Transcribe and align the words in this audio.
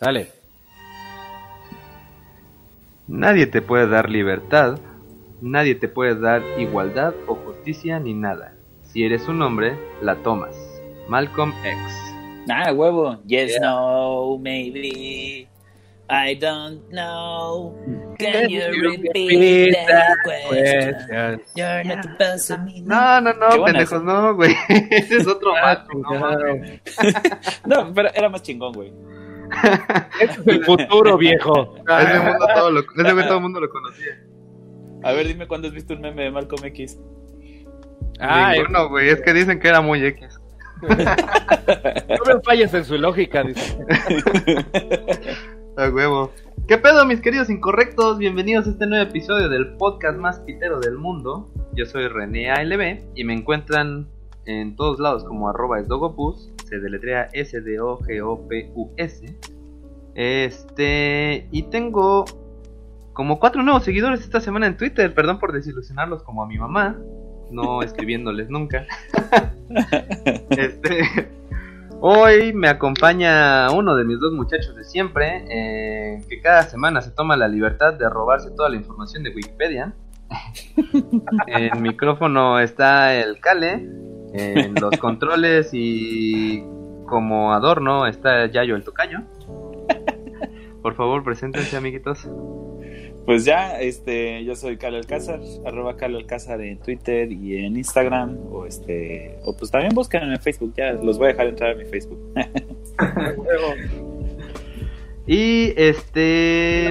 Dale. 0.00 0.30
Nadie 3.08 3.46
te 3.46 3.62
puede 3.62 3.88
dar 3.88 4.10
libertad, 4.10 4.78
nadie 5.40 5.74
te 5.74 5.88
puede 5.88 6.18
dar 6.20 6.42
igualdad 6.58 7.14
o 7.26 7.34
justicia 7.34 7.98
ni 7.98 8.14
nada. 8.14 8.54
Si 8.82 9.04
eres 9.04 9.26
un 9.28 9.42
hombre, 9.42 9.76
la 10.02 10.16
tomas. 10.16 10.56
Malcolm 11.08 11.52
X. 11.64 11.78
Ah, 12.50 12.72
huevo. 12.72 13.18
Yes, 13.26 13.58
no, 13.60 14.38
maybe. 14.38 15.48
I 16.10 16.34
don't 16.36 16.80
know. 16.90 17.74
Can 18.18 18.48
you 18.48 18.62
repeat 18.72 19.74
that 19.86 20.16
question? 20.24 21.42
You're 21.54 21.84
not 21.84 22.02
the 22.02 22.14
best 22.18 22.50
of 22.50 22.60
me. 22.60 22.80
No, 22.80 23.20
no, 23.20 23.34
no, 23.34 23.62
pendejos, 23.64 24.02
no, 24.02 24.34
güey. 24.34 24.54
Ese 24.90 25.16
es 25.18 25.26
otro 25.26 25.54
Ah, 25.54 25.84
macho, 25.86 25.98
no 25.98 26.18
mames. 26.18 26.80
No, 27.66 27.92
pero 27.92 28.08
era 28.14 28.30
más 28.30 28.42
chingón, 28.42 28.72
güey. 28.72 28.90
Este 30.20 30.40
es 30.40 30.46
el 30.46 30.64
futuro, 30.64 31.16
viejo. 31.16 31.76
Ese 31.86 32.20
mundo 32.20 32.46
todo 32.54 32.70
lo, 32.70 32.80
ese 32.80 33.12
güey 33.12 33.26
todo 33.26 33.36
el 33.36 33.42
mundo 33.42 33.60
lo 33.60 33.70
conocía. 33.70 34.18
A 35.04 35.12
ver, 35.12 35.26
dime 35.26 35.46
cuándo 35.46 35.68
has 35.68 35.74
visto 35.74 35.94
un 35.94 36.00
meme 36.00 36.24
de 36.24 36.30
Malcolm 36.30 36.64
X. 36.64 36.98
Ay, 38.20 38.58
Ninguno, 38.58 38.88
güey, 38.88 39.10
es 39.10 39.20
que 39.22 39.32
dicen 39.32 39.60
que 39.60 39.68
era 39.68 39.80
muy 39.80 40.04
X. 40.04 40.40
no 40.82 42.34
me 42.34 42.40
falles 42.44 42.74
en 42.74 42.84
su 42.84 42.98
lógica, 42.98 43.42
dice. 43.42 43.78
A 45.76 45.88
huevo. 45.88 46.32
¿Qué 46.66 46.76
pedo, 46.76 47.06
mis 47.06 47.20
queridos 47.20 47.48
incorrectos? 47.48 48.18
Bienvenidos 48.18 48.66
a 48.66 48.70
este 48.70 48.86
nuevo 48.86 49.08
episodio 49.08 49.48
del 49.48 49.76
podcast 49.76 50.18
más 50.18 50.40
pitero 50.40 50.80
del 50.80 50.98
mundo. 50.98 51.48
Yo 51.72 51.86
soy 51.86 52.08
René 52.08 52.50
ALB 52.50 53.04
y 53.14 53.24
me 53.24 53.34
encuentran 53.34 54.08
en 54.44 54.76
todos 54.76 54.98
lados 54.98 55.24
como 55.24 55.48
arroba 55.48 55.78
esdogopus. 55.78 56.50
Se 56.68 56.78
deletrea 56.78 57.28
S-D-O-G-O-P-U-S. 57.32 59.24
Este. 60.14 61.48
Y 61.50 61.62
tengo 61.64 62.24
como 63.12 63.40
cuatro 63.40 63.62
nuevos 63.62 63.84
seguidores 63.84 64.20
esta 64.20 64.40
semana 64.40 64.66
en 64.66 64.76
Twitter. 64.76 65.14
Perdón 65.14 65.38
por 65.38 65.52
desilusionarlos 65.52 66.22
como 66.22 66.42
a 66.42 66.46
mi 66.46 66.58
mamá. 66.58 66.98
No 67.50 67.82
escribiéndoles 67.84 68.50
nunca. 68.50 68.86
este. 70.50 71.28
Hoy 72.00 72.52
me 72.52 72.68
acompaña 72.68 73.72
uno 73.72 73.96
de 73.96 74.04
mis 74.04 74.20
dos 74.20 74.32
muchachos 74.32 74.76
de 74.76 74.84
siempre, 74.84 75.44
eh, 75.50 76.22
que 76.28 76.40
cada 76.40 76.62
semana 76.62 77.02
se 77.02 77.10
toma 77.10 77.36
la 77.36 77.48
libertad 77.48 77.94
de 77.94 78.08
robarse 78.08 78.52
toda 78.52 78.68
la 78.68 78.76
información 78.76 79.24
de 79.24 79.30
Wikipedia. 79.30 79.92
en 81.48 81.82
micrófono 81.82 82.60
está 82.60 83.16
el 83.16 83.40
Cale, 83.40 83.88
en 84.32 84.74
los 84.74 84.96
controles 85.00 85.70
y 85.72 86.62
como 87.06 87.52
adorno 87.52 88.06
está 88.06 88.46
Yayo 88.46 88.76
el 88.76 88.84
Tocayo. 88.84 89.20
Por 90.82 90.94
favor, 90.94 91.24
preséntense, 91.24 91.76
amiguitos. 91.76 92.28
Pues 93.26 93.44
ya, 93.44 93.78
este, 93.80 94.42
yo 94.44 94.54
soy 94.56 94.78
Calo 94.78 94.96
Alcázar, 94.96 95.40
arroba 95.66 95.96
Calo 95.96 96.16
Alcázar 96.16 96.62
en 96.62 96.78
Twitter 96.78 97.30
y 97.30 97.58
en 97.58 97.76
Instagram, 97.76 98.38
o 98.50 98.64
este, 98.64 99.38
o 99.44 99.54
pues 99.54 99.70
también 99.70 99.94
buscan 99.94 100.32
en 100.32 100.40
Facebook, 100.40 100.72
ya 100.76 100.92
los 100.92 101.18
voy 101.18 101.26
a 101.26 101.32
dejar 101.32 101.48
entrar 101.48 101.72
a 101.72 101.74
mi 101.74 101.84
Facebook. 101.84 102.18
Y 105.28 105.74
este. 105.76 106.90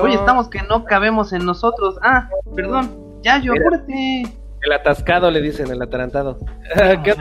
Hoy 0.00 0.14
estamos 0.14 0.48
que 0.48 0.62
no 0.62 0.84
cabemos 0.86 1.34
en 1.34 1.44
nosotros. 1.44 1.98
Ah, 2.00 2.30
perdón. 2.56 3.20
Yayo, 3.22 3.52
Mira. 3.52 3.66
apúrate. 3.66 4.22
El 4.64 4.72
atascado 4.72 5.30
le 5.30 5.42
dicen, 5.42 5.70
el 5.70 5.82
atarantado. 5.82 6.38
¿Qué. 7.04 7.14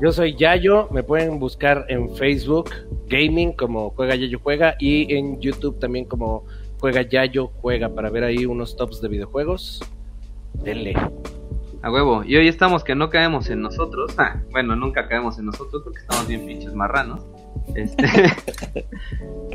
Yo 0.00 0.10
soy 0.10 0.34
Yayo, 0.36 0.88
me 0.90 1.02
pueden 1.02 1.38
buscar 1.38 1.84
en 1.88 2.14
Facebook 2.16 2.70
Gaming 3.08 3.52
como 3.52 3.90
Juega 3.90 4.14
Yayo 4.14 4.40
Juega 4.42 4.74
y 4.78 5.14
en 5.14 5.38
YouTube 5.38 5.78
también 5.78 6.06
como 6.06 6.44
Juega 6.80 7.02
Yayo 7.02 7.48
Juega 7.60 7.90
para 7.90 8.08
ver 8.08 8.24
ahí 8.24 8.46
unos 8.46 8.74
tops 8.74 9.02
de 9.02 9.08
videojuegos. 9.08 9.82
Denle. 10.54 10.94
A 11.82 11.92
huevo. 11.92 12.24
Y 12.24 12.36
hoy 12.36 12.48
estamos 12.48 12.84
que 12.84 12.94
no 12.94 13.10
caemos 13.10 13.50
en 13.50 13.60
nosotros. 13.60 14.14
Ah, 14.16 14.40
bueno, 14.50 14.74
nunca 14.74 15.08
caemos 15.08 15.38
en 15.38 15.46
nosotros 15.46 15.82
porque 15.84 15.98
estamos 15.98 16.26
bien 16.26 16.46
pinches 16.46 16.72
marranos. 16.72 17.20
Este. 17.74 18.06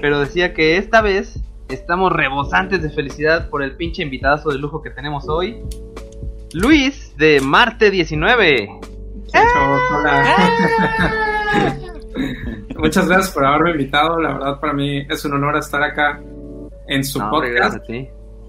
Pero 0.01 0.19
decía 0.19 0.53
que 0.53 0.77
esta 0.77 1.01
vez 1.01 1.39
estamos 1.69 2.11
rebosantes 2.11 2.83
de 2.83 2.91
felicidad 2.91 3.49
por 3.49 3.63
el 3.63 3.75
pinche 3.75 4.03
invitadazo 4.03 4.49
de 4.49 4.59
lujo 4.59 4.83
que 4.83 4.91
tenemos 4.91 5.27
hoy. 5.27 5.63
Luis 6.59 7.16
de 7.18 7.40
Marte 7.40 7.91
19. 7.91 8.68
Hola. 9.94 10.23
Muchas 12.78 13.07
gracias 13.07 13.31
por 13.31 13.45
haberme 13.45 13.72
invitado. 13.72 14.19
La 14.19 14.34
verdad, 14.34 14.59
para 14.59 14.73
mí 14.73 15.06
es 15.07 15.23
un 15.25 15.34
honor 15.34 15.57
estar 15.57 15.84
acá 15.84 16.19
en 16.88 17.03
su 17.03 17.19
No, 17.19 17.29
podcast. 17.29 17.78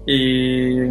Y 0.07 0.87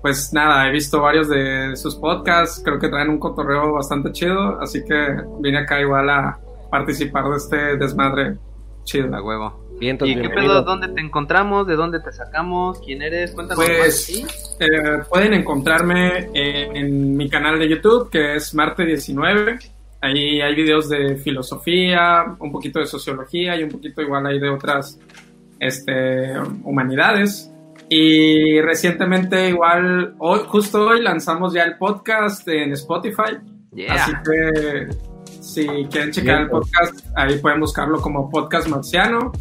pues 0.00 0.32
nada, 0.32 0.68
he 0.68 0.70
visto 0.70 1.00
varios 1.00 1.28
de 1.28 1.74
sus 1.76 1.96
podcasts. 1.96 2.62
Creo 2.64 2.78
que 2.78 2.88
traen 2.88 3.08
un 3.08 3.18
cotorreo 3.18 3.72
bastante 3.72 4.12
chido. 4.12 4.60
Así 4.60 4.84
que 4.84 5.16
vine 5.40 5.58
acá 5.58 5.80
igual 5.80 6.08
a 6.08 6.38
participar 6.70 7.24
de 7.30 7.36
este 7.36 7.76
desmadre 7.78 8.36
chido. 8.84 9.12
A 9.16 9.20
huevo. 9.20 9.69
Vientos, 9.80 10.08
¿Y 10.08 10.14
qué 10.14 10.28
pedo? 10.28 10.62
¿Dónde 10.62 10.88
te 10.88 11.00
encontramos? 11.00 11.66
¿De 11.66 11.74
dónde 11.74 12.00
te 12.00 12.12
sacamos? 12.12 12.80
¿Quién 12.84 13.00
eres? 13.00 13.32
Cuéntanos 13.32 13.64
Pues, 13.64 13.78
más 13.80 14.06
ti. 14.06 14.26
Eh, 14.60 15.02
pueden 15.08 15.32
encontrarme 15.32 16.28
en, 16.34 16.76
en 16.76 17.16
mi 17.16 17.30
canal 17.30 17.58
de 17.58 17.66
YouTube, 17.66 18.10
que 18.10 18.36
es 18.36 18.54
Marte19. 18.54 19.58
Ahí 20.02 20.40
hay 20.40 20.54
videos 20.54 20.88
de 20.88 21.16
filosofía, 21.16 22.36
un 22.38 22.52
poquito 22.52 22.78
de 22.78 22.86
sociología 22.86 23.56
y 23.56 23.62
un 23.62 23.70
poquito 23.70 24.02
igual 24.02 24.26
hay 24.26 24.38
de 24.38 24.50
otras 24.50 24.98
este, 25.58 26.38
humanidades. 26.62 27.50
Y 27.88 28.60
recientemente 28.60 29.48
igual, 29.48 30.14
hoy, 30.18 30.40
justo 30.46 30.86
hoy 30.86 31.02
lanzamos 31.02 31.52
ya 31.52 31.64
el 31.64 31.76
podcast 31.76 32.46
en 32.48 32.72
Spotify. 32.72 33.38
Yeah. 33.74 33.94
Así 33.94 34.12
que 34.24 34.88
si 35.40 35.66
quieren 35.90 36.10
checar 36.10 36.42
el 36.42 36.50
podcast, 36.50 37.06
ahí 37.16 37.38
pueden 37.38 37.60
buscarlo 37.60 38.00
como 38.00 38.30
Podcast 38.30 38.68
Marciano. 38.68 39.32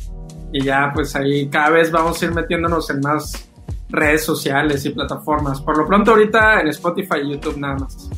Y 0.51 0.63
ya 0.63 0.91
pues 0.93 1.15
ahí 1.15 1.47
cada 1.49 1.69
vez 1.69 1.91
vamos 1.91 2.21
a 2.21 2.25
ir 2.25 2.33
metiéndonos 2.33 2.89
en 2.89 3.01
más 3.01 3.49
redes 3.89 4.23
sociales 4.23 4.85
y 4.85 4.89
plataformas. 4.89 5.61
Por 5.61 5.77
lo 5.77 5.87
pronto 5.87 6.11
ahorita 6.11 6.61
en 6.61 6.67
Spotify 6.69 7.19
y 7.23 7.31
YouTube 7.33 7.57
nada 7.57 7.75
más. 7.75 8.09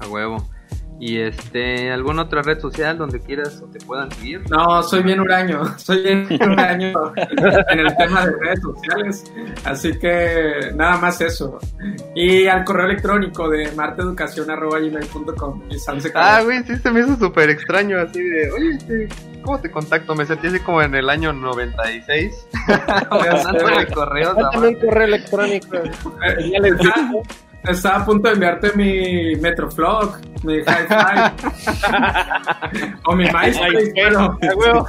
A 0.00 0.08
huevo. 0.08 0.44
¿Y 1.04 1.18
este, 1.18 1.90
alguna 1.90 2.22
otra 2.22 2.42
red 2.42 2.60
social 2.60 2.96
donde 2.96 3.18
quieras 3.18 3.60
o 3.60 3.66
te 3.66 3.80
puedan 3.80 4.08
seguir? 4.12 4.48
No, 4.48 4.84
soy 4.84 5.02
bien 5.02 5.18
huraño, 5.18 5.64
soy 5.76 6.00
bien 6.00 6.28
huraño 6.40 7.12
en 7.16 7.80
el 7.80 7.96
tema 7.96 8.24
de 8.24 8.36
redes 8.36 8.60
sociales, 8.60 9.24
así 9.64 9.98
que 9.98 10.70
nada 10.76 10.98
más 10.98 11.20
eso. 11.20 11.58
Y 12.14 12.46
al 12.46 12.62
correo 12.62 12.86
electrónico 12.86 13.48
de 13.50 13.64
se 16.00 16.12
Ah, 16.14 16.40
güey, 16.44 16.62
sí 16.62 16.76
se 16.76 16.90
me 16.92 17.00
hizo 17.00 17.16
súper 17.16 17.50
extraño 17.50 17.98
así 17.98 18.22
de, 18.22 18.52
oye, 18.52 18.70
este, 18.70 19.08
¿cómo 19.42 19.60
te 19.60 19.70
contacto? 19.70 20.14
Me 20.14 20.24
sentí 20.26 20.46
así 20.48 20.60
como 20.60 20.82
en 20.82 20.94
el 20.94 21.10
año 21.10 21.32
96. 21.32 22.48
Mandándole 23.10 23.86
correos 23.94 24.36
a 24.36 24.42
Mándame 24.42 24.68
un 24.68 24.74
correo 24.74 25.04
electrónico. 25.04 25.76
Estaba 27.64 27.98
a 27.98 28.04
punto 28.04 28.28
de 28.28 28.34
enviarte 28.34 28.72
mi 28.74 29.36
Metroflog, 29.36 30.18
mi 30.42 30.56
Hi-Fi 30.56 31.32
o 33.06 33.14
mi 33.14 33.24
MySpace, 33.24 33.92
pero 33.94 34.20
A 34.20 34.54
huevo. 34.56 34.86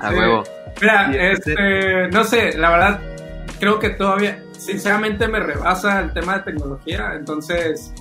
A 0.00 0.10
huevo. 0.10 0.44
Mira, 0.80 1.10
Y 1.12 1.16
este, 1.18 2.08
no 2.08 2.24
sé, 2.24 2.58
la 2.58 2.70
verdad, 2.70 3.00
creo 3.60 3.78
que 3.78 3.90
todavía, 3.90 4.42
sinceramente 4.52 5.28
me 5.28 5.38
rebasa 5.38 6.00
el 6.00 6.12
tema 6.12 6.38
de 6.38 6.52
tecnología, 6.52 7.12
entonces, 7.14 7.94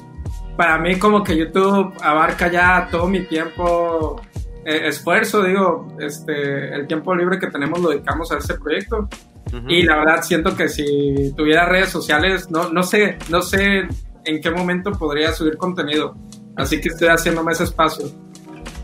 para 0.58 0.80
mí 0.80 0.98
como 0.98 1.24
que 1.24 1.38
YouTube 1.38 1.94
abarca 2.02 2.52
ya 2.52 2.88
todo 2.92 3.08
mi 3.08 3.22
tiempo, 3.22 4.20
eh, 4.66 4.88
esfuerzo, 4.88 5.44
digo, 5.44 5.96
este, 6.00 6.74
el 6.74 6.88
tiempo 6.88 7.16
libre 7.16 7.40
que 7.40 7.48
tenemos 7.48 7.80
lo 7.80 7.90
dedicamos 7.90 8.32
a 8.32 8.40
ese 8.40 8.56
proyecto, 8.56 9.08
y 9.70 9.84
la 9.84 9.98
verdad 9.98 10.24
siento 10.24 10.58
que 10.58 10.68
si 10.68 11.34
tuviera 11.38 11.66
redes 11.66 11.90
sociales, 11.90 12.52
no, 12.52 12.70
no 12.70 12.84
sé, 12.84 13.18
no 13.30 13.42
sé 13.42 13.88
en 14.26 14.42
qué 14.42 14.52
momento 14.52 14.92
podría 14.92 15.32
subir 15.32 15.56
contenido, 15.56 16.18
así 16.58 16.82
que 16.82 16.90
estoy 16.90 17.08
haciéndome 17.08 17.54
ese 17.54 17.64
espacio. 17.64 18.08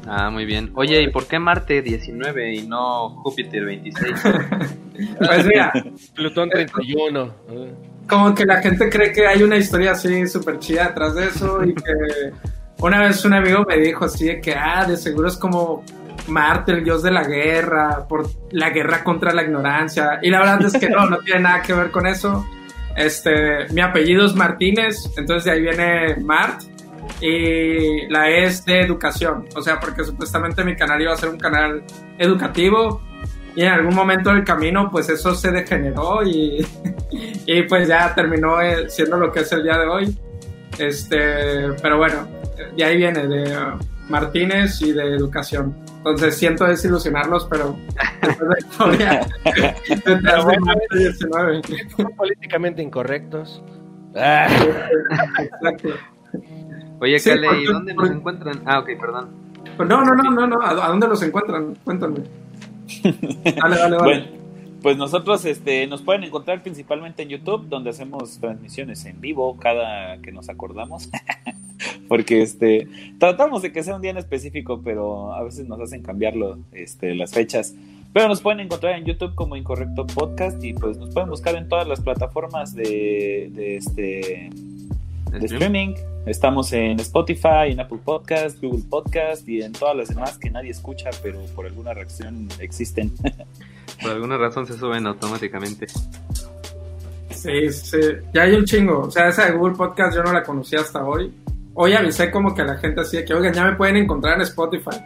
Ah, 0.05 0.29
muy 0.29 0.45
bien. 0.45 0.71
Oye, 0.75 1.01
¿y 1.01 1.09
por 1.09 1.27
qué 1.27 1.39
Marte 1.39 1.81
19 1.81 2.55
y 2.55 2.67
no 2.67 3.09
Júpiter 3.09 3.65
26? 3.65 4.13
Pues 5.17 5.47
mira, 5.47 5.73
Plutón 6.13 6.51
31. 6.51 7.33
como 8.07 8.33
que 8.35 8.45
la 8.45 8.61
gente 8.61 8.89
cree 8.89 9.11
que 9.11 9.27
hay 9.27 9.43
una 9.43 9.57
historia 9.57 9.91
así 9.91 10.27
súper 10.27 10.59
chida 10.59 10.87
detrás 10.87 11.15
de 11.15 11.27
eso 11.27 11.63
y 11.63 11.73
que 11.73 12.31
una 12.79 12.99
vez 12.99 13.23
un 13.25 13.33
amigo 13.33 13.63
me 13.67 13.77
dijo 13.77 14.05
así 14.05 14.25
de 14.25 14.41
que, 14.41 14.53
ah, 14.55 14.85
de 14.85 14.97
seguro 14.97 15.27
es 15.27 15.37
como 15.37 15.83
Marte, 16.27 16.73
el 16.73 16.83
dios 16.83 17.03
de 17.03 17.11
la 17.11 17.23
guerra, 17.23 18.05
por 18.07 18.29
la 18.51 18.69
guerra 18.69 19.03
contra 19.03 19.33
la 19.33 19.43
ignorancia. 19.43 20.19
Y 20.21 20.29
la 20.29 20.39
verdad 20.39 20.65
es 20.65 20.73
que 20.73 20.89
no, 20.89 21.05
no 21.09 21.17
tiene 21.19 21.41
nada 21.41 21.61
que 21.61 21.73
ver 21.73 21.91
con 21.91 22.07
eso. 22.07 22.45
Este, 22.95 23.67
mi 23.71 23.81
apellido 23.81 24.25
es 24.25 24.35
Martínez, 24.35 25.11
entonces 25.17 25.45
de 25.45 25.51
ahí 25.51 25.61
viene 25.61 26.15
Mart. 26.17 26.61
y 27.21 28.07
la 28.07 28.29
E 28.29 28.45
es 28.45 28.65
de 28.65 28.81
educación. 28.81 29.47
O 29.55 29.61
sea, 29.61 29.79
porque 29.79 30.03
supuestamente 30.03 30.63
mi 30.63 30.75
canal 30.75 31.01
iba 31.01 31.13
a 31.13 31.17
ser 31.17 31.29
un 31.29 31.39
canal 31.39 31.83
educativo 32.17 33.01
y 33.55 33.61
en 33.61 33.69
algún 33.69 33.95
momento 33.95 34.31
del 34.31 34.43
camino 34.43 34.89
pues 34.91 35.09
eso 35.09 35.35
se 35.35 35.51
degeneró 35.51 36.23
y, 36.23 36.65
y 37.45 37.63
pues 37.63 37.87
ya 37.87 38.13
terminó 38.15 38.61
eh, 38.61 38.89
siendo 38.89 39.17
lo 39.17 39.31
que 39.31 39.41
es 39.41 39.51
el 39.51 39.63
día 39.63 39.77
de 39.77 39.87
hoy. 39.87 40.17
Este, 40.79 41.71
pero 41.81 41.97
bueno, 41.97 42.27
de 42.75 42.83
ahí 42.83 42.97
viene, 42.97 43.27
de 43.27 43.55
uh, 43.55 43.77
Martínez 44.09 44.81
y 44.81 44.91
de 44.91 45.15
educación. 45.15 45.75
Entonces 45.97 46.35
siento 46.35 46.65
desilusionarlos, 46.65 47.45
pero 47.49 47.77
después 48.21 48.39
de 48.39 48.45
la 48.45 48.59
historia, 48.59 49.27
detrás 50.05 50.47
de 50.47 50.59
Marte 50.59 50.97
19. 50.97 51.61
Son 51.95 52.11
políticamente 52.15 52.81
incorrectos. 52.81 53.63
Exacto. 54.15 55.89
Oye, 56.99 57.19
Cale, 57.21 57.61
¿y 57.61 57.65
dónde 57.65 57.93
nos 57.93 58.09
encuentran? 58.09 58.61
Ah, 58.65 58.79
ok, 58.79 58.89
perdón. 58.99 59.29
No, 59.77 60.03
no, 60.03 60.15
no, 60.15 60.31
no, 60.31 60.47
no. 60.47 60.61
¿A 60.61 60.85
a 60.85 60.89
dónde 60.89 61.07
los 61.07 61.21
encuentran? 61.21 61.75
Cuéntame. 61.83 62.23
Dale, 63.01 63.75
dale, 63.77 63.77
dale. 63.77 63.97
Bueno, 63.97 64.43
pues 64.83 64.97
nosotros 64.97 65.45
este, 65.45 65.87
nos 65.87 66.01
pueden 66.01 66.25
encontrar 66.25 66.61
principalmente 66.61 67.23
en 67.23 67.29
YouTube, 67.29 67.69
donde 67.69 67.89
hacemos 67.89 68.37
transmisiones 68.39 69.05
en 69.05 69.21
vivo 69.21 69.57
cada 69.57 70.17
que 70.21 70.33
nos 70.33 70.49
acordamos. 70.49 71.09
Porque 72.09 72.41
este, 72.41 72.87
tratamos 73.17 73.61
de 73.61 73.71
que 73.71 73.81
sea 73.81 73.95
un 73.95 74.01
día 74.01 74.11
en 74.11 74.17
específico, 74.17 74.81
pero 74.83 75.33
a 75.33 75.41
veces 75.41 75.67
nos 75.69 75.79
hacen 75.79 76.03
cambiarlo 76.03 76.59
este, 76.73 77.15
las 77.15 77.33
fechas. 77.33 77.73
Pero 78.11 78.27
nos 78.27 78.41
pueden 78.41 78.59
encontrar 78.59 78.97
en 78.97 79.05
YouTube 79.05 79.33
como 79.35 79.55
Incorrecto 79.55 80.05
Podcast 80.05 80.61
y 80.63 80.73
pues 80.73 80.97
nos 80.97 81.11
pueden 81.11 81.29
buscar 81.29 81.55
en 81.55 81.69
todas 81.69 81.87
las 81.87 82.01
plataformas 82.01 82.75
de 82.75 83.77
este, 83.77 84.49
de 85.39 85.45
streaming. 85.45 85.95
Estamos 86.25 86.71
en 86.73 86.99
Spotify, 86.99 87.71
en 87.71 87.79
Apple 87.79 87.99
Podcast, 88.03 88.61
Google 88.61 88.83
Podcast 88.89 89.47
y 89.47 89.61
en 89.61 89.73
todas 89.73 89.95
las 89.95 90.09
demás 90.09 90.37
que 90.37 90.49
nadie 90.49 90.71
escucha, 90.71 91.09
pero 91.21 91.39
por 91.55 91.65
alguna 91.65 91.93
reacción 91.93 92.47
existen. 92.59 93.11
Por 94.01 94.11
alguna 94.11 94.37
razón 94.37 94.65
se 94.65 94.77
suben 94.77 95.05
automáticamente. 95.07 95.87
Sí, 97.29 97.71
sí. 97.71 97.99
Ya 98.33 98.41
hay 98.41 98.55
un 98.55 98.65
chingo. 98.65 99.01
O 99.01 99.11
sea, 99.11 99.29
esa 99.29 99.45
de 99.45 99.51
Google 99.51 99.75
Podcast 99.75 100.15
yo 100.15 100.23
no 100.23 100.33
la 100.33 100.43
conocía 100.43 100.81
hasta 100.81 101.05
hoy. 101.05 101.31
Hoy 101.73 101.93
avisé 101.93 102.29
como 102.29 102.53
que 102.53 102.63
a 102.63 102.65
la 102.65 102.77
gente 102.77 103.01
así 103.01 103.17
de 103.17 103.23
que, 103.23 103.33
oigan, 103.33 103.53
ya 103.53 103.65
me 103.65 103.75
pueden 103.75 103.97
encontrar 103.97 104.35
en 104.35 104.41
Spotify. 104.41 104.97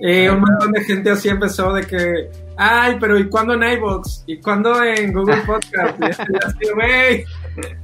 Y 0.00 0.26
un 0.26 0.40
montón 0.40 0.72
de 0.72 0.80
gente 0.84 1.10
así 1.10 1.28
empezó 1.28 1.72
de 1.72 1.86
que, 1.86 2.28
ay, 2.56 2.96
pero 2.98 3.18
¿y 3.18 3.28
cuándo 3.28 3.54
en 3.54 3.62
iVoox? 3.62 4.24
¿Y 4.26 4.40
cuándo 4.40 4.82
en 4.82 5.12
Google 5.12 5.42
Podcast? 5.46 6.00
Y 6.00 6.04
así, 6.04 6.72
güey. 6.74 7.24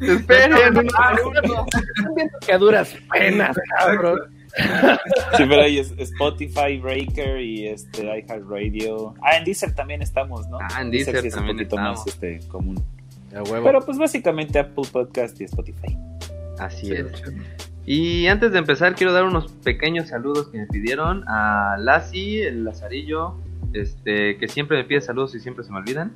Esperen, 0.00 0.88
Que 2.46 2.52
a 2.52 2.58
duras 2.58 2.96
penas, 3.12 3.56
cabrón. 3.78 4.20
Sí, 5.36 5.44
pero 5.48 5.62
ahí 5.62 5.78
es 5.78 5.92
Spotify, 5.96 6.78
Breaker 6.78 7.40
y 7.40 7.68
este 7.68 8.04
iHeartRadio. 8.04 9.14
Ah, 9.22 9.36
en 9.36 9.44
Deezer 9.44 9.72
también 9.74 10.02
estamos, 10.02 10.48
¿no? 10.48 10.58
Ah, 10.60 10.82
en 10.82 10.90
Deezer 10.90 11.20
sí 11.20 11.28
es 11.28 11.34
un 11.34 11.38
también 11.38 11.56
poquito 11.58 11.76
estamos. 11.76 11.98
más 11.98 12.06
este, 12.06 12.40
común. 12.48 12.82
Pero 13.30 13.80
pues 13.80 13.96
básicamente 13.96 14.58
Apple 14.58 14.84
Podcast 14.90 15.40
y 15.40 15.44
Spotify. 15.44 15.96
Así 16.58 16.92
es. 16.92 17.06
Y 17.86 18.26
antes 18.26 18.52
de 18.52 18.58
empezar, 18.58 18.94
quiero 18.94 19.12
dar 19.12 19.24
unos 19.24 19.50
pequeños 19.52 20.08
saludos 20.08 20.48
que 20.48 20.58
me 20.58 20.66
pidieron 20.66 21.24
a 21.26 21.76
Lassie, 21.78 22.46
el 22.46 22.64
Lazarillo, 22.64 23.36
este, 23.72 24.36
que 24.36 24.48
siempre 24.48 24.76
me 24.76 24.84
pide 24.84 25.00
saludos 25.00 25.34
y 25.34 25.40
siempre 25.40 25.64
se 25.64 25.72
me 25.72 25.78
olvidan. 25.78 26.12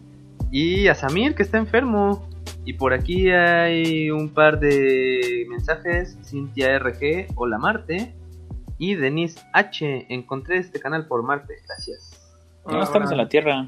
Y 0.51 0.89
a 0.89 0.95
Samir, 0.95 1.35
que 1.35 1.43
está 1.43 1.59
enfermo. 1.59 2.29
Y 2.65 2.73
por 2.75 2.95
aquí 2.95 3.31
hay 3.31 4.11
un 4.11 4.31
par 4.31 4.59
de 4.59 5.47
mensajes. 5.51 6.19
Cintia 6.23 6.79
RG, 6.79 7.29
hola 7.35 7.59
Marte. 7.59 8.15
Y 8.79 8.95
Denise 8.95 9.41
H, 9.53 10.07
encontré 10.09 10.59
este 10.59 10.81
canal 10.81 11.07
por 11.07 11.23
Marte, 11.23 11.55
gracias. 11.67 12.21
No, 12.67 12.83
estamos 12.83 13.11
en 13.11 13.19
la 13.19 13.29
Tierra. 13.29 13.67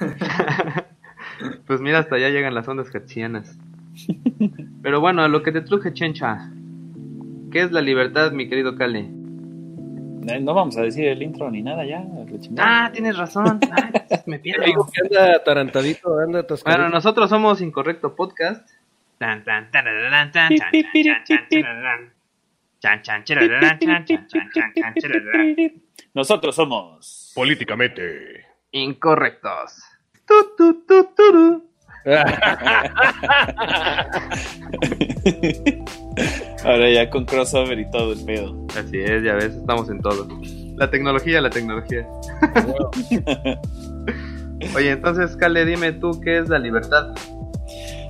Pues 1.66 1.80
mira, 1.80 1.98
hasta 1.98 2.16
allá 2.16 2.28
llegan 2.28 2.54
las 2.54 2.68
ondas 2.68 2.94
hertzianas. 2.94 3.58
Pero 4.82 5.00
bueno, 5.00 5.22
a 5.22 5.28
lo 5.28 5.42
que 5.42 5.50
te 5.50 5.62
truje, 5.62 5.92
Chencha. 5.92 6.50
¿Qué 7.50 7.62
es 7.62 7.72
la 7.72 7.80
libertad, 7.80 8.30
mi 8.32 8.48
querido 8.48 8.76
Cale? 8.76 9.10
Eh, 10.26 10.40
No 10.40 10.54
vamos 10.54 10.76
a 10.76 10.82
decir 10.82 11.06
el 11.06 11.22
intro 11.22 11.50
ni 11.50 11.62
nada 11.62 11.84
ya. 11.84 12.04
Ah, 12.58 12.90
tienes 12.92 13.16
razón. 13.16 13.60
Ay, 13.72 13.92
me 14.26 14.38
digo 14.38 14.88
que 14.92 15.00
anda 15.02 15.36
atarantadito, 15.36 16.18
anda 16.18 16.40
atascadito. 16.40 16.78
Bueno, 16.80 16.94
nosotros 16.94 17.30
somos 17.30 17.60
Incorrecto 17.60 18.14
Podcast. 18.14 18.68
Tan, 19.18 19.44
tan, 19.44 19.70
tan, 19.70 19.84
tan. 19.84 20.56
Nosotros 26.12 26.54
somos. 26.54 27.32
Políticamente. 27.34 28.46
Incorrectos. 28.72 29.82
Tu, 30.26 30.34
tu, 30.56 30.84
tu, 30.86 31.04
turu. 31.14 31.64
Ahora 36.64 36.90
ya 36.90 37.10
con 37.10 37.24
crossover 37.24 37.78
y 37.78 37.90
todo 37.90 38.12
el 38.12 38.24
pedo. 38.24 38.54
Así 38.78 38.98
es, 39.00 39.22
ya 39.22 39.34
ves, 39.34 39.54
estamos 39.56 39.88
en 39.90 40.00
todo. 40.00 40.26
La 40.76 40.90
tecnología, 40.90 41.40
la 41.40 41.50
tecnología. 41.50 42.06
Oye, 44.76 44.90
entonces, 44.92 45.36
Cale, 45.36 45.64
dime 45.64 45.92
tú 45.92 46.20
qué 46.20 46.38
es 46.38 46.48
la 46.48 46.58
libertad. 46.58 47.14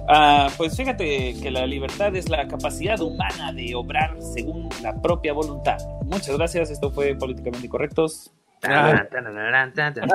Ah, 0.08 0.48
pues 0.56 0.76
fíjate 0.76 1.34
que 1.40 1.50
la 1.50 1.66
libertad 1.66 2.14
es 2.14 2.28
la 2.28 2.46
capacidad 2.46 3.00
humana 3.00 3.52
de 3.52 3.74
obrar 3.74 4.14
según 4.20 4.68
la 4.82 5.00
propia 5.00 5.32
voluntad. 5.32 5.78
Muchas 6.04 6.36
gracias, 6.36 6.70
esto 6.70 6.90
fue 6.90 7.14
Políticamente. 7.14 7.68
Tan, 8.60 9.72
tan, 9.74 9.94
tan. 9.94 10.08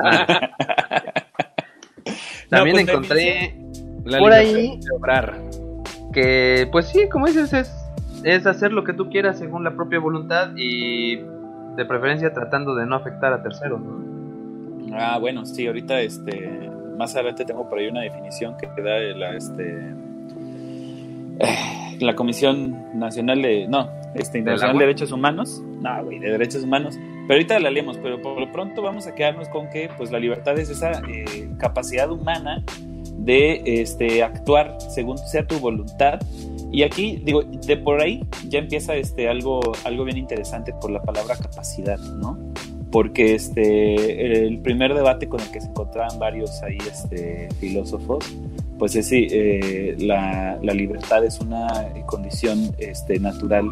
También 2.50 2.76
pues, 2.76 2.88
encontré 2.90 3.56
La 4.06 4.18
Por 4.20 4.30
libertad 4.32 4.56
ahí- 4.56 4.80
de 4.80 4.96
obrar. 4.96 5.34
Que, 6.12 6.68
pues 6.72 6.88
sí, 6.88 7.08
como 7.10 7.28
dices, 7.28 7.54
es, 7.54 7.74
es 8.24 8.46
hacer 8.46 8.72
lo 8.72 8.84
que 8.84 8.94
tú 8.94 9.10
quieras 9.10 9.40
según 9.40 9.64
la 9.64 9.72
propia 9.72 10.00
voluntad 10.00 10.52
y 10.56 11.18
de 11.18 11.86
preferencia 11.86 12.34
tratando 12.34 12.76
de 12.76 12.86
no 12.86 12.96
afectar 12.96 13.34
a 13.34 13.42
terceros. 13.42 13.80
¿no? 13.80 14.96
Ah, 14.98 15.18
bueno, 15.20 15.46
sí, 15.46 15.68
ahorita 15.68 16.02
este 16.02 16.70
más 16.98 17.16
adelante 17.16 17.46
tengo 17.46 17.70
por 17.70 17.80
ahí 17.80 17.88
una 17.88 18.02
definición 18.02 18.58
que 18.58 18.68
da 18.82 19.00
la 19.18 19.34
este 19.34 19.94
eh, 21.40 21.98
la 22.00 22.16
Comisión 22.16 23.00
Nacional 23.00 23.42
de 23.42 23.68
no, 23.68 23.90
este 24.16 24.40
Internacional 24.40 24.72
agua? 24.72 24.82
de 24.82 24.88
Derechos 24.88 25.12
Humanos. 25.12 25.64
No, 25.82 26.04
güey, 26.04 26.20
de 26.20 26.32
derechos 26.32 26.64
humanos. 26.64 26.98
Pero 26.98 27.34
ahorita 27.38 27.60
la 27.60 27.72
leemos, 27.72 27.98
pero 28.00 28.22
por 28.22 28.40
lo 28.40 28.52
pronto 28.52 28.82
vamos 28.82 29.08
a 29.08 29.16
quedarnos 29.16 29.48
con 29.50 29.70
que 29.70 29.90
pues 29.98 30.12
la 30.12 30.20
libertad 30.20 30.58
es 30.60 30.70
esa 30.70 31.02
eh, 31.08 31.50
capacidad 31.58 32.12
humana 32.12 32.64
de 33.24 33.62
este 33.66 34.24
actuar 34.24 34.78
según 34.90 35.18
sea 35.18 35.46
tu 35.46 35.60
voluntad. 35.60 36.20
Y 36.72 36.84
aquí 36.84 37.22
digo, 37.24 37.44
de 37.44 37.78
por 37.78 38.02
ahí 38.02 38.24
ya 38.48 38.60
empieza 38.60 38.96
este 38.96 39.28
algo 39.28 39.60
algo 39.84 40.04
bien 40.04 40.18
interesante 40.18 40.74
por 40.80 40.92
la 40.92 41.02
palabra 41.02 41.36
capacidad, 41.36 41.98
¿no? 41.98 42.38
porque 42.92 43.36
este 43.36 44.48
el 44.48 44.60
primer 44.60 44.94
debate 44.94 45.28
con 45.28 45.40
el 45.40 45.52
que 45.52 45.62
se 45.62 45.68
encontraban 45.68 46.18
varios 46.18 46.62
ahí 46.64 46.78
este 46.90 47.50
filósofos 47.60 48.26
pues 48.78 48.96
es 48.96 49.08
sí 49.08 49.28
eh, 49.30 49.96
la, 50.00 50.58
la 50.62 50.74
libertad 50.74 51.24
es 51.24 51.40
una 51.40 51.68
condición 52.06 52.72
este 52.80 53.20
natural 53.20 53.70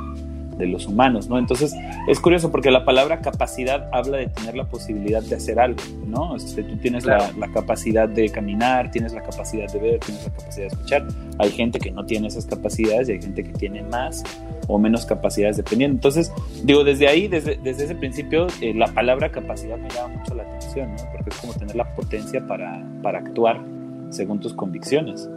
de 0.58 0.68
los 0.68 0.88
humanos, 0.88 1.30
¿no? 1.30 1.38
Entonces 1.38 1.76
es 2.08 2.20
curioso 2.20 2.52
porque 2.52 2.72
la 2.72 2.86
palabra 2.86 3.20
capacidad 3.20 3.88
habla 3.92 4.18
de 4.18 4.28
tener 4.28 4.56
la 4.56 4.66
posibilidad 4.66 5.22
de 5.22 5.36
hacer 5.36 5.60
algo, 5.60 5.82
¿no? 6.08 6.36
Este, 6.36 6.64
tú 6.64 6.78
tienes 6.78 7.06
la, 7.06 7.32
la 7.38 7.52
capacidad 7.52 8.08
de 8.08 8.30
caminar, 8.30 8.92
tienes 8.92 9.14
la 9.14 9.22
capacidad 9.22 9.72
de 9.72 9.80
ver, 9.80 10.00
tienes 10.00 10.26
la 10.26 10.32
capacidad 10.32 10.68
de 10.68 10.74
escuchar. 10.74 11.08
Hay 11.40 11.52
gente 11.52 11.80
que 11.80 11.92
no 11.92 12.06
tiene 12.06 12.28
esas 12.28 12.46
capacidades 12.46 13.10
y 13.10 13.14
hay 13.14 13.22
gente 13.22 13.44
que 13.44 13.54
tiene 13.54 13.84
más 13.84 14.24
o 14.68 14.78
menos 14.78 15.06
capacidades 15.06 15.58
dependiendo. 15.58 15.96
Entonces, 15.96 16.32
digo, 16.64 16.84
desde 16.84 17.08
ahí, 17.08 17.28
desde, 17.28 17.58
desde 17.58 17.86
ese 17.86 17.96
principio, 17.96 18.48
eh, 18.62 18.74
la 18.74 18.88
palabra 18.88 19.30
capacidad 19.30 19.78
me 19.78 19.90
llama 19.90 20.16
mucho 20.16 20.36
la 20.36 20.44
atención, 20.44 20.90
¿no? 20.92 21.04
Porque 21.12 21.30
es 21.30 21.36
como 21.38 21.54
tener 21.54 21.76
la 21.76 21.96
potencia 21.96 22.46
para, 22.46 22.84
para 23.02 23.20
actuar 23.20 23.62
según 24.10 24.40
tus 24.40 24.54
convicciones. 24.54 25.30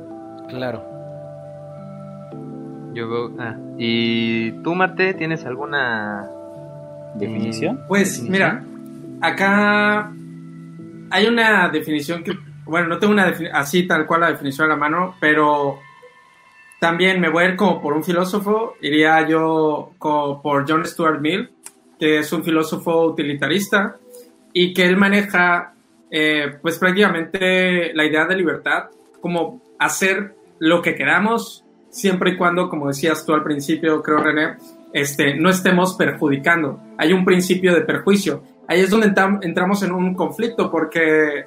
Claro. 0.49 1.00
Yo 2.95 3.09
veo- 3.09 3.33
ah, 3.39 3.57
¿Y 3.79 4.51
tú, 4.63 4.75
Marte, 4.75 5.15
tienes 5.15 5.45
alguna 5.45 6.29
¿Definición? 7.15 7.81
Pues 7.89 8.21
definición? 8.23 8.31
mira, 8.33 8.65
acá 9.21 10.13
hay 11.11 11.27
una 11.27 11.69
definición 11.69 12.23
que, 12.23 12.33
bueno, 12.65 12.89
no 12.89 12.99
tengo 12.99 13.13
una 13.13 13.27
defini- 13.33 13.51
así 13.53 13.87
tal 13.87 14.07
cual 14.07 14.21
la 14.23 14.31
definición 14.31 14.67
a 14.67 14.75
la 14.75 14.77
mano, 14.77 15.15
pero 15.21 15.79
también 16.81 17.21
me 17.21 17.29
voy 17.29 17.45
a 17.45 17.49
ir 17.49 17.57
como 17.57 17.81
por 17.83 17.93
un 17.95 18.03
filósofo, 18.05 18.75
iría 18.81 19.27
yo 19.29 19.93
como 19.99 20.41
por 20.43 20.65
John 20.69 20.85
Stuart 20.87 21.21
Mill, 21.21 21.51
que 21.99 22.19
es 22.21 22.33
un 22.33 22.43
filósofo 22.43 23.05
utilitarista 23.07 23.97
y 24.53 24.73
que 24.73 24.85
él 24.87 24.97
maneja 24.97 25.75
eh, 26.11 26.57
pues 26.63 26.79
prácticamente 26.79 27.93
la 27.95 28.05
idea 28.05 28.25
de 28.25 28.35
libertad 28.37 28.85
como 29.21 29.61
hacer 29.79 30.35
lo 30.59 30.81
que 30.83 30.95
queramos 30.95 31.65
siempre 31.91 32.33
y 32.33 32.37
cuando, 32.37 32.69
como 32.69 32.89
decías 32.89 33.25
tú 33.27 33.35
al 33.35 33.43
principio, 33.43 34.03
creo 34.03 34.19
René, 34.19 34.57
este, 34.93 35.35
no 35.35 35.51
estemos 35.51 35.95
perjudicando. 35.95 36.81
Hay 36.97 37.13
un 37.13 37.25
principio 37.25 37.75
de 37.75 37.83
perjuicio. 37.83 38.43
Ahí 38.69 38.81
es 38.81 38.91
donde 38.91 39.13
entramos 39.43 39.83
en 39.83 39.93
un 39.93 40.15
conflicto 40.15 40.71
porque 40.71 41.47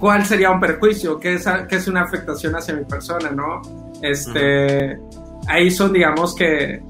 ¿cuál 0.00 0.24
sería 0.24 0.50
un 0.50 0.58
perjuicio? 0.58 1.20
¿Qué 1.20 1.34
es, 1.34 1.46
qué 1.68 1.76
es 1.76 1.86
una 1.86 2.02
afectación 2.02 2.56
hacia 2.56 2.74
mi 2.74 2.84
persona, 2.84 3.30
no? 3.30 3.62
Este, 4.02 4.98
ahí 5.46 5.70
son, 5.70 5.92
digamos 5.92 6.34
que 6.34 6.82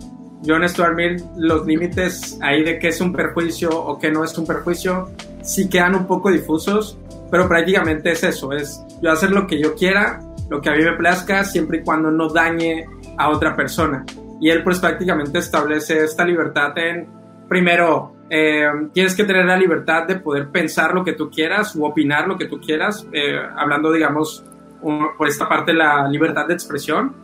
John 0.47 0.67
Stuart 0.69 0.97
Mill, 0.97 1.23
los 1.37 1.67
límites 1.67 2.39
ahí 2.41 2.65
de 2.65 2.79
qué 2.79 2.89
es 2.89 3.01
un 3.01 3.13
perjuicio 3.13 3.71
o 3.71 3.99
qué 3.99 4.11
no 4.11 4.25
es 4.25 4.37
un 4.39 4.47
perjuicio, 4.47 5.11
sí 5.43 5.69
quedan 5.69 5.95
un 5.95 6.07
poco 6.07 6.31
difusos, 6.31 6.99
pero 7.31 7.47
prácticamente 7.49 8.13
es 8.13 8.25
eso, 8.25 8.53
es 8.53 8.83
yo 9.03 9.13
hacer 9.13 9.31
lo 9.31 9.47
que 9.47 9.61
yo 9.61 9.75
quiera, 9.75 10.21
lo 10.53 10.61
que 10.61 10.69
a 10.69 10.75
mí 10.75 10.85
me 10.85 10.93
plazca, 10.93 11.45
siempre 11.45 11.79
y 11.79 11.83
cuando 11.83 12.11
no 12.11 12.29
dañe 12.29 12.85
a 13.17 13.31
otra 13.31 13.57
persona. 13.57 14.05
Y 14.39 14.51
él 14.51 14.63
pues 14.63 14.79
prácticamente 14.81 15.39
establece 15.39 16.05
esta 16.05 16.27
libertad 16.27 16.77
en, 16.77 17.09
primero, 17.49 18.17
eh, 18.29 18.67
tienes 18.93 19.15
que 19.15 19.25
tener 19.25 19.47
la 19.47 19.57
libertad 19.57 20.07
de 20.07 20.17
poder 20.17 20.51
pensar 20.51 20.93
lo 20.93 21.03
que 21.03 21.15
tú 21.15 21.31
quieras 21.31 21.75
o 21.75 21.87
opinar 21.87 22.29
lo 22.29 22.37
que 22.37 22.49
tú 22.49 22.61
quieras, 22.61 23.07
eh, 23.13 23.41
hablando, 23.57 23.91
digamos, 23.91 24.45
por 25.17 25.27
esta 25.27 25.49
parte 25.49 25.73
la 25.73 26.07
libertad 26.07 26.47
de 26.47 26.53
expresión. 26.53 27.17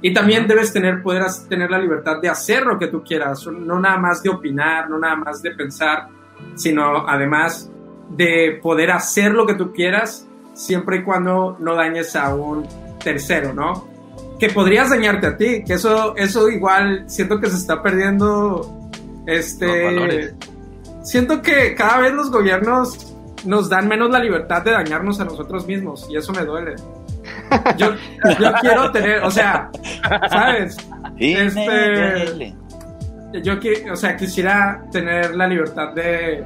Y 0.00 0.14
también 0.14 0.46
debes 0.46 0.72
tener, 0.72 1.02
poder 1.02 1.24
tener 1.48 1.72
la 1.72 1.80
libertad 1.80 2.20
de 2.22 2.28
hacer 2.28 2.64
lo 2.64 2.78
que 2.78 2.86
tú 2.86 3.02
quieras, 3.02 3.44
no 3.48 3.80
nada 3.80 3.98
más 3.98 4.22
de 4.22 4.30
opinar, 4.30 4.88
no 4.88 5.00
nada 5.00 5.16
más 5.16 5.42
de 5.42 5.50
pensar, 5.50 6.06
sino 6.54 7.08
además 7.08 7.72
de 8.10 8.60
poder 8.62 8.92
hacer 8.92 9.32
lo 9.32 9.46
que 9.46 9.54
tú 9.54 9.72
quieras 9.72 10.27
siempre 10.58 10.98
y 10.98 11.02
cuando 11.04 11.56
no 11.60 11.74
dañes 11.74 12.16
a 12.16 12.34
un 12.34 12.66
tercero, 13.02 13.54
¿no? 13.54 13.86
Que 14.38 14.50
podrías 14.50 14.90
dañarte 14.90 15.28
a 15.28 15.36
ti, 15.36 15.62
que 15.64 15.74
eso, 15.74 16.16
eso 16.16 16.48
igual 16.48 17.04
siento 17.06 17.40
que 17.40 17.48
se 17.48 17.56
está 17.56 17.82
perdiendo. 17.82 18.90
Este. 19.26 20.34
Siento 21.02 21.40
que 21.40 21.74
cada 21.74 22.00
vez 22.00 22.12
los 22.12 22.30
gobiernos 22.30 23.14
nos 23.44 23.68
dan 23.68 23.88
menos 23.88 24.10
la 24.10 24.18
libertad 24.18 24.62
de 24.62 24.72
dañarnos 24.72 25.20
a 25.20 25.24
nosotros 25.24 25.66
mismos 25.66 26.06
y 26.10 26.16
eso 26.16 26.32
me 26.32 26.44
duele. 26.44 26.74
Yo, 27.76 27.94
yo 28.40 28.52
quiero 28.60 28.90
tener, 28.90 29.22
o 29.22 29.30
sea, 29.30 29.70
¿sabes? 30.28 30.76
Este, 31.18 32.54
yo, 33.42 33.54
o 33.92 33.96
sea, 33.96 34.16
quisiera 34.16 34.84
tener 34.90 35.34
la 35.34 35.46
libertad 35.46 35.92
de, 35.94 36.44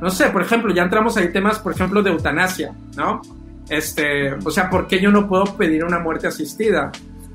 no 0.00 0.10
sé, 0.10 0.30
por 0.30 0.42
ejemplo, 0.42 0.72
ya 0.72 0.82
entramos 0.82 1.16
ahí 1.16 1.30
temas, 1.32 1.58
por 1.58 1.72
ejemplo, 1.72 2.02
de 2.02 2.10
eutanasia, 2.10 2.72
¿no? 2.96 3.20
Este, 3.68 4.32
o 4.32 4.50
sea, 4.50 4.68
¿por 4.70 4.86
qué 4.86 4.98
yo 4.98 5.10
no 5.10 5.28
puedo 5.28 5.44
pedir 5.56 5.84
una 5.84 5.98
muerte 5.98 6.26
asistida? 6.26 6.90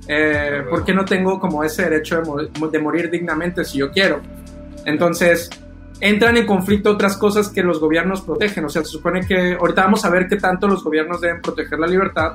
Eh, 0.07 0.63
¿Por 0.69 0.83
qué 0.83 0.93
no 0.93 1.05
tengo 1.05 1.39
como 1.39 1.63
ese 1.63 1.83
derecho 1.83 2.21
de, 2.21 2.69
de 2.69 2.79
morir 2.79 3.09
dignamente 3.09 3.63
si 3.63 3.79
yo 3.79 3.91
quiero? 3.91 4.19
Entonces, 4.85 5.49
entran 5.99 6.37
en 6.37 6.45
conflicto 6.45 6.91
otras 6.91 7.17
cosas 7.17 7.49
que 7.49 7.63
los 7.63 7.79
gobiernos 7.79 8.21
protegen. 8.21 8.65
O 8.65 8.69
sea, 8.69 8.83
se 8.83 8.89
supone 8.89 9.25
que 9.25 9.53
ahorita 9.53 9.83
vamos 9.83 10.05
a 10.05 10.09
ver 10.09 10.27
qué 10.27 10.37
tanto 10.37 10.67
los 10.67 10.83
gobiernos 10.83 11.21
deben 11.21 11.41
proteger 11.41 11.79
la 11.79 11.87
libertad, 11.87 12.33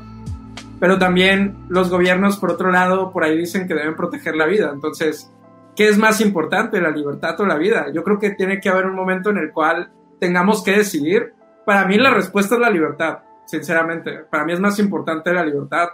pero 0.78 0.98
también 0.98 1.66
los 1.68 1.90
gobiernos, 1.90 2.38
por 2.38 2.52
otro 2.52 2.70
lado, 2.70 3.12
por 3.12 3.24
ahí 3.24 3.36
dicen 3.36 3.68
que 3.68 3.74
deben 3.74 3.96
proteger 3.96 4.34
la 4.34 4.46
vida. 4.46 4.70
Entonces, 4.72 5.30
¿qué 5.76 5.88
es 5.88 5.98
más 5.98 6.20
importante, 6.20 6.80
la 6.80 6.90
libertad 6.90 7.38
o 7.40 7.46
la 7.46 7.56
vida? 7.56 7.86
Yo 7.92 8.02
creo 8.02 8.18
que 8.18 8.30
tiene 8.30 8.60
que 8.60 8.70
haber 8.70 8.86
un 8.86 8.96
momento 8.96 9.30
en 9.30 9.38
el 9.38 9.50
cual 9.52 9.90
tengamos 10.20 10.62
que 10.62 10.72
decidir. 10.72 11.32
Para 11.64 11.86
mí 11.86 11.96
la 11.98 12.12
respuesta 12.12 12.54
es 12.54 12.60
la 12.60 12.70
libertad, 12.70 13.18
sinceramente. 13.46 14.20
Para 14.30 14.44
mí 14.44 14.52
es 14.52 14.60
más 14.60 14.78
importante 14.78 15.32
la 15.32 15.44
libertad 15.44 15.88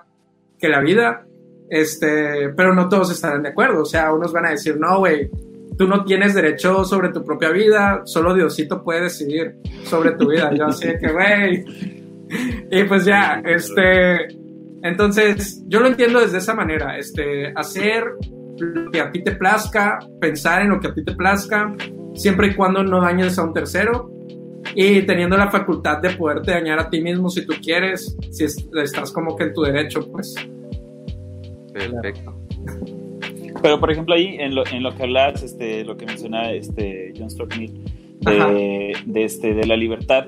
que 0.58 0.68
la 0.68 0.80
vida. 0.80 1.24
Este, 1.68 2.50
pero 2.56 2.74
no 2.74 2.88
todos 2.88 3.10
estarán 3.10 3.42
de 3.42 3.50
acuerdo. 3.50 3.82
O 3.82 3.86
sea, 3.86 4.12
unos 4.12 4.32
van 4.32 4.46
a 4.46 4.50
decir, 4.50 4.78
no, 4.78 4.98
güey, 4.98 5.30
tú 5.76 5.86
no 5.86 6.04
tienes 6.04 6.34
derecho 6.34 6.84
sobre 6.84 7.10
tu 7.10 7.24
propia 7.24 7.50
vida, 7.50 8.02
solo 8.04 8.34
Diosito 8.34 8.82
puede 8.82 9.02
decidir 9.02 9.56
sobre 9.84 10.12
tu 10.12 10.28
vida. 10.28 10.52
Yo 10.54 10.66
así 10.66 10.88
que, 10.98 11.12
güey. 11.12 11.64
Y 12.70 12.84
pues 12.84 13.04
ya, 13.04 13.40
este, 13.44 14.28
entonces, 14.82 15.62
yo 15.66 15.80
lo 15.80 15.86
entiendo 15.86 16.20
desde 16.20 16.38
esa 16.38 16.54
manera, 16.54 16.98
este, 16.98 17.52
hacer 17.54 18.04
lo 18.58 18.90
que 18.90 19.00
a 19.00 19.12
ti 19.12 19.22
te 19.22 19.32
plazca, 19.32 19.98
pensar 20.20 20.62
en 20.62 20.70
lo 20.70 20.80
que 20.80 20.88
a 20.88 20.94
ti 20.94 21.04
te 21.04 21.14
plazca, 21.14 21.72
siempre 22.14 22.48
y 22.48 22.54
cuando 22.54 22.82
no 22.82 23.00
dañes 23.00 23.38
a 23.38 23.44
un 23.44 23.52
tercero 23.52 24.15
y 24.74 25.02
teniendo 25.02 25.36
la 25.36 25.50
facultad 25.50 25.98
de 25.98 26.10
poderte 26.10 26.52
dañar 26.52 26.78
a 26.78 26.90
ti 26.90 27.00
mismo 27.00 27.28
si 27.28 27.46
tú 27.46 27.54
quieres, 27.62 28.16
si 28.30 28.44
estás 28.44 29.12
como 29.12 29.36
que 29.36 29.44
en 29.44 29.54
tu 29.54 29.62
derecho, 29.62 30.10
pues. 30.10 30.34
Perfecto. 31.72 32.34
Pero 33.62 33.80
por 33.80 33.90
ejemplo 33.90 34.14
ahí 34.14 34.36
en 34.38 34.54
lo, 34.54 34.66
en 34.66 34.82
lo 34.82 34.94
que 34.94 35.02
hablas, 35.04 35.42
este, 35.42 35.84
lo 35.84 35.96
que 35.96 36.06
menciona 36.06 36.52
este 36.52 37.12
John 37.16 37.30
Stuart 37.30 37.54
de, 37.54 38.96
de, 39.06 39.24
este, 39.24 39.54
de 39.54 39.66
la 39.66 39.76
libertad, 39.76 40.26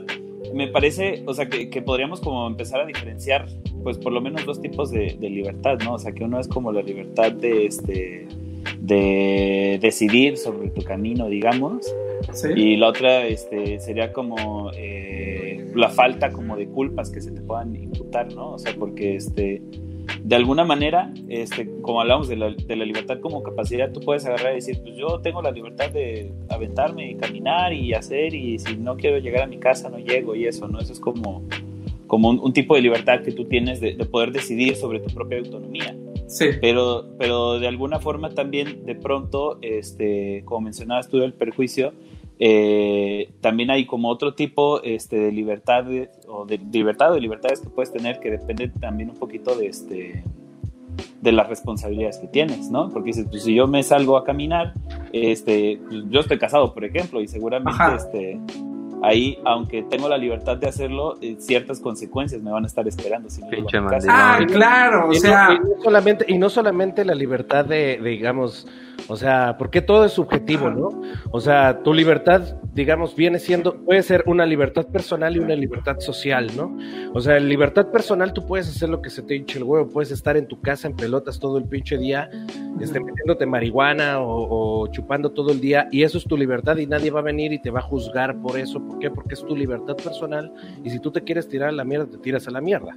me 0.55 0.69
parece, 0.69 1.23
o 1.27 1.35
sea, 1.35 1.49
que, 1.49 1.69
que, 1.69 1.83
podríamos 1.83 2.21
como 2.21 2.47
empezar 2.47 2.81
a 2.81 2.87
diferenciar, 2.87 3.47
pues 3.83 3.99
por 3.99 4.13
lo 4.13 4.21
menos 4.21 4.47
dos 4.47 4.61
tipos 4.61 4.91
de, 4.91 5.17
de, 5.21 5.31
libertad, 5.31 5.79
¿no? 5.85 5.95
O 5.95 5.99
sea, 5.99 6.13
que 6.13 6.25
uno 6.25 6.41
es 6.41 6.49
como 6.49 6.73
la 6.73 6.83
libertad 6.83 7.33
de, 7.33 7.67
este, 7.67 8.27
de 8.81 9.79
decidir 9.81 10.37
sobre 10.37 10.71
tu 10.71 10.83
camino, 10.83 11.29
digamos, 11.29 11.95
¿Sí? 12.33 12.49
y 12.57 12.77
la 12.77 12.89
otra 12.89 13.27
este, 13.27 13.79
sería 13.81 14.13
como 14.13 14.71
eh, 14.77 15.71
la 15.75 15.89
falta 15.89 16.33
como 16.33 16.57
de 16.57 16.67
culpas 16.69 17.11
que 17.11 17.21
se 17.21 17.31
te 17.31 17.41
puedan 17.41 17.75
imputar, 17.77 18.33
¿no? 18.35 18.53
O 18.53 18.59
sea, 18.59 18.75
porque 18.79 19.17
este 19.17 19.63
de 20.23 20.37
alguna 20.37 20.65
manera, 20.65 21.13
este, 21.29 21.69
como 21.83 22.01
hablamos 22.01 22.29
de 22.29 22.37
la, 22.37 22.51
de 22.51 22.77
la, 22.77 22.85
libertad 22.85 23.21
como 23.21 23.43
capacidad, 23.43 23.93
tú 23.93 24.01
puedes 24.01 24.25
agarrar 24.27 24.53
y 24.53 24.57
decir, 24.57 24.81
pues 24.83 24.97
yo 24.97 25.21
tengo 25.21 25.43
la 25.43 25.51
libertad 25.51 25.91
de 25.91 26.33
aventarme 26.49 27.11
y 27.11 27.15
caminar 27.17 27.73
y 27.73 27.95
hacer 27.95 28.35
y 28.35 28.59
si 28.59 28.77
no 28.77 28.97
quiero 28.97 29.19
llegar 29.19 29.43
a 29.43 29.47
mi 29.47 29.59
casa 29.59 29.89
no 29.89 29.99
llego 29.99 30.35
y 30.35 30.47
eso, 30.47 30.67
¿no? 30.69 30.81
Eso 30.81 30.93
es 30.93 31.01
como, 31.01 31.43
como 32.07 32.31
un, 32.31 32.41
un 32.41 32.53
tipo 32.53 32.75
de 32.75 32.83
libertad 32.83 33.23
que 33.23 33.33
tú 33.33 33.45
tienes 33.45 33.81
de, 33.81 33.95
de, 33.95 34.05
poder 34.07 34.33
decidir 34.33 34.77
sobre 34.77 35.01
tu 35.01 35.15
propia 35.15 35.39
autonomía. 35.39 35.97
Sí. 36.29 36.47
Pero, 36.61 37.07
pero 37.19 37.59
de 37.59 37.67
alguna 37.67 37.99
forma 37.99 38.31
también 38.31 38.85
de 38.87 38.95
pronto, 38.95 39.59
este, 39.63 40.43
como 40.45 40.63
mencionabas 40.63 41.09
tú 41.09 41.19
del 41.19 41.33
perjuicio, 41.33 41.93
eh, 42.39 43.33
también 43.41 43.71
hay 43.71 43.87
como 43.87 44.09
otro 44.11 44.35
tipo 44.35 44.81
este, 44.83 45.19
de 45.19 45.33
libertad 45.33 45.87
o 46.29 46.45
de 46.47 46.59
libertad 46.59 47.11
o 47.11 47.15
de 47.15 47.21
libertades 47.21 47.61
que 47.61 47.69
puedes 47.69 47.93
tener 47.93 48.21
que 48.21 48.31
depende 48.31 48.69
también 48.69 49.11
un 49.11 49.17
poquito 49.17 49.57
de 49.57 49.67
este 49.67 50.25
de 51.21 51.33
las 51.33 51.49
responsabilidades 51.49 52.19
que 52.19 52.29
tienes, 52.29 52.71
¿no? 52.71 52.91
Porque 52.91 53.09
dices, 53.09 53.27
pues 53.29 53.43
si 53.43 53.55
yo 53.55 53.67
me 53.67 53.83
salgo 53.83 54.17
a 54.17 54.25
caminar, 54.25 54.75
este, 55.13 55.81
pues, 55.89 56.05
yo 56.11 56.21
estoy 56.21 56.39
casado, 56.39 56.73
por 56.75 56.85
ejemplo, 56.85 57.21
y 57.21 57.29
seguramente 57.29 57.83
este, 57.97 58.41
ahí, 59.03 59.39
aunque 59.45 59.83
tengo 59.83 60.09
la 60.09 60.19
libertad 60.19 60.57
de 60.57 60.69
hacerlo, 60.69 61.17
eh, 61.21 61.37
ciertas 61.39 61.81
consecuencias 61.81 62.43
me 62.43 62.51
van 62.51 62.65
a 62.65 62.67
estar 62.67 62.87
esperando. 62.87 63.31
Si 63.31 63.41
no 63.43 63.49
ah, 64.09 64.41
claro, 64.47 65.09
o 65.09 65.15
sea, 65.15 65.49
y 65.53 65.59
no, 65.59 65.83
solamente 65.83 66.25
y 66.29 66.39
no 66.39 66.51
solamente 66.51 67.05
la 67.05 67.15
libertad 67.15 67.65
de, 67.65 67.99
de 68.03 68.11
digamos 68.11 68.67
o 69.07 69.17
sea, 69.17 69.57
porque 69.59 69.81
todo 69.81 70.05
es 70.05 70.13
subjetivo, 70.13 70.71
¿no? 70.71 71.01
O 71.31 71.41
sea, 71.41 71.83
tu 71.83 71.95
libertad, 71.95 72.43
digamos, 72.75 73.15
viene 73.15 73.39
siendo, 73.39 73.77
puede 73.85 74.03
ser 74.03 74.25
una 74.27 74.45
libertad 74.45 74.87
personal 74.87 75.37
y 75.37 75.39
una 75.39 75.55
libertad 75.55 76.01
social, 76.01 76.51
¿no? 76.57 76.77
O 77.15 77.21
sea, 77.21 77.37
en 77.37 77.49
libertad 77.49 77.91
personal 77.91 78.33
tú 78.33 78.45
puedes 78.45 78.69
hacer 78.69 78.89
lo 78.89 79.01
que 79.01 79.11
se 79.11 79.23
te 79.23 79.37
hinche 79.37 79.59
el 79.59 79.65
huevo, 79.65 79.89
puedes 79.89 80.11
estar 80.11 80.37
en 80.37 80.47
tu 80.47 80.61
casa 80.61 80.89
en 80.89 80.97
pelotas 80.97 81.39
todo 81.39 81.59
el 81.59 81.65
pinche 81.65 81.97
día, 81.97 82.29
este, 82.81 83.01
metiéndote 83.01 83.47
marihuana 83.47 84.21
o, 84.21 84.83
o, 84.83 84.87
chupando 84.89 85.31
todo 85.31 85.53
el 85.53 85.61
día, 85.61 85.89
y 85.91 86.03
eso 86.03 86.19
es 86.19 86.25
tu 86.25 86.37
libertad 86.37 86.77
y 86.77 86.87
nadie 86.87 87.11
va 87.11 87.21
a 87.21 87.25
venir 87.25 87.53
y 87.53 87.63
te 87.63 87.71
va 87.71 87.81
a 87.81 87.83
juzgar 87.83 88.39
por 88.41 88.59
eso. 88.59 88.81
¿Por 88.81 88.99
qué? 88.99 89.11
Porque 89.11 89.35
es 89.35 89.45
tu 89.45 89.57
libertad 89.57 89.97
personal 89.97 90.53
y 90.85 90.91
si 90.91 90.99
tú 90.99 91.11
te 91.11 91.23
quieres 91.23 91.49
tirar 91.49 91.71
a 91.71 91.73
la 91.73 91.85
mierda, 91.85 92.07
te 92.07 92.19
tiras 92.19 92.47
a 92.49 92.51
la 92.51 92.61
mierda, 92.61 92.95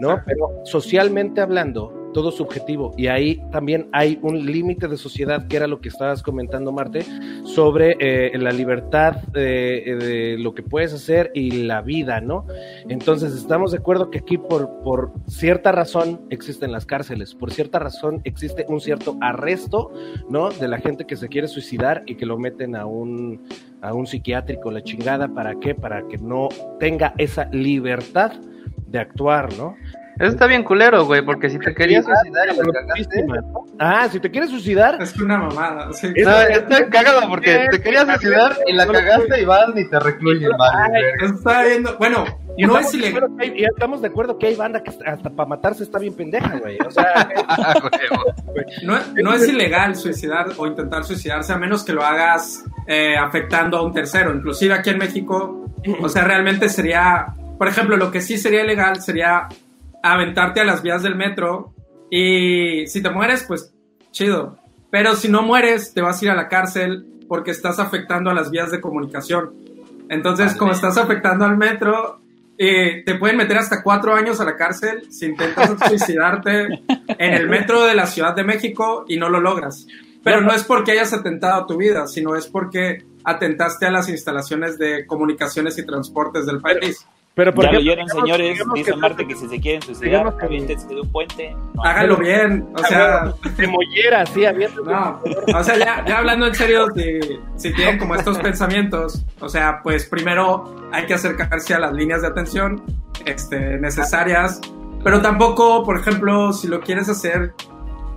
¿no? 0.00 0.22
Pero 0.24 0.62
socialmente 0.64 1.40
hablando, 1.40 1.99
todo 2.12 2.30
subjetivo. 2.30 2.94
Y 2.96 3.06
ahí 3.06 3.40
también 3.50 3.88
hay 3.92 4.18
un 4.22 4.46
límite 4.46 4.88
de 4.88 4.96
sociedad, 4.96 5.46
que 5.46 5.56
era 5.56 5.66
lo 5.66 5.80
que 5.80 5.88
estabas 5.88 6.22
comentando, 6.22 6.72
Marte, 6.72 7.04
sobre 7.44 7.96
eh, 8.00 8.36
la 8.38 8.52
libertad 8.52 9.16
eh, 9.34 9.96
de 9.98 10.36
lo 10.38 10.54
que 10.54 10.62
puedes 10.62 10.92
hacer 10.92 11.30
y 11.34 11.50
la 11.62 11.82
vida, 11.82 12.20
¿no? 12.20 12.46
Entonces, 12.88 13.34
estamos 13.34 13.72
de 13.72 13.78
acuerdo 13.78 14.10
que 14.10 14.18
aquí 14.18 14.38
por, 14.38 14.82
por 14.82 15.12
cierta 15.28 15.72
razón 15.72 16.20
existen 16.30 16.72
las 16.72 16.86
cárceles, 16.86 17.34
por 17.34 17.52
cierta 17.52 17.78
razón 17.78 18.20
existe 18.24 18.66
un 18.68 18.80
cierto 18.80 19.16
arresto, 19.20 19.92
¿no? 20.28 20.50
De 20.50 20.68
la 20.68 20.78
gente 20.78 21.06
que 21.06 21.16
se 21.16 21.28
quiere 21.28 21.48
suicidar 21.48 22.02
y 22.06 22.16
que 22.16 22.26
lo 22.26 22.38
meten 22.38 22.76
a 22.76 22.86
un, 22.86 23.42
a 23.80 23.94
un 23.94 24.06
psiquiátrico, 24.06 24.70
la 24.70 24.82
chingada, 24.82 25.28
¿para 25.28 25.54
qué? 25.60 25.74
Para 25.74 26.06
que 26.08 26.18
no 26.18 26.48
tenga 26.78 27.14
esa 27.18 27.46
libertad 27.52 28.32
de 28.86 28.98
actuar, 28.98 29.52
¿no? 29.56 29.76
Eso 30.20 30.28
está 30.28 30.46
bien 30.46 30.62
culero, 30.64 31.06
güey, 31.06 31.22
porque 31.22 31.48
si 31.48 31.58
te 31.58 31.74
querías 31.74 32.04
suicidar 32.04 32.48
y 32.52 32.56
la 32.58 32.72
cagaste. 32.72 33.24
Ah, 33.78 34.06
si 34.12 34.20
te 34.20 34.30
quieres 34.30 34.50
suicidar. 34.50 35.00
Es 35.00 35.12
que 35.14 35.22
una 35.22 35.38
mamada. 35.38 35.90
Sí. 35.94 36.12
No, 36.22 36.40
está 36.42 36.88
cagado 36.90 37.26
porque 37.28 37.68
te 37.70 37.80
querías 37.80 38.04
suicidar 38.06 38.54
y 38.66 38.74
la 38.74 38.86
cagaste 38.86 39.40
y 39.40 39.44
van 39.46 39.76
y 39.78 39.88
te 39.88 39.98
recluyen, 39.98 40.50
vale. 40.58 41.12
Eso 41.22 41.34
está 41.34 41.62
viendo. 41.64 41.96
Bueno, 41.96 42.24
Y 42.58 42.66
no 42.66 42.78
estamos 42.78 42.86
es 42.86 42.92
de 42.92 42.98
ilegal. 42.98 43.16
acuerdo 43.24 43.36
que 43.38 43.44
hay- 43.44 43.60
y 43.60 43.64
estamos 43.64 44.02
de 44.02 44.08
acuerdo 44.08 44.38
que 44.38 44.46
hay 44.48 44.54
banda 44.56 44.82
que 44.82 44.90
hasta 45.06 45.30
para 45.30 45.48
matarse 45.48 45.82
está 45.84 45.98
bien 45.98 46.14
pendeja, 46.14 46.58
güey. 46.58 46.76
O 46.86 46.90
sea, 46.90 47.28
No, 48.82 48.98
no 49.22 49.32
es 49.32 49.48
ilegal 49.48 49.96
suicidar 49.96 50.48
o 50.58 50.66
intentar 50.66 51.04
suicidarse 51.04 51.52
a 51.52 51.56
menos 51.56 51.82
que 51.84 51.92
lo 51.92 52.02
hagas 52.04 52.64
eh, 52.86 53.16
afectando 53.16 53.78
a 53.78 53.82
un 53.82 53.92
tercero. 53.94 54.34
Inclusive 54.34 54.74
aquí 54.74 54.90
en 54.90 54.98
México, 54.98 55.64
o 56.00 56.08
sea, 56.10 56.24
realmente 56.24 56.68
sería, 56.68 57.28
por 57.58 57.68
ejemplo, 57.68 57.96
lo 57.96 58.10
que 58.10 58.20
sí 58.20 58.36
sería 58.36 58.62
ilegal 58.64 59.00
sería 59.00 59.48
aventarte 60.02 60.60
a 60.60 60.64
las 60.64 60.82
vías 60.82 61.02
del 61.02 61.16
metro 61.16 61.74
y 62.10 62.86
si 62.86 63.02
te 63.02 63.10
mueres, 63.10 63.44
pues 63.46 63.72
chido. 64.10 64.58
Pero 64.90 65.14
si 65.14 65.28
no 65.28 65.42
mueres, 65.42 65.94
te 65.94 66.00
vas 66.00 66.20
a 66.20 66.24
ir 66.24 66.30
a 66.30 66.34
la 66.34 66.48
cárcel 66.48 67.06
porque 67.28 67.52
estás 67.52 67.78
afectando 67.78 68.30
a 68.30 68.34
las 68.34 68.50
vías 68.50 68.70
de 68.70 68.80
comunicación. 68.80 69.52
Entonces, 70.08 70.46
Vale. 70.46 70.58
como 70.58 70.72
estás 70.72 70.98
afectando 70.98 71.44
al 71.44 71.56
metro, 71.56 72.20
eh, 72.58 73.04
te 73.06 73.14
pueden 73.14 73.36
meter 73.36 73.56
hasta 73.56 73.82
cuatro 73.82 74.14
años 74.14 74.40
a 74.40 74.44
la 74.44 74.56
cárcel 74.56 75.10
si 75.10 75.26
intentas 75.26 75.76
suicidarte 75.88 76.66
en 77.06 77.32
el 77.34 77.48
metro 77.48 77.84
de 77.84 77.94
la 77.94 78.06
Ciudad 78.06 78.34
de 78.34 78.42
México 78.42 79.04
y 79.08 79.16
no 79.16 79.28
lo 79.28 79.40
logras. 79.40 79.86
Pero 80.24 80.40
no 80.40 80.52
es 80.52 80.64
porque 80.64 80.92
hayas 80.92 81.14
atentado 81.14 81.62
a 81.62 81.66
tu 81.66 81.76
vida, 81.76 82.06
sino 82.06 82.34
es 82.34 82.48
porque 82.48 83.04
atentaste 83.24 83.86
a 83.86 83.90
las 83.90 84.08
instalaciones 84.08 84.76
de 84.76 85.06
comunicaciones 85.06 85.78
y 85.78 85.86
transportes 85.86 86.44
del 86.46 86.60
país. 86.60 86.80
pero 86.80 87.19
por 87.54 87.64
ya 87.64 87.72
lo 87.72 87.78
ejemplo, 87.78 87.92
oyeron, 87.92 88.06
digamos- 88.06 88.22
señores. 88.24 88.52
digamos 88.52 88.74
Dice 88.74 88.90
que- 88.92 88.96
Marte 88.96 89.26
que 89.26 89.34
si 89.36 89.48
se 89.48 89.60
quieren 89.60 89.82
suicidar, 89.82 90.10
digamos 90.10 90.34
que- 90.34 90.44
aviéntense 90.46 90.86
de 90.88 91.00
un 91.00 91.12
puente. 91.12 91.56
No, 91.74 91.82
Háganlo 91.84 92.16
bien, 92.18 92.68
o 92.76 92.78
sea, 92.84 93.32
de 93.56 93.66
mollera, 93.66 94.26
sí, 94.26 94.44
abierto. 94.44 94.82
no, 94.84 95.20
o 95.58 95.64
sea, 95.64 95.76
ya, 95.78 96.04
ya 96.06 96.18
hablando 96.18 96.46
en 96.46 96.54
serio, 96.54 96.86
si, 96.94 97.20
si 97.56 97.72
tienen 97.74 97.98
como 97.98 98.14
estos 98.14 98.38
pensamientos, 98.40 99.24
o 99.40 99.48
sea, 99.48 99.80
pues 99.82 100.06
primero 100.06 100.88
hay 100.92 101.06
que 101.06 101.14
acercarse 101.14 101.74
a 101.74 101.78
las 101.78 101.92
líneas 101.92 102.22
de 102.22 102.28
atención 102.28 102.82
este, 103.24 103.78
necesarias, 103.78 104.60
pero 105.02 105.20
tampoco, 105.22 105.82
por 105.84 105.98
ejemplo, 105.98 106.52
si 106.52 106.68
lo 106.68 106.80
quieres 106.80 107.08
hacer 107.08 107.52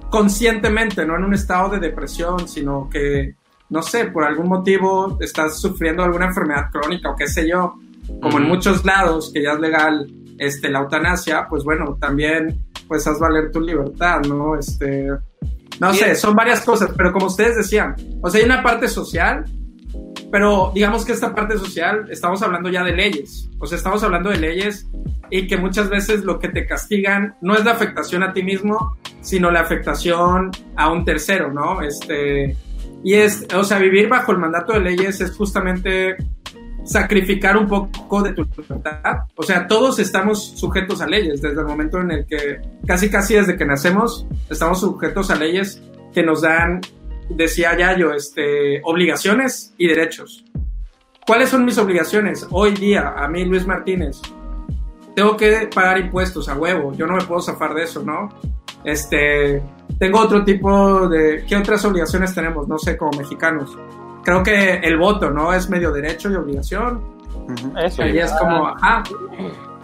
conscientemente, 0.09 1.05
no 1.05 1.15
en 1.15 1.23
un 1.23 1.33
estado 1.33 1.69
de 1.69 1.79
depresión, 1.79 2.47
sino 2.47 2.89
que, 2.89 3.35
no 3.69 3.81
sé, 3.81 4.05
por 4.05 4.23
algún 4.23 4.47
motivo 4.47 5.17
estás 5.19 5.59
sufriendo 5.59 6.03
alguna 6.03 6.25
enfermedad 6.27 6.69
crónica 6.71 7.09
o 7.11 7.15
qué 7.15 7.27
sé 7.27 7.47
yo, 7.49 7.75
como 8.21 8.37
en 8.37 8.47
muchos 8.47 8.83
lados 8.85 9.31
que 9.33 9.43
ya 9.43 9.53
es 9.53 9.59
legal 9.59 10.07
este, 10.37 10.69
la 10.69 10.79
eutanasia, 10.79 11.47
pues 11.49 11.63
bueno, 11.63 11.97
también 11.99 12.65
pues 12.87 13.07
haz 13.07 13.19
valer 13.19 13.51
tu 13.51 13.61
libertad, 13.61 14.21
¿no? 14.21 14.57
Este, 14.57 15.07
no 15.79 15.93
sé, 15.93 16.15
son 16.15 16.35
varias 16.35 16.61
cosas, 16.61 16.91
pero 16.95 17.11
como 17.11 17.27
ustedes 17.27 17.57
decían, 17.57 17.95
o 18.21 18.29
sea, 18.29 18.39
hay 18.39 18.45
una 18.45 18.61
parte 18.61 18.87
social, 18.87 19.45
pero 20.31 20.71
digamos 20.73 21.05
que 21.05 21.13
esta 21.13 21.33
parte 21.33 21.57
social, 21.57 22.07
estamos 22.09 22.41
hablando 22.41 22.69
ya 22.69 22.83
de 22.83 22.93
leyes, 22.93 23.49
o 23.59 23.65
sea, 23.65 23.77
estamos 23.77 24.03
hablando 24.03 24.29
de 24.29 24.37
leyes 24.37 24.87
y 25.29 25.47
que 25.47 25.57
muchas 25.57 25.89
veces 25.89 26.23
lo 26.23 26.39
que 26.39 26.49
te 26.49 26.65
castigan 26.65 27.35
no 27.41 27.55
es 27.55 27.65
la 27.65 27.71
afectación 27.71 28.23
a 28.23 28.33
ti 28.33 28.43
mismo, 28.43 28.97
sino 29.21 29.49
la 29.49 29.61
afectación 29.61 30.51
a 30.75 30.91
un 30.91 31.05
tercero, 31.05 31.51
¿no? 31.51 31.81
Este, 31.81 32.55
y 33.03 33.15
es, 33.15 33.47
o 33.55 33.63
sea, 33.63 33.79
vivir 33.79 34.07
bajo 34.07 34.31
el 34.31 34.37
mandato 34.37 34.73
de 34.73 34.81
leyes 34.81 35.21
es 35.21 35.35
justamente 35.35 36.15
sacrificar 36.83 37.57
un 37.57 37.67
poco 37.67 38.21
de 38.21 38.33
tu 38.33 38.43
libertad. 38.43 39.19
O 39.35 39.43
sea, 39.43 39.67
todos 39.67 39.99
estamos 39.99 40.57
sujetos 40.57 41.01
a 41.01 41.07
leyes 41.07 41.41
desde 41.41 41.61
el 41.61 41.67
momento 41.67 41.99
en 41.99 42.11
el 42.11 42.25
que, 42.25 42.61
casi 42.85 43.09
casi 43.09 43.35
desde 43.35 43.57
que 43.57 43.65
nacemos, 43.65 44.27
estamos 44.49 44.81
sujetos 44.81 45.29
a 45.29 45.35
leyes 45.35 45.81
que 46.13 46.23
nos 46.23 46.41
dan, 46.41 46.81
decía 47.29 47.77
Yayo, 47.77 48.13
este, 48.13 48.81
obligaciones 48.83 49.73
y 49.77 49.87
derechos. 49.87 50.45
¿Cuáles 51.25 51.49
son 51.49 51.63
mis 51.63 51.77
obligaciones? 51.77 52.45
Hoy 52.51 52.71
día, 52.71 53.13
a 53.15 53.27
mí, 53.29 53.45
Luis 53.45 53.65
Martínez, 53.65 54.21
tengo 55.15 55.37
que 55.37 55.69
pagar 55.73 55.97
impuestos 55.97 56.49
a 56.49 56.55
huevo. 56.55 56.91
Yo 56.93 57.07
no 57.07 57.15
me 57.15 57.23
puedo 57.23 57.41
zafar 57.41 57.73
de 57.73 57.83
eso, 57.83 58.03
¿no? 58.03 58.29
Este, 58.83 59.61
tengo 59.97 60.19
otro 60.19 60.43
tipo 60.43 61.07
de... 61.07 61.45
¿Qué 61.47 61.55
otras 61.55 61.85
obligaciones 61.85 62.35
tenemos? 62.35 62.67
No 62.67 62.77
sé, 62.77 62.97
como 62.97 63.17
mexicanos. 63.17 63.77
Creo 64.23 64.43
que 64.43 64.75
el 64.75 64.97
voto, 64.97 65.29
¿no? 65.29 65.53
Es 65.53 65.69
medio 65.69 65.91
derecho 65.91 66.29
y 66.31 66.35
obligación. 66.35 67.03
Eso. 67.83 68.03
Ahí 68.03 68.17
es 68.17 68.31
como, 68.33 68.67
ajá, 68.67 69.03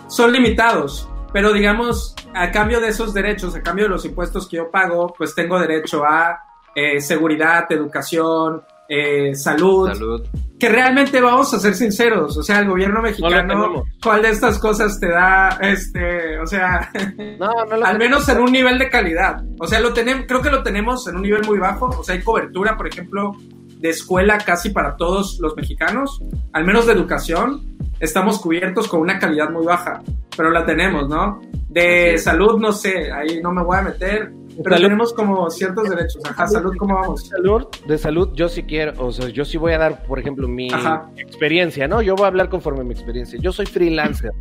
son 0.07 0.31
limitados, 0.31 1.09
pero 1.33 1.51
digamos, 1.53 2.15
a 2.33 2.51
cambio 2.51 2.79
de 2.79 2.89
esos 2.89 3.13
derechos, 3.13 3.55
a 3.55 3.61
cambio 3.61 3.85
de 3.85 3.89
los 3.91 4.05
impuestos 4.05 4.47
que 4.47 4.57
yo 4.57 4.71
pago, 4.71 5.13
pues 5.17 5.35
tengo 5.35 5.59
derecho 5.59 6.03
a 6.05 6.39
eh, 6.73 7.01
seguridad, 7.01 7.65
educación, 7.69 8.61
eh, 8.87 9.35
salud, 9.35 9.91
Salud. 9.91 10.27
que 10.59 10.67
realmente 10.67 11.21
vamos 11.21 11.53
a 11.53 11.59
ser 11.59 11.75
sinceros, 11.75 12.35
o 12.37 12.41
sea, 12.41 12.59
el 12.59 12.69
gobierno 12.69 13.01
mexicano, 13.01 13.35
tenemos. 13.35 13.87
¿cuál 14.01 14.21
de 14.23 14.29
estas 14.29 14.57
cosas 14.57 14.99
te 14.99 15.09
da, 15.09 15.59
este, 15.61 16.39
o 16.39 16.47
sea, 16.47 16.89
No, 17.37 17.51
no 17.69 17.77
lo 17.77 17.85
al 17.85 17.99
menos 17.99 18.27
en 18.29 18.39
un 18.39 18.51
nivel 18.51 18.79
de 18.79 18.89
calidad. 18.89 19.43
O 19.59 19.67
sea, 19.67 19.79
lo 19.79 19.93
tenemos, 19.93 20.25
creo 20.27 20.41
que 20.41 20.49
lo 20.49 20.63
tenemos 20.63 21.07
en 21.07 21.17
un 21.17 21.21
nivel 21.21 21.45
muy 21.45 21.59
bajo. 21.59 21.85
O 21.87 22.03
sea, 22.03 22.15
hay 22.15 22.21
cobertura, 22.21 22.75
por 22.75 22.87
ejemplo, 22.87 23.33
de 23.79 23.89
escuela 23.89 24.37
casi 24.37 24.69
para 24.69 24.95
todos 24.97 25.39
los 25.39 25.55
mexicanos, 25.55 26.21
al 26.53 26.65
menos 26.65 26.85
de 26.85 26.93
educación. 26.93 27.61
Estamos 27.99 28.39
cubiertos 28.39 28.87
con 28.87 29.01
una 29.01 29.19
calidad 29.19 29.49
muy 29.49 29.65
baja, 29.65 30.01
pero 30.37 30.51
la 30.51 30.65
tenemos, 30.65 31.09
¿no? 31.09 31.41
De 31.69 32.17
salud, 32.17 32.59
no 32.59 32.71
sé, 32.71 33.11
ahí 33.11 33.41
no 33.41 33.51
me 33.51 33.61
voy 33.63 33.77
a 33.77 33.81
meter, 33.81 34.31
pero 34.63 34.75
Salud. 34.75 34.87
tenemos 34.87 35.13
como 35.13 35.49
ciertos 35.49 35.89
derechos. 35.89 36.21
Ajá, 36.25 36.47
salud, 36.47 36.73
¿cómo 36.77 36.95
vamos? 36.95 37.27
salud, 37.27 37.65
de 37.87 37.97
salud, 37.97 38.29
yo 38.35 38.47
sí 38.49 38.63
quiero, 38.63 38.93
o 39.05 39.11
sea, 39.11 39.27
yo 39.29 39.43
sí 39.45 39.57
voy 39.57 39.73
a 39.73 39.77
dar, 39.77 40.03
por 40.03 40.17
ejemplo, 40.19 40.47
mi 40.47 40.71
Ajá. 40.71 41.09
experiencia, 41.17 41.87
¿no? 41.87 42.01
Yo 42.01 42.15
voy 42.15 42.23
a 42.25 42.27
hablar 42.27 42.49
conforme 42.49 42.81
a 42.81 42.83
mi 42.83 42.93
experiencia. 42.93 43.37
Yo 43.41 43.51
soy 43.51 43.65
freelancer. 43.65 44.31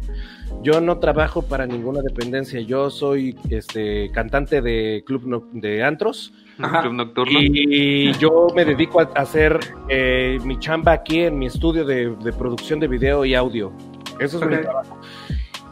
Yo 0.63 0.81
no 0.81 0.99
trabajo 0.99 1.43
para 1.43 1.67
ninguna 1.67 2.01
dependencia. 2.01 2.61
Yo 2.61 2.91
soy 2.91 3.37
este 3.51 4.11
cantante 4.13 4.61
de 4.63 5.03
club 5.07 5.23
no- 5.27 5.49
de 5.53 5.83
antros 5.85 6.33
Ajá. 6.61 6.83
Club 6.83 6.95
nocturno. 6.95 7.39
y 7.41 8.13
yo 8.15 8.49
me 8.55 8.65
dedico 8.65 9.01
a 9.01 9.05
hacer 9.15 9.59
eh, 9.89 10.39
mi 10.45 10.59
chamba 10.59 10.93
aquí 10.93 11.21
en 11.21 11.39
mi 11.39 11.47
estudio 11.47 11.85
de, 11.85 12.15
de 12.17 12.33
producción 12.33 12.81
de 12.81 12.89
video 12.89 13.25
y 13.25 13.35
audio. 13.35 13.73
Eso 14.19 14.39
es 14.43 14.47
mi 14.49 14.57
trabajo. 14.57 14.99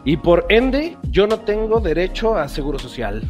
Y 0.05 0.17
por 0.17 0.47
ende, 0.49 0.97
yo 1.11 1.27
no 1.27 1.41
tengo 1.41 1.81
derecho 1.81 2.37
a 2.37 2.49
seguro 2.49 2.79
social. 2.79 3.23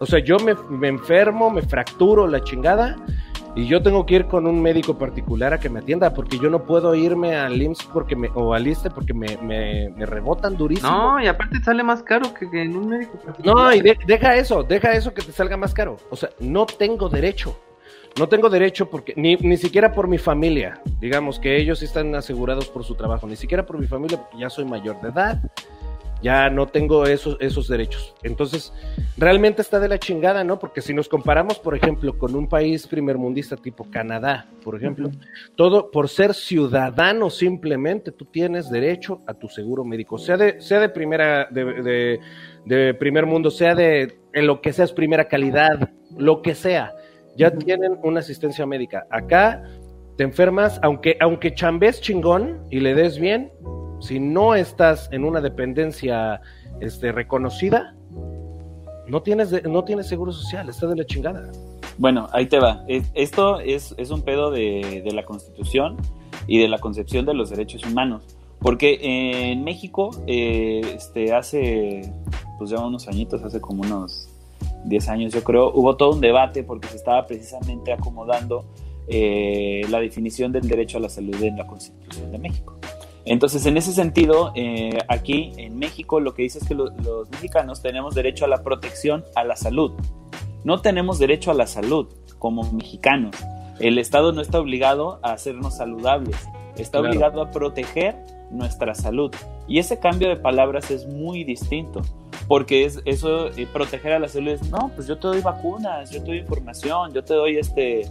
O 0.00 0.06
sea, 0.06 0.18
yo 0.18 0.38
me, 0.38 0.54
me 0.68 0.88
enfermo, 0.88 1.50
me 1.50 1.62
fracturo 1.62 2.26
la 2.26 2.42
chingada 2.42 2.96
y 3.58 3.66
yo 3.66 3.82
tengo 3.82 4.06
que 4.06 4.14
ir 4.14 4.26
con 4.26 4.46
un 4.46 4.62
médico 4.62 4.96
particular 4.96 5.52
a 5.52 5.58
que 5.60 5.68
me 5.68 5.80
atienda 5.80 6.14
porque 6.14 6.38
yo 6.38 6.48
no 6.48 6.64
puedo 6.64 6.94
irme 6.94 7.36
al 7.36 7.60
IMSS 7.60 7.84
porque 7.92 8.14
me, 8.16 8.28
o 8.34 8.54
al 8.54 8.66
ISSSTE 8.66 8.90
porque 8.90 9.12
me, 9.14 9.36
me, 9.38 9.90
me 9.90 10.06
rebotan 10.06 10.56
durísimo. 10.56 10.88
No, 10.90 11.20
y 11.22 11.26
aparte 11.26 11.58
sale 11.62 11.82
más 11.82 12.02
caro 12.02 12.32
que, 12.34 12.48
que 12.48 12.62
en 12.62 12.76
un 12.76 12.88
médico. 12.88 13.18
particular. 13.18 13.54
No, 13.56 13.74
y 13.74 13.80
de- 13.80 13.98
deja 14.06 14.36
eso, 14.36 14.62
deja 14.62 14.92
eso 14.92 15.12
que 15.12 15.22
te 15.22 15.32
salga 15.32 15.56
más 15.56 15.74
caro. 15.74 15.96
O 16.10 16.16
sea, 16.16 16.30
no 16.40 16.66
tengo 16.66 17.08
derecho. 17.08 17.58
No 18.18 18.28
tengo 18.28 18.48
derecho 18.50 18.88
porque 18.90 19.12
ni, 19.16 19.36
ni 19.36 19.56
siquiera 19.56 19.92
por 19.92 20.08
mi 20.08 20.18
familia. 20.18 20.80
Digamos 21.00 21.38
que 21.38 21.56
ellos 21.56 21.82
están 21.82 22.14
asegurados 22.14 22.68
por 22.68 22.82
su 22.84 22.94
trabajo. 22.94 23.26
Ni 23.26 23.36
siquiera 23.36 23.64
por 23.66 23.78
mi 23.78 23.86
familia 23.86 24.18
porque 24.18 24.38
ya 24.38 24.50
soy 24.50 24.64
mayor 24.64 25.00
de 25.00 25.08
edad. 25.10 25.40
Ya 26.20 26.50
no 26.50 26.66
tengo 26.66 27.06
esos, 27.06 27.36
esos 27.40 27.68
derechos. 27.68 28.14
Entonces, 28.24 28.72
realmente 29.16 29.62
está 29.62 29.78
de 29.78 29.88
la 29.88 29.98
chingada, 29.98 30.42
¿no? 30.42 30.58
Porque 30.58 30.80
si 30.80 30.92
nos 30.92 31.08
comparamos, 31.08 31.58
por 31.60 31.76
ejemplo, 31.76 32.18
con 32.18 32.34
un 32.34 32.48
país 32.48 32.86
primermundista 32.88 33.56
tipo 33.56 33.86
Canadá, 33.90 34.48
por 34.64 34.74
ejemplo, 34.76 35.10
todo 35.54 35.90
por 35.92 36.08
ser 36.08 36.34
ciudadano 36.34 37.30
simplemente, 37.30 38.10
tú 38.10 38.24
tienes 38.24 38.68
derecho 38.68 39.20
a 39.26 39.34
tu 39.34 39.48
seguro 39.48 39.84
médico, 39.84 40.18
sea 40.18 40.36
de, 40.36 40.60
sea 40.60 40.80
de 40.80 40.88
primera, 40.88 41.46
de, 41.50 41.64
de- 41.64 42.20
de 42.64 42.94
primer 42.94 43.24
mundo, 43.24 43.50
sea 43.50 43.74
de 43.74 44.18
en 44.34 44.46
lo 44.46 44.60
que 44.60 44.72
sea 44.72 44.84
es 44.84 44.92
primera 44.92 45.26
calidad, 45.28 45.88
lo 46.16 46.42
que 46.42 46.54
sea, 46.54 46.92
ya 47.36 47.50
tienen 47.52 47.96
una 48.02 48.20
asistencia 48.20 48.66
médica. 48.66 49.06
Acá 49.10 49.62
te 50.16 50.24
enfermas, 50.24 50.80
aunque, 50.82 51.16
aunque 51.20 51.54
chambes 51.54 52.00
chingón 52.00 52.66
y 52.70 52.80
le 52.80 52.94
des 52.94 53.18
bien, 53.18 53.52
si 54.00 54.20
no 54.20 54.54
estás 54.54 55.08
en 55.12 55.24
una 55.24 55.40
dependencia 55.40 56.40
este, 56.80 57.12
reconocida, 57.12 57.94
no 59.06 59.22
tienes, 59.22 59.64
no 59.64 59.84
tienes 59.84 60.06
seguro 60.06 60.32
social, 60.32 60.68
está 60.68 60.86
de 60.86 60.96
la 60.96 61.04
chingada. 61.06 61.50
Bueno, 61.96 62.28
ahí 62.32 62.46
te 62.46 62.58
va. 62.58 62.84
Es- 62.88 63.10
Esto 63.14 63.58
es, 63.60 63.94
es 63.98 64.10
un 64.10 64.22
pedo 64.22 64.50
de, 64.50 65.02
de 65.04 65.12
la 65.12 65.24
Constitución 65.24 65.96
y 66.46 66.58
de 66.58 66.68
la 66.68 66.78
concepción 66.78 67.24
de 67.26 67.34
los 67.34 67.50
derechos 67.50 67.84
humanos. 67.84 68.22
Porque 68.60 68.98
en 69.52 69.62
México, 69.64 70.10
eh, 70.26 70.80
este, 70.94 71.32
hace, 71.32 72.12
pues 72.58 72.70
ya 72.70 72.80
unos 72.80 73.06
añitos, 73.08 73.42
hace 73.42 73.60
como 73.60 73.82
unos 73.82 74.28
10 74.84 75.08
años 75.08 75.32
yo 75.32 75.42
creo, 75.44 75.70
hubo 75.72 75.96
todo 75.96 76.10
un 76.12 76.20
debate 76.20 76.64
porque 76.64 76.88
se 76.88 76.96
estaba 76.96 77.24
precisamente 77.26 77.92
acomodando 77.92 78.64
eh, 79.06 79.82
la 79.90 80.00
definición 80.00 80.50
del 80.52 80.68
derecho 80.68 80.98
a 80.98 81.00
la 81.00 81.08
salud 81.08 81.40
en 81.42 81.56
la 81.56 81.66
Constitución 81.66 82.30
de 82.32 82.38
México. 82.38 82.77
Entonces, 83.28 83.66
en 83.66 83.76
ese 83.76 83.92
sentido, 83.92 84.52
eh, 84.54 84.98
aquí 85.08 85.52
en 85.58 85.78
México 85.78 86.18
lo 86.18 86.32
que 86.34 86.42
dice 86.42 86.58
es 86.58 86.66
que 86.66 86.74
los 86.74 86.92
mexicanos 87.30 87.82
tenemos 87.82 88.14
derecho 88.14 88.46
a 88.46 88.48
la 88.48 88.62
protección 88.62 89.24
a 89.36 89.44
la 89.44 89.54
salud. 89.54 89.92
No 90.64 90.80
tenemos 90.80 91.18
derecho 91.18 91.50
a 91.50 91.54
la 91.54 91.66
salud 91.66 92.08
como 92.38 92.72
mexicanos. 92.72 93.36
El 93.80 93.98
Estado 93.98 94.32
no 94.32 94.40
está 94.40 94.58
obligado 94.58 95.20
a 95.22 95.32
hacernos 95.32 95.76
saludables, 95.76 96.36
está 96.76 97.00
obligado 97.00 97.42
a 97.42 97.50
proteger 97.50 98.16
nuestra 98.50 98.94
salud. 98.94 99.34
Y 99.66 99.78
ese 99.78 99.98
cambio 99.98 100.28
de 100.28 100.36
palabras 100.36 100.90
es 100.90 101.06
muy 101.06 101.44
distinto 101.44 102.02
porque 102.46 102.86
es 102.86 103.00
eso 103.04 103.48
eh, 103.48 103.66
proteger 103.70 104.12
a 104.12 104.18
la 104.18 104.28
salud 104.28 104.48
es 104.48 104.70
no 104.70 104.90
pues 104.94 105.06
yo 105.06 105.18
te 105.18 105.28
doy 105.28 105.40
vacunas 105.40 106.10
yo 106.10 106.20
te 106.20 106.28
doy 106.28 106.38
información 106.38 107.12
yo 107.12 107.22
te 107.22 107.34
doy 107.34 107.58
este 107.58 108.06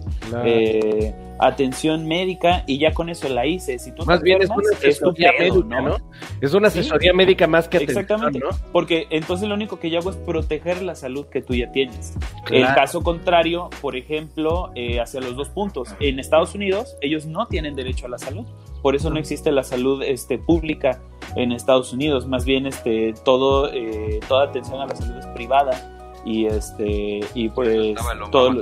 eh, 0.45 1.13
atención 1.39 2.07
médica 2.07 2.63
y 2.67 2.77
ya 2.77 2.93
con 2.93 3.09
eso 3.09 3.27
la 3.29 3.45
hice 3.47 3.79
si 3.79 3.91
tú 3.91 4.05
más 4.05 4.21
bien 4.21 4.41
es 4.41 4.49
una 4.49 4.69
asesoría 4.75 5.31
médica 5.39 5.81
¿no? 5.81 5.97
es 6.39 6.53
una 6.53 6.67
asesoría 6.67 7.13
médica 7.13 7.47
más 7.47 7.67
que 7.67 7.77
atención, 7.77 8.03
exactamente. 8.03 8.39
porque 8.71 9.07
entonces 9.09 9.47
lo 9.47 9.55
único 9.55 9.79
que 9.79 9.89
yo 9.89 9.99
hago 9.99 10.11
es 10.11 10.17
proteger 10.17 10.83
la 10.83 10.95
salud 10.95 11.25
que 11.27 11.41
tú 11.41 11.53
ya 11.55 11.71
tienes. 11.71 12.13
El 12.51 12.65
caso 12.67 13.01
contrario 13.01 13.69
por 13.81 13.95
ejemplo 13.95 14.71
eh, 14.75 14.99
hacia 14.99 15.19
los 15.21 15.35
dos 15.35 15.49
puntos. 15.49 15.95
En 15.99 16.19
Estados 16.19 16.53
Unidos 16.55 16.95
ellos 17.01 17.25
no 17.25 17.47
tienen 17.47 17.75
derecho 17.75 18.05
a 18.05 18.09
la 18.09 18.17
salud 18.17 18.45
por 18.87 18.95
eso 18.95 19.09
no 19.09 19.19
existe 19.19 19.51
la 19.51 19.63
salud 19.63 20.01
este, 20.01 20.37
pública 20.37 21.01
en 21.35 21.51
Estados 21.51 21.91
Unidos, 21.91 22.25
más 22.25 22.45
bien 22.45 22.65
este, 22.65 23.13
todo, 23.25 23.69
eh, 23.73 24.21
toda 24.29 24.45
atención 24.45 24.79
a 24.79 24.85
la 24.85 24.95
salud 24.95 25.17
es 25.17 25.25
privada 25.35 26.21
y 26.23 26.45
este 26.45 27.19
y 27.33 27.49
pues 27.49 27.97
todo 28.31 28.61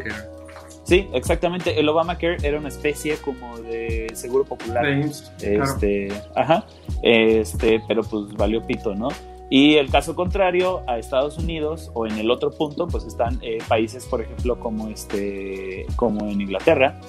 Sí, 0.83 1.07
exactamente. 1.13 1.79
El 1.79 1.88
Obamacare 1.89 2.38
era 2.41 2.57
una 2.57 2.69
especie 2.69 3.17
como 3.17 3.59
de 3.59 4.07
seguro 4.15 4.45
popular. 4.45 4.83
este, 4.88 6.11
ajá. 6.33 6.65
Este, 7.03 7.83
pero 7.88 8.01
pues 8.01 8.33
valió 8.33 8.65
pito, 8.65 8.95
¿no? 8.95 9.09
Y 9.51 9.75
el 9.75 9.91
caso 9.91 10.15
contrario 10.15 10.81
a 10.88 10.97
Estados 10.97 11.38
Unidos 11.38 11.91
o 11.93 12.07
en 12.07 12.17
el 12.17 12.31
otro 12.31 12.49
punto, 12.49 12.88
pues 12.88 13.03
están 13.03 13.38
eh, 13.43 13.59
países, 13.67 14.05
por 14.05 14.21
ejemplo, 14.21 14.59
como 14.59 14.88
este, 14.88 15.85
como 15.95 16.27
en 16.27 16.41
Inglaterra, 16.41 16.99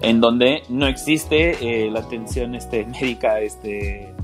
en 0.00 0.20
donde 0.20 0.62
no 0.68 0.86
existe 0.86 1.84
eh, 1.86 1.90
la 1.90 2.00
atención 2.00 2.54
este, 2.54 2.86
médica 3.00 3.40
este, 3.40 4.14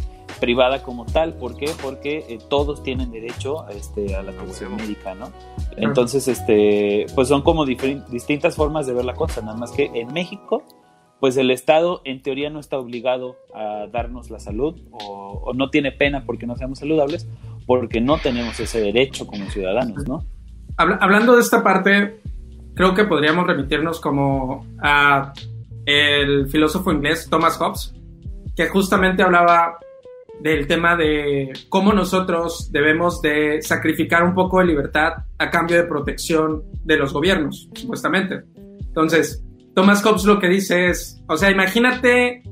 privada 0.40 0.82
como 0.82 1.06
tal. 1.06 1.34
¿Por 1.34 1.56
qué? 1.56 1.70
Porque 1.82 2.24
eh, 2.28 2.38
todos 2.48 2.82
tienen 2.82 3.10
derecho 3.10 3.68
este, 3.68 4.14
a 4.14 4.22
la 4.22 4.32
atención 4.32 4.76
médica, 4.76 5.14
¿no? 5.14 5.30
Entonces, 5.76 6.28
este, 6.28 7.06
pues 7.14 7.28
son 7.28 7.42
como 7.42 7.66
distintas 7.66 8.56
formas 8.56 8.86
de 8.86 8.94
ver 8.94 9.04
la 9.04 9.14
cosa, 9.14 9.40
nada 9.40 9.56
más 9.56 9.72
que 9.72 9.90
en 9.94 10.12
México, 10.12 10.62
pues 11.20 11.36
el 11.36 11.50
Estado 11.50 12.02
en 12.04 12.22
teoría 12.22 12.50
no 12.50 12.60
está 12.60 12.78
obligado 12.78 13.36
a 13.54 13.86
darnos 13.90 14.30
la 14.30 14.38
salud 14.40 14.80
o, 14.90 15.42
o 15.44 15.54
no 15.54 15.70
tiene 15.70 15.92
pena 15.92 16.24
porque 16.26 16.46
no 16.46 16.56
seamos 16.56 16.80
saludables, 16.80 17.26
porque 17.66 18.00
no 18.00 18.18
tenemos 18.18 18.58
ese 18.60 18.80
derecho 18.80 19.26
como 19.26 19.48
ciudadanos, 19.50 20.06
¿no? 20.06 20.24
Hablando 20.76 21.36
de 21.36 21.40
esta 21.40 21.62
parte, 21.62 22.20
creo 22.74 22.94
que 22.94 23.04
podríamos 23.04 23.46
remitirnos 23.46 24.00
como 24.00 24.66
a 24.82 25.32
el 25.86 26.48
filósofo 26.48 26.92
inglés 26.92 27.28
Thomas 27.30 27.56
Hobbes, 27.58 27.94
que 28.56 28.68
justamente 28.68 29.22
hablaba 29.22 29.78
del 30.40 30.66
tema 30.66 30.96
de 30.96 31.52
cómo 31.68 31.92
nosotros 31.92 32.70
debemos 32.72 33.20
de 33.22 33.62
sacrificar 33.62 34.24
un 34.24 34.34
poco 34.34 34.58
de 34.58 34.66
libertad 34.66 35.12
a 35.38 35.50
cambio 35.50 35.76
de 35.76 35.84
protección 35.84 36.64
de 36.84 36.96
los 36.96 37.12
gobiernos, 37.12 37.68
supuestamente. 37.74 38.42
Entonces, 38.80 39.42
Thomas 39.74 40.02
Hobbes 40.02 40.24
lo 40.24 40.38
que 40.38 40.48
dice 40.48 40.88
es, 40.88 41.22
o 41.28 41.36
sea, 41.36 41.50
imagínate 41.50 42.42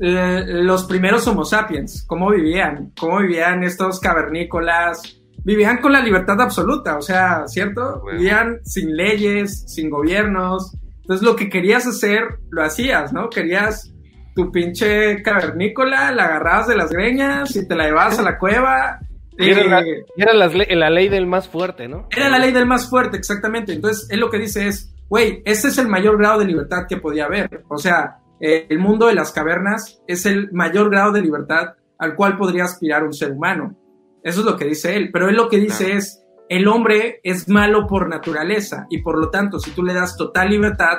eh, 0.00 0.44
los 0.46 0.84
primeros 0.84 1.26
Homo 1.26 1.44
sapiens, 1.44 2.04
cómo 2.06 2.30
vivían, 2.30 2.92
cómo 2.98 3.18
vivían 3.18 3.62
estos 3.64 4.00
cavernícolas, 4.00 5.17
vivían 5.48 5.78
con 5.78 5.92
la 5.92 6.02
libertad 6.02 6.38
absoluta, 6.42 6.98
o 6.98 7.00
sea, 7.00 7.44
¿cierto? 7.46 8.02
Vivían 8.12 8.58
sin 8.64 8.94
leyes, 8.94 9.64
sin 9.66 9.88
gobiernos. 9.88 10.76
Entonces 11.00 11.26
lo 11.26 11.36
que 11.36 11.48
querías 11.48 11.86
hacer, 11.86 12.40
lo 12.50 12.62
hacías, 12.62 13.14
¿no? 13.14 13.30
Querías 13.30 13.90
tu 14.34 14.52
pinche 14.52 15.22
cavernícola, 15.22 16.12
la 16.12 16.26
agarrabas 16.26 16.68
de 16.68 16.76
las 16.76 16.90
greñas 16.90 17.56
y 17.56 17.66
te 17.66 17.74
la 17.74 17.86
llevabas 17.86 18.18
a 18.18 18.22
la 18.24 18.38
cueva. 18.38 19.00
Era, 19.38 19.64
la, 19.64 19.84
era 20.18 20.34
la, 20.34 20.90
ley 20.90 21.08
del 21.08 21.26
más 21.26 21.48
fuerte, 21.48 21.88
¿no? 21.88 22.08
Era 22.14 22.28
la 22.28 22.38
ley 22.38 22.52
del 22.52 22.66
más 22.66 22.90
fuerte, 22.90 23.16
exactamente. 23.16 23.72
Entonces, 23.72 24.06
él 24.10 24.20
lo 24.20 24.28
que 24.28 24.38
dice 24.38 24.68
es, 24.68 24.94
güey, 25.08 25.40
ese 25.46 25.68
es 25.68 25.78
el 25.78 25.88
mayor 25.88 26.18
grado 26.18 26.40
de 26.40 26.44
libertad 26.44 26.84
que 26.86 26.98
podía 26.98 27.24
haber. 27.24 27.62
O 27.68 27.78
sea, 27.78 28.18
el 28.38 28.78
mundo 28.78 29.06
de 29.06 29.14
las 29.14 29.32
cavernas 29.32 30.02
es 30.06 30.26
el 30.26 30.52
mayor 30.52 30.90
grado 30.90 31.12
de 31.12 31.22
libertad 31.22 31.68
al 31.98 32.16
cual 32.16 32.36
podría 32.36 32.64
aspirar 32.64 33.02
un 33.02 33.14
ser 33.14 33.32
humano. 33.32 33.74
Eso 34.22 34.40
es 34.40 34.46
lo 34.46 34.56
que 34.56 34.66
dice 34.66 34.96
él. 34.96 35.10
Pero 35.12 35.28
él 35.28 35.36
lo 35.36 35.48
que 35.48 35.58
dice 35.58 35.94
es, 35.94 36.22
el 36.48 36.66
hombre 36.66 37.20
es 37.22 37.48
malo 37.48 37.86
por 37.86 38.08
naturaleza 38.08 38.86
y 38.90 39.02
por 39.02 39.18
lo 39.18 39.30
tanto, 39.30 39.58
si 39.58 39.70
tú 39.72 39.82
le 39.82 39.94
das 39.94 40.16
total 40.16 40.48
libertad, 40.48 40.98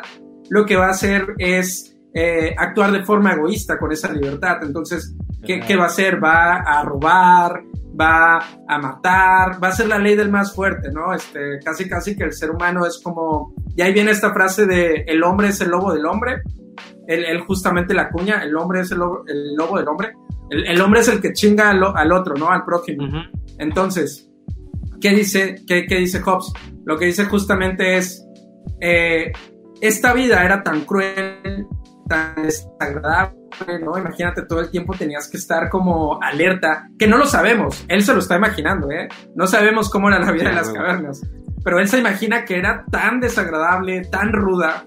lo 0.49 0.65
que 0.65 0.75
va 0.75 0.87
a 0.87 0.91
hacer 0.91 1.27
es 1.37 1.95
eh, 2.13 2.55
actuar 2.57 2.91
de 2.91 3.03
forma 3.03 3.33
egoísta 3.33 3.77
con 3.77 3.91
esa 3.91 4.11
libertad. 4.11 4.57
Entonces, 4.61 5.15
¿qué, 5.45 5.59
¿qué, 5.59 5.75
va 5.75 5.85
a 5.85 5.87
hacer? 5.87 6.23
Va 6.23 6.57
a 6.57 6.83
robar, 6.83 7.63
va 7.99 8.39
a 8.67 8.77
matar, 8.77 9.63
va 9.63 9.69
a 9.69 9.75
ser 9.75 9.87
la 9.87 9.99
ley 9.99 10.15
del 10.15 10.29
más 10.29 10.53
fuerte, 10.53 10.91
¿no? 10.91 11.13
Este, 11.13 11.59
casi, 11.63 11.87
casi 11.87 12.15
que 12.15 12.23
el 12.23 12.33
ser 12.33 12.51
humano 12.51 12.85
es 12.85 12.99
como, 13.03 13.53
y 13.75 13.81
ahí 13.81 13.93
viene 13.93 14.11
esta 14.11 14.33
frase 14.33 14.65
de 14.65 15.03
el 15.07 15.23
hombre 15.23 15.49
es 15.49 15.61
el 15.61 15.69
lobo 15.69 15.93
del 15.93 16.05
hombre. 16.05 16.41
Él, 17.07 17.39
justamente 17.41 17.95
la 17.95 18.09
cuña, 18.09 18.43
el 18.43 18.55
hombre 18.55 18.81
es 18.81 18.91
el 18.91 18.99
lobo, 18.99 19.23
el 19.27 19.55
lobo 19.55 19.77
del 19.79 19.87
hombre 19.87 20.13
el, 20.49 20.81
hombre 20.81 21.01
es 21.01 21.07
el 21.07 21.21
que 21.21 21.33
chinga 21.33 21.69
al, 21.69 22.11
otro, 22.11 22.35
¿no? 22.35 22.49
Al 22.49 22.65
prójimo. 22.65 23.07
Entonces, 23.57 24.29
¿qué 25.01 25.11
dice, 25.11 25.63
qué, 25.67 25.85
dice 25.87 26.21
Hobbes? 26.21 26.51
Lo 26.85 26.97
que 26.97 27.05
dice 27.05 27.25
justamente 27.25 27.97
es, 27.97 28.25
eh, 28.81 29.31
esta 29.81 30.13
vida 30.13 30.43
era 30.43 30.63
tan 30.63 30.81
cruel, 30.81 31.67
tan 32.07 32.35
desagradable, 32.43 33.35
¿no? 33.83 33.97
Imagínate, 33.97 34.43
todo 34.43 34.61
el 34.61 34.69
tiempo 34.69 34.93
tenías 34.93 35.29
que 35.29 35.37
estar 35.37 35.69
como 35.69 36.21
alerta, 36.21 36.89
que 36.97 37.07
no 37.07 37.17
lo 37.17 37.25
sabemos, 37.25 37.85
él 37.87 38.03
se 38.03 38.13
lo 38.13 38.19
está 38.19 38.35
imaginando, 38.35 38.89
¿eh? 38.91 39.07
No 39.35 39.47
sabemos 39.47 39.89
cómo 39.89 40.09
era 40.09 40.19
la 40.19 40.31
vida 40.31 40.49
en 40.49 40.55
las 40.55 40.69
cavernas, 40.69 41.21
pero 41.63 41.79
él 41.79 41.87
se 41.87 41.99
imagina 41.99 42.45
que 42.45 42.57
era 42.57 42.85
tan 42.91 43.19
desagradable, 43.19 44.01
tan 44.05 44.33
ruda, 44.33 44.85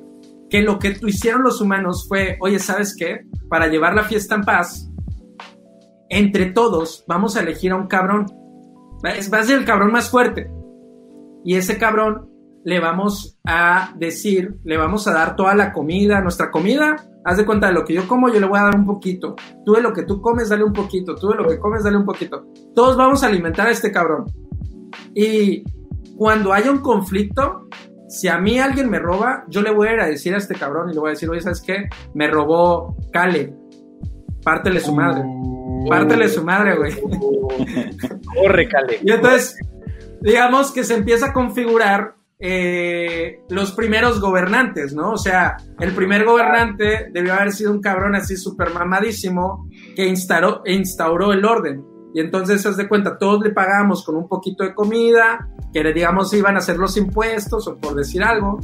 que 0.51 0.63
lo 0.63 0.79
que 0.79 0.97
hicieron 1.07 1.43
los 1.43 1.61
humanos 1.61 2.07
fue, 2.09 2.37
oye, 2.41 2.59
¿sabes 2.59 2.95
qué? 2.99 3.23
Para 3.49 3.69
llevar 3.69 3.95
la 3.95 4.05
fiesta 4.05 4.35
en 4.35 4.43
paz, 4.43 4.92
entre 6.13 6.53
todos 6.53 7.05
vamos 7.09 7.37
a 7.37 7.41
elegir 7.41 7.73
a 7.73 7.77
un 7.77 7.87
cabrón. 7.87 8.27
Va 9.03 9.39
a 9.39 9.43
ser 9.43 9.59
el 9.59 9.65
cabrón 9.65 9.91
más 9.91 10.11
fuerte. 10.11 10.53
Y 11.43 11.57
ese 11.57 11.79
cabrón 11.79 12.29
le 12.65 12.79
vamos 12.81 13.41
a 13.45 13.95
decir, 13.97 14.59
le 14.63 14.77
vamos 14.77 15.09
a 15.09 15.13
dar 15.13 15.35
toda 15.35 15.55
la 15.55 15.73
comida, 15.73 16.21
nuestra 16.21 16.51
comida. 16.51 16.97
Haz 17.25 17.39
de 17.39 17.47
cuenta 17.47 17.69
de 17.69 17.73
lo 17.73 17.85
que 17.85 17.95
yo 17.95 18.07
como, 18.07 18.29
yo 18.29 18.41
le 18.41 18.47
voy 18.47 18.59
a 18.59 18.65
dar 18.65 18.77
un 18.77 18.85
poquito. 18.85 19.35
Tú 19.65 19.73
de 19.73 19.81
lo 19.81 19.95
que 19.95 20.03
tú 20.03 20.21
comes, 20.21 20.51
dale 20.51 20.65
un 20.65 20.75
poquito. 20.75 21.15
Tú 21.15 21.31
de 21.31 21.37
lo 21.37 21.49
que 21.49 21.59
comes, 21.59 21.83
dale 21.83 21.97
un 21.97 22.05
poquito. 22.05 22.45
Todos 22.75 22.95
vamos 22.97 23.25
a 23.25 23.29
alimentar 23.29 23.69
a 23.69 23.71
este 23.71 23.91
cabrón. 23.91 24.27
Y 25.15 25.65
cuando 26.17 26.53
haya 26.53 26.71
un 26.71 26.81
conflicto, 26.81 27.69
si 28.07 28.29
a 28.29 28.37
mí 28.39 28.59
alguien 28.59 28.91
me 28.91 28.99
roba, 28.99 29.45
yo 29.49 29.63
le 29.63 29.73
voy 29.73 29.89
a 29.89 29.95
ir 29.95 30.01
a 30.01 30.07
decir 30.07 30.35
a 30.35 30.39
este 30.39 30.55
cabrón 30.55 30.91
y 30.91 30.93
le 30.93 31.01
voy 31.01 31.09
a 31.09 31.13
decir, 31.13 31.31
oye, 31.31 31.41
¿sabes 31.41 31.63
qué? 31.63 31.89
Me 32.13 32.29
robó 32.29 32.97
Cale. 33.11 33.57
Pártele 34.45 34.81
su 34.81 34.95
madre. 34.95 35.25
Pártele 35.89 36.29
su 36.29 36.45
madre, 36.45 36.77
güey. 36.77 36.93
Corre, 38.35 38.69
Cale. 38.69 39.01
Y 39.03 39.11
entonces, 39.11 39.57
digamos 40.21 40.73
que 40.73 40.85
se 40.85 40.95
empieza 40.95 41.27
a 41.27 41.33
configurar 41.33 42.15
eh, 42.45 43.45
los 43.51 43.71
primeros 43.73 44.21
gobernantes, 44.21 44.93
¿no? 44.95 45.13
O 45.13 45.17
sea, 45.17 45.57
el 45.79 45.95
primer 45.95 46.25
gobernante 46.25 47.09
debió 47.13 47.35
haber 47.35 47.53
sido 47.53 47.71
un 47.71 47.81
cabrón 47.81 48.17
así 48.17 48.37
súper 48.37 48.75
mamadísimo 48.75 49.69
que 49.95 50.07
instauró, 50.07 50.63
instauró 50.67 51.33
el 51.33 51.45
orden. 51.45 51.85
Y 52.15 52.21
entonces, 52.21 52.67
haz 52.67 52.77
de 52.77 52.89
cuenta, 52.89 53.17
todos 53.17 53.43
le 53.43 53.51
pagamos 53.51 54.05
con 54.05 54.17
un 54.17 54.29
poquito 54.29 54.65
de 54.65 54.75
comida, 54.75 55.49
que 55.73 55.83
digamos 55.93 56.35
iban 56.35 56.57
a 56.57 56.59
hacer 56.59 56.79
los 56.79 56.97
impuestos 56.97 57.69
o 57.69 57.79
por 57.79 57.95
decir 57.95 58.23
algo. 58.23 58.59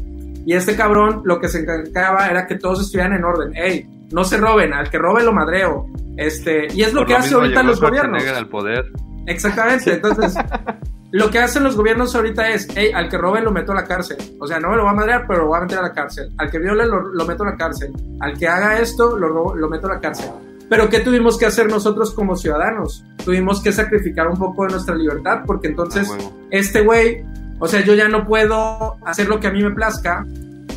Y 0.45 0.55
este 0.55 0.75
cabrón 0.75 1.23
lo 1.25 1.41
que 1.41 1.49
se 1.49 1.61
encargaba 1.61 2.27
era 2.29 2.47
que 2.47 2.57
todos 2.57 2.81
estuvieran 2.81 3.13
en 3.13 3.25
orden. 3.25 3.57
Ey, 3.57 3.87
no 4.11 4.25
se 4.25 4.37
roben, 4.37 4.73
al 4.73 4.91
que 4.91 4.99
robe 4.99 5.23
lo 5.23 5.33
madreo. 5.33 5.87
Este, 6.17 6.67
y 6.73 6.83
es 6.83 6.93
lo 6.93 7.07
que 7.07 7.15
hace 7.15 7.35
ahorita 7.35 7.63
los 7.63 7.81
gobiernos. 7.81 8.25
Al 8.25 8.49
poder. 8.49 8.91
Exactamente, 9.27 9.95
entonces 9.95 10.35
lo 11.13 11.31
que 11.31 11.39
hacen 11.39 11.63
los 11.63 11.77
gobiernos 11.77 12.15
ahorita 12.15 12.49
es, 12.51 12.67
hey, 12.75 12.91
al 12.95 13.09
que 13.09 13.19
robe 13.19 13.41
lo 13.41 13.53
meto 13.53 13.73
a 13.73 13.77
la 13.77 13.85
cárcel. 13.85 14.17
O 14.41 14.47
sea, 14.47 14.59
no 14.59 14.71
me 14.71 14.77
lo 14.77 14.85
va 14.85 14.91
a 14.91 14.95
madrear, 14.95 15.27
pero 15.29 15.45
lo 15.45 15.51
va 15.51 15.59
a 15.59 15.61
meter 15.63 15.79
a 15.79 15.83
la 15.83 15.93
cárcel. 15.93 16.31
Al 16.39 16.51
que 16.51 16.59
viole 16.59 16.87
lo, 16.87 17.25
meto 17.27 17.45
a 17.45 17.51
la 17.51 17.57
cárcel. 17.57 17.93
Al 18.21 18.37
que 18.39 18.49
haga 18.49 18.79
esto 18.79 19.17
lo, 19.17 19.55
lo 19.55 19.69
meto 19.69 19.87
a 19.87 19.95
la 19.95 20.01
cárcel. 20.01 20.31
Pero 20.69 20.89
¿qué 20.91 21.01
tuvimos 21.01 21.39
que 21.39 21.47
hacer 21.47 21.71
nosotros 21.71 22.13
como 22.13 22.37
ciudadanos? 22.37 23.05
Tuvimos 23.25 23.63
que 23.63 23.73
sacrificar 23.73 24.29
un 24.29 24.37
poco 24.37 24.65
de 24.65 24.73
nuestra 24.73 24.95
libertad 24.95 25.43
porque 25.47 25.69
entonces 25.69 26.11
ah, 26.13 26.31
este 26.51 26.83
güey, 26.83 27.25
o 27.59 27.67
sea, 27.67 27.81
yo 27.81 27.95
ya 27.95 28.09
no 28.09 28.27
puedo 28.27 28.97
hacer 29.07 29.29
lo 29.29 29.41
que 29.41 29.47
a 29.47 29.51
mí 29.51 29.63
me 29.63 29.71
plazca 29.71 30.27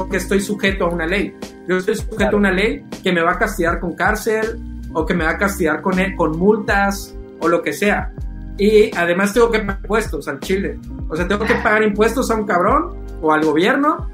porque 0.03 0.17
estoy 0.17 0.41
sujeto 0.41 0.85
a 0.85 0.89
una 0.89 1.05
ley. 1.05 1.35
Yo 1.67 1.77
estoy 1.77 1.95
sujeto 1.95 2.35
a 2.35 2.39
una 2.39 2.51
ley 2.51 2.83
que 3.03 3.11
me 3.11 3.21
va 3.21 3.31
a 3.31 3.39
castigar 3.39 3.79
con 3.79 3.93
cárcel, 3.93 4.59
o 4.93 5.05
que 5.05 5.13
me 5.13 5.23
va 5.23 5.31
a 5.31 5.37
castigar 5.37 5.81
con, 5.81 5.95
con 6.15 6.37
multas 6.37 7.15
o 7.39 7.47
lo 7.47 7.61
que 7.61 7.73
sea. 7.73 8.11
Y 8.57 8.95
además 8.95 9.33
tengo 9.33 9.49
que 9.49 9.59
pagar 9.59 9.79
impuestos 9.81 10.27
al 10.27 10.39
Chile. 10.39 10.79
O 11.09 11.15
sea, 11.15 11.27
tengo 11.27 11.45
que 11.45 11.55
pagar 11.55 11.83
impuestos 11.83 12.29
a 12.29 12.35
un 12.35 12.45
cabrón 12.45 13.05
o 13.21 13.31
al 13.31 13.43
gobierno 13.43 14.09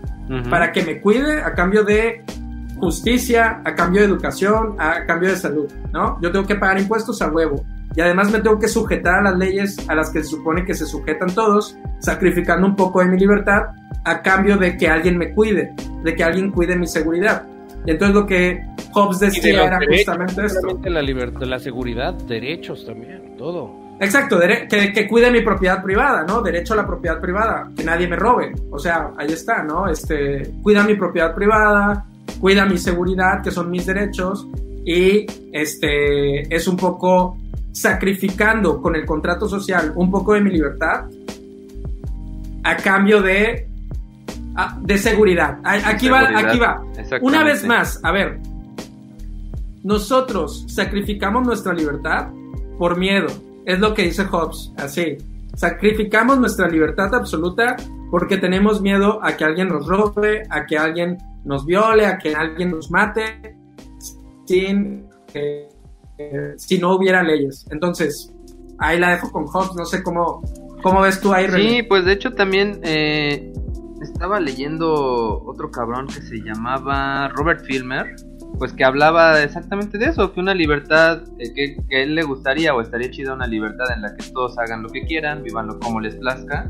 para 0.49 0.71
que 0.71 0.83
me 0.83 0.99
cuide 0.99 1.41
a 1.41 1.53
cambio 1.53 1.83
de 1.83 2.23
justicia, 2.79 3.61
a 3.63 3.75
cambio 3.75 4.01
de 4.01 4.07
educación, 4.07 4.75
a 4.77 5.05
cambio 5.05 5.29
de 5.29 5.37
salud, 5.37 5.71
¿no? 5.93 6.19
Yo 6.21 6.31
tengo 6.31 6.45
que 6.45 6.55
pagar 6.55 6.79
impuestos 6.79 7.21
a 7.21 7.29
huevo. 7.29 7.65
Y 7.95 8.01
además 8.01 8.31
me 8.31 8.39
tengo 8.39 8.59
que 8.59 8.67
sujetar 8.67 9.15
a 9.15 9.21
las 9.23 9.37
leyes 9.37 9.77
a 9.89 9.95
las 9.95 10.11
que 10.11 10.23
se 10.23 10.29
supone 10.29 10.65
que 10.65 10.73
se 10.73 10.85
sujetan 10.85 11.33
todos, 11.33 11.77
sacrificando 11.99 12.67
un 12.67 12.75
poco 12.75 12.99
de 12.99 13.07
mi 13.07 13.17
libertad 13.17 13.63
a 14.03 14.21
cambio 14.21 14.57
de 14.57 14.77
que 14.77 14.87
alguien 14.87 15.17
me 15.17 15.33
cuide, 15.33 15.73
de 16.03 16.15
que 16.15 16.23
alguien 16.23 16.51
cuide 16.51 16.75
mi 16.75 16.87
seguridad. 16.87 17.45
Y 17.85 17.91
entonces 17.91 18.15
lo 18.15 18.25
que 18.25 18.63
Hobbes 18.93 19.19
decía 19.19 19.65
era 19.65 19.79
justamente 19.79 20.45
esto. 20.45 20.79
La 20.83 21.01
libertad, 21.01 21.41
la 21.43 21.59
seguridad, 21.59 22.13
derechos 22.13 22.85
también, 22.85 23.35
todo. 23.37 23.87
Exacto, 23.99 24.39
que, 24.39 24.93
que, 24.93 25.07
cuide 25.07 25.31
mi 25.31 25.41
propiedad 25.41 25.81
privada, 25.81 26.23
¿no? 26.23 26.41
Derecho 26.41 26.73
a 26.73 26.77
la 26.77 26.85
propiedad 26.85 27.19
privada, 27.19 27.71
que 27.75 27.83
nadie 27.83 28.07
me 28.07 28.15
robe. 28.15 28.53
O 28.69 28.77
sea, 28.77 29.11
ahí 29.17 29.31
está, 29.31 29.63
¿no? 29.63 29.87
Este, 29.89 30.51
cuida 30.61 30.83
mi 30.83 30.95
propiedad 30.95 31.33
privada, 31.33 32.05
cuida 32.39 32.65
mi 32.65 32.77
seguridad, 32.77 33.41
que 33.41 33.49
son 33.49 33.71
mis 33.71 33.87
derechos, 33.87 34.47
y 34.85 35.25
este, 35.51 36.55
es 36.55 36.67
un 36.67 36.77
poco 36.77 37.37
sacrificando 37.81 38.81
con 38.81 38.95
el 38.95 39.05
contrato 39.05 39.47
social 39.47 39.93
un 39.95 40.09
poco 40.09 40.33
de 40.33 40.41
mi 40.41 40.49
libertad 40.51 41.05
a 42.63 42.75
cambio 42.77 43.21
de, 43.21 43.69
ah, 44.55 44.79
de 44.81 44.97
seguridad. 44.97 45.59
Aquí 45.63 46.09
va, 46.09 46.27
aquí 46.35 46.57
va. 46.57 46.83
Una 47.21 47.43
vez 47.43 47.63
más, 47.65 47.99
a 48.03 48.11
ver, 48.11 48.39
nosotros 49.83 50.65
sacrificamos 50.67 51.45
nuestra 51.45 51.71
libertad 51.73 52.29
por 52.79 52.97
miedo. 52.97 53.27
Es 53.65 53.79
lo 53.79 53.93
que 53.93 54.03
dice 54.03 54.25
Hobbes, 54.25 54.73
así. 54.77 55.17
Sacrificamos 55.55 56.39
nuestra 56.39 56.67
libertad 56.67 57.13
absoluta 57.13 57.75
porque 58.09 58.37
tenemos 58.37 58.81
miedo 58.81 59.19
a 59.23 59.37
que 59.37 59.45
alguien 59.45 59.67
nos 59.67 59.85
robe, 59.87 60.43
a 60.49 60.65
que 60.65 60.77
alguien 60.77 61.17
nos 61.45 61.65
viole, 61.65 62.07
a 62.07 62.17
que 62.17 62.33
alguien 62.33 62.71
nos 62.71 62.89
mate, 62.89 63.55
sin, 64.45 65.05
eh, 65.33 65.69
si 66.57 66.79
no 66.79 66.95
hubiera 66.95 67.23
leyes. 67.23 67.65
Entonces, 67.71 68.33
ahí 68.79 68.99
la 68.99 69.11
dejo 69.11 69.31
con 69.31 69.45
Hobbes, 69.45 69.75
no 69.75 69.85
sé 69.85 70.03
cómo, 70.03 70.41
cómo 70.81 71.01
ves 71.01 71.19
tú 71.19 71.33
ahí. 71.33 71.47
Sí, 71.49 71.83
pues 71.83 72.05
de 72.05 72.13
hecho 72.13 72.33
también 72.33 72.79
eh, 72.83 73.53
estaba 74.01 74.39
leyendo 74.39 75.43
otro 75.45 75.71
cabrón 75.71 76.07
que 76.07 76.21
se 76.21 76.37
llamaba 76.37 77.29
Robert 77.29 77.63
Filmer, 77.65 78.15
pues 78.57 78.73
que 78.73 78.83
hablaba 78.83 79.41
exactamente 79.43 79.97
de 79.97 80.05
eso, 80.05 80.33
que 80.33 80.39
una 80.39 80.53
libertad, 80.53 81.23
eh, 81.39 81.53
que, 81.53 81.77
que, 81.87 81.97
a 81.97 82.03
él 82.03 82.15
le 82.15 82.23
gustaría 82.23 82.73
o 82.73 82.81
estaría 82.81 83.11
chida 83.11 83.33
una 83.33 83.47
libertad 83.47 83.87
en 83.95 84.01
la 84.01 84.15
que 84.15 84.31
todos 84.31 84.57
hagan 84.57 84.83
lo 84.83 84.89
que 84.89 85.01
quieran, 85.05 85.43
vivanlo 85.43 85.79
como 85.79 85.99
les 85.99 86.15
plazca 86.15 86.69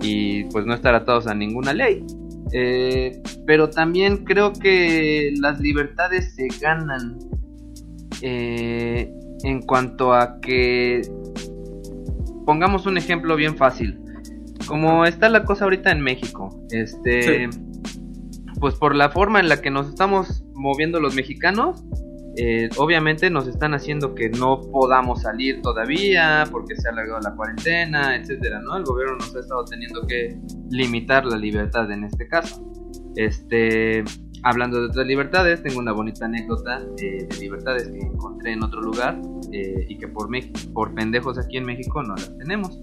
y 0.00 0.44
pues 0.44 0.66
no 0.66 0.74
estar 0.74 0.94
atados 0.94 1.26
a 1.26 1.34
ninguna 1.34 1.72
ley. 1.72 2.04
Eh, 2.52 3.22
pero 3.46 3.70
también 3.70 4.24
creo 4.24 4.52
que 4.52 5.32
las 5.40 5.60
libertades 5.60 6.34
se 6.34 6.48
ganan 6.60 7.18
eh, 8.22 9.12
en 9.42 9.62
cuanto 9.62 10.14
a 10.14 10.40
que 10.40 11.02
pongamos 12.46 12.86
un 12.86 12.98
ejemplo 12.98 13.36
bien 13.36 13.56
fácil. 13.56 14.00
Como 14.66 15.04
está 15.04 15.28
la 15.28 15.44
cosa 15.44 15.64
ahorita 15.64 15.90
en 15.90 16.00
México, 16.00 16.64
este, 16.70 17.48
pues 18.60 18.74
por 18.76 18.94
la 18.94 19.10
forma 19.10 19.40
en 19.40 19.48
la 19.48 19.60
que 19.60 19.70
nos 19.70 19.88
estamos 19.88 20.44
moviendo 20.54 21.00
los 21.00 21.14
mexicanos, 21.14 21.84
eh, 22.36 22.68
obviamente 22.78 23.30
nos 23.30 23.46
están 23.46 23.74
haciendo 23.74 24.14
que 24.14 24.28
no 24.28 24.60
podamos 24.60 25.22
salir 25.22 25.62
todavía 25.62 26.44
porque 26.50 26.74
se 26.74 26.88
ha 26.88 26.92
alargado 26.92 27.20
la 27.20 27.36
cuarentena, 27.36 28.16
etcétera, 28.16 28.60
¿no? 28.60 28.76
El 28.76 28.84
gobierno 28.84 29.16
nos 29.16 29.36
ha 29.36 29.40
estado 29.40 29.64
teniendo 29.66 30.04
que 30.06 30.36
limitar 30.70 31.24
la 31.26 31.36
libertad 31.36 31.90
en 31.92 32.04
este 32.04 32.26
caso. 32.26 32.64
Este, 33.14 34.02
hablando 34.44 34.78
de 34.78 34.86
otras 34.86 35.06
libertades, 35.06 35.62
tengo 35.62 35.80
una 35.80 35.92
bonita 35.92 36.26
anécdota 36.26 36.80
de 36.96 37.26
libertades 37.40 37.88
que 37.88 37.98
encontré 37.98 38.52
en 38.52 38.62
otro 38.62 38.80
lugar 38.80 39.20
eh, 39.52 39.86
y 39.88 39.96
que 39.96 40.06
por, 40.06 40.28
por 40.72 40.94
pendejos 40.94 41.38
aquí 41.38 41.56
en 41.56 41.64
México 41.64 42.02
no 42.02 42.14
las 42.14 42.36
tenemos. 42.38 42.78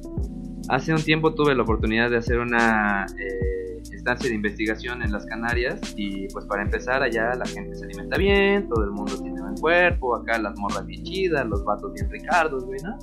Hace 0.69 0.93
un 0.93 1.03
tiempo 1.03 1.33
tuve 1.33 1.55
la 1.55 1.61
oportunidad 1.63 2.09
de 2.09 2.17
hacer 2.17 2.39
una 2.39 3.05
eh, 3.17 3.81
estancia 3.91 4.29
de 4.29 4.35
investigación 4.35 5.03
en 5.03 5.11
las 5.11 5.25
Canarias 5.27 5.79
y 5.95 6.27
pues 6.29 6.45
para 6.45 6.63
empezar 6.63 7.03
allá 7.03 7.35
la 7.35 7.45
gente 7.45 7.75
se 7.75 7.85
alimenta 7.85 8.17
bien, 8.17 8.67
todo 8.67 8.83
el 8.83 8.91
mundo 8.91 9.15
tiene 9.21 9.39
buen 9.39 9.55
cuerpo, 9.55 10.15
acá 10.15 10.39
las 10.39 10.57
morras 10.57 10.85
bien 10.87 11.03
chidas, 11.03 11.45
los 11.45 11.63
vatos 11.63 11.93
bien 11.93 12.09
ricardos, 12.09 12.65
güey, 12.65 12.79
¿no? 12.83 12.97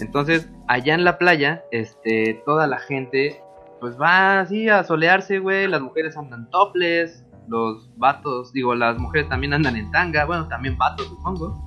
Entonces, 0.00 0.48
allá 0.68 0.94
en 0.94 1.04
la 1.04 1.18
playa, 1.18 1.62
este, 1.70 2.42
toda 2.46 2.66
la 2.66 2.78
gente 2.78 3.42
pues 3.78 3.98
va 4.00 4.40
así 4.40 4.68
a 4.68 4.84
solearse, 4.84 5.38
güey, 5.38 5.66
las 5.66 5.80
mujeres 5.80 6.16
andan 6.16 6.48
toples, 6.50 7.24
los 7.50 7.90
vatos, 7.98 8.52
digo, 8.52 8.74
las 8.74 8.96
mujeres 8.98 9.28
también 9.28 9.52
andan 9.52 9.76
en 9.76 9.90
tanga, 9.90 10.24
bueno, 10.24 10.46
también 10.48 10.78
vatos, 10.78 11.06
supongo. 11.08 11.62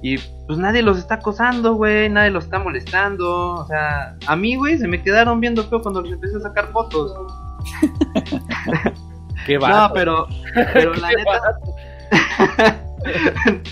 Y 0.00 0.18
pues 0.46 0.58
nadie 0.58 0.82
los 0.82 0.98
está 0.98 1.16
acosando, 1.16 1.74
güey, 1.74 2.08
nadie 2.08 2.30
los 2.30 2.44
está 2.44 2.58
molestando. 2.58 3.54
O 3.54 3.66
sea, 3.66 4.16
a 4.26 4.36
mí, 4.36 4.54
güey, 4.54 4.78
se 4.78 4.86
me 4.86 5.02
quedaron 5.02 5.40
viendo 5.40 5.64
feo 5.64 5.82
cuando 5.82 6.02
les 6.02 6.12
empecé 6.12 6.36
a 6.36 6.40
sacar 6.40 6.70
fotos. 6.72 7.12
Qué 9.46 9.58
No, 9.58 9.90
pero, 9.92 10.26
pero 10.72 10.94
la 10.94 11.08
neta. 11.16 11.58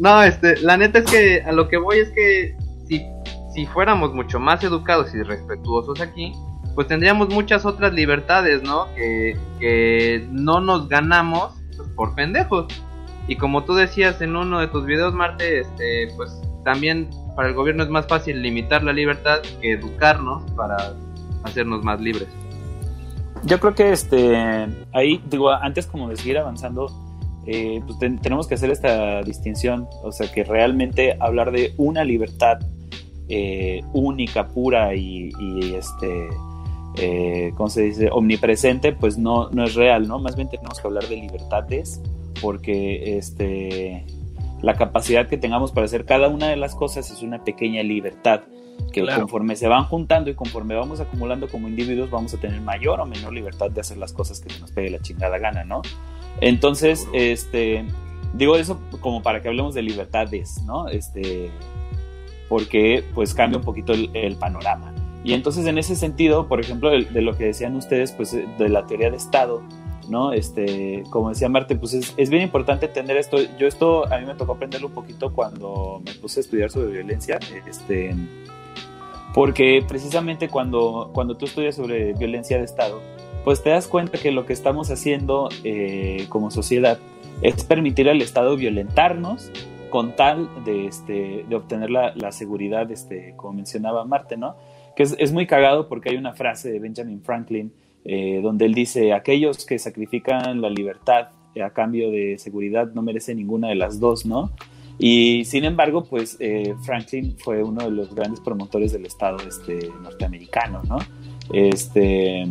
no, 0.00 0.22
este, 0.22 0.58
la 0.60 0.76
neta 0.76 0.98
es 1.00 1.10
que 1.10 1.42
a 1.42 1.52
lo 1.52 1.68
que 1.68 1.76
voy 1.76 1.98
es 1.98 2.10
que 2.10 2.56
si, 2.88 3.06
si 3.54 3.66
fuéramos 3.66 4.12
mucho 4.12 4.40
más 4.40 4.64
educados 4.64 5.14
y 5.14 5.22
respetuosos 5.22 6.00
aquí, 6.00 6.32
pues 6.74 6.86
tendríamos 6.86 7.28
muchas 7.28 7.64
otras 7.64 7.92
libertades, 7.92 8.62
¿no? 8.62 8.86
Que, 8.94 9.36
que 9.58 10.26
no 10.30 10.60
nos 10.60 10.88
ganamos 10.88 11.54
pues, 11.76 11.88
por 11.90 12.14
pendejos. 12.14 12.66
Y 13.28 13.36
como 13.36 13.64
tú 13.64 13.74
decías 13.74 14.20
en 14.20 14.36
uno 14.36 14.60
de 14.60 14.68
tus 14.68 14.84
videos, 14.86 15.14
Marte, 15.14 15.60
este, 15.60 16.08
pues 16.16 16.40
también 16.64 17.08
para 17.36 17.48
el 17.48 17.54
gobierno 17.54 17.82
es 17.82 17.90
más 17.90 18.06
fácil 18.06 18.42
limitar 18.42 18.82
la 18.82 18.92
libertad 18.92 19.40
que 19.60 19.72
educarnos 19.72 20.42
para 20.52 20.94
hacernos 21.44 21.84
más 21.84 22.00
libres. 22.00 22.28
Yo 23.44 23.58
creo 23.58 23.74
que 23.74 23.92
este 23.92 24.68
ahí 24.92 25.22
digo 25.30 25.50
antes 25.50 25.86
como 25.86 26.08
de 26.08 26.16
seguir 26.16 26.38
avanzando 26.38 26.88
eh, 27.46 27.80
pues 27.86 27.98
tenemos 27.98 28.46
que 28.46 28.54
hacer 28.54 28.70
esta 28.70 29.22
distinción, 29.22 29.88
o 30.02 30.12
sea 30.12 30.30
que 30.30 30.44
realmente 30.44 31.16
hablar 31.20 31.50
de 31.52 31.72
una 31.78 32.04
libertad 32.04 32.58
eh, 33.28 33.80
única, 33.92 34.48
pura 34.48 34.94
y, 34.94 35.32
este 35.74 36.28
eh, 36.96 37.52
¿cómo 37.56 37.68
se 37.68 37.82
dice? 37.82 38.08
omnipresente, 38.10 38.92
pues 38.92 39.18
no, 39.18 39.50
no 39.50 39.64
es 39.64 39.74
real, 39.74 40.08
¿no? 40.08 40.18
Más 40.18 40.36
bien 40.36 40.48
tenemos 40.48 40.80
que 40.80 40.86
hablar 40.86 41.06
de 41.08 41.16
libertades 41.16 42.00
porque 42.40 43.18
este, 43.18 44.04
la 44.62 44.74
capacidad 44.74 45.28
que 45.28 45.36
tengamos 45.36 45.72
para 45.72 45.86
hacer 45.86 46.04
cada 46.04 46.28
una 46.28 46.48
de 46.48 46.56
las 46.56 46.74
cosas 46.74 47.10
es 47.10 47.22
una 47.22 47.44
pequeña 47.44 47.82
libertad 47.82 48.42
que 48.92 49.04
conforme 49.06 49.56
se 49.56 49.68
van 49.68 49.84
juntando 49.84 50.30
y 50.30 50.34
conforme 50.34 50.74
vamos 50.74 51.00
acumulando 51.00 51.48
como 51.48 51.68
individuos 51.68 52.10
vamos 52.10 52.34
a 52.34 52.38
tener 52.38 52.60
mayor 52.60 53.00
o 53.00 53.06
menor 53.06 53.32
libertad 53.32 53.70
de 53.70 53.80
hacer 53.80 53.98
las 53.98 54.12
cosas 54.12 54.40
que 54.40 54.58
nos 54.58 54.72
pegue 54.72 54.90
la 54.90 55.00
chingada 55.00 55.38
gana, 55.38 55.64
¿no? 55.64 55.82
Entonces, 56.40 57.06
este, 57.12 57.84
digo 58.34 58.56
eso 58.56 58.80
como 59.00 59.22
para 59.22 59.42
que 59.42 59.48
hablemos 59.48 59.74
de 59.74 59.82
libertades, 59.82 60.62
¿no? 60.64 60.88
Este, 60.88 61.50
porque 62.48 63.04
pues 63.14 63.34
cambia 63.34 63.58
un 63.58 63.64
poquito 63.64 63.92
el, 63.92 64.36
panorama. 64.36 64.92
Y 65.22 65.34
entonces 65.34 65.66
en 65.66 65.78
ese 65.78 65.96
sentido, 65.96 66.48
por 66.48 66.60
ejemplo, 66.60 66.90
de, 66.90 67.20
lo 67.20 67.36
que 67.36 67.44
decían 67.44 67.76
ustedes, 67.76 68.12
pues 68.12 68.32
de 68.32 68.68
la 68.68 68.86
teoría 68.86 69.10
de 69.10 69.16
Estado, 69.16 69.62
¿no? 70.08 70.32
Este, 70.32 71.04
como 71.10 71.28
decía 71.28 71.48
Marte, 71.48 71.76
pues 71.76 71.94
es, 71.94 72.30
bien 72.30 72.42
importante 72.42 72.88
tener 72.88 73.16
esto. 73.16 73.38
Yo 73.58 73.66
esto 73.66 74.10
a 74.12 74.18
mí 74.18 74.26
me 74.26 74.34
tocó 74.34 74.52
aprenderlo 74.52 74.88
un 74.88 74.94
poquito 74.94 75.32
cuando 75.32 76.02
me 76.04 76.14
puse 76.14 76.40
a 76.40 76.42
estudiar 76.42 76.70
sobre 76.70 76.88
violencia, 76.88 77.38
este, 77.66 78.14
porque 79.34 79.84
precisamente 79.86 80.48
cuando, 80.48 81.10
cuando 81.12 81.36
tú 81.36 81.44
estudias 81.44 81.76
sobre 81.76 82.14
violencia 82.14 82.58
de 82.58 82.64
Estado, 82.64 83.00
pues 83.44 83.62
te 83.62 83.70
das 83.70 83.88
cuenta 83.88 84.18
que 84.18 84.32
lo 84.32 84.46
que 84.46 84.52
estamos 84.52 84.90
haciendo 84.90 85.48
eh, 85.64 86.26
como 86.28 86.50
sociedad 86.50 86.98
es 87.42 87.64
permitir 87.64 88.08
al 88.08 88.20
Estado 88.20 88.56
violentarnos 88.56 89.50
con 89.90 90.14
tal 90.14 90.48
de, 90.64 90.86
este, 90.86 91.44
de 91.48 91.56
obtener 91.56 91.90
la, 91.90 92.12
la 92.14 92.32
seguridad, 92.32 92.90
este, 92.90 93.34
como 93.36 93.54
mencionaba 93.54 94.04
Marte, 94.04 94.36
¿no? 94.36 94.56
Es, 95.02 95.16
es 95.18 95.32
muy 95.32 95.46
cagado 95.46 95.88
porque 95.88 96.10
hay 96.10 96.16
una 96.16 96.32
frase 96.32 96.70
de 96.70 96.78
Benjamin 96.78 97.22
Franklin 97.22 97.72
eh, 98.04 98.40
donde 98.42 98.64
él 98.64 98.74
dice, 98.74 99.12
aquellos 99.12 99.64
que 99.66 99.78
sacrifican 99.78 100.60
la 100.60 100.70
libertad 100.70 101.28
a 101.62 101.70
cambio 101.70 102.10
de 102.10 102.38
seguridad 102.38 102.92
no 102.94 103.02
merecen 103.02 103.36
ninguna 103.36 103.68
de 103.68 103.74
las 103.74 104.00
dos, 104.00 104.24
¿no? 104.24 104.52
Y 104.98 105.44
sin 105.44 105.64
embargo, 105.64 106.04
pues 106.04 106.36
eh, 106.40 106.74
Franklin 106.82 107.36
fue 107.38 107.62
uno 107.62 107.84
de 107.84 107.90
los 107.90 108.14
grandes 108.14 108.40
promotores 108.40 108.92
del 108.92 109.06
Estado 109.06 109.38
este, 109.46 109.90
norteamericano, 110.02 110.82
¿no? 110.88 110.98
Este, 111.52 112.46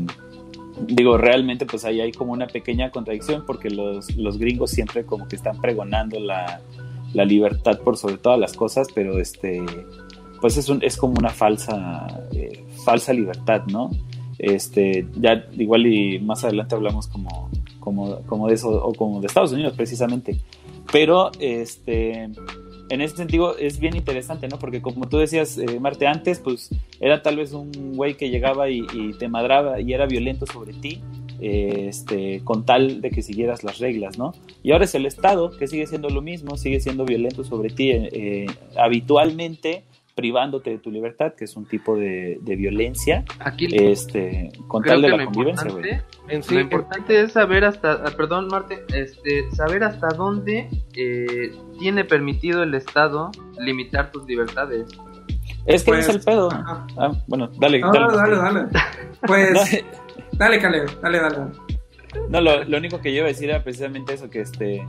digo, 0.87 1.17
realmente 1.17 1.65
pues 1.65 1.85
ahí 1.85 2.01
hay 2.01 2.11
como 2.11 2.33
una 2.33 2.47
pequeña 2.47 2.91
contradicción 2.91 3.43
porque 3.45 3.69
los, 3.69 4.15
los 4.15 4.37
gringos 4.37 4.71
siempre 4.71 5.05
como 5.05 5.27
que 5.27 5.35
están 5.35 5.61
pregonando 5.61 6.19
la, 6.19 6.61
la 7.13 7.25
libertad 7.25 7.79
por 7.79 7.97
sobre 7.97 8.17
todas 8.17 8.39
las 8.39 8.53
cosas, 8.53 8.87
pero 8.93 9.19
este, 9.19 9.63
pues 10.41 10.57
es, 10.57 10.69
un, 10.69 10.83
es 10.83 10.97
como 10.97 11.15
una 11.17 11.29
falsa, 11.29 12.07
eh, 12.33 12.65
falsa 12.83 13.13
libertad, 13.13 13.63
¿no? 13.67 13.89
Este, 14.37 15.05
ya 15.15 15.45
igual 15.57 15.85
y 15.85 16.19
más 16.19 16.43
adelante 16.43 16.75
hablamos 16.75 17.07
como, 17.07 17.49
como, 17.79 18.21
como 18.21 18.47
de 18.47 18.55
eso, 18.55 18.69
o 18.69 18.93
como 18.93 19.19
de 19.19 19.27
Estados 19.27 19.51
Unidos 19.51 19.73
precisamente. 19.75 20.39
Pero 20.91 21.31
este, 21.39 22.29
en 22.89 23.01
ese 23.01 23.15
sentido 23.15 23.57
es 23.57 23.79
bien 23.79 23.95
interesante, 23.95 24.47
¿no? 24.47 24.57
Porque 24.57 24.81
como 24.81 25.07
tú 25.07 25.17
decías, 25.17 25.57
eh, 25.57 25.79
Marte, 25.79 26.07
antes, 26.07 26.39
pues 26.39 26.69
era 26.99 27.21
tal 27.21 27.37
vez 27.37 27.53
un 27.53 27.95
güey 27.95 28.17
que 28.17 28.29
llegaba 28.29 28.69
y, 28.69 28.83
te 29.19 29.27
madraba 29.27 29.79
y 29.79 29.93
era 29.93 30.07
violento 30.07 30.45
sobre 30.45 30.73
ti, 30.73 31.01
eh, 31.39 31.85
este, 31.89 32.41
con 32.43 32.65
tal 32.65 33.01
de 33.01 33.11
que 33.11 33.21
siguieras 33.21 33.63
las 33.63 33.79
reglas, 33.79 34.17
¿no? 34.17 34.33
Y 34.63 34.71
ahora 34.71 34.85
es 34.85 34.95
el 34.95 35.05
Estado 35.05 35.51
que 35.55 35.67
sigue 35.67 35.85
siendo 35.85 36.09
lo 36.09 36.21
mismo, 36.21 36.57
sigue 36.57 36.79
siendo 36.79 37.05
violento 37.05 37.43
sobre 37.43 37.69
ti 37.69 37.91
eh, 37.91 38.47
habitualmente 38.75 39.83
privándote 40.19 40.71
de 40.71 40.79
tu 40.79 40.91
libertad, 40.91 41.33
que 41.33 41.45
es 41.45 41.55
un 41.55 41.65
tipo 41.65 41.95
de, 41.95 42.39
violencia, 42.43 43.23
Aquí, 43.39 43.67
este, 43.71 44.51
con 44.67 44.83
tal 44.83 45.01
de 45.01 45.07
la 45.07 45.23
convivencia, 45.23 45.71
lo 46.51 46.59
importante 46.59 47.21
es 47.21 47.31
saber 47.31 47.63
hasta, 47.63 47.93
ah, 47.93 48.11
perdón, 48.17 48.49
Marte, 48.49 48.83
este, 48.93 49.49
saber 49.51 49.85
hasta 49.85 50.09
dónde 50.09 50.67
eh, 50.93 51.53
tiene 51.79 52.03
permitido 52.03 52.63
el 52.63 52.73
Estado 52.73 53.31
limitar 53.59 54.11
tus 54.11 54.25
libertades. 54.25 54.89
Es 55.65 55.85
que 55.85 55.99
es 55.99 56.09
el 56.09 56.15
pues, 56.15 56.25
pedo. 56.25 56.49
Ah, 56.51 56.85
bueno, 57.27 57.49
dale, 57.57 57.79
dale, 57.79 58.17
dale, 58.17 58.35
dale. 58.35 58.65
Pues, 59.25 59.83
dale, 60.33 60.59
Caleb, 60.59 60.99
dale, 61.01 61.19
dale. 61.19 61.37
No, 62.29 62.41
lo, 62.41 62.65
lo 62.65 62.77
único 62.77 62.99
que 62.99 63.11
yo 63.11 63.19
iba 63.19 63.25
a 63.25 63.29
decir 63.29 63.49
era 63.49 63.63
precisamente 63.63 64.13
eso, 64.13 64.29
que 64.29 64.41
este, 64.41 64.85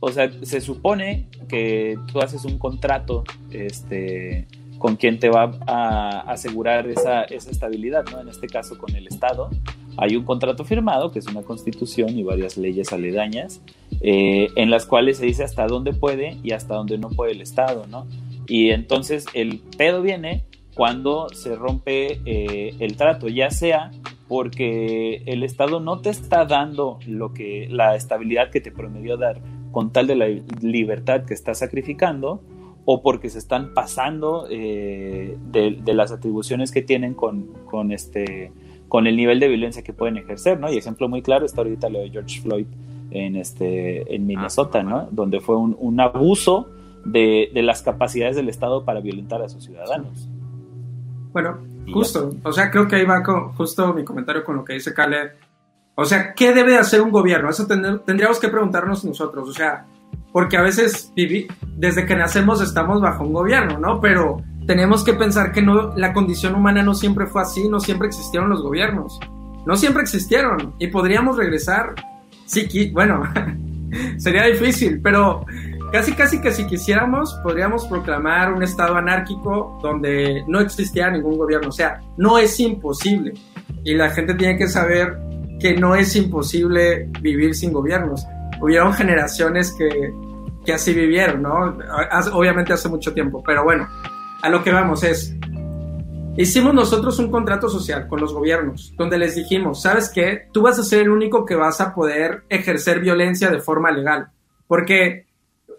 o 0.00 0.12
sea, 0.12 0.30
se 0.42 0.60
supone 0.60 1.26
que 1.48 1.98
tú 2.12 2.20
haces 2.20 2.44
un 2.44 2.58
contrato 2.58 3.24
este, 3.50 4.46
con 4.78 4.96
quien 4.96 5.18
te 5.18 5.28
va 5.28 5.58
a 5.66 6.20
asegurar 6.30 6.86
esa, 6.88 7.24
esa 7.24 7.50
estabilidad, 7.50 8.04
¿no? 8.10 8.20
En 8.20 8.28
este 8.28 8.46
caso 8.46 8.78
con 8.78 8.94
el 8.94 9.06
Estado. 9.08 9.50
Hay 9.96 10.14
un 10.14 10.24
contrato 10.24 10.64
firmado, 10.64 11.10
que 11.10 11.18
es 11.18 11.26
una 11.26 11.42
constitución 11.42 12.16
y 12.16 12.22
varias 12.22 12.56
leyes 12.56 12.92
aledañas, 12.92 13.60
eh, 14.00 14.48
en 14.54 14.70
las 14.70 14.86
cuales 14.86 15.18
se 15.18 15.26
dice 15.26 15.42
hasta 15.42 15.66
dónde 15.66 15.92
puede 15.92 16.36
y 16.44 16.52
hasta 16.52 16.74
dónde 16.74 16.98
no 16.98 17.10
puede 17.10 17.32
el 17.32 17.40
Estado, 17.40 17.86
¿no? 17.88 18.06
Y 18.46 18.70
entonces 18.70 19.26
el 19.34 19.58
pedo 19.76 20.00
viene 20.00 20.44
cuando 20.74 21.28
se 21.30 21.56
rompe 21.56 22.20
eh, 22.24 22.76
el 22.78 22.96
trato, 22.96 23.28
ya 23.28 23.50
sea 23.50 23.90
porque 24.28 25.22
el 25.26 25.42
Estado 25.42 25.80
no 25.80 26.00
te 26.00 26.10
está 26.10 26.44
dando 26.44 27.00
lo 27.06 27.32
que 27.34 27.66
la 27.68 27.96
estabilidad 27.96 28.50
que 28.50 28.60
te 28.60 28.70
prometió 28.70 29.16
dar 29.16 29.40
con 29.72 29.92
tal 29.92 30.06
de 30.06 30.16
la 30.16 30.26
libertad 30.60 31.24
que 31.24 31.34
está 31.34 31.54
sacrificando 31.54 32.42
o 32.84 33.02
porque 33.02 33.28
se 33.28 33.38
están 33.38 33.74
pasando 33.74 34.46
eh, 34.50 35.36
de, 35.50 35.94
las 35.94 36.10
atribuciones 36.10 36.72
que 36.72 36.80
tienen 36.80 37.12
con, 37.14 37.48
con, 37.66 37.92
este, 37.92 38.50
con 38.88 39.06
el 39.06 39.16
nivel 39.16 39.40
de 39.40 39.48
violencia 39.48 39.82
que 39.82 39.92
pueden 39.92 40.16
ejercer, 40.16 40.58
¿no? 40.58 40.72
Y 40.72 40.78
ejemplo 40.78 41.08
muy 41.08 41.20
claro 41.20 41.44
está 41.44 41.60
ahorita 41.60 41.90
lo 41.90 41.98
de 42.00 42.10
George 42.10 42.40
Floyd 42.40 42.66
en, 43.10 43.36
este, 43.36 44.14
en 44.14 44.26
Minnesota, 44.26 44.82
¿no? 44.82 45.08
Donde 45.10 45.40
fue 45.40 45.56
un, 45.56 46.00
abuso 46.00 46.70
de, 47.04 47.50
de, 47.52 47.62
las 47.62 47.82
capacidades 47.82 48.36
del 48.36 48.48
Estado 48.48 48.84
para 48.84 49.00
violentar 49.00 49.42
a 49.42 49.50
sus 49.50 49.64
ciudadanos. 49.64 50.28
Bueno, 51.32 51.58
justo, 51.92 52.30
o 52.42 52.52
sea, 52.52 52.70
creo 52.70 52.88
que 52.88 52.96
ahí 52.96 53.04
va 53.04 53.22
con, 53.22 53.52
justo 53.52 53.92
mi 53.92 54.04
comentario 54.04 54.44
con 54.44 54.56
lo 54.56 54.64
que 54.64 54.72
dice 54.72 54.94
Caleb 54.94 55.32
o 56.00 56.04
sea, 56.04 56.32
¿qué 56.32 56.54
debe 56.54 56.78
hacer 56.78 57.00
un 57.00 57.10
gobierno? 57.10 57.50
Eso 57.50 57.66
tendríamos 57.66 58.38
que 58.38 58.46
preguntarnos 58.46 59.04
nosotros. 59.04 59.48
O 59.48 59.52
sea, 59.52 59.84
porque 60.32 60.56
a 60.56 60.62
veces 60.62 61.12
desde 61.76 62.06
que 62.06 62.14
nacemos 62.14 62.62
estamos 62.62 63.00
bajo 63.00 63.24
un 63.24 63.32
gobierno, 63.32 63.80
¿no? 63.80 64.00
Pero 64.00 64.36
tenemos 64.64 65.02
que 65.02 65.14
pensar 65.14 65.50
que 65.50 65.60
no, 65.60 65.96
la 65.96 66.12
condición 66.12 66.54
humana 66.54 66.84
no 66.84 66.94
siempre 66.94 67.26
fue 67.26 67.42
así, 67.42 67.68
no 67.68 67.80
siempre 67.80 68.06
existieron 68.06 68.48
los 68.48 68.62
gobiernos. 68.62 69.18
No 69.66 69.76
siempre 69.76 70.02
existieron. 70.02 70.72
Y 70.78 70.86
podríamos 70.86 71.36
regresar. 71.36 71.96
Sí, 72.46 72.92
bueno, 72.92 73.24
sería 74.18 74.44
difícil, 74.44 75.00
pero 75.02 75.44
casi 75.90 76.12
casi 76.12 76.40
que 76.40 76.52
si 76.52 76.64
quisiéramos 76.68 77.34
podríamos 77.42 77.88
proclamar 77.88 78.52
un 78.52 78.62
estado 78.62 78.94
anárquico 78.94 79.80
donde 79.82 80.44
no 80.46 80.60
existiera 80.60 81.10
ningún 81.10 81.36
gobierno. 81.36 81.70
O 81.70 81.72
sea, 81.72 82.00
no 82.16 82.38
es 82.38 82.60
imposible. 82.60 83.34
Y 83.82 83.94
la 83.94 84.10
gente 84.10 84.34
tiene 84.34 84.56
que 84.56 84.68
saber 84.68 85.27
que 85.58 85.74
no 85.76 85.94
es 85.94 86.14
imposible 86.16 87.08
vivir 87.20 87.54
sin 87.54 87.72
gobiernos. 87.72 88.26
Hubieron 88.60 88.92
generaciones 88.92 89.72
que, 89.76 90.12
que 90.64 90.72
así 90.72 90.92
vivieron, 90.92 91.42
¿no? 91.42 91.78
Obviamente 92.32 92.72
hace 92.72 92.88
mucho 92.88 93.12
tiempo, 93.12 93.42
pero 93.44 93.64
bueno, 93.64 93.88
a 94.42 94.48
lo 94.48 94.62
que 94.62 94.72
vamos 94.72 95.02
es, 95.04 95.34
hicimos 96.36 96.74
nosotros 96.74 97.18
un 97.18 97.30
contrato 97.30 97.68
social 97.68 98.06
con 98.06 98.20
los 98.20 98.32
gobiernos, 98.32 98.94
donde 98.96 99.18
les 99.18 99.34
dijimos, 99.34 99.82
¿sabes 99.82 100.10
qué? 100.14 100.48
Tú 100.52 100.62
vas 100.62 100.78
a 100.78 100.84
ser 100.84 101.02
el 101.02 101.10
único 101.10 101.44
que 101.44 101.54
vas 101.54 101.80
a 101.80 101.94
poder 101.94 102.44
ejercer 102.48 103.00
violencia 103.00 103.50
de 103.50 103.60
forma 103.60 103.90
legal, 103.90 104.28
porque 104.66 105.26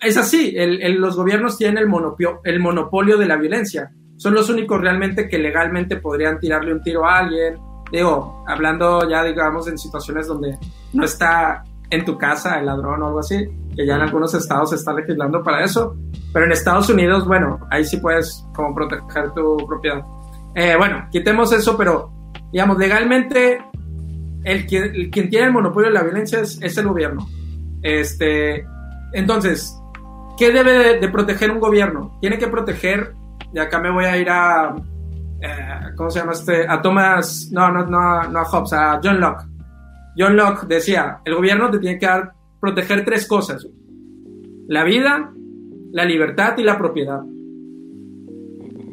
es 0.01 0.17
así, 0.17 0.55
los 0.57 1.15
gobiernos 1.15 1.57
tienen 1.57 1.77
el 1.77 1.87
monopolio, 1.87 2.41
el 2.43 2.59
monopolio 2.59 3.17
de 3.17 3.27
la 3.27 3.37
violencia, 3.37 3.91
son 4.17 4.33
los 4.33 4.49
únicos 4.49 4.81
realmente 4.81 5.29
que 5.29 5.37
legalmente 5.37 5.95
podrían 5.97 6.39
tirarle 6.39 6.73
un 6.73 6.81
tiro 6.81 7.05
a 7.05 7.19
alguien, 7.19 7.57
digo, 7.91 8.43
hablando 8.47 9.08
ya 9.10 9.23
digamos 9.23 9.67
en 9.67 9.78
situaciones 9.78 10.28
donde 10.28 10.58
no 10.93 11.06
está 11.06 11.63
en 11.89 12.06
tu 12.06 12.17
casa 12.17 12.60
el 12.60 12.67
ladrón 12.67 13.02
o 13.02 13.08
algo 13.08 13.19
así, 13.19 13.47
que 13.75 13.86
ya 13.86 13.95
en 13.95 14.02
algunos 14.02 14.34
estados 14.34 14.69
se 14.69 14.75
está 14.75 14.93
legislando 14.93 15.43
para 15.43 15.63
eso, 15.63 15.95
pero 16.32 16.45
en 16.45 16.52
Estados 16.52 16.89
Unidos, 16.89 17.25
bueno, 17.25 17.60
ahí 17.71 17.84
sí 17.84 17.97
puedes 17.97 18.45
como 18.54 18.75
proteger 18.75 19.32
tu 19.32 19.58
propiedad. 19.67 20.04
Eh, 20.56 20.75
bueno, 20.78 21.08
quitemos 21.12 21.52
eso, 21.52 21.75
pero 21.78 22.12
digamos, 22.52 22.78
legalmente 22.78 23.63
el 24.43 24.65
quien, 24.65 25.10
quien 25.10 25.30
tiene 25.30 25.47
el 25.47 25.54
monopolio 25.54 25.89
de 25.89 25.93
la 25.93 26.04
violencia 26.04 26.39
es, 26.39 26.78
el 26.78 26.88
gobierno. 26.88 27.28
Este, 27.82 28.65
entonces, 29.13 29.80
¿qué 30.38 30.52
debe 30.52 30.99
de 30.99 31.10
proteger 31.10 31.52
un 31.52 31.60
gobierno? 31.60 32.17
Tiene 32.21 32.38
que 32.38 32.47
proteger, 32.47 33.13
y 33.54 33.60
acá 33.60 33.80
me 33.80 33.91
voy 33.91 34.06
a 34.06 34.17
ir 34.17 34.30
a 34.30 34.75
eh, 35.41 35.93
¿cómo 35.95 36.10
se 36.10 36.19
llama 36.19 36.34
este? 36.34 36.67
A 36.67 36.82
Thomas, 36.82 37.49
no, 37.52 37.71
no, 37.71 37.86
no, 37.86 37.99
a 38.39 38.45
Hobbes, 38.45 38.73
a 38.73 38.99
John 39.04 39.19
Locke. 39.19 39.45
John 40.17 40.36
Locke 40.36 40.67
decía, 40.67 41.19
el 41.23 41.36
gobierno 41.36 41.69
te 41.69 41.80
tiene 41.80 41.97
que 41.97 42.06
dar, 42.06 42.32
proteger 42.60 43.06
tres 43.06 43.28
cosas. 43.28 43.65
La 44.67 44.84
vida, 44.84 45.32
la 45.91 46.06
libertad 46.06 46.58
y 46.58 46.63
la 46.63 46.78
propiedad. 46.78 47.21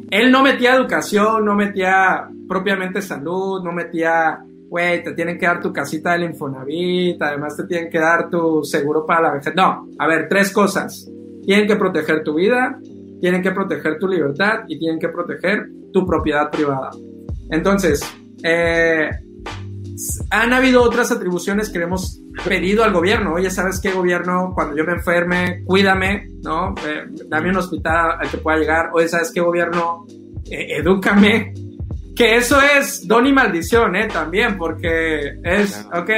Él 0.09 0.31
no 0.31 0.41
metía 0.41 0.75
educación, 0.75 1.43
no 1.43 1.53
metía 1.53 2.29
propiamente 2.47 3.01
salud, 3.01 3.61
no 3.61 3.73
metía, 3.73 4.39
güey, 4.69 5.03
te 5.03 5.11
tienen 5.13 5.37
que 5.37 5.45
dar 5.45 5.59
tu 5.59 5.73
casita 5.73 6.13
del 6.13 6.23
Infonavit, 6.23 7.21
además 7.21 7.57
te 7.57 7.65
tienen 7.65 7.89
que 7.91 7.99
dar 7.99 8.29
tu 8.29 8.63
seguro 8.63 9.05
para 9.05 9.23
la 9.23 9.33
vejez. 9.33 9.53
No, 9.53 9.89
a 9.99 10.07
ver, 10.07 10.29
tres 10.29 10.51
cosas. 10.53 11.11
Tienen 11.43 11.67
que 11.67 11.75
proteger 11.75 12.23
tu 12.23 12.35
vida, 12.35 12.79
tienen 13.19 13.41
que 13.41 13.51
proteger 13.51 13.97
tu 13.99 14.07
libertad 14.07 14.59
y 14.67 14.77
tienen 14.77 14.99
que 14.99 15.09
proteger 15.09 15.67
tu 15.91 16.05
propiedad 16.05 16.49
privada. 16.51 16.91
Entonces, 17.49 18.01
eh, 18.43 19.09
han 20.29 20.53
habido 20.53 20.83
otras 20.83 21.11
atribuciones 21.11 21.69
que 21.69 21.79
le 21.79 21.85
hemos 21.85 22.21
pedido 22.45 22.83
al 22.83 22.93
gobierno. 22.93 23.33
Oye, 23.33 23.49
¿sabes 23.49 23.79
qué 23.81 23.91
gobierno? 23.91 24.51
Cuando 24.53 24.75
yo 24.77 24.83
me 24.83 24.93
enferme, 24.93 25.63
cuídame, 25.65 26.29
¿no? 26.43 26.75
Eh, 26.85 27.05
dame 27.27 27.49
un 27.49 27.57
hospital 27.57 28.17
al 28.19 28.29
que 28.29 28.37
pueda 28.37 28.57
llegar. 28.57 28.89
Oye, 28.93 29.07
¿sabes 29.07 29.31
qué 29.31 29.41
gobierno? 29.41 30.05
Eh, 30.49 30.77
edúcame. 30.79 31.53
Que 32.15 32.35
eso 32.35 32.59
es 32.61 33.07
don 33.07 33.27
y 33.27 33.33
maldición, 33.33 33.95
¿eh? 33.95 34.07
También, 34.07 34.57
porque 34.57 35.39
es, 35.43 35.85
ok, 35.93 36.09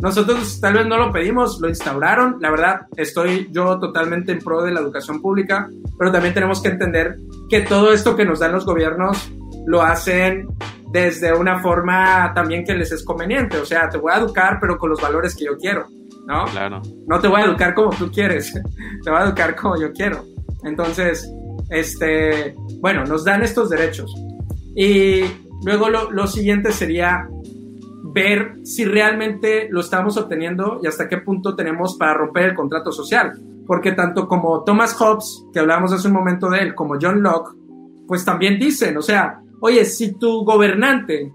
nosotros 0.00 0.60
tal 0.60 0.74
vez 0.74 0.86
no 0.86 0.96
lo 0.96 1.12
pedimos, 1.12 1.60
lo 1.60 1.68
instauraron. 1.68 2.38
La 2.40 2.50
verdad, 2.50 2.82
estoy 2.96 3.48
yo 3.50 3.78
totalmente 3.78 4.32
en 4.32 4.38
pro 4.38 4.62
de 4.62 4.72
la 4.72 4.80
educación 4.80 5.20
pública, 5.20 5.68
pero 5.98 6.10
también 6.10 6.32
tenemos 6.32 6.62
que 6.62 6.70
entender 6.70 7.16
que 7.48 7.60
todo 7.60 7.92
esto 7.92 8.16
que 8.16 8.24
nos 8.24 8.38
dan 8.38 8.52
los 8.52 8.64
gobiernos 8.64 9.30
lo 9.66 9.82
hacen 9.82 10.48
desde 10.90 11.34
una 11.34 11.60
forma 11.60 12.32
también 12.34 12.64
que 12.64 12.74
les 12.74 12.92
es 12.92 13.04
conveniente. 13.04 13.58
O 13.58 13.66
sea, 13.66 13.90
te 13.90 13.98
voy 13.98 14.12
a 14.12 14.18
educar, 14.18 14.58
pero 14.58 14.78
con 14.78 14.88
los 14.88 15.00
valores 15.00 15.36
que 15.36 15.44
yo 15.44 15.58
quiero, 15.58 15.86
¿no? 16.26 16.46
Claro. 16.46 16.80
No 17.06 17.20
te 17.20 17.28
voy 17.28 17.42
a 17.42 17.44
educar 17.44 17.74
como 17.74 17.90
tú 17.90 18.10
quieres, 18.10 18.52
te 19.04 19.10
voy 19.10 19.20
a 19.20 19.24
educar 19.24 19.54
como 19.54 19.78
yo 19.78 19.92
quiero. 19.92 20.24
Entonces, 20.64 21.30
este, 21.68 22.54
bueno, 22.80 23.04
nos 23.04 23.24
dan 23.24 23.42
estos 23.42 23.68
derechos. 23.68 24.14
Y 24.74 25.24
luego 25.62 25.90
lo, 25.90 26.10
lo 26.10 26.26
siguiente 26.26 26.72
sería 26.72 27.28
ver 28.12 28.56
si 28.64 28.84
realmente 28.84 29.68
lo 29.70 29.80
estamos 29.80 30.16
obteniendo 30.16 30.80
y 30.82 30.86
hasta 30.86 31.08
qué 31.08 31.18
punto 31.18 31.54
tenemos 31.56 31.96
para 31.96 32.14
romper 32.14 32.50
el 32.50 32.54
contrato 32.54 32.92
social. 32.92 33.32
Porque 33.66 33.92
tanto 33.92 34.26
como 34.26 34.64
Thomas 34.64 34.94
Hobbes, 34.94 35.46
que 35.52 35.60
hablábamos 35.60 35.92
hace 35.92 36.08
un 36.08 36.14
momento 36.14 36.50
de 36.50 36.60
él, 36.60 36.74
como 36.74 36.98
John 37.00 37.22
Locke, 37.22 37.56
pues 38.06 38.24
también 38.24 38.58
dicen, 38.58 38.96
o 38.96 39.02
sea, 39.02 39.40
oye, 39.60 39.84
si 39.84 40.18
tu 40.18 40.44
gobernante 40.44 41.32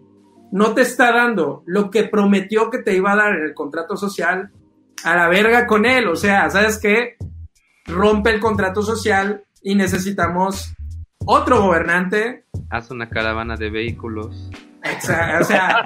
no 0.51 0.73
te 0.73 0.81
está 0.81 1.11
dando 1.11 1.63
lo 1.65 1.89
que 1.89 2.03
prometió 2.03 2.69
que 2.69 2.79
te 2.79 2.95
iba 2.95 3.13
a 3.13 3.15
dar 3.15 3.35
en 3.35 3.43
el 3.43 3.53
contrato 3.53 3.95
social, 3.95 4.51
a 5.03 5.15
la 5.15 5.29
verga 5.29 5.67
con 5.67 5.85
él, 5.85 6.07
o 6.07 6.15
sea, 6.15 6.49
¿sabes 6.49 6.79
qué? 6.79 7.15
rompe 7.85 8.31
el 8.31 8.39
contrato 8.39 8.81
social 8.81 9.43
y 9.61 9.75
necesitamos 9.75 10.73
otro 11.25 11.61
gobernante. 11.61 12.45
Haz 12.69 12.91
una 12.91 13.09
caravana 13.09 13.55
de 13.55 13.69
vehículos. 13.69 14.49
Exa- 14.85 15.41
o 15.41 15.43
sea, 15.43 15.83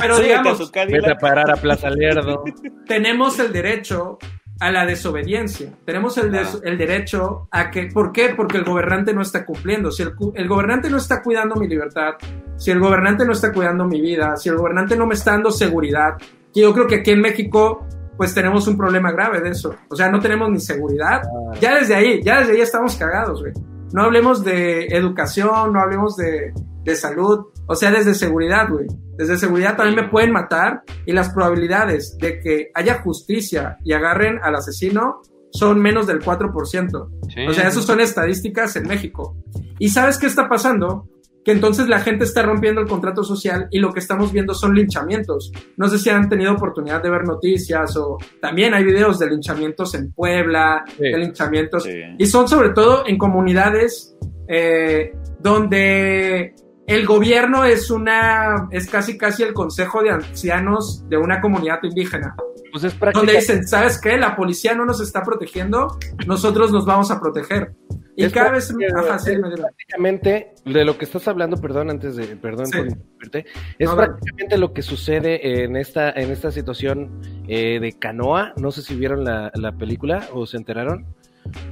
pero 0.00 0.18
digamos. 0.18 0.72
Vete 0.72 1.10
a 1.12 1.16
parar 1.16 1.50
a 1.50 1.56
Plaza 1.56 1.90
Lerdo. 1.90 2.44
tenemos 2.86 3.38
el 3.38 3.52
derecho 3.52 4.18
a 4.60 4.70
la 4.70 4.86
desobediencia. 4.86 5.70
Tenemos 5.84 6.16
el, 6.18 6.32
des- 6.32 6.60
el 6.64 6.78
derecho 6.78 7.46
a 7.50 7.70
que... 7.70 7.88
¿Por 7.92 8.10
qué? 8.12 8.30
Porque 8.34 8.56
el 8.56 8.64
gobernante 8.64 9.12
no 9.12 9.20
está 9.20 9.44
cumpliendo. 9.44 9.90
Si 9.90 10.02
el, 10.02 10.12
el 10.34 10.48
gobernante 10.48 10.88
no 10.88 10.96
está 10.96 11.22
cuidando 11.22 11.56
mi 11.56 11.68
libertad, 11.68 12.14
si 12.56 12.70
el 12.70 12.80
gobernante 12.80 13.26
no 13.26 13.32
está 13.32 13.52
cuidando 13.52 13.84
mi 13.84 14.00
vida, 14.00 14.36
si 14.36 14.48
el 14.48 14.56
gobernante 14.56 14.96
no 14.96 15.06
me 15.06 15.14
está 15.14 15.32
dando 15.32 15.50
seguridad, 15.50 16.14
que 16.54 16.62
yo 16.62 16.72
creo 16.72 16.86
que 16.86 16.96
aquí 16.96 17.10
en 17.10 17.20
México 17.20 17.86
pues 18.16 18.32
tenemos 18.32 18.66
un 18.66 18.78
problema 18.78 19.12
grave 19.12 19.42
de 19.42 19.50
eso. 19.50 19.74
O 19.90 19.94
sea, 19.94 20.10
no 20.10 20.20
tenemos 20.20 20.48
ni 20.50 20.58
seguridad. 20.58 21.20
Ya 21.60 21.74
desde 21.74 21.94
ahí, 21.94 22.22
ya 22.22 22.38
desde 22.38 22.54
ahí 22.54 22.60
estamos 22.62 22.96
cagados, 22.96 23.42
güey. 23.42 23.52
No 23.92 24.04
hablemos 24.04 24.42
de 24.42 24.86
educación, 24.86 25.74
no 25.74 25.80
hablemos 25.80 26.16
de, 26.16 26.54
de 26.86 26.96
salud, 26.96 27.46
o 27.66 27.74
sea, 27.74 27.90
desde 27.90 28.14
seguridad, 28.14 28.68
güey. 28.70 28.86
Desde 29.18 29.36
seguridad 29.36 29.76
también 29.76 29.96
me 30.04 30.08
pueden 30.08 30.30
matar 30.32 30.82
y 31.04 31.12
las 31.12 31.30
probabilidades 31.30 32.16
de 32.18 32.38
que 32.38 32.70
haya 32.74 33.02
justicia 33.02 33.76
y 33.84 33.92
agarren 33.92 34.38
al 34.42 34.54
asesino 34.54 35.20
son 35.52 35.80
menos 35.80 36.06
del 36.06 36.20
4%. 36.20 37.08
Sí. 37.34 37.46
O 37.48 37.52
sea, 37.52 37.68
eso 37.68 37.82
son 37.82 38.00
estadísticas 38.00 38.76
en 38.76 38.86
México. 38.86 39.36
¿Y 39.78 39.88
sabes 39.88 40.18
qué 40.18 40.26
está 40.26 40.48
pasando? 40.48 41.08
Que 41.44 41.52
entonces 41.52 41.88
la 41.88 42.00
gente 42.00 42.24
está 42.24 42.42
rompiendo 42.42 42.80
el 42.80 42.88
contrato 42.88 43.22
social 43.24 43.68
y 43.70 43.78
lo 43.78 43.92
que 43.92 44.00
estamos 44.00 44.32
viendo 44.32 44.52
son 44.52 44.74
linchamientos. 44.74 45.52
No 45.76 45.88
sé 45.88 45.98
si 45.98 46.10
han 46.10 46.28
tenido 46.28 46.52
oportunidad 46.52 47.02
de 47.02 47.08
ver 47.10 47.24
noticias 47.24 47.96
o 47.96 48.18
también 48.40 48.74
hay 48.74 48.84
videos 48.84 49.18
de 49.18 49.30
linchamientos 49.30 49.94
en 49.94 50.12
Puebla, 50.12 50.84
Sí. 50.96 51.04
de 51.04 51.18
linchamientos 51.18 51.84
Sí. 51.84 51.90
y 52.18 52.26
son 52.26 52.48
sobre 52.48 52.70
todo 52.70 53.04
en 53.06 53.16
comunidades 53.16 54.12
eh, 54.48 55.12
donde 55.40 56.54
el 56.86 57.06
gobierno 57.06 57.64
es 57.64 57.90
una, 57.90 58.68
es 58.70 58.88
casi 58.88 59.18
casi 59.18 59.42
el 59.42 59.52
consejo 59.52 60.02
de 60.02 60.10
ancianos 60.10 61.08
de 61.08 61.16
una 61.16 61.40
comunidad 61.40 61.80
indígena. 61.82 62.34
Pues 62.72 62.84
es 62.84 62.98
Donde 63.14 63.34
dicen, 63.34 63.66
¿sabes 63.66 64.00
qué? 64.00 64.18
La 64.18 64.36
policía 64.36 64.74
no 64.74 64.84
nos 64.84 65.00
está 65.00 65.22
protegiendo, 65.22 65.98
nosotros 66.26 66.70
nos 66.72 66.84
vamos 66.84 67.10
a 67.10 67.20
proteger. 67.20 67.72
Y 68.18 68.24
Es 68.24 68.32
cada 68.32 68.50
vez, 68.50 68.72
ajá, 68.96 69.18
sí, 69.18 69.36
me 69.36 69.50
prácticamente 69.50 70.54
de 70.64 70.84
lo 70.84 70.96
que 70.96 71.04
estás 71.04 71.28
hablando, 71.28 71.58
perdón, 71.58 71.90
antes 71.90 72.16
de, 72.16 72.24
perdón 72.36 72.66
Sí. 72.66 72.78
por 72.78 72.86
interrumpirte, 72.86 73.46
es 73.78 73.88
No, 73.88 73.96
prácticamente 73.96 74.56
lo 74.56 74.72
que 74.72 74.82
sucede 74.82 75.64
en 75.64 75.76
esta, 75.76 76.10
en 76.10 76.30
esta 76.30 76.50
situación 76.50 77.20
eh, 77.46 77.78
de 77.78 77.92
Canoa. 77.92 78.54
No 78.56 78.70
sé 78.72 78.80
si 78.82 78.94
vieron 78.96 79.22
la, 79.24 79.50
la 79.54 79.72
película 79.72 80.28
o 80.32 80.46
se 80.46 80.56
enteraron. 80.56 81.06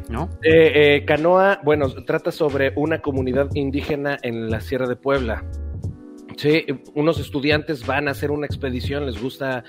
¿No? 0.09 0.31
Eh, 0.43 0.97
eh, 0.97 1.05
Canoa, 1.05 1.61
bueno, 1.65 1.89
trata 2.05 2.31
sobre 2.31 2.73
una 2.77 3.01
comunidad 3.01 3.49
indígena 3.55 4.19
en 4.23 4.51
la 4.51 4.61
Sierra 4.61 4.87
de 4.87 4.97
Puebla. 4.97 5.45
Sí, 6.37 6.65
unos 6.95 7.21
estudiantes 7.21 7.87
van 7.87 8.09
a 8.09 8.11
hacer 8.11 8.31
una 8.31 8.47
expedición, 8.47 9.07
les 9.07 9.23
gusta 9.23 9.63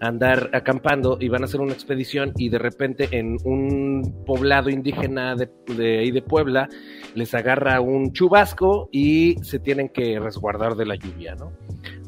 andar 0.00 0.50
acampando 0.52 1.16
y 1.18 1.28
van 1.28 1.42
a 1.42 1.44
hacer 1.46 1.60
una 1.60 1.72
expedición 1.72 2.32
y 2.36 2.50
de 2.50 2.58
repente 2.58 3.08
en 3.12 3.38
un 3.44 4.22
poblado 4.26 4.68
indígena 4.68 5.34
de, 5.34 5.48
de 5.74 6.10
de 6.12 6.22
Puebla 6.22 6.68
les 7.14 7.34
agarra 7.34 7.80
un 7.80 8.12
chubasco 8.12 8.88
y 8.92 9.36
se 9.42 9.58
tienen 9.58 9.88
que 9.88 10.18
resguardar 10.20 10.74
de 10.74 10.86
la 10.86 10.96
lluvia, 10.96 11.34
¿no? 11.34 11.52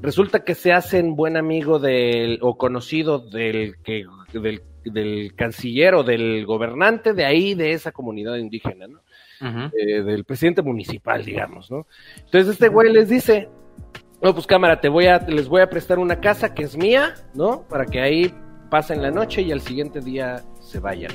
Resulta 0.03 0.45
que 0.45 0.55
se 0.55 0.73
hacen 0.73 1.15
buen 1.15 1.37
amigo 1.37 1.79
del 1.79 2.39
o 2.43 2.59
conocido 2.59 3.19
del 3.19 3.77
que 3.83 4.05
del, 4.33 4.63
del 4.85 5.35
canciller 5.35 5.95
o 5.95 6.03
del 6.03 6.45
gobernante 6.47 7.13
de 7.13 7.25
ahí 7.25 7.55
de 7.55 7.73
esa 7.73 7.93
comunidad 7.93 8.37
indígena, 8.37 8.87
¿no? 8.87 9.01
Eh, 9.77 10.03
del 10.03 10.25
presidente 10.25 10.63
municipal, 10.63 11.25
digamos, 11.25 11.69
¿no? 11.71 11.87
Entonces 12.17 12.53
este 12.53 12.69
güey 12.69 12.93
les 12.93 13.09
dice, 13.09 13.49
no, 14.23 14.33
pues 14.35 14.47
cámara, 14.47 14.81
te 14.81 14.89
voy 14.89 15.07
a, 15.07 15.19
les 15.19 15.49
voy 15.49 15.63
a 15.63 15.69
prestar 15.69 15.99
una 15.99 16.21
casa 16.21 16.55
que 16.55 16.63
es 16.63 16.77
mía, 16.77 17.15
¿no? 17.35 17.67
Para 17.69 17.85
que 17.85 18.01
ahí 18.01 18.33
pasen 18.71 19.03
la 19.03 19.11
noche 19.11 19.43
y 19.43 19.51
al 19.51 19.61
siguiente 19.61 20.01
día 20.01 20.43
se 20.61 20.79
vayan. 20.79 21.13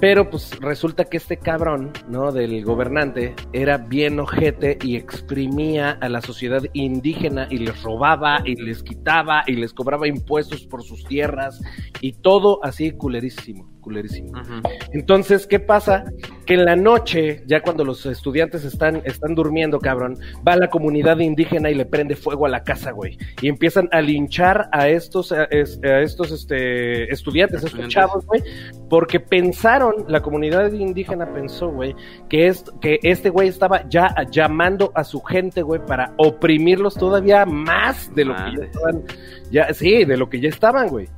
Pero 0.00 0.28
pues 0.28 0.58
resulta 0.60 1.04
que 1.04 1.16
este 1.16 1.36
cabrón, 1.36 1.92
¿no? 2.08 2.32
Del 2.32 2.64
gobernante 2.64 3.34
era 3.52 3.78
bien 3.78 4.18
ojete 4.18 4.78
y 4.82 4.96
exprimía 4.96 5.92
a 6.00 6.08
la 6.08 6.20
sociedad 6.20 6.62
indígena 6.72 7.46
y 7.50 7.58
les 7.58 7.82
robaba 7.82 8.42
y 8.44 8.56
les 8.56 8.82
quitaba 8.82 9.44
y 9.46 9.52
les 9.54 9.72
cobraba 9.72 10.08
impuestos 10.08 10.66
por 10.66 10.82
sus 10.82 11.04
tierras 11.04 11.60
y 12.00 12.12
todo 12.12 12.64
así 12.64 12.90
culerísimo, 12.92 13.70
culerísimo. 13.80 14.32
Entonces, 14.92 15.46
¿qué 15.46 15.60
pasa? 15.60 16.04
Que 16.44 16.54
en 16.54 16.64
la 16.64 16.74
noche, 16.74 17.44
ya 17.46 17.60
cuando 17.62 17.84
los 17.84 18.04
estudiantes 18.04 18.64
están, 18.64 19.02
están 19.04 19.34
durmiendo, 19.36 19.78
cabrón, 19.78 20.18
va 20.46 20.56
la 20.56 20.68
comunidad 20.68 21.18
indígena 21.20 21.70
y 21.70 21.74
le 21.76 21.86
prende 21.86 22.16
fuego 22.16 22.46
a 22.46 22.48
la 22.48 22.64
casa, 22.64 22.90
güey. 22.90 23.16
Y 23.40 23.48
empiezan 23.48 23.88
a 23.92 24.00
linchar 24.00 24.68
a 24.72 24.88
estos, 24.88 25.30
a, 25.30 25.44
es- 25.44 25.78
a 25.84 26.00
estos 26.00 26.32
este, 26.32 27.12
estudiantes, 27.12 27.62
a 27.62 27.66
estos 27.68 27.86
chavos, 27.88 28.26
güey, 28.26 28.42
porque 28.90 29.20
pensaron, 29.20 30.04
la 30.08 30.20
comunidad 30.20 30.72
indígena 30.72 31.32
pensó, 31.32 31.70
güey, 31.70 31.94
que, 32.28 32.48
es, 32.48 32.64
que 32.80 32.98
este 33.04 33.30
güey 33.30 33.46
estaba 33.48 33.88
ya 33.88 34.12
llamando 34.30 34.90
a 34.96 35.04
su 35.04 35.20
gente, 35.22 35.62
güey, 35.62 35.80
para 35.86 36.12
oprimirlos 36.16 36.94
todavía 36.96 37.46
más 37.46 38.12
de 38.16 38.24
lo 38.24 38.34
que 38.34 38.42
ya 38.58 38.64
estaban, 38.64 39.02
ya, 39.52 39.72
sí, 39.74 40.04
de 40.04 40.16
lo 40.16 40.28
que 40.28 40.40
ya 40.40 40.48
estaban, 40.48 40.88
güey. 40.88 41.08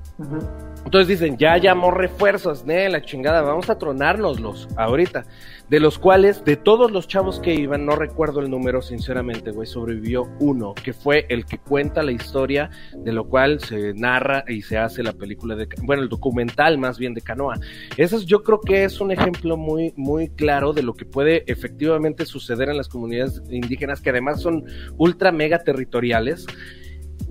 Entonces 0.85 1.09
dicen, 1.09 1.37
ya 1.39 1.57
llamó 1.57 1.91
refuerzos, 1.91 2.64
ne, 2.66 2.89
la 2.89 3.03
chingada, 3.03 3.43
vamos 3.43 3.68
a 3.70 3.78
tronárnoslos 3.78 4.68
ahorita. 4.76 5.24
De 5.68 5.80
los 5.80 5.99
cuales, 5.99 6.45
de 6.45 6.57
todos 6.57 6.93
los 6.93 7.09
chavos 7.09 7.41
que 7.41 7.55
iban, 7.55 7.87
no 7.87 7.97
recuerdo 7.97 8.41
el 8.41 8.51
número, 8.51 8.82
sinceramente, 8.82 9.51
güey, 9.51 9.66
sobrevivió 9.66 10.28
uno, 10.39 10.74
que 10.74 10.93
fue 10.93 11.24
el 11.30 11.47
que 11.47 11.57
cuenta 11.57 12.03
la 12.03 12.12
historia, 12.12 12.68
de 12.95 13.12
lo 13.12 13.24
cual 13.28 13.61
se 13.61 13.95
narra 13.95 14.45
y 14.47 14.61
se 14.61 14.76
hace 14.76 15.03
la 15.03 15.14
película 15.14 15.57
de, 15.57 15.66
bueno, 15.82 16.03
el 16.03 16.11
documental 16.11 16.76
más 16.76 16.99
bien 16.99 17.14
de 17.14 17.22
Canoa. 17.22 17.59
Eso 17.97 18.18
es- 18.18 18.26
yo 18.26 18.43
creo 18.43 18.61
que 18.61 18.85
es 18.85 19.01
un 19.01 19.11
ejemplo 19.11 19.57
muy, 19.57 19.95
muy 19.97 20.28
claro 20.28 20.74
de 20.74 20.82
lo 20.82 20.93
que 20.93 21.07
puede 21.07 21.51
efectivamente 21.51 22.26
suceder 22.26 22.68
en 22.68 22.76
las 22.76 22.89
comunidades 22.89 23.43
indígenas, 23.51 24.03
que 24.03 24.11
además 24.11 24.43
son 24.43 24.64
ultra 24.99 25.32
mega 25.32 25.61
territoriales. 25.61 26.47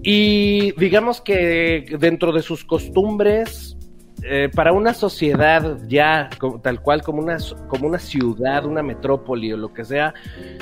Y 0.03 0.73
digamos 0.73 1.21
que 1.21 1.85
dentro 1.97 2.31
de 2.33 2.41
sus 2.41 2.65
costumbres, 2.65 3.77
eh, 4.23 4.49
para 4.53 4.73
una 4.73 4.93
sociedad 4.93 5.77
ya 5.87 6.29
tal 6.61 6.81
cual 6.81 7.01
como 7.01 7.21
una, 7.21 7.37
como 7.67 7.87
una 7.87 7.99
ciudad, 7.99 8.65
una 8.65 8.83
metrópoli 8.83 9.53
o 9.53 9.57
lo 9.57 9.73
que 9.73 9.85
sea, 9.85 10.13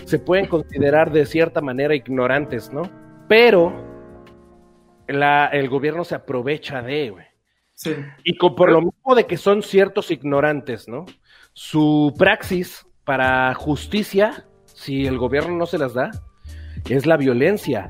se 0.05 0.19
pueden 0.19 0.45
considerar 0.47 1.11
de 1.11 1.25
cierta 1.25 1.59
manera 1.61 1.95
ignorantes, 1.95 2.71
¿no? 2.71 2.83
Pero 3.27 3.73
la, 5.07 5.47
el 5.47 5.69
gobierno 5.69 6.03
se 6.03 6.15
aprovecha 6.15 6.81
de, 6.81 7.09
güey. 7.09 7.25
Sí. 7.73 7.95
Y 8.23 8.37
con- 8.37 8.55
por 8.55 8.71
lo 8.71 8.81
mismo 8.81 9.15
de 9.15 9.25
que 9.25 9.37
son 9.37 9.63
ciertos 9.63 10.11
ignorantes, 10.11 10.87
¿no? 10.87 11.05
Su 11.53 12.13
praxis 12.17 12.85
para 13.03 13.53
justicia, 13.55 14.45
si 14.65 15.05
el 15.07 15.17
gobierno 15.17 15.55
no 15.57 15.65
se 15.65 15.79
las 15.79 15.93
da, 15.95 16.11
es 16.89 17.05
la 17.07 17.17
violencia. 17.17 17.89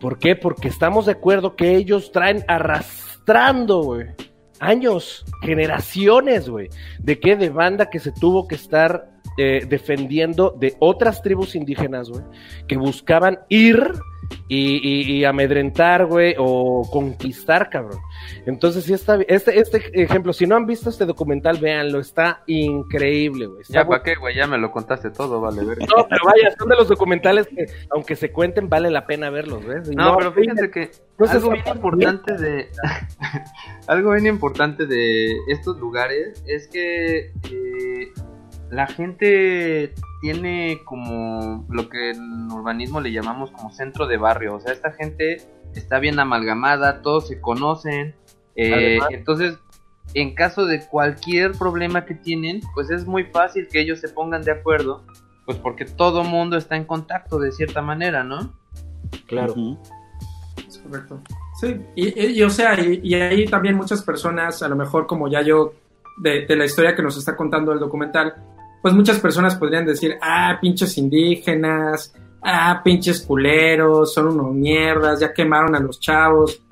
¿Por 0.00 0.18
qué? 0.18 0.36
Porque 0.36 0.68
estamos 0.68 1.06
de 1.06 1.12
acuerdo 1.12 1.56
que 1.56 1.76
ellos 1.76 2.12
traen 2.12 2.44
arrastrando, 2.48 3.82
güey, 3.82 4.06
años, 4.60 5.24
generaciones, 5.42 6.48
güey, 6.48 6.68
de 6.98 7.18
qué 7.18 7.36
de 7.36 7.50
banda 7.50 7.90
que 7.90 7.98
se 7.98 8.12
tuvo 8.12 8.46
que 8.46 8.54
estar 8.54 9.10
eh, 9.38 9.66
defendiendo 9.68 10.54
de 10.58 10.76
otras 10.78 11.22
tribus 11.22 11.54
indígenas, 11.54 12.08
güey, 12.08 12.24
que 12.66 12.76
buscaban 12.76 13.40
ir 13.48 13.92
y, 14.48 14.76
y- 14.76 15.12
y 15.18 15.24
amedrentar, 15.24 16.06
güey, 16.06 16.34
o 16.38 16.88
conquistar, 16.90 17.68
cabrón. 17.70 17.98
Entonces, 18.46 18.84
sí 18.84 18.92
está, 18.92 19.18
este, 19.28 19.58
este 19.58 19.90
ejemplo, 20.02 20.32
si 20.32 20.46
no 20.46 20.56
han 20.56 20.66
visto 20.66 20.88
este 20.90 21.04
documental, 21.06 21.58
véanlo, 21.58 21.98
está 22.00 22.42
increíble, 22.46 23.46
güey. 23.46 23.62
Ya, 23.68 23.86
¿para 23.86 24.02
qué, 24.02 24.14
güey? 24.14 24.34
Ya 24.36 24.46
me 24.46 24.58
lo 24.58 24.70
contaste 24.70 25.10
todo, 25.10 25.40
vale, 25.40 25.64
ver. 25.64 25.78
No, 25.80 26.06
pero 26.08 26.24
vaya, 26.24 26.54
son 26.58 26.68
de 26.68 26.76
los 26.76 26.88
documentales 26.88 27.46
que, 27.48 27.66
aunque 27.90 28.16
se 28.16 28.30
cuenten, 28.32 28.68
vale 28.68 28.90
la 28.90 29.06
pena 29.06 29.30
verlos, 29.30 29.64
¿ves? 29.64 29.88
No, 29.90 30.16
pero 30.16 30.32
fíjense 30.32 30.70
que 30.70 30.90
no 31.18 31.26
algo 31.26 31.50
bien 31.50 31.64
importante 31.74 32.36
de 32.36 32.68
algo 33.86 34.12
bien 34.12 34.26
importante 34.26 34.86
de 34.86 35.32
estos 35.48 35.78
lugares 35.78 36.42
es 36.46 36.68
que 36.68 37.30
eh, 37.50 38.12
la 38.70 38.86
gente 38.86 39.94
tiene 40.32 40.80
como 40.84 41.64
lo 41.70 41.88
que 41.88 42.10
en 42.10 42.50
urbanismo 42.50 43.00
le 43.00 43.12
llamamos 43.12 43.52
como 43.52 43.70
centro 43.70 44.08
de 44.08 44.16
barrio, 44.16 44.56
o 44.56 44.60
sea, 44.60 44.72
esta 44.72 44.90
gente 44.92 45.36
está 45.76 46.00
bien 46.00 46.18
amalgamada, 46.18 47.00
todos 47.00 47.28
se 47.28 47.40
conocen, 47.40 48.12
eh, 48.56 48.72
Además- 48.98 49.08
entonces 49.12 49.58
en 50.14 50.34
caso 50.34 50.66
de 50.66 50.84
cualquier 50.84 51.52
problema 51.52 52.04
que 52.06 52.14
tienen, 52.14 52.60
pues 52.74 52.90
es 52.90 53.06
muy 53.06 53.22
fácil 53.24 53.68
que 53.70 53.80
ellos 53.80 54.00
se 54.00 54.08
pongan 54.08 54.42
de 54.42 54.50
acuerdo, 54.50 55.04
pues 55.44 55.58
porque 55.58 55.84
todo 55.84 56.24
mundo 56.24 56.56
está 56.56 56.74
en 56.76 56.86
contacto 56.86 57.38
de 57.38 57.52
cierta 57.52 57.80
manera, 57.80 58.24
¿no? 58.24 58.52
Claro. 59.28 59.54
Es 60.66 60.78
correcto. 60.78 61.20
Sí, 61.60 61.76
y, 61.94 62.20
y- 62.20 62.38
y, 62.38 62.42
o 62.42 62.50
sea, 62.50 62.80
y, 62.80 63.00
y 63.04 63.14
ahí 63.14 63.44
también 63.44 63.76
muchas 63.76 64.02
personas, 64.02 64.60
a 64.62 64.68
lo 64.68 64.74
mejor 64.74 65.06
como 65.06 65.28
ya 65.28 65.42
yo, 65.42 65.74
de, 66.18 66.46
de 66.46 66.56
la 66.56 66.64
historia 66.64 66.96
que 66.96 67.02
nos 67.02 67.16
está 67.16 67.36
contando 67.36 67.72
el 67.72 67.78
documental, 67.78 68.34
pues 68.86 68.94
muchas 68.94 69.18
personas 69.18 69.56
podrían 69.56 69.84
decir, 69.84 70.16
ah, 70.22 70.58
pinches 70.60 70.96
indígenas, 70.96 72.14
ah, 72.40 72.82
pinches 72.84 73.20
culeros, 73.20 74.14
son 74.14 74.28
unos 74.28 74.54
mierdas, 74.54 75.18
ya 75.18 75.34
quemaron 75.34 75.74
a 75.74 75.80
los 75.80 75.98
chavos. 75.98 76.62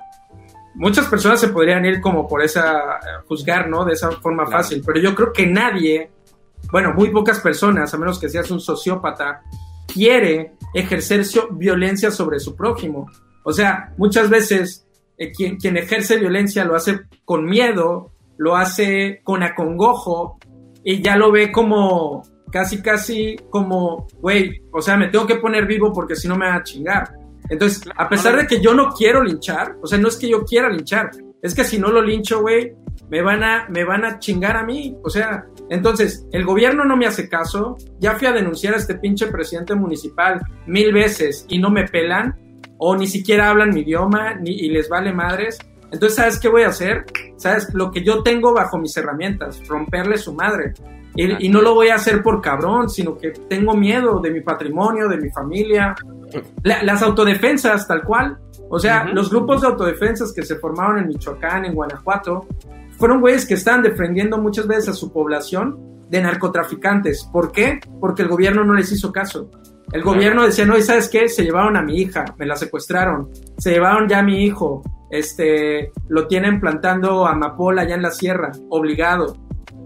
Muchas 0.75 1.07
personas 1.07 1.41
se 1.41 1.49
podrían 1.49 1.83
ir 1.83 1.99
como 1.99 2.25
por 2.25 2.41
esa, 2.41 3.01
juzgar, 3.27 3.67
¿no? 3.67 3.83
De 3.83 3.91
esa 3.91 4.11
forma 4.11 4.45
fácil, 4.45 4.81
pero 4.85 5.01
yo 5.01 5.13
creo 5.13 5.33
que 5.33 5.45
nadie, 5.45 6.09
bueno, 6.71 6.93
muy 6.93 7.09
pocas 7.09 7.41
personas, 7.41 7.93
a 7.93 7.97
menos 7.97 8.17
que 8.17 8.29
seas 8.29 8.49
un 8.49 8.61
sociópata, 8.61 9.41
quiere 9.85 10.53
ejercer 10.73 11.25
violencia 11.51 12.11
sobre 12.11 12.39
su 12.39 12.55
prójimo. 12.55 13.11
O 13.43 13.51
sea, 13.51 13.93
muchas 13.97 14.29
veces 14.29 14.87
eh, 15.17 15.33
quien, 15.33 15.57
quien 15.57 15.75
ejerce 15.75 16.15
violencia 16.15 16.63
lo 16.63 16.77
hace 16.77 17.01
con 17.25 17.43
miedo, 17.43 18.13
lo 18.37 18.55
hace 18.55 19.19
con 19.25 19.43
acongojo 19.43 20.39
y 20.85 21.01
ya 21.01 21.17
lo 21.17 21.31
ve 21.31 21.51
como 21.51 22.21
casi, 22.51 22.81
casi 22.81 23.35
como, 23.49 24.07
güey, 24.21 24.61
o 24.71 24.81
sea, 24.81 24.95
me 24.95 25.09
tengo 25.09 25.27
que 25.27 25.35
poner 25.35 25.65
vivo 25.65 25.91
porque 25.91 26.15
si 26.15 26.27
no 26.27 26.37
me 26.37 26.47
va 26.47 26.55
a 26.55 26.63
chingar. 26.63 27.11
Entonces, 27.49 27.83
a 27.97 28.07
pesar 28.07 28.37
de 28.37 28.47
que 28.47 28.61
yo 28.61 28.73
no 28.73 28.93
quiero 28.93 29.23
linchar, 29.23 29.75
o 29.81 29.87
sea, 29.87 29.97
no 29.97 30.07
es 30.07 30.15
que 30.15 30.29
yo 30.29 30.45
quiera 30.45 30.69
linchar, 30.69 31.11
es 31.41 31.53
que 31.53 31.63
si 31.63 31.79
no 31.79 31.89
lo 31.89 32.01
lincho, 32.01 32.41
güey, 32.41 32.73
me 33.09 33.21
van 33.21 33.43
a, 33.43 33.67
me 33.69 33.83
van 33.83 34.05
a 34.05 34.19
chingar 34.19 34.57
a 34.57 34.63
mí. 34.63 34.95
O 35.03 35.09
sea, 35.09 35.45
entonces, 35.69 36.27
el 36.31 36.45
gobierno 36.45 36.85
no 36.85 36.95
me 36.95 37.07
hace 37.07 37.27
caso, 37.27 37.77
ya 37.99 38.15
fui 38.15 38.27
a 38.27 38.31
denunciar 38.31 38.75
a 38.75 38.77
este 38.77 38.95
pinche 38.95 39.27
presidente 39.27 39.75
municipal 39.75 40.41
mil 40.67 40.93
veces 40.93 41.45
y 41.49 41.59
no 41.59 41.69
me 41.69 41.87
pelan, 41.87 42.35
o 42.77 42.95
ni 42.95 43.07
siquiera 43.07 43.49
hablan 43.49 43.73
mi 43.73 43.81
idioma, 43.81 44.35
ni, 44.35 44.51
y 44.51 44.69
les 44.69 44.87
vale 44.87 45.11
madres. 45.13 45.57
Entonces, 45.95 46.17
¿sabes 46.17 46.39
qué 46.39 46.49
voy 46.49 46.63
a 46.63 46.67
hacer? 46.67 47.05
¿Sabes? 47.37 47.73
Lo 47.73 47.89
que 47.89 48.03
yo 48.03 48.21
tengo 48.21 48.53
bajo 48.53 48.77
mis 48.77 48.95
herramientas, 48.97 49.65
romperle 49.65 50.17
su 50.17 50.33
madre. 50.33 50.73
Y, 51.15 51.47
no 51.47 51.61
lo 51.61 51.73
voy 51.73 51.87
a 51.87 51.95
hacer 51.95 52.21
por 52.21 52.41
cabrón, 52.41 52.89
sino 52.89 53.17
que 53.17 53.31
tengo 53.31 53.73
miedo 53.77 54.19
de 54.19 54.31
mi 54.31 54.41
patrimonio, 54.41 55.07
de 55.07 55.15
mi 55.15 55.29
familia. 55.29 55.95
las 56.63 57.01
autodefensas, 57.01 57.87
tal 57.87 58.03
cual. 58.03 58.37
O 58.69 58.77
sea, 58.77 59.05
los 59.05 59.29
grupos 59.29 59.61
de 59.61 59.67
autodefensas 59.67 60.33
que 60.33 60.43
se 60.43 60.57
formaron 60.57 60.97
en 60.99 61.07
Michoacán, 61.07 61.63
en 61.63 61.73
Guanajuato, 61.73 62.45
fueron 62.97 63.21
güeyes 63.21 63.45
que 63.45 63.53
estaban 63.53 63.81
defendiendo 63.81 64.37
muchas 64.37 64.67
veces 64.67 64.89
a 64.89 64.93
su 64.93 65.13
población 65.13 65.79
de 66.09 66.21
narcotraficantes. 66.21 67.23
¿Por 67.31 67.53
qué? 67.53 67.79
Porque 68.01 68.23
el 68.23 68.27
gobierno 68.27 68.65
no 68.65 68.73
les 68.73 68.91
hizo 68.91 69.13
caso. 69.13 69.49
El 69.91 70.01
gobierno 70.01 70.43
decía, 70.43 70.65
no, 70.65 70.77
¿y 70.77 70.81
sabes 70.81 71.09
qué? 71.09 71.29
Se 71.29 71.43
llevaron 71.43 71.77
a 71.77 71.81
mi 71.81 72.01
hija, 72.01 72.25
me 72.37 72.45
la 72.45 72.55
secuestraron, 72.55 73.29
se 73.57 73.71
llevaron 73.71 74.09
ya 74.09 74.19
a 74.19 74.23
mi 74.23 74.43
hijo, 74.43 74.81
este, 75.09 75.91
lo 76.07 76.27
tienen 76.27 76.59
plantando 76.59 77.25
amapola 77.25 77.83
allá 77.83 77.95
en 77.95 78.01
la 78.01 78.11
sierra, 78.11 78.51
obligado. 78.69 79.37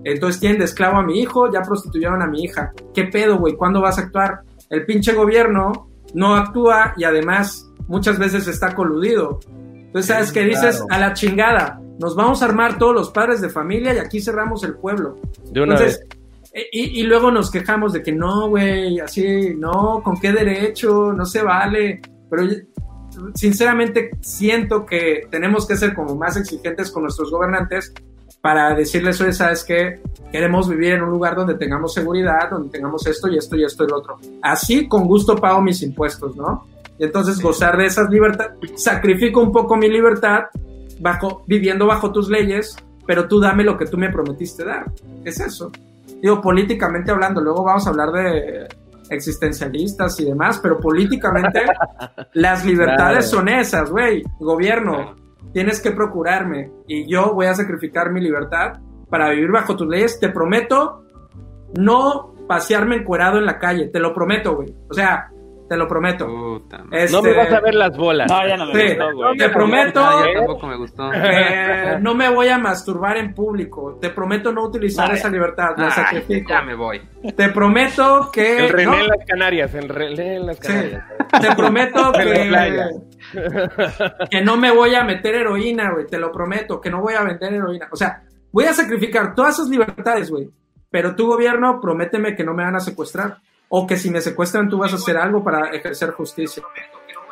Entonces 0.04 0.39
tienen 0.39 0.60
de 0.60 0.66
esclavo 0.66 0.97
a 0.97 1.04
mi 1.04 1.20
hijo, 1.20 1.52
ya 1.52 1.62
prostituyeron 1.62 2.22
a 2.22 2.28
mi 2.28 2.43
hija. 2.43 2.72
¿Qué 2.93 3.06
pedo, 3.06 3.38
güey? 3.38 3.56
¿Cuándo 3.56 3.82
vas 3.82 3.97
a 3.97 4.04
actuar? 4.04 4.41
El 4.70 4.86
pinche 4.86 5.14
gobierno 5.14 5.89
no 6.14 6.36
actúa 6.36 6.93
y 6.97 7.04
además 7.04 7.70
muchas 7.88 8.18
veces 8.18 8.47
está 8.47 8.74
coludido. 8.74 9.39
Entonces, 9.74 10.06
¿sabes 10.08 10.32
qué 10.32 10.43
dices? 10.43 10.84
A 10.89 11.00
la 11.00 11.14
chingada. 11.14 11.82
Nos 12.00 12.16
vamos 12.16 12.41
a 12.41 12.45
armar 12.45 12.78
todos 12.78 12.95
los 12.95 13.10
padres 13.10 13.41
de 13.41 13.50
familia 13.50 13.93
y 13.93 13.97
aquí 13.97 14.22
cerramos 14.22 14.64
el 14.64 14.76
pueblo. 14.76 15.18
De 15.52 15.62
una 15.62 15.78
vez. 15.78 16.00
Eh, 16.54 16.68
y, 16.72 17.02
y, 17.02 17.04
luego 17.04 17.32
nos 17.32 17.52
quejamos 17.52 17.93
de 17.93 18.02
que 18.02 18.12
no, 18.12 18.50
güey, 18.50 19.00
así, 19.00 19.54
no, 19.56 20.02
¿con 20.04 20.20
qué 20.20 20.32
derecho? 20.32 21.14
No 21.14 21.26
se 21.26 21.41
vale. 21.43 22.02
Pero 22.30 22.43
sinceramente 23.36 24.12
siento 24.22 24.86
que 24.86 25.28
tenemos 25.30 25.68
que 25.68 25.78
ser 25.78 25.93
como 25.93 26.16
más 26.16 26.38
exigentes 26.38 26.91
con 26.91 27.04
nuestros 27.04 27.32
gobernantes 27.32 27.93
para 28.41 28.74
decirles, 28.74 29.20
oye, 29.22 29.34
¿sabes 29.34 29.64
qué? 29.64 30.02
Queremos 30.32 30.70
vivir 30.70 30.93
en 30.93 31.04
un 31.04 31.10
lugar 31.10 31.36
donde 31.36 31.56
tengamos 31.56 31.93
seguridad, 31.93 32.50
donde 32.50 32.70
tengamos 32.70 33.06
esto 33.06 33.28
y 33.28 33.38
esto 33.38 33.56
y 33.58 33.66
esto 33.66 33.84
y 33.84 33.88
lo 33.88 33.97
otro. 33.97 34.18
Así, 34.41 34.88
con 34.88 35.08
gusto 35.08 35.36
pago 35.36 35.62
mis 35.62 35.82
impuestos, 35.82 36.36
¿no? 36.36 36.66
Y 36.97 37.04
entonces 37.04 37.41
gozar 37.41 37.78
de 37.78 37.86
esas 37.86 38.10
libertades, 38.10 38.54
sacrifico 38.76 39.41
un 39.41 39.52
poco 39.52 39.76
mi 39.76 39.89
libertad 39.89 40.45
bajo, 41.00 41.43
viviendo 41.47 41.86
bajo 41.86 42.12
tus 42.12 42.30
leyes, 42.30 42.76
pero 43.06 43.28
tú 43.28 43.39
dame 43.39 43.64
lo 43.64 43.78
que 43.78 43.86
tú 43.86 43.97
me 43.97 44.10
prometiste 44.10 44.64
dar. 44.64 44.86
Es 45.24 45.39
eso. 45.39 45.72
Digo, 46.22 46.41
políticamente 46.41 47.11
hablando, 47.11 47.41
luego 47.41 47.63
vamos 47.63 47.86
a 47.88 47.89
hablar 47.89 48.11
de 48.11 48.67
existencialistas 49.09 50.20
y 50.20 50.26
demás, 50.26 50.59
pero 50.61 50.80
políticamente 50.80 51.61
las 52.34 52.65
libertades 52.65 53.30
son 53.30 53.49
esas, 53.49 53.89
güey. 53.89 54.24
Gobierno, 54.39 55.15
tienes 55.53 55.82
que 55.82 55.91
procurarme 55.91 56.72
y 56.88 57.09
yo 57.09 57.34
voy 57.34 57.47
a 57.47 57.55
sacrificar 57.55 58.11
mi 58.11 58.22
libertad 58.22 58.80
para 59.09 59.30
vivir 59.30 59.51
bajo 59.51 59.76
tus 59.76 59.88
leyes. 59.88 60.20
Te 60.20 60.30
prometo 60.30 61.05
no 61.78 62.36
pasearme 62.47 62.97
encuerado 62.97 63.38
en 63.38 63.45
la 63.45 63.59
calle, 63.59 63.88
te 63.88 63.99
lo 63.99 64.13
prometo, 64.13 64.55
güey. 64.55 64.74
O 64.89 64.93
sea, 64.93 65.32
te 65.70 65.78
lo 65.78 65.88
prometo. 65.88 66.63
Este, 66.91 67.15
no 67.15 67.22
me 67.22 67.34
vas 67.34 67.53
a 67.53 67.59
ver 67.59 67.76
las 67.76 67.95
bolas. 67.95 68.28
No, 68.30 68.47
ya 68.47 68.57
no 68.57 68.65
me 68.65 68.88
gustó, 68.88 69.15
güey. 69.15 69.38
Te 69.38 69.49
prometo. 69.49 70.01
tampoco 70.34 70.67
me 70.67 70.76
gustó. 70.76 71.09
Eh, 71.22 71.97
no 72.01 72.15
me 72.15 72.30
voy 72.30 72.47
a 72.47 72.57
masturbar 72.57 73.17
en 73.17 73.34
público. 73.36 73.97
Te 74.01 74.09
prometo 74.09 74.51
no 74.51 74.63
utilizar 74.65 75.13
esa 75.13 75.30
libertad. 75.30 75.72
La 75.78 75.91
sacrifico. 75.91 76.49
Ya 76.49 76.61
me 76.61 76.74
voy. 76.74 77.01
Te 77.36 77.49
prometo 77.49 78.30
que. 78.32 78.65
El 78.65 78.70
René 78.70 79.01
en 79.01 79.07
las 79.07 79.26
Canarias. 79.28 79.76
El 79.76 79.89
René 79.89 80.36
en 80.38 80.45
las 80.47 80.59
Canarias. 80.59 81.03
Te 81.39 81.55
prometo 81.55 82.11
que. 82.13 82.89
que 84.30 84.41
no 84.41 84.57
me 84.57 84.72
voy 84.72 84.95
a 84.95 85.03
meter 85.03 85.36
heroína, 85.36 85.91
güey. 85.91 86.07
Te 86.07 86.17
lo 86.17 86.32
prometo. 86.32 86.82
Que 86.82 86.89
no 86.89 87.01
voy 87.01 87.13
a 87.13 87.24
vender 87.24 87.53
heroína. 87.53 87.88
O 87.91 87.95
sea, 87.95 88.24
voy 88.51 88.65
a 88.65 88.74
sacrificar 88.74 89.36
todas 89.36 89.55
esas 89.55 89.70
libertades, 89.70 90.32
güey. 90.32 90.49
Pero 90.89 91.15
tu 91.15 91.28
gobierno, 91.28 91.80
prométeme 91.80 92.36
que 92.36 92.43
no 92.43 92.53
me 92.55 92.63
van 92.63 92.76
a 92.76 92.80
secuestrar 92.80 93.38
o 93.70 93.88
que 93.88 93.95
si 93.95 94.09
me 94.09 94.20
secuestran 94.20 94.67
tú 94.67 94.80
vas 94.80 94.91
a 94.91 94.97
hacer 94.97 95.17
algo 95.17 95.43
para 95.43 95.70
ejercer 95.70 96.11
justicia. 96.11 96.63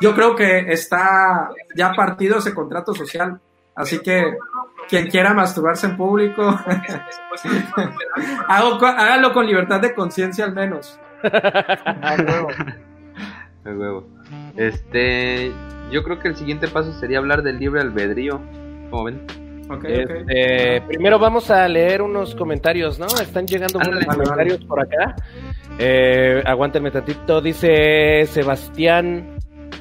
Yo 0.00 0.14
creo 0.14 0.36
que 0.36 0.72
está 0.72 1.50
ya 1.76 1.92
partido 1.92 2.38
ese 2.38 2.54
contrato 2.54 2.94
social, 2.94 3.40
así 3.74 3.98
que 3.98 4.36
quien 4.88 5.08
quiera 5.08 5.34
masturbarse 5.34 5.86
en 5.86 5.96
público, 5.96 6.42
hágalo 8.48 9.32
con 9.32 9.46
libertad 9.46 9.80
de 9.80 9.94
conciencia 9.94 10.44
al 10.44 10.54
menos. 10.54 10.98
huevo. 13.64 14.06
Este, 14.56 15.52
yo 15.90 16.02
creo 16.04 16.20
que 16.20 16.28
el 16.28 16.36
siguiente 16.36 16.68
paso 16.68 16.92
sería 16.92 17.18
hablar 17.18 17.42
del 17.42 17.58
libre 17.58 17.80
albedrío. 17.80 18.40
¿Cómo 18.90 19.04
ven? 19.04 19.26
Este, 19.84 20.80
primero 20.86 21.18
vamos 21.18 21.50
a 21.50 21.68
leer 21.68 22.00
unos 22.00 22.34
comentarios, 22.34 22.98
¿no? 22.98 23.06
Están 23.06 23.46
llegando 23.46 23.78
unos 23.78 24.04
comentarios 24.06 24.64
por 24.64 24.80
acá. 24.80 25.14
Eh, 25.78 26.42
aguántenme 26.44 26.90
tantito. 26.90 27.40
Dice 27.40 28.26
Sebastián 28.26 29.38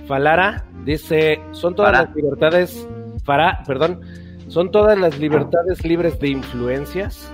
Falara. 0.08 0.66
Dice: 0.86 1.40
Son 1.52 1.76
todas 1.76 1.94
las 1.94 2.16
libertades. 2.16 2.88
Fará, 3.24 3.64
perdón. 3.66 4.02
¿Son 4.48 4.72
todas 4.72 4.98
las 4.98 5.20
libertades 5.20 5.84
libres 5.84 6.20
de 6.20 6.30
influencias? 6.30 7.32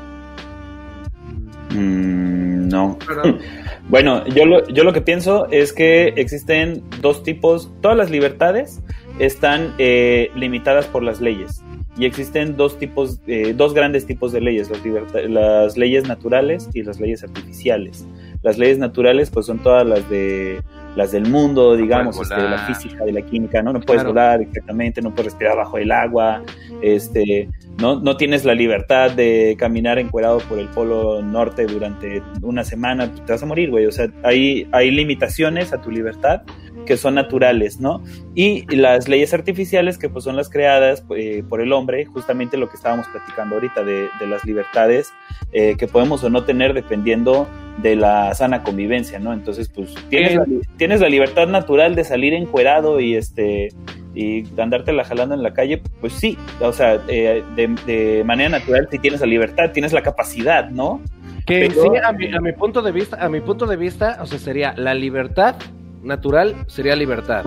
Mm, 1.71 2.69
no. 2.69 2.97
bueno, 3.89 4.25
yo 4.27 4.45
lo, 4.45 4.67
yo 4.69 4.83
lo 4.83 4.93
que 4.93 5.01
pienso 5.01 5.47
es 5.51 5.73
que 5.73 6.07
existen 6.15 6.83
dos 7.01 7.21
tipos. 7.21 7.71
Todas 7.81 7.97
las 7.97 8.09
libertades 8.09 8.81
están 9.19 9.75
eh, 9.77 10.31
limitadas 10.35 10.87
por 10.87 11.03
las 11.03 11.21
leyes 11.21 11.63
y 11.97 12.05
existen 12.05 12.57
dos 12.57 12.77
tipos, 12.79 13.19
eh, 13.27 13.53
dos 13.55 13.73
grandes 13.73 14.05
tipos 14.05 14.31
de 14.31 14.41
leyes, 14.41 14.69
las, 14.69 15.29
las 15.29 15.77
leyes 15.77 16.07
naturales 16.07 16.69
y 16.73 16.81
las 16.81 16.99
leyes 16.99 17.23
artificiales. 17.23 18.07
Las 18.43 18.57
leyes 18.57 18.77
naturales, 18.77 19.29
pues 19.29 19.45
son 19.45 19.59
todas 19.59 19.85
las 19.85 20.07
de 20.09 20.61
las 20.95 21.11
del 21.11 21.27
mundo, 21.27 21.75
digamos, 21.75 22.19
este, 22.19 22.35
de 22.35 22.49
la 22.49 22.67
física, 22.67 23.03
de 23.03 23.11
la 23.11 23.21
química, 23.21 23.63
¿no? 23.63 23.73
No 23.73 23.81
puedes 23.81 24.03
volar 24.03 24.41
exactamente, 24.41 25.01
no 25.01 25.09
puedes 25.09 25.31
respirar 25.33 25.57
bajo 25.57 25.77
el 25.77 25.91
agua, 25.91 26.43
este, 26.81 27.49
no, 27.79 27.99
no 27.99 28.15
tienes 28.15 28.45
la 28.45 28.53
libertad 28.53 29.11
de 29.11 29.55
caminar 29.57 29.97
encuerado 29.97 30.37
por 30.39 30.59
el 30.59 30.67
polo 30.67 31.21
norte 31.21 31.65
durante 31.65 32.21
una 32.41 32.63
semana, 32.63 33.11
te 33.11 33.31
vas 33.31 33.41
a 33.41 33.45
morir, 33.45 33.71
güey. 33.71 33.87
O 33.87 33.91
sea, 33.91 34.07
hay, 34.23 34.67
hay 34.71 34.91
limitaciones 34.91 35.73
a 35.73 35.81
tu 35.81 35.89
libertad 35.89 36.43
que 36.85 36.97
son 36.97 37.15
naturales, 37.15 37.79
¿no? 37.79 38.03
Y 38.35 38.65
las 38.75 39.07
leyes 39.07 39.33
artificiales 39.33 39.97
que 39.97 40.09
pues 40.09 40.23
son 40.23 40.35
las 40.35 40.49
creadas 40.49 41.03
eh, 41.15 41.43
por 41.47 41.61
el 41.61 41.73
hombre, 41.73 42.05
justamente 42.05 42.57
lo 42.57 42.69
que 42.69 42.75
estábamos 42.75 43.07
platicando 43.07 43.55
ahorita 43.55 43.83
de, 43.83 44.07
de 44.19 44.27
las 44.27 44.45
libertades 44.45 45.11
eh, 45.51 45.75
que 45.77 45.87
podemos 45.87 46.23
o 46.23 46.29
no 46.29 46.43
tener 46.43 46.73
dependiendo 46.73 47.47
de 47.81 47.95
la 47.95 48.33
sana 48.35 48.63
convivencia, 48.63 49.19
¿no? 49.19 49.33
Entonces, 49.33 49.69
pues 49.69 49.93
tienes, 50.09 50.35
la, 50.35 50.45
tienes 50.77 51.01
la 51.01 51.09
libertad 51.09 51.47
natural 51.47 51.95
de 51.95 52.03
salir 52.03 52.33
encuerado 52.33 52.99
y 52.99 53.15
este 53.15 53.69
y 54.15 54.43
la 54.43 55.03
jalando 55.03 55.33
en 55.33 55.41
la 55.41 55.53
calle, 55.53 55.81
pues 55.99 56.13
sí, 56.13 56.37
o 56.59 56.71
sea, 56.71 57.01
eh, 57.07 57.43
de, 57.55 57.75
de, 57.87 58.23
manera 58.23 58.49
natural 58.49 58.87
si 58.91 58.99
tienes 58.99 59.21
la 59.21 59.25
libertad, 59.25 59.71
tienes 59.71 59.91
la 59.91 60.03
capacidad, 60.03 60.69
¿no? 60.69 61.01
Que 61.47 61.69
sí, 61.71 61.79
a 62.03 62.13
mi, 62.13 62.33
a 62.33 62.39
mi 62.39 62.53
punto 62.53 62.81
de 62.81 62.91
vista, 62.91 63.17
a 63.19 63.27
mi 63.27 63.41
punto 63.41 63.65
de 63.65 63.75
vista, 63.75 64.19
o 64.21 64.25
sea, 64.25 64.37
sería 64.37 64.73
la 64.77 64.93
libertad 64.93 65.55
natural 66.03 66.65
sería 66.67 66.95
libertad. 66.95 67.45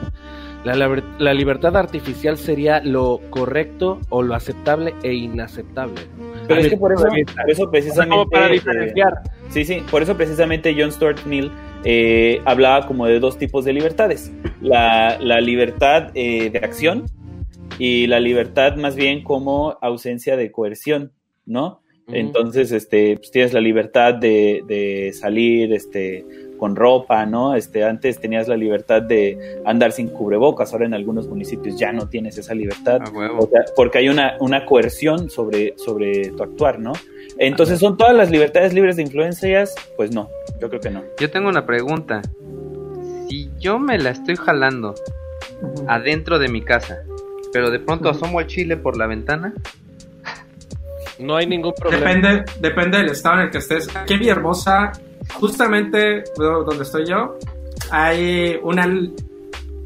La, 0.65 0.75
la- 0.75 1.35
libertad 1.35 1.77
artificial 1.77 2.37
sería 2.39 2.81
lo 2.83 3.21
correcto 3.31 4.01
o 4.09 4.23
lo 4.23 4.35
aceptable 4.35 4.95
e 5.05 5.15
inaceptable. 5.15 6.01
Pero 6.49 6.61
es 6.61 6.69
que 6.71 6.77
por 6.77 6.93
eso, 6.93 7.05
por 7.05 7.51
eso 7.51 7.71
precisamente. 7.71 8.11
como 8.17 8.29
para 8.29 8.49
eh, 8.49 8.53
diferenciar. 8.55 9.13
Sí, 9.51 9.65
sí, 9.65 9.83
por 9.89 10.03
eso 10.03 10.17
precisamente 10.17 10.75
John 10.77 10.91
Stuart 10.91 11.25
Mill 11.25 11.53
eh, 11.85 12.41
hablaba 12.47 12.85
como 12.89 13.07
de 13.07 13.21
dos 13.21 13.39
tipos 13.39 13.65
de 13.65 13.75
libertades. 13.75 14.33
La, 14.61 15.19
la 15.21 15.41
libertad 15.41 16.11
eh, 16.15 16.51
de 16.51 16.59
acción 16.59 17.05
y 17.79 18.09
la 18.09 18.19
libertad 18.19 18.75
más 18.75 18.97
bien 18.97 19.23
como 19.23 19.79
ausencia 19.81 20.37
de 20.37 20.51
coerción, 20.51 21.13
¿no? 21.45 21.83
Entonces, 22.09 22.71
este, 22.71 23.17
pues 23.17 23.33
tienes 23.33 23.53
la 23.53 23.61
libertad 23.61 24.15
de, 24.15 24.63
de 24.69 25.13
salir, 25.13 25.73
este, 25.73 26.25
con 26.57 26.77
ropa, 26.77 27.27
¿no? 27.27 27.55
Este, 27.55 27.85
antes 27.85 28.21
tenías 28.21 28.49
la 28.49 28.57
libertad 28.57 29.03
de 29.03 29.61
andar 29.65 29.93
sin 29.93 30.09
cubrebocas, 30.09 30.73
ahora 30.73 30.87
en 30.87 30.95
algunos 30.95 31.29
municipios 31.29 31.79
ya 31.79 31.93
no 31.93 32.09
tienes 32.09 32.39
esa 32.39 32.55
libertad. 32.55 33.01
A 33.07 33.11
huevo. 33.11 33.45
O 33.45 33.49
sea, 33.49 33.65
porque 33.75 33.99
hay 33.99 34.09
una, 34.09 34.37
una 34.41 34.65
coerción 34.65 35.31
sobre, 35.31 35.75
sobre 35.77 36.31
tu 36.31 36.43
actuar, 36.43 36.79
¿no? 36.79 36.93
Entonces, 37.39 37.79
¿son 37.79 37.97
todas 37.97 38.15
las 38.15 38.31
libertades 38.31 38.73
libres 38.73 38.97
de 38.97 39.03
influencias? 39.03 39.75
Pues 39.97 40.13
no, 40.13 40.29
yo 40.61 40.69
creo 40.69 40.81
que 40.81 40.91
no. 40.91 41.03
Yo 41.21 41.31
tengo 41.31 41.49
una 41.49 41.67
pregunta. 41.67 42.23
Si 43.29 43.51
yo 43.59 43.79
me 43.79 43.99
la 43.99 44.11
estoy 44.11 44.37
jalando 44.37 44.95
adentro 45.87 46.39
de 46.39 46.49
mi 46.49 46.63
casa, 46.63 46.99
pero 47.53 47.71
de 47.71 47.81
pronto 47.81 48.09
asomo 48.09 48.39
al 48.39 48.47
chile 48.47 48.77
por 48.77 48.97
la 48.97 49.07
ventana, 49.07 49.55
No 51.19 51.37
hay 51.37 51.47
ningún 51.47 51.73
problema. 51.73 52.07
Depende, 52.07 52.45
depende 52.61 52.99
del 52.99 53.09
estado 53.09 53.37
en 53.37 53.41
el 53.43 53.51
que 53.51 53.59
estés. 53.59 53.95
Aquí 53.97 54.15
en 54.15 54.21
Villahermosa, 54.21 54.93
justamente 55.35 56.25
do- 56.37 56.65
donde 56.65 56.83
estoy 56.85 57.07
yo, 57.07 57.37
hay 57.91 58.59
una... 58.63 58.87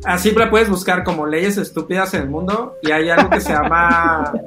Así 0.05 0.31
la 0.33 0.49
puedes 0.49 0.71
buscar 0.71 1.05
como 1.05 1.27
leyes 1.27 1.59
estúpidas 1.59 2.15
en 2.15 2.23
el 2.23 2.29
mundo 2.31 2.77
y 2.83 2.91
hay 2.91 3.11
algo 3.11 3.29
que 3.31 3.41
se 3.41 3.53
llama... 3.53 4.33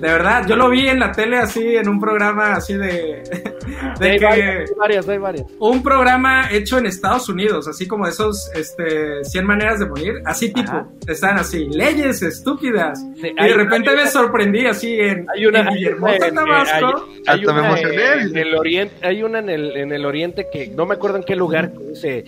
De 0.00 0.08
verdad, 0.08 0.46
yo 0.46 0.56
lo 0.56 0.68
vi 0.68 0.88
en 0.88 1.00
la 1.00 1.10
tele 1.12 1.38
así, 1.38 1.76
en 1.76 1.88
un 1.88 1.98
programa 1.98 2.52
así 2.54 2.74
de... 2.74 3.22
de 3.98 4.10
hay, 4.10 4.18
que, 4.18 4.24
varias, 4.26 4.70
hay 4.70 4.76
varias, 4.76 5.08
hay 5.08 5.18
varias. 5.18 5.46
un 5.58 5.82
programa 5.82 6.50
hecho 6.52 6.78
en 6.78 6.86
Estados 6.86 7.28
Unidos, 7.30 7.66
así 7.66 7.86
como 7.88 8.06
esos 8.06 8.50
este, 8.54 9.24
100 9.24 9.46
maneras 9.46 9.78
de 9.80 9.86
morir, 9.86 10.14
así 10.26 10.52
tipo, 10.52 10.70
Ajá. 10.70 10.86
están 11.06 11.38
así, 11.38 11.66
leyes 11.70 12.20
estúpidas. 12.22 12.98
Sí, 13.20 13.32
Y 13.38 13.42
de 13.44 13.54
repente 13.54 13.90
una- 13.92 14.02
me 14.02 14.08
sorprendí 14.10 14.66
así 14.66 14.98
en, 15.00 15.26
Hay 15.34 15.46
una, 15.46 15.60
en 15.60 15.68
hay 15.68 15.68
una 15.68 15.70
Villahermosa, 15.74 16.26
en- 16.28 16.34
Tabasco. 16.34 16.86
hay- 17.06 17.22
hay 17.26 17.40
Hasta 17.40 17.52
me 17.54 17.58
una 17.60 17.68
emocioné, 17.68 18.12
en, 18.22 18.36
el 18.36 18.54
oriente, 18.54 18.94
hay 19.06 19.22
una 19.22 19.38
en 19.38 19.48
el, 19.48 19.76
en 19.76 19.92
el 19.92 20.04
oriente 20.06 20.46
que 20.52 20.68
no 20.68 20.84
me 20.86 20.94
acuerdo 20.94 21.16
en 21.16 21.24
qué 21.24 21.36
lugar 21.36 21.72
que 21.72 21.84
dice 21.84 22.24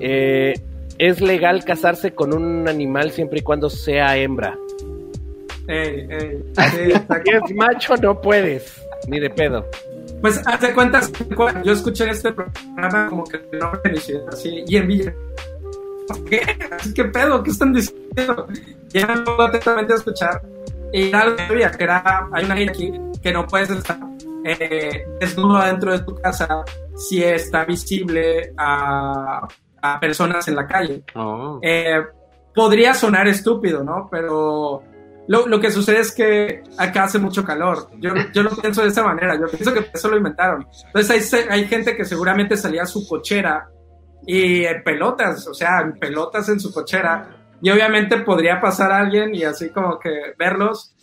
eh, 0.00 0.54
es 0.98 1.20
legal 1.20 1.64
casarse 1.64 2.12
con 2.12 2.32
un 2.34 2.68
animal 2.68 3.10
siempre 3.12 3.38
y 3.38 3.42
cuando 3.42 3.70
sea 3.70 4.16
hembra. 4.16 4.56
Ey, 5.68 6.06
ey, 6.10 6.42
exacto. 6.48 6.76
Si 7.26 7.30
es 7.30 7.54
macho 7.56 7.96
no 7.96 8.20
puedes, 8.20 8.80
ni 9.08 9.18
de 9.20 9.30
pedo. 9.30 9.66
Pues 10.20 10.40
hace 10.46 10.72
cuentas, 10.72 11.12
yo 11.64 11.72
escuché 11.72 12.10
este 12.10 12.32
programa 12.32 13.08
como 13.08 13.24
que 13.24 13.40
no 13.52 13.72
así, 14.30 14.64
y 14.66 14.76
en 14.76 14.86
Villa. 14.88 15.14
¿Qué? 16.28 16.40
¿Qué 16.94 17.04
pedo? 17.06 17.42
¿Qué 17.42 17.50
están 17.50 17.72
diciendo? 17.72 18.46
Ya 18.88 19.06
me 19.06 19.18
pongo 19.22 19.42
atentamente 19.42 19.92
a 19.92 19.96
escuchar. 19.96 20.42
Y 20.92 21.08
era 21.08 21.22
algo 21.22 21.36
que 21.36 21.70
que 21.76 21.84
era, 21.84 22.28
hay 22.32 22.44
una 22.44 22.54
ley 22.54 22.68
aquí 22.68 22.92
que 23.22 23.32
no 23.32 23.46
puedes 23.46 23.70
estar 23.70 23.98
eh, 24.44 25.04
desnudo 25.18 25.60
dentro 25.62 25.92
de 25.92 26.00
tu 26.00 26.14
casa 26.14 26.64
si 26.96 27.22
está 27.24 27.64
visible 27.64 28.52
a, 28.56 29.48
a 29.82 30.00
personas 30.00 30.46
en 30.48 30.56
la 30.56 30.66
calle. 30.66 31.02
oh, 31.14 31.58
Eh, 31.62 32.00
podría 32.54 32.94
sonar 32.94 33.26
estúpido, 33.26 33.82
¿no? 33.82 34.08
Pero 34.10 34.82
lo, 35.26 35.46
lo 35.46 35.60
que 35.60 35.70
sucede 35.70 36.00
es 36.00 36.14
que 36.14 36.62
acá 36.76 37.04
hace 37.04 37.18
mucho 37.18 37.44
calor. 37.44 37.88
Yo, 37.98 38.12
yo 38.32 38.42
lo 38.42 38.50
pienso 38.50 38.82
de 38.82 38.88
esa 38.88 39.02
manera. 39.02 39.38
Yo 39.38 39.46
pienso 39.48 39.72
que 39.72 39.86
eso 39.92 40.08
lo 40.08 40.16
inventaron. 40.16 40.66
Entonces 40.86 41.32
hay, 41.32 41.44
hay 41.48 41.64
gente 41.66 41.96
que 41.96 42.04
seguramente 42.04 42.56
salía 42.56 42.82
a 42.82 42.86
su 42.86 43.06
cochera 43.06 43.68
y 44.26 44.64
en 44.64 44.82
pelotas, 44.82 45.46
o 45.46 45.54
sea, 45.54 45.80
en 45.80 45.94
pelotas 45.98 46.48
en 46.48 46.60
su 46.60 46.72
cochera. 46.72 47.36
Y 47.62 47.70
obviamente 47.70 48.18
podría 48.18 48.60
pasar 48.60 48.92
alguien 48.92 49.34
y 49.34 49.44
así 49.44 49.70
como 49.70 49.98
que 49.98 50.10
verlos. 50.38 50.94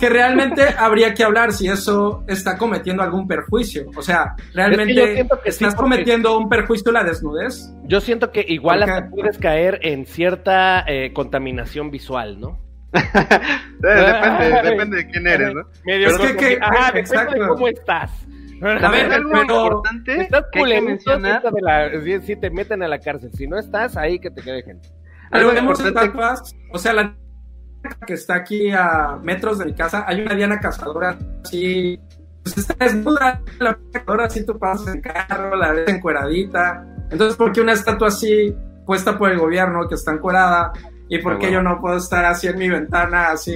Que 0.00 0.08
realmente 0.08 0.62
habría 0.78 1.14
que 1.14 1.22
hablar 1.22 1.52
si 1.52 1.68
eso 1.68 2.24
está 2.26 2.56
cometiendo 2.56 3.02
algún 3.02 3.28
perjuicio. 3.28 3.90
O 3.96 4.02
sea, 4.02 4.34
realmente 4.54 4.94
que 4.94 5.52
sí, 5.52 5.64
estás 5.64 5.74
cometiendo 5.74 6.38
un 6.38 6.48
perjuicio 6.48 6.90
a 6.90 6.94
la 6.94 7.04
desnudez. 7.04 7.70
Yo 7.84 8.00
siento 8.00 8.32
que 8.32 8.44
igual 8.48 8.82
hasta 8.82 9.10
puedes 9.10 9.38
caer 9.38 9.78
en 9.82 10.06
cierta 10.06 10.84
eh, 10.88 11.12
contaminación 11.12 11.90
visual, 11.90 12.40
¿no? 12.40 12.67
Depende, 12.92 14.62
depende 14.70 14.96
de 14.98 15.06
quién 15.08 15.26
eres, 15.26 15.54
¿no? 15.54 15.62
Medio 15.84 16.08
Es 16.08 16.18
que- 16.18 16.36
que- 16.36 16.58
ajá, 16.60 16.92
depende 16.92 17.40
de 17.40 17.48
cómo 17.48 17.68
estás. 17.68 18.10
A 18.60 18.90
ver, 18.90 19.12
algo 19.12 19.30
pero- 19.30 19.42
importante 19.66 20.20
Estás 20.22 20.28
que 20.28 20.36
hay 20.36 20.50
que 20.52 20.58
culerito, 20.58 20.86
mencionar. 20.88 21.40
siéntate 21.42 21.62
la- 21.62 22.00
si, 22.02 22.26
si 22.26 22.36
te 22.36 22.50
meten 22.50 22.82
a 22.82 22.88
la 22.88 22.98
cárcel. 22.98 23.30
Si 23.32 23.46
no 23.46 23.56
estás, 23.58 23.96
ahí 23.96 24.18
que 24.18 24.30
te 24.30 24.42
quejen. 24.42 24.80
Algo 25.30 25.52
importante- 25.52 26.00
estatuas, 26.00 26.56
o 26.72 26.78
sea, 26.78 26.92
la 26.92 27.14
que 28.06 28.14
está 28.14 28.34
aquí 28.34 28.70
a 28.72 29.16
metros 29.22 29.58
de 29.58 29.66
mi 29.66 29.74
casa, 29.74 30.04
hay 30.08 30.20
una 30.22 30.34
Diana 30.34 30.58
cazadora 30.58 31.16
así, 31.44 32.00
pues 32.42 32.58
está 32.58 32.74
desnuda, 32.84 33.40
la 33.60 33.78
cazadora 33.92 34.24
así 34.24 34.44
tú 34.44 34.58
pasas 34.58 34.92
en 34.94 35.02
carro, 35.02 35.54
la 35.54 35.72
ves 35.72 35.88
encueradita. 35.88 36.84
Entonces, 37.10 37.36
¿por 37.36 37.52
qué 37.52 37.60
una 37.60 37.72
estatua 37.74 38.08
así 38.08 38.52
puesta 38.84 39.16
por 39.16 39.30
el 39.30 39.38
gobierno 39.38 39.86
que 39.88 39.94
está 39.94 40.12
encuerada? 40.12 40.72
¿Y 41.10 41.18
por 41.18 41.34
Ah, 41.34 41.38
qué 41.38 41.50
yo 41.52 41.62
no 41.62 41.80
puedo 41.80 41.96
estar 41.96 42.24
así 42.26 42.48
en 42.48 42.58
mi 42.58 42.68
ventana, 42.68 43.30
así 43.30 43.54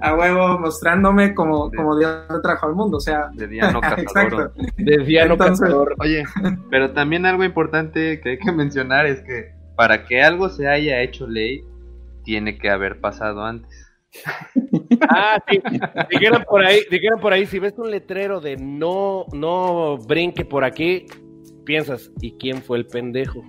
a 0.00 0.14
huevo, 0.14 0.58
mostrándome 0.58 1.34
como, 1.34 1.70
Sí. 1.70 1.76
como 1.76 1.96
Dios 1.98 2.24
trajo 2.42 2.66
al 2.66 2.74
mundo? 2.74 2.96
O 2.96 3.00
sea, 3.00 3.28
De 3.34 3.46
Diano 3.46 3.80
Cazador. 3.80 4.00
exacto. 4.00 4.52
Decía 4.76 5.26
no 5.26 5.34
Entonces- 5.34 5.60
cazador. 5.60 5.94
Oye, 6.00 6.24
pero 6.70 6.90
también 6.92 7.26
algo 7.26 7.44
importante 7.44 8.20
que 8.20 8.30
hay 8.30 8.38
que 8.38 8.52
mencionar 8.52 9.06
es 9.06 9.20
que 9.22 9.52
para 9.76 10.04
que 10.04 10.22
algo 10.22 10.48
se 10.48 10.66
haya 10.68 11.00
hecho 11.00 11.26
ley, 11.26 11.62
tiene 12.24 12.58
que 12.58 12.68
haber 12.70 13.00
pasado 13.00 13.44
antes. 13.44 13.70
Ah, 15.08 15.42
sí. 15.48 15.60
Dijeron 16.10 16.44
por 16.48 16.62
ahí, 16.64 16.80
dijeron 16.90 17.20
por 17.20 17.32
ahí, 17.32 17.46
si 17.46 17.58
ves 17.58 17.78
un 17.78 17.90
letrero 17.90 18.40
de 18.40 18.56
no, 18.56 19.24
no 19.32 19.96
brinque 19.96 20.44
por 20.44 20.62
aquí, 20.64 21.06
piensas, 21.64 22.10
¿y 22.20 22.32
quién 22.36 22.58
fue 22.62 22.78
el 22.78 22.86
pendejo? 22.86 23.42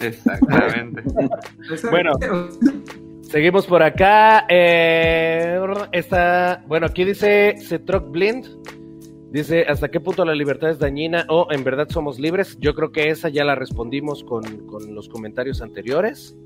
Exactamente. 0.00 1.02
Bueno. 1.90 2.12
Seguimos 3.22 3.64
por 3.64 3.80
acá. 3.80 4.44
Eh, 4.48 5.56
está, 5.92 6.64
bueno, 6.66 6.86
aquí 6.86 7.04
dice 7.04 7.54
Cetroc 7.60 8.10
Blind. 8.10 8.46
Dice, 9.30 9.64
¿hasta 9.68 9.88
qué 9.88 10.00
punto 10.00 10.24
la 10.24 10.34
libertad 10.34 10.70
es 10.70 10.80
dañina 10.80 11.24
o 11.28 11.46
en 11.52 11.62
verdad 11.62 11.86
somos 11.88 12.18
libres? 12.18 12.58
Yo 12.58 12.74
creo 12.74 12.90
que 12.90 13.10
esa 13.10 13.28
ya 13.28 13.44
la 13.44 13.54
respondimos 13.54 14.24
con, 14.24 14.42
con 14.66 14.92
los 14.96 15.08
comentarios 15.08 15.62
anteriores. 15.62 16.36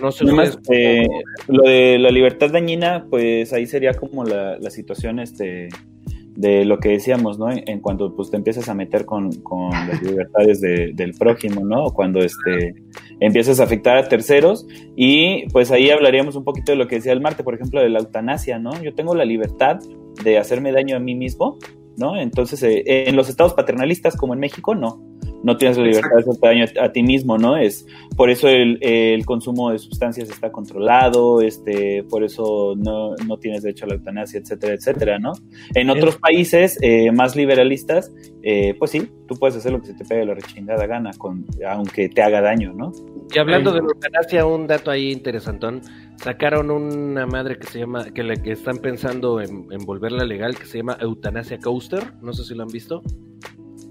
No 0.00 0.12
sé 0.12 0.24
Además, 0.24 0.58
eh, 0.70 1.08
lo 1.48 1.64
de 1.64 1.98
la 1.98 2.10
libertad 2.10 2.50
dañina, 2.50 3.06
pues 3.10 3.52
ahí 3.52 3.66
sería 3.66 3.92
como 3.92 4.24
la, 4.24 4.58
la 4.58 4.70
situación 4.70 5.18
este, 5.18 5.68
de 6.36 6.64
lo 6.64 6.78
que 6.78 6.90
decíamos, 6.90 7.38
¿no? 7.38 7.50
En, 7.50 7.80
cuanto 7.80 8.14
pues, 8.14 8.30
te 8.30 8.36
empiezas 8.36 8.68
a 8.68 8.74
meter 8.74 9.04
con, 9.04 9.30
con 9.42 9.70
las 9.70 10.02
libertades 10.02 10.60
de- 10.60 10.92
del 10.94 11.12
prójimo, 11.14 11.64
¿no? 11.64 11.90
Cuando 11.92 12.20
este, 12.20 12.74
empiezas 13.20 13.60
a 13.60 13.64
afectar 13.64 13.96
a 13.96 14.08
terceros. 14.08 14.66
Y 14.96 15.48
pues 15.50 15.70
ahí 15.70 15.90
hablaríamos 15.90 16.36
un 16.36 16.44
poquito 16.44 16.72
de 16.72 16.76
lo 16.76 16.86
que 16.88 16.96
decía 16.96 17.12
el 17.12 17.20
Marte, 17.20 17.44
por 17.44 17.54
ejemplo, 17.54 17.80
de 17.80 17.88
la 17.90 17.98
eutanasia, 18.00 18.58
¿no? 18.58 18.70
Yo 18.82 18.94
tengo 18.94 19.14
la 19.14 19.24
libertad 19.24 19.78
de 20.24 20.38
hacerme 20.38 20.72
daño 20.72 20.96
a 20.96 21.00
mí 21.00 21.14
mismo, 21.14 21.58
¿no? 21.96 22.16
Entonces, 22.18 22.62
eh, 22.62 22.82
en 23.08 23.16
los 23.16 23.28
estados 23.28 23.54
paternalistas 23.54 24.16
como 24.16 24.34
en 24.34 24.40
México, 24.40 24.74
no. 24.74 25.09
No 25.42 25.56
tienes 25.56 25.78
la 25.78 25.84
libertad 25.84 26.10
de 26.16 26.20
hacerte 26.20 26.46
daño 26.46 26.64
a, 26.80 26.84
a 26.84 26.92
ti 26.92 27.02
mismo, 27.02 27.38
¿no? 27.38 27.56
Es 27.56 27.86
por 28.16 28.30
eso 28.30 28.48
el, 28.48 28.78
el 28.82 29.24
consumo 29.24 29.70
de 29.70 29.78
sustancias 29.78 30.28
está 30.28 30.52
controlado, 30.52 31.40
este, 31.40 32.04
por 32.04 32.24
eso 32.24 32.74
no, 32.76 33.14
no 33.26 33.38
tienes 33.38 33.62
derecho 33.62 33.86
a 33.86 33.88
la 33.88 33.94
eutanasia, 33.94 34.40
etcétera, 34.40 34.74
etcétera, 34.74 35.18
¿no? 35.18 35.32
En 35.74 35.90
otros 35.90 36.16
países 36.16 36.78
eh, 36.82 37.10
más 37.12 37.36
liberalistas, 37.36 38.12
eh, 38.42 38.74
pues 38.78 38.90
sí, 38.90 39.10
tú 39.26 39.36
puedes 39.36 39.56
hacer 39.56 39.72
lo 39.72 39.80
que 39.80 39.86
se 39.86 39.94
te 39.94 40.04
pegue 40.04 40.26
la 40.26 40.34
rechingada 40.34 40.86
gana, 40.86 41.10
con, 41.16 41.46
aunque 41.66 42.08
te 42.08 42.22
haga 42.22 42.40
daño, 42.40 42.72
¿no? 42.72 42.92
Y 43.32 43.38
hablando 43.38 43.72
de 43.72 43.80
la 43.80 43.86
eutanasia, 43.86 44.44
un 44.44 44.66
dato 44.66 44.90
ahí 44.90 45.12
interesantón. 45.12 45.82
Sacaron 46.16 46.70
una 46.70 47.26
madre 47.26 47.58
que 47.58 47.66
se 47.66 47.78
llama, 47.78 48.12
que, 48.12 48.22
le, 48.22 48.42
que 48.42 48.52
están 48.52 48.78
pensando 48.78 49.40
en, 49.40 49.66
en 49.70 49.86
volverla 49.86 50.24
legal, 50.24 50.58
que 50.58 50.66
se 50.66 50.78
llama 50.78 50.98
Eutanasia 51.00 51.58
Coaster. 51.58 52.02
No 52.20 52.32
sé 52.32 52.44
si 52.44 52.54
lo 52.54 52.64
han 52.64 52.68
visto. 52.68 53.02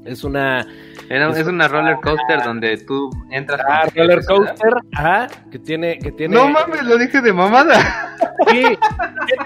Es 0.05 0.23
una 0.23 0.65
Era- 1.09 1.29
es 1.37 1.45
una 1.47 1.67
roller 1.67 1.97
coaster 2.01 2.43
donde 2.43 2.77
tú 2.77 3.09
entras 3.31 3.61
ah, 3.67 3.85
roller 3.95 4.23
coaster, 4.25 4.73
ajá, 4.93 5.27
que 5.51 5.59
tiene, 5.59 5.99
que 5.99 6.11
tiene. 6.11 6.35
No 6.35 6.49
mames, 6.49 6.83
lo 6.83 6.97
dije 6.97 7.21
de 7.21 7.33
mamada. 7.33 8.15
Sí, 8.49 8.63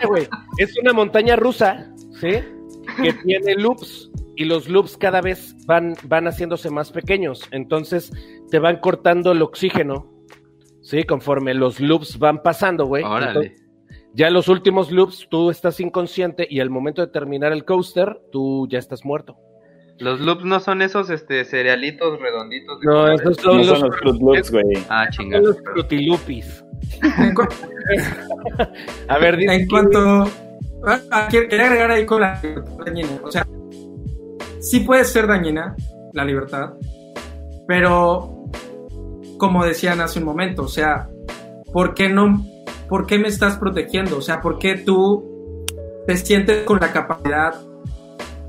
güey, 0.08 0.28
es 0.58 0.78
una 0.80 0.94
montaña 0.94 1.36
rusa, 1.36 1.92
¿sí? 2.20 2.44
Que 3.02 3.14
tiene 3.26 3.56
loops 3.56 4.12
y 4.36 4.46
los 4.46 4.68
loops 4.70 4.98
cada 4.98 5.22
vez 5.22 5.56
van, 5.66 5.96
van 6.04 6.28
haciéndose 6.28 6.70
más 6.70 6.92
pequeños. 6.92 7.48
Entonces 7.52 8.12
te 8.52 8.60
van 8.60 8.78
cortando 8.78 9.32
el 9.32 9.42
oxígeno 9.42 10.14
Sí, 10.84 11.06
conforme 11.06 11.54
los 11.54 11.80
loops 11.80 12.20
van 12.20 12.44
pasando, 12.44 12.86
güey. 12.86 13.04
Ya 14.14 14.30
los 14.30 14.50
últimos 14.50 14.92
loops, 14.92 15.28
tú 15.30 15.50
estás 15.50 15.80
inconsciente 15.80 16.46
y 16.48 16.60
al 16.60 16.70
momento 16.70 17.02
de 17.02 17.08
terminar 17.08 17.54
el 17.54 17.64
coaster, 17.64 18.20
tú 18.32 18.68
ya 18.70 18.80
estás 18.80 19.06
muerto. 19.06 19.38
Los 20.00 20.20
loops 20.20 20.44
no 20.44 20.60
son 20.60 20.82
esos 20.82 21.10
este 21.10 21.46
cerealitos 21.46 22.20
redonditos. 22.20 22.80
de 22.80 22.86
No, 22.88 22.94
colores? 22.94 23.22
esos 23.22 23.38
son 23.38 23.58
No 23.58 23.64
los, 23.64 23.80
son 23.80 23.90
los 23.90 24.00
Fruit 24.00 24.22
Loops, 24.22 24.52
güey. 24.52 24.64
Ah, 24.90 25.06
son 25.06 25.12
chingada. 25.26 25.44
los 25.44 25.58
frutilupis. 25.62 26.64
A 29.08 29.18
ver, 29.20 29.38
dice 29.38 29.54
en 29.54 29.68
cuanto. 29.68 30.26
Ah, 31.12 31.28
quería 31.30 31.66
agregar 31.68 31.92
ahí 31.92 32.06
con 32.06 32.22
la 32.22 32.40
libertad 32.42 32.72
dañina. 32.86 33.08
O 33.24 33.32
sea, 33.32 33.48
sí 34.60 34.82
puede 34.82 35.04
ser 35.06 35.28
dañina 35.28 35.76
la 36.14 36.26
libertad, 36.26 36.74
pero 37.68 38.46
como 39.38 39.66
decían 39.66 40.02
hace 40.02 40.20
un 40.20 40.26
momento, 40.26 40.64
o 40.64 40.68
sea, 40.68 41.08
¿por 41.72 41.94
qué 41.94 42.10
no? 42.10 42.46
¿Por 42.90 43.08
qué 43.08 43.18
me 43.18 43.30
estás 43.30 43.58
protegiendo? 43.58 44.18
O 44.18 44.22
sea, 44.22 44.42
¿por 44.42 44.60
qué 44.60 44.76
tú 44.76 45.64
te 46.06 46.18
sientes 46.18 46.64
con 46.64 46.80
la 46.80 46.92
capacidad 46.92 47.54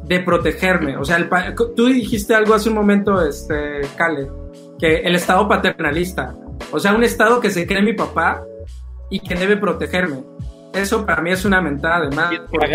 de 0.07 0.21
protegerme? 0.21 0.97
O 0.97 1.05
sea, 1.05 1.17
el 1.17 1.29
pa- 1.29 1.55
tú 1.55 1.87
dijiste 1.87 2.35
algo 2.35 2.55
hace 2.55 2.69
un 2.69 2.75
momento, 2.77 3.21
este, 3.27 3.81
Kale, 3.97 4.31
que 4.79 4.97
el 5.01 5.15
estado 5.15 5.49
paternalista, 5.49 6.35
o 6.73 6.79
sea, 6.79 6.95
un 6.95 7.05
estado 7.05 7.41
que 7.41 7.51
se 7.51 7.67
cree 7.67 7.83
mi 7.83 7.93
papá 7.95 8.43
y 9.11 9.21
que 9.21 9.35
debe 9.35 9.57
protegerme. 9.57 10.23
Eso 10.73 11.07
para 11.07 11.23
mí 11.23 11.31
es 11.31 11.45
una 11.45 11.61
mentada 11.61 12.09
de 12.09 12.17
madre. 12.17 12.41
porque- 12.51 12.67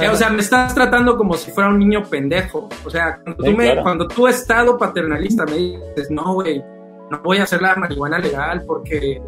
eh, 0.00 0.08
o 0.08 0.14
sea, 0.14 0.30
me 0.30 0.40
estás 0.40 0.74
tratando 0.74 1.16
como 1.18 1.34
si 1.34 1.50
fuera 1.50 1.68
un 1.68 1.78
niño 1.78 2.02
pendejo. 2.04 2.68
O 2.84 2.88
sea, 2.90 3.18
cuando 3.22 3.36
tú, 3.44 3.50
Sí, 3.50 3.56
me, 3.56 3.64
claro. 3.66 3.82
cuando 3.82 4.08
tú 4.08 4.26
estado 4.26 4.78
paternalista 4.78 5.44
me 5.44 5.52
dices, 5.56 6.10
no, 6.10 6.32
güey, 6.34 6.64
no 7.10 7.20
voy 7.22 7.38
a 7.38 7.42
hacer 7.42 7.60
la 7.60 7.74
marihuana 7.74 8.18
legal 8.18 8.62
porque, 8.66 9.20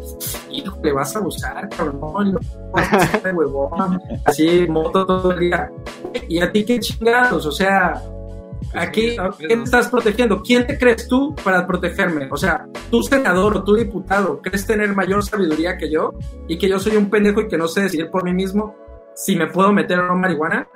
hijo, 0.49 0.79
le 0.81 0.93
vas 0.93 1.15
a 1.15 1.19
abusar, 1.19 1.69
cabrón. 1.69 2.39
a 2.73 3.17
de 3.23 3.31
huevón, 3.33 4.01
así, 4.25 4.65
moto 4.67 5.05
todo 5.05 5.31
el 5.31 5.39
día. 5.39 5.69
Y 6.27 6.39
a 6.39 6.51
ti 6.51 6.63
qué 6.63 6.79
chingados, 6.79 7.45
o 7.45 7.51
sea, 7.51 8.01
aquí, 8.73 9.17
¿qué 9.37 9.55
me 9.55 9.63
estás 9.65 9.89
protegiendo? 9.89 10.41
¿Quién 10.41 10.65
te 10.65 10.77
crees 10.77 11.07
tú 11.07 11.35
para 11.43 11.67
protegerme? 11.67 12.29
O 12.31 12.37
sea, 12.37 12.65
tú 12.89 13.03
senador 13.03 13.57
o 13.57 13.63
tú 13.63 13.75
diputado, 13.75 14.41
¿crees 14.41 14.65
tener 14.65 14.95
mayor 14.95 15.23
sabiduría 15.23 15.77
que 15.77 15.91
yo? 15.91 16.13
Y 16.47 16.57
que 16.57 16.69
yo 16.69 16.79
soy 16.79 16.95
un 16.95 17.09
pendejo 17.09 17.41
y 17.41 17.47
que 17.49 17.57
no 17.57 17.67
sé 17.67 17.81
decidir 17.81 18.09
por 18.09 18.23
mí 18.23 18.33
mismo 18.33 18.75
si 19.13 19.35
me 19.35 19.47
puedo 19.47 19.73
meter 19.73 19.99
o 19.99 20.07
no 20.07 20.15
marihuana. 20.15 20.67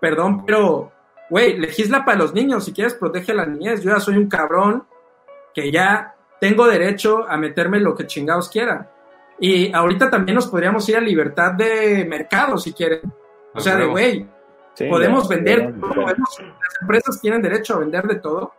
Perdón, 0.00 0.44
pero, 0.46 0.90
güey, 1.28 1.58
legisla 1.58 2.04
para 2.04 2.18
los 2.18 2.32
niños. 2.32 2.64
Si 2.64 2.72
quieres, 2.72 2.94
protege 2.94 3.32
a 3.32 3.36
la 3.36 3.46
niñez. 3.46 3.82
Yo 3.82 3.92
ya 3.92 4.00
soy 4.00 4.16
un 4.16 4.28
cabrón 4.28 4.84
que 5.54 5.70
ya 5.70 6.15
tengo 6.40 6.66
derecho 6.66 7.24
a 7.28 7.36
meterme 7.36 7.80
lo 7.80 7.94
que 7.94 8.06
chingados 8.06 8.48
quiera. 8.48 8.90
Y 9.38 9.72
ahorita 9.72 10.08
también 10.10 10.36
nos 10.36 10.46
podríamos 10.48 10.88
ir 10.88 10.96
a 10.96 11.00
libertad 11.00 11.52
de 11.52 12.04
mercado 12.08 12.56
si 12.58 12.72
quieren. 12.72 13.00
O 13.54 13.60
sea, 13.60 13.76
de, 13.76 13.86
güey, 13.86 14.26
Sí, 14.74 14.84
podemos 14.90 15.28
ya, 15.28 15.34
vender, 15.36 15.58
ya, 15.60 15.80
todo, 15.80 15.88
ya. 15.94 16.02
podemos- 16.02 16.38
las 16.40 16.82
empresas 16.82 17.20
tienen 17.20 17.42
derecho 17.42 17.74
a 17.74 17.78
vender 17.78 18.04
de 18.04 18.16
todo. 18.16 18.52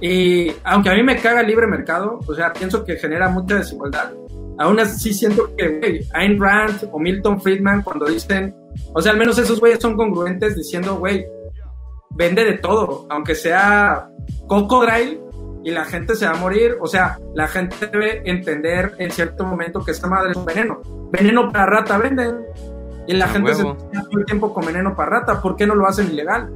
Y 0.00 0.52
aunque 0.64 0.90
a 0.90 0.94
mí 0.94 1.02
me 1.02 1.16
caga 1.16 1.40
el 1.40 1.46
libre 1.46 1.66
mercado, 1.66 2.20
o 2.26 2.34
sea, 2.34 2.52
pienso 2.52 2.84
que 2.84 2.96
genera 2.96 3.28
mucha 3.28 3.56
desigualdad. 3.56 4.12
Aún 4.58 4.80
así 4.80 5.14
siento 5.14 5.54
que, 5.56 5.68
güey, 5.78 6.00
Ayn 6.14 6.40
Rand 6.40 6.88
o 6.92 6.98
Milton 6.98 7.40
Friedman 7.40 7.82
cuando 7.82 8.06
dicen, 8.06 8.54
o 8.92 9.00
sea, 9.00 9.12
al 9.12 9.18
menos 9.18 9.38
esos 9.38 9.60
güeyes 9.60 9.78
son 9.80 9.96
congruentes 9.96 10.56
diciendo, 10.56 10.96
güey, 10.96 11.24
vende 12.10 12.44
de 12.44 12.58
todo, 12.58 13.06
aunque 13.08 13.34
sea 13.36 14.08
cocodrilo 14.48 15.27
y 15.68 15.70
la 15.70 15.84
gente 15.84 16.14
se 16.16 16.24
va 16.26 16.32
a 16.32 16.36
morir, 16.36 16.76
o 16.80 16.86
sea, 16.86 17.18
la 17.34 17.46
gente 17.46 17.86
debe 17.92 18.22
entender 18.24 18.92
en 18.98 19.10
cierto 19.10 19.44
momento 19.44 19.84
que 19.84 19.90
esta 19.90 20.06
madre 20.08 20.30
es 20.30 20.36
un 20.36 20.44
veneno. 20.46 20.80
Veneno 21.10 21.50
para 21.52 21.66
rata 21.66 21.98
venden. 21.98 22.36
Y 23.06 23.12
la 23.14 23.26
A 23.26 23.28
gente 23.28 23.54
se 23.54 23.62
huevo. 23.64 23.76
está 23.92 24.02
todo 24.02 24.18
el 24.20 24.24
tiempo 24.26 24.52
con 24.54 24.64
veneno 24.66 24.94
para 24.96 25.10
rata, 25.20 25.40
¿por 25.42 25.56
qué 25.56 25.66
no 25.66 25.74
lo 25.74 25.86
hacen 25.86 26.06
ilegal? 26.08 26.50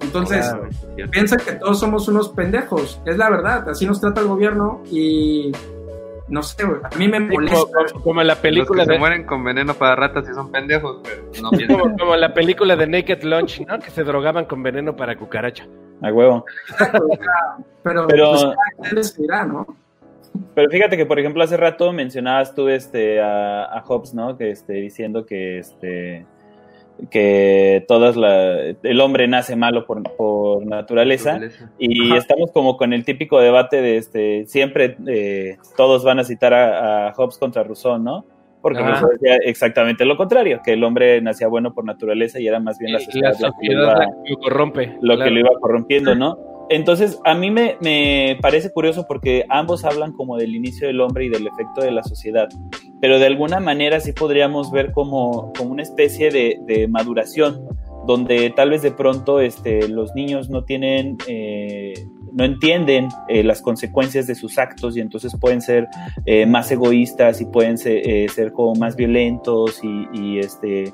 Entonces, 0.00 0.48
Claro. 0.50 1.10
piensan 1.10 1.38
que 1.40 1.52
todos 1.52 1.78
somos 1.80 2.08
unos 2.08 2.30
pendejos, 2.30 3.00
es 3.06 3.16
la 3.16 3.30
verdad, 3.30 3.68
así 3.68 3.86
nos 3.86 4.00
trata 4.00 4.20
el 4.20 4.26
gobierno 4.26 4.82
y 4.90 5.52
no 6.28 6.42
sé, 6.42 6.64
güey, 6.64 6.78
a 6.82 6.96
mí 6.98 7.08
me 7.08 7.20
molesta. 7.20 7.56
como, 7.60 7.72
como- 7.92 8.02
como 8.04 8.20
en 8.20 8.26
la 8.26 8.36
película 8.36 8.78
Los 8.78 8.86
que 8.86 8.90
de 8.92 8.96
se 8.96 8.98
mueren 9.00 9.24
con 9.24 9.44
veneno 9.44 9.74
para 9.74 9.94
ratas 9.96 10.28
y 10.28 10.34
son 10.34 10.50
pendejos, 10.50 11.00
pero 11.04 11.22
no 11.42 11.50
piensan. 11.56 11.78
como, 11.80 11.96
como 11.96 12.16
la 12.16 12.32
película 12.34 12.76
de 12.76 12.86
Naked 12.86 13.22
Lunch, 13.22 13.60
¿no? 13.66 13.78
Que 13.78 13.90
se 13.90 14.02
drogaban 14.04 14.44
con 14.46 14.62
veneno 14.62 14.94
para 14.96 15.16
cucaracha. 15.16 15.66
A 16.02 16.12
huevo. 16.12 16.44
Pero, 17.82 18.06
Pero- 18.08 18.54
pues, 18.90 19.18
¿no? 19.48 19.66
Pero 20.54 20.70
fíjate 20.70 20.96
que, 20.96 21.06
por 21.06 21.18
ejemplo, 21.18 21.42
hace 21.42 21.56
rato 21.56 21.92
mencionabas 21.92 22.54
tú 22.54 22.68
este, 22.68 23.20
a, 23.20 23.64
a 23.64 23.80
Hobbes, 23.82 24.14
¿no? 24.14 24.36
Que 24.36 24.50
este, 24.50 24.74
diciendo 24.74 25.26
que 25.26 25.58
este 25.58 26.26
que 27.10 27.84
todas 27.88 28.16
la, 28.16 28.60
el 28.60 29.00
hombre 29.00 29.26
nace 29.26 29.56
malo 29.56 29.86
por, 29.86 30.02
por 30.14 30.64
naturaleza. 30.66 31.40
Y 31.78 32.10
Ajá. 32.10 32.18
estamos 32.18 32.52
como 32.52 32.76
con 32.76 32.92
el 32.92 33.04
típico 33.04 33.40
debate 33.40 33.80
de 33.82 33.96
este, 33.96 34.46
siempre 34.46 34.96
eh, 35.06 35.56
todos 35.76 36.04
van 36.04 36.20
a 36.20 36.24
citar 36.24 36.54
a, 36.54 37.08
a 37.08 37.12
Hobbes 37.14 37.38
contra 37.38 37.64
Rousseau, 37.64 37.98
¿no? 37.98 38.24
Porque 38.62 38.78
Ajá. 38.78 38.90
Rousseau 38.92 39.10
decía 39.12 39.36
exactamente 39.44 40.04
lo 40.04 40.16
contrario, 40.16 40.60
que 40.64 40.72
el 40.74 40.84
hombre 40.84 41.20
nacía 41.20 41.48
bueno 41.48 41.74
por 41.74 41.84
naturaleza 41.84 42.38
y 42.40 42.46
era 42.46 42.60
más 42.60 42.78
bien 42.78 42.92
la 42.92 43.00
Y 43.00 43.04
sociedad, 43.04 43.34
la 43.40 43.48
la 43.48 43.54
que 43.60 43.66
lo 43.74 43.82
iba- 43.82 44.06
lo 44.24 44.36
corrompe. 44.38 44.96
lo 45.00 45.14
claro. 45.16 45.24
que 45.24 45.30
lo 45.30 45.40
iba 45.40 45.50
corrompiendo, 45.60 46.14
¿no? 46.14 46.38
Entonces, 46.70 47.20
a 47.24 47.34
mí 47.34 47.50
me, 47.50 47.76
me 47.82 48.38
parece 48.40 48.72
curioso 48.72 49.04
porque 49.06 49.44
ambos 49.50 49.84
hablan 49.84 50.12
como 50.12 50.38
del 50.38 50.54
inicio 50.54 50.86
del 50.86 51.00
hombre 51.02 51.26
y 51.26 51.28
del 51.28 51.46
efecto 51.46 51.82
de 51.82 51.90
la 51.90 52.02
sociedad, 52.02 52.48
pero 53.00 53.18
de 53.18 53.26
alguna 53.26 53.60
manera 53.60 54.00
sí 54.00 54.12
podríamos 54.12 54.70
ver 54.72 54.92
como, 54.92 55.52
como 55.58 55.70
una 55.72 55.82
especie 55.82 56.30
de, 56.30 56.58
de 56.66 56.86
maduración, 56.88 57.66
donde 58.06 58.48
tal 58.56 58.70
vez 58.70 58.80
de 58.80 58.92
pronto 58.92 59.40
este, 59.40 59.86
los 59.88 60.14
niños 60.14 60.48
no 60.48 60.64
tienen, 60.64 61.18
eh, 61.28 61.92
no 62.34 62.44
entienden 62.44 63.08
eh, 63.28 63.42
las 63.42 63.62
consecuencias 63.62 64.26
de 64.26 64.34
sus 64.34 64.58
actos 64.58 64.96
y 64.96 65.00
entonces 65.00 65.36
pueden 65.40 65.60
ser 65.60 65.88
eh, 66.26 66.46
más 66.46 66.70
egoístas 66.70 67.40
y 67.40 67.46
pueden 67.46 67.78
ser, 67.78 68.08
eh, 68.08 68.28
ser 68.28 68.52
como 68.52 68.74
más 68.74 68.96
violentos 68.96 69.80
y, 69.82 70.08
y, 70.12 70.38
este 70.38 70.92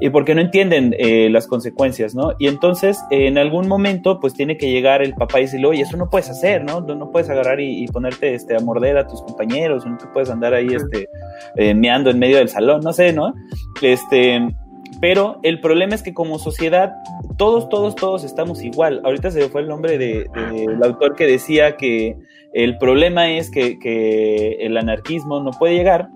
y 0.00 0.10
porque 0.10 0.34
no 0.34 0.40
entienden 0.40 0.94
eh, 0.98 1.30
las 1.30 1.46
consecuencias, 1.46 2.14
¿no? 2.14 2.32
Y 2.38 2.48
entonces 2.48 2.98
en 3.10 3.38
algún 3.38 3.66
momento 3.66 4.20
pues 4.20 4.34
tiene 4.34 4.56
que 4.56 4.70
llegar 4.70 5.02
el 5.02 5.14
papá 5.14 5.38
y 5.38 5.42
decirle, 5.42 5.66
oye, 5.68 5.82
eso 5.82 5.96
no 5.96 6.10
puedes 6.10 6.28
hacer, 6.28 6.64
¿no? 6.64 6.80
No, 6.80 6.94
no 6.94 7.10
puedes 7.10 7.30
agarrar 7.30 7.60
y, 7.60 7.84
y 7.84 7.86
ponerte 7.86 8.34
este, 8.34 8.56
a 8.56 8.60
morder 8.60 8.98
a 8.98 9.06
tus 9.06 9.22
compañeros, 9.22 9.86
no 9.86 9.96
te 9.96 10.06
puedes 10.06 10.28
andar 10.28 10.52
ahí 10.54 10.68
este, 10.70 11.08
eh, 11.56 11.74
meando 11.74 12.10
en 12.10 12.18
medio 12.18 12.36
del 12.36 12.48
salón, 12.48 12.82
no 12.82 12.92
sé, 12.92 13.12
¿no? 13.12 13.34
Este, 13.80 14.46
pero 15.00 15.38
el 15.42 15.60
problema 15.60 15.94
es 15.94 16.02
que 16.02 16.14
como 16.14 16.38
sociedad, 16.38 16.92
todos, 17.36 17.68
todos, 17.68 17.94
todos 17.96 18.24
estamos 18.24 18.62
igual. 18.62 19.00
Ahorita 19.04 19.30
se 19.30 19.48
fue 19.48 19.60
el 19.62 19.68
nombre 19.68 19.98
de- 19.98 20.26
de- 20.34 20.66
del 20.66 20.82
autor 20.82 21.14
que 21.16 21.26
decía 21.26 21.76
que 21.76 22.16
el 22.52 22.78
problema 22.78 23.30
es 23.30 23.50
que, 23.50 23.78
que 23.78 24.52
el 24.60 24.76
anarquismo 24.78 25.40
no 25.40 25.50
puede 25.50 25.74
llegar 25.74 26.08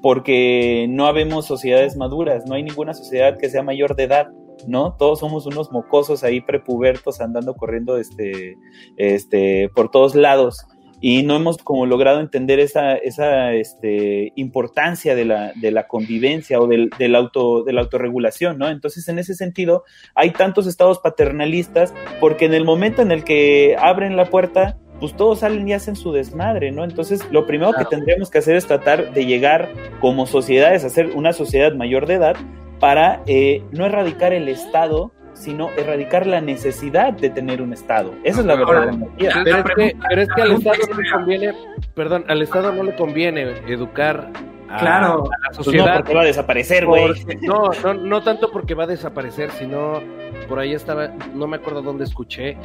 porque 0.00 0.86
no 0.88 1.06
habemos 1.06 1.46
sociedades 1.46 1.96
maduras, 1.96 2.44
no 2.46 2.54
hay 2.54 2.62
ninguna 2.62 2.94
sociedad 2.94 3.36
que 3.38 3.48
sea 3.48 3.62
mayor 3.62 3.96
de 3.96 4.04
edad, 4.04 4.28
¿no? 4.66 4.94
Todos 4.96 5.18
somos 5.20 5.46
unos 5.46 5.72
mocosos 5.72 6.22
ahí 6.22 6.40
prepubertos 6.40 7.20
andando 7.20 7.54
corriendo 7.54 7.96
este, 7.98 8.56
este, 8.96 9.68
por 9.74 9.90
todos 9.90 10.14
lados 10.14 10.64
y 11.00 11.22
no 11.22 11.36
hemos 11.36 11.58
como 11.58 11.86
logrado 11.86 12.20
entender 12.20 12.58
esa, 12.60 12.96
esa 12.96 13.52
este, 13.54 14.32
importancia 14.36 15.14
de 15.14 15.24
la, 15.24 15.52
de 15.54 15.70
la 15.70 15.86
convivencia 15.86 16.60
o 16.60 16.66
del, 16.66 16.90
del 16.98 17.14
auto, 17.14 17.62
de 17.62 17.72
la 17.72 17.82
autorregulación, 17.82 18.58
¿no? 18.58 18.68
Entonces, 18.68 19.08
en 19.08 19.18
ese 19.18 19.34
sentido, 19.34 19.84
hay 20.14 20.30
tantos 20.30 20.66
estados 20.66 20.98
paternalistas 20.98 21.94
porque 22.20 22.46
en 22.46 22.54
el 22.54 22.64
momento 22.64 23.02
en 23.02 23.12
el 23.12 23.24
que 23.24 23.76
abren 23.78 24.16
la 24.16 24.26
puerta, 24.26 24.76
pues 25.00 25.14
todos 25.16 25.40
salen 25.40 25.68
y 25.68 25.72
hacen 25.72 25.96
su 25.96 26.12
desmadre, 26.12 26.72
¿no? 26.72 26.84
Entonces, 26.84 27.24
lo 27.30 27.46
primero 27.46 27.72
que 27.72 27.84
tendríamos 27.84 28.30
que 28.30 28.38
hacer 28.38 28.56
es 28.56 28.66
tratar 28.66 29.12
de 29.12 29.26
llegar 29.26 29.68
como 30.00 30.26
sociedades 30.26 30.84
a 30.84 30.90
ser 30.90 31.10
una 31.14 31.32
sociedad 31.32 31.72
mayor 31.74 32.06
de 32.06 32.14
edad 32.14 32.36
para 32.80 33.22
eh, 33.26 33.62
no 33.72 33.86
erradicar 33.86 34.32
el 34.32 34.48
Estado, 34.48 35.12
sino 35.38 35.70
erradicar 35.76 36.26
la 36.26 36.40
necesidad 36.40 37.12
de 37.14 37.30
tener 37.30 37.62
un 37.62 37.72
Estado. 37.72 38.12
Esa 38.24 38.40
es 38.40 38.46
la 38.46 38.54
Ahora, 38.54 38.66
verdadera 38.66 38.92
anarquía. 38.92 39.30
la 39.36 39.44
Pero 39.44 39.58
es, 39.58 39.64
que, 39.74 39.96
pero 40.08 40.22
es 40.22 40.28
que 40.34 40.42
al 40.42 40.52
Estado 40.52 40.76
no 40.90 41.00
le 41.00 41.10
conviene, 41.10 41.52
perdón, 41.94 42.24
al 42.28 42.42
Estado 42.42 42.72
no 42.72 42.82
le 42.82 42.96
conviene 42.96 43.42
educar 43.68 44.30
a, 44.68 44.78
Claro. 44.78 45.24
a 45.24 45.38
la 45.38 45.48
Pues 45.48 45.58
no, 45.58 45.64
sociedad. 45.64 45.96
porque 45.96 46.14
va 46.14 46.22
a 46.22 46.26
desaparecer, 46.26 46.84
güey. 46.86 47.12
no, 47.42 47.70
no, 47.82 47.94
no 47.94 48.22
tanto 48.22 48.50
porque 48.50 48.74
va 48.74 48.84
a 48.84 48.86
desaparecer, 48.88 49.50
sino 49.52 50.02
por 50.48 50.58
ahí 50.58 50.74
estaba, 50.74 51.08
no 51.34 51.46
me 51.46 51.56
acuerdo 51.56 51.80
dónde 51.82 52.04
escuché, 52.04 52.56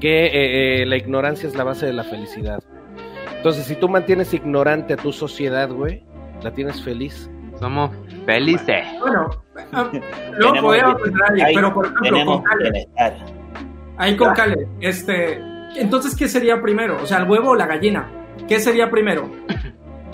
que 0.00 0.26
eh, 0.26 0.82
eh, 0.82 0.86
la 0.86 0.96
ignorancia 0.96 1.48
es 1.48 1.54
la 1.56 1.64
base 1.64 1.84
de 1.86 1.92
la 1.92 2.04
felicidad. 2.04 2.62
Entonces, 3.36 3.64
si 3.66 3.74
tú 3.76 3.88
mantienes 3.88 4.32
ignorante 4.34 4.94
a 4.94 4.96
tu 4.96 5.12
sociedad, 5.12 5.70
güey, 5.70 6.02
la 6.42 6.52
tienes 6.52 6.82
feliz. 6.82 7.30
Somos 7.60 7.90
felices. 8.26 8.84
Bueno, 9.00 9.28
podríamos 10.60 11.02
que- 11.02 11.08
entrar 11.08 11.32
ahí, 11.34 11.54
pero 11.54 11.74
por 11.74 11.86
ejemplo, 11.86 12.24
con 12.26 12.44
bienestar. 12.58 13.16
ahí 13.98 14.16
con 14.16 14.32
Kale, 14.34 14.66
este, 14.80 15.40
entonces, 15.76 16.16
¿qué 16.16 16.28
sería 16.28 16.60
primero? 16.60 16.96
O 17.02 17.06
sea, 17.06 17.18
¿el 17.18 17.30
huevo 17.30 17.50
o 17.50 17.54
la 17.54 17.66
gallina? 17.66 18.10
¿Qué 18.48 18.58
sería 18.60 18.90
primero? 18.90 19.30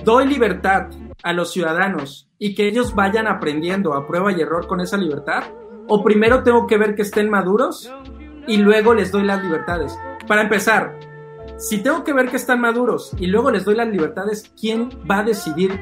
doy 0.05 0.27
libertad 0.27 0.89
a 1.23 1.33
los 1.33 1.53
ciudadanos 1.53 2.29
y 2.39 2.55
que 2.55 2.69
ellos 2.69 2.95
vayan 2.95 3.27
aprendiendo 3.27 3.95
a 3.95 4.07
prueba 4.07 4.31
y 4.33 4.41
error 4.41 4.67
con 4.69 4.81
esa 4.81 4.97
libertad, 4.97 5.43
o 5.89 6.05
primero 6.05 6.43
tengo 6.43 6.67
que 6.67 6.79
ver 6.79 6.95
que 6.95 7.03
estén 7.03 7.29
maduros 7.31 7.93
y 8.47 8.59
luego 8.59 8.95
les 8.95 9.11
doy 9.11 9.23
las 9.25 9.43
libertades. 9.43 9.99
Para 10.29 10.43
empezar, 10.43 10.99
si 11.57 11.83
tengo 11.83 12.05
que 12.05 12.13
ver 12.13 12.29
que 12.29 12.37
están 12.37 12.61
maduros 12.61 13.13
y 13.19 13.27
luego 13.29 13.51
les 13.51 13.65
doy 13.65 13.75
las 13.77 13.89
libertades, 13.89 14.53
¿quién 14.61 14.91
va 15.11 15.21
a 15.21 15.23
decidir 15.25 15.81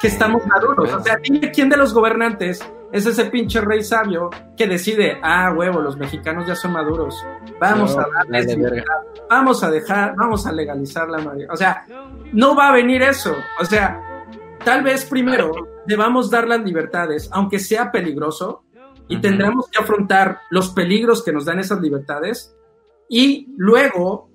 que 0.00 0.08
estamos 0.08 0.46
maduros? 0.46 0.92
O 0.92 1.00
sea, 1.00 1.16
dime 1.22 1.50
quién 1.50 1.68
de 1.68 1.76
los 1.76 1.94
gobernantes 1.94 2.60
es 2.92 3.06
ese 3.06 3.24
pinche 3.26 3.60
rey 3.60 3.82
sabio 3.82 4.30
que 4.56 4.66
decide, 4.66 5.18
ah, 5.22 5.52
huevo, 5.52 5.80
los 5.80 5.96
mexicanos 5.96 6.46
ya 6.46 6.54
son 6.54 6.72
maduros, 6.72 7.16
vamos 7.58 7.96
No, 7.96 8.02
a 8.02 8.06
darles 8.14 8.56
vamos 9.28 9.64
a 9.64 9.70
dejar, 9.70 10.14
vamos 10.16 10.46
a 10.46 10.52
legalizar 10.52 11.08
la 11.08 11.18
marihuana. 11.18 11.52
O 11.52 11.56
sea, 11.56 11.86
no 12.32 12.54
va 12.54 12.68
a 12.68 12.72
venir 12.72 13.02
eso. 13.02 13.34
O 13.60 13.64
sea, 13.64 14.00
tal 14.64 14.82
vez 14.84 15.06
primero 15.06 15.50
debamos 15.86 16.30
dar 16.30 16.46
las 16.46 16.60
libertades, 16.60 17.28
aunque 17.32 17.58
sea 17.58 17.90
peligroso, 17.90 18.64
y 19.08 19.20
tendremos 19.20 19.68
que 19.68 19.82
afrontar 19.82 20.38
los 20.50 20.70
peligros 20.70 21.22
que 21.22 21.32
nos 21.32 21.44
dan 21.44 21.58
esas 21.58 21.80
libertades, 21.80 22.56
y 23.08 23.48
luego, 23.56 24.30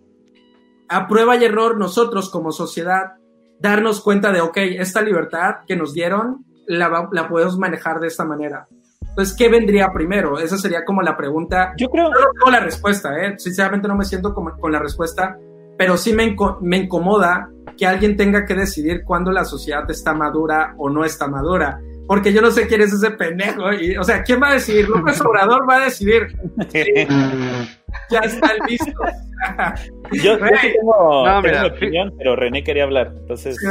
a 0.88 1.08
prueba 1.08 1.38
y 1.38 1.46
error, 1.46 1.78
nosotros 1.78 2.30
como 2.30 2.52
sociedad, 2.52 3.19
darnos 3.60 4.02
cuenta 4.02 4.32
de, 4.32 4.42
ok, 4.42 4.58
esta 4.58 5.02
libertad 5.02 5.56
que 5.68 5.76
nos 5.76 5.94
dieron, 5.94 6.46
la, 6.68 7.08
la 7.12 7.28
podemos 7.28 7.58
manejar 7.58 8.00
de 8.00 8.08
esta 8.08 8.26
manera. 8.26 8.68
Entonces, 9.10 9.36
¿qué 9.36 9.50
vendría 9.50 9.90
primero? 9.94 10.38
Esa 10.40 10.58
sería 10.58 10.86
como 10.86 11.02
la 11.02 11.18
pregunta 11.18 11.74
Yo 11.78 11.90
creo, 11.90 12.10
no 12.10 12.16
tengo 12.34 12.52
la 12.52 12.60
respuesta, 12.60 13.18
¿eh? 13.20 13.34
Sinceramente 13.38 13.88
no 13.88 13.96
me 13.96 14.06
siento 14.06 14.34
como- 14.34 14.56
con 14.58 14.72
la 14.72 14.80
respuesta, 14.80 15.38
pero 15.78 15.98
sí 15.98 16.14
me, 16.14 16.36
inco- 16.36 16.60
me 16.62 16.78
incomoda 16.78 17.50
que 17.78 17.88
alguien 17.88 18.16
tenga 18.18 18.46
que 18.46 18.54
decidir 18.56 19.04
cuándo 19.04 19.32
la 19.32 19.46
sociedad 19.46 19.90
está 19.90 20.14
madura 20.14 20.74
o 20.78 20.90
no 20.90 21.04
está 21.06 21.28
madura. 21.28 21.80
Porque 22.08 22.34
yo 22.34 22.42
no 22.42 22.52
sé 22.52 22.68
quién 22.68 22.82
es 22.82 22.92
ese 22.94 23.12
pendejo. 23.12 23.72
Y, 23.74 23.96
o 23.98 24.04
sea, 24.04 24.24
¿quién 24.24 24.42
va 24.42 24.50
a 24.50 24.54
decidir? 24.54 24.88
López 24.90 25.20
Obrador 25.26 25.68
va 25.70 25.78
a 25.78 25.86
decidir. 25.86 26.28
Ya 28.10 28.20
están 28.20 28.52
listos. 28.68 28.94
yo, 30.12 30.38
yo 30.38 30.46
sí 30.62 30.74
tengo, 30.76 31.26
No, 31.26 31.42
tengo 31.42 31.68
opinión, 31.68 32.14
pero 32.18 32.36
René 32.36 32.64
quería 32.64 32.84
hablar. 32.84 33.14
Entonces, 33.16 33.58
Sí, 33.58 33.68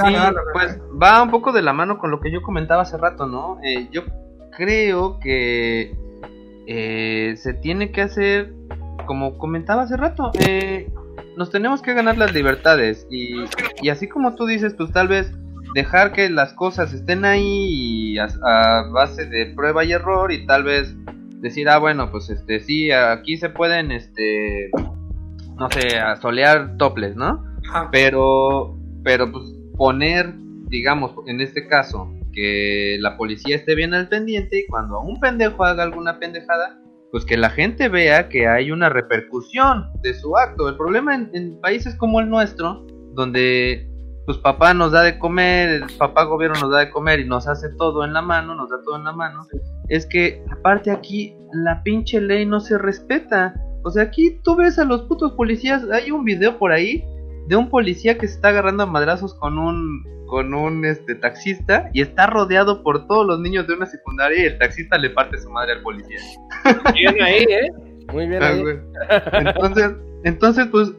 pues 0.52 0.78
va 1.00 1.22
un 1.22 1.30
poco 1.30 1.52
de 1.52 1.62
la 1.62 1.72
mano 1.72 1.98
con 1.98 2.10
lo 2.10 2.20
que 2.20 2.30
yo 2.30 2.42
comentaba 2.42 2.82
hace 2.82 2.96
rato, 2.96 3.26
¿no? 3.26 3.58
Eh, 3.62 3.88
yo 3.90 4.02
creo 4.56 5.18
que 5.20 5.94
eh, 6.66 7.34
se 7.36 7.54
tiene 7.54 7.92
que 7.92 8.02
hacer, 8.02 8.52
como 9.06 9.38
comentaba 9.38 9.82
hace 9.82 9.96
rato, 9.96 10.30
eh, 10.46 10.90
nos 11.36 11.50
tenemos 11.50 11.82
que 11.82 11.94
ganar 11.94 12.18
las 12.18 12.34
libertades 12.34 13.06
y, 13.10 13.44
y 13.80 13.88
así 13.90 14.08
como 14.08 14.34
tú 14.34 14.46
dices, 14.46 14.74
pues 14.74 14.92
tal 14.92 15.08
vez 15.08 15.32
dejar 15.74 16.12
que 16.12 16.28
las 16.28 16.52
cosas 16.54 16.92
estén 16.92 17.24
ahí 17.24 18.14
y 18.14 18.18
a, 18.18 18.28
a 18.42 18.88
base 18.90 19.26
de 19.26 19.46
prueba 19.54 19.84
y 19.84 19.92
error 19.92 20.32
y 20.32 20.46
tal 20.46 20.64
vez 20.64 20.94
decir, 21.40 21.68
ah, 21.68 21.78
bueno, 21.78 22.10
pues 22.10 22.30
este 22.30 22.60
sí, 22.60 22.90
aquí 22.90 23.36
se 23.36 23.50
pueden, 23.50 23.90
este, 23.90 24.70
no 25.56 25.68
sé, 25.70 25.98
a 25.98 26.16
solear 26.16 26.76
toples, 26.76 27.16
¿no? 27.16 27.44
Ajá. 27.68 27.88
pero 27.92 28.78
pero 29.04 29.30
pues 29.30 29.44
poner 29.76 30.34
digamos 30.68 31.12
en 31.26 31.40
este 31.40 31.66
caso 31.66 32.12
que 32.32 32.96
la 33.00 33.16
policía 33.16 33.56
esté 33.56 33.74
bien 33.74 33.94
al 33.94 34.08
pendiente 34.08 34.60
y 34.60 34.66
cuando 34.66 35.00
un 35.00 35.18
pendejo 35.20 35.64
haga 35.64 35.82
alguna 35.82 36.18
pendejada 36.18 36.78
pues 37.10 37.24
que 37.24 37.36
la 37.36 37.50
gente 37.50 37.88
vea 37.88 38.28
que 38.28 38.46
hay 38.46 38.70
una 38.70 38.88
repercusión 38.88 39.86
de 40.02 40.14
su 40.14 40.36
acto 40.36 40.68
el 40.68 40.76
problema 40.76 41.14
en, 41.14 41.30
en 41.32 41.60
países 41.60 41.94
como 41.96 42.20
el 42.20 42.28
nuestro 42.28 42.86
donde 43.14 43.88
pues 44.28 44.36
papá 44.36 44.74
nos 44.74 44.92
da 44.92 45.02
de 45.04 45.18
comer 45.18 45.70
el 45.70 45.96
papá 45.96 46.24
gobierno 46.24 46.60
nos 46.60 46.70
da 46.70 46.80
de 46.80 46.90
comer 46.90 47.20
y 47.20 47.24
nos 47.24 47.48
hace 47.48 47.70
todo 47.78 48.04
en 48.04 48.12
la 48.12 48.20
mano 48.20 48.54
nos 48.54 48.68
da 48.68 48.76
todo 48.84 48.96
en 48.96 49.04
la 49.04 49.12
mano 49.12 49.46
es 49.88 50.04
que 50.04 50.44
aparte 50.52 50.90
aquí 50.90 51.34
la 51.54 51.82
pinche 51.82 52.20
ley 52.20 52.44
no 52.44 52.60
se 52.60 52.76
respeta 52.76 53.54
o 53.84 53.90
sea 53.90 54.02
aquí 54.02 54.38
tú 54.44 54.54
ves 54.54 54.78
a 54.78 54.84
los 54.84 55.04
putos 55.04 55.32
policías 55.32 55.82
hay 55.90 56.10
un 56.10 56.24
video 56.24 56.58
por 56.58 56.72
ahí 56.72 57.02
de 57.46 57.56
un 57.56 57.70
policía 57.70 58.18
que 58.18 58.28
se 58.28 58.34
está 58.34 58.48
agarrando 58.48 58.82
a 58.82 58.86
madrazos 58.86 59.32
con 59.34 59.58
un 59.58 60.04
con 60.26 60.52
un 60.52 60.84
este 60.84 61.14
taxista 61.14 61.88
y 61.94 62.02
está 62.02 62.26
rodeado 62.26 62.82
por 62.82 63.06
todos 63.06 63.26
los 63.26 63.40
niños 63.40 63.66
de 63.66 63.72
una 63.76 63.86
secundaria 63.86 64.42
y 64.42 64.44
el 64.44 64.58
taxista 64.58 64.98
le 64.98 65.08
parte 65.08 65.38
su 65.38 65.48
madre 65.48 65.72
al 65.72 65.80
policía. 65.80 66.18
Bien 66.92 67.22
ahí, 67.22 67.44
¿eh? 67.48 67.72
Muy 68.12 68.26
bien 68.28 68.42
Ah, 68.42 68.48
ahí. 68.48 68.60
güey. 68.60 68.76
Entonces, 69.32 69.92
entonces 70.24 70.66
pues 70.70 70.92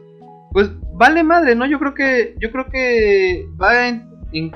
pues 0.50 0.68
vale 1.00 1.22
madre, 1.24 1.54
¿no? 1.56 1.64
Yo 1.66 1.78
creo 1.78 1.94
que 1.94 2.34
yo 2.38 2.50
creo 2.52 2.66
que 2.66 3.46
va 3.60 3.88
en 3.88 4.08
en, 4.32 4.52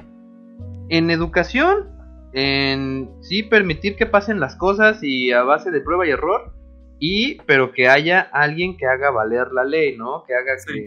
en 0.90 1.10
educación, 1.10 1.88
en 2.34 3.08
sí 3.22 3.42
permitir 3.42 3.96
que 3.96 4.04
pasen 4.06 4.38
las 4.40 4.54
cosas 4.56 4.98
y 5.02 5.32
a 5.32 5.42
base 5.42 5.70
de 5.70 5.80
prueba 5.80 6.06
y 6.06 6.10
error 6.10 6.52
y 7.00 7.36
pero 7.46 7.72
que 7.72 7.88
haya 7.88 8.20
alguien 8.20 8.76
que 8.76 8.86
haga 8.86 9.10
valer 9.10 9.48
la 9.52 9.64
ley, 9.64 9.96
¿no? 9.96 10.22
Que 10.24 10.34
haga 10.34 10.58
Sí. 10.58 10.72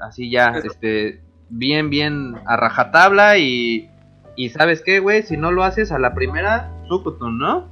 así 0.00 0.30
ya 0.30 0.52
Eso. 0.56 0.68
este 0.68 1.20
bien 1.50 1.90
bien 1.90 2.36
a 2.46 2.56
rajatabla 2.56 3.36
y 3.38 3.90
y 4.36 4.48
sabes 4.50 4.80
qué, 4.82 4.98
güey, 5.00 5.22
si 5.22 5.36
no 5.36 5.50
lo 5.52 5.62
haces 5.64 5.92
a 5.92 5.98
la 5.98 6.14
primera, 6.14 6.70
sucutun, 6.88 7.38
¿no? 7.38 7.68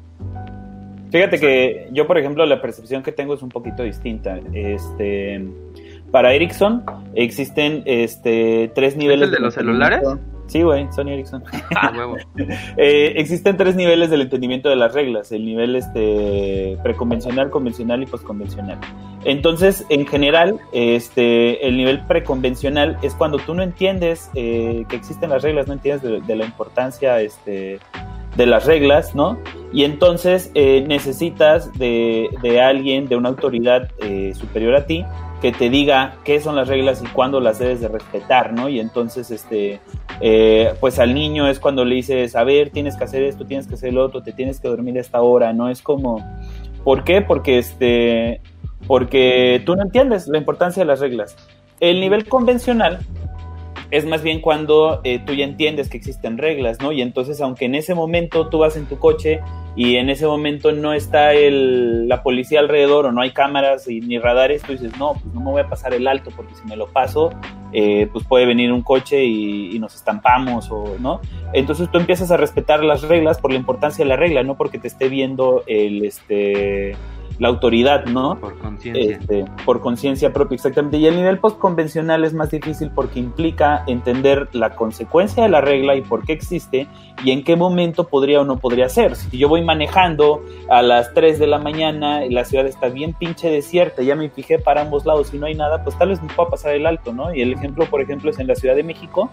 Fíjate 1.11 1.39
que 1.41 1.89
yo, 1.93 2.07
por 2.07 2.17
ejemplo, 2.19 2.47
la 2.47 2.63
percepción 2.63 3.03
que 3.03 3.13
tengo 3.13 3.35
es 3.35 3.43
un 3.43 3.49
poquito 3.51 3.83
distinta. 3.83 4.39
Este, 4.55 5.45
para 6.13 6.33
Ericsson 6.35 6.85
existen 7.15 7.83
este, 7.87 8.71
tres 8.75 8.97
niveles 8.97 9.29
el 9.29 9.35
de 9.35 9.41
los 9.41 9.55
celulares? 9.55 10.03
Sí, 10.47 10.63
güey, 10.63 10.87
Sony 10.93 11.09
Ericsson. 11.09 11.43
A 11.75 11.91
huevo. 11.97 12.17
Eh, 12.77 13.15
existen 13.17 13.57
tres 13.57 13.75
niveles 13.75 14.11
del 14.11 14.21
entendimiento 14.21 14.69
de 14.69 14.77
las 14.77 14.93
reglas, 14.93 15.33
el 15.33 15.45
nivel 15.45 15.77
este 15.77 16.77
preconvencional, 16.83 17.51
convencional 17.51 18.03
y 18.03 18.07
postconvencional. 18.07 18.79
Entonces, 19.25 19.87
en 19.89 20.07
general, 20.07 20.59
este, 20.73 21.67
el 21.67 21.77
nivel 21.77 22.05
preconvencional 22.07 22.99
es 23.03 23.15
cuando 23.15 23.39
tú 23.39 23.55
no 23.55 23.63
entiendes 23.63 24.31
eh, 24.35 24.85
que 24.89 24.97
existen 24.97 25.31
las 25.31 25.43
reglas, 25.43 25.69
no 25.69 25.75
entiendes 25.75 26.03
de, 26.03 26.21
de 26.21 26.37
la 26.37 26.45
importancia 26.45 27.21
este, 27.21 27.79
de 28.37 28.47
las 28.47 28.67
reglas, 28.67 29.15
¿no? 29.15 29.39
Y 29.73 29.85
entonces 29.85 30.51
eh, 30.55 30.85
necesitas 30.87 31.73
de, 31.79 32.29
de 32.43 32.61
alguien, 32.61 33.07
de 33.09 33.17
una 33.17 33.29
autoridad 33.29 33.91
eh, 34.01 34.33
superior 34.35 34.75
a 34.75 34.87
ti, 34.87 35.05
que 35.43 35.51
te 35.51 35.69
diga 35.69 36.15
qué 36.25 36.41
son 36.41 36.55
las 36.55 36.69
reglas 36.69 37.03
y 37.03 37.07
cuándo 37.09 37.41
las 37.41 37.59
debes 37.59 37.81
de 37.81 37.89
respetar, 37.89 38.53
¿no? 38.53 38.69
Y 38.69 38.79
entonces, 38.79 39.33
este, 39.33 39.81
eh, 40.21 40.73
pues 40.79 41.01
al 41.01 41.15
niño 41.15 41.49
es 41.49 41.59
cuando 41.59 41.85
le 41.85 41.97
dices, 41.97 42.37
a 42.37 42.45
ver, 42.45 42.71
tienes 42.71 42.97
que 42.97 43.03
hacer 43.03 43.25
esto, 43.25 43.45
tienes 43.45 43.67
que 43.67 43.75
hacer 43.75 43.93
lo 43.93 44.05
otro, 44.05 44.23
te 44.23 44.33
tienes 44.33 44.61
que 44.61 44.69
dormir 44.69 44.97
a 44.99 45.01
esta 45.01 45.21
hora, 45.21 45.53
¿no? 45.53 45.69
Es 45.69 45.83
como, 45.83 46.25
¿por 46.85 47.03
qué? 47.03 47.23
Porque, 47.23 47.59
este, 47.59 48.41
porque 48.87 49.61
tú 49.67 49.75
no 49.75 49.83
entiendes 49.83 50.29
la 50.29 50.39
importancia 50.39 50.83
de 50.83 50.87
las 50.87 51.01
reglas. 51.01 51.37
El 51.81 51.99
nivel 51.99 52.29
convencional 52.29 53.01
es 53.93 54.07
más 54.07 54.23
bien 54.23 54.41
cuando 54.41 55.03
eh, 55.05 55.19
tú 55.19 55.35
ya 55.35 55.45
entiendes 55.45 55.91
que 55.91 55.99
existen 55.99 56.39
reglas, 56.39 56.81
¿no? 56.81 56.93
Y 56.93 57.03
entonces, 57.03 57.43
aunque 57.43 57.67
en 57.67 57.75
ese 57.75 57.95
momento 57.95 58.49
tú 58.49 58.59
vas 58.59 58.75
en 58.79 58.87
tu 58.87 58.99
coche 58.99 59.41
y 59.77 59.97
en 59.97 60.09
ese 60.09 60.27
momento 60.27 60.73
no 60.73 60.95
está 60.95 61.35
el, 61.35 62.09
la 62.09 62.23
policía 62.23 62.61
alrededor 62.61 63.05
o 63.05 63.13
no 63.13 63.21
hay 63.21 63.33
cámaras 63.33 63.87
y, 63.91 64.01
ni 64.01 64.19
radares, 64.19 64.63
tú 64.63 64.73
dices, 64.73 64.99
no, 64.99 65.13
pues 65.13 65.35
no 65.35 65.41
me 65.41 65.51
voy 65.51 65.61
a 65.61 65.69
pasar 65.69 65.93
el 65.93 66.09
alto 66.09 66.31
porque 66.35 66.55
si 66.55 66.67
me 66.67 66.75
lo 66.75 66.87
paso, 66.87 67.35
eh, 67.75 68.09
pues 68.11 68.27
puede 68.27 68.47
venir 68.47 68.73
un 68.73 68.81
coche 68.81 69.27
y, 69.27 69.77
y, 69.77 69.79
nos 69.79 69.95
estampamos, 69.95 70.71
o, 70.71 70.97
¿no? 70.99 71.21
Entonces 71.53 71.91
tú 71.93 71.99
empiezas 71.99 72.31
a 72.31 72.39
respetar 72.39 72.83
las 72.83 73.03
reglas 73.03 73.43
por 73.43 73.51
la 73.51 73.59
importancia 73.59 74.07
de 74.07 74.09
la 74.09 74.17
regla, 74.17 74.43
no 74.43 74.57
porque 74.57 74.79
te 74.79 74.89
esté 74.89 75.11
viendo 75.11 75.65
el, 75.67 76.03
este, 76.07 76.97
la 77.43 77.49
autoridad, 77.49 78.05
¿no? 78.05 78.39
Por 78.39 78.57
conciencia. 78.57 79.17
Este, 79.17 79.45
por 79.65 79.81
conciencia 79.81 80.33
propia, 80.33 80.55
exactamente. 80.55 80.99
Y 80.99 81.09
el 81.09 81.17
nivel 81.17 81.41
postconvencional 81.41 82.23
es 82.23 82.35
más 82.35 82.53
difícil 82.53 82.93
porque 82.95 83.19
implica 83.19 83.83
entender 83.89 84.49
la 84.53 84.77
consecuencia 84.77 85.43
de 85.43 85.49
la 85.49 85.61
regla 85.61 85.97
y 85.97 86.03
por 86.03 86.25
qué 86.25 86.35
existe 86.35 86.87
y 87.25 87.33
en 87.33 87.43
qué 87.43 87.57
momento 87.57 88.07
podría 88.07 88.43
o 88.43 88.45
no 88.45 88.59
podría 88.59 88.89
ser. 88.89 89.17
Si 89.17 89.39
yo 89.39 89.49
voy 89.49 89.61
manejando 89.61 90.45
a 90.69 90.83
las 90.83 91.13
3 91.15 91.41
de 91.41 91.49
la 91.49 91.59
mañana 91.59 92.25
y 92.25 92.31
la 92.31 92.45
ciudad 92.45 92.65
está 92.65 92.91
bien 92.91 93.13
pinche 93.13 93.51
desierta, 93.51 94.03
ya 94.03 94.15
me 94.15 94.31
fijé 94.31 94.61
para 94.61 94.83
ambos 94.83 95.05
lados 95.05 95.35
y 95.35 95.39
no 95.39 95.47
hay 95.47 95.57
nada, 95.57 95.83
pues 95.83 95.99
tal 95.99 96.11
vez 96.11 96.23
me 96.23 96.33
pueda 96.33 96.49
pasar 96.49 96.77
el 96.77 96.87
alto, 96.87 97.13
¿no? 97.13 97.35
Y 97.35 97.43
el 97.43 97.55
ejemplo, 97.55 97.87
por 97.87 98.01
ejemplo, 98.01 98.31
es 98.31 98.39
en 98.39 98.47
la 98.47 98.55
Ciudad 98.55 98.77
de 98.77 98.85
México, 98.85 99.29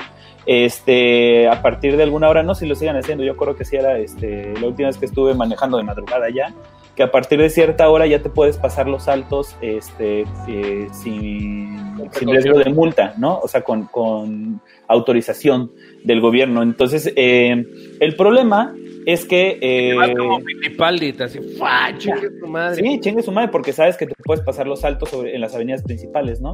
este, 0.47 1.47
a 1.47 1.61
partir 1.61 1.95
de 1.95 2.01
alguna 2.01 2.27
hora, 2.27 2.41
no 2.41 2.55
sé 2.55 2.61
si 2.61 2.69
lo 2.69 2.73
sigan 2.73 2.95
haciendo, 2.95 3.23
yo 3.23 3.37
creo 3.37 3.55
que 3.55 3.65
sí 3.65 3.75
era 3.75 3.99
este, 3.99 4.55
la 4.59 4.65
última 4.65 4.87
vez 4.87 4.97
que 4.97 5.05
estuve 5.05 5.35
manejando 5.35 5.77
de 5.77 5.83
madrugada 5.83 6.27
ya, 6.31 6.51
que 6.95 7.03
a 7.03 7.11
partir 7.11 7.39
de 7.39 7.49
cierta 7.49 7.89
hora 7.89 8.07
ya 8.07 8.21
te 8.21 8.29
puedes 8.29 8.57
pasar 8.57 8.87
los 8.87 9.03
saltos 9.03 9.55
este, 9.61 10.25
eh, 10.47 10.87
sin, 10.91 12.09
sin 12.11 12.29
riesgo 12.29 12.59
de 12.59 12.69
multa, 12.71 13.13
¿no? 13.17 13.39
O 13.39 13.47
sea, 13.47 13.61
con, 13.61 13.85
con 13.85 14.61
autorización 14.87 15.71
del 16.03 16.21
gobierno. 16.21 16.63
Entonces, 16.63 17.11
eh, 17.15 17.65
el 17.99 18.15
problema 18.15 18.75
es 19.05 19.25
que... 19.25 19.57
Eh, 19.61 19.95
como 20.15 20.35
así, 20.37 21.97
chingue 21.97 22.29
su 22.39 22.47
madre. 22.47 22.83
Sí, 22.83 22.99
chingue 22.99 23.23
su 23.23 23.31
madre, 23.31 23.49
porque 23.49 23.73
sabes 23.73 23.97
que 23.97 24.05
te 24.05 24.13
puedes 24.23 24.43
pasar 24.43 24.67
los 24.67 24.81
saltos 24.81 25.09
sobre, 25.09 25.33
en 25.33 25.41
las 25.41 25.55
avenidas 25.55 25.83
principales, 25.83 26.41
¿no? 26.41 26.53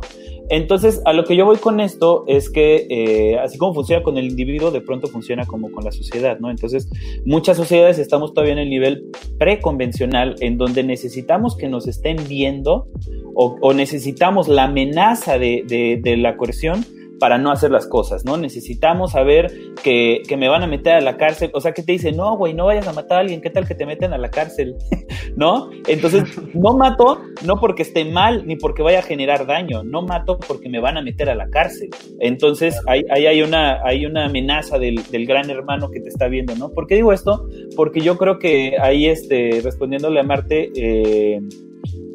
Entonces, 0.49 1.01
a 1.05 1.13
lo 1.13 1.25
que 1.25 1.35
yo 1.35 1.45
voy 1.45 1.57
con 1.57 1.79
esto 1.79 2.23
es 2.27 2.49
que, 2.49 2.87
eh, 2.89 3.37
así 3.39 3.57
como 3.57 3.73
funciona 3.73 4.03
con 4.03 4.17
el 4.17 4.25
individuo, 4.25 4.71
de 4.71 4.81
pronto 4.81 5.07
funciona 5.07 5.45
como 5.45 5.71
con 5.71 5.83
la 5.83 5.91
sociedad, 5.91 6.39
¿no? 6.39 6.49
Entonces, 6.49 6.87
muchas 7.25 7.57
sociedades 7.57 7.99
estamos 7.99 8.33
todavía 8.33 8.53
en 8.53 8.59
el 8.59 8.69
nivel 8.69 9.05
preconvencional, 9.37 10.35
en 10.39 10.57
donde 10.57 10.83
necesitamos 10.83 11.57
que 11.57 11.67
nos 11.67 11.87
estén 11.87 12.17
viendo 12.29 12.87
o, 13.33 13.57
o 13.59 13.73
necesitamos 13.73 14.47
la 14.47 14.65
amenaza 14.65 15.37
de, 15.37 15.63
de, 15.67 15.99
de 16.01 16.15
la 16.15 16.37
coerción 16.37 16.85
para 17.19 17.37
no 17.37 17.51
hacer 17.51 17.71
las 17.71 17.87
cosas, 17.87 18.25
¿no? 18.25 18.37
Necesitamos 18.37 19.11
saber 19.11 19.51
que, 19.83 20.21
que, 20.27 20.37
me 20.37 20.49
van 20.49 20.63
a 20.63 20.67
meter 20.67 20.95
a 20.95 21.01
la 21.01 21.17
cárcel, 21.17 21.51
o 21.53 21.61
sea, 21.61 21.73
que 21.73 21.83
te 21.83 21.93
dicen, 21.93 22.17
no, 22.17 22.37
güey, 22.37 22.53
no 22.53 22.65
vayas 22.65 22.87
a 22.87 22.93
matar 22.93 23.17
a 23.17 23.21
alguien, 23.21 23.41
¿qué 23.41 23.49
tal 23.49 23.67
que 23.67 23.75
te 23.75 23.85
meten 23.85 24.13
a 24.13 24.17
la 24.17 24.29
cárcel? 24.29 24.75
¿No? 25.35 25.69
Entonces, 25.87 26.23
no 26.53 26.75
mato, 26.77 27.21
no 27.45 27.59
porque 27.59 27.83
esté 27.83 28.05
mal, 28.05 28.45
ni 28.45 28.55
porque 28.55 28.83
vaya 28.83 28.99
a 28.99 29.03
generar 29.03 29.45
daño, 29.45 29.83
no 29.83 30.01
mato 30.01 30.37
porque 30.39 30.69
me 30.69 30.79
van 30.79 30.97
a 30.97 31.01
meter 31.01 31.29
a 31.29 31.35
la 31.35 31.49
cárcel. 31.49 31.89
Entonces, 32.19 32.79
ahí, 32.87 33.03
ahí 33.09 33.25
hay, 33.27 33.41
una, 33.41 33.81
hay 33.83 34.05
una 34.05 34.25
amenaza 34.25 34.79
del, 34.79 35.01
del, 35.11 35.25
gran 35.25 35.49
hermano 35.49 35.89
que 35.89 35.99
te 35.99 36.09
está 36.09 36.27
viendo, 36.27 36.55
¿no? 36.55 36.71
¿Por 36.71 36.87
qué 36.87 36.95
digo 36.95 37.13
esto? 37.13 37.47
Porque 37.75 38.01
yo 38.01 38.17
creo 38.17 38.39
que 38.39 38.75
ahí, 38.79 39.07
este, 39.07 39.61
respondiéndole 39.63 40.19
a 40.19 40.23
Marte, 40.23 40.71
eh, 40.75 41.39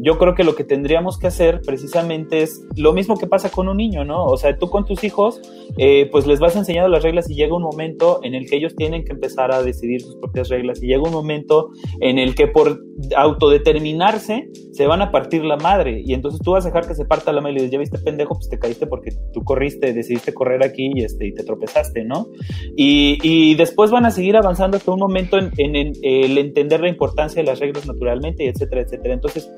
yo 0.03 0.19
creo 0.19 0.35
que 0.35 0.45
lo 0.45 0.55
que 0.55 0.65
tendríamos 0.65 1.19
que 1.19 1.27
hacer 1.27 1.61
precisamente 1.65 2.43
es 2.43 2.65
lo 2.77 2.93
mismo 2.93 3.19
que 3.19 3.27
pasa 3.27 3.51
con 3.51 3.69
un 3.69 3.77
niño, 3.77 4.05
¿no? 4.05 4.25
O 4.25 4.37
sea, 4.37 4.57
tú 4.57 4.71
con 4.71 4.85
tus 4.85 5.05
hijos, 5.05 5.41
eh, 5.77 6.09
pues 6.11 6.27
les 6.27 6.41
vas 6.41 6.57
enseñando 6.57 6.89
las 6.89 7.03
reglas 7.03 7.29
y 7.31 7.35
llega 7.35 7.55
un 7.55 7.63
momento 7.63 8.21
en 8.23 8.35
el 8.35 8.49
que 8.49 8.57
ellos 8.57 8.75
tienen 8.75 9.05
que 9.05 9.13
empezar 9.13 9.53
a 9.53 9.63
decidir 9.63 10.01
sus 10.01 10.17
propias 10.17 10.49
reglas 10.49 10.83
y 10.83 10.87
llega 10.87 11.03
un 11.03 11.13
momento 11.13 11.71
en 12.01 12.19
el 12.19 12.35
que 12.35 12.47
por 12.47 12.81
autodeterminarse 13.17 14.49
se 14.73 14.87
van 14.87 15.03
a 15.03 15.11
partir 15.11 15.45
la 15.45 15.57
madre 15.57 16.03
y 16.05 16.15
entonces 16.15 16.41
tú 16.43 16.53
vas 16.53 16.65
a 16.65 16.69
dejar 16.69 16.87
que 16.87 16.95
se 16.95 17.05
parta 17.05 17.33
la 17.33 17.41
madre 17.41 17.53
y 17.53 17.55
le 17.57 17.61
dices, 17.63 17.73
ya 17.73 17.79
viste 17.79 17.99
pendejo, 17.99 18.35
pues 18.35 18.49
te 18.49 18.59
caíste 18.59 18.87
porque 18.87 19.11
tú 19.33 19.43
corriste, 19.45 19.93
decidiste 19.93 20.33
correr 20.33 20.65
aquí 20.65 20.91
y, 20.95 21.05
este, 21.05 21.27
y 21.27 21.35
te 21.35 21.45
tropezaste, 21.45 22.05
¿no? 22.05 22.29
Y, 22.77 23.19
y 23.23 23.55
después 23.55 23.91
van 23.91 24.07
a 24.07 24.11
seguir 24.11 24.37
avanzando 24.37 24.77
hasta 24.77 24.91
un 24.93 25.01
momento 25.01 25.39
en, 25.39 25.51
en, 25.59 25.77
en 25.77 25.95
el 26.03 26.39
entender 26.39 26.81
la 26.81 26.89
importancia 26.89 27.43
de 27.43 27.47
las 27.47 27.61
reglas 27.61 27.87
naturalmente, 27.87 28.45
y 28.45 28.49
etcétera, 28.49 28.83
etcétera. 28.83 29.15
Entonces, 29.15 29.51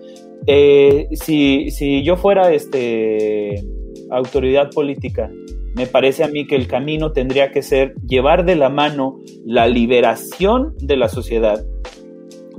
eh, 0.47 1.09
si, 1.12 1.70
si 1.70 2.03
yo 2.03 2.16
fuera 2.16 2.53
este, 2.53 3.62
autoridad 4.11 4.70
política, 4.70 5.30
me 5.74 5.86
parece 5.86 6.24
a 6.24 6.28
mí 6.28 6.47
que 6.47 6.57
el 6.57 6.66
camino 6.66 7.12
tendría 7.12 7.51
que 7.51 7.62
ser 7.62 7.95
llevar 8.07 8.45
de 8.45 8.57
la 8.57 8.68
mano 8.68 9.20
la 9.47 9.66
liberación 9.66 10.74
de 10.78 10.97
la 10.97 11.09
sociedad 11.09 11.64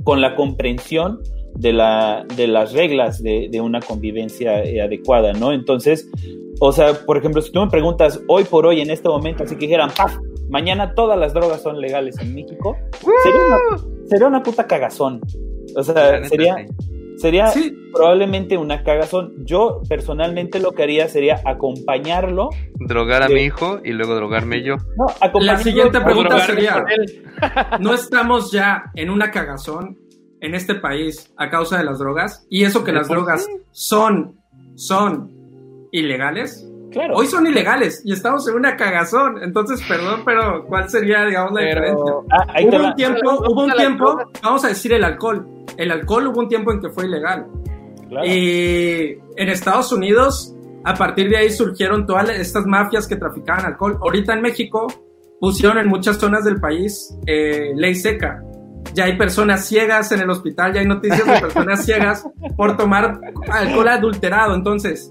con 0.02 0.20
la 0.20 0.34
comprensión 0.34 1.20
de, 1.54 1.72
la, 1.72 2.26
de 2.36 2.48
las 2.48 2.72
reglas 2.72 3.22
de, 3.22 3.48
de 3.50 3.60
una 3.60 3.80
convivencia 3.80 4.62
eh, 4.64 4.80
adecuada, 4.80 5.32
¿no? 5.32 5.52
Entonces, 5.52 6.10
o 6.60 6.72
sea, 6.72 6.94
por 7.06 7.16
ejemplo, 7.16 7.40
si 7.42 7.52
tú 7.52 7.60
me 7.60 7.70
preguntas 7.70 8.20
hoy 8.28 8.44
por 8.44 8.66
hoy, 8.66 8.80
en 8.80 8.90
este 8.90 9.08
momento, 9.08 9.44
así 9.44 9.54
que 9.54 9.66
dijeran, 9.66 9.90
¡paf! 9.96 10.16
Mañana 10.48 10.94
todas 10.94 11.18
las 11.18 11.32
drogas 11.32 11.62
son 11.62 11.80
legales 11.80 12.18
en 12.18 12.34
México, 12.34 12.76
sería 13.22 13.40
una, 13.46 14.08
sería 14.08 14.26
una 14.28 14.42
puta 14.42 14.66
cagazón. 14.66 15.20
O 15.76 15.82
sea, 15.82 16.22
sería, 16.24 16.56
sería 17.16 17.48
sí. 17.48 17.76
probablemente 17.92 18.58
una 18.58 18.82
cagazón. 18.82 19.34
Yo 19.44 19.80
personalmente 19.88 20.60
lo 20.60 20.72
que 20.72 20.82
haría 20.82 21.08
sería 21.08 21.40
acompañarlo. 21.44 22.50
Drogar 22.74 23.22
a 23.22 23.28
de... 23.28 23.34
mi 23.34 23.42
hijo 23.42 23.80
y 23.84 23.92
luego 23.92 24.14
drogarme 24.14 24.62
yo. 24.62 24.76
No, 24.96 25.06
La 25.40 25.58
siguiente 25.58 26.00
pregunta 26.00 26.40
sería, 26.40 26.84
¿no 27.80 27.94
estamos 27.94 28.52
ya 28.52 28.90
en 28.94 29.10
una 29.10 29.30
cagazón 29.30 29.98
en 30.40 30.54
este 30.54 30.74
país 30.74 31.32
a 31.36 31.50
causa 31.50 31.78
de 31.78 31.84
las 31.84 31.98
drogas? 31.98 32.46
Y 32.50 32.64
eso 32.64 32.84
que 32.84 32.92
las 32.92 33.08
drogas 33.08 33.46
qué? 33.46 33.62
son, 33.70 34.38
son 34.74 35.30
ilegales. 35.92 36.68
Claro. 36.90 37.16
Hoy 37.16 37.26
son 37.26 37.44
ilegales 37.46 38.02
y 38.04 38.12
estamos 38.12 38.46
en 38.46 38.54
una 38.54 38.76
cagazón. 38.76 39.42
Entonces, 39.42 39.82
perdón, 39.88 40.22
pero 40.24 40.64
¿cuál 40.66 40.88
sería, 40.88 41.24
digamos, 41.24 41.52
la 41.52 41.60
pero... 41.60 41.80
diferencia? 41.80 42.12
Ah, 42.30 42.46
hubo 42.62 42.86
un 42.86 42.94
tiempo, 42.94 43.30
hubo 43.50 43.64
un 43.64 43.72
tiempo, 43.72 44.16
vamos 44.42 44.64
a 44.64 44.68
decir 44.68 44.92
el 44.92 45.02
alcohol. 45.02 45.53
El 45.76 45.90
alcohol 45.90 46.28
hubo 46.28 46.40
un 46.40 46.48
tiempo 46.48 46.72
en 46.72 46.80
que 46.80 46.90
fue 46.90 47.06
ilegal. 47.06 47.46
Claro. 48.08 48.26
Y 48.26 49.18
en 49.36 49.48
Estados 49.48 49.92
Unidos, 49.92 50.54
a 50.84 50.94
partir 50.94 51.30
de 51.30 51.38
ahí 51.38 51.50
surgieron 51.50 52.06
todas 52.06 52.28
estas 52.30 52.66
mafias 52.66 53.08
que 53.08 53.16
traficaban 53.16 53.64
alcohol. 53.64 53.98
Ahorita 54.02 54.34
en 54.34 54.42
México 54.42 54.86
pusieron 55.40 55.78
en 55.78 55.88
muchas 55.88 56.18
zonas 56.18 56.44
del 56.44 56.60
país 56.60 57.16
eh, 57.26 57.72
ley 57.74 57.94
seca. 57.94 58.42
Ya 58.92 59.04
hay 59.04 59.16
personas 59.16 59.64
ciegas 59.66 60.12
en 60.12 60.20
el 60.20 60.30
hospital, 60.30 60.72
ya 60.72 60.80
hay 60.80 60.86
noticias 60.86 61.26
de 61.26 61.40
personas 61.40 61.84
ciegas 61.84 62.26
por 62.56 62.76
tomar 62.76 63.18
alcohol 63.50 63.88
adulterado. 63.88 64.54
Entonces, 64.54 65.10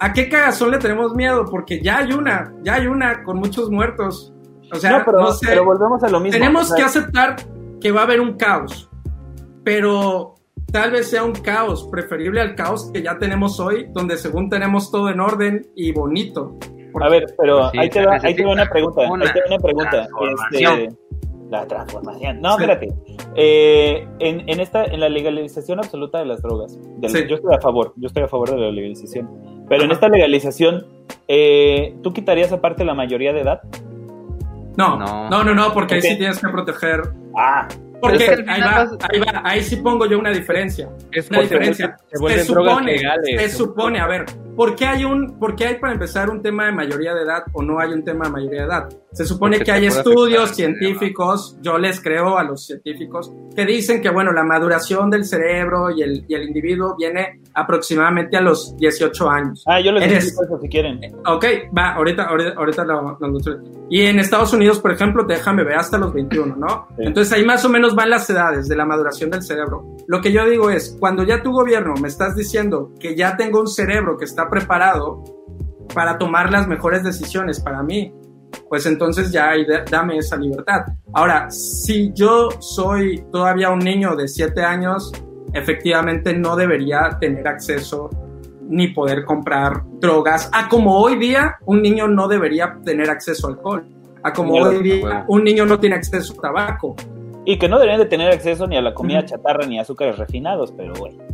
¿a 0.00 0.12
qué 0.12 0.28
cagazón 0.28 0.70
le 0.70 0.78
tenemos 0.78 1.14
miedo? 1.14 1.44
Porque 1.44 1.80
ya 1.82 1.98
hay 1.98 2.12
una, 2.12 2.52
ya 2.62 2.74
hay 2.74 2.86
una 2.86 3.22
con 3.24 3.38
muchos 3.38 3.70
muertos. 3.70 4.32
O 4.72 4.76
sea, 4.76 4.98
no, 4.98 5.04
pero, 5.04 5.20
no 5.20 5.32
sé, 5.32 5.46
pero 5.48 5.64
volvemos 5.64 6.02
a 6.02 6.08
lo 6.08 6.20
mismo. 6.20 6.38
Tenemos 6.38 6.64
o 6.64 6.66
sea, 6.68 6.76
que 6.76 6.82
aceptar 6.82 7.36
que 7.80 7.92
va 7.92 8.00
a 8.00 8.04
haber 8.04 8.20
un 8.20 8.36
caos, 8.36 8.87
pero 9.68 10.34
tal 10.72 10.92
vez 10.92 11.10
sea 11.10 11.24
un 11.24 11.32
caos 11.32 11.86
preferible 11.90 12.40
al 12.40 12.54
caos 12.54 12.90
que 12.90 13.02
ya 13.02 13.18
tenemos 13.18 13.60
hoy, 13.60 13.86
donde 13.92 14.16
según 14.16 14.48
tenemos 14.48 14.90
todo 14.90 15.10
en 15.10 15.20
orden 15.20 15.66
y 15.76 15.92
bonito. 15.92 16.56
Porque, 16.90 17.06
a 17.06 17.10
ver, 17.10 17.26
pero 17.36 17.70
sí, 17.70 17.78
ahí, 17.78 17.90
te 17.90 18.06
va, 18.06 18.18
ahí 18.22 18.34
te 18.34 18.46
va 18.46 18.52
una 18.52 18.64
pregunta. 18.64 19.02
Una 19.02 19.26
ahí 19.26 19.32
te 19.34 19.40
va 19.40 19.46
una 19.48 19.58
pregunta. 19.58 20.08
Este, 20.52 20.88
la 21.50 21.66
transformación. 21.66 22.40
No, 22.40 22.56
sí. 22.56 22.62
espérate. 22.62 22.88
Eh, 23.34 24.08
en, 24.20 24.48
en, 24.48 24.60
esta, 24.60 24.86
en 24.86 25.00
la 25.00 25.10
legalización 25.10 25.80
absoluta 25.80 26.18
de 26.18 26.24
las 26.24 26.40
drogas, 26.40 26.78
de, 26.96 27.08
sí. 27.10 27.26
yo 27.28 27.36
estoy 27.36 27.54
a 27.54 27.60
favor, 27.60 27.92
yo 27.96 28.06
estoy 28.06 28.22
a 28.22 28.28
favor 28.28 28.50
de 28.50 28.56
la 28.56 28.70
legalización. 28.70 29.28
Pero 29.68 29.82
Ajá. 29.82 29.84
en 29.84 29.90
esta 29.90 30.08
legalización, 30.08 30.86
eh, 31.28 31.94
¿tú 32.02 32.14
quitarías 32.14 32.52
aparte 32.52 32.86
la 32.86 32.94
mayoría 32.94 33.34
de 33.34 33.42
edad? 33.42 33.60
No, 34.78 34.96
no, 34.96 35.28
no, 35.28 35.44
no, 35.44 35.54
no 35.54 35.74
porque 35.74 35.96
okay. 35.96 36.08
ahí 36.08 36.14
sí 36.14 36.18
tienes 36.18 36.38
que 36.38 36.48
proteger. 36.48 37.02
Ah, 37.36 37.68
porque 38.00 38.44
ahí 38.46 38.60
va, 38.60 38.88
ahí 39.10 39.20
va, 39.20 39.42
ahí 39.44 39.62
sí 39.62 39.76
pongo 39.76 40.06
yo 40.06 40.18
una 40.18 40.30
diferencia. 40.30 40.88
Es 41.12 41.30
una 41.30 41.42
diferencia. 41.42 41.96
Se, 42.06 42.16
se 42.16 42.44
supone, 42.44 42.98
se 43.38 43.48
supone, 43.50 44.00
a 44.00 44.06
ver, 44.06 44.24
¿por 44.56 44.74
qué 44.74 44.86
hay 44.86 45.04
un, 45.04 45.38
por 45.38 45.56
qué 45.56 45.66
hay 45.66 45.74
para 45.76 45.92
empezar 45.92 46.30
un 46.30 46.42
tema 46.42 46.66
de 46.66 46.72
mayoría 46.72 47.14
de 47.14 47.22
edad 47.22 47.44
o 47.52 47.62
no 47.62 47.80
hay 47.80 47.92
un 47.92 48.04
tema 48.04 48.26
de 48.26 48.32
mayoría 48.32 48.60
de 48.60 48.66
edad? 48.66 48.88
Se 49.12 49.24
supone 49.24 49.56
Porque 49.56 49.64
que 49.64 49.72
hay 49.72 49.86
estudios 49.86 50.54
científicos, 50.54 51.56
yo 51.62 51.78
les 51.78 52.00
creo 52.00 52.38
a 52.38 52.44
los 52.44 52.66
científicos, 52.66 53.32
que 53.54 53.64
dicen 53.64 54.00
que 54.02 54.10
bueno, 54.10 54.32
la 54.32 54.44
maduración 54.44 55.10
del 55.10 55.24
cerebro 55.24 55.90
y 55.90 56.02
el, 56.02 56.24
y 56.28 56.34
el 56.34 56.44
individuo 56.44 56.94
viene 56.96 57.40
aproximadamente 57.54 58.36
a 58.36 58.40
los 58.40 58.76
18 58.76 59.30
años. 59.30 59.64
Ah, 59.66 59.80
yo 59.80 59.92
les 59.92 60.08
digo 60.08 60.42
eso 60.42 60.58
si 60.60 60.68
quieren. 60.68 61.00
Ok, 61.26 61.44
va, 61.76 61.94
ahorita, 61.94 62.24
ahorita, 62.24 62.50
ahorita 62.56 62.84
lo, 62.84 63.18
lo, 63.18 63.38
Y 63.90 64.02
en 64.02 64.18
Estados 64.18 64.52
Unidos, 64.52 64.80
por 64.80 64.92
ejemplo, 64.92 65.26
te 65.26 65.34
dejan 65.34 65.56
beber 65.56 65.76
hasta 65.76 65.98
los 65.98 66.12
21, 66.12 66.56
¿no? 66.56 66.88
Sí. 66.96 67.04
Entonces 67.06 67.32
ahí 67.32 67.44
más 67.44 67.64
o 67.64 67.68
menos 67.68 67.94
van 67.94 68.10
las 68.10 68.28
edades 68.30 68.68
de 68.68 68.76
la 68.76 68.84
maduración 68.84 69.30
del 69.30 69.42
cerebro. 69.42 69.96
Lo 70.06 70.20
que 70.20 70.32
yo 70.32 70.48
digo 70.48 70.70
es, 70.70 70.96
cuando 70.98 71.22
ya 71.24 71.42
tu 71.42 71.52
gobierno 71.52 71.94
me 72.00 72.08
estás 72.08 72.36
diciendo 72.36 72.92
que 72.98 73.16
ya 73.16 73.36
tengo 73.36 73.60
un 73.60 73.68
cerebro 73.68 74.16
que 74.16 74.24
está 74.24 74.48
preparado 74.48 75.24
para 75.94 76.18
tomar 76.18 76.50
las 76.50 76.68
mejores 76.68 77.02
decisiones 77.02 77.60
para 77.60 77.82
mí, 77.82 78.12
pues 78.68 78.86
entonces 78.86 79.32
ya 79.32 79.52
dame 79.90 80.18
esa 80.18 80.36
libertad. 80.36 80.86
Ahora, 81.12 81.50
si 81.50 82.12
yo 82.14 82.50
soy 82.60 83.24
todavía 83.32 83.70
un 83.70 83.78
niño 83.80 84.14
de 84.16 84.28
7 84.28 84.62
años, 84.62 85.12
efectivamente 85.52 86.34
no 86.34 86.56
debería 86.56 87.18
tener 87.20 87.46
acceso 87.46 88.10
ni 88.68 88.88
poder 88.88 89.24
comprar 89.24 89.82
drogas, 89.98 90.50
a 90.52 90.68
como 90.68 90.98
hoy 90.98 91.16
día 91.16 91.56
un 91.64 91.80
niño 91.82 92.06
no 92.06 92.28
debería 92.28 92.78
tener 92.84 93.08
acceso 93.08 93.46
a 93.46 93.50
alcohol, 93.50 93.86
a 94.22 94.32
como 94.32 94.54
hoy 94.54 94.82
día 94.82 95.00
bueno. 95.00 95.24
un 95.28 95.44
niño 95.44 95.64
no 95.64 95.80
tiene 95.80 95.96
acceso 95.96 96.34
a 96.38 96.42
tabaco. 96.42 96.94
Y 97.44 97.58
que 97.58 97.66
no 97.66 97.78
deberían 97.78 98.00
de 98.00 98.06
tener 98.06 98.30
acceso 98.30 98.66
ni 98.66 98.76
a 98.76 98.82
la 98.82 98.92
comida 98.92 99.24
chatarra 99.24 99.66
ni 99.66 99.78
a 99.78 99.82
azúcares 99.82 100.18
refinados, 100.18 100.70
pero 100.70 100.92
bueno. 100.92 101.24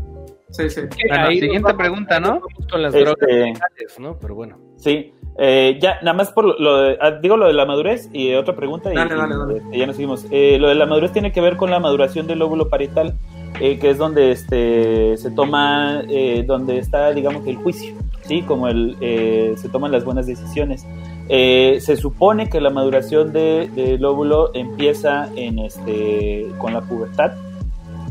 Sí, 0.51 0.71
sí. 0.71 0.83
Bueno, 1.09 1.27
siguiente 1.31 1.75
pregunta, 1.75 2.21
¿no? 2.21 2.41
Con 2.71 2.83
las 2.83 2.93
drogas 2.93 3.17
este, 3.21 3.35
legales, 3.35 3.99
¿no? 3.99 4.17
Pero 4.21 4.37
bueno. 4.37 4.57
Sí. 4.77 5.13
Eh, 5.37 5.79
ya, 5.83 5.99
nada 6.03 6.13
más 6.13 6.31
por 6.31 6.61
lo 6.61 6.83
de, 6.83 6.99
ah, 7.01 7.11
digo 7.21 7.37
lo 7.37 7.49
de 7.49 7.55
la 7.55 7.67
madurez 7.67 8.09
y 8.13 8.33
otra 8.35 8.55
pregunta 8.55 8.93
y, 8.93 8.95
dale, 8.95 9.17
dale, 9.17 9.37
dale. 9.37 9.63
y 9.73 9.79
ya 9.79 9.87
nos 9.87 9.97
seguimos. 9.97 10.27
Eh, 10.31 10.59
lo 10.61 10.69
de 10.69 10.77
la 10.77 10.87
madurez 10.87 11.11
tiene 11.11 11.33
que 11.33 11.41
ver 11.41 11.57
con 11.57 11.73
la 11.73 11.81
maduración 11.81 12.29
del 12.29 12.39
lóbulo 12.39 12.69
parietal, 12.69 13.19
eh, 13.61 13.79
que 13.79 13.91
es 13.91 13.99
donde 13.99 14.33
este 14.33 15.17
se 15.17 15.31
toma, 15.31 16.03
eh, 16.09 16.45
donde 16.47 16.79
está, 16.79 17.13
digamos, 17.13 17.47
el 17.47 17.57
juicio, 17.57 17.95
sí, 18.23 18.43
como 18.43 18.69
el 18.69 18.97
eh, 19.01 19.55
se 19.57 19.69
toman 19.69 19.93
las 19.93 20.05
buenas 20.05 20.27
decisiones. 20.27 20.87
se 21.29 21.97
supone 21.97 22.49
que 22.49 22.61
la 22.61 22.71
maduración 22.71 23.33
del 23.33 23.75
de 23.75 23.99
lóbulo 23.99 24.55
empieza 24.55 25.29
en 25.37 25.59
este 25.61 26.47
con 26.59 26.75
la 26.75 26.81
pubertad 26.83 27.33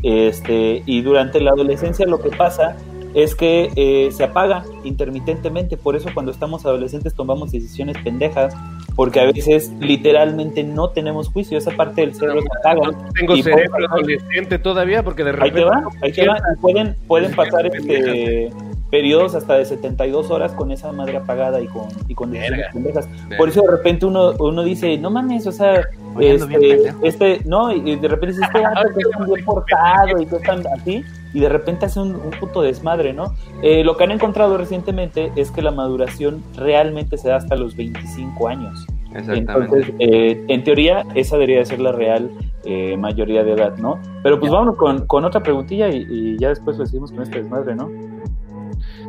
Este, 0.02 0.82
y 0.84 1.02
durante 1.02 1.40
la 1.40 1.50
adolescencia 1.52 2.06
lo 2.06 2.18
que 2.20 2.30
pasa 2.30 2.76
es 3.14 3.34
que 3.34 3.70
eh, 3.76 4.10
se 4.12 4.24
apaga 4.24 4.64
intermitentemente. 4.84 5.76
Por 5.76 5.96
eso 5.96 6.08
cuando 6.12 6.32
estamos 6.32 6.64
adolescentes 6.66 7.14
tomamos 7.14 7.52
decisiones 7.52 7.96
pendejas, 7.98 8.54
porque 8.96 9.20
a 9.20 9.26
veces 9.26 9.72
literalmente 9.80 10.64
no 10.64 10.90
tenemos 10.90 11.28
juicio. 11.28 11.56
Esa 11.56 11.70
parte 11.72 12.02
del 12.02 12.14
cerebro 12.14 12.42
se 12.42 12.58
apaga. 12.58 12.90
Tengo 13.14 13.36
Y 13.36 13.42
cerebro 13.42 13.88
adolescente 13.88 14.58
todavía 14.58 15.02
porque 15.02 15.24
de 15.24 15.30
Ahí 15.30 15.50
repente... 15.50 15.60
te 15.60 15.64
va, 15.64 15.82
ahí 16.02 16.12
te 16.12 16.28
va. 16.28 16.38
Y 16.38 16.60
Pueden, 16.60 16.96
pueden 17.06 17.34
pasar 17.34 17.66
este, 17.66 18.50
periodos 18.90 19.34
hasta 19.34 19.54
de 19.54 19.64
72 19.64 20.30
horas 20.30 20.52
con 20.52 20.70
esa 20.70 20.92
madre 20.92 21.16
apagada 21.16 21.60
y 21.60 21.66
con, 21.66 21.88
y 22.08 22.14
con 22.14 22.30
decisiones 22.30 22.60
Verga. 22.60 22.72
pendejas. 22.72 23.08
Por 23.36 23.48
eso 23.48 23.62
de 23.62 23.70
repente 23.70 24.06
uno, 24.06 24.32
uno 24.38 24.62
dice, 24.62 24.96
no 24.98 25.10
mames, 25.10 25.46
o 25.46 25.52
sea, 25.52 25.82
este, 26.20 26.92
este, 27.02 27.40
no, 27.44 27.72
y 27.72 27.96
de 27.96 28.08
repente 28.08 28.36
dice, 28.36 28.44
este 28.44 28.60
vato 28.60 28.88
que 28.94 29.00
es 29.00 29.10
tan 29.10 29.26
bien 29.26 29.44
portado 29.44 30.20
y 30.22 30.26
que 30.26 30.36
es 30.36 30.42
tan 30.42 30.66
así, 30.68 31.04
y 31.34 31.40
de 31.40 31.48
repente 31.50 31.84
hace 31.86 32.00
un, 32.00 32.14
un 32.14 32.30
puto 32.40 32.62
desmadre, 32.62 33.12
¿no? 33.12 33.34
Eh, 33.62 33.84
lo 33.84 33.96
que 33.96 34.04
han 34.04 34.12
encontrado 34.12 34.56
recientemente 34.56 35.30
es 35.36 35.50
que 35.50 35.60
la 35.60 35.70
maduración 35.72 36.42
realmente 36.56 37.18
se 37.18 37.28
da 37.28 37.36
hasta 37.36 37.56
los 37.56 37.76
25 37.76 38.48
años. 38.48 38.86
Exactamente. 39.14 39.52
Entonces, 39.52 39.94
eh, 39.98 40.44
en 40.48 40.64
teoría, 40.64 41.04
esa 41.14 41.36
debería 41.36 41.58
de 41.58 41.64
ser 41.66 41.80
la 41.80 41.92
real 41.92 42.30
eh, 42.64 42.96
mayoría 42.96 43.44
de 43.44 43.52
edad, 43.52 43.76
¿no? 43.76 44.00
Pero 44.22 44.40
pues 44.40 44.50
vámonos 44.50 44.76
con, 44.76 45.06
con 45.06 45.24
otra 45.24 45.40
preguntilla 45.42 45.88
y, 45.88 46.06
y 46.08 46.38
ya 46.38 46.48
después 46.48 46.78
lo 46.78 46.86
seguimos 46.86 47.12
con 47.12 47.22
este 47.22 47.38
desmadre, 47.42 47.74
¿no? 47.76 47.90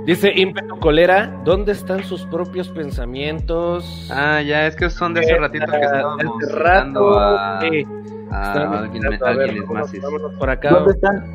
Dice 0.05 0.32
Ímpetu 0.36 0.78
Colera, 0.80 1.41
¿dónde 1.43 1.71
están 1.71 2.03
sus 2.03 2.26
propios 2.28 2.69
pensamientos? 2.69 4.07
Ah, 4.13 4.41
ya, 4.41 4.67
es 4.67 4.76
que 4.76 4.89
son 4.89 5.13
de 5.15 5.21
ese 5.21 5.36
ratito 5.38 5.65
que 5.65 5.78
estábamos 5.78 6.23
Hace 6.23 6.53
citando 6.53 7.17
a, 7.17 7.57
a 7.59 7.59
alguien, 7.59 7.88
a 9.05 9.09
ver, 9.09 9.23
alguien 9.23 9.63
vámonos- 9.65 9.73
más. 9.93 10.01
vámonos 10.01 10.34
por 10.36 10.49
acá. 10.49 10.69
¿Dónde 10.69 10.91
están? 10.91 11.34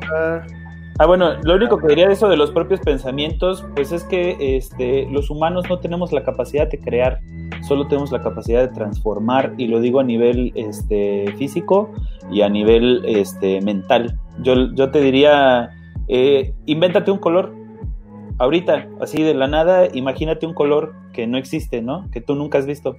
Ah, 1.01 1.07
bueno, 1.07 1.33
lo 1.41 1.55
único 1.55 1.79
que 1.79 1.87
diría 1.87 2.05
de 2.05 2.13
eso 2.13 2.29
de 2.29 2.37
los 2.37 2.51
propios 2.51 2.79
pensamientos, 2.79 3.65
pues 3.73 3.91
es 3.91 4.03
que 4.03 4.37
este, 4.55 5.09
los 5.09 5.31
humanos 5.31 5.65
no 5.67 5.79
tenemos 5.79 6.11
la 6.11 6.21
capacidad 6.21 6.67
de 6.69 6.77
crear, 6.77 7.21
solo 7.67 7.87
tenemos 7.87 8.11
la 8.11 8.21
capacidad 8.21 8.61
de 8.61 8.67
transformar, 8.67 9.55
y 9.57 9.65
lo 9.65 9.79
digo 9.79 9.99
a 9.99 10.03
nivel 10.03 10.51
este, 10.53 11.33
físico 11.39 11.91
y 12.29 12.43
a 12.43 12.49
nivel 12.49 13.01
este, 13.07 13.61
mental. 13.61 14.19
Yo, 14.43 14.75
yo 14.75 14.91
te 14.91 15.01
diría, 15.01 15.71
eh, 16.07 16.53
invéntate 16.67 17.09
un 17.09 17.17
color, 17.17 17.51
ahorita, 18.37 18.87
así 18.99 19.23
de 19.23 19.33
la 19.33 19.47
nada, 19.47 19.87
imagínate 19.91 20.45
un 20.45 20.53
color 20.53 20.93
que 21.13 21.25
no 21.25 21.39
existe, 21.39 21.81
¿no? 21.81 22.11
Que 22.11 22.21
tú 22.21 22.35
nunca 22.35 22.59
has 22.59 22.67
visto. 22.67 22.95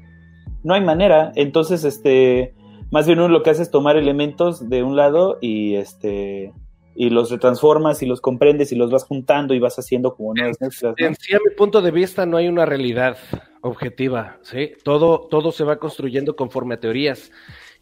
No 0.65 0.75
hay 0.75 0.81
manera, 0.81 1.31
entonces, 1.37 1.85
este, 1.85 2.53
más 2.91 3.07
bien 3.07 3.21
uno 3.21 3.29
lo 3.29 3.45
que 3.45 3.51
hace 3.51 3.63
es 3.63 3.71
tomar 3.71 3.97
elementos 3.97 4.69
de 4.69 4.83
un 4.83 4.97
lado 4.97 5.39
y 5.41 5.77
este 5.77 6.53
y 6.95 7.11
los 7.11 7.31
retransformas 7.31 8.03
y 8.03 8.07
los 8.07 8.21
comprendes 8.21 8.73
y 8.73 8.77
los 8.77 8.91
vas 8.91 9.05
juntando 9.05 9.55
y 9.55 9.59
vas 9.59 9.79
haciendo 9.79 10.15
como 10.15 10.35
nuevas 10.35 10.61
mezclas, 10.61 10.95
¿no? 10.99 11.07
En 11.07 11.15
sí, 11.17 11.35
a 11.35 11.39
mi 11.39 11.55
punto 11.55 11.81
de 11.81 11.91
vista, 11.91 12.27
no 12.27 12.37
hay 12.37 12.49
una 12.49 12.67
realidad 12.67 13.17
objetiva, 13.63 14.39
¿sí? 14.43 14.73
Todo, 14.85 15.27
todo 15.31 15.53
se 15.53 15.65
va 15.65 15.79
construyendo 15.79 16.37
conforme 16.37 16.75
a 16.75 16.81
teorías. 16.81 17.31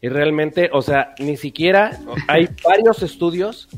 Y 0.01 0.09
realmente, 0.09 0.69
o 0.73 0.81
sea, 0.81 1.13
ni 1.19 1.37
siquiera 1.37 1.99
hay 2.27 2.49
varios 2.63 3.03
estudios, 3.03 3.69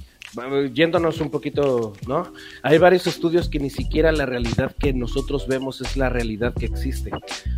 yéndonos 0.74 1.20
un 1.22 1.30
poquito, 1.30 1.94
¿no? 2.08 2.32
Hay 2.62 2.78
varios 2.78 3.08
estudios 3.08 3.50
que 3.50 3.60
ni 3.60 3.70
siquiera 3.70 4.12
la 4.12 4.26
realidad 4.26 4.76
que 4.78 4.94
nosotros 4.94 5.48
vemos 5.48 5.82
es 5.82 5.96
la 5.98 6.10
realidad 6.10 6.54
que 6.54 6.66
existe. 6.66 7.12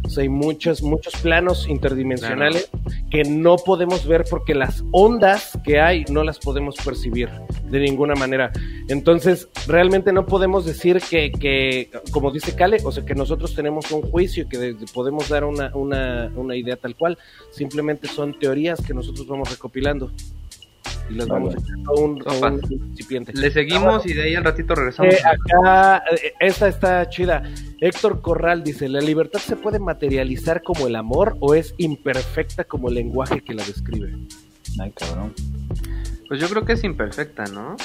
O 0.05 0.09
sea, 0.09 0.23
hay 0.23 0.30
muchos, 0.30 0.82
muchos 0.82 1.15
planos 1.17 1.67
interdimensionales 1.67 2.69
que 3.09 3.23
no 3.23 3.55
podemos 3.57 4.05
ver 4.07 4.26
porque 4.30 4.53
las 4.55 4.84
ondas 4.91 5.57
que 5.63 5.80
hay 5.80 6.03
no 6.11 6.23
las 6.23 6.39
podemos 6.39 6.76
percibir 6.84 7.30
de 7.69 7.80
ninguna 7.80 8.15
manera. 8.15 8.51
Entonces, 8.89 9.47
realmente 9.67 10.11
no 10.13 10.26
podemos 10.26 10.65
decir 10.65 11.01
que, 11.09 11.32
que 11.32 11.89
como 12.11 12.32
dice 12.32 12.55
Kale, 12.55 12.78
o 12.84 12.91
sea, 12.91 13.05
que 13.05 13.15
nosotros 13.15 13.55
tenemos 13.55 13.91
un 13.91 14.01
juicio 14.01 14.43
y 14.43 14.47
que 14.47 14.57
de- 14.57 14.73
de- 14.73 14.86
podemos 14.93 15.30
dar 15.30 15.43
una, 15.45 15.76
una, 15.76 16.32
una 16.36 16.55
idea 16.55 16.76
tal 16.76 16.95
cual. 16.95 17.17
Simplemente 17.51 18.07
son 18.07 18.38
teorías 18.38 18.82
que 18.82 18.93
nosotros 18.93 19.26
vamos 19.28 19.49
recopilando 19.49 20.11
y 21.10 21.14
las 21.16 21.28
vamos 21.28 21.56
a 21.56 21.91
un, 21.99 22.24
a 22.26 22.47
un 22.47 22.62
recipiente. 22.62 23.34
Le 23.34 23.51
seguimos 23.51 24.06
y 24.06 24.14
de 24.14 24.24
ahí 24.24 24.36
al 24.36 24.43
ratito 24.43 24.76
regresamos. 24.76 25.14
Eh, 25.14 25.20
acá, 25.24 26.03
eh, 26.12 26.34
esta 26.39 26.68
está 26.68 27.10
chida. 27.10 27.43
Héctor 27.80 28.22
Corral 28.22 28.64
dice, 28.64 28.89
¿la 28.89 29.01
libertad 29.01 29.39
se 29.39 29.56
puede 29.56 29.80
materializar 29.80 30.64
como 30.64 30.88
el 30.88 30.95
amor 30.95 31.38
o 31.39 31.53
es 31.56 31.74
imperfecta 31.78 32.64
como 32.64 32.89
el 32.89 32.95
lenguaje 32.95 33.41
que 33.41 33.53
la 33.53 33.64
describe? 33.64 34.16
Ay, 34.80 34.91
cabrón. 34.91 35.34
Pues 36.28 36.39
yo 36.41 36.49
creo 36.49 36.66
que 36.66 36.74
es 36.74 36.84
imperfecta, 36.84 37.45
¿no? 37.45 37.76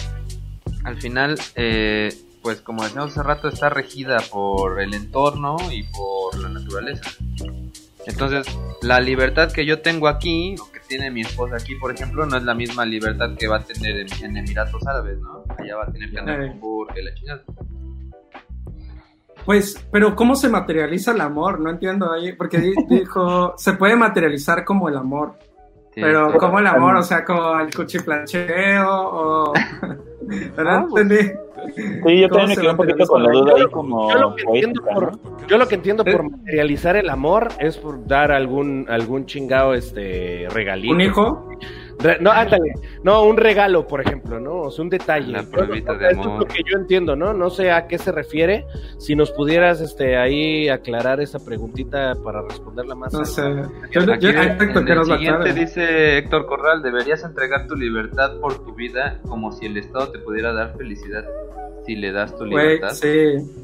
Al 0.84 1.00
final, 1.00 1.38
eh, 1.56 2.14
pues 2.42 2.60
como 2.62 2.82
decíamos 2.82 3.12
hace 3.12 3.22
rato, 3.22 3.48
está 3.48 3.68
regida 3.68 4.18
por 4.30 4.80
el 4.80 4.94
entorno 4.94 5.56
y 5.70 5.82
por 5.84 6.38
la 6.38 6.48
naturaleza. 6.48 7.10
Entonces, 8.06 8.46
la 8.82 8.98
libertad 9.00 9.52
que 9.52 9.64
yo 9.66 9.80
tengo 9.82 10.08
aquí, 10.08 10.54
o 10.60 10.72
que 10.72 10.80
tiene 10.80 11.10
mi 11.10 11.20
esposa 11.20 11.56
aquí, 11.56 11.74
por 11.76 11.92
ejemplo, 11.94 12.24
no 12.26 12.36
es 12.36 12.42
la 12.42 12.54
misma 12.54 12.84
libertad 12.84 13.30
que 13.38 13.46
va 13.46 13.58
a 13.58 13.64
tener 13.64 13.96
en, 14.00 14.06
en 14.24 14.36
Emiratos 14.38 14.86
Árabes, 14.86 15.18
¿no? 15.18 15.44
Allá 15.58 15.76
va 15.76 15.84
a 15.84 15.92
tener 15.92 16.10
que 16.10 16.18
andar 16.18 16.48
con 16.48 16.60
burka 16.60 16.94
y 16.98 17.04
la 17.04 17.14
chingada. 17.14 17.42
Pues, 19.44 19.86
pero 19.90 20.14
¿cómo 20.14 20.34
se 20.36 20.48
materializa 20.48 21.12
el 21.12 21.20
amor? 21.20 21.60
No 21.60 21.70
entiendo 21.70 22.12
ahí, 22.12 22.32
porque 22.34 22.58
di- 22.58 22.74
dijo, 22.88 23.54
se 23.56 23.72
puede 23.74 23.96
materializar 23.96 24.64
como 24.64 24.88
el 24.88 24.96
amor, 24.96 25.34
Sí, 25.92 26.00
pero 26.02 26.32
¿cómo 26.38 26.60
el 26.60 26.68
amor? 26.68 26.94
O 26.96 27.02
sea, 27.02 27.24
como 27.24 27.58
el 27.58 27.74
cuchiplancheo 27.74 28.88
o... 28.88 29.52
¿Verdad? 30.56 30.82
Ah, 30.84 30.86
pues, 30.88 31.02
Entendí. 31.02 31.32
Sí, 31.74 32.20
yo 32.20 32.28
¿Cómo 32.28 32.40
también 32.40 32.48
me 32.48 32.56
quedé 32.56 32.70
un 32.70 32.76
poquito 32.76 33.06
con 33.06 33.22
la 33.22 33.30
duda 33.30 33.52
amor? 33.52 33.60
ahí 33.60 33.66
como 33.70 34.10
Yo 34.12 34.18
lo 34.18 34.34
que 34.36 34.42
entiendo 34.44 34.82
por, 34.82 35.12
¿no? 35.12 35.46
yo 35.48 35.58
lo 35.58 35.68
que 35.68 35.74
entiendo 35.74 36.04
por 36.04 36.30
materializar 36.30 36.96
el 36.96 37.08
amor 37.10 37.48
es 37.58 37.76
por 37.76 38.06
dar 38.06 38.32
algún 38.32 38.86
algún 38.88 39.26
chingado 39.26 39.74
este 39.74 40.46
regalito. 40.50 40.94
¿Un 40.94 41.00
hijo? 41.00 41.48
Re- 42.02 42.18
no, 42.20 42.30
ándale, 42.30 42.72
no, 43.02 43.24
un 43.24 43.36
regalo, 43.36 43.86
por 43.86 44.00
ejemplo, 44.00 44.40
¿no? 44.40 44.60
O 44.62 44.70
sea, 44.70 44.82
un 44.84 44.90
detalle. 44.90 45.30
Una 45.30 45.40
Yo 45.42 45.44
no- 45.44 45.50
pruebita 45.50 45.92
o 45.92 45.98
de 45.98 46.08
esto 46.08 46.22
amor. 46.22 46.32
es 46.34 46.38
lo 46.48 46.54
que 46.54 46.62
yo 46.70 46.78
entiendo, 46.78 47.16
¿no? 47.16 47.32
No 47.34 47.50
sé 47.50 47.70
a 47.70 47.86
qué 47.86 47.98
se 47.98 48.10
refiere. 48.12 48.64
Si 48.98 49.14
nos 49.14 49.30
pudieras 49.32 49.80
este 49.80 50.16
ahí 50.16 50.68
aclarar 50.68 51.20
esa 51.20 51.38
preguntita 51.44 52.14
para 52.24 52.42
responderla 52.42 52.94
más. 52.94 53.12
No 53.12 53.24
sé. 53.24 53.42
Yo, 53.90 54.00
yo, 54.02 54.12
Aquí 54.14 54.26
de- 54.26 54.32
exacto, 54.32 54.78
en 54.80 54.86
que 54.86 54.92
el 54.92 55.04
siguiente 55.04 55.52
dice 55.52 56.18
Héctor 56.18 56.46
Corral, 56.46 56.82
deberías 56.82 57.22
entregar 57.24 57.66
tu 57.66 57.76
libertad 57.76 58.38
por 58.40 58.64
tu 58.64 58.74
vida 58.74 59.20
como 59.28 59.52
si 59.52 59.66
el 59.66 59.76
Estado 59.76 60.10
te 60.10 60.18
pudiera 60.18 60.52
dar 60.52 60.76
felicidad 60.76 61.24
si 61.86 61.96
le 61.96 62.12
das 62.12 62.36
tu 62.36 62.44
libertad. 62.44 62.90
sí. 62.90 63.08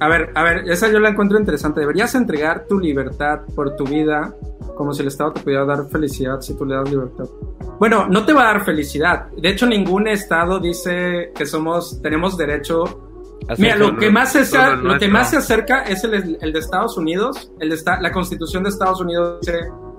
A 0.00 0.08
ver, 0.08 0.30
a 0.34 0.42
ver, 0.42 0.68
esa 0.68 0.90
yo 0.90 0.98
la 0.98 1.10
encuentro 1.10 1.38
interesante. 1.38 1.80
Deberías 1.80 2.14
entregar 2.14 2.64
tu 2.66 2.78
libertad 2.78 3.40
por 3.54 3.76
tu 3.76 3.84
vida 3.84 4.34
como 4.76 4.92
si 4.92 5.02
el 5.02 5.08
Estado 5.08 5.32
te 5.32 5.40
pudiera 5.42 5.64
dar 5.64 5.88
felicidad 5.88 6.40
si 6.40 6.54
tú 6.56 6.64
le 6.64 6.74
das 6.76 6.90
libertad. 6.90 7.24
Bueno, 7.78 8.06
no 8.08 8.24
te 8.24 8.32
va 8.32 8.42
a 8.42 8.52
dar 8.54 8.64
felicidad. 8.64 9.26
De 9.36 9.48
hecho, 9.50 9.66
ningún 9.66 10.06
Estado 10.08 10.58
dice 10.60 11.32
que 11.34 11.44
somos, 11.46 12.00
tenemos 12.02 12.36
derecho 12.36 12.84
hacer- 13.48 13.58
Mira, 13.58 13.76
lo 13.76 13.96
que 13.96 14.10
más 14.10 14.32
se, 14.32 14.40
que 14.98 15.08
más 15.08 15.32
acerca 15.34 15.82
es 15.82 16.02
el, 16.04 16.38
el 16.40 16.52
de 16.52 16.58
Estados 16.58 16.96
Unidos. 16.96 17.52
El 17.60 17.70
de 17.70 17.76
la 18.00 18.12
Constitución 18.12 18.62
de 18.62 18.70
Estados 18.70 19.00
Unidos 19.00 19.40
dice 19.40 19.58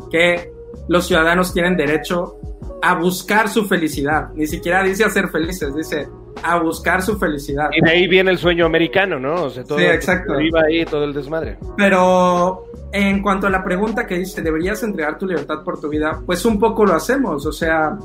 que 0.10 0.52
los 0.88 1.06
ciudadanos 1.06 1.54
tienen 1.54 1.76
derecho 1.78 2.38
a 2.82 2.96
buscar 2.96 3.50
su 3.50 3.66
felicidad. 3.66 4.30
Ni 4.34 4.48
siquiera 4.48 4.84
dice 4.84 5.04
a 5.04 5.10
ser 5.10 5.30
felices, 5.30 5.74
dice 5.76 6.08
a 6.44 6.60
buscar 6.60 7.02
su 7.02 7.18
felicidad. 7.18 7.70
Y 7.74 7.82
de 7.82 7.92
ahí 7.92 8.08
viene 8.08 8.32
el 8.32 8.38
sueño 8.38 8.66
americano, 8.66 9.20
¿no? 9.20 9.44
O 9.46 9.50
sea, 9.50 9.64
todo 9.64 9.78
Sí, 9.80 9.86
exacto. 9.86 10.40
iba 10.40 10.62
ahí 10.62 10.86
todo 10.86 11.04
el 11.04 11.14
desmadre. 11.14 11.58
Pero 11.76 12.66
en 12.92 13.22
cuanto 13.22 13.48
a 13.48 13.50
la 13.50 13.64
pregunta 13.64 14.06
que 14.06 14.18
dice, 14.18 14.42
¿deberías 14.42 14.82
entregar 14.84 15.18
tu 15.18 15.28
libertad 15.28 15.64
por 15.64 15.80
tu 15.80 15.90
vida? 15.90 16.22
Pues 16.26 16.46
un 16.46 16.60
poco 16.60 16.86
lo 16.86 16.94
hacemos, 16.94 17.46
o 17.46 17.52
sea, 17.52 17.98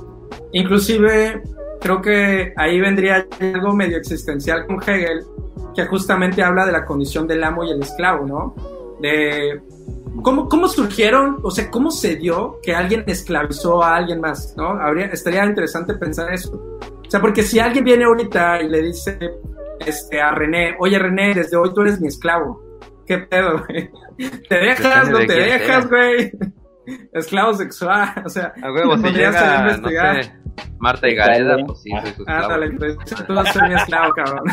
inclusive 0.52 1.42
creo 1.80 2.00
que 2.00 2.52
ahí 2.56 2.80
vendría 2.80 3.26
algo 3.40 3.74
medio 3.74 3.96
existencial 3.96 4.66
con 4.66 4.80
Hegel, 4.82 5.24
que 5.74 5.86
justamente 5.86 6.42
habla 6.42 6.66
de 6.66 6.72
la 6.72 6.84
condición 6.84 7.26
del 7.26 7.42
amo 7.44 7.64
y 7.64 7.70
el 7.70 7.82
esclavo, 7.82 8.26
¿no? 8.26 8.54
De 9.00 9.60
cómo, 10.22 10.48
cómo 10.48 10.68
surgieron, 10.68 11.38
o 11.42 11.50
sea, 11.50 11.70
cómo 11.70 11.90
se 11.90 12.16
dio 12.16 12.60
que 12.62 12.74
alguien 12.74 13.04
esclavizó 13.06 13.82
a 13.82 13.96
alguien 13.96 14.20
más, 14.20 14.54
¿no? 14.56 14.68
Habría, 14.80 15.06
estaría 15.06 15.44
interesante 15.44 15.94
pensar 15.94 16.32
eso. 16.32 16.78
O 17.12 17.14
sea, 17.14 17.20
porque 17.20 17.43
si 17.43 17.59
alguien 17.60 17.84
viene 17.84 18.05
ahorita 18.05 18.62
y 18.62 18.70
le 18.70 18.80
dice 18.80 19.18
este, 19.84 20.18
a 20.18 20.30
René, 20.30 20.76
oye 20.78 20.98
René, 20.98 21.34
desde 21.34 21.59
hoy 21.59 21.70
tú 21.74 21.82
eres 21.82 22.01
mi 22.01 22.09
esclavo. 22.09 22.59
¿Qué 23.06 23.18
pedo, 23.18 23.62
güey? 23.68 23.90
¿Te 24.48 24.55
dejas? 24.56 25.10
¿No 25.10 25.18
de 25.18 25.26
te 25.26 25.34
dejas, 25.34 25.82
sea. 25.84 25.89
güey? 25.90 26.32
Esclavo 27.12 27.52
sexual, 27.52 28.09
o 28.24 28.30
sea, 28.30 28.55
A 28.62 28.72
huevo, 28.72 28.97
si 28.97 29.10
llega, 29.12 29.62
no 29.62 29.70
investigar. 29.74 30.24
sé, 30.24 30.32
Marta 30.78 31.06
y 31.10 31.14
Gareda, 31.14 31.56
pues 31.66 31.82
sí, 31.82 31.90
soy 31.90 32.01
su 32.12 32.22
esclavo. 32.22 32.44
Ándale, 32.44 32.70
pues, 32.78 32.97
tú 33.26 33.34
vas 33.34 33.48
a 33.48 33.52
ser 33.52 33.68
mi 33.68 33.74
esclavo, 33.74 34.12
cabrón. 34.14 34.44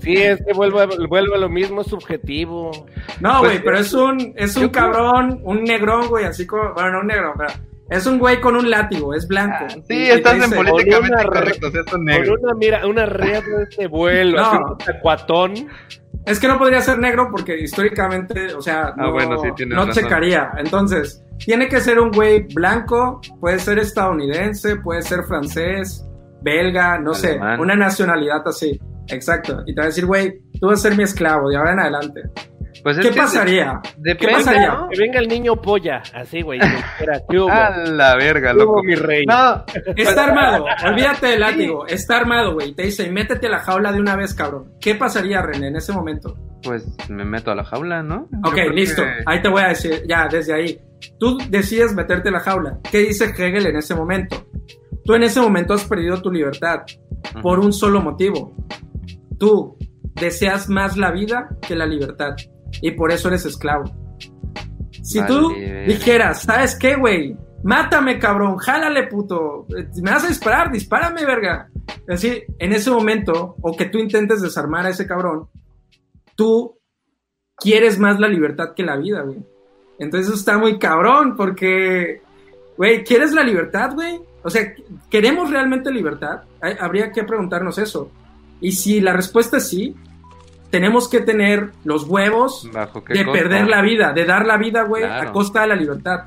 Sí, 0.00 0.16
es 0.16 0.44
que 0.44 0.52
vuelvo 0.52 0.80
a, 0.80 0.86
vuelvo 1.08 1.34
a 1.34 1.38
lo 1.38 1.48
mismo, 1.48 1.80
es 1.80 1.86
subjetivo. 1.86 2.70
No, 3.20 3.38
Pues, 3.40 3.52
güey, 3.52 3.64
pero 3.64 3.78
es 3.78 3.92
un, 3.94 4.34
es 4.36 4.54
un 4.58 4.68
creo- 4.68 4.92
cabrón, 4.92 5.40
un 5.44 5.64
negrón, 5.64 6.08
güey, 6.08 6.26
así 6.26 6.46
como, 6.46 6.74
bueno, 6.74 6.90
no 6.92 7.00
un 7.00 7.06
negro, 7.06 7.32
pero 7.38 7.52
Es 7.90 8.06
un 8.06 8.18
güey 8.18 8.40
con 8.40 8.56
un 8.56 8.70
látigo, 8.70 9.12
es 9.14 9.28
blanco. 9.28 9.66
Sí, 9.68 9.94
Y- 9.94 10.02
y 10.04 10.06
te 10.06 10.14
estás 10.14 10.34
en 10.34 10.40
dice, 10.42 10.56
políticamente 10.56 11.08
con 11.08 11.12
una 11.12 11.22
incorrecto, 11.22 11.66
o 11.66 11.70
sea, 11.70 11.82
son 11.90 12.04
negros. 12.04 12.28
Con 12.40 12.44
una, 12.44 12.54
mira, 12.58 12.86
una 12.86 13.06
red 13.06 13.44
de 13.44 13.62
este 13.68 13.86
vuelo, 13.86 14.38
No. 14.40 14.46
así 14.46 14.56
un 14.56 14.78
tacuatón. 14.78 15.52
Es 16.26 16.40
que 16.40 16.48
no 16.48 16.58
podría 16.58 16.80
ser 16.80 16.98
negro 16.98 17.28
porque 17.30 17.58
históricamente, 17.60 18.54
o 18.54 18.62
sea, 18.62 18.94
no, 18.96 19.08
Ah, 19.08 19.10
bueno, 19.10 19.36
sí, 19.56 19.66
no 19.66 19.90
checaría. 19.90 20.50
Entonces, 20.56 21.22
tiene 21.38 21.68
que 21.68 21.80
ser 21.80 22.00
un 22.00 22.10
güey 22.10 22.46
blanco, 22.54 23.20
puede 23.40 23.58
ser 23.58 23.78
estadounidense, 23.78 24.76
puede 24.76 25.02
ser 25.02 25.24
francés, 25.24 26.02
belga, 26.40 26.98
no 26.98 27.12
Alemán. 27.12 27.56
sé, 27.56 27.62
una 27.62 27.76
nacionalidad 27.76 28.42
así. 28.46 28.80
Exacto. 29.08 29.62
Y 29.66 29.74
te 29.74 29.80
va 29.82 29.84
a 29.84 29.88
decir, 29.88 30.06
güey, 30.06 30.40
tú 30.58 30.68
vas 30.68 30.78
a 30.80 30.88
ser 30.88 30.96
mi 30.96 31.02
esclavo 31.04 31.50
de 31.50 31.56
ahora 31.58 31.72
en 31.72 31.80
adelante. 31.80 32.22
Pues 32.84 32.98
es 32.98 33.06
¿Qué 33.08 33.16
pasaría? 33.16 33.80
Depende. 33.96 34.16
¿Qué 34.18 34.28
pasaría? 34.28 34.78
Que 34.92 34.98
venga 35.00 35.18
el 35.18 35.26
niño 35.28 35.56
polla, 35.56 36.02
así, 36.14 36.42
güey. 36.42 36.60
A 37.50 37.70
la 37.86 38.14
verga, 38.16 38.50
¿Qué 38.52 38.56
hubo, 38.58 38.64
loco. 38.76 38.82
mi 38.84 38.94
rey? 38.94 39.24
No, 39.26 39.64
Está 39.96 40.24
armado, 40.24 40.66
olvídate 40.86 41.26
del 41.28 41.40
látigo, 41.40 41.86
está 41.86 42.18
armado, 42.18 42.52
güey. 42.54 42.74
Te 42.74 42.82
dice, 42.84 43.10
métete 43.10 43.46
a 43.46 43.50
la 43.50 43.58
jaula 43.60 43.90
de 43.90 44.00
una 44.00 44.14
vez, 44.16 44.34
cabrón. 44.34 44.70
¿Qué 44.80 44.94
pasaría, 44.94 45.42
René, 45.42 45.68
en 45.68 45.76
ese 45.76 45.92
momento? 45.92 46.36
pues 46.62 46.86
me 47.10 47.26
meto 47.26 47.50
a 47.50 47.54
la 47.54 47.62
jaula, 47.64 48.02
¿no? 48.02 48.26
Ok, 48.42 48.56
listo. 48.72 49.02
que- 49.02 49.22
Ahí 49.26 49.42
te 49.42 49.48
voy 49.50 49.60
a 49.62 49.68
decir, 49.68 50.02
ya, 50.08 50.28
desde 50.28 50.54
ahí. 50.54 50.78
Tú 51.18 51.36
decides 51.50 51.94
meterte 51.94 52.28
en 52.30 52.34
la 52.34 52.40
jaula. 52.40 52.78
¿Qué 52.90 53.00
dice 53.00 53.26
Hegel 53.26 53.66
en 53.66 53.76
ese 53.76 53.94
momento? 53.94 54.46
Tú 55.04 55.14
en 55.14 55.24
ese 55.24 55.42
momento 55.42 55.74
has 55.74 55.84
perdido 55.84 56.22
tu 56.22 56.30
libertad 56.32 56.80
por 57.42 57.58
un 57.60 57.70
solo 57.70 58.00
motivo. 58.00 58.56
Tú 59.38 59.76
deseas 60.14 60.70
más 60.70 60.96
la 60.96 61.10
vida 61.10 61.50
que 61.66 61.74
la 61.76 61.84
libertad 61.84 62.34
y 62.80 62.90
por 62.92 63.12
eso 63.12 63.28
eres 63.28 63.44
esclavo. 63.46 63.84
Si 65.02 65.24
tú 65.26 65.50
Vale, 65.50 65.84
dijeras, 65.86 66.42
¿sabes 66.42 66.76
qué, 66.76 66.96
güey? 66.96 67.36
Mátame, 67.62 68.18
cabrón, 68.18 68.56
jálale, 68.56 69.06
puto. 69.06 69.66
Me 70.02 70.10
vas 70.10 70.24
a 70.24 70.28
disparar, 70.28 70.70
dispárame, 70.70 71.24
verga. 71.24 71.68
Así, 72.08 72.42
en 72.58 72.72
ese 72.72 72.90
momento, 72.90 73.56
o 73.60 73.76
que 73.76 73.86
tú 73.86 73.98
intentes 73.98 74.40
desarmar 74.40 74.86
a 74.86 74.90
ese 74.90 75.06
cabrón, 75.06 75.48
tú 76.34 76.78
quieres 77.56 77.98
más 77.98 78.18
la 78.20 78.28
libertad 78.28 78.74
que 78.74 78.82
la 78.82 78.96
vida, 78.96 79.22
güey. 79.22 79.38
Entonces 79.98 80.28
eso 80.28 80.38
está 80.38 80.58
muy 80.58 80.78
cabrón, 80.78 81.36
porque, 81.36 82.20
güey, 82.76 83.04
¿quieres 83.04 83.32
la 83.32 83.42
libertad, 83.42 83.94
güey? 83.94 84.20
O 84.42 84.50
sea, 84.50 84.74
¿queremos 85.08 85.50
realmente 85.50 85.90
libertad? 85.90 86.42
Habría 86.80 87.12
que 87.12 87.24
preguntarnos 87.24 87.78
eso. 87.78 88.10
Y 88.60 88.72
si 88.72 89.00
la 89.00 89.12
respuesta 89.12 89.56
es 89.58 89.68
sí, 89.68 89.94
tenemos 90.78 91.08
que 91.08 91.20
tener 91.20 91.70
los 91.84 92.04
huevos 92.04 92.68
¿Bajo 92.72 93.04
qué 93.04 93.14
de 93.14 93.24
costo? 93.24 93.38
perder 93.40 93.68
la 93.68 93.80
vida, 93.80 94.12
de 94.12 94.24
dar 94.24 94.44
la 94.44 94.56
vida, 94.56 94.82
güey, 94.82 95.04
Claro. 95.04 95.28
a 95.28 95.32
costa 95.32 95.60
de 95.62 95.68
la 95.68 95.76
libertad. 95.76 96.20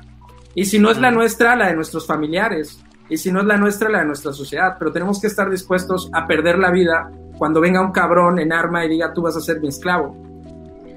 Y 0.54 0.64
si 0.64 0.78
no 0.78 0.90
es 0.90 0.98
la 0.98 1.10
nuestra, 1.10 1.54
la 1.54 1.68
de 1.68 1.74
nuestros 1.76 2.06
familiares. 2.06 2.82
Y 3.10 3.18
si 3.18 3.30
no 3.30 3.40
es 3.40 3.46
la 3.46 3.58
nuestra, 3.58 3.88
la 3.90 3.98
de 4.00 4.06
nuestra 4.06 4.32
sociedad. 4.32 4.76
Pero 4.78 4.90
tenemos 4.90 5.20
que 5.20 5.26
estar 5.26 5.50
dispuestos 5.50 6.10
a 6.14 6.26
perder 6.26 6.58
la 6.58 6.70
vida 6.70 7.10
cuando 7.36 7.60
venga 7.60 7.80
un 7.82 7.92
cabrón 7.92 8.38
en 8.38 8.52
arma 8.52 8.84
y 8.84 8.88
diga 8.88 9.12
tú 9.12 9.20
vas 9.22 9.36
a 9.36 9.40
ser 9.40 9.60
mi 9.60 9.68
esclavo. 9.68 10.16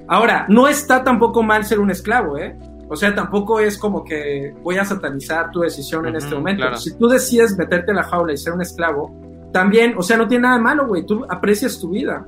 Ahora, 0.08 0.46
no 0.48 0.66
está 0.68 1.04
tampoco 1.04 1.42
mal 1.42 1.64
ser 1.64 1.78
un 1.78 1.90
esclavo, 1.90 2.38
¿eh? 2.38 2.56
O 2.88 2.96
sea, 2.96 3.14
tampoco 3.14 3.60
es 3.60 3.78
como 3.78 4.02
que 4.04 4.54
voy 4.62 4.76
a 4.78 4.84
satanizar 4.84 5.50
tu 5.50 5.60
decisión 5.60 6.06
en 6.06 6.16
Ujú, 6.16 6.24
este 6.24 6.34
momento. 6.34 6.60
claro. 6.62 6.76
Si 6.76 6.96
tú 6.98 7.06
decides 7.08 7.56
meterte 7.56 7.90
en 7.92 7.96
la 7.96 8.02
jaula 8.02 8.32
y 8.32 8.36
ser 8.36 8.52
un 8.52 8.62
esclavo, 8.62 9.14
también, 9.52 9.94
o 9.96 10.02
sea, 10.02 10.16
no 10.16 10.26
tiene 10.26 10.42
nada 10.42 10.56
de 10.56 10.62
malo, 10.62 10.86
güey. 10.86 11.04
Tú 11.06 11.24
aprecias 11.28 11.78
tu 11.78 11.90
vida 11.90 12.26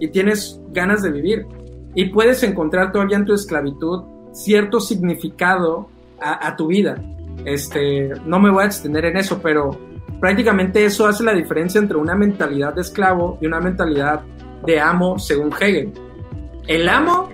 y 0.00 0.08
tienes 0.08 0.60
ganas 0.70 1.02
de 1.02 1.10
vivir. 1.10 1.46
Y 1.94 2.06
puedes 2.06 2.42
encontrar 2.42 2.92
todavía 2.92 3.16
en 3.16 3.24
tu 3.24 3.32
esclavitud 3.32 4.04
cierto 4.32 4.80
significado 4.80 5.88
a, 6.20 6.48
a 6.48 6.56
tu 6.56 6.66
vida. 6.68 7.02
Este, 7.44 8.10
no 8.24 8.38
me 8.38 8.50
voy 8.50 8.64
a 8.64 8.66
extender 8.66 9.04
en 9.06 9.16
eso, 9.16 9.40
pero 9.42 9.78
prácticamente 10.20 10.84
eso 10.84 11.06
hace 11.06 11.24
la 11.24 11.32
diferencia 11.32 11.80
entre 11.80 11.96
una 11.96 12.14
mentalidad 12.14 12.74
de 12.74 12.82
esclavo 12.82 13.38
y 13.40 13.46
una 13.46 13.60
mentalidad 13.60 14.22
de 14.64 14.80
amo, 14.80 15.18
según 15.18 15.52
Hegel. 15.58 15.92
El 16.66 16.88
amo 16.88 17.28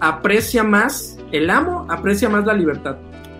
aprecia 0.00 0.62
más, 0.62 1.18
el 1.32 1.50
amo 1.50 1.86
aprecia 1.88 2.28
más 2.28 2.44
la 2.46 2.54
libertad 2.54 2.96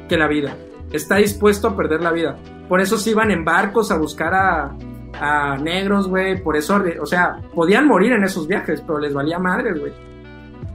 que 0.09 0.17
la 0.17 0.27
vida. 0.27 0.57
Está 0.93 1.17
dispuesto 1.17 1.69
a 1.69 1.77
perder 1.77 2.03
la 2.03 2.13
vida. 2.13 2.37
Por 2.69 2.81
eso 2.81 2.99
se 2.99 3.11
iban 3.11 3.31
en 3.31 3.45
barcos 3.45 3.91
a 3.91 3.99
buscar 3.99 4.35
a, 4.35 4.77
a 5.21 5.57
negros, 5.59 6.09
güey. 6.09 6.43
Por 6.43 6.57
eso, 6.57 6.83
o 7.01 7.07
sea, 7.07 7.39
podían 7.55 7.87
morir 7.87 8.13
en 8.13 8.25
esos 8.25 8.47
viajes, 8.47 8.81
pero 8.87 8.99
les 8.99 9.13
valía 9.13 9.39
madres, 9.39 9.79
güey. 9.79 9.93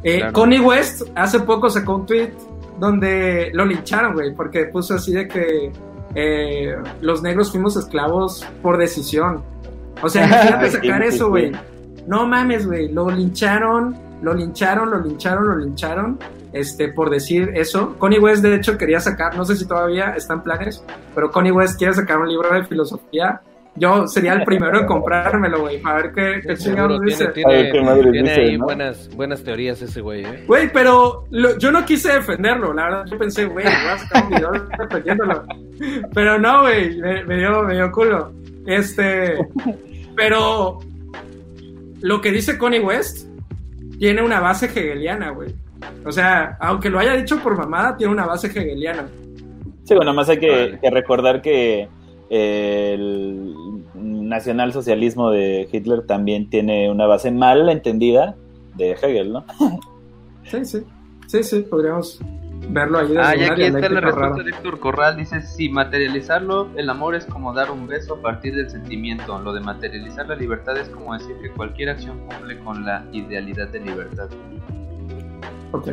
Eh, 0.03 0.17
Claro. 0.19 0.33
Connie 0.33 0.59
West 0.59 1.03
hace 1.15 1.39
poco 1.39 1.69
sacó 1.69 1.95
un 1.95 2.05
tweet 2.05 2.31
donde 2.79 3.51
lo 3.53 3.65
lincharon, 3.65 4.13
güey, 4.13 4.33
porque 4.35 4.65
puso 4.65 4.95
así 4.95 5.13
de 5.13 5.27
que 5.27 5.71
eh, 6.15 6.75
los 7.01 7.21
negros 7.23 7.51
fuimos 7.51 7.75
esclavos 7.77 8.45
por 8.61 8.77
decisión. 8.77 9.43
O 10.01 10.09
sea, 10.09 10.25
imagínate 10.25 10.71
sacar 10.71 11.03
eso, 11.03 11.29
güey. 11.29 11.51
No 12.07 12.27
mames, 12.27 12.67
güey. 12.67 12.91
Lo 12.91 13.09
lincharon, 13.09 13.95
lo 14.21 14.33
lincharon, 14.33 14.91
lo 14.91 14.99
lincharon, 14.99 15.47
lo 15.47 15.55
lincharon. 15.57 16.19
Este, 16.51 16.89
por 16.89 17.09
decir 17.09 17.51
eso. 17.55 17.95
Connie 17.97 18.19
West, 18.19 18.43
de 18.43 18.55
hecho, 18.55 18.77
quería 18.77 18.99
sacar, 18.99 19.35
no 19.35 19.43
sé 19.45 19.55
si 19.55 19.65
todavía 19.65 20.13
está 20.15 20.33
en 20.35 20.41
planes, 20.41 20.83
pero 21.15 21.31
Connie 21.31 21.51
West 21.51 21.79
quiere 21.79 21.93
sacar 21.93 22.19
un 22.19 22.27
libro 22.29 22.53
de 22.53 22.63
filosofía. 22.65 23.41
Yo 23.75 24.07
sería 24.07 24.33
el 24.33 24.43
primero 24.43 24.81
en 24.81 24.85
comprármelo, 24.85 25.61
güey, 25.61 25.81
para 25.81 26.03
ver 26.03 26.11
qué, 26.13 26.47
qué 26.47 26.55
chingados 26.57 27.01
dice. 27.01 27.27
tiene, 27.29 27.53
A 27.53 27.57
ver 27.63 27.71
qué 27.71 27.81
madre 27.81 28.01
tiene, 28.03 28.11
tiene 28.11 28.29
dice, 28.29 28.41
ahí 28.41 28.57
¿no? 28.57 28.65
buenas, 28.65 29.09
buenas 29.15 29.43
teorías 29.43 29.81
ese 29.81 29.99
güey, 30.01 30.23
¿eh? 30.25 30.43
Güey, 30.45 30.71
pero 30.71 31.25
lo- 31.31 31.57
yo 31.57 31.71
no 31.71 31.83
quise 31.83 32.13
defenderlo, 32.13 32.71
la 32.71 32.83
verdad. 32.83 33.05
Yo 33.09 33.17
pensé, 33.17 33.45
güey, 33.45 33.65
voy 33.65 33.73
a 33.73 33.97
sacar 33.97 34.23
un 34.25 34.29
video 34.29 34.51
defendiéndolo. 34.77 35.43
Pero 36.13 36.37
no, 36.39 36.61
güey, 36.61 36.97
me, 36.97 37.23
me 37.25 37.37
dio, 37.39 37.63
me 37.63 37.73
dio 37.73 37.91
culo. 37.91 38.31
Este, 38.67 39.37
pero 40.15 40.79
lo 42.01 42.21
que 42.21 42.31
dice 42.31 42.57
Connie 42.59 42.79
West 42.79 43.27
tiene 43.97 44.21
una 44.21 44.39
base 44.39 44.67
hegeliana, 44.67 45.31
güey. 45.31 45.49
O 46.05 46.11
sea, 46.11 46.57
aunque 46.59 46.89
lo 46.91 46.99
haya 46.99 47.13
dicho 47.15 47.39
por 47.41 47.57
mamada, 47.57 47.97
tiene 47.97 48.13
una 48.13 48.25
base 48.27 48.47
hegeliana. 48.47 49.07
Sí, 49.83 49.95
bueno, 49.95 50.13
más 50.13 50.29
hay 50.29 50.37
que, 50.37 50.49
Vale. 50.49 50.79
que 50.79 50.89
recordar 50.91 51.41
que 51.41 51.87
el 52.29 53.53
nacionalsocialismo 54.33 55.29
de 55.29 55.67
Hitler 55.71 56.05
también 56.05 56.49
tiene 56.49 56.89
una 56.89 57.05
base 57.05 57.31
mal 57.31 57.69
entendida 57.69 58.35
de 58.75 58.91
Hegel, 58.91 59.33
¿no? 59.33 59.45
Sí, 60.45 60.65
sí. 60.65 60.83
Sí, 61.27 61.41
sí, 61.41 61.61
podríamos 61.61 62.19
verlo 62.69 62.99
ahí 62.99 63.15
Ah, 63.17 63.35
y 63.35 63.43
aquí 63.43 63.63
está 63.63 63.87
la 63.87 64.01
respuesta 64.01 64.43
de 64.43 64.49
Héctor 64.49 64.79
Corral. 64.79 65.15
Dice, 65.15 65.41
si 65.41 65.69
materializarlo, 65.69 66.69
el 66.75 66.89
amor 66.89 67.15
es 67.15 67.25
como 67.25 67.53
dar 67.53 67.71
un 67.71 67.87
beso 67.87 68.15
a 68.15 68.21
partir 68.21 68.53
del 68.55 68.69
sentimiento. 68.69 69.39
Lo 69.39 69.53
de 69.53 69.61
materializar 69.61 70.27
la 70.27 70.35
libertad 70.35 70.77
es 70.77 70.89
como 70.89 71.13
decir 71.13 71.37
que 71.41 71.49
cualquier 71.49 71.89
acción 71.89 72.19
cumple 72.27 72.59
con 72.59 72.85
la 72.85 73.05
idealidad 73.13 73.69
de 73.69 73.79
libertad. 73.79 74.27
Ok. 75.71 75.87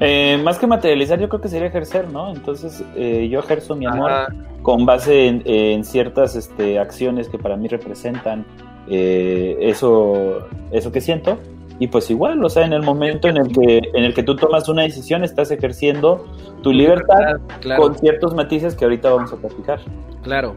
Eh, 0.00 0.38
más 0.42 0.58
que 0.58 0.66
materializar, 0.66 1.20
yo 1.20 1.28
creo 1.28 1.40
que 1.40 1.48
sería 1.48 1.68
ejercer, 1.68 2.10
¿no? 2.10 2.32
Entonces, 2.32 2.82
eh, 2.96 3.28
yo 3.30 3.40
ejerzo 3.40 3.76
mi 3.76 3.86
amor 3.86 4.10
Ajá. 4.10 4.34
con 4.62 4.86
base 4.86 5.26
en, 5.26 5.42
en 5.44 5.84
ciertas 5.84 6.36
este, 6.36 6.78
acciones 6.78 7.28
que 7.28 7.38
para 7.38 7.56
mí 7.56 7.68
representan 7.68 8.46
eh, 8.88 9.56
eso, 9.60 10.48
eso 10.72 10.90
que 10.90 11.00
siento. 11.00 11.38
Y 11.78 11.86
pues 11.86 12.10
igual, 12.10 12.44
o 12.44 12.48
sea, 12.50 12.66
en 12.66 12.74
el 12.74 12.82
momento 12.82 13.28
en 13.28 13.38
el 13.38 13.48
que 13.52 13.80
en 13.94 14.04
el 14.04 14.12
que 14.12 14.22
tú 14.22 14.36
tomas 14.36 14.68
una 14.68 14.82
decisión, 14.82 15.24
estás 15.24 15.50
ejerciendo 15.50 16.26
tu 16.62 16.72
libertad 16.74 17.38
Claro, 17.60 17.82
con 17.82 17.94
ciertos 17.98 18.34
matices 18.34 18.74
que 18.74 18.84
ahorita 18.84 19.10
vamos 19.10 19.32
a 19.32 19.36
platicar. 19.36 19.80
claro. 20.22 20.56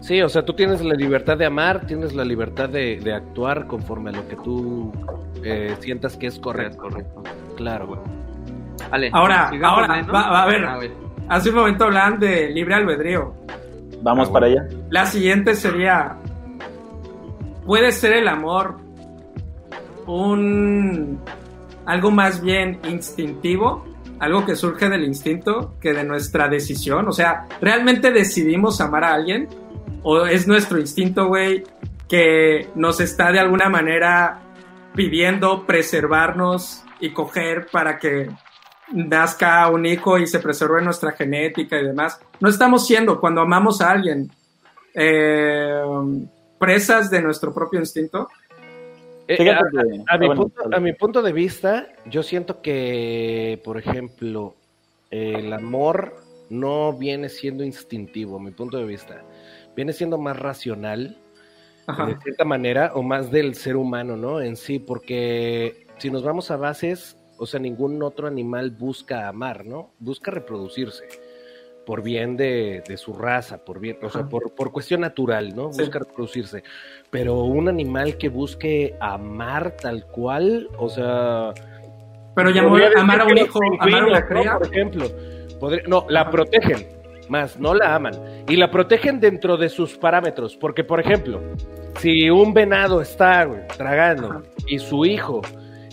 Sí, 0.00 0.20
o 0.20 0.28
sea, 0.28 0.44
tú 0.44 0.52
tienes 0.52 0.84
la 0.84 0.94
libertad 0.94 1.38
de 1.38 1.46
amar, 1.46 1.86
tienes 1.86 2.14
la 2.14 2.26
libertad 2.26 2.68
de, 2.68 3.00
de 3.00 3.12
actuar 3.14 3.66
conforme 3.66 4.10
a 4.10 4.12
lo 4.12 4.28
que 4.28 4.36
tú 4.36 4.92
eh, 5.42 5.74
sientas 5.80 6.18
que 6.18 6.26
es 6.26 6.38
correcto. 6.38 6.76
correcto. 6.82 7.22
Claro, 7.56 7.86
güey. 7.86 8.00
Vale, 8.90 9.10
Ahora, 9.12 9.50
sigamos, 9.50 9.80
ahora, 9.88 10.02
¿no? 10.02 10.12
va- 10.12 10.30
va 10.30 10.42
a 10.42 10.46
ver. 10.46 10.64
A 10.66 10.78
ver. 10.78 10.92
Hace 11.28 11.48
un 11.50 11.54
momento 11.56 11.84
hablaban 11.84 12.18
de 12.18 12.50
libre 12.50 12.74
albedrío. 12.74 13.34
Vamos 14.02 14.28
Ah, 14.28 14.32
para 14.32 14.46
allá. 14.46 14.68
La 14.90 15.06
siguiente 15.06 15.54
sería, 15.54 16.16
¿puede 17.64 17.90
ser 17.92 18.12
el 18.14 18.28
amor 18.28 18.76
un 20.06 21.18
algo 21.86 22.10
más 22.10 22.40
bien 22.42 22.80
instintivo? 22.88 23.84
Algo 24.20 24.46
que 24.46 24.54
surge 24.56 24.88
del 24.88 25.04
instinto 25.04 25.74
que 25.80 25.92
de 25.92 26.04
nuestra 26.04 26.48
decisión. 26.48 27.08
O 27.08 27.12
sea, 27.12 27.46
¿realmente 27.60 28.10
decidimos 28.10 28.80
amar 28.80 29.04
a 29.04 29.14
alguien? 29.14 29.48
¿O 30.02 30.24
es 30.26 30.46
nuestro 30.46 30.78
instinto, 30.78 31.26
güey, 31.26 31.64
que 32.08 32.68
nos 32.74 33.00
está 33.00 33.32
de 33.32 33.40
alguna 33.40 33.68
manera 33.68 34.40
pidiendo 34.94 35.66
preservarnos 35.66 36.84
y 37.00 37.10
coger 37.12 37.66
para 37.72 37.98
que 37.98 38.30
nazca 38.92 39.68
un 39.68 39.86
hijo 39.86 40.18
y 40.18 40.26
se 40.26 40.40
preserve 40.40 40.82
nuestra 40.82 41.12
genética 41.12 41.78
y 41.78 41.84
demás? 41.84 42.20
No 42.40 42.48
estamos 42.48 42.86
siendo, 42.86 43.20
cuando 43.20 43.40
amamos 43.40 43.80
a 43.80 43.90
alguien, 43.90 44.30
eh, 44.94 45.82
presas 46.58 47.10
de 47.10 47.22
nuestro 47.22 47.52
propio 47.52 47.80
instinto. 47.80 48.28
Eh, 49.26 49.50
a, 49.50 50.18
mi 50.18 50.26
ah, 50.26 50.34
punto, 50.34 50.62
a 50.70 50.80
mi 50.80 50.92
punto 50.92 51.22
de 51.22 51.32
vista, 51.32 51.88
yo 52.06 52.22
siento 52.22 52.60
que, 52.60 53.60
por 53.64 53.78
ejemplo, 53.78 54.54
el 55.10 55.52
amor 55.52 56.16
no 56.50 56.92
viene 56.92 57.28
siendo 57.28 57.64
instintivo, 57.64 58.36
a 58.36 58.40
mi 58.42 58.50
punto 58.50 58.78
de 58.78 58.84
vista. 58.84 59.22
Viene 59.76 59.92
siendo 59.92 60.18
más 60.18 60.38
racional, 60.38 61.18
Ajá. 61.86 62.06
de 62.06 62.18
cierta 62.20 62.44
manera, 62.44 62.92
o 62.94 63.02
más 63.02 63.30
del 63.30 63.54
ser 63.54 63.76
humano, 63.76 64.16
¿no? 64.16 64.40
En 64.40 64.56
sí, 64.56 64.78
porque 64.78 65.86
si 65.98 66.10
nos 66.10 66.22
vamos 66.22 66.50
a 66.50 66.56
bases, 66.56 67.16
o 67.38 67.46
sea, 67.46 67.60
ningún 67.60 68.02
otro 68.02 68.26
animal 68.26 68.70
busca 68.70 69.28
amar, 69.28 69.64
¿no? 69.64 69.90
Busca 69.98 70.30
reproducirse 70.30 71.04
por 71.84 72.02
bien 72.02 72.36
de, 72.36 72.82
de 72.88 72.96
su 72.96 73.12
raza, 73.12 73.62
por 73.64 73.78
bien, 73.78 73.98
o 74.02 74.08
sea, 74.08 74.26
por, 74.26 74.54
por 74.54 74.72
cuestión 74.72 75.02
natural, 75.02 75.54
¿no? 75.54 75.72
Sí. 75.72 75.82
Busca 75.82 75.98
reproducirse. 75.98 76.64
Pero 77.10 77.42
un 77.44 77.68
animal 77.68 78.16
que 78.16 78.28
busque 78.30 78.96
amar 79.00 79.76
tal 79.80 80.06
cual, 80.06 80.68
o 80.78 80.88
sea, 80.88 81.52
Pero 82.34 82.48
decir 82.52 82.62
amar 82.96 83.20
a 83.20 83.24
un 83.26 83.36
hijo, 83.38 83.58
amar 83.80 84.02
a 84.02 84.06
una. 84.06 84.58
Por 84.58 84.66
ejemplo, 84.66 85.06
Podría- 85.60 85.82
no, 85.86 86.06
la 86.08 86.30
protegen, 86.30 86.88
más 87.28 87.58
no 87.58 87.74
la 87.74 87.94
aman. 87.94 88.14
Y 88.48 88.56
la 88.56 88.70
protegen 88.70 89.20
dentro 89.20 89.56
de 89.56 89.68
sus 89.68 89.96
parámetros, 89.98 90.56
porque 90.56 90.84
por 90.84 91.00
ejemplo, 91.00 91.40
si 91.98 92.30
un 92.30 92.54
venado 92.54 93.00
está 93.02 93.44
güey, 93.44 93.60
tragando 93.76 94.30
Ajá. 94.30 94.42
y 94.66 94.78
su 94.78 95.04
hijo 95.04 95.42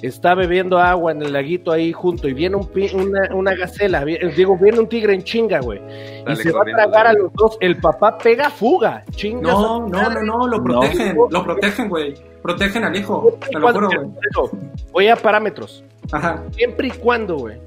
está 0.01 0.35
bebiendo 0.35 0.77
agua 0.79 1.11
en 1.11 1.21
el 1.21 1.33
laguito 1.33 1.71
ahí 1.71 1.91
junto 1.93 2.27
y 2.27 2.33
viene 2.33 2.55
un 2.55 2.67
pi- 2.67 2.91
una, 2.93 3.33
una 3.35 3.53
gacela, 3.55 4.03
vi- 4.03 4.17
digo, 4.35 4.57
viene 4.57 4.79
un 4.79 4.87
tigre 4.87 5.13
en 5.13 5.23
chinga, 5.23 5.59
güey, 5.59 5.79
y 6.27 6.35
se 6.37 6.51
va 6.51 6.61
a 6.61 6.65
tragar 6.65 7.07
a 7.07 7.13
los 7.13 7.31
dos, 7.33 7.57
el 7.61 7.77
papá 7.77 8.17
pega 8.17 8.49
fuga, 8.49 9.03
chinga. 9.11 9.51
No, 9.51 9.87
no, 9.87 10.09
no, 10.09 10.21
no, 10.23 10.47
lo 10.47 10.63
protegen, 10.63 11.15
No. 11.15 11.27
lo 11.29 11.43
protegen, 11.43 11.89
güey. 11.89 12.13
Protegen 12.41 12.83
al 12.83 12.95
hijo, 12.95 13.37
te 13.51 13.59
lo 13.59 13.71
juro, 13.71 13.87
güey. 13.89 14.49
Voy 14.91 15.07
a 15.07 15.15
parámetros. 15.15 15.83
Ajá. 16.11 16.43
Siempre 16.51 16.87
y 16.87 16.91
cuando, 16.91 17.37
güey, 17.37 17.57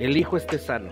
el 0.00 0.16
hijo 0.16 0.36
esté 0.36 0.58
sano. 0.58 0.90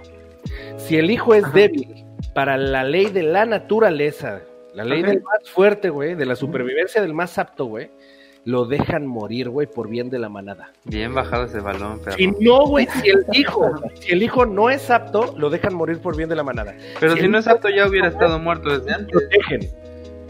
Si 0.76 0.96
el 0.96 1.10
hijo 1.10 1.34
es 1.34 1.44
Ajá. 1.44 1.52
débil 1.52 2.04
para 2.32 2.56
la 2.56 2.84
ley 2.84 3.06
de 3.06 3.22
la 3.24 3.44
naturaleza, 3.46 4.40
la 4.74 4.84
ley 4.84 5.02
del 5.02 5.22
más 5.22 5.48
fuerte, 5.50 5.88
güey, 5.90 6.14
de 6.14 6.26
la 6.26 6.36
supervivencia 6.36 7.00
del 7.02 7.12
más 7.14 7.38
apto, 7.38 7.66
güey, 7.66 7.90
lo 8.44 8.66
dejan 8.66 9.06
morir, 9.06 9.48
güey, 9.48 9.66
por 9.66 9.88
bien 9.88 10.10
de 10.10 10.18
la 10.18 10.28
manada. 10.28 10.72
Bien 10.84 11.14
bajado 11.14 11.44
ese 11.44 11.60
balón, 11.60 12.00
pero. 12.04 12.16
Si 12.16 12.26
no, 12.26 12.66
güey, 12.66 12.86
si 12.86 13.08
el 13.08 13.24
hijo, 13.32 13.70
si 14.00 14.12
el 14.12 14.22
hijo 14.22 14.46
no 14.46 14.70
es 14.70 14.90
apto, 14.90 15.34
lo 15.36 15.50
dejan 15.50 15.74
morir 15.74 15.98
por 16.00 16.16
bien 16.16 16.28
de 16.28 16.36
la 16.36 16.42
manada. 16.42 16.74
Pero 17.00 17.16
si 17.16 17.28
no 17.28 17.38
es 17.38 17.46
apto, 17.46 17.68
ya 17.68 17.86
hubiera 17.86 18.08
estado 18.08 18.38
muerto 18.38 18.78
desde 18.78 18.92
antes. 18.92 19.12
Protegen. 19.12 19.70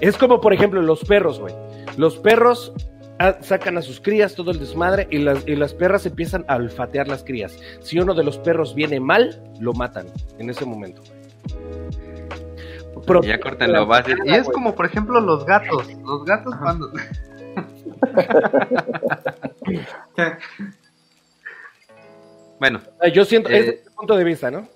Es 0.01 0.17
como, 0.17 0.41
por 0.41 0.53
ejemplo, 0.53 0.81
los 0.83 1.05
perros, 1.05 1.41
güey. 1.41 1.55
Los 1.97 2.19
perros 2.19 2.73
ah, 3.19 3.37
sacan 3.41 3.79
a 3.79 3.83
sus 3.83 4.01
crías 4.01 4.35
todo 4.35 4.51
el 4.51 4.59
desmadre 4.59 5.07
y 5.11 5.19
las, 5.19 5.47
y 5.47 5.57
las 5.57 5.75
perras 5.75 6.07
empiezan 6.07 6.45
a 6.49 6.57
olfatear 6.57 7.09
las 7.09 7.25
crías. 7.25 7.59
Si 7.81 7.99
uno 7.99 8.15
de 8.15 8.25
los 8.25 8.39
perros 8.39 8.75
viene 8.75 9.01
mal, 9.01 9.43
lo 9.61 9.73
matan 9.73 10.07
en 10.39 10.51
ese 10.51 10.65
momento. 10.65 11.03
Y 13.23 13.27
ya 13.27 13.39
cortan 13.39 13.73
la 13.73 13.85
base. 13.85 14.15
Y 14.25 14.33
es 14.33 14.49
como, 14.49 14.75
por 14.75 14.87
ejemplo, 14.87 15.21
los 15.21 15.45
gatos. 15.45 15.89
Los 16.05 16.25
gatos 16.25 16.55
Ajá. 16.55 16.63
cuando. 16.63 16.91
Bueno, 22.59 22.81
Ah, 23.01 23.09
Yo 23.09 23.25
siento, 23.25 23.51
Eh, 23.51 23.81
es 23.85 23.91
punto 23.95 24.17
de 24.17 24.25
vista, 24.25 24.51
¿no? 24.51 24.69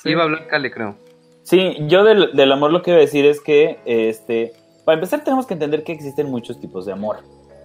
Sí. 0.00 0.10
iba 0.10 0.22
a 0.22 0.24
hablar 0.24 0.46
Cale, 0.48 0.70
creo. 0.70 0.96
Sí, 1.42 1.76
yo 1.88 2.04
del, 2.04 2.32
del 2.34 2.52
amor 2.52 2.72
lo 2.72 2.82
que 2.82 2.90
iba 2.92 2.98
a 2.98 3.00
decir 3.00 3.24
es 3.24 3.40
que, 3.40 3.78
este, 3.84 4.52
para 4.84 4.94
empezar 4.94 5.24
tenemos 5.24 5.46
que 5.46 5.54
entender 5.54 5.82
que 5.82 5.92
existen 5.92 6.30
muchos 6.30 6.60
tipos 6.60 6.86
de 6.86 6.92
amor, 6.92 7.18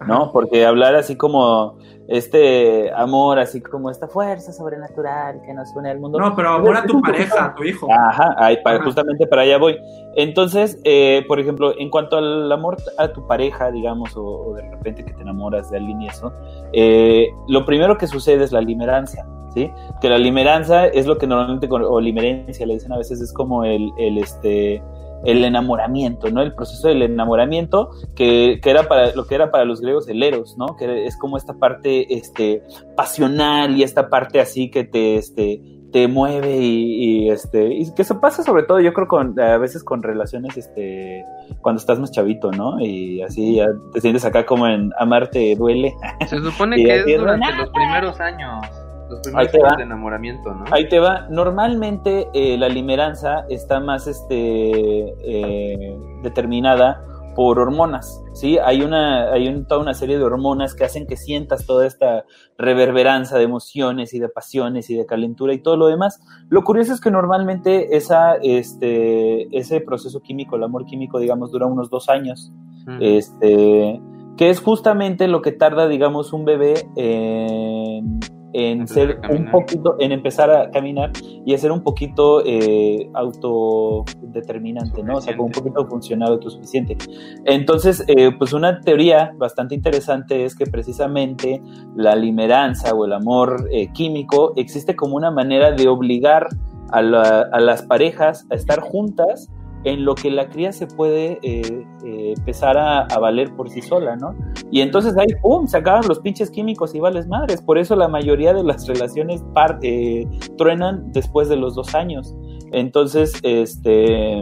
¿no? 0.06 0.32
Porque 0.32 0.66
hablar 0.66 0.96
así 0.96 1.16
como 1.16 1.76
este 2.08 2.92
amor, 2.94 3.38
así 3.40 3.62
como 3.62 3.90
esta 3.90 4.08
fuerza 4.08 4.54
sobrenatural 4.54 5.42
que 5.46 5.54
nos 5.54 5.76
une 5.76 5.90
al 5.92 6.00
mundo. 6.00 6.20
No, 6.20 6.36
pero 6.36 6.50
amor 6.54 6.78
a 6.78 6.84
tu 6.86 7.02
pareja, 7.02 7.46
a 7.46 7.56
tu 7.56 7.64
hijo. 7.64 7.88
Ajá, 7.92 8.34
ahí, 8.38 8.58
para- 8.64 8.78
Ajá. 8.78 8.86
justamente 8.86 9.28
para 9.28 9.42
allá 9.42 9.58
voy. 9.58 9.78
Entonces, 10.16 10.80
eh, 10.84 11.24
por 11.28 11.40
ejemplo, 11.40 11.74
en 11.78 11.90
cuanto 11.90 12.18
al 12.18 12.52
amor 12.52 12.78
a 12.98 13.10
tu 13.10 13.28
pareja, 13.28 13.72
digamos, 13.72 14.16
o, 14.16 14.24
o 14.24 14.54
de 14.54 14.62
repente 14.70 15.04
que 15.04 15.14
te 15.14 15.22
enamoras 15.22 15.70
de 15.70 15.78
alguien 15.78 16.02
y 16.02 16.08
eso, 16.08 16.32
eh, 16.74 17.28
lo 17.48 17.66
primero 17.66 17.98
que 17.98 18.08
sucede 18.08 18.44
es 18.44 18.52
la 18.52 18.62
limerancia, 18.62 19.26
¿sí? 19.54 19.70
Que 20.02 20.10
la 20.10 20.18
limeranza 20.18 20.88
es 20.88 21.06
lo 21.08 21.18
que 21.18 21.28
normalmente, 21.28 21.68
o 21.70 22.00
limerencia 22.00 22.66
le 22.66 22.76
dicen 22.76 22.94
a 22.94 22.98
veces, 22.98 23.20
es 23.22 23.34
como 23.34 23.64
el, 23.66 23.92
el, 23.98 24.18
este, 24.18 24.82
el 25.26 25.44
enamoramiento, 25.44 26.30
¿no? 26.30 26.42
El 26.42 26.54
proceso 26.54 26.88
del 26.88 27.02
enamoramiento, 27.02 27.90
que, 28.16 28.60
que 28.62 28.70
era 28.70 28.88
para 28.88 29.14
lo 29.14 29.26
que 29.26 29.36
era 29.36 29.52
para 29.52 29.66
los 29.66 29.82
griegos 29.82 30.08
el 30.08 30.24
eros, 30.24 30.58
¿no? 30.58 30.76
Que 30.76 31.06
es 31.06 31.18
como 31.18 31.38
esta 31.38 31.54
parte 31.54 32.14
este, 32.14 32.64
pasional 32.96 33.76
y 33.76 33.84
esta 33.84 34.10
parte 34.10 34.40
así 34.40 34.70
que 34.70 34.84
te, 34.84 35.18
este, 35.18 35.62
te 35.92 36.08
mueve 36.08 36.58
y, 36.58 37.26
y, 37.26 37.30
este 37.30 37.74
y 37.74 37.94
que 37.94 38.02
eso 38.02 38.20
pasa 38.20 38.44
sobre 38.44 38.64
todo 38.64 38.80
yo 38.80 38.94
creo 38.94 39.08
con 39.08 39.40
a 39.40 39.58
veces 39.58 39.84
con 39.84 40.04
relaciones 40.04 40.58
este 40.58 41.24
cuando 41.62 41.80
estás 41.80 41.98
más 41.98 42.12
chavito 42.12 42.52
no 42.52 42.80
y 42.80 43.22
así 43.22 43.56
ya 43.56 43.68
te 43.94 44.02
sientes 44.02 44.26
acá 44.26 44.46
como 44.46 44.68
en 44.68 44.92
amarte 45.00 45.56
duele 45.56 45.96
Se 46.28 46.40
supone 46.40 46.76
que 46.84 46.96
es 46.96 47.06
durante 47.18 47.56
los 47.56 47.70
primeros 47.70 48.20
años. 48.20 48.87
Los 49.10 49.20
Ahí 49.20 49.48
primeros 49.48 49.52
te 49.52 49.58
años 49.58 49.72
va. 49.74 49.78
de 49.78 49.84
enamoramiento, 49.84 50.54
¿no? 50.54 50.66
ahí 50.72 50.90
te 50.90 51.00
va 51.00 51.28
normalmente 51.30 52.28
eh, 52.34 52.58
la 52.58 52.70
limeranza 52.70 53.46
está 53.50 53.80
más 53.80 54.08
este 54.08 55.14
eh, 55.24 55.98
determinada 56.24 57.04
por 57.36 57.60
hormonas 57.60 58.24
sí 58.34 58.58
hay 58.58 58.82
una 58.82 59.32
hay 59.32 59.48
un- 59.48 59.68
toda 59.68 59.80
una 59.80 59.94
serie 59.94 60.18
de 60.18 60.24
hormonas 60.24 60.74
que 60.74 60.84
hacen 60.86 61.06
que 61.06 61.16
sientas 61.18 61.68
toda 61.68 61.86
esta 61.86 62.26
reverberanza 62.58 63.38
de 63.38 63.44
emociones 63.44 64.14
y 64.16 64.20
de 64.20 64.28
pasiones 64.28 64.90
y 64.90 64.96
de 64.96 65.06
calentura 65.06 65.54
y 65.54 65.60
todo 65.60 65.78
lo 65.78 65.86
demás 65.88 66.20
Lo 66.50 66.64
curioso 66.64 66.94
es 66.94 67.00
que 67.02 67.12
normalmente 67.12 67.96
esa, 67.96 68.36
este, 68.42 69.56
ese 69.56 69.82
proceso 69.82 70.20
químico, 70.22 70.56
el 70.56 70.64
amor 70.64 70.86
químico, 70.86 71.20
digamos, 71.20 71.52
dura 71.52 71.66
unos 71.68 71.90
dos 71.90 72.10
años, 72.10 72.52
Mm. 72.88 72.98
este, 73.02 74.02
que 74.38 74.50
es 74.50 74.62
justamente 74.62 75.28
lo 75.28 75.42
que 75.42 75.52
tarda, 75.52 75.88
digamos, 75.90 76.32
un 76.34 76.46
bebé 76.46 76.88
en, 76.96 78.20
en 78.54 78.82
Empezar 78.82 79.20
ser 79.22 79.32
un 79.32 79.52
poquito, 79.52 79.96
en 80.00 80.12
empezar 80.12 80.50
a 80.50 80.72
caminar 80.72 81.12
y 81.46 81.54
a 81.54 81.58
ser 81.58 81.72
un 81.72 81.82
poquito 81.82 82.42
eh, 82.46 83.10
autodeterminante, 83.14 85.04
¿no? 85.04 85.18
O 85.18 85.22
sea, 85.22 85.36
como 85.36 85.48
un 85.48 85.52
poquito 85.52 85.86
funcional, 85.86 86.34
autosuficiente. 86.34 86.98
Entonces, 87.46 88.04
eh, 88.08 88.32
pues 88.38 88.54
una 88.54 88.80
teoría 88.82 89.34
bastante 89.38 89.76
interesante 89.76 90.46
es 90.46 90.56
que 90.56 90.66
precisamente 90.66 91.62
la 91.96 92.16
limeranza 92.16 92.94
o 92.94 93.06
el 93.06 93.14
amor 93.14 93.68
eh, 93.72 93.92
químico 93.92 94.54
existe 94.56 94.96
como 94.96 95.16
una 95.16 95.32
manera 95.32 95.72
de 95.72 95.88
obligar 95.88 96.48
a, 96.92 97.02
la- 97.02 97.48
a 97.52 97.60
las 97.60 97.82
parejas 97.84 98.48
a 98.50 98.56
estar 98.56 98.80
juntas 98.80 99.50
en 99.92 100.06
lo 100.06 100.16
que 100.16 100.30
la 100.30 100.50
cría 100.50 100.72
se 100.72 100.88
puede 100.88 101.40
eh, 101.42 101.86
eh, 102.06 102.34
empezar 102.38 102.78
a, 102.78 103.02
a 103.02 103.20
valer 103.20 103.56
por 103.56 103.70
sí 103.70 103.82
sola, 103.82 104.16
¿no? 104.16 104.36
Y 104.72 104.82
entonces 104.82 105.18
ahí, 105.18 105.28
¡pum!, 105.42 105.68
se 105.68 105.78
acaban 105.78 106.04
los 106.08 106.20
pinches 106.20 106.52
químicos 106.52 106.94
y 106.96 107.00
vales 107.00 107.28
madres. 107.28 107.62
Por 107.62 107.78
eso 107.78 107.96
la 107.96 108.08
mayoría 108.08 108.54
de 108.54 108.64
las 108.64 108.88
relaciones 108.88 109.44
par- 109.54 109.80
eh, 109.82 110.28
truenan 110.58 111.12
después 111.12 111.50
de 111.50 111.56
los 111.56 111.76
dos 111.76 111.96
años. 111.96 112.36
Entonces, 112.72 113.40
este, 113.44 114.42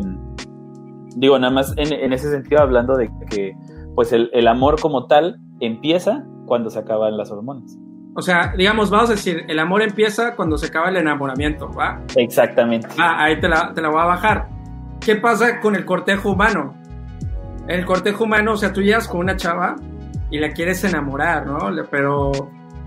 digo, 1.16 1.38
nada 1.38 1.54
más 1.54 1.74
en, 1.78 1.94
en 1.94 2.12
ese 2.14 2.32
sentido 2.32 2.62
hablando 2.62 2.96
de 2.98 3.10
que, 3.30 3.54
pues, 3.94 4.12
el, 4.14 4.30
el 4.34 4.48
amor 4.48 4.80
como 4.82 5.06
tal 5.06 5.38
empieza 5.60 6.26
cuando 6.48 6.70
se 6.70 6.80
acaban 6.80 7.18
las 7.18 7.32
hormonas. 7.32 7.78
O 8.18 8.22
sea, 8.22 8.54
digamos, 8.58 8.90
vamos 8.90 9.10
a 9.10 9.14
decir, 9.14 9.44
el 9.50 9.60
amor 9.60 9.82
empieza 9.82 10.36
cuando 10.38 10.58
se 10.58 10.68
acaba 10.68 10.90
el 10.90 10.96
enamoramiento, 10.96 11.70
¿va? 11.78 12.02
Exactamente. 12.16 12.88
Ah, 12.98 13.26
ahí 13.26 13.40
te 13.42 13.50
la, 13.50 13.74
te 13.74 13.82
la 13.82 13.90
voy 13.90 14.00
a 14.00 14.06
bajar. 14.06 14.55
¿Qué 15.06 15.16
pasa 15.16 15.60
con 15.60 15.76
el 15.76 15.86
cortejo 15.86 16.32
humano? 16.32 16.74
El 17.68 17.86
cortejo 17.86 18.24
humano, 18.24 18.54
o 18.54 18.58
sea, 18.58 18.74
tú 18.74 18.82
llegas 18.82 19.08
con 19.08 19.20
una 19.20 19.38
chava 19.38 19.76
y 20.32 20.40
la 20.40 20.50
quieres 20.50 20.84
enamorar, 20.84 21.46
¿no? 21.46 21.60
Pero 21.92 22.32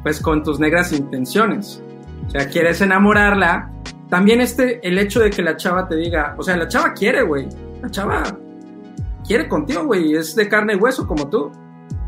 pues 0.02 0.20
con 0.20 0.42
tus 0.42 0.58
negras 0.58 0.92
intenciones. 0.92 1.80
O 2.26 2.30
sea, 2.30 2.48
quieres 2.48 2.80
enamorarla. 2.80 3.70
También 4.08 4.40
este, 4.40 4.86
el 4.86 4.98
hecho 4.98 5.20
de 5.20 5.30
que 5.30 5.42
la 5.42 5.56
chava 5.56 5.86
te 5.86 5.94
diga, 5.94 6.34
o 6.36 6.42
sea, 6.42 6.56
la 6.56 6.66
chava 6.66 6.92
quiere, 6.92 7.22
güey. 7.22 7.48
La 7.80 7.88
chava 7.88 8.24
quiere 9.24 9.46
contigo, 9.46 9.84
güey. 9.84 10.14
Es 10.14 10.34
de 10.34 10.48
carne 10.48 10.72
y 10.74 10.76
hueso 10.76 11.06
como 11.06 11.28
tú. 11.28 11.52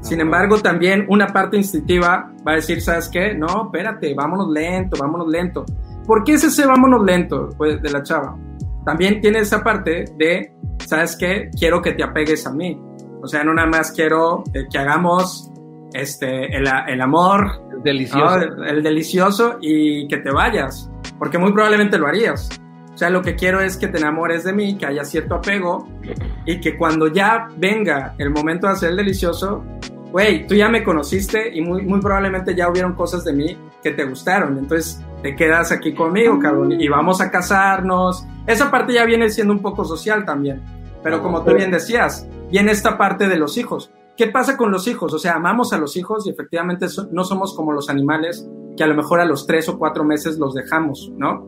Sin 0.01 0.20
embargo, 0.20 0.59
también 0.59 1.07
una 1.09 1.28
parte 1.28 1.57
instintiva 1.57 2.32
va 2.45 2.53
a 2.53 2.57
decir, 2.57 2.81
¿sabes 2.81 3.09
qué? 3.09 3.32
No, 3.35 3.66
espérate, 3.66 4.12
vámonos 4.15 4.51
lento, 4.51 4.97
vámonos 4.99 5.28
lento. 5.28 5.65
¿Por 6.05 6.24
qué 6.24 6.32
es 6.32 6.43
ese 6.43 6.66
vámonos 6.66 7.05
lento 7.05 7.51
pues, 7.57 7.81
de 7.81 7.91
la 7.91 8.03
chava? 8.03 8.37
También 8.90 9.20
tiene 9.20 9.38
esa 9.38 9.62
parte 9.62 10.06
de, 10.16 10.52
¿sabes 10.84 11.14
qué? 11.14 11.48
Quiero 11.56 11.80
que 11.80 11.92
te 11.92 12.02
apegues 12.02 12.44
a 12.44 12.52
mí. 12.52 12.76
O 13.22 13.28
sea, 13.28 13.44
no 13.44 13.54
nada 13.54 13.68
más 13.68 13.92
quiero 13.92 14.42
eh, 14.52 14.66
que 14.68 14.78
hagamos 14.78 15.48
este, 15.92 16.46
el, 16.56 16.68
el 16.88 17.00
amor, 17.00 17.62
Es 17.76 17.84
delicioso. 17.84 18.36
¿no? 18.36 18.64
el, 18.64 18.78
el 18.78 18.82
delicioso 18.82 19.58
y 19.60 20.08
que 20.08 20.16
te 20.16 20.32
vayas. 20.32 20.90
Porque 21.20 21.38
muy 21.38 21.52
probablemente 21.52 21.98
lo 21.98 22.08
harías. 22.08 22.48
O 22.92 22.98
sea, 22.98 23.10
lo 23.10 23.22
que 23.22 23.36
quiero 23.36 23.60
es 23.60 23.76
que 23.76 23.86
te 23.86 23.98
enamores 23.98 24.42
de 24.42 24.54
mí, 24.54 24.76
que 24.76 24.86
haya 24.86 25.04
cierto 25.04 25.36
apego 25.36 25.86
y 26.44 26.58
que 26.58 26.76
cuando 26.76 27.06
ya 27.06 27.46
venga 27.58 28.16
el 28.18 28.30
momento 28.30 28.66
de 28.66 28.72
hacer 28.72 28.90
el 28.90 28.96
delicioso, 28.96 29.64
güey, 30.10 30.48
tú 30.48 30.56
ya 30.56 30.68
me 30.68 30.82
conociste 30.82 31.48
y 31.54 31.60
muy, 31.60 31.82
muy 31.82 32.00
probablemente 32.00 32.56
ya 32.56 32.68
hubieron 32.68 32.94
cosas 32.94 33.22
de 33.22 33.34
mí 33.34 33.56
que 33.84 33.92
te 33.92 34.04
gustaron. 34.04 34.58
Entonces 34.58 35.00
te 35.22 35.36
quedas 35.36 35.72
aquí 35.72 35.94
conmigo, 35.94 36.38
cabrón, 36.38 36.72
y 36.72 36.88
vamos 36.88 37.20
a 37.20 37.30
casarnos. 37.30 38.24
esa 38.47 38.70
parte 38.70 38.92
ya 38.94 39.05
viene 39.05 39.28
siendo 39.30 39.52
un 39.52 39.60
poco 39.60 39.84
social 39.84 40.24
también. 40.24 40.62
Pero 41.02 41.22
como 41.22 41.42
tú 41.42 41.55
bien 41.55 41.70
decías, 41.70 42.26
viene 42.51 42.72
esta 42.72 42.98
parte 42.98 43.28
de 43.28 43.36
los 43.36 43.56
hijos. 43.56 43.90
¿Qué 44.16 44.26
pasa 44.26 44.56
con 44.56 44.70
los 44.70 44.86
hijos? 44.86 45.14
O 45.14 45.18
sea, 45.18 45.34
amamos 45.34 45.72
a 45.72 45.78
los 45.78 45.97
hijos 45.97 46.26
y 46.26 46.30
efectivamente 46.30 46.86
no 47.10 47.24
somos 47.24 47.55
como 47.55 47.72
los 47.72 47.88
animales 47.88 48.47
que 48.76 48.84
a 48.84 48.86
lo 48.86 48.94
mejor 48.94 49.20
a 49.20 49.24
los 49.24 49.47
tres 49.47 49.68
o 49.68 49.78
cuatro 49.78 50.05
meses 50.05 50.38
los 50.38 50.55
dejamos, 50.55 51.10
¿no? 51.16 51.47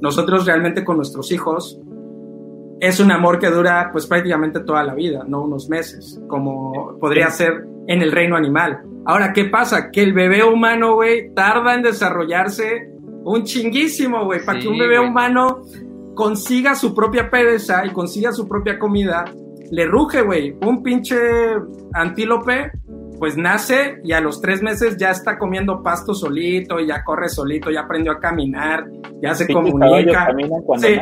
Nosotros 0.00 0.46
realmente 0.46 0.84
con 0.84 0.96
nuestros 0.96 1.32
hijos 1.32 1.80
es 2.80 3.00
un 3.00 3.12
amor 3.12 3.38
que 3.38 3.50
dura 3.50 3.90
pues 3.92 4.06
prácticamente 4.06 4.60
toda 4.60 4.82
la 4.82 4.94
vida, 4.94 5.24
no 5.26 5.42
unos 5.42 5.68
meses, 5.68 6.20
como 6.28 6.98
podría 7.00 7.30
ser 7.30 7.64
en 7.86 8.02
el 8.02 8.12
reino 8.12 8.36
animal. 8.36 8.82
Ahora, 9.04 9.32
¿qué 9.32 9.44
pasa? 9.44 9.90
Que 9.90 10.02
el 10.02 10.12
bebé 10.12 10.44
humano, 10.44 10.94
güey, 10.94 11.32
tarda 11.34 11.74
en 11.74 11.82
desarrollarse 11.82 12.91
un 13.24 13.44
chinguísimo, 13.44 14.24
güey, 14.24 14.44
para 14.44 14.58
que 14.58 14.68
un 14.68 14.78
bebé 14.78 14.98
humano 15.00 15.62
consiga 16.14 16.74
su 16.74 16.94
propia 16.94 17.30
pereza 17.30 17.84
y 17.86 17.90
consiga 17.90 18.32
su 18.32 18.46
propia 18.46 18.78
comida, 18.78 19.24
le 19.70 19.86
ruge, 19.86 20.22
güey. 20.22 20.56
Un 20.60 20.82
pinche 20.82 21.16
antílope 21.94 22.72
pues 23.22 23.36
nace 23.36 24.00
y 24.02 24.10
a 24.14 24.20
los 24.20 24.40
tres 24.40 24.62
meses 24.62 24.96
ya 24.96 25.12
está 25.12 25.38
comiendo 25.38 25.80
pasto 25.80 26.12
solito, 26.12 26.80
ya 26.80 27.04
corre 27.04 27.28
solito, 27.28 27.70
ya 27.70 27.82
aprendió 27.82 28.10
a 28.10 28.18
caminar, 28.18 28.84
ya 29.22 29.32
se 29.32 29.46
comunica. 29.46 30.34
Sí. 30.78 30.98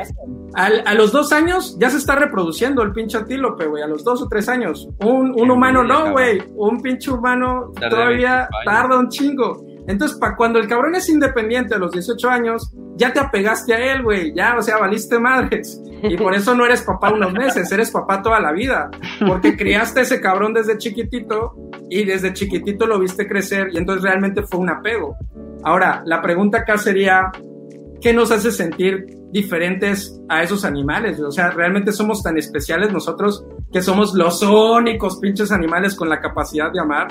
a 0.55 0.93
los 0.93 1.13
dos 1.13 1.33
años 1.33 1.79
ya 1.81 1.89
se 1.89 1.97
está 1.97 2.17
reproduciendo 2.17 2.83
el 2.83 2.93
pinche 2.93 3.17
antílope, 3.17 3.67
güey, 3.67 3.83
a 3.83 3.87
los 3.87 4.05
dos 4.05 4.21
o 4.21 4.29
tres 4.29 4.51
años. 4.51 4.87
Un, 5.03 5.33
un 5.35 5.51
humano 5.51 5.83
no, 5.83 6.13
güey, 6.13 6.43
un 6.57 6.83
pinche 6.83 7.11
humano 7.11 7.73
todavía 7.89 8.51
tarda 8.67 8.99
un 8.99 9.09
chingo. 9.09 9.65
Entonces, 9.91 10.17
para 10.19 10.37
cuando 10.37 10.59
el 10.59 10.69
cabrón 10.69 10.95
es 10.95 11.09
independiente 11.09 11.75
a 11.75 11.79
los 11.79 11.91
18 11.91 12.29
años, 12.29 12.73
ya 12.97 13.13
te 13.13 13.19
apegaste 13.19 13.75
a 13.75 13.93
él, 13.93 14.03
güey, 14.03 14.33
ya, 14.35 14.55
o 14.57 14.63
sea, 14.63 14.79
valiste 14.79 15.19
madres. 15.19 15.83
Y 16.03 16.17
por 16.17 16.35
eso 16.35 16.55
no 16.55 16.65
eres 16.65 16.83
papá 16.83 17.13
unos 17.13 17.33
meses, 17.33 17.71
eres 17.73 17.91
papá 17.91 18.23
toda 18.23 18.41
la 18.41 18.53
vida. 18.53 18.91
Porque 19.27 19.57
criaste 19.57 20.01
a 20.01 20.03
ese 20.05 20.21
cabrón 20.21 20.55
desde 20.55 20.79
chiquitito 20.79 21.55
y 21.89 22.05
desde 22.05 22.33
chiquitito 22.33 22.87
lo 22.87 22.99
viste 23.01 23.27
crecer 23.27 23.69
y 23.73 23.79
entonces 23.79 24.05
realmente 24.05 24.43
fue 24.43 24.61
un 24.61 24.71
apego. 24.71 25.17
Ahora, 25.63 26.03
la 26.07 26.23
pregunta 26.23 26.59
acá 26.59 26.79
sería, 26.79 27.31
¿qué 28.01 28.13
nos 28.13 28.31
hace 28.31 28.51
sentir 28.51 29.05
diferentes 29.31 30.21
a 30.29 30.43
esos 30.43 30.65
animales? 30.65 31.21
O 31.21 31.31
sea, 31.31 31.51
¿realmente 31.51 31.93
somos 31.93 32.23
tan 32.23 32.39
especiales 32.39 32.93
nosotros 32.93 33.45
que 33.73 33.83
somos 33.83 34.15
los 34.15 34.43
únicos 34.43 35.19
pinches 35.19 35.53
animales 35.53 35.95
con 35.95 36.09
la 36.09 36.21
capacidad 36.21 36.73
de 36.73 36.81
amar? 36.81 37.09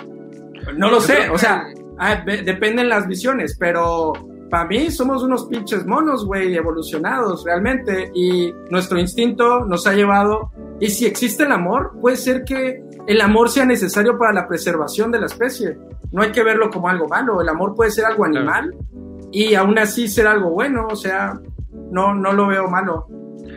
No 0.77 0.89
lo 0.89 0.99
sé, 0.99 1.29
o 1.29 1.37
sea, 1.37 1.67
ah, 1.99 2.23
dependen 2.25 2.89
las 2.89 3.07
visiones, 3.07 3.55
pero 3.59 4.13
para 4.49 4.65
mí 4.65 4.89
somos 4.89 5.23
unos 5.23 5.45
pinches 5.45 5.85
monos, 5.85 6.25
güey, 6.25 6.55
evolucionados 6.55 7.43
realmente. 7.45 8.11
Y 8.13 8.53
nuestro 8.69 8.99
instinto 8.99 9.65
nos 9.65 9.85
ha 9.85 9.93
llevado. 9.93 10.51
Y 10.79 10.89
si 10.89 11.05
existe 11.05 11.43
el 11.43 11.51
amor, 11.51 11.91
puede 12.01 12.15
ser 12.15 12.43
que 12.43 12.83
el 13.07 13.21
amor 13.21 13.49
sea 13.49 13.65
necesario 13.65 14.17
para 14.17 14.33
la 14.33 14.47
preservación 14.47 15.11
de 15.11 15.19
la 15.19 15.27
especie. 15.27 15.77
No 16.11 16.23
hay 16.23 16.31
que 16.31 16.43
verlo 16.43 16.69
como 16.69 16.89
algo 16.89 17.07
malo. 17.07 17.41
El 17.41 17.49
amor 17.49 17.75
puede 17.75 17.91
ser 17.91 18.05
algo 18.05 18.25
animal 18.25 18.75
y 19.31 19.53
aún 19.53 19.77
así 19.77 20.07
ser 20.07 20.25
algo 20.25 20.49
bueno. 20.49 20.87
O 20.89 20.95
sea, 20.95 21.39
no, 21.91 22.15
no 22.15 22.33
lo 22.33 22.47
veo 22.47 22.67
malo. 22.67 23.07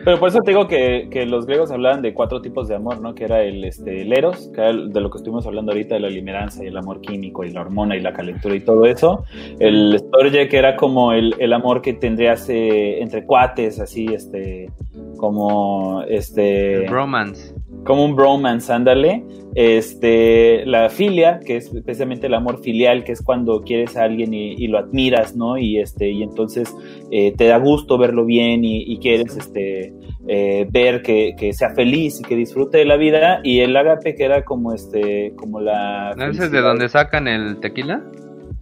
Pero 0.03 0.19
por 0.19 0.29
eso 0.29 0.39
te 0.39 0.51
digo 0.51 0.67
que, 0.67 1.07
que, 1.09 1.25
los 1.25 1.45
griegos 1.45 1.71
hablaban 1.71 2.01
de 2.01 2.13
cuatro 2.13 2.41
tipos 2.41 2.67
de 2.67 2.75
amor, 2.75 2.99
¿no? 2.99 3.15
Que 3.15 3.25
era 3.25 3.43
el, 3.43 3.63
este, 3.63 4.01
eros, 4.01 4.49
que 4.53 4.61
era 4.61 4.73
de 4.73 5.01
lo 5.01 5.09
que 5.09 5.17
estuvimos 5.17 5.45
hablando 5.45 5.71
ahorita, 5.71 5.95
de 5.95 6.01
la 6.01 6.09
limeranza 6.09 6.63
y 6.63 6.67
el 6.67 6.77
amor 6.77 7.01
químico 7.01 7.43
y 7.43 7.51
la 7.51 7.61
hormona 7.61 7.95
y 7.95 8.01
la 8.01 8.13
calentura 8.13 8.55
y 8.55 8.59
todo 8.59 8.85
eso. 8.85 9.23
El 9.59 9.97
storge, 9.99 10.47
que 10.49 10.57
era 10.57 10.75
como 10.75 11.13
el, 11.13 11.35
el 11.39 11.53
amor 11.53 11.81
que 11.81 11.93
tendrías 11.93 12.49
eh, 12.49 13.01
entre 13.01 13.25
cuates, 13.25 13.79
así, 13.79 14.07
este, 14.13 14.69
como, 15.17 16.03
este... 16.07 16.85
El 16.85 16.87
romance 16.87 17.52
como 17.83 18.05
un 18.05 18.15
bromance, 18.15 18.71
ándale. 18.71 19.23
Este, 19.55 20.65
la 20.65 20.89
filia, 20.89 21.39
que 21.45 21.57
es 21.57 21.71
especialmente 21.71 22.25
el 22.25 22.33
amor 22.33 22.61
filial, 22.63 23.03
que 23.03 23.11
es 23.11 23.21
cuando 23.21 23.61
quieres 23.61 23.95
a 23.95 24.03
alguien 24.03 24.33
y, 24.33 24.67
lo 24.67 24.79
admiras, 24.79 25.35
¿no? 25.35 25.57
Y 25.57 25.79
este, 25.79 26.09
y 26.09 26.23
entonces 26.23 26.73
eh, 27.11 27.33
te 27.37 27.45
da 27.45 27.57
gusto 27.57 27.97
verlo 27.97 28.25
bien 28.25 28.61
y, 28.63 28.97
quieres 28.97 29.37
este, 29.37 29.93
eh, 30.27 30.67
ver 30.71 31.03
que, 31.03 31.51
sea 31.53 31.75
feliz 31.75 32.19
y 32.19 32.23
que 32.23 32.35
disfrute 32.35 32.79
de 32.79 32.85
la 32.85 32.97
vida. 32.97 33.41
Y 33.43 33.59
el 33.59 33.75
agape, 33.77 34.15
que 34.15 34.23
era 34.23 34.43
como 34.43 34.73
este, 34.73 35.33
como 35.35 35.59
la. 35.59 36.13
¿No 36.17 36.25
es 36.25 36.51
de 36.51 36.61
donde 36.61 36.89
sacan 36.89 37.27
el 37.27 37.59
tequila? 37.59 38.03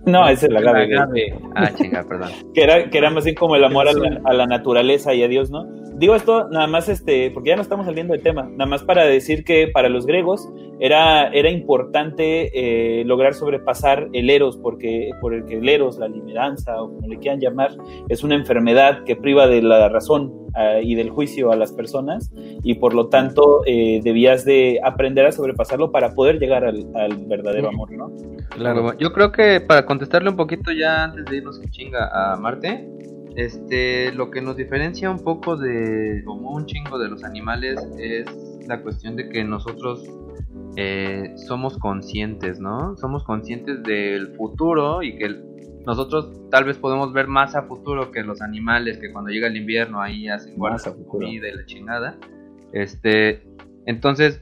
No, 0.06 0.28
ese 0.28 0.48
es 0.48 0.52
el 0.52 0.58
agave. 0.58 0.96
Ah, 1.56 1.70
chinga, 1.76 2.04
perdón. 2.08 2.32
que, 2.54 2.64
era, 2.64 2.90
que 2.90 2.98
era 2.98 3.10
más 3.10 3.24
bien 3.24 3.36
como 3.36 3.56
el 3.56 3.64
amor 3.64 3.88
a 3.88 3.94
la, 3.94 4.22
a 4.24 4.34
la 4.34 4.46
naturaleza 4.48 5.14
y 5.14 5.24
a 5.24 5.28
Dios, 5.28 5.52
¿no? 5.52 5.66
digo 6.02 6.16
esto 6.16 6.50
nada 6.50 6.66
más, 6.66 6.90
este, 6.90 7.30
porque 7.30 7.50
ya 7.50 7.56
no 7.56 7.62
estamos 7.62 7.86
saliendo 7.86 8.14
del 8.14 8.24
tema, 8.24 8.50
nada 8.50 8.66
más 8.66 8.84
para 8.84 9.06
decir 9.06 9.44
que 9.44 9.68
para 9.68 9.88
los 9.88 10.08
griegos 10.08 10.50
era, 10.80 11.28
era 11.28 11.52
importante 11.52 12.50
eh, 12.56 13.06
lograr 13.06 13.36
sobrepasar 13.36 14.10
el 14.12 14.32
eros, 14.32 14.58
porque 14.58 15.12
por 15.22 15.36
el 15.36 15.46
que 15.46 15.60
el 15.60 15.70
eros, 15.70 16.00
la 16.00 16.08
limeranza, 16.08 16.82
o 16.82 16.92
como 16.92 17.08
le 17.08 17.20
quieran 17.20 17.40
llamar, 17.40 17.70
es 18.10 18.24
una 18.24 18.34
enfermedad 18.34 19.04
que 19.04 19.16
priva 19.16 19.46
de 19.46 19.62
la 19.62 19.90
razón 19.90 20.41
ah, 20.54 20.80
y 20.82 20.96
del 20.96 21.10
juicio 21.10 21.52
a 21.52 21.56
las 21.56 21.72
personas, 21.72 22.32
y 22.64 22.76
por 22.76 22.94
lo 22.94 23.08
tanto 23.08 23.62
eh, 23.66 24.02
debías 24.04 24.46
de 24.46 24.80
aprender 24.84 25.26
a 25.26 25.32
sobrepasarlo 25.32 25.92
para 25.92 26.14
poder 26.14 26.40
llegar 26.40 26.64
al, 26.66 26.86
verdadero 27.28 27.70
amor, 27.70 27.92
¿no? 27.92 28.12
Claro, 28.50 28.98
yo 28.98 29.12
creo 29.14 29.32
que 29.32 29.62
para 29.62 29.86
contestarle 29.86 30.30
un 30.30 30.36
poquito 30.36 30.72
ya 30.72 31.06
antes 31.06 31.26
de 31.26 31.38
irnos 31.38 31.60
que 31.60 31.70
chinga 31.70 32.10
a 32.14 32.36
Marte, 32.38 32.88
este, 33.36 34.12
lo 34.12 34.30
que 34.30 34.42
nos 34.42 34.58
diferencia 34.58 35.10
un 35.10 35.20
poco 35.20 35.56
de, 35.56 36.22
como 36.26 36.52
un 36.52 36.66
chingo 36.66 37.00
de 37.00 37.10
los 37.10 37.24
animales, 37.24 37.80
es 37.98 38.26
la 38.68 38.82
cuestión 38.82 39.16
de 39.16 39.30
que 39.30 39.44
nosotros 39.44 40.04
eh, 40.76 41.34
somos 41.48 41.78
conscientes, 41.78 42.60
¿no? 42.60 42.96
Somos 42.98 43.24
conscientes 43.24 43.84
del 43.84 44.36
futuro 44.36 45.02
y 45.04 45.18
que 45.18 45.26
nosotros 45.86 46.30
tal 46.50 46.64
vez 46.64 46.78
podemos 46.78 47.14
ver 47.14 47.28
más 47.28 47.56
a 47.56 47.64
futuro 47.64 48.12
que 48.12 48.24
los 48.24 48.42
animales, 48.42 48.98
que 48.98 49.12
cuando 49.12 49.32
llega 49.32 49.48
el 49.48 49.58
invierno 49.58 50.02
ahí 50.02 50.28
hacen 50.28 50.56
guarda 50.56 50.94
comida 51.08 51.48
y 51.48 51.56
la 51.56 51.66
chingada. 51.66 52.18
Este, 52.74 53.44
entonces, 53.86 54.42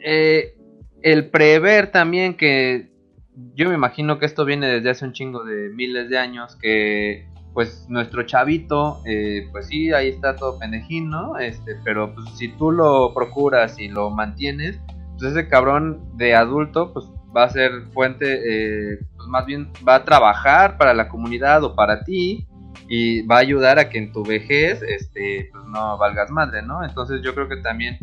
eh, 0.00 0.56
el 1.02 1.30
prever 1.30 1.90
también 1.90 2.34
que 2.34 2.90
yo 3.54 3.68
me 3.68 3.74
imagino 3.74 4.18
que 4.18 4.26
esto 4.26 4.44
viene 4.44 4.68
desde 4.68 4.90
hace 4.90 5.04
un 5.04 5.12
chingo 5.12 5.44
de 5.44 5.70
miles 5.70 6.08
de 6.08 6.18
años, 6.18 6.56
que 6.56 7.26
pues 7.52 7.86
nuestro 7.88 8.24
chavito, 8.24 9.00
eh, 9.06 9.48
pues 9.52 9.68
sí, 9.68 9.92
ahí 9.92 10.08
está 10.08 10.34
todo 10.34 10.58
pendejín, 10.58 11.08
¿no? 11.08 11.38
Este, 11.38 11.76
pero 11.84 12.12
pues 12.12 12.28
si 12.36 12.48
tú 12.48 12.72
lo 12.72 13.14
procuras 13.14 13.78
y 13.78 13.88
lo 13.88 14.10
mantienes, 14.10 14.80
pues 15.12 15.32
ese 15.32 15.48
cabrón 15.48 16.04
de 16.16 16.34
adulto, 16.34 16.92
pues 16.92 17.06
va 17.34 17.44
a 17.44 17.50
ser 17.50 17.70
fuente, 17.92 18.40
eh, 18.94 18.98
pues 19.24 19.30
más 19.30 19.46
bien 19.46 19.70
va 19.88 19.94
a 19.96 20.04
trabajar 20.04 20.76
para 20.76 20.92
la 20.92 21.08
comunidad 21.08 21.64
o 21.64 21.74
para 21.74 22.04
ti 22.04 22.46
y 22.88 23.22
va 23.22 23.36
a 23.36 23.40
ayudar 23.40 23.78
a 23.78 23.88
que 23.88 23.96
en 23.96 24.12
tu 24.12 24.22
vejez, 24.22 24.82
este, 24.82 25.48
pues 25.50 25.64
no 25.64 25.96
valgas 25.96 26.30
madre, 26.30 26.60
¿no? 26.60 26.84
Entonces 26.84 27.22
yo 27.22 27.34
creo 27.34 27.48
que 27.48 27.56
también 27.56 27.98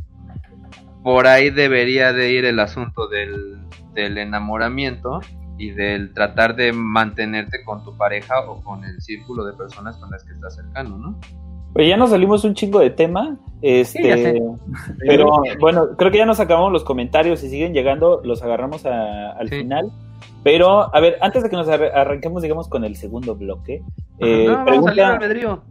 por 1.03 1.27
ahí 1.27 1.51
debería 1.51 2.11
de 2.11 2.31
ir 2.31 2.45
el 2.45 2.59
asunto 2.59 3.07
del, 3.07 3.59
del 3.93 4.17
enamoramiento 4.17 5.19
y 5.59 5.69
del 5.69 6.11
tratar 6.11 6.55
de 6.55 6.73
mantenerte 6.73 7.63
con 7.63 7.83
tu 7.83 7.95
pareja 7.95 8.39
o 8.49 8.63
con 8.63 8.83
el 8.83 8.99
círculo 8.99 9.45
de 9.45 9.53
personas 9.53 9.97
con 9.97 10.09
las 10.09 10.23
que 10.23 10.33
estás 10.33 10.55
cercano, 10.55 10.97
¿no? 10.97 11.19
Pues 11.73 11.87
ya 11.87 11.97
nos 11.97 12.09
salimos 12.09 12.43
un 12.43 12.53
chingo 12.53 12.79
de 12.79 12.89
tema, 12.89 13.37
este, 13.61 14.41
pero 14.99 15.31
bueno, 15.59 15.95
creo 15.97 16.11
que 16.11 16.17
ya 16.17 16.25
nos 16.25 16.39
acabamos 16.39 16.71
los 16.73 16.83
comentarios 16.83 17.43
y 17.43 17.49
siguen 17.49 17.73
llegando, 17.73 18.21
los 18.23 18.43
agarramos 18.43 18.85
al 18.85 19.47
final. 19.49 19.91
Pero, 20.43 20.93
a 20.93 20.99
ver, 20.99 21.17
antes 21.21 21.43
de 21.43 21.49
que 21.49 21.55
nos 21.55 21.69
arranquemos, 21.69 22.41
digamos, 22.41 22.67
con 22.67 22.83
el 22.83 22.95
segundo 22.95 23.35
bloque, 23.35 23.83
eh, 24.19 24.53
pregunta, 24.65 25.09
albedrío. 25.15 25.61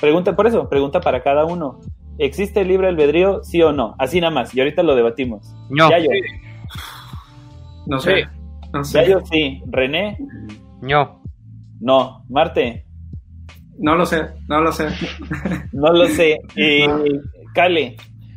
pregunta, 0.00 0.36
por 0.36 0.46
eso, 0.46 0.68
pregunta 0.68 1.00
para 1.00 1.22
cada 1.22 1.44
uno. 1.44 1.80
¿Existe 2.18 2.62
el 2.62 2.68
libre 2.68 2.88
albedrío, 2.88 3.44
sí 3.44 3.62
o 3.62 3.72
no? 3.72 3.94
Así 3.96 4.20
nada 4.20 4.32
más, 4.32 4.52
y 4.54 4.60
ahorita 4.60 4.82
lo 4.82 4.96
debatimos. 4.96 5.54
No. 5.70 5.88
No 7.86 8.00
sé. 8.00 8.26
No 8.72 8.84
sé. 8.84 9.08
yo 9.08 9.20
sí. 9.24 9.62
¿René? 9.66 10.18
No. 10.82 11.22
No. 11.80 12.24
¿Marte? 12.28 12.84
No 13.78 13.94
lo 13.94 14.06
sé, 14.06 14.22
no 14.48 14.60
lo 14.60 14.72
sé. 14.72 14.88
no 15.72 15.92
lo 15.92 16.06
sé. 16.06 16.38
Y 16.56 16.86
Cale, 17.54 17.96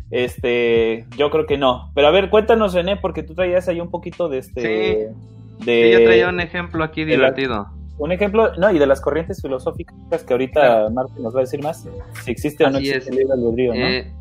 este, 0.09 1.05
yo 1.17 1.29
creo 1.29 1.45
que 1.45 1.57
no. 1.57 1.91
Pero 1.95 2.07
a 2.07 2.11
ver, 2.11 2.29
cuéntanos, 2.29 2.73
René, 2.73 2.97
porque 2.97 3.23
tú 3.23 3.33
traías 3.33 3.67
ahí 3.67 3.79
un 3.79 3.89
poquito 3.89 4.29
de 4.29 4.37
este. 4.39 4.61
Sí. 4.61 5.65
De, 5.65 5.91
yo 5.91 6.03
traía 6.03 6.29
un 6.29 6.39
ejemplo 6.39 6.83
aquí 6.83 7.05
divertido. 7.05 7.67
un 7.97 8.11
ejemplo, 8.11 8.51
no, 8.57 8.71
y 8.71 8.79
de 8.79 8.87
las 8.87 8.99
corrientes 8.99 9.41
filosóficas 9.41 10.23
que 10.23 10.33
ahorita 10.33 10.89
Marte 10.89 11.21
nos 11.21 11.35
va 11.35 11.39
a 11.39 11.43
decir 11.43 11.61
más, 11.61 11.87
si 12.23 12.31
existe 12.31 12.65
o 12.65 12.71
no 12.71 12.79
existe 12.79 13.11
el 13.11 13.17
libre 13.17 13.33
albedrío, 13.33 13.73
¿no? 13.75 13.79
Eh, 13.79 14.11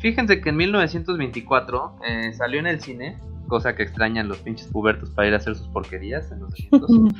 fíjense 0.00 0.40
que 0.40 0.48
en 0.48 0.56
1924 0.56 1.92
eh, 2.04 2.32
salió 2.32 2.58
en 2.58 2.66
el 2.66 2.80
cine 2.80 3.16
cosa 3.52 3.74
que 3.74 3.82
extrañan 3.82 4.28
los 4.28 4.38
pinches 4.38 4.66
pubertos 4.68 5.10
para 5.10 5.28
ir 5.28 5.34
a 5.34 5.36
hacer 5.36 5.54
sus 5.54 5.68
porquerías 5.68 6.32
en 6.32 6.40
los 6.40 6.54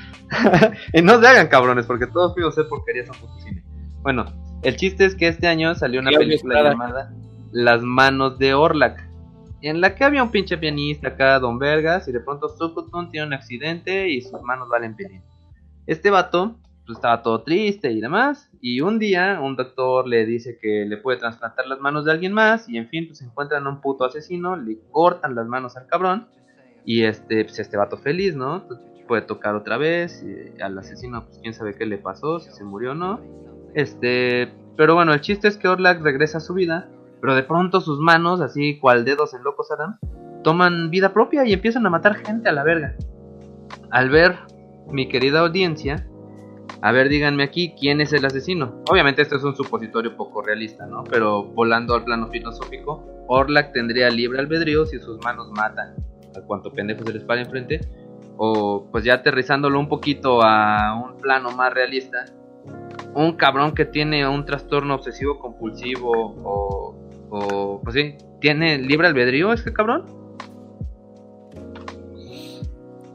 y 0.94 1.02
no 1.02 1.20
se 1.20 1.26
hagan 1.26 1.48
cabrones, 1.48 1.84
porque 1.84 2.06
todos 2.06 2.32
fuimos 2.32 2.56
a 2.56 2.62
hacer 2.62 2.70
porquerías 2.70 3.08
en 3.08 3.40
cine. 3.42 3.62
Bueno, 4.00 4.24
El 4.62 4.76
chiste 4.76 5.04
es 5.04 5.14
que 5.14 5.28
este 5.28 5.46
año 5.46 5.74
salió 5.74 6.00
una 6.00 6.10
película 6.10 6.62
llamada 6.62 7.12
Las 7.50 7.82
manos 7.82 8.38
de 8.38 8.54
Orlac, 8.54 9.06
en 9.60 9.82
la 9.82 9.94
que 9.94 10.04
había 10.04 10.22
un 10.22 10.30
pinche 10.30 10.56
pianista 10.56 11.08
acá, 11.08 11.38
Don 11.38 11.58
Vergas, 11.58 12.08
y 12.08 12.12
de 12.12 12.20
pronto 12.20 12.48
Sukutun 12.48 13.10
tiene 13.10 13.26
un 13.26 13.34
accidente 13.34 14.08
y 14.08 14.22
sus 14.22 14.40
manos 14.40 14.70
valen 14.70 14.96
pelín. 14.96 15.20
Este 15.86 16.08
vato 16.08 16.56
pues, 16.86 16.98
estaba 16.98 17.22
todo 17.22 17.42
triste 17.42 17.90
y 17.92 18.00
demás, 18.00 18.50
y 18.60 18.80
un 18.80 18.98
día 18.98 19.40
un 19.40 19.56
doctor 19.56 20.06
le 20.06 20.26
dice 20.26 20.58
que 20.60 20.84
le 20.86 20.96
puede 20.96 21.18
trasplantar 21.18 21.66
las 21.66 21.80
manos 21.80 22.04
de 22.04 22.12
alguien 22.12 22.32
más, 22.32 22.68
y 22.68 22.76
en 22.76 22.88
fin, 22.88 23.06
pues 23.06 23.22
encuentran 23.22 23.66
a 23.66 23.70
un 23.70 23.80
puto 23.80 24.04
asesino, 24.04 24.56
le 24.56 24.78
cortan 24.90 25.34
las 25.34 25.46
manos 25.46 25.76
al 25.76 25.86
cabrón, 25.86 26.26
y 26.84 27.02
este, 27.04 27.44
pues 27.44 27.58
este 27.58 27.76
vato 27.76 27.96
feliz, 27.96 28.34
¿no? 28.34 28.64
Puede 29.06 29.22
tocar 29.22 29.54
otra 29.54 29.76
vez, 29.76 30.24
y 30.24 30.60
al 30.60 30.78
asesino, 30.78 31.24
pues 31.24 31.38
quién 31.40 31.54
sabe 31.54 31.74
qué 31.74 31.86
le 31.86 31.98
pasó, 31.98 32.40
si 32.40 32.50
se 32.50 32.64
murió 32.64 32.92
o 32.92 32.94
no. 32.94 33.20
Este, 33.74 34.52
pero 34.76 34.94
bueno, 34.94 35.12
el 35.12 35.20
chiste 35.20 35.48
es 35.48 35.56
que 35.56 35.68
Orlac 35.68 36.02
regresa 36.02 36.38
a 36.38 36.40
su 36.40 36.54
vida, 36.54 36.88
pero 37.20 37.34
de 37.34 37.42
pronto 37.42 37.80
sus 37.80 38.00
manos, 38.00 38.40
así 38.40 38.78
cual 38.80 39.04
dedos 39.04 39.34
en 39.34 39.44
Locos 39.44 39.70
Adam, 39.70 39.98
toman 40.42 40.90
vida 40.90 41.12
propia 41.12 41.44
y 41.46 41.52
empiezan 41.52 41.86
a 41.86 41.90
matar 41.90 42.16
gente 42.16 42.48
a 42.48 42.52
la 42.52 42.64
verga. 42.64 42.96
Al 43.90 44.10
ver, 44.10 44.38
mi 44.90 45.08
querida 45.08 45.40
audiencia, 45.40 46.06
a 46.80 46.92
ver, 46.92 47.08
díganme 47.08 47.42
aquí, 47.42 47.74
¿quién 47.78 48.00
es 48.00 48.12
el 48.12 48.24
asesino? 48.24 48.82
Obviamente 48.90 49.22
este 49.22 49.36
es 49.36 49.44
un 49.44 49.54
supositorio 49.54 50.16
poco 50.16 50.42
realista, 50.42 50.86
¿no? 50.86 51.04
Pero 51.04 51.44
volando 51.44 51.94
al 51.94 52.04
plano 52.04 52.28
filosófico, 52.28 53.04
Orlac 53.28 53.72
tendría 53.72 54.10
libre 54.10 54.40
albedrío 54.40 54.86
si 54.86 54.98
sus 54.98 55.22
manos 55.22 55.50
matan 55.50 55.94
a 56.36 56.40
cuanto 56.40 56.72
pendejo 56.72 57.04
se 57.04 57.12
les 57.12 57.24
para 57.24 57.40
enfrente. 57.40 57.80
O 58.36 58.88
pues 58.90 59.04
ya 59.04 59.14
aterrizándolo 59.14 59.78
un 59.78 59.88
poquito 59.88 60.42
a 60.42 60.94
un 60.94 61.20
plano 61.20 61.50
más 61.52 61.72
realista, 61.72 62.24
un 63.14 63.36
cabrón 63.36 63.74
que 63.74 63.84
tiene 63.84 64.26
un 64.26 64.44
trastorno 64.44 64.94
obsesivo 64.94 65.38
compulsivo 65.38 66.10
o, 66.42 66.96
o 67.30 67.80
pues 67.82 67.94
sí, 67.94 68.16
tiene 68.40 68.78
libre 68.78 69.06
albedrío 69.06 69.52
este 69.52 69.72
cabrón. 69.72 70.21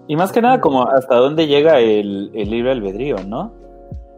Y 0.08 0.16
más 0.16 0.32
que 0.32 0.42
nada, 0.42 0.62
como 0.62 0.84
hasta 0.84 1.16
dónde 1.16 1.48
llega 1.48 1.80
el, 1.80 2.32
el 2.34 2.50
libre 2.50 2.72
albedrío, 2.72 3.18
¿no? 3.26 3.54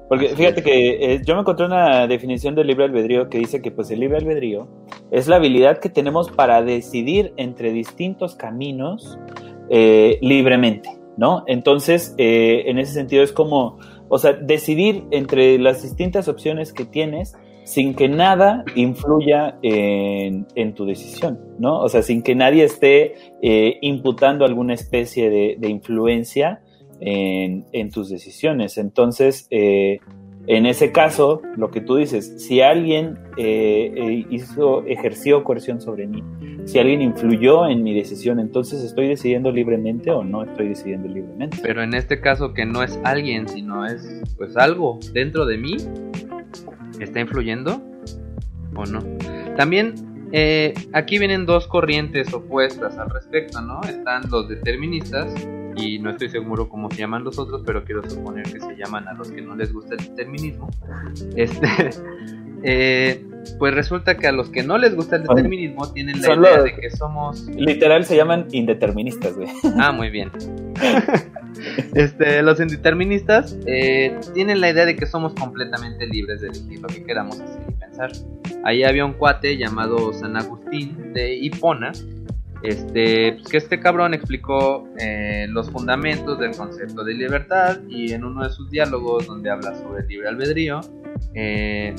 Porque 0.10 0.30
fíjate 0.30 0.64
que 0.64 1.14
eh, 1.14 1.22
yo 1.24 1.36
me 1.36 1.42
encontré 1.42 1.68
una 1.68 2.08
definición 2.08 2.56
del 2.56 2.66
libre 2.66 2.86
albedrío 2.86 3.30
que 3.30 3.38
dice 3.38 3.62
que 3.62 3.70
pues 3.70 3.92
el 3.92 4.00
libre 4.00 4.18
albedrío 4.18 4.68
es 5.12 5.28
la 5.28 5.36
habilidad 5.36 5.78
que 5.78 5.90
tenemos 5.90 6.32
para 6.32 6.64
decidir 6.64 7.32
entre 7.38 7.72
distintos 7.72 8.36
caminos 8.36 9.20
eh, 9.70 10.18
libremente, 10.22 10.90
¿no? 11.16 11.44
Entonces, 11.46 12.16
eh, 12.18 12.64
en 12.66 12.80
ese 12.80 12.94
sentido 12.94 13.22
es 13.22 13.32
como, 13.32 13.78
o 14.10 14.18
sea, 14.18 14.34
decidir 14.34 15.04
entre 15.12 15.60
las 15.60 15.84
distintas 15.84 16.28
opciones 16.28 16.74
que 16.74 16.86
tienes 16.86 17.38
sin 17.70 17.94
que 17.94 18.10
nada 18.10 18.66
influya 18.74 19.60
en, 19.62 20.48
en 20.56 20.74
tu 20.74 20.88
decisión, 20.88 21.40
¿no? 21.60 21.82
O 21.82 21.88
sea, 21.88 22.02
sin 22.02 22.24
que 22.24 22.34
nadie 22.34 22.64
esté 22.64 23.14
eh, 23.44 23.78
imputando 23.82 24.44
alguna 24.44 24.74
especie 24.74 25.30
de, 25.30 25.70
influencia 25.70 26.64
en, 27.00 27.68
en, 27.72 27.92
tus 27.92 28.10
decisiones. 28.10 28.80
Entonces, 28.80 29.46
eh, 29.52 30.00
en 30.48 30.66
ese 30.66 30.92
caso, 30.92 31.44
lo 31.58 31.70
que 31.70 31.80
tú 31.80 31.98
dices, 31.98 32.44
si 32.44 32.60
alguien 32.62 33.20
eh, 33.38 34.26
hizo, 34.32 34.84
ejerció 34.88 35.44
coerción 35.44 35.80
sobre 35.80 36.08
mí, 36.08 36.24
si 36.66 36.80
alguien 36.80 37.04
influyó 37.04 37.68
en 37.68 37.84
mi 37.84 37.94
decisión, 37.94 38.40
entonces 38.40 38.84
estoy 38.84 39.10
decidiendo 39.10 39.52
libremente 39.52 40.10
o 40.10 40.24
no 40.24 40.44
estoy 40.44 40.70
decidiendo 40.70 41.08
libremente. 41.08 41.60
Pero 41.62 41.84
en 41.84 41.94
este 41.94 42.20
caso 42.20 42.52
que 42.52 42.66
no 42.66 42.82
es 42.82 43.00
alguien, 43.04 43.48
sino 43.48 43.86
es 43.86 44.24
pues 44.38 44.58
algo 44.58 44.98
dentro 45.14 45.46
de 45.46 45.60
mí, 45.60 45.78
¿está 47.00 47.20
influyendo 47.20 47.82
o 48.76 48.86
no? 48.86 49.02
También 49.58 49.96
eh, 50.32 50.74
aquí 50.94 51.18
vienen 51.20 51.46
dos 51.46 51.68
corrientes 51.68 52.34
opuestas 52.34 52.98
al 52.98 53.10
respecto, 53.10 53.62
¿no? 53.62 53.82
Están 53.82 54.24
los 54.30 54.48
deterministas 54.48 55.34
y 55.76 55.98
no 56.00 56.10
estoy 56.12 56.30
seguro 56.30 56.68
cómo 56.70 56.90
se 56.92 56.98
llaman 56.98 57.24
los 57.24 57.40
otros, 57.40 57.64
pero 57.66 57.84
quiero 57.84 58.08
suponer 58.10 58.44
que 58.44 58.60
se 58.60 58.76
llaman 58.76 59.08
a 59.08 59.14
los 59.14 59.32
que 59.32 59.42
no 59.42 59.56
les 59.56 59.72
gusta 59.74 59.96
el 59.96 60.02
determinismo. 60.02 60.70
Este, 61.36 61.68
eh, 62.64 63.26
pues 63.58 63.74
resulta 63.74 64.18
que 64.18 64.28
a 64.28 64.32
los 64.32 64.50
que 64.50 64.62
no 64.64 64.78
les 64.78 64.94
gusta 64.96 65.16
el 65.16 65.24
determinismo 65.24 65.92
tienen 65.94 66.20
la 66.22 66.28
Son 66.28 66.44
idea 66.44 66.56
los- 66.58 66.66
de 66.66 66.76
que 66.76 66.90
somos 66.92 67.48
Literal 67.48 68.04
se 68.06 68.16
llaman 68.18 68.48
indeterministas, 68.52 69.36
güey. 69.36 69.48
Ah, 69.78 69.92
muy 69.92 70.10
bien. 70.10 70.30
este, 71.94 72.42
los 72.42 72.60
indeterministas 72.60 73.58
eh, 73.66 74.18
tienen 74.34 74.62
la 74.62 74.70
idea 74.70 74.86
de 74.86 74.96
que 74.96 75.06
somos 75.06 75.34
completamente 75.34 76.06
libres 76.08 76.42
de 76.42 76.48
elegir 76.48 76.80
lo 76.82 76.88
que 76.88 77.04
queramos 77.04 77.40
hacer 77.40 77.62
y 77.68 77.72
pensar. 77.74 78.12
Ahí 78.64 78.84
había 78.84 79.06
un 79.06 79.14
cuate 79.14 79.58
llamado 79.58 80.14
San 80.14 80.36
Agustín 80.38 81.14
de 81.14 81.36
Hipona, 81.36 81.92
este, 82.62 83.34
pues, 83.34 83.48
que 83.48 83.58
este 83.58 83.80
cabrón 83.80 84.14
explicó 84.14 84.88
eh, 85.00 85.48
los 85.50 85.70
fundamentos 85.70 86.40
del 86.40 86.52
concepto 86.52 87.04
de 87.04 87.14
libertad 87.14 87.80
y 87.88 88.12
en 88.12 88.26
uno 88.26 88.44
de 88.44 88.50
sus 88.50 88.70
diálogos 88.70 89.28
donde 89.28 89.50
habla 89.50 89.76
sobre 89.76 90.02
el 90.02 90.08
libre 90.08 90.28
albedrío, 90.28 90.82
eh, 91.36 91.96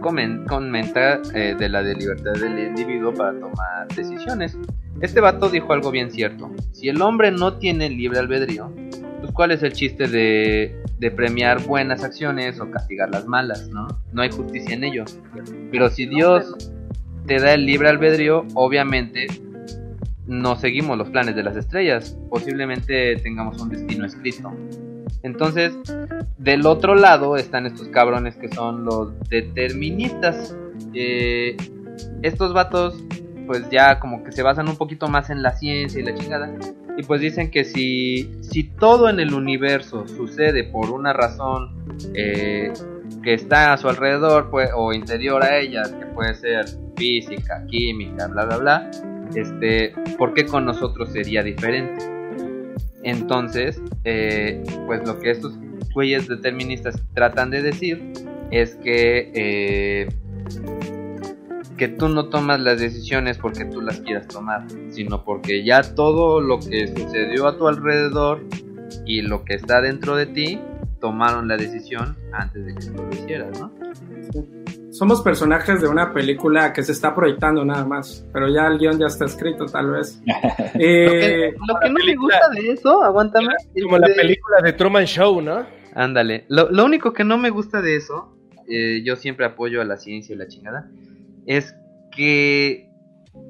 comen- 0.00 0.46
comenta 0.46 1.20
eh, 1.34 1.56
de 1.58 1.68
la 1.68 1.82
de 1.82 1.96
libertad 1.96 2.34
del 2.34 2.56
individuo 2.56 3.12
para 3.12 3.32
tomar 3.32 3.88
decisiones. 3.96 4.56
Este 5.00 5.20
vato 5.20 5.48
dijo 5.48 5.72
algo 5.72 5.90
bien 5.90 6.10
cierto. 6.10 6.50
Si 6.72 6.88
el 6.88 7.00
hombre 7.02 7.30
no 7.30 7.54
tiene 7.58 7.88
libre 7.88 8.18
albedrío, 8.18 8.72
pues 9.20 9.32
cuál 9.32 9.52
es 9.52 9.62
el 9.62 9.72
chiste 9.72 10.08
de, 10.08 10.76
de 10.98 11.10
premiar 11.10 11.64
buenas 11.64 12.02
acciones 12.02 12.60
o 12.60 12.70
castigar 12.70 13.10
las 13.10 13.26
malas, 13.26 13.68
¿no? 13.68 13.86
No 14.12 14.22
hay 14.22 14.30
justicia 14.30 14.74
en 14.74 14.84
ello. 14.84 15.04
Pero 15.70 15.88
si 15.88 16.06
Dios 16.06 16.54
te 17.26 17.38
da 17.38 17.54
el 17.54 17.66
libre 17.66 17.88
albedrío, 17.88 18.44
obviamente 18.54 19.26
no 20.26 20.56
seguimos 20.56 20.98
los 20.98 21.08
planes 21.10 21.36
de 21.36 21.42
las 21.42 21.56
estrellas. 21.56 22.16
Posiblemente 22.28 23.16
tengamos 23.16 23.60
un 23.60 23.70
destino 23.70 24.04
escrito. 24.04 24.52
Entonces, 25.22 25.74
del 26.36 26.66
otro 26.66 26.94
lado 26.94 27.36
están 27.36 27.66
estos 27.66 27.88
cabrones 27.88 28.36
que 28.36 28.48
son 28.48 28.84
los 28.84 29.18
deterministas. 29.28 30.56
Eh, 30.94 31.56
estos 32.22 32.52
vatos, 32.52 33.02
pues 33.48 33.68
ya 33.70 33.98
como 33.98 34.22
que 34.22 34.30
se 34.30 34.42
basan 34.42 34.68
un 34.68 34.76
poquito 34.76 35.08
más 35.08 35.30
en 35.30 35.42
la 35.42 35.52
ciencia 35.56 36.00
y 36.00 36.04
la 36.04 36.14
chingada. 36.14 36.52
Y 36.96 37.02
pues 37.02 37.20
dicen 37.20 37.50
que 37.50 37.64
si, 37.64 38.30
si 38.42 38.64
todo 38.64 39.08
en 39.08 39.18
el 39.18 39.32
universo 39.34 40.06
sucede 40.06 40.64
por 40.64 40.90
una 40.90 41.12
razón 41.12 41.74
eh, 42.14 42.72
que 43.22 43.34
está 43.34 43.72
a 43.72 43.78
su 43.78 43.88
alrededor 43.88 44.50
pues, 44.50 44.70
o 44.76 44.92
interior 44.92 45.42
a 45.42 45.58
ellas, 45.58 45.90
que 45.90 46.06
puede 46.06 46.34
ser 46.34 46.66
física, 46.96 47.64
química, 47.66 48.26
bla, 48.28 48.44
bla, 48.44 48.56
bla, 48.58 48.90
este, 49.34 49.94
¿por 50.18 50.34
qué 50.34 50.44
con 50.44 50.66
nosotros 50.66 51.10
sería 51.10 51.42
diferente? 51.42 52.04
Entonces, 53.02 53.80
eh, 54.04 54.62
pues 54.86 55.06
lo 55.06 55.18
que 55.18 55.30
estos 55.30 55.54
güeyes 55.94 56.28
deterministas 56.28 57.00
tratan 57.14 57.50
de 57.50 57.62
decir 57.62 58.12
es 58.50 58.74
que 58.76 59.32
eh, 59.34 60.08
que 61.78 61.88
tú 61.88 62.08
no 62.08 62.28
tomas 62.28 62.60
las 62.60 62.78
decisiones 62.78 63.38
porque 63.38 63.64
tú 63.64 63.80
las 63.80 64.00
quieras 64.00 64.28
tomar, 64.28 64.66
sino 64.90 65.24
porque 65.24 65.64
ya 65.64 65.82
todo 65.94 66.40
lo 66.40 66.58
que 66.58 66.88
sucedió 66.88 67.46
a 67.46 67.56
tu 67.56 67.68
alrededor 67.68 68.44
y 69.06 69.22
lo 69.22 69.44
que 69.44 69.54
está 69.54 69.80
dentro 69.80 70.16
de 70.16 70.26
ti 70.26 70.60
tomaron 71.00 71.48
la 71.48 71.56
decisión 71.56 72.16
antes 72.32 72.66
de 72.66 72.74
que 72.74 72.86
tú 72.86 73.02
lo 73.02 73.10
hicieras, 73.10 73.58
¿no? 73.58 73.72
Somos 74.90 75.22
personajes 75.22 75.80
de 75.80 75.86
una 75.86 76.12
película 76.12 76.72
que 76.72 76.82
se 76.82 76.92
está 76.92 77.14
proyectando 77.14 77.64
nada 77.64 77.84
más, 77.84 78.26
pero 78.32 78.48
ya 78.48 78.66
el 78.66 78.78
guion 78.78 78.98
ya 78.98 79.06
está 79.06 79.26
escrito 79.26 79.66
tal 79.66 79.92
vez. 79.92 80.20
Eh, 80.74 81.54
Lo 81.66 81.80
que 81.80 81.88
no 81.88 82.04
me 82.04 82.14
gusta 82.14 82.50
de 82.50 82.70
eso, 82.72 83.02
aguántame. 83.02 83.48
Como 83.82 83.98
la 83.98 84.06
este, 84.08 84.20
película 84.20 84.56
de 84.62 84.72
Truman 84.72 85.06
Show, 85.06 85.40
¿no? 85.40 85.66
Ándale. 85.94 86.44
Lo, 86.48 86.70
lo 86.70 86.84
único 86.84 87.12
que 87.12 87.24
no 87.24 87.38
me 87.38 87.50
gusta 87.50 87.80
de 87.80 87.96
eso, 87.96 88.34
eh, 88.68 89.02
yo 89.04 89.16
siempre 89.16 89.46
apoyo 89.46 89.80
a 89.80 89.84
la 89.84 89.96
ciencia 89.96 90.34
y 90.34 90.38
la 90.38 90.46
chingada, 90.46 90.90
es 91.48 91.74
que, 92.14 92.90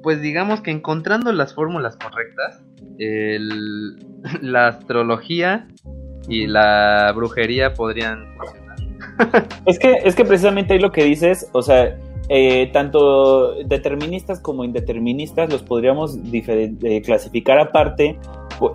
pues 0.01 0.21
digamos 0.21 0.61
que 0.61 0.71
encontrando 0.71 1.31
las 1.31 1.53
fórmulas 1.53 1.97
correctas, 1.97 2.63
la 4.41 4.67
astrología 4.67 5.67
y 6.27 6.47
la 6.47 7.11
brujería 7.15 7.73
podrían 7.73 8.25
funcionar. 8.37 8.69
Es 9.65 9.77
que, 9.79 9.99
es 10.05 10.15
que 10.15 10.23
precisamente 10.23 10.73
ahí 10.73 10.79
lo 10.79 10.93
que 10.93 11.03
dices, 11.03 11.49
o 11.51 11.61
sea, 11.61 11.97
eh, 12.29 12.69
tanto 12.71 13.55
deterministas 13.65 14.39
como 14.39 14.63
indeterministas 14.63 15.51
los 15.51 15.61
podríamos 15.61 16.17
eh, 16.31 17.01
clasificar 17.03 17.59
aparte 17.59 18.17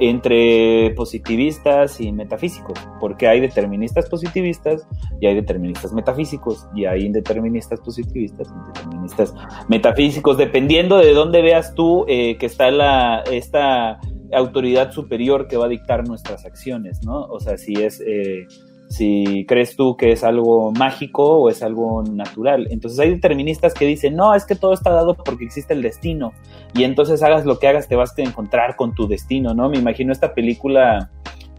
entre 0.01 0.90
positivistas 0.97 2.01
y 2.01 2.12
metafísicos, 2.12 2.78
porque 3.01 3.28
hay 3.28 3.40
deterministas 3.40 4.09
positivistas 4.09 4.86
y 5.20 5.27
hay 5.27 5.35
deterministas 5.35 5.93
metafísicos, 5.93 6.66
y 6.74 6.86
hay 6.86 7.06
indeterministas 7.06 7.81
positivistas 7.81 8.48
y 8.48 8.52
indeterministas 8.52 9.35
metafísicos, 9.69 10.36
dependiendo 10.36 10.98
de 10.98 11.12
dónde 11.12 11.43
veas 11.43 11.74
tú 11.74 12.05
eh, 12.09 12.36
que 12.39 12.47
está 12.47 12.70
la, 12.70 13.23
esta 13.31 14.01
autoridad 14.32 14.90
superior 14.90 15.47
que 15.47 15.56
va 15.56 15.66
a 15.66 15.69
dictar 15.69 16.06
nuestras 16.09 16.44
acciones, 16.44 17.01
¿no? 17.05 17.24
O 17.27 17.40
sea, 17.40 17.56
si 17.56 17.74
es... 17.74 18.01
eh, 18.01 18.47
si 18.94 19.44
crees 19.48 19.74
tú 19.74 19.96
que 19.96 20.12
es 20.12 20.22
algo 20.22 20.70
mágico 20.70 21.38
o 21.38 21.48
es 21.48 21.64
algo 21.64 22.04
natural. 22.04 22.68
Entonces 22.70 23.00
hay 23.00 23.10
deterministas 23.10 23.74
que 23.74 23.86
dicen, 23.86 24.14
no, 24.14 24.34
es 24.34 24.44
que 24.46 24.54
todo 24.54 24.72
está 24.72 24.90
dado 24.90 25.14
porque 25.16 25.44
existe 25.44 25.74
el 25.74 25.82
destino. 25.82 26.32
Y 26.74 26.84
entonces 26.84 27.22
hagas 27.22 27.44
lo 27.44 27.58
que 27.58 27.66
hagas, 27.66 27.88
te 27.88 27.96
vas 27.96 28.16
a 28.16 28.22
encontrar 28.22 28.76
con 28.76 28.94
tu 28.94 29.08
destino, 29.08 29.52
¿no? 29.52 29.68
Me 29.68 29.78
imagino 29.78 30.12
esta 30.12 30.32
película, 30.32 31.10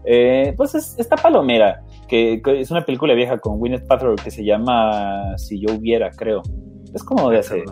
eh, 0.04 0.54
pues 0.56 0.74
es, 0.74 0.98
esta 0.98 1.16
palomera, 1.16 1.82
que, 2.08 2.40
es 2.46 2.70
una 2.70 2.86
película 2.86 3.12
vieja 3.12 3.36
con 3.38 3.58
Gwyneth 3.58 3.86
Paltrow 3.86 4.16
que 4.16 4.30
se 4.30 4.42
llama 4.42 5.36
Si 5.36 5.60
yo 5.60 5.74
hubiera, 5.74 6.10
creo. 6.10 6.42
Es 6.94 7.04
como 7.04 7.28
de 7.28 7.38
hace 7.38 7.64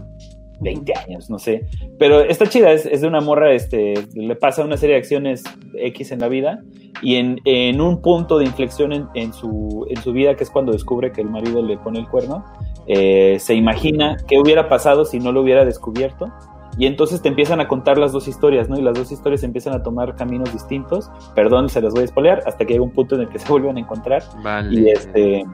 20 0.61 0.93
años, 1.07 1.31
no 1.31 1.39
sé. 1.39 1.67
Pero 1.99 2.21
esta 2.21 2.47
chida, 2.47 2.73
es, 2.73 2.87
es, 2.87 3.01
de 3.01 3.09
una 3.09 3.21
morra, 3.21 3.53
este, 3.53 3.95
le 4.15 4.37
pasa 4.37 4.65
una 4.65 4.77
serie 4.77 4.95
de 4.95 5.01
acciones 5.01 5.45
X 5.75 6.13
en 6.13 6.21
la 6.21 6.29
vida 6.29 6.63
y 7.03 7.17
en, 7.17 7.41
en 7.45 7.81
un 7.81 8.01
punto 8.01 8.39
de 8.39 8.45
inflexión 8.45 8.93
en, 8.93 9.09
en, 9.15 9.33
su, 9.33 9.87
en 9.89 10.01
su 10.03 10.13
vida, 10.13 10.37
que 10.37 10.45
es 10.45 10.51
cuando 10.51 10.73
descubre 10.73 11.13
que 11.13 11.21
el 11.21 11.29
marido 11.29 11.63
le 11.63 11.77
pone 11.77 11.99
el 11.99 12.09
cuerno, 12.09 12.45
eh, 12.87 13.39
se 13.41 13.55
imagina 13.55 14.17
qué 14.29 14.39
hubiera 14.39 14.69
pasado 14.69 15.05
si 15.05 15.19
no 15.19 15.33
lo 15.33 15.43
hubiera 15.43 15.65
descubierto. 15.65 16.33
Y 16.77 16.87
entonces 16.87 17.23
te 17.23 17.29
empiezan 17.29 17.61
a 17.61 17.69
contar 17.69 17.99
las 17.99 18.11
dos 18.11 18.27
historias, 18.27 18.69
¿no? 18.69 18.77
Y 18.77 18.83
las 18.83 18.95
dos 18.95 19.13
historias 19.13 19.45
empiezan 19.45 19.75
a 19.75 19.83
tomar 19.85 20.17
caminos 20.17 20.53
distintos. 20.53 21.09
Perdón, 21.35 21.69
se 21.69 21.81
las 21.81 21.93
voy 21.93 22.03
a 22.03 22.05
espolear, 22.07 22.43
hasta 22.47 22.65
que 22.65 22.73
llega 22.73 22.85
un 22.85 22.91
punto 22.91 23.15
en 23.15 23.23
el 23.23 23.29
que 23.29 23.39
se 23.39 23.49
vuelven 23.49 23.77
a 23.77 23.81
encontrar. 23.81 24.25
Vale. 24.43 24.81
Y 24.81 24.91
este. 24.91 25.45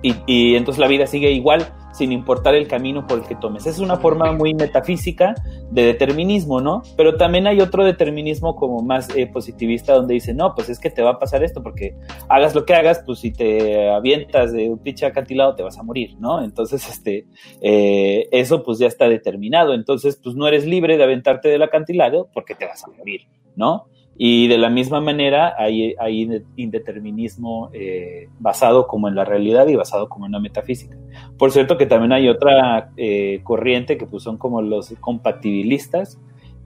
Y, 0.00 0.14
y, 0.26 0.54
entonces 0.54 0.78
la 0.78 0.86
vida 0.86 1.08
sigue 1.08 1.32
igual 1.32 1.66
sin 1.98 2.12
importar 2.12 2.54
el 2.54 2.68
camino 2.68 3.06
por 3.06 3.18
el 3.18 3.24
que 3.24 3.34
tomes. 3.34 3.66
Es 3.66 3.80
una 3.80 3.96
forma 3.96 4.30
muy 4.32 4.54
metafísica 4.54 5.34
de 5.70 5.84
determinismo, 5.84 6.60
¿no? 6.60 6.82
Pero 6.96 7.16
también 7.16 7.48
hay 7.48 7.60
otro 7.60 7.84
determinismo 7.84 8.54
como 8.54 8.82
más 8.82 9.14
eh, 9.16 9.26
positivista 9.26 9.94
donde 9.94 10.14
dice, 10.14 10.32
no, 10.32 10.54
pues 10.54 10.68
es 10.68 10.78
que 10.78 10.90
te 10.90 11.02
va 11.02 11.10
a 11.10 11.18
pasar 11.18 11.42
esto 11.42 11.60
porque 11.60 11.96
hagas 12.28 12.54
lo 12.54 12.64
que 12.64 12.74
hagas, 12.74 13.02
pues 13.04 13.18
si 13.18 13.32
te 13.32 13.90
avientas 13.90 14.52
de 14.52 14.70
un 14.70 14.78
pinche 14.78 15.06
acantilado 15.06 15.56
te 15.56 15.64
vas 15.64 15.76
a 15.76 15.82
morir, 15.82 16.14
¿no? 16.20 16.44
Entonces, 16.44 16.88
este, 16.88 17.26
eh, 17.60 18.28
eso 18.30 18.62
pues 18.62 18.78
ya 18.78 18.86
está 18.86 19.08
determinado. 19.08 19.74
Entonces, 19.74 20.20
pues 20.22 20.36
no 20.36 20.46
eres 20.46 20.64
libre 20.64 20.96
de 20.96 21.02
aventarte 21.02 21.48
del 21.48 21.62
acantilado 21.62 22.28
porque 22.32 22.54
te 22.54 22.64
vas 22.64 22.84
a 22.84 22.88
morir, 22.96 23.22
¿no? 23.56 23.88
Y 24.20 24.48
de 24.48 24.58
la 24.58 24.68
misma 24.68 25.00
manera 25.00 25.54
hay, 25.56 25.94
hay 25.98 26.42
indeterminismo 26.56 27.70
eh, 27.72 28.28
basado 28.40 28.88
como 28.88 29.06
en 29.06 29.14
la 29.14 29.24
realidad 29.24 29.68
y 29.68 29.76
basado 29.76 30.08
como 30.08 30.26
en 30.26 30.32
la 30.32 30.40
metafísica. 30.40 30.96
Por 31.38 31.52
cierto 31.52 31.78
que 31.78 31.86
también 31.86 32.12
hay 32.12 32.28
otra 32.28 32.90
eh, 32.96 33.40
corriente 33.44 33.96
que 33.96 34.06
pues 34.06 34.24
son 34.24 34.36
como 34.36 34.60
los 34.60 34.92
compatibilistas, 35.00 36.18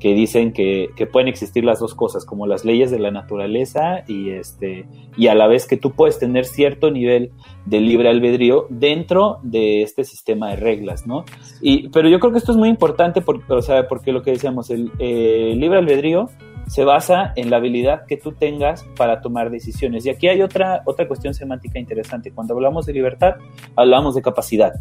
que 0.03 0.15
dicen 0.15 0.53
que, 0.53 0.89
que, 0.97 1.07
pueden 1.07 1.29
existir 1.29 1.65
las 1.65 1.79
dos 1.79 1.95
cosas, 1.95 2.25
como 2.25 2.49
las 2.49 2.65
leyes 2.65 2.91
de 2.91 2.99
la 2.99 3.13
naturaleza 3.13 4.03
y, 4.09 4.31
este, 4.31 4.85
y 5.17 5.29
a 5.29 5.37
la 5.37 5.47
vez 5.47 5.69
que 5.69 5.77
tú 5.77 5.93
puedes 5.93 6.19
tener 6.19 6.45
cierto 6.45 6.91
nivel 6.91 7.31
de 7.67 7.81
libre 7.81 8.09
albedrío 8.09 8.67
dentro 8.69 9.39
de 9.45 9.83
este 9.83 10.03
sistema 10.03 10.51
de 10.51 10.57
reglas, 10.57 11.07
¿no? 11.07 11.25
Y, 11.61 11.89
pero 11.91 12.09
yo 12.09 12.19
creo 12.19 12.33
que 12.33 12.39
esto 12.39 12.51
es 12.51 12.59
muy 12.59 12.69
importante 12.69 13.21
porque, 13.21 13.53
o 13.53 13.63
sea, 13.63 13.87
porque 13.87 14.11
lo 14.11 14.23
que 14.23 14.33
decíamos, 14.33 14.71
el 14.71 14.91
eh, 14.99 15.55
libre 15.57 15.79
albedrío 15.79 16.31
se 16.67 16.85
basa 16.85 17.33
en 17.37 17.51
la 17.51 17.59
habilidad 17.59 18.07
que 18.07 18.17
tú 18.17 18.33
tengas 18.33 18.85
para 18.97 19.21
tomar 19.21 19.51
decisiones. 19.51 20.07
Y 20.07 20.11
aquí 20.11 20.29
hay 20.29 20.43
otra, 20.43 20.83
otra 20.87 21.07
cuestión 21.09 21.35
semántica 21.35 21.79
interesante. 21.79 22.33
Cuando 22.33 22.55
hablamos 22.55 22.87
de 22.87 22.93
libertad, 22.93 23.35
hablamos 23.77 24.15
de 24.15 24.23
capacidad. 24.23 24.73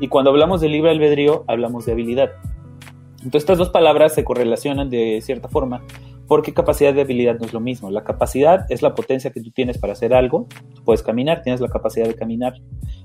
Y 0.00 0.08
cuando 0.08 0.30
hablamos 0.30 0.60
de 0.60 0.68
libre 0.68 0.90
albedrío, 0.90 1.44
hablamos 1.46 1.86
de 1.86 1.92
habilidad. 1.92 2.30
Entonces 3.24 3.42
estas 3.42 3.58
dos 3.58 3.70
palabras 3.70 4.14
se 4.14 4.24
correlacionan 4.24 4.90
de 4.90 5.20
cierta 5.22 5.48
forma 5.48 5.82
porque 6.26 6.54
capacidad 6.54 6.94
y 6.94 7.00
habilidad 7.00 7.38
no 7.38 7.46
es 7.46 7.52
lo 7.52 7.60
mismo. 7.60 7.90
La 7.90 8.04
capacidad 8.04 8.66
es 8.70 8.82
la 8.82 8.94
potencia 8.94 9.30
que 9.30 9.40
tú 9.40 9.50
tienes 9.50 9.78
para 9.78 9.92
hacer 9.92 10.14
algo. 10.14 10.46
Puedes 10.84 11.02
caminar, 11.02 11.42
tienes 11.42 11.60
la 11.60 11.68
capacidad 11.68 12.06
de 12.06 12.14
caminar. 12.14 12.54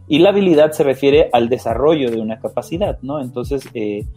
Y 0.08 0.20
la 0.20 0.30
habilidad 0.30 0.72
se 0.72 0.84
refiere 0.84 1.30
al 1.34 1.50
desarrollo 1.50 2.10
de 2.10 2.20
una 2.20 2.40
capacidad, 2.40 2.98
¿no? 3.02 3.20
Entonces, 3.20 3.68
eh, 3.74 4.08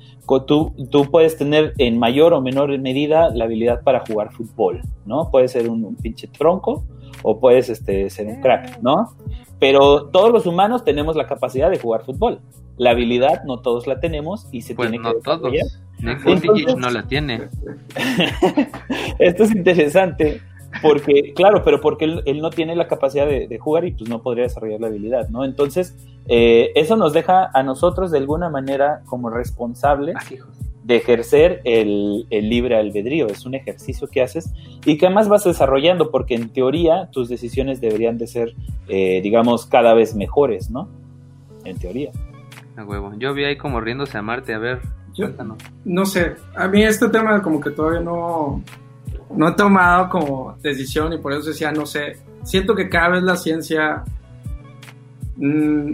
tú, 0.47 0.73
tú 0.91 1.11
puedes 1.11 1.37
tener 1.37 1.75
en 1.79 1.99
mayor 1.99 2.33
o 2.33 2.41
menor 2.41 2.77
medida 2.79 3.31
la 3.31 3.45
habilidad 3.45 3.83
para 3.83 4.01
jugar 4.07 4.33
fútbol, 4.33 4.81
¿no? 5.05 5.31
Puede 5.31 5.49
ser 5.49 5.69
un, 5.69 5.85
un 5.85 5.97
pinche 5.97 6.29
tronco 6.29 6.85
o 7.23 7.39
puedes 7.39 7.69
este, 7.69 8.09
ser 8.09 8.27
un 8.27 8.41
crack, 8.41 8.81
¿no? 8.83 9.11
Pero 9.59 10.07
todos 10.07 10.33
los 10.33 10.47
humanos 10.47 10.85
tenemos 10.85 11.15
la 11.15 11.27
capacidad 11.27 11.71
de 11.71 11.79
jugar 11.79 12.05
fútbol. 12.05 12.41
La 12.77 12.91
habilidad 12.91 13.45
no 13.45 13.61
todos 13.61 13.87
la 13.87 14.01
tenemos 14.01 14.47
y 14.53 14.63
se 14.63 14.75
pues 14.75 14.91
tiene 14.91 15.03
no 15.03 15.15
que 15.15 15.21
todos. 15.21 15.53
Entonces, 16.01 16.77
no 16.77 16.91
la 16.91 17.07
tiene. 17.07 17.49
Esto 19.19 19.45
es 19.45 19.55
interesante 19.55 20.41
porque, 20.81 21.33
claro, 21.35 21.63
pero 21.65 21.81
porque 21.81 22.07
él, 22.07 22.23
él 22.25 22.41
no 22.41 22.51
tiene 22.51 22.75
la 22.75 22.89
capacidad 22.89 23.27
de, 23.27 23.47
de, 23.47 23.59
jugar 23.59 23.85
y 23.85 23.93
pues 23.93 24.09
no 24.09 24.23
podría 24.23 24.45
desarrollar 24.45 24.81
la 24.81 24.87
habilidad, 24.87 25.29
¿no? 25.29 25.45
Entonces, 25.45 25.97
eh, 26.29 26.73
eso 26.75 26.97
nos 26.97 27.13
deja 27.13 27.51
a 27.53 27.63
nosotros 27.63 28.11
de 28.11 28.19
alguna 28.19 28.49
manera 28.49 29.03
como 29.07 29.29
responsables 29.29 30.17
de 30.85 30.97
ejercer 30.97 31.61
el, 31.65 32.27
el, 32.31 32.49
libre 32.49 32.77
albedrío. 32.77 33.27
Es 33.27 33.47
un 33.47 33.55
ejercicio 33.55 34.09
que 34.09 34.23
haces 34.23 34.53
y 34.85 34.99
que 34.99 35.07
además 35.07 35.29
vas 35.29 35.45
desarrollando 35.45 36.11
porque 36.11 36.35
en 36.35 36.49
teoría 36.49 37.09
tus 37.13 37.29
decisiones 37.29 37.81
deberían 37.81 38.19
de 38.19 38.27
ser, 38.27 38.55
eh, 38.89 39.21
digamos, 39.23 39.67
cada 39.67 39.95
vez 39.95 40.15
mejores, 40.15 40.71
¿no? 40.71 40.89
En 41.65 41.79
teoría. 41.79 42.11
A 42.77 42.85
huevo. 42.85 43.13
Yo 43.19 43.35
vi 43.35 43.45
ahí 43.45 43.57
como 43.57 43.81
riéndose 43.81 44.17
a 44.17 44.23
Marte, 44.23 44.55
a 44.55 44.59
ver, 44.59 44.81
yo, 45.15 45.29
no 45.85 46.07
sé, 46.07 46.37
a 46.55 46.69
mí 46.69 46.83
este 46.83 47.09
tema 47.09 47.43
como 47.43 47.61
que 47.61 47.71
todavía 47.71 48.01
no, 48.01 48.63
no 49.35 49.49
he 49.49 49.53
tomado 49.53 50.09
como 50.09 50.57
decisión 50.63 51.13
y 51.13 51.19
por 51.19 51.33
eso 51.33 51.51
decía, 51.51 51.71
no 51.71 51.85
sé, 51.85 52.17
siento 52.45 52.75
que 52.75 52.89
cada 52.89 53.11
vez 53.11 53.23
la 53.23 53.37
ciencia 53.37 54.03
mmm, 55.37 55.93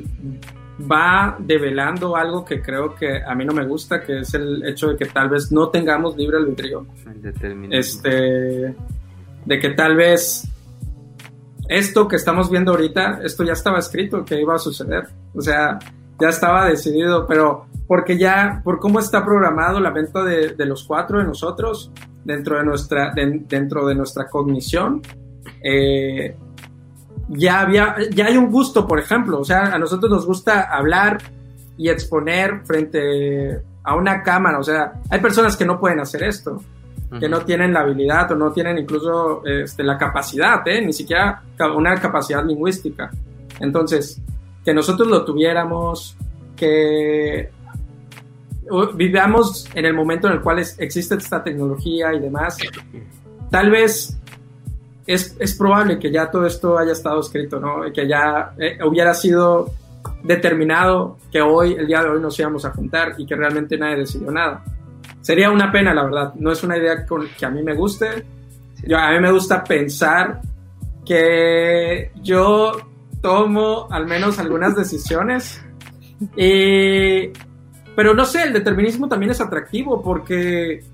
va 0.91 1.37
develando 1.41 2.15
algo 2.15 2.45
que 2.45 2.63
creo 2.63 2.95
que 2.95 3.21
a 3.21 3.35
mí 3.35 3.45
no 3.45 3.53
me 3.53 3.67
gusta, 3.67 4.01
que 4.01 4.21
es 4.21 4.33
el 4.35 4.65
hecho 4.65 4.91
de 4.91 4.97
que 4.97 5.07
tal 5.07 5.29
vez 5.29 5.51
no 5.51 5.69
tengamos 5.69 6.17
libre 6.17 6.37
albedrío. 6.37 6.87
Este, 7.71 8.77
de 9.45 9.59
que 9.59 9.71
tal 9.71 9.97
vez 9.97 10.49
esto 11.69 12.07
que 12.07 12.15
estamos 12.15 12.49
viendo 12.49 12.71
ahorita, 12.71 13.21
esto 13.25 13.43
ya 13.43 13.55
estaba 13.55 13.81
escrito 13.81 14.25
que 14.25 14.41
iba 14.41 14.55
a 14.55 14.59
suceder. 14.59 15.09
O 15.35 15.43
sea, 15.43 15.81
ya 16.21 16.29
estaba 16.29 16.69
decidido, 16.69 17.27
pero 17.27 17.67
porque 17.87 18.19
ya, 18.19 18.61
por 18.65 18.79
cómo 18.79 18.99
está 18.99 19.25
programado 19.25 19.81
la 19.81 19.91
venta 19.91 20.23
de, 20.23 20.51
de 20.51 20.67
los 20.67 20.85
cuatro 20.85 21.19
de 21.19 21.25
nosotros 21.25 21.91
dentro 22.25 22.59
de 22.59 22.65
nuestra, 22.65 23.13
de, 23.15 23.43
dentro 23.49 23.87
de 23.87 23.95
nuestra 23.95 24.29
cognición, 24.29 25.01
eh, 25.63 26.37
ya 27.29 27.61
había, 27.61 27.97
ya 28.11 28.27
hay 28.27 28.37
un 28.37 28.51
gusto, 28.51 28.87
por 28.87 28.99
ejemplo, 28.99 29.41
o 29.41 29.45
sea, 29.45 29.75
a 29.75 29.79
nosotros 29.79 30.11
nos 30.11 30.27
gusta 30.27 30.63
hablar 30.63 31.19
y 31.77 31.89
exponer 31.89 32.61
frente 32.65 33.63
a 33.85 33.95
una 33.95 34.23
cámara, 34.23 34.59
o 34.59 34.63
sea, 34.63 35.01
hay 35.09 35.21
personas 35.21 35.57
que 35.57 35.65
no 35.65 35.81
pueden 35.81 36.01
hacer 36.01 36.23
esto, 36.23 36.53
uh 36.53 36.61
-huh. 37.11 37.21
que 37.21 37.29
no 37.29 37.41
tienen 37.41 37.73
la 37.73 37.81
habilidad 37.81 38.31
o 38.33 38.35
no 38.35 38.53
tienen 38.53 38.79
incluso 38.79 39.43
este, 39.47 39.83
la 39.83 39.97
capacidad, 39.97 40.67
¿eh? 40.67 40.85
ni 40.85 40.93
siquiera 40.93 41.43
una 41.75 41.95
capacidad 41.97 42.45
lingüística. 42.45 43.11
Entonces, 43.61 44.21
que 44.65 44.75
nosotros 44.75 45.09
lo 45.09 45.25
tuviéramos, 45.25 46.17
que 46.57 47.51
vivamos 48.95 49.69
en 49.75 49.87
el 49.87 49.95
momento 49.95 50.27
en 50.27 50.35
el 50.35 50.41
cual 50.41 50.59
es, 50.59 50.79
existe 50.79 51.15
esta 51.15 51.43
tecnología 51.43 52.13
y 52.13 52.21
demás, 52.21 52.59
tal 53.51 53.71
vez 53.71 54.19
es, 55.07 55.37
es, 55.39 55.55
probable 55.55 55.99
que 55.99 56.13
ya 56.13 56.31
todo 56.31 56.45
esto 56.47 56.79
haya 56.79 56.93
estado 56.93 57.21
escrito, 57.21 57.59
¿no? 57.59 57.91
Que 57.95 58.07
ya 58.07 58.53
eh, 58.59 58.79
hubiera 58.85 59.15
sido 59.15 59.71
determinado 60.23 61.17
que 61.33 61.41
hoy, 61.41 61.73
el 61.73 61.87
día 61.87 62.03
de 62.03 62.11
hoy, 62.11 62.21
nos 62.21 62.39
íbamos 62.39 62.65
a 62.67 62.71
juntar 62.71 63.15
y 63.17 63.25
que 63.25 63.35
realmente 63.35 63.79
nadie 63.79 63.97
decidió 63.97 64.31
nada. 64.31 64.63
Sería 65.23 65.51
una 65.51 65.73
pena, 65.73 65.95
la 65.95 66.05
verdad. 66.05 66.35
No 66.35 66.53
es 66.53 66.63
una 66.63 66.77
idea 66.77 67.07
con, 67.07 67.27
que 67.39 67.47
a 67.47 67.51
mí 67.51 67.63
me 67.63 67.75
guste. 67.75 68.25
Yo, 68.87 68.99
a 68.99 69.11
mí 69.13 69.21
me 69.21 69.33
gusta 69.33 69.65
pensar 69.65 70.41
que 71.05 72.13
yo 72.23 72.73
tomo 73.21 73.89
al 73.91 74.07
menos 74.07 74.39
algunas 74.39 74.77
decisiones 74.77 75.63
y 76.37 77.33
pero 77.99 78.15
no 78.15 78.25
sé, 78.25 78.45
el 78.45 78.53
determinismo 78.53 79.09
también 79.09 79.33
es 79.33 79.41
atractivo 79.41 80.01
porque, 80.01 80.85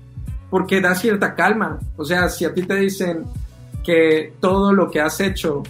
porque 0.49 0.81
da 0.81 0.95
cierta 0.95 1.35
calma. 1.35 1.77
O 1.97 2.03
sea, 2.03 2.29
si 2.29 2.45
a 2.45 2.53
ti 2.55 2.63
te 2.63 2.77
dicen 2.77 3.25
que 3.83 4.33
todo 4.39 4.73
lo 4.73 4.89
que 4.89 5.01
has 5.01 5.19
hecho 5.19 5.61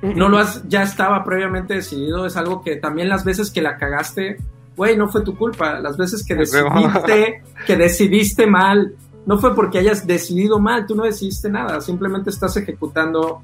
no 0.00 0.28
lo 0.28 0.38
has, 0.38 0.68
ya 0.68 0.84
estaba 0.84 1.24
previamente 1.24 1.74
decidido, 1.74 2.26
es 2.26 2.36
algo 2.36 2.62
que 2.62 2.76
también 2.76 3.08
las 3.08 3.24
veces 3.24 3.50
que 3.50 3.60
la 3.60 3.76
cagaste, 3.76 4.36
güey, 4.76 4.96
no 4.96 5.08
fue 5.08 5.22
tu 5.22 5.36
culpa. 5.36 5.80
Las 5.80 5.96
veces 5.96 6.24
que 6.24 6.34
decidiste, 6.36 7.42
que 7.66 7.76
decidiste 7.76 8.46
mal, 8.46 8.94
no 9.26 9.36
fue 9.38 9.56
porque 9.56 9.80
hayas 9.80 10.06
decidido 10.06 10.60
mal, 10.60 10.86
tú 10.86 10.94
no 10.94 11.02
decidiste 11.02 11.50
nada, 11.50 11.80
simplemente 11.80 12.30
estás 12.30 12.56
ejecutando. 12.56 13.42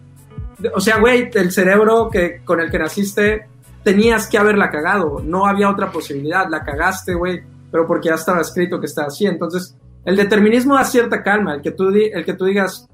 O 0.75 0.81
sea, 0.81 0.99
güey, 0.99 1.31
el 1.35 1.51
cerebro 1.51 2.09
que, 2.11 2.43
con 2.45 2.61
el 2.61 2.71
que 2.71 2.79
naciste 2.79 3.47
tenías 3.83 4.29
que 4.29 4.39
haberla 4.39 4.71
cagado, 4.71 5.21
no 5.23 5.47
había 5.47 5.69
otra 5.69 5.91
posibilidad, 5.91 6.49
la 6.49 6.65
cagaste, 6.65 7.15
güey, 7.15 7.43
pero 7.71 7.87
porque 7.87 8.09
ya 8.09 8.15
estaba 8.15 8.41
escrito 8.41 8.81
que 8.81 8.87
estaba 8.87 9.09
así. 9.09 9.27
Entonces, 9.27 9.77
el 10.05 10.17
determinismo 10.17 10.75
da 10.75 10.85
cierta 10.85 11.23
calma, 11.23 11.55
el 11.55 11.63
que 11.63 11.73
tú, 11.73 11.89
el 11.89 12.25
que 12.25 12.35
tú 12.35 12.47
digas, 12.47 12.89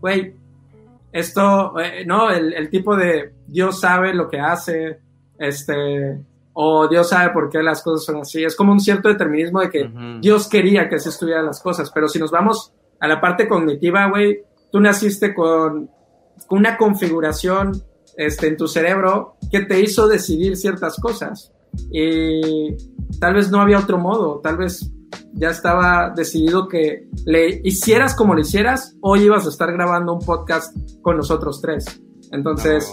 güey, 0.00 0.34
esto, 1.12 1.78
eh, 1.78 2.04
no, 2.06 2.30
el, 2.30 2.54
el 2.54 2.70
tipo 2.70 2.96
de 2.96 3.34
Dios 3.46 3.80
sabe 3.80 4.14
lo 4.14 4.28
que 4.28 4.40
hace, 4.40 4.98
este, 5.38 6.18
o 6.54 6.88
Dios 6.88 7.08
sabe 7.08 7.32
por 7.32 7.48
qué 7.48 7.62
las 7.62 7.82
cosas 7.82 8.04
son 8.04 8.20
así. 8.20 8.44
Es 8.44 8.56
como 8.56 8.72
un 8.72 8.80
cierto 8.80 9.08
determinismo 9.08 9.60
de 9.60 9.70
que. 9.70 9.90
Dios 10.20 10.48
quería 10.48 10.88
que 10.88 10.96
así 10.96 11.08
estuvieran 11.08 11.46
las 11.46 11.60
cosas, 11.60 11.90
pero 11.90 12.08
si 12.08 12.18
nos 12.18 12.30
vamos 12.30 12.72
a 13.00 13.08
la 13.08 13.20
parte 13.20 13.48
cognitiva, 13.48 14.08
güey, 14.08 14.42
tú 14.70 14.80
naciste 14.80 15.34
con 15.34 15.90
una 16.50 16.76
configuración 16.76 17.72
este, 18.16 18.48
en 18.48 18.56
tu 18.56 18.68
cerebro 18.68 19.36
que 19.50 19.60
te 19.60 19.80
hizo 19.80 20.06
decidir 20.08 20.56
ciertas 20.56 20.96
cosas. 20.96 21.52
Y 21.90 22.76
tal 23.18 23.34
vez 23.34 23.50
no 23.50 23.60
había 23.60 23.78
otro 23.78 23.98
modo, 23.98 24.40
tal 24.42 24.58
vez 24.58 24.90
ya 25.34 25.50
estaba 25.50 26.12
decidido 26.14 26.68
que 26.68 27.08
le 27.24 27.60
hicieras 27.64 28.14
como 28.14 28.34
le 28.34 28.42
hicieras, 28.42 28.96
hoy 29.00 29.22
ibas 29.22 29.46
a 29.46 29.48
estar 29.48 29.72
grabando 29.72 30.14
un 30.14 30.20
podcast 30.20 30.76
con 31.00 31.16
nosotros 31.16 31.60
tres. 31.60 32.02
Entonces, 32.30 32.92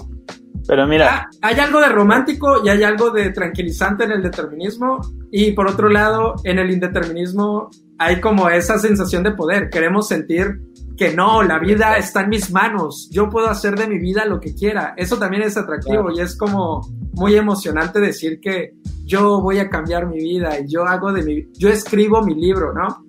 Pero 0.68 0.86
mira, 0.88 1.08
Ah, 1.10 1.30
hay 1.42 1.60
algo 1.60 1.80
de 1.80 1.90
romántico 1.90 2.64
y 2.64 2.70
hay 2.70 2.84
algo 2.84 3.12
de 3.12 3.32
tranquilizante 3.32 4.04
en 4.04 4.12
el 4.12 4.22
determinismo 4.22 5.00
y 5.32 5.52
por 5.52 5.70
otro 5.70 5.90
lado 5.90 6.36
en 6.44 6.60
el 6.60 6.70
indeterminismo 6.72 7.70
hay 7.98 8.22
como 8.22 8.50
esa 8.50 8.78
sensación 8.78 9.24
de 9.24 9.32
poder 9.32 9.70
queremos 9.70 10.08
sentir 10.08 10.62
que 11.00 11.16
no 11.16 11.42
la 11.44 11.60
vida 11.60 11.96
está 11.96 12.22
en 12.24 12.30
mis 12.30 12.52
manos. 12.52 13.10
Yo 13.10 13.30
puedo 13.30 13.48
hacer 13.48 13.76
de 13.80 13.88
mi 13.88 13.98
vida 14.00 14.26
lo 14.26 14.42
que 14.42 14.54
quiera. 14.54 14.94
Eso 14.98 15.18
también 15.18 15.44
es 15.44 15.56
atractivo 15.56 16.04
Claro. 16.08 16.18
y 16.18 16.20
es 16.20 16.38
como 16.38 16.82
muy 17.14 17.36
emocionante 17.36 18.02
decir 18.02 18.42
que 18.42 18.74
yo 19.06 19.42
voy 19.42 19.60
a 19.60 19.70
cambiar 19.70 20.08
mi 20.08 20.18
vida 20.18 20.60
y 20.60 20.68
yo 20.68 20.84
hago 20.86 21.14
de 21.14 21.24
mi 21.24 21.48
yo 21.58 21.70
escribo 21.70 22.22
mi 22.22 22.36
libro 22.36 22.74
no 22.74 23.04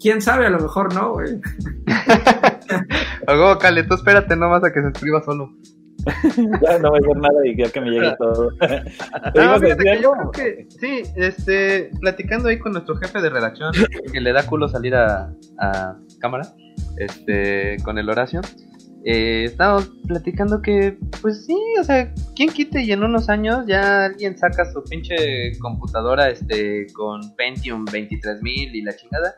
quién 0.00 0.22
sabe 0.22 0.46
a 0.46 0.50
lo 0.50 0.60
mejor 0.60 0.94
no 0.94 1.12
güey. 1.14 1.40
Ogo, 3.26 3.58
Cale, 3.58 3.82
tú 3.82 3.94
espérate 3.94 4.36
nomás 4.36 4.62
a 4.62 4.72
que 4.72 4.80
se 4.80 4.88
escriba 4.88 5.20
solo. 5.24 5.50
ya 6.62 6.78
no 6.78 6.90
voy 6.90 7.00
a 7.00 7.02
hacer 7.02 7.16
nada 7.16 7.46
y 7.46 7.56
ya 7.56 7.70
que 7.70 7.80
me 7.80 7.90
llegue 7.90 8.14
todo. 8.18 8.50
¿Te 8.60 9.44
No, 9.44 9.58
que 9.60 10.00
yo 10.02 10.12
creo 10.12 10.30
que, 10.30 10.66
sí, 10.68 11.02
este, 11.16 11.90
platicando 12.00 12.48
ahí 12.48 12.58
con 12.58 12.72
nuestro 12.72 12.96
jefe 12.96 13.20
de 13.22 13.30
redacción, 13.30 13.72
que 14.12 14.20
le 14.20 14.32
da 14.32 14.46
culo 14.46 14.68
salir 14.68 14.94
a, 14.94 15.32
a 15.58 15.96
cámara, 16.20 16.44
este, 16.96 17.76
con 17.84 17.98
el 17.98 18.08
Horacio, 18.08 18.40
eh, 19.06 19.44
estábamos 19.44 19.90
platicando 20.08 20.62
que, 20.62 20.96
pues 21.20 21.44
sí, 21.44 21.58
o 21.78 21.84
sea, 21.84 22.12
¿quién 22.34 22.48
quite 22.48 22.82
y 22.82 22.92
en 22.92 23.04
unos 23.04 23.28
años 23.28 23.66
ya 23.66 24.06
alguien 24.06 24.38
saca 24.38 24.64
su 24.72 24.82
pinche 24.82 25.58
computadora, 25.58 26.30
este, 26.30 26.86
con 26.94 27.34
Pentium 27.36 27.84
23000 27.84 28.74
y 28.74 28.82
la 28.82 28.96
chingada? 28.96 29.34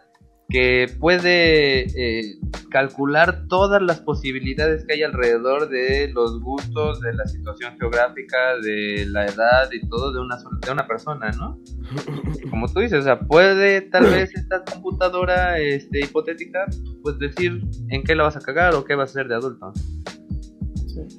Que 0.49 0.87
puede 1.01 1.87
eh, 1.87 2.37
calcular 2.71 3.47
todas 3.49 3.83
las 3.83 4.01
posibilidades 4.01 4.85
que 4.87 4.95
hay 4.95 5.03
alrededor 5.03 5.69
de 5.69 6.09
los 6.15 6.41
gustos, 6.41 7.01
de 7.01 7.15
la 7.15 7.27
situación 7.27 7.77
geográfica, 7.79 8.37
de 8.63 9.07
la 9.09 9.27
edad 9.27 9.69
y 9.73 9.87
todo 9.89 10.13
de 10.13 10.21
una 10.21 10.39
sola- 10.39 10.59
de 10.65 10.71
una 10.73 10.87
persona, 10.87 11.31
¿no? 11.33 11.59
Como 12.51 12.69
tú 12.73 12.81
dices, 12.81 13.01
o 13.01 13.03
sea, 13.03 13.19
puede 13.19 13.81
tal 13.81 14.05
vez 14.07 14.35
esta 14.37 14.63
computadora 14.65 15.59
este, 15.59 16.01
hipotética, 16.01 16.67
pues 17.03 17.19
decir 17.19 17.61
en 17.89 18.03
qué 18.05 18.15
la 18.15 18.23
vas 18.25 18.37
a 18.37 18.41
cagar 18.41 18.75
o 18.75 18.85
qué 18.85 18.95
vas 18.95 19.11
a 19.11 19.13
hacer 19.13 19.29
de 19.29 19.35
adulto. 19.35 19.73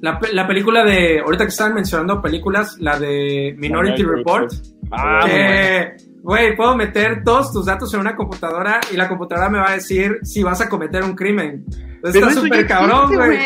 la, 0.00 0.18
pe- 0.18 0.32
la 0.32 0.46
película 0.46 0.84
de 0.84 1.20
ahorita 1.20 1.44
que 1.44 1.50
estaban 1.50 1.74
mencionando 1.74 2.20
películas 2.22 2.78
la 2.80 2.98
de 2.98 3.54
Minority 3.58 4.02
Minority 4.02 4.02
Report 4.04 4.52
Ah, 4.90 5.20
que, 5.26 5.96
güey, 6.22 6.56
puedo 6.56 6.76
meter 6.76 7.22
todos 7.24 7.52
tus 7.52 7.66
datos 7.66 7.92
en 7.94 8.00
una 8.00 8.16
computadora 8.16 8.80
y 8.92 8.96
la 8.96 9.08
computadora 9.08 9.48
me 9.48 9.58
va 9.58 9.70
a 9.70 9.74
decir 9.74 10.18
si 10.22 10.42
vas 10.42 10.60
a 10.60 10.68
cometer 10.68 11.02
un 11.04 11.14
crimen. 11.14 11.64
Entonces 11.68 12.22
está 12.22 12.34
súper 12.42 12.66
cabrón, 12.66 13.10
güey. 13.26 13.38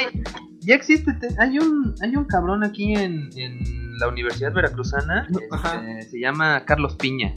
Ya 0.61 0.75
existe, 0.77 1.13
te- 1.15 1.35
hay 1.41 1.59
un, 1.59 1.95
hay 2.03 2.15
un 2.15 2.25
cabrón 2.25 2.63
aquí 2.63 2.95
en, 2.95 3.31
en 3.37 3.99
la 3.99 4.07
Universidad 4.09 4.53
Veracruzana, 4.53 5.27
este, 5.41 6.03
se 6.11 6.21
llama 6.21 6.65
Carlos 6.65 6.97
Piña. 6.97 7.33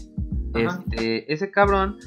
Este, 0.53 1.33
ese 1.33 1.49
cabrón 1.51 1.97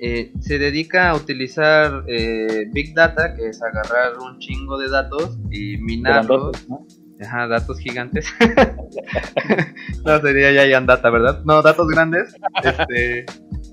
eh, 0.00 0.32
se 0.40 0.58
dedica 0.58 1.10
a 1.10 1.14
utilizar 1.14 2.04
eh, 2.08 2.66
Big 2.72 2.94
Data, 2.94 3.34
que 3.34 3.48
es 3.48 3.62
agarrar 3.62 4.18
un 4.18 4.38
chingo 4.38 4.78
de 4.78 4.88
datos 4.90 5.38
y 5.50 5.76
minarlos. 5.76 6.26
Grandotes, 6.54 6.68
¿no? 6.68 6.86
Ajá, 7.24 7.46
datos 7.48 7.78
gigantes. 7.78 8.26
no, 10.04 10.20
sería 10.20 10.52
ya 10.52 10.66
Yan 10.66 10.86
Data, 10.86 11.10
¿verdad? 11.10 11.42
No, 11.44 11.62
datos 11.62 11.88
grandes. 11.88 12.34
Este, 12.62 13.26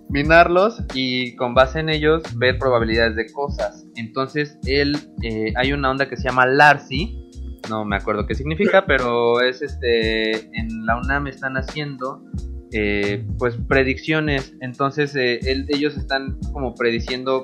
minarlos 0.10 0.84
y 0.94 1.36
con 1.36 1.54
base 1.54 1.80
en 1.80 1.90
ellos 1.90 2.24
ver 2.38 2.58
probabilidades 2.58 3.16
de 3.16 3.32
cosas. 3.32 3.86
Entonces, 3.96 4.58
él, 4.66 4.98
eh, 5.24 5.54
hay 5.56 5.74
una 5.74 5.92
onda 5.92 6.10
que 6.10 6.18
se 6.18 6.24
llama 6.24 6.46
LARSI. 6.46 7.16
No 7.70 7.86
me 7.86 7.96
acuerdo 7.98 8.26
qué 8.26 8.36
significa, 8.36 8.86
pero 8.86 9.42
es 9.42 9.62
este. 9.62 10.32
En 10.58 10.86
la 10.86 10.98
UNAM 10.98 11.28
están 11.28 11.56
haciendo. 11.58 12.24
eh, 12.72 13.26
pues 13.40 13.56
predicciones. 13.68 14.54
Entonces, 14.62 15.16
eh, 15.16 15.40
ellos 15.70 15.98
están 15.98 16.38
como 16.54 16.76
prediciendo 16.76 17.44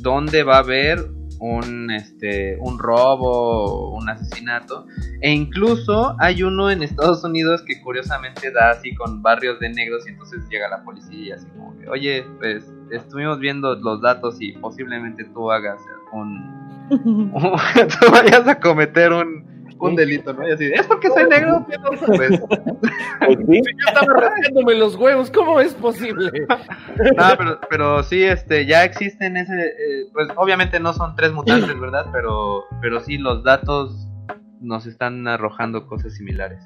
dónde 0.00 0.42
va 0.44 0.56
a 0.56 0.60
haber 0.60 1.04
un 1.44 1.90
este 1.90 2.56
un 2.60 2.78
robo 2.78 3.90
un 3.90 4.08
asesinato. 4.08 4.86
E 5.20 5.30
incluso 5.30 6.16
hay 6.18 6.42
uno 6.42 6.70
en 6.70 6.82
Estados 6.82 7.22
Unidos 7.22 7.62
que 7.62 7.80
curiosamente 7.82 8.50
da 8.50 8.70
así 8.70 8.94
con 8.94 9.22
barrios 9.22 9.60
de 9.60 9.68
negros 9.68 10.06
y 10.06 10.12
entonces 10.12 10.48
llega 10.48 10.68
la 10.68 10.82
policía 10.82 11.18
y 11.18 11.32
así 11.32 11.46
como 11.48 11.76
que 11.76 11.88
oye 11.88 12.24
pues 12.38 12.72
estuvimos 12.90 13.38
viendo 13.40 13.74
los 13.74 14.00
datos 14.00 14.36
y 14.40 14.52
posiblemente 14.52 15.24
tú 15.24 15.50
hagas 15.50 15.80
un 16.12 16.88
tú 16.90 18.10
vayas 18.10 18.48
a 18.48 18.58
cometer 18.58 19.12
un 19.12 19.53
un 19.88 19.96
delito, 19.96 20.32
¿no? 20.32 20.46
Y 20.48 20.52
así, 20.52 20.70
¿es 20.72 20.86
porque 20.86 21.08
soy 21.08 21.24
negro? 21.28 21.66
Pues, 22.06 22.40
Pues 23.26 23.38
sí, 23.46 23.62
Yo 23.64 23.88
estaba 23.88 24.20
rascándome 24.20 24.74
los 24.74 24.96
huevos, 24.96 25.30
¿cómo 25.30 25.60
es 25.60 25.74
posible? 25.74 26.30
No, 27.16 27.24
pero, 27.36 27.60
pero 27.68 28.02
sí, 28.02 28.22
este, 28.22 28.66
ya 28.66 28.84
existen 28.84 29.36
ese, 29.36 29.66
eh, 29.66 30.06
pues 30.12 30.28
obviamente 30.36 30.78
no 30.80 30.92
son 30.92 31.14
tres 31.16 31.32
mutantes, 31.32 31.78
¿verdad? 31.78 32.06
Pero, 32.12 32.64
pero 32.80 33.00
sí 33.00 33.18
los 33.18 33.42
datos 33.42 34.08
nos 34.60 34.86
están 34.86 35.26
arrojando 35.26 35.86
cosas 35.86 36.14
similares. 36.14 36.64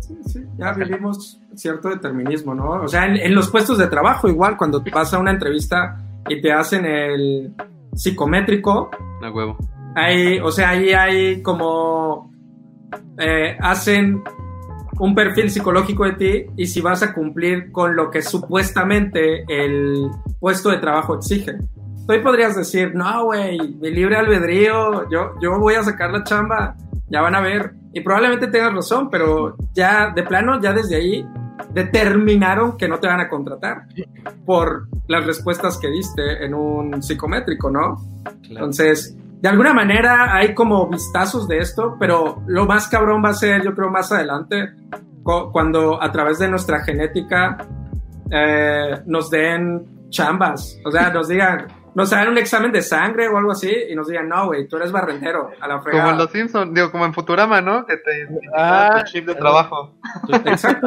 Sí, 0.00 0.16
sí, 0.26 0.44
ya 0.56 0.72
vivimos 0.72 1.40
cierto 1.54 1.88
determinismo, 1.90 2.54
¿no? 2.54 2.70
O 2.82 2.88
sea, 2.88 3.06
en, 3.06 3.16
en 3.16 3.34
los 3.34 3.50
puestos 3.50 3.78
de 3.78 3.86
trabajo 3.86 4.28
igual, 4.28 4.56
cuando 4.56 4.82
vas 4.92 5.14
a 5.14 5.18
una 5.18 5.30
entrevista 5.30 5.98
y 6.28 6.40
te 6.40 6.52
hacen 6.52 6.84
el 6.84 7.54
psicométrico, 7.94 8.90
A 9.22 9.30
huevo. 9.30 9.56
Hay, 9.94 10.38
o 10.40 10.50
sea, 10.50 10.70
ahí 10.70 10.90
hay 10.90 11.42
como 11.42 12.32
eh, 13.18 13.56
hacen 13.60 14.22
un 14.98 15.14
perfil 15.14 15.50
psicológico 15.50 16.04
de 16.04 16.12
ti 16.12 16.46
y 16.56 16.66
si 16.66 16.80
vas 16.80 17.02
a 17.02 17.12
cumplir 17.12 17.72
con 17.72 17.96
lo 17.96 18.10
que 18.10 18.22
supuestamente 18.22 19.44
el 19.48 20.08
puesto 20.38 20.70
de 20.70 20.78
trabajo 20.78 21.16
exige. 21.16 21.58
Tú 22.06 22.14
podrías 22.22 22.54
decir, 22.54 22.94
no, 22.94 23.24
güey, 23.24 23.58
mi 23.80 23.90
libre 23.90 24.16
albedrío, 24.16 25.08
yo, 25.10 25.32
yo 25.40 25.58
voy 25.58 25.74
a 25.74 25.82
sacar 25.82 26.10
la 26.10 26.22
chamba, 26.22 26.76
ya 27.08 27.22
van 27.22 27.34
a 27.34 27.40
ver. 27.40 27.72
Y 27.92 28.00
probablemente 28.00 28.48
tengas 28.48 28.74
razón, 28.74 29.08
pero 29.10 29.56
ya 29.72 30.10
de 30.10 30.22
plano, 30.22 30.60
ya 30.60 30.72
desde 30.72 30.96
ahí 30.96 31.26
determinaron 31.72 32.76
que 32.76 32.88
no 32.88 32.98
te 32.98 33.06
van 33.06 33.20
a 33.20 33.28
contratar 33.28 33.86
por 34.44 34.88
las 35.08 35.24
respuestas 35.24 35.78
que 35.78 35.88
diste 35.88 36.44
en 36.44 36.54
un 36.54 37.02
psicométrico, 37.02 37.70
¿no? 37.70 38.02
Entonces, 38.42 39.16
de 39.44 39.50
alguna 39.50 39.74
manera 39.74 40.34
hay 40.34 40.54
como 40.54 40.88
vistazos 40.88 41.46
de 41.46 41.58
esto, 41.58 41.96
pero 42.00 42.42
lo 42.46 42.64
más 42.64 42.88
cabrón 42.88 43.22
va 43.22 43.28
a 43.28 43.34
ser, 43.34 43.62
yo 43.62 43.74
creo, 43.74 43.90
más 43.90 44.10
adelante, 44.10 44.70
cu- 45.22 45.52
cuando 45.52 46.02
a 46.02 46.10
través 46.10 46.38
de 46.38 46.48
nuestra 46.48 46.82
genética 46.82 47.58
eh, 48.30 49.02
nos 49.04 49.28
den 49.28 50.08
chambas, 50.08 50.78
o 50.86 50.90
sea, 50.90 51.10
nos 51.10 51.28
digan, 51.28 51.66
nos 51.94 52.10
hagan 52.14 52.28
un 52.28 52.38
examen 52.38 52.72
de 52.72 52.80
sangre 52.80 53.28
o 53.28 53.36
algo 53.36 53.52
así 53.52 53.70
y 53.90 53.94
nos 53.94 54.08
digan, 54.08 54.30
no, 54.30 54.46
güey, 54.46 54.66
tú 54.66 54.76
eres 54.78 54.90
barrendero, 54.90 55.50
a 55.60 55.68
la 55.68 55.74
Como 55.74 55.76
en 55.76 55.82
fregada. 55.82 56.12
los 56.16 56.30
Simpsons, 56.30 56.72
digo, 56.72 56.90
como 56.90 57.04
en 57.04 57.12
Futurama, 57.12 57.60
¿no? 57.60 57.84
Que 57.84 57.98
te 57.98 58.26
Ah, 58.56 59.00
tu 59.04 59.12
chip 59.12 59.26
de 59.26 59.34
trabajo. 59.34 59.94
Exacto. 60.46 60.86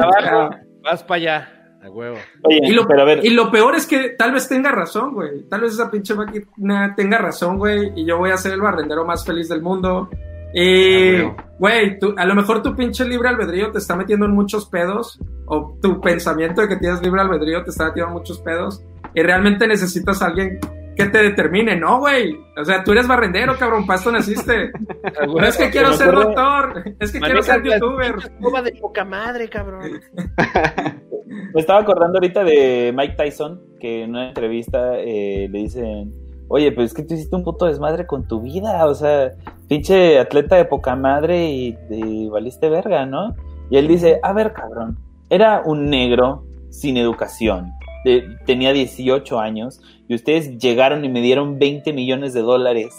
Vas 0.82 1.04
para 1.04 1.16
allá, 1.16 1.57
a 1.88 1.92
huevo. 1.92 2.16
Oye, 2.44 2.60
Y 2.62 2.70
lo, 2.72 2.86
pero 2.86 3.02
a 3.02 3.04
ver, 3.04 3.24
y 3.24 3.30
lo 3.30 3.50
peor 3.50 3.74
es 3.74 3.86
que 3.86 4.10
tal 4.10 4.32
vez 4.32 4.48
tenga 4.48 4.70
razón, 4.72 5.14
güey. 5.14 5.42
Tal 5.48 5.60
vez 5.62 5.72
esa 5.74 5.90
pinche 5.90 6.14
máquina 6.14 6.94
tenga 6.96 7.18
razón, 7.18 7.58
güey. 7.58 7.92
Y 7.96 8.04
yo 8.06 8.18
voy 8.18 8.30
a 8.30 8.36
ser 8.36 8.52
el 8.52 8.60
barrendero 8.60 9.04
más 9.04 9.24
feliz 9.24 9.48
del 9.48 9.62
mundo. 9.62 10.08
Y, 10.54 11.16
Ah, 11.16 11.36
güey, 11.58 11.98
tú- 11.98 12.14
a 12.16 12.24
lo 12.24 12.34
mejor 12.34 12.62
tu 12.62 12.74
pinche 12.74 13.04
libre 13.04 13.28
albedrío 13.28 13.70
te 13.70 13.78
está 13.78 13.94
metiendo 13.96 14.24
en 14.26 14.32
muchos 14.32 14.66
pedos. 14.68 15.18
O 15.46 15.76
tu 15.82 16.00
pensamiento 16.00 16.62
de 16.62 16.68
que 16.68 16.76
tienes 16.76 17.02
libre 17.02 17.20
albedrío 17.20 17.62
te 17.64 17.70
está 17.70 17.86
metiendo 17.86 18.08
en 18.12 18.18
muchos 18.18 18.40
pedos. 18.40 18.82
Y 19.14 19.22
realmente 19.22 19.66
necesitas 19.66 20.22
a 20.22 20.26
alguien 20.26 20.58
que 20.96 21.04
te 21.06 21.18
determine. 21.22 21.76
No, 21.76 22.00
güey. 22.00 22.36
O 22.56 22.64
sea, 22.64 22.82
tú 22.82 22.92
eres 22.92 23.06
barrendero, 23.06 23.56
cabrón. 23.56 23.86
Para 23.86 23.98
esto 23.98 24.10
naciste. 24.10 24.72
No 25.26 25.44
es 25.44 25.56
que 25.56 25.70
quiero 25.70 25.92
ser 25.92 26.12
doctor. 26.12 26.82
Es 26.98 27.12
que 27.12 27.20
quiero 27.20 27.42
ser 27.42 27.62
youtuber. 27.62 28.16
de 28.64 28.72
poca 28.80 29.04
madre, 29.04 29.48
cabrón. 29.48 30.00
me 31.54 31.60
estaba 31.60 31.80
acordando 31.80 32.18
ahorita 32.18 32.44
de 32.44 32.92
Mike 32.96 33.14
Tyson, 33.16 33.60
que 33.80 34.02
en 34.04 34.10
una 34.10 34.28
entrevista 34.28 34.98
eh, 34.98 35.48
le 35.50 35.58
dicen, 35.58 36.12
oye, 36.48 36.72
pues 36.72 36.86
es 36.90 36.94
que 36.94 37.02
tú 37.02 37.14
hiciste 37.14 37.36
un 37.36 37.44
puto 37.44 37.66
desmadre 37.66 38.06
con 38.06 38.26
tu 38.26 38.40
vida, 38.40 38.86
o 38.86 38.94
sea, 38.94 39.32
pinche 39.68 40.18
atleta 40.18 40.56
de 40.56 40.64
poca 40.64 40.96
madre 40.96 41.48
y, 41.50 41.76
y 41.90 42.28
valiste 42.28 42.68
verga, 42.68 43.06
¿no? 43.06 43.34
Y 43.70 43.76
él 43.76 43.86
dice, 43.88 44.18
a 44.22 44.32
ver, 44.32 44.52
cabrón, 44.54 44.98
era 45.30 45.62
un 45.64 45.90
negro 45.90 46.44
sin 46.70 46.96
educación, 46.96 47.70
de- 48.04 48.24
tenía 48.46 48.72
18 48.72 49.38
años 49.40 49.80
y 50.08 50.14
ustedes 50.14 50.56
llegaron 50.58 51.04
y 51.04 51.08
me 51.10 51.20
dieron 51.20 51.58
20 51.58 51.92
millones 51.92 52.32
de 52.32 52.40
dólares. 52.40 52.94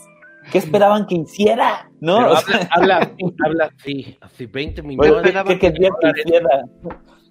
¿Qué 0.52 0.58
esperaban 0.60 1.06
que 1.06 1.16
hiciera? 1.16 1.90
¿No? 2.00 2.18
Pero 2.18 2.32
O 2.32 2.36
habla, 2.36 2.42
sea, 2.42 2.70
habla, 2.72 2.98
así, 2.98 3.36
habla 3.46 3.70
así, 3.78 4.18
así 4.22 4.46
20 4.46 4.84
pues, 4.84 4.98
millones. 4.98 5.34
¿qué, 5.48 5.60
qué 5.60 5.72
que 5.74 5.80
hiciera? 6.22 6.50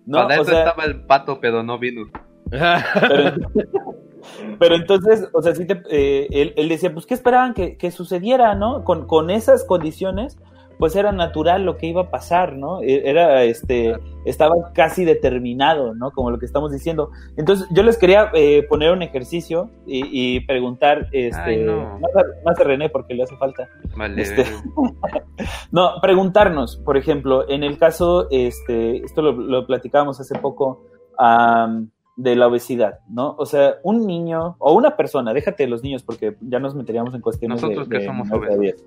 ¿No? 0.09 0.18
Para 0.26 0.40
O 0.40 0.43
eso 0.43 0.51
sea, 0.51 0.59
estaba 0.60 0.85
el 0.85 1.02
pato, 1.02 1.39
pero 1.40 1.62
no 1.62 1.78
vino. 1.78 2.06
pero, 2.51 3.35
pero 4.59 4.74
entonces, 4.74 5.28
o 5.32 5.43
sea, 5.43 5.55
sí 5.55 5.66
te- 5.66 5.82
eh, 5.90 6.26
él, 6.30 6.55
él 6.56 6.68
decía, 6.68 6.93
pues, 6.93 7.05
¿qué 7.06 7.14
esperaban 7.14 7.52
que, 7.55 7.76
que 7.76 7.90
sucediera, 7.90 8.55
no? 8.55 8.85
Con, 8.85 9.06
con 9.06 9.28
esas 9.30 9.64
condiciones, 9.64 10.39
pues 10.78 10.94
era 10.96 11.12
natural 11.12 11.64
lo 11.64 11.76
que 11.76 11.86
iba 11.88 12.02
a 12.02 12.10
pasar, 12.10 12.55
¿no? 12.56 12.80
E- 12.82 13.09
Era, 13.09 13.42
este, 13.44 13.96
estaba 14.24 14.55
casi 14.74 15.05
determinado, 15.05 15.94
¿no? 15.94 16.10
Como 16.12 16.30
lo 16.30 16.38
que 16.38 16.46
estamos 16.46 16.70
diciendo. 16.72 17.10
Entonces, 17.36 17.66
yo 17.70 17.82
les 17.82 17.98
quería 17.98 18.30
eh, 18.34 18.62
poner 18.68 18.92
un 18.92 19.02
ejercicio 19.02 19.70
y, 19.86 20.36
y 20.36 20.40
preguntar, 20.40 21.09
este, 21.12 21.40
Ay, 21.40 21.62
no. 21.64 21.98
más, 21.98 22.16
a, 22.16 22.22
más 22.44 22.60
a 22.60 22.64
René, 22.64 22.88
porque 22.88 23.14
le 23.14 23.24
hace 23.24 23.36
falta. 23.36 23.68
Vale. 23.96 24.22
Este, 24.22 24.44
No, 25.70 25.92
preguntarnos, 26.00 26.76
por 26.78 26.96
ejemplo, 26.96 27.48
en 27.48 27.62
el 27.62 27.78
caso, 27.78 28.28
este, 28.30 28.98
esto 29.05 29.22
lo, 29.22 29.32
lo 29.32 29.66
platicábamos 29.66 30.20
hace 30.20 30.38
poco, 30.38 30.84
am, 31.18 31.90
de 32.16 32.34
la 32.34 32.48
obesidad, 32.48 32.98
¿no? 33.09 33.36
O 33.38 33.46
sea, 33.46 33.76
un 33.84 34.05
niño 34.06 34.56
o 34.59 34.72
una 34.72 34.96
persona, 34.96 35.32
déjate 35.32 35.62
de 35.64 35.68
los 35.68 35.82
niños 35.84 36.02
porque 36.02 36.36
ya 36.40 36.59
nos 36.59 36.74
meteríamos 36.74 37.14
en 37.14 37.20
cuestiones 37.20 37.60
de- 37.60 37.68
Nosotros 37.68 37.88
que 37.88 37.98
de 37.98 38.06
somos 38.06 38.26
menores 38.28 38.50
de 38.50 38.56
obesos. 38.59 38.86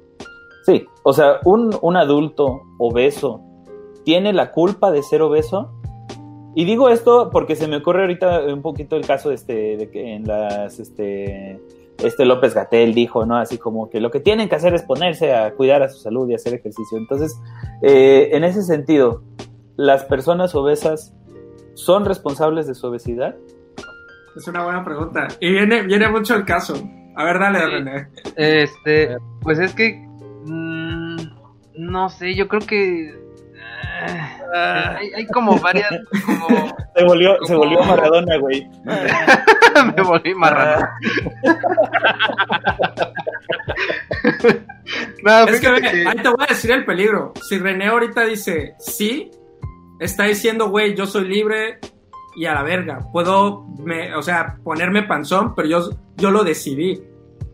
10. 0.66 0.80
Sí, 0.82 0.88
o 1.04 1.14
sea, 1.14 1.40
un, 1.46 1.76
un 1.82 1.98
adulto 1.98 2.62
obeso 2.78 3.42
tiene 4.04 4.34
la 4.34 4.52
culpa 4.52 4.92
de 4.92 5.04
ser 5.04 5.22
obeso. 5.22 5.72
Y 6.54 6.66
digo 6.66 6.90
esto 6.90 7.30
porque 7.32 7.56
se 7.56 7.68
me 7.68 7.78
ocurre 7.78 8.02
ahorita 8.02 8.42
un 8.54 8.62
poquito 8.62 8.98
el 8.98 9.06
caso 9.06 9.32
este, 9.32 9.78
de 9.78 9.90
que 9.90 10.16
en 10.16 10.28
las 10.28 10.80
este, 10.80 11.62
este 12.04 12.26
López 12.26 12.54
Gatel 12.54 12.94
dijo, 12.94 13.26
¿no? 13.26 13.38
Así 13.38 13.58
como 13.58 13.90
que 13.90 14.02
lo 14.02 14.12
que 14.12 14.20
tienen 14.20 14.50
que 14.50 14.56
hacer 14.56 14.74
es 14.74 14.84
ponerse 14.84 15.34
a 15.34 15.54
cuidar 15.54 15.82
a 15.82 15.90
su 15.90 16.00
salud 16.00 16.30
y 16.30 16.34
hacer 16.34 16.54
ejercicio. 16.54 16.98
Entonces, 16.98 17.40
eh, 17.82 18.30
en 18.34 18.44
ese 18.44 18.64
sentido, 18.64 19.24
¿las 19.78 20.04
personas 20.04 20.54
obesas 20.54 21.14
son 21.76 22.06
responsables 22.06 22.68
de 22.68 22.76
su 22.76 22.88
obesidad? 22.88 23.36
Es 24.36 24.48
una 24.48 24.64
buena 24.64 24.84
pregunta. 24.84 25.28
Y 25.40 25.52
viene, 25.52 25.84
viene 25.84 26.10
mucho 26.10 26.36
el 26.36 26.46
caso. 26.46 26.74
A 27.16 27.24
ver, 27.26 27.40
dale, 27.40 27.60
Sí. 27.60 27.66
René. 27.66 28.08
Este, 28.36 29.18
pues 29.42 29.60
es 29.60 29.74
que. 29.74 30.11
No 31.82 32.10
sé, 32.10 32.36
yo 32.36 32.48
creo 32.48 32.62
que. 32.62 33.12
ah, 34.54 34.96
hay, 35.00 35.12
hay 35.14 35.26
como 35.28 35.58
varias. 35.60 35.90
Como, 36.26 36.48
Se 36.96 37.04
volvió, 37.06 37.36
se 37.46 37.56
volvió 37.56 37.84
Maradona, 37.84 38.38
güey. 38.38 38.70
me 39.96 40.04
volví 40.04 40.36
marrano. 40.36 40.88
no, 45.24 45.44
Es 45.48 45.60
que, 45.60 45.68
que- 45.82 46.08
ahí 46.08 46.18
te 46.18 46.30
voy 46.30 46.44
a 46.44 46.48
decir 46.54 46.72
el 46.72 46.86
peligro. 46.86 47.34
Si 47.48 47.58
René 47.58 47.88
ahorita 47.88 48.26
dice 48.26 48.76
sí, 48.80 49.32
está 50.00 50.26
diciendo, 50.26 50.70
güey, 50.70 50.96
yo 50.96 51.06
soy 51.06 51.26
libre 51.28 51.80
y 52.36 52.46
a 52.46 52.54
la 52.54 52.64
verga. 52.64 53.00
Puedo, 53.12 53.66
me, 53.84 54.14
o 54.16 54.22
sea, 54.22 54.58
ponerme 54.64 55.04
panzón, 55.04 55.56
pero 55.56 55.68
yo, 55.68 55.90
yo 56.18 56.32
lo 56.32 56.44
decidí. 56.44 57.02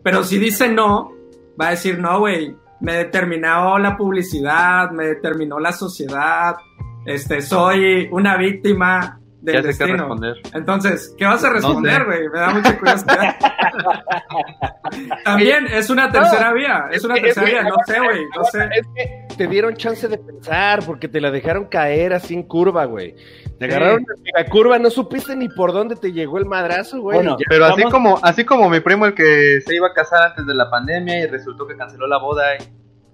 Pero 0.02 0.24
si 0.24 0.38
dice 0.38 0.68
no, 0.68 1.12
va 1.60 1.68
a 1.68 1.70
decir, 1.70 1.98
no, 1.98 2.18
güey, 2.20 2.54
me 2.80 2.94
determinó 2.94 3.78
la 3.78 3.96
publicidad, 3.96 4.90
me 4.90 5.06
determinó 5.06 5.58
la 5.58 5.72
sociedad, 5.72 6.56
este, 7.04 7.40
soy 7.42 8.08
una 8.12 8.36
víctima 8.36 9.20
del 9.40 9.62
ya 9.62 9.72
sé 9.72 9.84
qué 9.86 9.92
responder. 9.92 10.34
Entonces, 10.52 11.14
¿qué 11.16 11.24
vas 11.24 11.44
a 11.44 11.50
responder, 11.50 11.98
sé. 11.98 12.04
güey? 12.04 12.28
Me 12.28 12.38
da 12.40 12.50
mucha 12.50 12.78
curiosidad. 12.78 13.36
También 15.24 15.66
es 15.66 15.90
una 15.90 16.10
tercera 16.10 16.52
vía, 16.52 16.84
es 16.90 17.04
una 17.04 17.14
Es 17.16 17.22
tercera 17.22 17.46
que- 17.46 17.52
vía, 17.52 17.62
no 17.64 17.76
sé, 17.86 18.00
güey, 18.00 18.24
no 18.36 18.44
sé. 18.44 18.68
Es 18.72 18.86
que 18.94 19.36
te 19.36 19.46
dieron 19.46 19.76
chance 19.76 20.08
de 20.08 20.18
pensar 20.18 20.80
porque 20.84 21.08
te 21.08 21.20
la 21.20 21.30
dejaron 21.30 21.66
caer 21.66 22.12
así 22.12 22.34
en 22.34 22.42
curva, 22.44 22.84
güey. 22.86 23.14
Te 23.58 23.64
agarraron 23.66 24.04
la 24.34 24.44
curva, 24.46 24.78
no 24.78 24.90
supiste 24.90 25.34
ni 25.36 25.48
por 25.48 25.72
dónde 25.72 25.96
te 25.96 26.12
llegó 26.12 26.38
el 26.38 26.46
madrazo, 26.46 27.00
güey. 27.00 27.16
Bueno, 27.18 27.36
Pero 27.48 27.66
así 27.66 27.82
Vamos- 27.82 27.92
como, 27.92 28.18
así 28.22 28.44
como 28.44 28.68
mi 28.70 28.80
primo 28.80 29.06
el 29.06 29.14
que 29.14 29.60
se 29.64 29.74
iba 29.74 29.88
a 29.88 29.92
casar 29.92 30.22
antes 30.30 30.46
de 30.46 30.54
la 30.54 30.70
pandemia 30.70 31.20
y 31.20 31.26
resultó 31.26 31.66
que 31.66 31.76
canceló 31.76 32.06
la 32.06 32.18
boda 32.18 32.44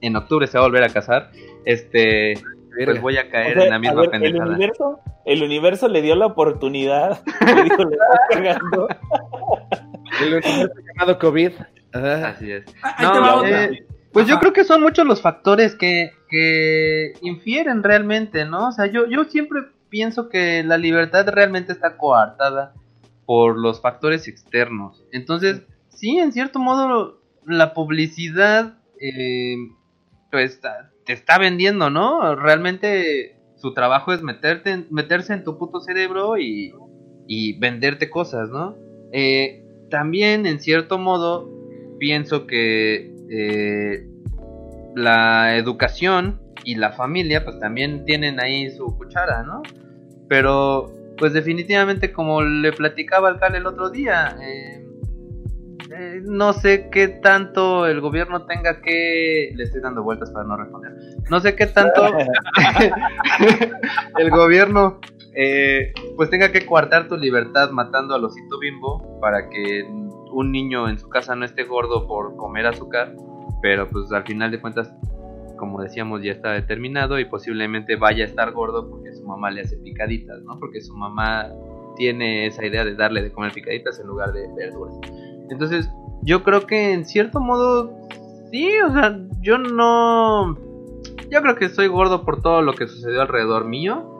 y 0.01 0.06
en 0.06 0.16
octubre 0.16 0.46
se 0.46 0.59
va 0.59 0.64
a 0.64 0.68
volver 0.68 0.84
a 0.84 0.88
casar, 0.90 1.30
este 1.64 2.34
pues 2.84 3.01
voy 3.01 3.16
a 3.16 3.30
caer 3.30 3.52
O 3.52 3.55
sea, 3.60 3.64
en 3.64 3.70
la 3.70 3.78
misma 3.78 4.01
ver, 4.02 4.05
el 4.06 4.10
pendejada. 4.10 4.51
universo, 4.51 5.01
el 5.24 5.42
universo 5.42 5.88
le 5.88 6.02
dio 6.02 6.14
la 6.16 6.26
oportunidad. 6.26 7.22
Le 7.46 7.62
dijo, 7.64 7.84
le 7.84 7.96
estás 7.96 8.20
cagando. 8.30 8.88
el 10.20 10.26
universo 10.34 10.66
llamado 10.96 11.18
COVID. 11.18 11.52
Ajá. 11.92 12.28
Así 12.28 12.51
es. 12.52 12.64
Ahí 12.82 13.06
te 13.12 13.20
va 13.20 13.26
No, 13.26 13.36
otra. 13.38 13.64
eh, 13.64 13.86
pues 14.12 14.26
yo 14.26 14.38
creo 14.38 14.52
que 14.52 14.64
son 14.64 14.80
muchos 14.82 15.06
los 15.06 15.20
factores 15.22 15.74
que, 15.74 16.12
que 16.28 17.14
infieren 17.22 17.82
realmente, 17.82 18.44
¿no? 18.44 18.68
O 18.68 18.72
sea, 18.72 18.86
yo, 18.86 19.06
yo 19.06 19.24
siempre 19.24 19.60
pienso 19.88 20.28
que 20.28 20.62
la 20.64 20.76
libertad 20.78 21.26
realmente 21.28 21.72
está 21.72 21.96
coartada 21.96 22.74
por 23.26 23.59
los 23.59 23.80
factores 23.80 24.28
externos. 24.28 25.05
Entonces, 25.12 25.62
sí, 25.88 26.18
en 26.18 26.32
cierto 26.32 26.59
modo, 26.59 27.20
la 27.46 27.74
publicidad, 27.74 28.74
eh, 29.01 29.56
pues, 30.30 30.60
te 31.05 31.12
está 31.12 31.39
vendiendo, 31.39 31.90
¿no? 31.90 32.35
Realmente 32.35 33.36
su 33.56 33.72
trabajo 33.72 34.12
es 34.12 34.22
meterte 34.22 34.85
meterse 34.90 35.32
en 35.32 35.44
tu 35.44 35.59
puto 35.59 35.81
cerebro 35.81 36.39
y, 36.39 36.74
y 37.26 37.59
venderte 37.59 38.10
cosas, 38.10 38.51
¿no? 38.51 38.76
Eh, 39.12 39.64
también, 39.90 40.47
en 40.47 40.60
cierto 40.60 40.98
modo, 40.98 41.48
pienso 41.98 42.47
que 42.47 43.14
eh, 43.31 44.06
la 44.94 45.56
educación 45.56 46.40
y 46.64 46.76
la 46.76 46.93
familia 46.93 47.44
pues 47.44 47.59
también 47.59 48.05
tienen 48.05 48.40
ahí 48.40 48.70
su 48.70 48.97
cuchara, 48.97 49.43
¿no? 49.43 49.62
Pero 50.28 50.93
pues 51.16 51.32
definitivamente 51.32 52.12
como 52.12 52.43
le 52.43 52.72
platicaba 52.72 53.28
al 53.28 53.39
Cal 53.39 53.55
el 53.55 53.66
otro 53.66 53.90
día, 53.90 54.36
eh, 54.43 54.84
eh, 55.90 56.20
no 56.24 56.52
sé 56.52 56.89
qué 56.90 57.09
tanto 57.09 57.86
el 57.86 58.01
gobierno 58.01 58.47
tenga 58.47 58.81
que... 58.81 59.52
Le 59.55 59.65
estoy 59.65 59.81
dando 59.81 60.02
vueltas 60.02 60.31
para 60.31 60.47
no 60.47 60.56
responder. 60.56 60.93
No 61.31 61.40
sé 61.40 61.56
qué 61.56 61.66
tanto 61.66 62.06
el 64.19 64.31
gobierno 64.31 65.01
eh, 65.36 65.93
pues 66.16 66.31
tenga 66.31 66.52
que 66.52 66.65
coartar 66.65 67.09
tu 67.09 67.16
libertad 67.16 67.70
matando 67.70 68.15
al 68.15 68.24
osito 68.24 68.59
bimbo 68.59 69.19
para 69.20 69.48
que 69.48 69.85
un 70.32 70.52
niño 70.52 70.89
en 70.89 70.98
su 70.98 71.09
casa 71.09 71.35
no 71.35 71.44
esté 71.44 71.65
gordo 71.65 72.06
por 72.06 72.36
comer 72.36 72.66
azúcar, 72.66 73.15
pero 73.61 73.89
pues 73.89 74.12
al 74.12 74.24
final 74.24 74.52
de 74.52 74.61
cuentas, 74.61 74.93
como 75.56 75.82
decíamos, 75.82 76.23
ya 76.23 76.32
está 76.32 76.52
determinado 76.52 77.19
y 77.19 77.24
posiblemente 77.24 77.97
vaya 77.97 78.24
a 78.24 78.28
estar 78.28 78.52
gordo 78.52 78.89
porque 78.89 79.12
su 79.12 79.24
mamá 79.24 79.51
le 79.51 79.62
hace 79.62 79.77
picaditas, 79.78 80.40
¿no? 80.43 80.59
Porque 80.59 80.81
su 80.81 80.94
mamá 80.94 81.51
tiene 81.97 82.47
esa 82.47 82.65
idea 82.65 82.85
de 82.85 82.94
darle 82.94 83.23
de 83.23 83.32
comer 83.32 83.52
picaditas 83.52 83.98
en 84.01 84.06
lugar 84.06 84.32
de 84.32 84.47
verduras. 84.56 84.97
Entonces, 85.50 85.90
yo 86.22 86.42
creo 86.42 86.66
que 86.66 86.92
en 86.92 87.04
cierto 87.04 87.40
modo, 87.40 87.92
sí, 88.50 88.70
o 88.86 88.92
sea, 88.92 89.18
yo 89.40 89.58
no... 89.58 90.56
Yo 91.30 91.42
creo 91.42 91.56
que 91.56 91.66
estoy 91.66 91.88
gordo 91.88 92.24
por 92.24 92.42
todo 92.42 92.62
lo 92.62 92.74
que 92.74 92.86
sucedió 92.86 93.22
alrededor 93.22 93.64
mío. 93.64 94.10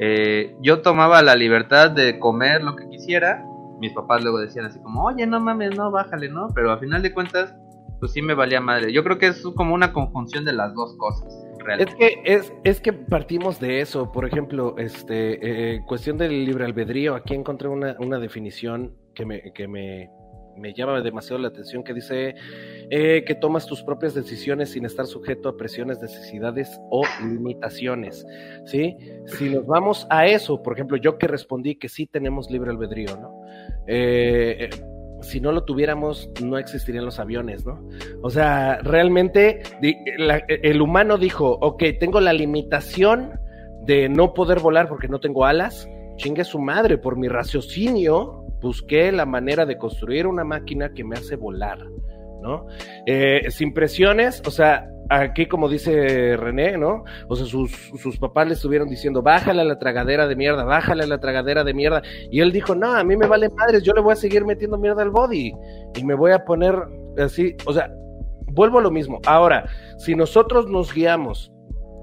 Eh, 0.00 0.56
yo 0.60 0.82
tomaba 0.82 1.22
la 1.22 1.36
libertad 1.36 1.90
de 1.90 2.18
comer 2.18 2.62
lo 2.62 2.76
que 2.76 2.88
quisiera. 2.88 3.44
Mis 3.80 3.92
papás 3.92 4.22
luego 4.22 4.38
decían 4.38 4.66
así 4.66 4.80
como, 4.80 5.04
oye, 5.04 5.26
no 5.26 5.40
mames, 5.40 5.76
no, 5.76 5.90
bájale, 5.90 6.28
¿no? 6.28 6.48
Pero 6.54 6.72
a 6.72 6.78
final 6.78 7.02
de 7.02 7.12
cuentas, 7.12 7.54
pues 8.00 8.12
sí 8.12 8.22
me 8.22 8.34
valía 8.34 8.60
madre. 8.60 8.92
Yo 8.92 9.04
creo 9.04 9.18
que 9.18 9.28
es 9.28 9.42
como 9.54 9.74
una 9.74 9.92
conjunción 9.92 10.44
de 10.44 10.52
las 10.52 10.74
dos 10.74 10.96
cosas. 10.96 11.44
Es 11.78 11.94
que, 11.94 12.22
es, 12.24 12.52
es 12.64 12.80
que 12.80 12.92
partimos 12.92 13.58
de 13.60 13.80
eso. 13.80 14.12
Por 14.12 14.26
ejemplo, 14.26 14.74
este, 14.78 15.74
eh, 15.74 15.82
cuestión 15.86 16.18
del 16.18 16.44
libre 16.44 16.64
albedrío. 16.64 17.14
Aquí 17.14 17.34
encontré 17.34 17.68
una, 17.68 17.96
una 17.98 18.18
definición 18.18 18.94
que 19.14 19.24
me, 19.24 19.52
que 19.52 19.66
me, 19.66 20.10
me 20.56 20.72
llama 20.72 21.00
demasiado 21.00 21.40
la 21.40 21.48
atención, 21.48 21.82
que 21.82 21.94
dice 21.94 22.34
eh, 22.90 23.24
que 23.26 23.34
tomas 23.34 23.66
tus 23.66 23.82
propias 23.82 24.14
decisiones 24.14 24.70
sin 24.72 24.84
estar 24.84 25.06
sujeto 25.06 25.48
a 25.48 25.56
presiones, 25.56 26.00
necesidades 26.00 26.80
o 26.90 27.02
limitaciones. 27.22 28.26
¿sí? 28.64 28.96
Si 29.26 29.50
nos 29.50 29.66
vamos 29.66 30.06
a 30.10 30.26
eso, 30.26 30.62
por 30.62 30.74
ejemplo, 30.74 30.96
yo 30.96 31.18
que 31.18 31.26
respondí 31.26 31.76
que 31.76 31.88
sí 31.88 32.06
tenemos 32.06 32.50
libre 32.50 32.70
albedrío, 32.70 33.16
¿no? 33.16 33.42
Eh, 33.86 34.56
eh, 34.60 34.70
si 35.22 35.40
no 35.40 35.52
lo 35.52 35.64
tuviéramos, 35.64 36.30
no 36.42 36.58
existirían 36.58 37.06
los 37.06 37.18
aviones, 37.18 37.64
¿no? 37.64 37.82
O 38.22 38.28
sea, 38.28 38.78
realmente 38.82 39.62
el 39.80 40.82
humano 40.82 41.16
dijo, 41.16 41.58
ok, 41.62 41.82
tengo 41.98 42.20
la 42.20 42.34
limitación 42.34 43.40
de 43.86 44.10
no 44.10 44.34
poder 44.34 44.60
volar 44.60 44.86
porque 44.86 45.08
no 45.08 45.20
tengo 45.20 45.46
alas, 45.46 45.88
chingue 46.16 46.44
su 46.44 46.58
madre, 46.58 46.98
por 46.98 47.16
mi 47.16 47.28
raciocinio 47.28 48.43
busqué 48.64 49.12
la 49.12 49.26
manera 49.26 49.66
de 49.66 49.76
construir 49.76 50.26
una 50.26 50.42
máquina 50.42 50.94
que 50.94 51.04
me 51.04 51.16
hace 51.16 51.36
volar, 51.36 51.78
¿no? 52.42 52.66
Eh, 53.06 53.50
sin 53.50 53.74
presiones, 53.74 54.42
o 54.46 54.50
sea, 54.50 54.88
aquí 55.10 55.46
como 55.46 55.68
dice 55.68 56.36
René, 56.38 56.78
¿no? 56.78 57.04
O 57.28 57.36
sea, 57.36 57.44
sus, 57.44 57.70
sus 58.00 58.18
papás 58.18 58.48
le 58.48 58.54
estuvieron 58.54 58.88
diciendo, 58.88 59.22
bájale 59.22 59.60
a 59.60 59.64
la 59.64 59.78
tragadera 59.78 60.26
de 60.26 60.34
mierda, 60.34 60.64
bájale 60.64 61.04
a 61.04 61.06
la 61.06 61.18
tragadera 61.18 61.62
de 61.62 61.74
mierda. 61.74 62.02
Y 62.30 62.40
él 62.40 62.52
dijo, 62.52 62.74
no, 62.74 62.94
a 62.94 63.04
mí 63.04 63.16
me 63.16 63.26
vale 63.26 63.50
madres, 63.50 63.82
yo 63.82 63.92
le 63.92 64.00
voy 64.00 64.14
a 64.14 64.16
seguir 64.16 64.46
metiendo 64.46 64.78
mierda 64.78 65.02
al 65.02 65.10
body 65.10 65.52
y 65.94 66.04
me 66.04 66.14
voy 66.14 66.32
a 66.32 66.44
poner 66.44 66.74
así, 67.18 67.54
o 67.66 67.72
sea, 67.74 67.92
vuelvo 68.46 68.78
a 68.78 68.82
lo 68.82 68.90
mismo. 68.90 69.20
Ahora, 69.26 69.66
si 69.98 70.14
nosotros 70.14 70.70
nos 70.70 70.92
guiamos 70.94 71.52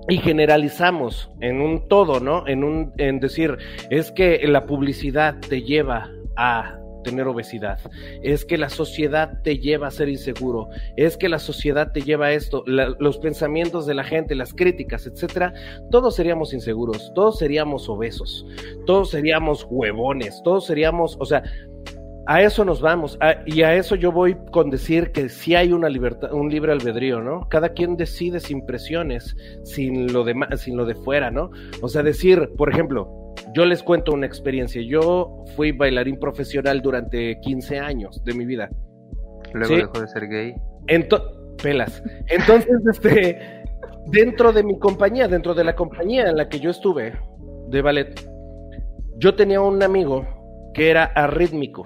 y 0.07 0.17
generalizamos 0.17 1.31
en 1.39 1.59
un 1.59 1.87
todo, 1.87 2.19
¿no? 2.19 2.47
En 2.47 2.63
un 2.63 2.93
en 2.97 3.19
decir, 3.19 3.57
es 3.89 4.11
que 4.11 4.39
la 4.47 4.65
publicidad 4.67 5.39
te 5.39 5.63
lleva 5.63 6.09
a 6.41 6.81
tener 7.03 7.27
obesidad, 7.27 7.79
es 8.21 8.45
que 8.45 8.57
la 8.57 8.69
sociedad 8.69 9.41
te 9.43 9.57
lleva 9.57 9.87
a 9.87 9.91
ser 9.91 10.09
inseguro, 10.09 10.69
es 10.95 11.17
que 11.17 11.29
la 11.29 11.39
sociedad 11.39 11.91
te 11.91 12.01
lleva 12.01 12.27
a 12.27 12.31
esto, 12.33 12.63
los 12.65 13.17
pensamientos 13.17 13.85
de 13.85 13.95
la 13.95 14.03
gente, 14.03 14.35
las 14.35 14.53
críticas, 14.53 15.07
etcétera, 15.07 15.53
todos 15.89 16.15
seríamos 16.15 16.53
inseguros, 16.53 17.11
todos 17.13 17.39
seríamos 17.39 17.89
obesos, 17.89 18.45
todos 18.85 19.11
seríamos 19.11 19.67
huevones, 19.69 20.41
todos 20.43 20.65
seríamos, 20.65 21.17
o 21.19 21.25
sea, 21.25 21.43
a 22.27 22.41
eso 22.41 22.63
nos 22.63 22.81
vamos, 22.81 23.17
y 23.45 23.63
a 23.63 23.75
eso 23.75 23.95
yo 23.95 24.11
voy 24.11 24.37
con 24.51 24.69
decir 24.69 25.11
que 25.11 25.27
sí 25.27 25.55
hay 25.55 25.73
una 25.73 25.89
libertad, 25.89 26.31
un 26.33 26.49
libre 26.49 26.71
albedrío, 26.71 27.19
¿no? 27.19 27.47
Cada 27.49 27.69
quien 27.69 27.97
decide 27.97 28.39
sin 28.39 28.65
presiones, 28.65 29.35
sin 29.63 30.13
lo 30.13 30.23
de 30.23 30.35
sin 30.55 30.77
lo 30.77 30.85
de 30.85 30.93
fuera, 30.93 31.31
¿no? 31.31 31.49
O 31.81 31.89
sea, 31.89 32.03
decir, 32.03 32.51
por 32.57 32.71
ejemplo, 32.71 33.20
yo 33.53 33.65
les 33.65 33.83
cuento 33.83 34.13
una 34.13 34.25
experiencia. 34.25 34.81
Yo 34.81 35.43
fui 35.55 35.71
bailarín 35.71 36.19
profesional 36.19 36.81
durante 36.81 37.39
15 37.39 37.79
años 37.79 38.23
de 38.23 38.33
mi 38.33 38.45
vida. 38.45 38.69
Luego 39.53 39.75
¿Sí? 39.75 39.81
dejó 39.81 40.01
de 40.01 40.07
ser 40.07 40.27
gay. 40.27 40.55
Ento 40.87 41.55
pelas. 41.61 42.01
Entonces, 42.27 42.73
este, 42.91 43.63
dentro 44.07 44.51
de 44.53 44.63
mi 44.63 44.77
compañía, 44.79 45.27
dentro 45.27 45.53
de 45.53 45.63
la 45.63 45.75
compañía 45.75 46.29
en 46.29 46.37
la 46.37 46.49
que 46.49 46.59
yo 46.59 46.69
estuve 46.69 47.13
de 47.67 47.81
ballet, 47.81 48.29
yo 49.17 49.35
tenía 49.35 49.61
un 49.61 49.81
amigo 49.83 50.25
que 50.73 50.89
era 50.89 51.05
arrítmico. 51.05 51.85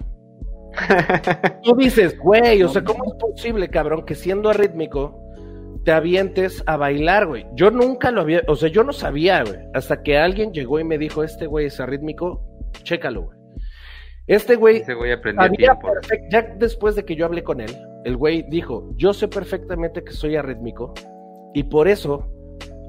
Tú 1.63 1.75
dices, 1.75 2.17
güey, 2.19 2.61
o 2.63 2.69
sea, 2.69 2.83
¿cómo 2.83 3.05
es 3.05 3.13
posible, 3.13 3.69
cabrón, 3.69 4.05
que 4.05 4.15
siendo 4.15 4.49
arrítmico 4.49 5.24
te 5.85 5.91
avientes 5.91 6.63
a 6.65 6.77
bailar, 6.77 7.27
güey? 7.27 7.45
Yo 7.53 7.69
nunca 7.71 8.11
lo 8.11 8.21
había, 8.21 8.41
o 8.47 8.55
sea, 8.55 8.69
yo 8.69 8.83
no 8.83 8.91
sabía, 8.91 9.43
güey, 9.43 9.59
hasta 9.73 10.01
que 10.03 10.17
alguien 10.17 10.51
llegó 10.51 10.79
y 10.79 10.83
me 10.83 10.97
dijo, 10.97 11.23
este 11.23 11.45
güey 11.45 11.67
es 11.67 11.79
arrítmico, 11.79 12.41
chécalo, 12.83 13.23
güey. 13.23 13.37
Este 14.27 14.55
güey 14.55 14.83
perfect- 15.79 16.27
ya 16.31 16.41
después 16.57 16.95
de 16.95 17.05
que 17.05 17.15
yo 17.15 17.25
hablé 17.27 17.43
con 17.43 17.61
él, 17.61 17.71
el 18.03 18.17
güey 18.17 18.43
dijo, 18.49 18.89
yo 18.95 19.13
sé 19.13 19.27
perfectamente 19.27 20.03
que 20.03 20.11
soy 20.11 20.35
arrítmico 20.35 20.95
y 21.53 21.63
por 21.63 21.87
eso 21.87 22.27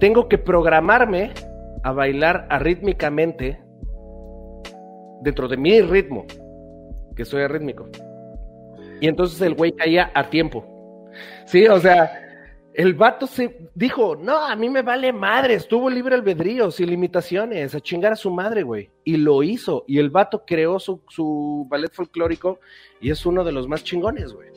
tengo 0.01 0.28
que 0.28 0.39
programarme 0.39 1.32
a 1.85 1.93
bailar 1.93 2.47
arrítmicamente 2.48 3.60
dentro 5.20 5.48
de 5.48 5.59
mi 5.59 5.82
ritmo, 5.82 6.24
que 7.14 7.27
soy 7.27 7.43
arrítmico. 7.43 7.86
Y 9.02 9.09
entonces 9.09 9.39
el 9.43 9.55
güey 9.55 9.73
caía 9.73 10.10
a 10.14 10.31
tiempo. 10.31 10.64
Sí, 11.44 11.66
o 11.68 11.78
sea, 11.78 12.23
el 12.77 12.93
vato 12.93 13.27
se 13.27 13.70
dijo, 13.74 14.16
no, 14.16 14.36
a 14.36 14.55
mí 14.55 14.69
me 14.69 14.82
vale 14.82 15.11
madre, 15.11 15.55
estuvo 15.55 15.89
libre 15.89 16.15
albedrío, 16.15 16.70
sin 16.70 16.90
limitaciones, 16.90 17.74
a 17.74 17.81
chingar 17.81 18.12
a 18.12 18.16
su 18.16 18.31
madre, 18.31 18.65
güey. 18.65 18.90
Y 19.03 19.16
lo 19.16 19.43
hizo. 19.43 19.85
Y 19.89 19.98
el 19.98 20.11
vato 20.11 20.44
creó 20.47 20.78
su, 20.78 21.01
su 21.09 21.66
ballet 21.70 21.90
folclórico 21.90 22.61
y 23.01 23.11
es 23.11 23.24
uno 23.24 23.44
de 23.44 23.53
los 23.53 23.66
más 23.66 23.82
chingones, 23.82 24.35
güey. 24.35 24.51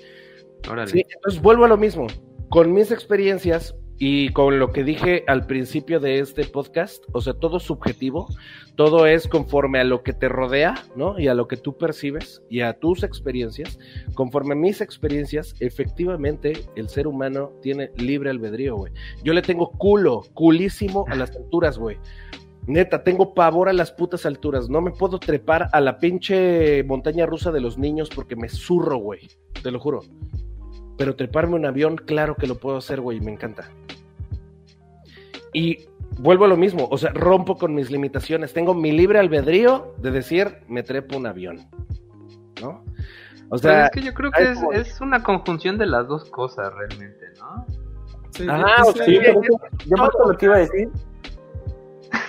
Órale. 0.69 0.91
Sí, 0.91 1.05
entonces 1.09 1.41
vuelvo 1.41 1.63
a 1.63 1.69
lo 1.69 1.77
mismo. 1.77 2.07
Con 2.49 2.73
mis 2.73 2.91
experiencias 2.91 3.73
y 4.01 4.29
con 4.29 4.59
lo 4.59 4.71
que 4.71 4.85
dije 4.85 5.25
al 5.27 5.45
principio 5.45 5.99
de 5.99 6.19
este 6.19 6.45
podcast, 6.45 7.03
o 7.11 7.19
sea, 7.19 7.33
todo 7.33 7.59
subjetivo, 7.59 8.27
todo 8.75 9.05
es 9.05 9.27
conforme 9.27 9.81
a 9.81 9.83
lo 9.83 10.03
que 10.03 10.13
te 10.13 10.29
rodea, 10.29 10.81
¿no? 10.95 11.19
Y 11.19 11.27
a 11.27 11.33
lo 11.33 11.49
que 11.49 11.57
tú 11.57 11.77
percibes 11.77 12.41
y 12.49 12.61
a 12.61 12.79
tus 12.79 13.03
experiencias. 13.03 13.77
Conforme 14.13 14.53
a 14.53 14.57
mis 14.57 14.79
experiencias, 14.79 15.53
efectivamente, 15.59 16.53
el 16.77 16.87
ser 16.87 17.07
humano 17.07 17.51
tiene 17.61 17.91
libre 17.97 18.29
albedrío, 18.29 18.77
güey. 18.77 18.93
Yo 19.21 19.33
le 19.33 19.41
tengo 19.41 19.69
culo, 19.71 20.23
culísimo 20.33 21.03
a 21.09 21.15
las 21.15 21.35
alturas, 21.35 21.77
güey. 21.77 21.97
Neta, 22.67 23.03
tengo 23.03 23.33
pavor 23.33 23.67
a 23.67 23.73
las 23.73 23.91
putas 23.91 24.25
alturas. 24.25 24.69
No 24.69 24.79
me 24.79 24.91
puedo 24.91 25.19
trepar 25.19 25.67
a 25.73 25.81
la 25.81 25.99
pinche 25.99 26.83
montaña 26.83 27.25
rusa 27.25 27.51
de 27.51 27.59
los 27.59 27.77
niños 27.77 28.09
porque 28.15 28.37
me 28.37 28.47
zurro, 28.47 28.97
güey. 28.97 29.27
Te 29.61 29.71
lo 29.71 29.79
juro. 29.81 30.03
Pero 30.99 31.15
treparme 31.15 31.55
un 31.55 31.65
avión, 31.65 31.95
claro 31.95 32.35
que 32.35 32.45
lo 32.45 32.55
puedo 32.55 32.75
hacer, 32.75 32.99
güey, 32.99 33.21
me 33.21 33.31
encanta. 33.31 33.69
Y 35.53 35.87
vuelvo 36.17 36.43
a 36.43 36.49
lo 36.49 36.57
mismo, 36.57 36.89
o 36.91 36.97
sea, 36.97 37.11
rompo 37.11 37.57
con 37.57 37.73
mis 37.73 37.89
limitaciones. 37.89 38.51
Tengo 38.51 38.73
mi 38.73 38.91
libre 38.91 39.17
albedrío 39.17 39.95
de 39.99 40.11
decir, 40.11 40.57
me 40.67 40.83
trepo 40.83 41.15
un 41.15 41.25
avión. 41.25 41.69
¿No? 42.61 42.83
O 43.47 43.57
Pero 43.57 43.59
sea, 43.59 43.85
es 43.85 43.91
que 43.91 44.01
yo 44.01 44.13
creo 44.13 44.29
que 44.29 44.53
es, 44.73 44.99
una 44.99 45.23
conjunción 45.23 45.77
de 45.77 45.85
las 45.85 46.05
dos 46.09 46.29
cosas 46.29 46.73
realmente, 46.73 47.27
¿no? 47.39 47.65
Sí, 48.31 48.45
Ah, 48.49 48.83
sí, 48.83 48.91
sí. 48.93 49.05
Sí, 49.05 49.19
pero 49.21 49.41
yo 49.41 49.97
más 49.97 50.09
lo 50.27 50.37
que 50.37 50.45
iba 50.47 50.55
a 50.55 50.59
decir. 50.59 50.89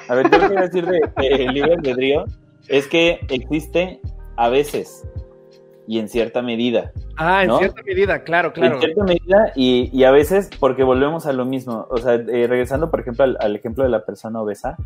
A 0.09 0.15
ver, 0.15 0.31
yo 0.31 0.39
lo 0.39 0.47
que 0.47 0.53
iba 0.53 0.61
a 0.61 0.69
decir 0.69 0.87
de, 0.87 1.01
de 1.17 1.53
libre 1.53 1.75
albedrío 1.75 2.25
es 2.69 2.87
que 2.87 3.19
existe 3.29 4.01
a 4.37 4.49
veces 4.49 5.05
y 5.91 5.99
en 5.99 6.09
cierta 6.09 6.41
medida. 6.41 6.93
ah, 7.17 7.43
en 7.43 7.49
¿no? 7.49 7.59
cierta 7.59 7.83
medida, 7.83 8.23
claro, 8.23 8.53
claro. 8.53 8.75
En 8.75 8.81
cierta 8.81 9.03
medida 9.03 9.53
y, 9.57 9.91
y 9.93 10.05
a 10.05 10.13
veces 10.13 10.49
porque 10.61 10.85
volvemos 10.85 11.27
a 11.27 11.33
lo 11.33 11.45
mismo. 11.45 11.89
O 11.91 11.97
sea, 11.97 12.15
eh, 12.15 12.47
regresando 12.47 12.93
por 12.93 13.01
ejemplo 13.01 13.25
al, 13.25 13.37
al 13.41 13.57
ejemplo 13.57 13.83
de 13.83 13.91
la 13.91 14.05
persona 14.05 14.41
obesa, 14.41 14.77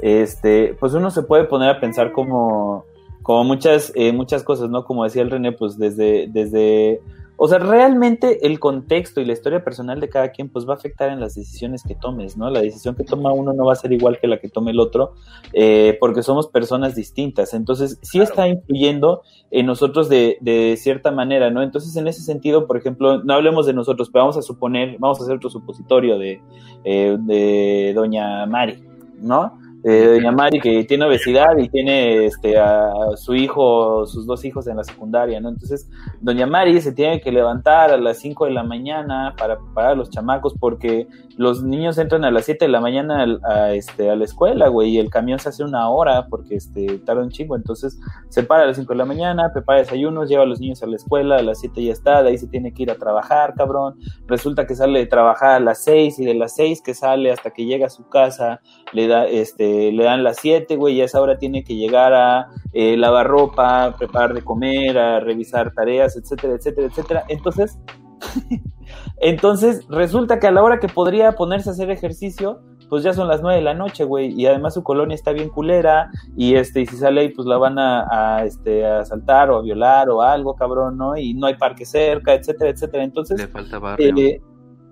este, 0.00 0.76
pues 0.80 0.94
uno 0.94 1.12
se 1.12 1.22
puede 1.22 1.44
poner 1.44 1.70
a 1.70 1.78
pensar 1.78 2.10
como, 2.10 2.86
como 3.22 3.44
muchas, 3.44 3.92
eh, 3.94 4.12
muchas 4.12 4.42
cosas, 4.42 4.68
¿no? 4.68 4.84
Como 4.84 5.04
decía 5.04 5.22
el 5.22 5.30
René, 5.30 5.52
pues 5.52 5.78
desde, 5.78 6.26
desde, 6.28 7.02
o 7.40 7.46
sea, 7.46 7.60
realmente 7.60 8.44
el 8.46 8.58
contexto 8.58 9.20
y 9.20 9.24
la 9.24 9.32
historia 9.32 9.62
personal 9.62 10.00
de 10.00 10.08
cada 10.08 10.32
quien, 10.32 10.48
pues 10.48 10.68
va 10.68 10.72
a 10.74 10.76
afectar 10.76 11.10
en 11.10 11.20
las 11.20 11.36
decisiones 11.36 11.84
que 11.84 11.94
tomes, 11.94 12.36
¿no? 12.36 12.50
La 12.50 12.60
decisión 12.60 12.96
que 12.96 13.04
toma 13.04 13.32
uno 13.32 13.52
no 13.52 13.64
va 13.64 13.74
a 13.74 13.76
ser 13.76 13.92
igual 13.92 14.18
que 14.20 14.26
la 14.26 14.40
que 14.40 14.48
tome 14.48 14.72
el 14.72 14.80
otro, 14.80 15.14
eh, 15.52 15.96
porque 16.00 16.24
somos 16.24 16.48
personas 16.48 16.96
distintas. 16.96 17.54
Entonces, 17.54 18.00
sí 18.02 18.18
Claro. 18.18 18.30
está 18.30 18.48
influyendo 18.48 19.22
en 19.52 19.66
nosotros 19.66 20.08
de, 20.08 20.38
de 20.40 20.76
cierta 20.76 21.12
manera, 21.12 21.48
¿no? 21.50 21.62
Entonces, 21.62 21.94
en 21.96 22.08
ese 22.08 22.22
sentido, 22.22 22.66
por 22.66 22.76
ejemplo, 22.76 23.22
no 23.22 23.34
hablemos 23.34 23.66
de 23.66 23.72
nosotros, 23.72 24.10
pero 24.12 24.24
vamos 24.24 24.36
a 24.36 24.42
suponer, 24.42 24.96
vamos 24.98 25.20
a 25.20 25.22
hacer 25.22 25.36
otro 25.36 25.48
supositorio 25.48 26.18
de, 26.18 26.42
eh, 26.82 27.16
de 27.20 27.92
doña 27.94 28.46
Mari, 28.46 28.82
¿no? 29.20 29.58
Doña 29.82 30.32
Mari 30.32 30.60
que 30.60 30.84
tiene 30.84 31.04
obesidad 31.04 31.56
y 31.56 31.68
tiene 31.68 32.26
este, 32.26 32.58
a 32.58 32.92
su 33.16 33.34
hijo, 33.34 34.06
sus 34.06 34.26
dos 34.26 34.44
hijos 34.44 34.66
en 34.66 34.76
la 34.76 34.84
secundaria, 34.84 35.40
¿no? 35.40 35.48
Entonces, 35.48 35.88
doña 36.20 36.46
Mari 36.46 36.80
se 36.80 36.92
tiene 36.92 37.20
que 37.20 37.30
levantar 37.30 37.90
a 37.90 37.96
las 37.96 38.18
5 38.18 38.46
de 38.46 38.50
la 38.50 38.64
mañana 38.64 39.34
para 39.38 39.58
preparar 39.58 39.92
a 39.92 39.94
los 39.94 40.10
chamacos 40.10 40.54
porque 40.58 41.06
los 41.38 41.62
niños 41.62 41.96
entran 41.98 42.24
a 42.24 42.32
las 42.32 42.46
7 42.46 42.64
de 42.64 42.70
la 42.70 42.80
mañana 42.80 43.24
a, 43.44 43.72
este, 43.72 44.10
a 44.10 44.16
la 44.16 44.24
escuela, 44.24 44.66
güey, 44.68 44.90
y 44.90 44.98
el 44.98 45.08
camión 45.08 45.38
se 45.38 45.50
hace 45.50 45.62
una 45.62 45.88
hora 45.88 46.26
porque 46.28 46.56
este, 46.56 46.98
tarda 46.98 47.22
un 47.22 47.30
chingo, 47.30 47.54
entonces 47.54 47.96
se 48.28 48.42
para 48.42 48.64
a 48.64 48.66
las 48.66 48.76
5 48.76 48.92
de 48.92 48.98
la 48.98 49.04
mañana, 49.04 49.52
prepara 49.52 49.78
desayunos, 49.78 50.28
lleva 50.28 50.42
a 50.42 50.46
los 50.46 50.58
niños 50.58 50.82
a 50.82 50.88
la 50.88 50.96
escuela, 50.96 51.36
a 51.36 51.42
las 51.42 51.60
7 51.60 51.84
ya 51.84 51.92
está, 51.92 52.24
de 52.24 52.30
ahí 52.30 52.38
se 52.38 52.48
tiene 52.48 52.74
que 52.74 52.82
ir 52.82 52.90
a 52.90 52.96
trabajar, 52.96 53.54
cabrón, 53.54 53.94
resulta 54.26 54.66
que 54.66 54.74
sale 54.74 54.98
de 54.98 55.06
trabajar 55.06 55.50
a 55.50 55.60
las 55.60 55.84
6 55.84 56.18
y 56.18 56.24
de 56.24 56.34
las 56.34 56.56
6 56.56 56.82
que 56.82 56.94
sale 56.94 57.30
hasta 57.30 57.52
que 57.52 57.66
llega 57.66 57.86
a 57.86 57.90
su 57.90 58.08
casa, 58.08 58.60
le 58.92 59.06
da, 59.06 59.24
este, 59.28 59.92
le 59.92 60.02
dan 60.02 60.24
las 60.24 60.38
7, 60.38 60.74
güey, 60.74 60.96
y 60.96 61.02
a 61.02 61.04
esa 61.04 61.20
hora 61.20 61.38
tiene 61.38 61.62
que 61.62 61.76
llegar 61.76 62.14
a 62.14 62.48
eh, 62.72 62.96
lavar 62.96 63.28
ropa, 63.28 63.94
preparar 63.96 64.34
de 64.34 64.42
comer, 64.42 64.98
a 64.98 65.20
revisar 65.20 65.72
tareas, 65.72 66.16
etcétera, 66.16 66.54
etcétera, 66.54 66.88
etcétera. 66.88 67.24
Entonces, 67.28 67.78
entonces 69.20 69.86
resulta 69.88 70.38
que 70.38 70.46
a 70.46 70.50
la 70.50 70.62
hora 70.62 70.78
que 70.78 70.88
podría 70.88 71.32
ponerse 71.32 71.70
a 71.70 71.72
hacer 71.72 71.90
ejercicio, 71.90 72.60
pues 72.88 73.02
ya 73.02 73.12
son 73.12 73.28
las 73.28 73.42
9 73.42 73.56
de 73.58 73.64
la 73.64 73.74
noche, 73.74 74.04
güey, 74.04 74.32
y 74.40 74.46
además 74.46 74.74
su 74.74 74.82
colonia 74.82 75.14
está 75.14 75.32
bien 75.32 75.50
culera, 75.50 76.10
y 76.36 76.54
este, 76.54 76.80
y 76.80 76.86
si 76.86 76.96
sale 76.96 77.20
ahí, 77.20 77.28
pues 77.30 77.46
la 77.46 77.58
van 77.58 77.78
a, 77.78 78.06
a, 78.10 78.44
este, 78.44 78.86
a 78.86 79.00
asaltar 79.00 79.50
o 79.50 79.56
a 79.56 79.62
violar 79.62 80.08
o 80.08 80.22
algo, 80.22 80.54
cabrón, 80.54 80.96
¿no? 80.96 81.16
Y 81.16 81.34
no 81.34 81.46
hay 81.46 81.56
parque 81.56 81.84
cerca, 81.84 82.34
etcétera, 82.34 82.70
etcétera. 82.70 83.04
Entonces, 83.04 83.38
Le 83.38 83.48
falta 83.48 83.78
barrio. 83.78 84.16
eh, 84.16 84.40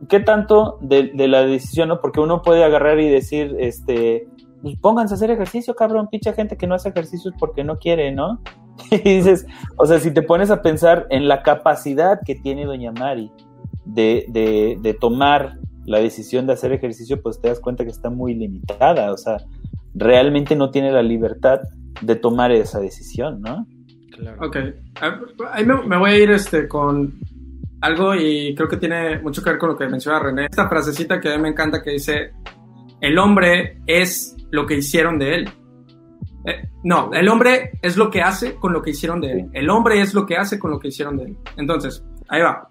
¿qué 0.08 0.20
tanto 0.20 0.78
de, 0.82 1.10
de 1.14 1.28
la 1.28 1.42
decisión, 1.46 1.88
no? 1.88 2.00
Porque 2.00 2.20
uno 2.20 2.42
puede 2.42 2.64
agarrar 2.64 3.00
y 3.00 3.08
decir, 3.08 3.56
este, 3.58 4.28
pues 4.60 4.76
pónganse 4.76 5.14
a 5.14 5.16
hacer 5.16 5.30
ejercicio, 5.30 5.74
cabrón, 5.74 6.08
pinche 6.10 6.32
gente 6.32 6.56
que 6.56 6.66
no 6.66 6.74
hace 6.74 6.90
ejercicios 6.90 7.34
porque 7.38 7.64
no 7.64 7.78
quiere, 7.78 8.12
¿no? 8.12 8.40
y 8.90 8.98
dices, 8.98 9.46
o 9.78 9.86
sea, 9.86 10.00
si 10.00 10.12
te 10.12 10.22
pones 10.22 10.50
a 10.50 10.60
pensar 10.60 11.06
en 11.08 11.28
la 11.28 11.42
capacidad 11.42 12.20
que 12.24 12.34
tiene 12.34 12.66
Doña 12.66 12.92
Mari 12.92 13.30
de, 13.86 14.26
de, 14.28 14.78
de 14.80 14.94
tomar 14.94 15.58
la 15.86 15.98
decisión 15.98 16.46
de 16.46 16.54
hacer 16.54 16.72
ejercicio, 16.72 17.22
pues 17.22 17.40
te 17.40 17.48
das 17.48 17.60
cuenta 17.60 17.84
que 17.84 17.90
está 17.90 18.10
muy 18.10 18.34
limitada, 18.34 19.12
o 19.12 19.16
sea, 19.16 19.38
realmente 19.94 20.56
no 20.56 20.70
tiene 20.70 20.90
la 20.90 21.02
libertad 21.02 21.60
de 22.02 22.16
tomar 22.16 22.52
esa 22.52 22.80
decisión, 22.80 23.40
¿no? 23.40 23.66
Claro. 24.10 24.46
Ok. 24.46 24.56
Ah, 25.00 25.20
Ahí 25.52 25.64
me, 25.64 25.80
me 25.82 25.98
voy 25.98 26.10
a 26.10 26.18
ir 26.18 26.30
este, 26.30 26.68
con 26.68 27.18
algo 27.80 28.14
y 28.14 28.54
creo 28.54 28.68
que 28.68 28.76
tiene 28.78 29.20
mucho 29.20 29.42
que 29.42 29.50
ver 29.50 29.58
con 29.58 29.70
lo 29.70 29.76
que 29.76 29.88
menciona 29.88 30.18
René. 30.18 30.46
Esta 30.46 30.68
frasecita 30.68 31.20
que 31.20 31.32
a 31.32 31.36
mí 31.36 31.42
me 31.42 31.48
encanta 31.50 31.82
que 31.82 31.92
dice, 31.92 32.32
el 33.00 33.18
hombre 33.18 33.78
es 33.86 34.36
lo 34.50 34.66
que 34.66 34.76
hicieron 34.76 35.18
de 35.18 35.34
él. 35.34 35.50
Eh, 36.46 36.68
no, 36.84 37.10
el 37.12 37.28
hombre 37.28 37.72
es 37.82 37.96
lo 37.96 38.10
que 38.10 38.22
hace 38.22 38.54
con 38.56 38.72
lo 38.72 38.82
que 38.82 38.90
hicieron 38.90 39.20
de 39.20 39.32
él. 39.32 39.50
El 39.52 39.68
hombre 39.70 40.00
es 40.00 40.14
lo 40.14 40.26
que 40.26 40.36
hace 40.36 40.58
con 40.58 40.70
lo 40.70 40.78
que 40.78 40.88
hicieron 40.88 41.16
de 41.16 41.24
él. 41.24 41.36
Entonces, 41.56 42.04
ahí 42.28 42.42
va. 42.42 42.68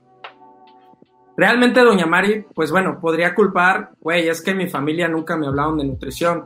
Realmente 1.38 1.82
Doña 1.82 2.06
Mari, 2.06 2.46
pues 2.54 2.72
bueno, 2.72 3.00
podría 3.00 3.36
culpar, 3.36 3.92
güey, 4.00 4.28
es 4.28 4.42
que 4.42 4.54
mi 4.54 4.68
familia 4.68 5.08
nunca 5.08 5.36
me 5.36 5.48
hablaron 5.48 5.78
de 5.78 5.86
nutrición. 5.86 6.46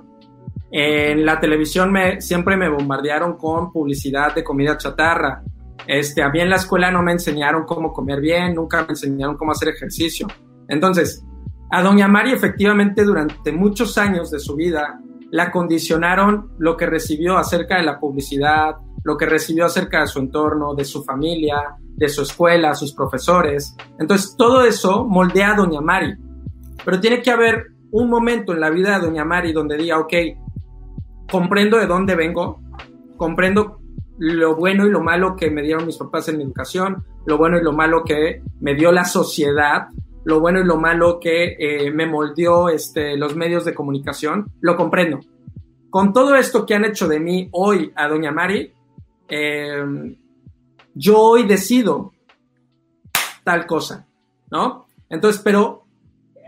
En 0.72 1.26
la 1.26 1.40
televisión 1.40 1.92
me, 1.92 2.22
siempre 2.22 2.58
me 2.58 2.70
bombardearon 2.70 3.38
con 3.38 3.72
publicidad 3.72 4.34
de 4.34 4.44
comida 4.44 4.78
chatarra. 4.78 5.44
Este, 5.86 6.22
a 6.22 6.30
mí 6.30 6.40
en 6.40 6.50
la 6.50 6.58
escuela 6.58 6.92
no 6.92 7.02
me 7.02 7.12
enseñaron 7.12 7.66
cómo 7.66 7.94
comer 7.94 8.20
bien, 8.20 8.56
nunca 8.56 8.82
me 8.82 8.90
enseñaron 8.90 9.38
cómo 9.38 9.52
hacer 9.52 9.70
ejercicio. 9.70 10.28
Entonces, 10.68 11.24
a 11.72 11.82
Doña 11.84 12.08
Mari 12.08 12.32
efectivamente 12.32 13.04
durante 13.04 13.52
muchos 13.52 13.98
años 13.98 14.32
de 14.32 14.40
su 14.40 14.56
vida 14.56 15.00
la 15.32 15.52
condicionaron 15.52 16.52
lo 16.58 16.76
que 16.76 16.86
recibió 16.86 17.38
acerca 17.38 17.78
de 17.78 17.84
la 17.84 18.00
publicidad, 18.00 18.76
lo 19.04 19.18
que 19.18 19.26
recibió 19.26 19.66
acerca 19.66 20.02
de 20.02 20.08
su 20.08 20.20
entorno, 20.20 20.74
de 20.74 20.86
su 20.86 21.04
familia, 21.04 21.76
de 21.96 22.10
su 22.10 22.24
escuela, 22.24 22.74
sus 22.74 22.94
profesores. 22.94 23.76
Entonces, 24.00 24.36
todo 24.38 24.64
eso 24.64 25.06
moldea 25.06 25.52
a 25.52 25.56
Doña 25.56 25.82
Mari. 25.82 26.16
Pero 26.84 27.00
tiene 27.00 27.22
que 27.22 27.32
haber 27.32 27.68
un 27.92 28.10
momento 28.10 28.54
en 28.54 28.60
la 28.60 28.70
vida 28.70 28.98
de 28.98 29.06
Doña 29.06 29.26
Mari 29.26 29.54
donde 29.54 29.78
diga, 29.78 30.00
ok, 30.00 30.14
comprendo 31.30 31.78
de 31.78 31.88
dónde 31.88 32.16
vengo, 32.16 32.62
comprendo 33.18 33.80
lo 34.18 34.56
bueno 34.56 34.86
y 34.86 34.92
lo 34.92 35.02
malo 35.02 35.36
que 35.36 35.50
me 35.50 35.62
dieron 35.62 35.86
mis 35.86 35.98
papás 35.98 36.28
en 36.28 36.38
mi 36.38 36.44
educación, 36.44 37.06
lo 37.26 37.38
bueno 37.38 37.58
y 37.58 37.64
lo 37.64 37.72
malo 37.72 38.04
que 38.04 38.42
me 38.60 38.76
dio 38.76 38.92
la 38.92 39.06
sociedad, 39.06 39.88
lo 40.30 40.40
bueno 40.40 40.60
y 40.60 40.64
lo 40.64 40.78
malo 40.78 41.20
que 41.20 41.56
eh, 41.60 41.92
me 41.92 42.06
moldeó 42.06 42.70
este, 42.70 43.18
los 43.18 43.36
medios 43.36 43.66
de 43.66 43.74
comunicación, 43.74 44.52
lo 44.62 44.78
comprendo. 44.78 45.20
Con 45.90 46.14
todo 46.14 46.36
esto 46.36 46.66
que 46.66 46.76
han 46.76 46.86
hecho 46.86 47.08
de 47.08 47.20
mí 47.20 47.50
hoy 47.52 47.92
a 47.96 48.08
Doña 48.08 48.32
Mari, 48.32 48.72
eh, 49.28 50.16
yo 50.94 51.18
hoy 51.20 51.44
decido 51.44 52.14
tal 53.44 53.66
cosa, 53.66 54.08
¿no? 54.52 54.86
Entonces, 55.10 55.42
pero 55.44 55.86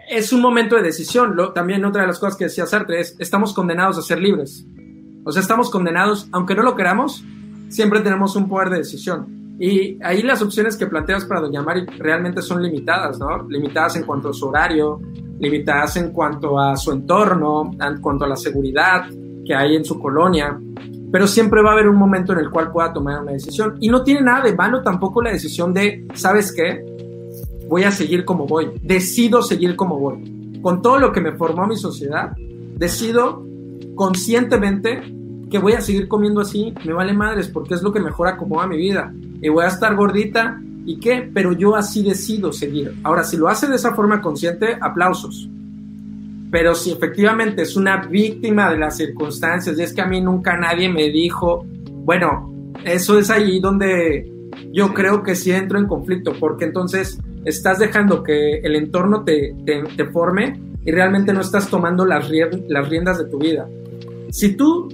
es 0.09 0.31
un 0.33 0.41
momento 0.41 0.75
de 0.75 0.83
decisión. 0.83 1.35
Lo, 1.35 1.53
también 1.53 1.83
otra 1.85 2.01
de 2.01 2.07
las 2.07 2.19
cosas 2.19 2.37
que 2.37 2.45
decía 2.45 2.67
Sartre 2.67 2.99
es, 2.99 3.15
estamos 3.17 3.53
condenados 3.53 3.97
a 3.97 4.01
ser 4.01 4.19
libres. 4.19 4.65
O 5.23 5.31
sea, 5.31 5.41
estamos 5.41 5.69
condenados, 5.69 6.27
aunque 6.31 6.53
no 6.53 6.63
lo 6.63 6.75
queramos, 6.75 7.23
siempre 7.69 8.01
tenemos 8.01 8.35
un 8.35 8.47
poder 8.47 8.69
de 8.69 8.77
decisión. 8.77 9.40
Y 9.63 9.99
ahí 10.01 10.23
las 10.23 10.41
opciones 10.41 10.75
que 10.75 10.87
planteas 10.87 11.23
para 11.25 11.39
Doña 11.39 11.61
Mari 11.61 11.85
realmente 11.99 12.41
son 12.41 12.63
limitadas, 12.63 13.19
¿no? 13.19 13.47
Limitadas 13.47 13.95
en 13.95 14.05
cuanto 14.05 14.29
a 14.29 14.33
su 14.33 14.47
horario, 14.47 14.99
limitadas 15.37 15.97
en 15.97 16.11
cuanto 16.11 16.57
a 16.57 16.75
su 16.75 16.91
entorno, 16.91 17.69
en 17.79 18.01
cuanto 18.01 18.25
a 18.25 18.27
la 18.27 18.35
seguridad 18.35 19.05
que 19.45 19.53
hay 19.53 19.75
en 19.75 19.85
su 19.85 19.99
colonia. 19.99 20.59
Pero 21.11 21.27
siempre 21.27 21.61
va 21.61 21.69
a 21.69 21.73
haber 21.73 21.87
un 21.87 21.95
momento 21.95 22.33
en 22.33 22.39
el 22.39 22.49
cual 22.49 22.71
pueda 22.71 22.91
tomar 22.91 23.21
una 23.21 23.33
decisión. 23.33 23.77
Y 23.79 23.89
no 23.89 24.03
tiene 24.03 24.21
nada 24.21 24.45
de 24.45 24.55
malo 24.55 24.81
tampoco 24.81 25.21
la 25.21 25.29
decisión 25.29 25.75
de, 25.75 26.07
¿sabes 26.15 26.51
qué? 26.51 26.83
Voy 27.69 27.83
a 27.83 27.91
seguir 27.91 28.25
como 28.25 28.47
voy. 28.47 28.71
Decido 28.81 29.43
seguir 29.43 29.75
como 29.75 29.99
voy. 29.99 30.59
Con 30.63 30.81
todo 30.81 30.97
lo 30.97 31.11
que 31.11 31.21
me 31.21 31.33
formó 31.33 31.67
mi 31.67 31.77
sociedad, 31.77 32.31
decido 32.77 33.45
conscientemente 33.93 35.03
que 35.51 35.59
voy 35.59 35.73
a 35.73 35.81
seguir 35.81 36.07
comiendo 36.07 36.41
así, 36.41 36.73
me 36.83 36.93
vale 36.93 37.13
madres, 37.13 37.47
porque 37.47 37.75
es 37.75 37.83
lo 37.83 37.93
que 37.93 37.99
mejor 37.99 38.27
acomoda 38.27 38.65
mi 38.65 38.77
vida. 38.77 39.13
Y 39.41 39.49
voy 39.49 39.65
a 39.65 39.69
estar 39.69 39.95
gordita, 39.95 40.61
¿y 40.85 40.99
qué? 40.99 41.29
Pero 41.33 41.53
yo 41.53 41.75
así 41.75 42.03
decido 42.03 42.53
seguir. 42.53 42.93
Ahora, 43.03 43.23
si 43.23 43.37
lo 43.37 43.47
hace 43.47 43.67
de 43.67 43.75
esa 43.75 43.93
forma 43.93 44.21
consciente, 44.21 44.77
aplausos. 44.79 45.49
Pero 46.51 46.75
si 46.75 46.91
efectivamente 46.91 47.61
es 47.61 47.75
una 47.75 48.05
víctima 48.05 48.69
de 48.69 48.77
las 48.77 48.97
circunstancias, 48.97 49.77
y 49.77 49.83
es 49.83 49.93
que 49.93 50.01
a 50.01 50.05
mí 50.05 50.21
nunca 50.21 50.57
nadie 50.57 50.89
me 50.89 51.09
dijo, 51.09 51.65
bueno, 52.03 52.53
eso 52.83 53.17
es 53.17 53.29
ahí 53.29 53.59
donde 53.59 54.31
yo 54.73 54.93
creo 54.93 55.23
que 55.23 55.35
sí 55.35 55.51
entro 55.51 55.79
en 55.79 55.87
conflicto, 55.87 56.33
porque 56.39 56.65
entonces 56.65 57.19
estás 57.45 57.79
dejando 57.79 58.21
que 58.21 58.59
el 58.59 58.75
entorno 58.75 59.23
te, 59.23 59.55
te, 59.65 59.83
te 59.95 60.05
forme 60.05 60.59
y 60.83 60.91
realmente 60.91 61.33
no 61.33 61.41
estás 61.41 61.69
tomando 61.69 62.05
las, 62.05 62.29
las 62.67 62.89
riendas 62.89 63.17
de 63.17 63.25
tu 63.25 63.39
vida. 63.39 63.67
Si 64.29 64.55
tú 64.55 64.89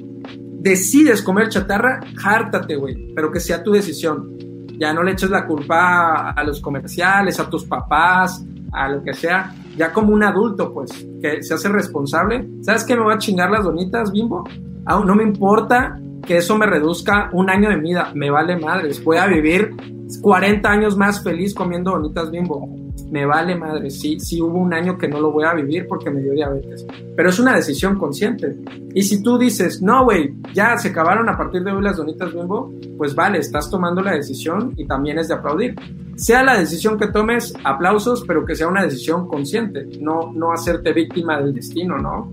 decides 0.69 1.21
comer 1.21 1.49
chatarra, 1.49 1.99
hártate, 2.23 2.75
güey, 2.75 3.13
pero 3.15 3.31
que 3.31 3.39
sea 3.39 3.63
tu 3.63 3.71
decisión. 3.71 4.37
Ya 4.79 4.93
no 4.93 5.03
le 5.03 5.11
eches 5.11 5.29
la 5.29 5.45
culpa 5.45 6.31
a, 6.31 6.43
los 6.43 6.61
comerciales, 6.61 7.39
a 7.39 7.49
tus 7.49 7.65
papás, 7.65 8.45
a 8.71 8.89
lo 8.89 9.01
que 9.03 9.13
sea. 9.13 9.53
Ya 9.75 9.91
como 9.91 10.13
un 10.13 10.23
adulto, 10.23 10.71
pues, 10.73 10.91
que 11.21 11.41
se 11.41 11.53
hace 11.53 11.69
responsable. 11.69 12.47
¿Sabes 12.61 12.83
qué 12.83 12.95
me 12.95 13.03
va 13.03 13.15
a 13.15 13.17
chingar 13.17 13.49
las 13.49 13.63
donitas, 13.63 14.11
bimbo? 14.11 14.43
No 14.85 15.15
me 15.15 15.23
importa 15.23 15.99
que 16.25 16.37
eso 16.37 16.57
me 16.57 16.67
reduzca 16.67 17.29
un 17.33 17.49
año 17.49 17.69
de 17.69 17.77
vida. 17.77 18.11
Me 18.13 18.29
vale 18.29 18.57
madres. 18.57 19.03
Voy 19.03 19.17
a 19.17 19.25
vivir 19.25 19.75
40 20.21 20.69
años 20.69 20.95
más 20.95 21.23
feliz 21.23 21.53
comiendo 21.55 21.91
donitas 21.91 22.29
bimbo. 22.29 22.86
Me 23.09 23.25
vale 23.25 23.55
madre. 23.55 23.89
Sí, 23.89 24.19
sí 24.19 24.41
hubo 24.41 24.57
un 24.57 24.73
año 24.73 24.97
que 24.97 25.07
no 25.07 25.19
lo 25.19 25.31
voy 25.31 25.45
a 25.45 25.53
vivir 25.53 25.87
porque 25.87 26.09
me 26.09 26.21
dio 26.21 26.33
diabetes. 26.33 26.85
Pero 27.15 27.29
es 27.29 27.39
una 27.39 27.55
decisión 27.55 27.97
consciente. 27.97 28.57
Y 28.93 29.03
si 29.03 29.23
tú 29.23 29.37
dices, 29.37 29.81
no, 29.81 30.03
güey, 30.03 30.33
ya 30.53 30.77
se 30.77 30.89
acabaron 30.89 31.29
a 31.29 31.37
partir 31.37 31.63
de 31.63 31.71
hoy 31.71 31.81
las 31.81 31.97
donitas 31.97 32.33
bimbo, 32.33 32.71
pues 32.97 33.15
vale, 33.15 33.39
estás 33.39 33.69
tomando 33.69 34.01
la 34.01 34.13
decisión 34.13 34.73
y 34.75 34.85
también 34.85 35.19
es 35.19 35.27
de 35.27 35.35
aplaudir. 35.35 35.75
Sea 36.15 36.43
la 36.43 36.57
decisión 36.57 36.97
que 36.97 37.07
tomes, 37.07 37.53
aplausos, 37.63 38.23
pero 38.27 38.43
que 38.45 38.55
sea 38.55 38.67
una 38.67 38.83
decisión 38.83 39.27
consciente, 39.27 39.85
no, 40.01 40.31
no 40.33 40.51
hacerte 40.51 40.91
víctima 40.91 41.39
del 41.39 41.53
destino, 41.53 41.97
¿no? 41.97 42.31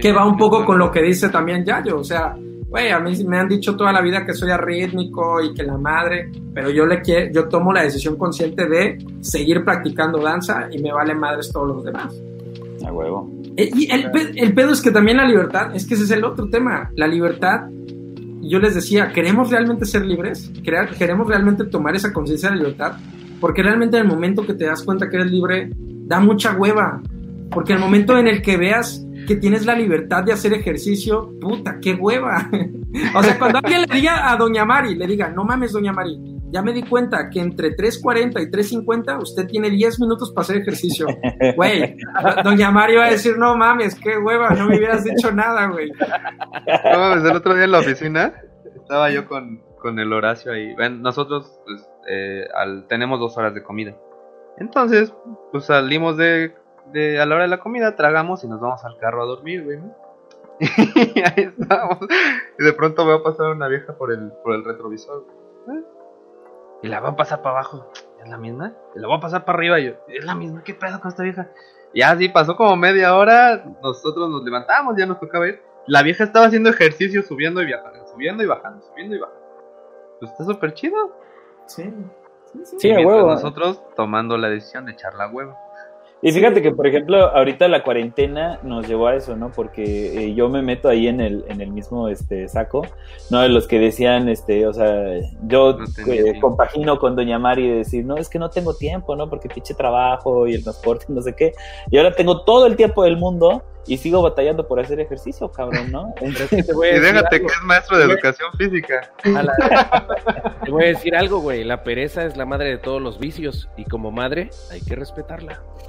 que 0.00 0.12
va 0.12 0.26
un 0.26 0.36
poco 0.36 0.64
con 0.64 0.78
lo 0.78 0.90
que 0.90 1.02
dice 1.02 1.28
también 1.28 1.64
Yayo, 1.64 1.98
o 1.98 2.04
sea, 2.04 2.36
güey, 2.70 2.90
a 2.90 2.98
mí 3.00 3.12
me 3.24 3.36
han 3.38 3.48
dicho 3.48 3.76
toda 3.76 3.92
la 3.92 4.00
vida 4.00 4.24
que 4.24 4.32
soy 4.32 4.50
arrítmico 4.50 5.42
y 5.42 5.52
que 5.52 5.62
la 5.64 5.76
madre, 5.76 6.30
pero 6.54 6.70
yo 6.70 6.86
le 6.86 7.02
quiero, 7.02 7.30
yo 7.32 7.48
tomo 7.48 7.72
la 7.72 7.82
decisión 7.82 8.16
consciente 8.16 8.66
de 8.66 8.96
seguir 9.20 9.64
practicando 9.64 10.18
danza 10.22 10.68
y 10.70 10.80
me 10.80 10.92
vale 10.92 11.14
madres 11.14 11.50
todos 11.52 11.66
los 11.68 11.84
demás. 11.84 12.14
A 12.86 12.92
huevo. 12.92 13.30
Eh, 13.56 13.68
Y 13.74 13.90
el, 13.92 14.10
el 14.36 14.54
pedo 14.54 14.70
es 14.72 14.80
que 14.80 14.90
también 14.90 15.16
la 15.18 15.26
libertad, 15.26 15.74
es 15.74 15.86
que 15.86 15.94
ese 15.94 16.04
es 16.04 16.10
el 16.12 16.24
otro 16.24 16.48
tema, 16.48 16.90
la 16.96 17.06
libertad, 17.06 17.62
yo 18.42 18.58
les 18.58 18.74
decía, 18.74 19.12
¿queremos 19.12 19.50
realmente 19.50 19.84
ser 19.84 20.06
libres? 20.06 20.50
¿Quere- 20.62 20.88
¿Queremos 20.96 21.28
realmente 21.28 21.64
tomar 21.64 21.94
esa 21.96 22.12
conciencia 22.12 22.50
de 22.50 22.56
libertad? 22.56 22.92
Porque 23.40 23.62
realmente 23.62 23.96
en 23.98 24.04
el 24.04 24.08
momento 24.08 24.46
que 24.46 24.54
te 24.54 24.64
das 24.64 24.82
cuenta 24.82 25.08
que 25.10 25.16
eres 25.16 25.30
libre, 25.30 25.70
da 25.76 26.20
mucha 26.20 26.56
hueva. 26.56 27.02
Porque 27.50 27.72
el 27.74 27.78
momento 27.80 28.16
en 28.16 28.28
el 28.28 28.42
que 28.42 28.56
veas 28.56 29.04
que 29.30 29.36
tienes 29.36 29.64
la 29.64 29.76
libertad 29.76 30.24
de 30.24 30.32
hacer 30.32 30.52
ejercicio, 30.54 31.38
puta, 31.40 31.78
qué 31.80 31.94
hueva. 31.94 32.50
o 33.14 33.22
sea, 33.22 33.38
cuando 33.38 33.58
alguien 33.62 33.82
le 33.82 33.94
diga 33.94 34.28
a 34.28 34.36
Doña 34.36 34.64
Mari, 34.64 34.96
le 34.96 35.06
diga, 35.06 35.28
no 35.28 35.44
mames, 35.44 35.70
Doña 35.70 35.92
Mari, 35.92 36.18
ya 36.50 36.62
me 36.62 36.72
di 36.72 36.82
cuenta 36.82 37.30
que 37.30 37.38
entre 37.38 37.76
3.40 37.76 38.42
y 38.42 38.50
3.50 38.50 39.22
usted 39.22 39.46
tiene 39.46 39.70
10 39.70 40.00
minutos 40.00 40.32
para 40.32 40.42
hacer 40.42 40.56
ejercicio. 40.56 41.06
Güey, 41.54 41.96
Doña 42.42 42.72
Mari 42.72 42.96
va 42.96 43.04
a 43.04 43.10
decir, 43.10 43.38
no 43.38 43.56
mames, 43.56 43.94
qué 43.94 44.18
hueva, 44.18 44.50
no 44.50 44.66
me 44.66 44.76
hubieras 44.78 45.04
dicho 45.04 45.30
nada, 45.30 45.66
güey. 45.68 45.92
No 46.92 46.98
mames, 46.98 47.22
el 47.22 47.36
otro 47.36 47.54
día 47.54 47.66
en 47.66 47.70
la 47.70 47.78
oficina 47.78 48.34
estaba 48.74 49.12
yo 49.12 49.28
con, 49.28 49.62
con 49.80 49.96
el 50.00 50.12
Horacio 50.12 50.50
ahí. 50.50 50.74
Ven, 50.74 51.02
nosotros 51.02 51.56
pues, 51.64 51.88
eh, 52.08 52.48
al- 52.52 52.88
tenemos 52.88 53.20
dos 53.20 53.38
horas 53.38 53.54
de 53.54 53.62
comida. 53.62 53.94
Entonces, 54.58 55.14
pues 55.52 55.66
salimos 55.66 56.16
de, 56.16 56.52
de- 56.92 57.20
a 57.20 57.26
la 57.26 57.34
hora 57.34 57.44
de 57.44 57.50
la 57.50 57.60
comida, 57.60 57.96
tragamos 57.96 58.44
y 58.44 58.48
nos 58.48 58.60
vamos 58.60 58.84
al 58.84 58.96
carro 58.98 59.22
a 59.22 59.26
dormir, 59.26 59.64
güey. 59.64 59.78
¿no? 59.78 59.94
Y 60.60 60.66
ahí 61.24 61.52
estábamos. 61.58 61.98
Y 62.58 62.64
de 62.64 62.72
pronto 62.74 63.06
veo 63.06 63.22
pasar 63.22 63.50
una 63.50 63.66
vieja 63.68 63.94
por 63.94 64.12
el, 64.12 64.30
por 64.44 64.54
el 64.54 64.64
retrovisor. 64.64 65.24
¿eh? 65.68 65.82
Y 66.82 66.88
la 66.88 67.00
va 67.00 67.10
a 67.10 67.16
pasar 67.16 67.40
para 67.42 67.56
abajo. 67.56 67.90
¿Es 68.22 68.28
la 68.28 68.36
misma? 68.36 68.74
Y 68.94 68.98
la 68.98 69.08
voy 69.08 69.16
a 69.16 69.20
pasar 69.20 69.44
para 69.44 69.56
arriba. 69.58 69.80
Y 69.80 69.86
yo, 69.86 69.92
es 70.08 70.24
la 70.24 70.34
misma, 70.34 70.62
¿qué 70.62 70.74
pedo 70.74 71.00
con 71.00 71.08
esta 71.10 71.22
vieja? 71.22 71.48
Y 71.94 72.02
así 72.02 72.28
pasó 72.28 72.56
como 72.56 72.76
media 72.76 73.16
hora. 73.16 73.64
Nosotros 73.82 74.28
nos 74.30 74.44
levantamos, 74.44 74.94
ya 74.98 75.06
nos 75.06 75.18
tocaba 75.18 75.48
ir. 75.48 75.62
La 75.86 76.02
vieja 76.02 76.24
estaba 76.24 76.46
haciendo 76.46 76.68
ejercicio, 76.70 77.22
subiendo 77.22 77.62
y 77.62 77.72
bajando, 77.72 78.06
subiendo 78.06 78.42
y 78.42 78.46
bajando, 78.46 78.84
subiendo 78.86 79.16
y 79.16 79.18
bajando. 79.18 79.40
Pues 80.20 80.30
está 80.32 80.44
súper 80.44 80.74
chido. 80.74 81.10
Sí. 81.66 81.92
Sí, 82.64 82.88
Y 82.88 82.92
a 82.92 82.96
mientras 82.96 83.16
huevo. 83.16 83.30
nosotros 83.30 83.82
tomando 83.96 84.36
la 84.36 84.48
decisión 84.48 84.84
de 84.84 84.92
echar 84.92 85.14
la 85.14 85.28
hueva. 85.28 85.56
Y 86.22 86.32
fíjate 86.32 86.60
que, 86.60 86.72
por 86.72 86.86
ejemplo, 86.86 87.34
ahorita 87.34 87.66
la 87.68 87.82
cuarentena 87.82 88.60
nos 88.62 88.86
llevó 88.86 89.06
a 89.06 89.16
eso, 89.16 89.36
¿no? 89.36 89.50
Porque 89.50 90.26
eh, 90.26 90.34
yo 90.34 90.50
me 90.50 90.60
meto 90.60 90.90
ahí 90.90 91.08
en 91.08 91.20
el, 91.20 91.44
en 91.48 91.62
el 91.62 91.70
mismo 91.70 92.08
este 92.08 92.46
saco, 92.46 92.86
¿no? 93.30 93.40
De 93.40 93.48
los 93.48 93.66
que 93.66 93.78
decían, 93.78 94.28
este, 94.28 94.66
o 94.66 94.72
sea, 94.74 95.18
yo 95.46 95.78
No 95.78 96.12
eh, 96.12 96.38
compagino 96.38 96.98
con 96.98 97.16
Doña 97.16 97.38
Mari 97.38 97.68
de 97.68 97.76
decir, 97.76 98.04
no, 98.04 98.18
es 98.18 98.28
que 98.28 98.38
no 98.38 98.50
tengo 98.50 98.74
tiempo, 98.74 99.16
¿no? 99.16 99.30
Porque 99.30 99.48
pinche 99.48 99.72
trabajo 99.72 100.46
y 100.46 100.54
el 100.54 100.62
transporte 100.62 101.06
y 101.08 101.12
no 101.14 101.22
sé 101.22 101.34
qué. 101.34 101.52
Y 101.90 101.96
ahora 101.96 102.12
tengo 102.12 102.42
todo 102.42 102.66
el 102.66 102.76
tiempo 102.76 103.02
del 103.04 103.16
mundo 103.16 103.62
y 103.86 103.96
sigo 103.96 104.22
batallando 104.22 104.66
por 104.68 104.78
hacer 104.80 105.00
ejercicio, 105.00 105.50
cabrón, 105.50 105.90
¿no? 105.90 106.14
Entonces, 106.20 106.66
te 106.66 106.72
voy 106.72 106.88
a 106.88 106.90
Y 106.90 107.00
decir 107.00 107.14
déjate 107.14 107.36
algo. 107.36 107.48
que 107.48 107.54
es 107.54 107.62
maestro 107.64 107.98
de 107.98 108.04
educación 108.04 108.50
física. 108.58 109.10
A 109.24 109.42
la- 109.42 110.54
Te 110.64 110.70
voy 110.70 110.84
a 110.84 110.86
decir 110.88 111.16
algo, 111.16 111.40
güey. 111.40 111.64
La 111.64 111.82
pereza 111.82 112.24
es 112.24 112.36
la 112.36 112.44
madre 112.46 112.68
de 112.70 112.78
todos 112.78 113.00
los 113.02 113.18
vicios. 113.18 113.68
Y 113.76 113.84
como 113.84 114.10
madre, 114.10 114.50
hay 114.70 114.80
que 114.82 114.94
respetarla. 114.94 115.60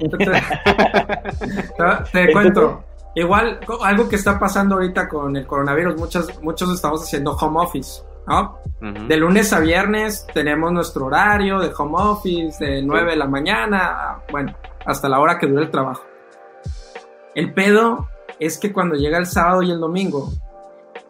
Te, 2.12 2.26
te 2.26 2.32
cuento. 2.32 2.84
Igual, 3.14 3.60
algo 3.82 4.08
que 4.08 4.16
está 4.16 4.38
pasando 4.38 4.76
ahorita 4.76 5.06
con 5.08 5.36
el 5.36 5.46
coronavirus, 5.46 5.96
muchos, 5.98 6.42
muchos 6.42 6.72
estamos 6.74 7.02
haciendo 7.02 7.32
home 7.36 7.60
office, 7.60 8.02
¿no? 8.26 8.58
De 8.80 9.16
lunes 9.18 9.52
a 9.52 9.60
viernes 9.60 10.26
tenemos 10.32 10.72
nuestro 10.72 11.06
horario 11.06 11.58
de 11.60 11.70
home 11.76 11.92
office, 11.98 12.64
de 12.64 12.82
9 12.82 13.10
de 13.10 13.16
la 13.16 13.26
mañana, 13.26 14.18
bueno, 14.30 14.56
hasta 14.86 15.08
la 15.10 15.20
hora 15.20 15.38
que 15.38 15.46
dure 15.46 15.64
el 15.64 15.70
trabajo. 15.70 16.02
El 17.34 17.52
pedo 17.52 18.08
es 18.38 18.58
que 18.58 18.72
cuando 18.72 18.94
llega 18.96 19.18
el 19.18 19.26
sábado 19.26 19.62
y 19.62 19.70
el 19.70 19.80
domingo, 19.80 20.30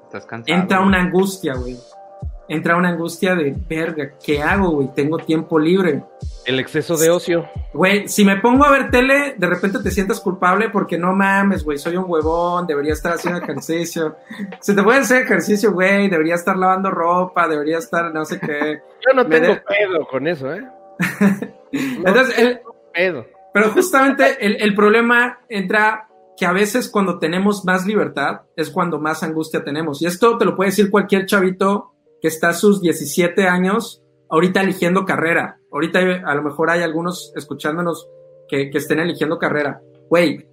Estás 0.04 0.26
cansado. 0.26 0.58
entra 0.60 0.80
una 0.80 1.00
angustia, 1.00 1.54
güey. 1.54 1.76
Entra 2.48 2.76
una 2.76 2.90
angustia 2.90 3.34
de, 3.34 3.54
verga, 3.66 4.10
¿qué 4.22 4.42
hago, 4.42 4.70
güey? 4.72 4.88
Tengo 4.94 5.16
tiempo 5.16 5.58
libre. 5.58 6.02
El 6.44 6.58
exceso 6.60 6.96
de 6.98 7.08
ocio. 7.08 7.48
Güey, 7.72 8.08
si 8.08 8.24
me 8.26 8.36
pongo 8.40 8.64
a 8.64 8.70
ver 8.70 8.90
tele, 8.90 9.34
de 9.38 9.46
repente 9.46 9.78
te 9.78 9.90
sientes 9.90 10.20
culpable 10.20 10.68
porque 10.68 10.98
no 10.98 11.14
mames, 11.14 11.64
güey, 11.64 11.78
soy 11.78 11.96
un 11.96 12.04
huevón, 12.06 12.66
debería 12.66 12.92
estar 12.92 13.12
haciendo 13.14 13.40
ejercicio. 13.40 14.16
Se 14.60 14.74
te 14.74 14.82
puede 14.82 14.98
hacer 14.98 15.22
ejercicio, 15.22 15.72
güey, 15.72 16.10
debería 16.10 16.34
estar 16.34 16.56
lavando 16.56 16.90
ropa, 16.90 17.48
debería 17.48 17.78
estar 17.78 18.12
no 18.12 18.24
sé 18.26 18.38
qué. 18.38 18.82
Yo 19.06 19.14
no 19.14 19.24
Me 19.26 19.40
tengo 19.40 19.54
de- 19.54 19.60
pedo 19.62 20.06
con 20.10 20.26
eso, 20.26 20.52
¿eh? 20.52 20.62
No 21.72 22.08
Entonces, 22.08 22.38
el- 22.38 22.56
tengo 22.58 22.76
pedo. 22.92 23.26
pero 23.54 23.70
justamente 23.70 24.44
el, 24.44 24.60
el 24.60 24.74
problema 24.74 25.38
entra 25.48 26.06
que 26.36 26.46
a 26.46 26.52
veces 26.52 26.88
cuando 26.88 27.18
tenemos 27.18 27.64
más 27.64 27.86
libertad 27.86 28.42
es 28.56 28.70
cuando 28.70 28.98
más 28.98 29.22
angustia 29.22 29.64
tenemos. 29.64 30.00
Y 30.02 30.06
esto 30.06 30.38
te 30.38 30.44
lo 30.44 30.56
puede 30.56 30.70
decir 30.70 30.90
cualquier 30.90 31.26
chavito 31.26 31.92
que 32.20 32.28
está 32.28 32.50
a 32.50 32.54
sus 32.54 32.80
17 32.80 33.46
años 33.46 34.02
ahorita 34.30 34.62
eligiendo 34.62 35.04
carrera. 35.04 35.58
Ahorita 35.70 36.00
a 36.24 36.34
lo 36.34 36.42
mejor 36.42 36.70
hay 36.70 36.82
algunos 36.82 37.32
escuchándonos 37.36 38.08
que, 38.48 38.70
que 38.70 38.78
estén 38.78 39.00
eligiendo 39.00 39.38
carrera. 39.38 39.80
Güey, 40.08 40.46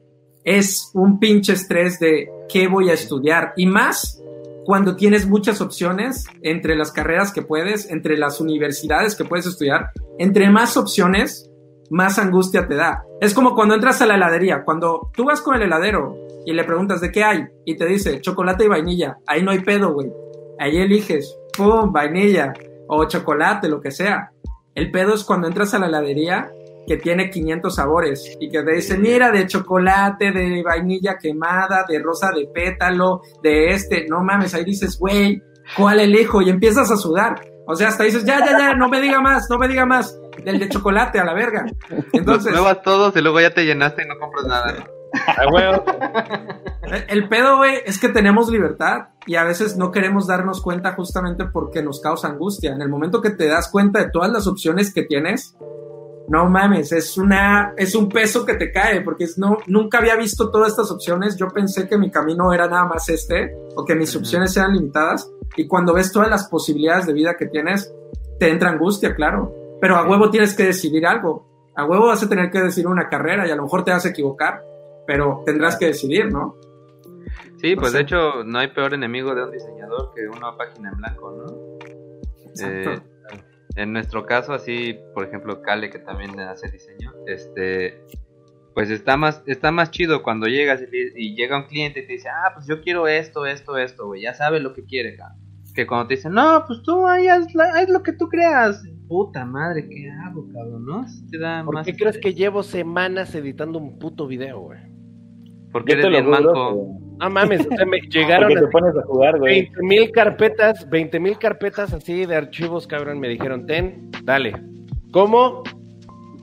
es 0.43 0.91
un 0.93 1.19
pinche 1.19 1.53
estrés 1.53 1.99
de 1.99 2.30
qué 2.49 2.68
voy 2.68 2.89
a 2.89 2.93
estudiar. 2.93 3.53
Y 3.56 3.65
más 3.65 4.22
cuando 4.65 4.95
tienes 4.95 5.27
muchas 5.27 5.61
opciones 5.61 6.26
entre 6.41 6.76
las 6.76 6.91
carreras 6.91 7.31
que 7.31 7.41
puedes, 7.41 7.89
entre 7.89 8.18
las 8.18 8.39
universidades 8.39 9.15
que 9.15 9.26
puedes 9.26 9.47
estudiar. 9.47 9.91
Entre 10.18 10.49
más 10.49 10.77
opciones, 10.77 11.48
más 11.89 12.19
angustia 12.19 12.67
te 12.67 12.75
da. 12.75 13.03
Es 13.19 13.33
como 13.33 13.55
cuando 13.55 13.75
entras 13.75 14.01
a 14.01 14.05
la 14.05 14.15
heladería, 14.15 14.63
cuando 14.63 15.11
tú 15.13 15.25
vas 15.25 15.41
con 15.41 15.55
el 15.55 15.63
heladero 15.63 16.15
y 16.45 16.53
le 16.53 16.63
preguntas 16.63 17.01
de 17.01 17.11
qué 17.11 17.23
hay 17.23 17.45
y 17.65 17.75
te 17.75 17.85
dice 17.85 18.21
chocolate 18.21 18.65
y 18.65 18.67
vainilla, 18.67 19.17
ahí 19.27 19.43
no 19.43 19.51
hay 19.51 19.59
pedo, 19.59 19.93
güey. 19.93 20.11
Ahí 20.59 20.77
eliges, 20.77 21.37
pum, 21.57 21.91
vainilla 21.91 22.53
o 22.87 23.05
chocolate, 23.05 23.69
lo 23.69 23.79
que 23.81 23.91
sea. 23.91 24.31
El 24.75 24.91
pedo 24.91 25.13
es 25.13 25.23
cuando 25.23 25.47
entras 25.47 25.73
a 25.73 25.79
la 25.79 25.87
heladería 25.87 26.51
que 26.89 26.97
tiene 26.97 27.29
500 27.29 27.75
sabores 27.75 28.37
y 28.39 28.49
que 28.49 28.63
te 28.63 28.73
dice, 28.73 28.97
mira, 28.97 29.31
de 29.31 29.45
chocolate, 29.45 30.31
de 30.31 30.63
vainilla 30.63 31.17
quemada, 31.21 31.85
de 31.87 31.99
rosa 31.99 32.31
de 32.31 32.47
pétalo, 32.47 33.21
de 33.43 33.69
este, 33.71 34.07
no 34.09 34.23
mames, 34.23 34.55
ahí 34.55 34.65
dices, 34.65 34.97
güey, 34.97 35.39
¿cuál 35.77 35.99
elijo? 35.99 36.41
Y 36.41 36.49
empiezas 36.49 36.89
a 36.89 36.97
sudar. 36.97 37.39
O 37.67 37.75
sea, 37.75 37.89
hasta 37.89 38.05
dices, 38.05 38.25
ya, 38.25 38.39
ya, 38.39 38.57
ya, 38.57 38.73
no 38.73 38.89
me 38.89 38.99
diga 38.99 39.21
más, 39.21 39.47
no 39.51 39.59
me 39.59 39.67
diga 39.67 39.85
más. 39.85 40.19
Del 40.43 40.59
de 40.59 40.69
chocolate 40.69 41.19
a 41.19 41.23
la 41.25 41.33
verga. 41.33 41.65
Los 41.89 42.05
Entonces, 42.13 42.51
pruebas 42.51 42.81
todos 42.81 43.15
y 43.15 43.21
luego 43.21 43.39
ya 43.39 43.51
te 43.51 43.65
llenaste 43.65 44.03
y 44.03 44.07
no 44.07 44.17
compras 44.19 44.45
nada. 44.45 44.73
¿no? 44.73 44.99
A 45.27 45.47
huevo. 45.51 45.83
el 47.07 47.27
pedo, 47.27 47.57
güey, 47.57 47.77
es 47.85 47.99
que 47.99 48.09
tenemos 48.09 48.49
libertad 48.49 49.09
y 49.25 49.35
a 49.35 49.43
veces 49.43 49.77
no 49.77 49.91
queremos 49.91 50.27
darnos 50.27 50.61
cuenta 50.61 50.93
justamente 50.93 51.45
porque 51.45 51.81
nos 51.83 52.01
causa 52.01 52.27
angustia. 52.27 52.71
En 52.73 52.81
el 52.81 52.89
momento 52.89 53.21
que 53.21 53.31
te 53.31 53.47
das 53.47 53.69
cuenta 53.71 53.99
de 53.99 54.09
todas 54.11 54.31
las 54.31 54.47
opciones 54.47 54.93
que 54.93 55.03
tienes, 55.03 55.55
no 56.27 56.47
mames, 56.47 56.91
es 56.91 57.17
una, 57.17 57.73
es 57.75 57.95
un 57.95 58.07
peso 58.07 58.45
que 58.45 58.53
te 58.53 58.71
cae 58.71 59.01
porque 59.01 59.23
es, 59.23 59.37
no, 59.39 59.57
nunca 59.65 59.97
había 59.97 60.15
visto 60.15 60.51
todas 60.51 60.69
estas 60.69 60.91
opciones. 60.91 61.37
Yo 61.37 61.47
pensé 61.47 61.87
que 61.87 61.97
mi 61.97 62.11
camino 62.11 62.53
era 62.53 62.67
nada 62.67 62.85
más 62.85 63.09
este 63.09 63.55
o 63.75 63.83
que 63.83 63.95
mis 63.95 64.11
Ujú. 64.15 64.19
opciones 64.19 64.55
eran 64.55 64.73
limitadas 64.73 65.29
y 65.57 65.67
cuando 65.67 65.93
ves 65.93 66.11
todas 66.11 66.29
las 66.29 66.47
posibilidades 66.47 67.07
de 67.07 67.13
vida 67.13 67.35
que 67.35 67.47
tienes, 67.47 67.91
te 68.39 68.49
entra 68.49 68.69
angustia, 68.69 69.15
claro. 69.15 69.53
Pero 69.81 69.95
a 69.95 70.07
huevo 70.07 70.30
tienes 70.30 70.56
que 70.56 70.64
decidir 70.64 71.06
algo. 71.06 71.72
A 71.76 71.85
huevo 71.85 72.07
vas 72.07 72.22
a 72.23 72.30
tener 72.30 72.51
que 72.51 72.61
decidir 72.61 72.88
una 72.88 73.07
carrera 73.07 73.47
y 73.47 73.51
a 73.51 73.56
lo 73.56 73.64
mejor 73.64 73.84
te 73.85 73.91
vas 73.91 74.06
a 74.06 74.10
equivocar, 74.10 74.61
pero 75.07 75.43
tendrás 75.45 75.77
que 75.77 75.88
decidir, 75.88 76.31
¿no? 76.31 76.56
Sí, 77.57 77.76
No 77.76 77.81
pues 77.81 77.91
sé. 77.91 77.97
de 77.97 78.03
hecho 78.03 78.43
no 78.43 78.60
hay 78.60 78.68
peor 78.69 78.93
enemigo 78.93 79.34
de 79.35 79.43
un 79.43 79.51
diseñador 79.51 80.14
que 80.14 80.27
una 80.27 80.56
página 80.57 80.89
en 80.89 80.97
blanco, 80.97 81.31
¿no? 81.31 82.65
Eh, 82.68 82.99
en 83.76 83.93
nuestro 83.93 84.26
caso, 84.26 84.53
así, 84.53 84.97
por 85.14 85.26
ejemplo, 85.26 85.61
Kale, 85.61 85.89
que 85.89 85.99
también 85.99 86.38
hace 86.39 86.69
diseño, 86.69 87.14
este, 87.27 88.01
pues 88.73 88.89
está 88.89 89.15
más, 89.15 89.41
está 89.45 89.72
más 89.72 89.91
chido 89.91 90.23
cuando 90.23 90.47
llegas 90.47 90.81
y, 90.81 90.88
y 91.15 91.35
llega 91.35 91.57
un 91.57 91.68
cliente 91.68 92.01
y 92.01 92.07
te 92.07 92.14
dice, 92.14 92.27
ah, 92.30 92.51
pues 92.53 92.65
yo 92.68 92.81
quiero 92.81 93.07
esto, 93.07 93.45
esto, 93.45 93.77
esto, 93.77 94.07
güey, 94.07 94.23
ya 94.23 94.34
sabe 94.34 94.60
lo 94.60 94.73
que 94.73 94.84
quiere, 94.84 95.15
cabrón. 95.15 95.38
Que 95.73 95.88
cuando 95.88 96.07
te 96.07 96.15
dicen, 96.15 96.34
no, 96.34 96.64
pues 96.68 96.81
tú 96.84 97.07
ahí 97.07 97.27
haz 97.27 97.47
lo 97.88 98.03
que 98.03 98.11
tú 98.14 98.27
creas. 98.27 98.84
Puta 99.10 99.44
madre, 99.44 99.90
¿qué 99.90 100.07
hago, 100.07 100.45
cabrón? 100.53 100.86
¿No? 100.86 101.03
Te 101.31 101.40
da 101.40 101.64
¿Por 101.65 101.73
más 101.73 101.86
qué 101.88 101.95
crees 101.95 102.19
que 102.19 102.36
llevo 102.36 102.61
semanas 102.61 103.34
editando 103.34 103.80
un 103.80 103.98
puto 103.98 104.27
video, 104.27 104.60
güey? 104.60 104.80
Porque 105.72 105.94
Yo 105.94 105.99
eres 105.99 106.06
te 106.06 106.11
lo 106.11 106.18
bien 106.19 106.30
manco. 106.30 106.99
No 107.19 107.30
mames, 107.31 107.65
o 107.65 107.76
sea, 107.76 107.88
me 107.88 108.02
llegaron 108.11 108.53
te 108.53 108.68
pones 108.68 108.95
a 108.95 109.02
jugar, 109.02 109.40
güey. 109.40 109.64
20 109.64 109.81
mil 109.81 110.11
carpetas, 110.11 110.88
20 110.88 111.19
mil 111.19 111.40
carpetas 111.40 111.91
así 111.91 112.27
de 112.27 112.36
archivos, 112.36 112.86
cabrón. 112.86 113.19
Me 113.19 113.30
dijeron, 113.30 113.65
ten, 113.65 114.11
dale. 114.23 114.53
¿Cómo? 115.11 115.64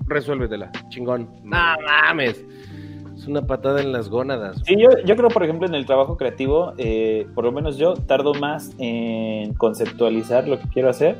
Resuélvetela, 0.08 0.72
chingón. 0.88 1.30
No 1.44 1.56
mames. 1.84 2.44
Es 3.14 3.28
una 3.28 3.46
patada 3.46 3.80
en 3.80 3.92
las 3.92 4.10
gónadas. 4.10 4.60
Sí, 4.64 4.74
yo, 4.76 4.88
yo 5.04 5.14
creo, 5.14 5.28
por 5.28 5.44
ejemplo, 5.44 5.68
en 5.68 5.74
el 5.76 5.86
trabajo 5.86 6.16
creativo, 6.16 6.72
eh, 6.78 7.28
por 7.32 7.44
lo 7.44 7.52
menos 7.52 7.78
yo 7.78 7.94
tardo 7.94 8.34
más 8.34 8.74
en 8.78 9.54
conceptualizar 9.54 10.48
lo 10.48 10.58
que 10.58 10.66
quiero 10.66 10.90
hacer 10.90 11.16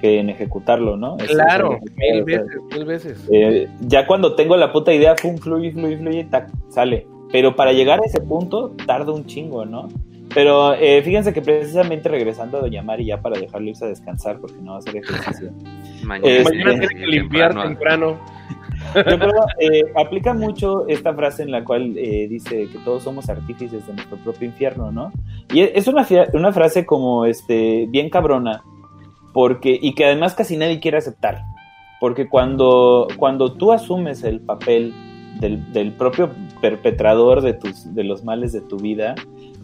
que 0.00 0.18
en 0.20 0.30
ejecutarlo, 0.30 0.96
¿no? 0.96 1.16
Claro, 1.16 1.78
es- 1.82 1.92
mil 1.96 2.22
o 2.22 2.26
sea, 2.26 2.38
veces, 2.42 2.60
mil 2.72 2.84
veces. 2.84 3.28
eh, 3.32 3.68
ya 3.80 4.06
cuando 4.06 4.34
tengo 4.34 4.56
la 4.56 4.72
puta 4.72 4.92
idea, 4.92 5.14
pum, 5.16 5.36
fluye, 5.38 5.72
fluye, 5.72 5.96
fluye, 5.98 6.24
tac, 6.24 6.50
sale. 6.68 7.06
Pero 7.32 7.56
para 7.56 7.72
llegar 7.72 8.00
a 8.00 8.06
ese 8.06 8.20
punto, 8.20 8.72
tarda 8.86 9.12
un 9.12 9.26
chingo, 9.26 9.64
¿no? 9.64 9.88
Pero 10.34 10.74
eh, 10.74 11.00
fíjense 11.02 11.32
que 11.32 11.40
precisamente 11.40 12.08
regresando 12.08 12.58
a 12.58 12.60
Doña 12.60 12.82
Mari, 12.82 13.06
ya 13.06 13.20
para 13.22 13.38
dejarlo 13.38 13.70
irse 13.70 13.84
a 13.84 13.88
descansar, 13.88 14.38
porque 14.38 14.56
no 14.60 14.72
va 14.72 14.76
a 14.76 14.78
hacer 14.80 14.96
ejercicio. 14.96 15.50
Mañana, 16.04 16.28
Eh, 16.30 16.44
Mañana 16.44 16.70
tiene 16.80 16.94
que 16.94 17.06
limpiar 17.06 17.54
temprano. 17.54 17.68
temprano. 17.68 18.36
Yo 18.94 19.18
creo, 19.18 19.32
eh, 19.58 19.82
aplica 19.96 20.34
mucho 20.34 20.86
esta 20.88 21.12
frase 21.14 21.42
en 21.42 21.50
la 21.50 21.64
cual 21.64 21.94
eh, 21.96 22.28
dice 22.28 22.68
que 22.70 22.78
todos 22.84 23.02
somos 23.02 23.28
artífices 23.28 23.86
de 23.86 23.94
nuestro 23.94 24.16
propio 24.18 24.46
infierno, 24.46 24.92
¿no? 24.92 25.10
Y 25.52 25.60
es 25.62 25.88
una, 25.88 26.06
una 26.34 26.52
frase 26.52 26.84
como 26.86 27.24
este 27.24 27.86
bien 27.88 28.10
cabrona, 28.10 28.62
porque, 29.36 29.78
y 29.78 29.92
que 29.92 30.06
además 30.06 30.32
casi 30.32 30.56
nadie 30.56 30.80
quiere 30.80 30.96
aceptar. 30.96 31.44
Porque 32.00 32.26
cuando, 32.26 33.06
cuando 33.18 33.52
tú 33.52 33.70
asumes 33.70 34.24
el 34.24 34.40
papel 34.40 34.94
del, 35.40 35.74
del 35.74 35.92
propio 35.92 36.30
perpetrador 36.62 37.42
de, 37.42 37.52
tus, 37.52 37.94
de 37.94 38.02
los 38.02 38.24
males 38.24 38.54
de 38.54 38.62
tu 38.62 38.78
vida, 38.78 39.14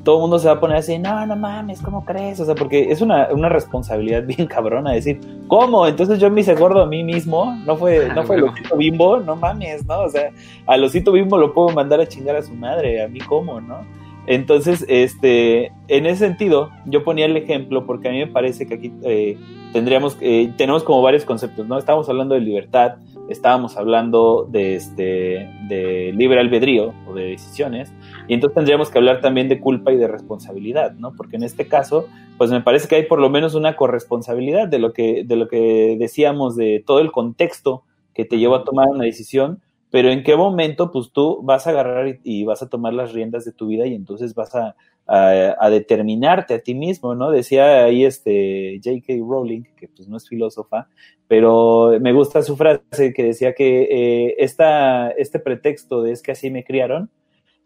todo 0.05 0.17
el 0.17 0.21
mundo 0.21 0.39
se 0.39 0.49
va 0.49 0.55
a 0.57 0.61
poner 0.61 0.77
así, 0.77 0.99
no, 0.99 1.25
no 1.25 1.37
mames, 1.37 1.81
¿cómo 1.81 2.05
crees? 2.05 2.39
O 2.41 2.45
sea, 2.45 2.55
porque 2.55 2.93
es 2.93 3.01
una, 3.01 3.29
una 3.33 3.49
responsabilidad 3.49 4.25
bien 4.27 4.47
cabrona 4.47 4.93
decir, 4.93 5.19
¿cómo? 5.49 5.87
Entonces 5.87 6.19
yo 6.19 6.31
me 6.31 6.43
hice 6.43 6.55
gordo 6.55 6.83
a 6.83 6.87
mí 6.87 7.03
mismo, 7.03 7.59
no 7.65 7.75
fue, 7.75 8.11
no 8.15 8.25
fue 8.25 8.37
el 8.37 8.45
osito 8.45 8.77
bimbo, 8.77 9.21
no 9.21 9.37
mames, 9.37 9.87
¿no? 9.87 10.01
O 10.01 10.11
sea, 10.11 10.33
al 10.67 10.85
osito 10.85 11.13
bimbo 11.13 11.39
lo 11.39 11.55
puedo 11.55 11.71
mandar 11.71 11.99
a 11.99 12.07
chingar 12.07 12.37
a 12.37 12.43
su 12.43 12.53
madre, 12.53 13.03
a 13.03 13.09
mí 13.09 13.21
cómo, 13.21 13.59
¿no? 13.59 13.87
Entonces, 14.27 14.85
este, 14.89 15.73
en 15.89 16.07
ese 16.07 16.27
sentido, 16.27 16.71
yo 16.87 17.03
ponía 17.03 17.27
el 17.27 17.37
ejemplo 17.37 17.87
porque 17.87 18.09
a 18.09 18.13
mí 18.13 18.19
me 18.19 18.29
parece 18.29 18.67
que 18.67 18.75
aquí 18.75 18.93
eh, 19.03 19.37
tendríamos, 19.73 20.17
eh, 20.21 20.53
tenemos 20.57 20.85
como 20.85 21.03
varios 21.03 21.25
conceptos, 21.25 21.67
¿no? 21.67 21.77
Estábamos 21.77 22.09
hablando 22.09 22.35
de 22.35 22.41
libertad, 22.41 22.97
estábamos 23.29 23.77
hablando 23.77 24.47
de, 24.49 24.77
este, 24.77 25.51
de 25.69 26.13
libre 26.15 26.39
albedrío 26.39 26.95
o 27.09 27.15
de 27.15 27.25
decisiones, 27.25 27.93
y 28.29 28.35
entonces 28.35 28.55
tendríamos 28.55 28.91
que 28.91 28.99
hablar 28.99 29.21
también 29.21 29.49
de 29.49 29.59
culpa 29.59 29.93
y 29.93 29.97
de 29.97 30.07
responsabilidad, 30.07 30.93
¿no? 30.93 31.15
Porque 31.17 31.37
en 31.37 31.43
este 31.43 31.67
caso, 31.67 32.07
pues 32.39 32.51
me 32.51 32.61
parece 32.61 32.87
que 32.87 32.97
hay 32.97 33.03
por 33.05 33.21
lo 33.21 33.29
menos 33.29 33.55
una 33.55 33.75
corresponsabilidad 33.75 34.69
de 34.69 34.79
lo 34.79 34.93
que, 34.93 35.25
de 35.25 35.37
lo 35.37 35.49
que 35.49 35.97
decíamos 35.99 36.55
de 36.55 36.83
todo 36.87 37.01
el 37.01 37.11
contexto 37.11 37.83
que 38.15 38.25
te 38.25 38.39
llevó 38.39 38.57
a 38.57 38.65
tomar 38.65 38.89
una 38.89 39.05
decisión, 39.05 39.61
pero 39.93 40.11
en 40.11 40.25
qué 40.25 40.35
momento 40.37 40.91
pues 40.91 41.13
tú 41.13 41.41
vas 41.43 41.67
a 41.67 41.71
agarrar 41.71 42.09
y, 42.09 42.21
y 42.25 42.45
vas 42.45 42.63
a 42.63 42.69
tomar 42.69 42.95
las 42.95 43.13
riendas 43.13 43.45
de 43.45 43.53
tu 43.53 43.69
vida 43.69 43.87
y 43.87 43.95
entonces 43.95 44.35
vas 44.35 44.55
a, 44.57 44.75
a, 45.07 45.55
a 45.61 45.71
determinarte 45.71 46.55
a 46.55 46.61
ti 46.61 46.75
mismo, 46.75 47.15
¿no? 47.15 47.31
Decía 47.31 47.85
ahí 47.85 48.05
este 48.05 48.81
J.K. 48.83 49.15
Rowling, 49.19 49.65
que 49.77 49.89
pues 49.89 50.09
no 50.09 50.17
es 50.17 50.27
filósofa, 50.27 50.89
pero 51.29 51.93
me 52.01 52.13
gusta 52.13 52.43
su 52.43 52.57
frase 52.57 53.13
que 53.13 53.23
decía 53.23 53.55
que 53.55 53.83
eh, 53.83 54.37
esta, 54.39 55.11
este 55.11 55.39
pretexto 55.39 56.03
de 56.03 56.13
es 56.13 56.23
que 56.23 56.33
así 56.33 56.51
me 56.51 56.65
criaron, 56.65 57.11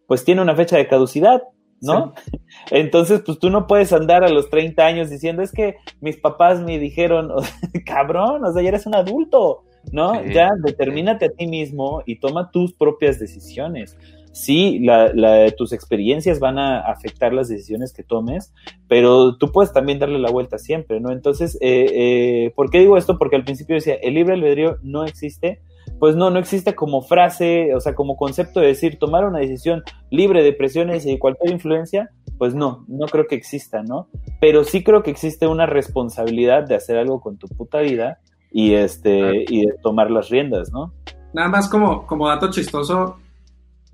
pues 0.07 0.25
tiene 0.25 0.43
una 0.43 0.57
fecha 0.57 0.77
de 0.77 0.89
caducidad, 0.89 1.43
¿no? 1.81 2.15
Entonces, 2.71 3.23
pues 3.25 3.39
tú 3.39 3.51
no 3.51 3.67
puedes 3.67 3.93
andar 3.93 4.25
a 4.25 4.29
los 4.29 4.51
30 4.51 4.85
años 4.85 5.11
diciendo, 5.11 5.43
es 5.43 5.53
que 5.53 5.77
mis 6.01 6.17
papás 6.17 6.61
me 6.61 6.79
dijeron, 6.79 7.31
cabrón, 7.87 8.45
o 8.45 8.53
sea, 8.53 8.63
ya 8.63 8.69
eres 8.69 8.87
un 8.87 8.95
adulto, 8.95 9.66
¿no? 9.93 10.23
Sí, 10.23 10.33
ya 10.35 10.51
sí. 10.55 10.63
determínate 10.65 11.27
a 11.27 11.31
ti 11.31 11.47
mismo 11.47 12.03
y 12.07 12.17
toma 12.17 12.51
tus 12.51 12.73
propias 12.75 13.19
decisiones. 13.19 13.97
Sí, 14.33 14.81
la, 14.81 15.13
la- 15.15 15.51
tus 15.53 15.73
experiencias 15.73 16.41
van 16.41 16.59
a 16.59 16.81
afectar 16.81 17.33
las 17.33 17.49
decisiones 17.49 17.95
que 17.95 18.03
tomes, 18.03 18.53
pero 18.87 19.39
tú 19.39 19.51
puedes 19.51 19.73
también 19.73 19.99
darle 19.99 20.19
la 20.19 20.31
vuelta 20.31 20.59
siempre, 20.59 21.01
¿no? 21.01 21.11
Entonces, 21.11 21.57
eh, 21.63 21.87
eh, 21.95 22.53
¿por 22.55 22.69
qué 22.71 22.81
digo 22.81 22.99
esto? 22.99 23.17
Porque 23.19 23.37
al 23.37 23.45
principio 23.45 23.77
decía, 23.77 23.95
el 23.95 24.13
libre 24.15 24.35
albedrío 24.35 24.77
no 24.83 25.05
existe. 25.05 25.61
Pues 26.01 26.17
no, 26.17 26.31
no 26.31 26.41
existe 26.41 26.75
como 26.75 27.01
frase, 27.01 27.73
o 27.75 27.81
sea, 27.81 27.95
como 27.95 28.17
concepto 28.17 28.59
de 28.61 28.67
decir, 28.67 28.99
tomar 28.99 29.25
una 29.25 29.39
decisión 29.39 29.85
libre 30.11 30.43
de 30.43 30.53
presiones 30.53 31.07
y 31.07 31.13
de 31.13 31.19
cualquier 31.19 31.53
influencia, 31.53 32.11
pues 32.39 32.55
no, 32.55 32.85
no 32.89 33.07
creo 33.07 33.27
que 33.29 33.37
exista, 33.37 33.83
¿no? 33.85 34.09
Pero 34.41 34.65
sí 34.65 34.83
creo 34.83 35.03
que 35.05 35.13
existe 35.13 35.47
una 35.47 35.65
responsabilidad 35.65 36.65
de 36.67 36.75
hacer 36.75 36.99
algo 36.99 37.21
con 37.21 37.39
tu 37.39 37.47
puta 37.49 37.79
vida 37.81 38.19
y 38.51 38.75
este 38.75 39.45
y 39.49 39.67
de 39.67 39.75
tomar 39.83 40.11
las 40.11 40.29
riendas, 40.29 40.73
¿no? 40.73 40.93
Nada 41.33 41.49
más 41.49 41.69
como, 41.69 42.07
como 42.07 42.29
dato 42.29 42.51
chistoso, 42.51 43.19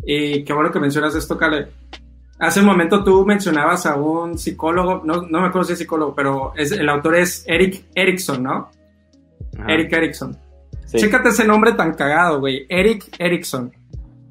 y 0.04 0.44
qué 0.44 0.52
bueno 0.52 0.70
que 0.70 0.80
mencionas 0.80 1.14
esto, 1.14 1.36
Kale. 1.36 1.68
Hace 2.38 2.60
un 2.60 2.66
momento 2.66 3.04
tú 3.04 3.24
mencionabas 3.24 3.86
a 3.86 3.94
un 3.94 4.36
psicólogo, 4.36 5.02
no, 5.04 5.22
no 5.22 5.40
me 5.40 5.46
acuerdo 5.46 5.64
si 5.64 5.72
es 5.74 5.78
psicólogo, 5.78 6.14
pero 6.14 6.52
es, 6.56 6.72
el 6.72 6.88
autor 6.88 7.16
es 7.16 7.44
Eric 7.46 7.84
Erickson, 7.94 8.42
¿no? 8.42 8.70
Ajá. 9.58 9.72
Eric 9.72 9.92
Erickson. 9.92 10.36
Sí. 10.86 10.98
Chécate 10.98 11.28
ese 11.28 11.44
nombre 11.44 11.72
tan 11.72 11.94
cagado, 11.94 12.40
güey. 12.40 12.66
Eric 12.68 13.14
Erickson. 13.18 13.72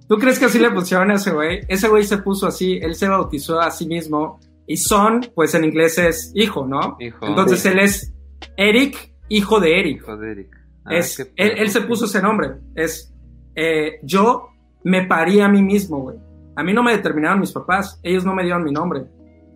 ¿Tú 0.07 0.17
crees 0.17 0.39
que 0.39 0.45
así 0.45 0.59
le 0.59 0.71
pusieron 0.71 1.09
a 1.09 1.15
ese 1.15 1.31
güey? 1.31 1.61
Ese 1.69 1.87
güey 1.87 2.03
se 2.03 2.17
puso 2.17 2.47
así, 2.47 2.77
él 2.81 2.95
se 2.95 3.07
bautizó 3.07 3.61
a 3.61 3.71
sí 3.71 3.87
mismo. 3.87 4.39
Y 4.67 4.75
son, 4.77 5.21
pues 5.33 5.55
en 5.55 5.63
inglés 5.63 5.97
es 5.97 6.31
hijo, 6.35 6.67
¿no? 6.67 6.97
Hijo. 6.99 7.25
Entonces 7.25 7.65
él 7.65 7.79
es 7.79 8.13
Eric, 8.57 9.10
hijo 9.35 9.59
de 9.59 9.79
Eric. 9.79 9.97
Hijo 9.97 10.17
de 10.17 10.31
Eric. 10.31 10.57
Ah, 10.85 10.95
es, 10.95 11.31
él, 11.35 11.69
se 11.69 11.81
puso 11.81 12.05
ese 12.05 12.21
nombre. 12.21 12.55
Es 12.75 13.13
eh, 13.55 13.99
yo 14.03 14.49
me 14.83 15.05
parí 15.05 15.39
a 15.41 15.47
mí 15.47 15.61
mismo, 15.61 15.99
güey. 15.99 16.17
A 16.55 16.63
mí 16.63 16.73
no 16.73 16.83
me 16.83 16.95
determinaron 16.95 17.39
mis 17.39 17.51
papás, 17.51 17.99
ellos 18.03 18.25
no 18.25 18.33
me 18.33 18.43
dieron 18.43 18.63
mi 18.63 18.71
nombre. 18.71 19.05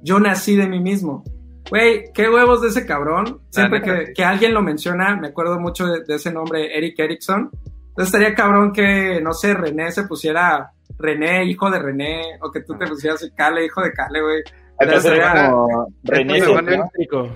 Yo 0.01 0.19
nací 0.19 0.55
de 0.55 0.67
mí 0.67 0.79
mismo. 0.79 1.23
Güey, 1.69 2.11
qué 2.13 2.29
huevos 2.29 2.61
de 2.61 2.69
ese 2.69 2.85
cabrón. 2.85 3.41
Siempre 3.49 3.81
que, 3.81 4.13
que 4.13 4.23
alguien 4.23 4.53
lo 4.53 4.61
menciona, 4.61 5.15
me 5.15 5.29
acuerdo 5.29 5.59
mucho 5.59 5.87
de, 5.87 6.03
de 6.03 6.15
ese 6.15 6.31
nombre, 6.31 6.77
Eric 6.77 6.99
Erickson. 6.99 7.49
Entonces 7.89 8.13
estaría 8.13 8.35
cabrón 8.35 8.71
que, 8.71 9.19
no 9.21 9.33
sé, 9.33 9.53
René 9.53 9.91
se 9.91 10.03
pusiera 10.03 10.71
René, 10.99 11.45
hijo 11.45 11.69
de 11.69 11.79
René, 11.79 12.21
o 12.41 12.51
que 12.51 12.61
tú 12.61 12.77
te 12.77 12.87
pusieras 12.87 13.29
Cale, 13.35 13.65
hijo 13.65 13.81
de 13.81 13.91
Cale, 13.93 14.21
güey. 14.21 14.43
Entonces, 14.79 15.03
sería 15.03 15.49
como 15.49 15.87
René 16.03 16.37
Esto 16.37 17.29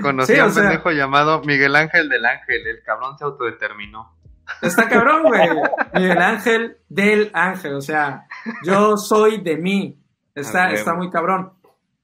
Conocí 0.00 0.34
Sí, 0.34 0.38
a 0.40 0.44
un 0.46 0.52
sea- 0.52 0.62
pendejo 0.64 0.90
llamado 0.92 1.42
Miguel 1.44 1.74
Ángel 1.76 2.08
del 2.08 2.24
Ángel. 2.24 2.66
El 2.66 2.82
cabrón 2.84 3.16
se 3.18 3.24
autodeterminó. 3.24 4.16
Está 4.60 4.88
cabrón, 4.88 5.22
güey. 5.24 5.48
Miguel 5.94 6.18
Ángel 6.18 6.76
del 6.88 7.30
Ángel. 7.32 7.74
O 7.74 7.80
sea, 7.80 8.26
yo 8.64 8.96
soy 8.96 9.40
de 9.40 9.56
mí. 9.56 9.98
Está, 10.34 10.64
Ah, 10.66 10.72
está 10.72 10.94
muy 10.94 11.10
cabrón. 11.10 11.52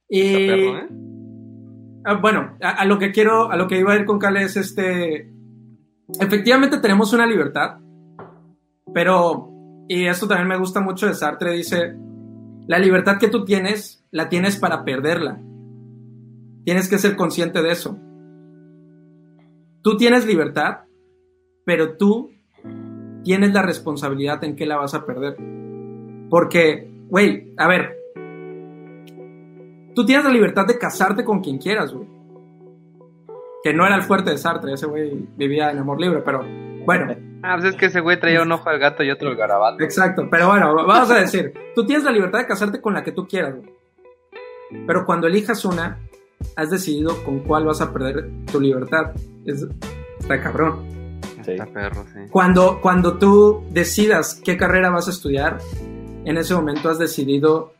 Y 0.08 0.46
perro, 0.48 0.78
¿eh? 0.78 0.88
ah, 2.06 2.14
bueno, 2.20 2.56
a, 2.62 2.70
a 2.70 2.84
lo 2.84 2.98
que 2.98 3.12
quiero, 3.12 3.50
a 3.50 3.56
lo 3.56 3.66
que 3.68 3.78
iba 3.78 3.92
a 3.92 3.96
ir 3.96 4.04
con 4.06 4.18
Cale 4.18 4.42
es 4.42 4.56
este. 4.56 5.30
Efectivamente 6.20 6.78
tenemos 6.78 7.12
una 7.12 7.26
libertad, 7.26 7.78
pero, 8.94 9.50
y 9.88 10.06
esto 10.06 10.26
también 10.26 10.48
me 10.48 10.56
gusta 10.56 10.80
mucho 10.80 11.06
de 11.06 11.14
Sartre, 11.14 11.52
dice, 11.52 11.94
la 12.66 12.78
libertad 12.78 13.18
que 13.18 13.28
tú 13.28 13.44
tienes, 13.44 14.02
la 14.10 14.28
tienes 14.30 14.56
para 14.56 14.84
perderla. 14.84 15.38
Tienes 16.68 16.90
que 16.90 16.98
ser 16.98 17.16
consciente 17.16 17.62
de 17.62 17.70
eso. 17.70 17.96
Tú 19.80 19.96
tienes 19.96 20.26
libertad, 20.26 20.80
pero 21.64 21.96
tú 21.96 22.30
tienes 23.24 23.54
la 23.54 23.62
responsabilidad 23.62 24.44
en 24.44 24.54
qué 24.54 24.66
la 24.66 24.76
vas 24.76 24.92
a 24.92 25.06
perder. 25.06 25.34
Porque, 26.28 26.92
güey, 27.08 27.54
a 27.56 27.68
ver, 27.68 27.96
tú 29.94 30.04
tienes 30.04 30.26
la 30.26 30.30
libertad 30.30 30.66
de 30.66 30.76
casarte 30.76 31.24
con 31.24 31.40
quien 31.40 31.56
quieras, 31.56 31.94
güey. 31.94 32.06
Que 33.64 33.72
no 33.72 33.86
era 33.86 33.96
el 33.96 34.02
fuerte 34.02 34.28
de 34.32 34.36
Sartre, 34.36 34.74
ese 34.74 34.84
güey 34.84 35.26
vivía 35.38 35.70
en 35.70 35.78
amor 35.78 35.98
libre, 35.98 36.20
pero 36.22 36.44
bueno, 36.84 37.16
Ah, 37.42 37.56
pues 37.58 37.70
es 37.72 37.76
que 37.80 37.86
ese 37.86 38.00
güey 38.00 38.20
traía 38.20 38.42
un 38.42 38.52
ojo 38.52 38.68
al 38.68 38.78
gato 38.78 39.02
y 39.02 39.10
otro 39.10 39.30
al 39.30 39.36
garabato. 39.36 39.82
exacto. 39.82 40.28
Pero 40.30 40.48
bueno, 40.48 40.74
vamos 40.74 41.10
a 41.10 41.20
decir, 41.20 41.50
tú 41.74 41.86
tienes 41.86 42.04
la 42.04 42.12
libertad 42.12 42.40
de 42.40 42.46
casarte 42.46 42.82
con 42.82 42.92
la 42.92 43.02
que 43.02 43.12
tú 43.12 43.26
quieras, 43.26 43.54
güey. 43.56 43.72
Pero 44.86 45.06
cuando 45.06 45.28
elijas 45.28 45.64
una, 45.64 45.98
has 46.56 46.70
decidido 46.70 47.22
con 47.24 47.40
cuál 47.40 47.64
vas 47.64 47.80
a 47.80 47.92
perder 47.92 48.30
tu 48.50 48.60
libertad. 48.60 49.12
Es, 49.44 49.66
está 50.18 50.40
cabrón. 50.40 50.86
Sí. 51.44 51.52
Está 51.52 51.66
perro, 51.66 52.04
sí. 52.12 52.20
Cuando, 52.30 52.80
cuando 52.80 53.18
tú 53.18 53.64
decidas 53.70 54.40
qué 54.44 54.56
carrera 54.56 54.90
vas 54.90 55.08
a 55.08 55.10
estudiar, 55.10 55.58
en 56.24 56.36
ese 56.36 56.54
momento 56.54 56.90
has 56.90 56.98
decidido 56.98 57.72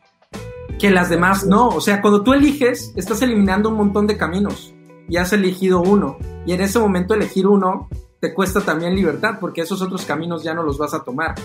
que 0.79 0.89
las 0.89 1.09
demás 1.09 1.45
no. 1.45 1.67
O 1.67 1.81
sea, 1.81 2.01
cuando 2.01 2.23
tú 2.23 2.33
eliges, 2.33 2.93
estás 2.95 3.21
eliminando 3.21 3.69
un 3.69 3.75
montón 3.75 4.07
de 4.07 4.17
caminos 4.17 4.73
y 5.07 5.17
has 5.17 5.33
elegido 5.33 5.81
uno. 5.81 6.17
Y 6.45 6.53
en 6.53 6.61
ese 6.61 6.79
momento 6.79 7.13
elegir 7.13 7.45
uno 7.47 7.89
te 8.19 8.33
cuesta 8.33 8.61
también 8.61 8.95
libertad 8.95 9.37
porque 9.39 9.61
esos 9.61 9.81
otros 9.81 10.05
caminos 10.05 10.43
ya 10.43 10.53
no 10.53 10.63
los 10.63 10.77
vas 10.77 10.93
a 10.93 11.03
tomar. 11.03 11.35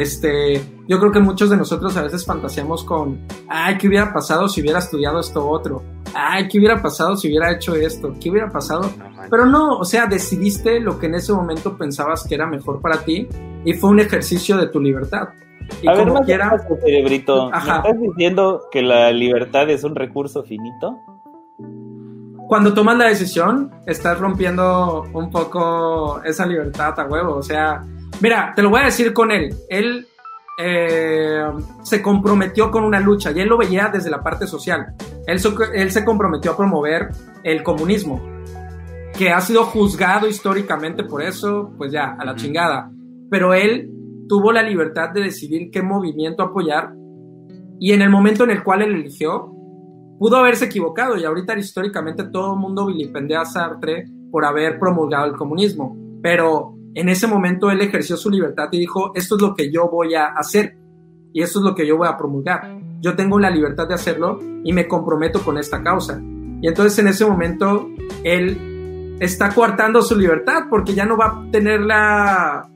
Este, 0.00 0.62
yo 0.86 0.98
creo 0.98 1.10
que 1.10 1.20
muchos 1.20 1.50
de 1.50 1.56
nosotros 1.56 1.96
a 1.96 2.02
veces 2.02 2.24
fantaseamos 2.24 2.84
con, 2.84 3.26
ay, 3.48 3.76
¿qué 3.78 3.88
hubiera 3.88 4.12
pasado 4.12 4.48
si 4.48 4.60
hubiera 4.60 4.78
estudiado 4.78 5.20
esto 5.20 5.48
otro? 5.48 5.82
Ay, 6.14 6.48
¿qué 6.48 6.58
hubiera 6.58 6.80
pasado 6.80 7.16
si 7.16 7.28
hubiera 7.28 7.52
hecho 7.52 7.74
esto? 7.74 8.14
¿Qué 8.20 8.30
hubiera 8.30 8.48
pasado 8.48 8.90
pero 9.30 9.46
no, 9.46 9.78
o 9.78 9.84
sea, 9.84 10.06
decidiste 10.06 10.80
lo 10.80 10.98
que 10.98 11.06
en 11.06 11.16
ese 11.16 11.32
momento 11.32 11.76
pensabas 11.76 12.26
que 12.26 12.34
era 12.34 12.46
mejor 12.46 12.80
para 12.80 12.98
ti 12.98 13.28
y 13.64 13.74
fue 13.74 13.90
un 13.90 14.00
ejercicio 14.00 14.56
de 14.56 14.68
tu 14.68 14.80
libertad. 14.80 15.28
Y 15.82 15.88
A 15.88 15.92
ver, 15.92 16.04
como 16.04 16.14
más 16.14 16.26
quiera, 16.26 16.56
cerebrito. 16.82 17.52
Ajá. 17.52 17.82
¿Me 17.82 17.88
estás 17.90 18.00
diciendo 18.00 18.62
que 18.70 18.80
la 18.80 19.12
libertad 19.12 19.68
es 19.68 19.84
un 19.84 19.94
recurso 19.94 20.42
finito? 20.44 20.96
cuando 22.48 22.72
tomas 22.72 22.96
la 22.96 23.08
decisión, 23.08 23.70
estás 23.84 24.18
rompiendo 24.18 25.04
un 25.12 25.30
poco 25.30 26.22
esa 26.24 26.46
libertad 26.46 26.98
a 26.98 27.04
huevo. 27.04 27.34
O 27.34 27.42
sea, 27.42 27.84
mira, 28.20 28.52
te 28.54 28.62
lo 28.62 28.70
voy 28.70 28.80
a 28.80 28.86
decir 28.86 29.12
con 29.12 29.30
él. 29.30 29.54
Él 29.68 30.06
eh, 30.58 31.44
se 31.82 32.02
comprometió 32.02 32.70
con 32.70 32.84
una 32.84 33.00
lucha 33.00 33.30
y 33.32 33.40
él 33.40 33.48
lo 33.48 33.58
veía 33.58 33.90
desde 33.92 34.10
la 34.10 34.22
parte 34.22 34.46
social. 34.46 34.94
Él, 35.26 35.40
él 35.74 35.90
se 35.90 36.04
comprometió 36.04 36.52
a 36.52 36.56
promover 36.56 37.10
el 37.44 37.62
comunismo, 37.62 38.20
que 39.16 39.30
ha 39.30 39.40
sido 39.40 39.64
juzgado 39.64 40.26
históricamente 40.28 41.04
por 41.04 41.22
eso, 41.22 41.72
pues 41.76 41.92
ya, 41.92 42.16
a 42.18 42.24
la 42.24 42.34
chingada. 42.34 42.90
Pero 43.30 43.54
él 43.54 43.90
tuvo 44.28 44.52
la 44.52 44.62
libertad 44.62 45.10
de 45.10 45.22
decidir 45.22 45.70
qué 45.70 45.82
movimiento 45.82 46.42
apoyar 46.42 46.92
y 47.80 47.92
en 47.92 48.02
el 48.02 48.10
momento 48.10 48.44
en 48.44 48.50
el 48.50 48.62
cual 48.64 48.82
él 48.82 48.94
eligió, 48.94 49.52
pudo 50.18 50.36
haberse 50.36 50.64
equivocado 50.64 51.16
y 51.16 51.24
ahorita 51.24 51.56
históricamente 51.56 52.24
todo 52.24 52.54
el 52.54 52.60
mundo 52.60 52.86
vilipendea 52.86 53.42
a 53.42 53.44
Sartre 53.44 54.06
por 54.30 54.44
haber 54.44 54.78
promulgado 54.78 55.26
el 55.26 55.36
comunismo, 55.36 55.96
pero 56.22 56.77
en 56.94 57.08
ese 57.08 57.26
momento 57.26 57.70
él 57.70 57.80
ejerció 57.80 58.16
su 58.16 58.30
libertad 58.30 58.68
y 58.72 58.78
dijo, 58.78 59.12
esto 59.14 59.36
es 59.36 59.42
lo 59.42 59.54
que 59.54 59.70
yo 59.70 59.88
voy 59.88 60.14
a 60.14 60.26
hacer 60.26 60.76
y 61.32 61.42
esto 61.42 61.60
es 61.60 61.64
lo 61.64 61.74
que 61.74 61.86
yo 61.86 61.96
voy 61.96 62.08
a 62.08 62.16
promulgar. 62.16 62.78
Yo 63.00 63.14
tengo 63.14 63.38
la 63.38 63.50
libertad 63.50 63.86
de 63.86 63.94
hacerlo 63.94 64.38
y 64.64 64.72
me 64.72 64.88
comprometo 64.88 65.40
con 65.42 65.58
esta 65.58 65.82
causa. 65.82 66.20
Y 66.60 66.66
entonces 66.66 66.98
en 66.98 67.08
ese 67.08 67.24
momento 67.24 67.88
él 68.24 69.16
está 69.20 69.50
coartando 69.50 70.02
su 70.02 70.16
libertad 70.16 70.64
porque 70.68 70.94
ya 70.94 71.04
no 71.04 71.16
va 71.16 71.26
a 71.26 71.50
tener 71.50 71.80
la, 71.80 72.68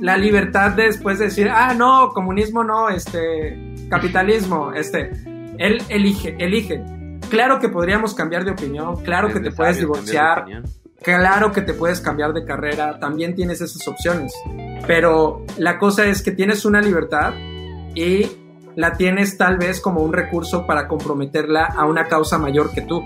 la 0.00 0.16
libertad 0.16 0.72
de 0.72 0.84
después 0.84 1.18
de 1.18 1.26
decir, 1.26 1.48
ah, 1.48 1.74
no, 1.74 2.10
comunismo 2.10 2.62
no, 2.64 2.90
este, 2.90 3.74
capitalismo, 3.88 4.72
este, 4.72 5.10
él 5.58 5.82
elige, 5.88 6.36
elige. 6.38 6.84
Claro 7.30 7.58
que 7.58 7.68
podríamos 7.68 8.14
cambiar 8.14 8.44
de 8.44 8.50
opinión, 8.50 9.02
claro 9.02 9.28
Es 9.28 9.34
que 9.34 9.40
te 9.40 9.50
puedes 9.50 9.78
divorciar. 9.78 10.44
Claro 11.04 11.52
que 11.52 11.60
te 11.60 11.74
puedes 11.74 12.00
cambiar 12.00 12.32
de 12.32 12.44
carrera, 12.44 12.98
también 12.98 13.34
tienes 13.34 13.60
esas 13.60 13.86
opciones, 13.86 14.32
pero 14.86 15.44
la 15.58 15.78
cosa 15.78 16.06
es 16.06 16.22
que 16.22 16.32
tienes 16.32 16.64
una 16.64 16.80
libertad 16.80 17.34
y 17.94 18.26
la 18.74 18.94
tienes 18.94 19.36
tal 19.38 19.58
vez 19.58 19.80
como 19.80 20.02
un 20.02 20.12
recurso 20.12 20.66
para 20.66 20.88
comprometerla 20.88 21.66
a 21.66 21.86
una 21.86 22.06
causa 22.06 22.38
mayor 22.38 22.72
que 22.72 22.80
tú, 22.82 23.02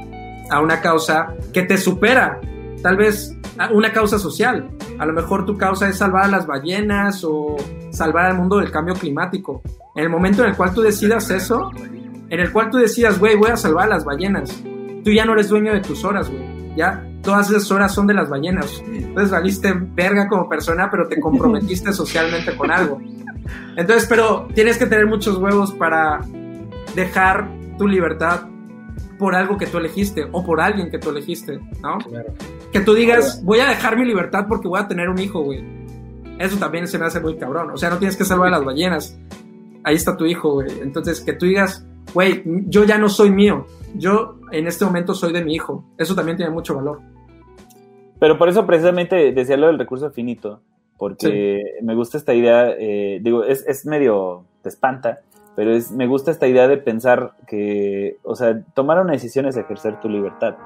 a 0.50 0.60
una 0.60 0.80
causa 0.80 1.34
que 1.52 1.62
te 1.62 1.76
supera, 1.76 2.40
tal 2.82 2.96
vez 2.96 3.36
una 3.72 3.92
causa 3.92 4.18
social. 4.18 4.70
A 4.98 5.04
lo 5.04 5.12
mejor 5.12 5.44
tu 5.44 5.56
causa 5.56 5.88
es 5.88 5.98
salvar 5.98 6.24
a 6.24 6.28
las 6.28 6.46
ballenas 6.46 7.22
o 7.24 7.56
salvar 7.90 8.26
al 8.26 8.36
mundo 8.36 8.58
del 8.58 8.70
cambio 8.70 8.94
climático. 8.94 9.62
En 9.94 10.04
el 10.04 10.10
momento 10.10 10.42
en 10.42 10.50
el 10.50 10.56
cual 10.56 10.72
tú 10.72 10.80
decidas 10.80 11.30
eso, 11.30 11.70
en 12.30 12.40
el 12.40 12.52
cual 12.52 12.70
tú 12.70 12.78
decidas, 12.78 13.18
güey, 13.18 13.36
voy 13.36 13.50
a 13.50 13.56
salvar 13.56 13.86
a 13.86 13.94
las 13.94 14.04
ballenas, 14.04 14.50
tú 15.04 15.10
ya 15.10 15.24
no 15.24 15.32
eres 15.32 15.48
dueño 15.48 15.72
de 15.72 15.80
tus 15.80 16.04
horas, 16.04 16.30
güey. 16.30 16.74
Ya 16.76 17.07
todas 17.22 17.50
esas 17.50 17.70
horas 17.70 17.94
son 17.94 18.06
de 18.06 18.14
las 18.14 18.28
ballenas. 18.28 18.82
Entonces 18.86 19.30
valiste 19.30 19.72
verga 19.74 20.28
como 20.28 20.48
persona, 20.48 20.90
pero 20.90 21.08
te 21.08 21.20
comprometiste 21.20 21.92
socialmente 21.94 22.56
con 22.56 22.70
algo. 22.70 23.00
Entonces, 23.76 24.06
pero 24.08 24.48
tienes 24.54 24.78
que 24.78 24.86
tener 24.86 25.06
muchos 25.06 25.38
huevos 25.38 25.72
para 25.72 26.20
dejar 26.94 27.48
tu 27.78 27.86
libertad 27.86 28.42
por 29.18 29.34
algo 29.34 29.56
que 29.56 29.66
tú 29.66 29.78
elegiste 29.78 30.28
o 30.30 30.44
por 30.44 30.60
alguien 30.60 30.90
que 30.90 30.98
tú 30.98 31.10
elegiste, 31.10 31.58
¿no? 31.82 31.98
Claro. 31.98 32.34
Que 32.72 32.80
tú 32.80 32.94
digas, 32.94 33.42
voy 33.44 33.60
a 33.60 33.68
dejar 33.68 33.96
mi 33.96 34.04
libertad 34.04 34.46
porque 34.48 34.68
voy 34.68 34.80
a 34.80 34.86
tener 34.86 35.08
un 35.08 35.18
hijo, 35.18 35.42
güey. 35.42 35.64
Eso 36.38 36.56
también 36.56 36.86
se 36.86 36.98
me 36.98 37.06
hace 37.06 37.20
muy 37.20 37.36
cabrón. 37.36 37.70
O 37.70 37.76
sea, 37.76 37.90
no 37.90 37.98
tienes 37.98 38.16
que 38.16 38.24
salvar 38.24 38.48
a 38.48 38.50
las 38.52 38.64
ballenas. 38.64 39.18
Ahí 39.82 39.96
está 39.96 40.16
tu 40.16 40.24
hijo, 40.24 40.52
güey. 40.52 40.68
Entonces, 40.80 41.20
que 41.20 41.32
tú 41.32 41.46
digas, 41.46 41.84
güey, 42.14 42.42
yo 42.66 42.84
ya 42.84 42.96
no 42.96 43.08
soy 43.08 43.30
mío. 43.30 43.66
Yo 43.96 44.36
en 44.52 44.66
este 44.66 44.84
momento 44.84 45.14
soy 45.14 45.32
de 45.32 45.44
mi 45.44 45.54
hijo. 45.54 45.84
Eso 45.96 46.14
también 46.14 46.36
tiene 46.36 46.52
mucho 46.52 46.74
valor. 46.74 47.00
Pero 48.18 48.38
por 48.38 48.48
eso 48.48 48.66
precisamente 48.66 49.32
decía 49.32 49.56
lo 49.56 49.68
del 49.68 49.78
recurso 49.78 50.10
finito, 50.10 50.60
porque 50.96 51.62
me 51.82 51.94
gusta 51.94 52.18
esta 52.18 52.34
idea, 52.34 52.70
eh, 52.70 53.20
digo, 53.22 53.44
es, 53.44 53.64
es 53.66 53.86
medio, 53.86 54.44
te 54.62 54.68
espanta, 54.68 55.20
pero 55.54 55.72
es, 55.72 55.92
me 55.92 56.06
gusta 56.06 56.30
esta 56.30 56.48
idea 56.48 56.66
de 56.66 56.78
pensar 56.78 57.34
que, 57.46 58.18
o 58.24 58.34
sea, 58.34 58.62
tomar 58.74 59.00
una 59.00 59.12
decisión 59.12 59.46
es 59.46 59.56
ejercer 59.56 60.00
tu 60.00 60.08
libertad. 60.08 60.56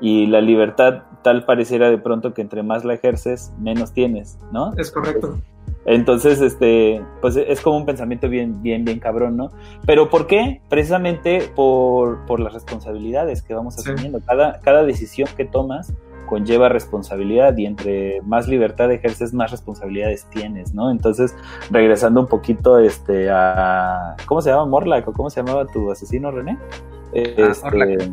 Y 0.00 0.26
la 0.26 0.40
libertad 0.40 1.04
tal 1.22 1.44
pareciera 1.44 1.90
de 1.90 1.98
pronto 1.98 2.34
que 2.34 2.42
entre 2.42 2.62
más 2.62 2.84
la 2.84 2.94
ejerces, 2.94 3.52
menos 3.58 3.92
tienes, 3.92 4.38
¿no? 4.52 4.72
Es 4.76 4.90
correcto. 4.90 5.38
Entonces, 5.86 6.40
este, 6.40 7.04
pues 7.20 7.36
es 7.36 7.60
como 7.60 7.76
un 7.76 7.84
pensamiento 7.86 8.28
bien, 8.28 8.62
bien, 8.62 8.84
bien 8.84 8.98
cabrón, 8.98 9.36
¿no? 9.36 9.50
Pero 9.86 10.08
¿por 10.08 10.26
qué? 10.26 10.60
Precisamente 10.68 11.50
por, 11.54 12.24
por 12.26 12.40
las 12.40 12.54
responsabilidades 12.54 13.42
que 13.42 13.54
vamos 13.54 13.74
Sí. 13.74 13.90
asumiendo. 13.90 14.20
Cada, 14.24 14.60
cada 14.60 14.84
decisión 14.84 15.28
que 15.36 15.44
tomas 15.44 15.92
conlleva 16.26 16.70
responsabilidad 16.70 17.54
y 17.58 17.66
entre 17.66 18.22
más 18.22 18.48
libertad 18.48 18.90
ejerces, 18.90 19.34
más 19.34 19.50
responsabilidades 19.50 20.24
tienes, 20.30 20.72
¿no? 20.74 20.90
Entonces, 20.90 21.36
regresando 21.70 22.20
un 22.22 22.28
poquito 22.28 22.78
este, 22.78 23.28
a... 23.30 24.16
¿Cómo 24.24 24.40
se 24.40 24.48
llama? 24.50 24.64
¿Morlac? 24.64 25.06
¿O 25.06 25.12
cómo 25.12 25.28
se 25.28 25.42
llamaba 25.42 25.66
tu 25.66 25.90
asesino, 25.90 26.30
René? 26.30 26.56
Este, 27.12 27.42
Orlac. 27.62 28.10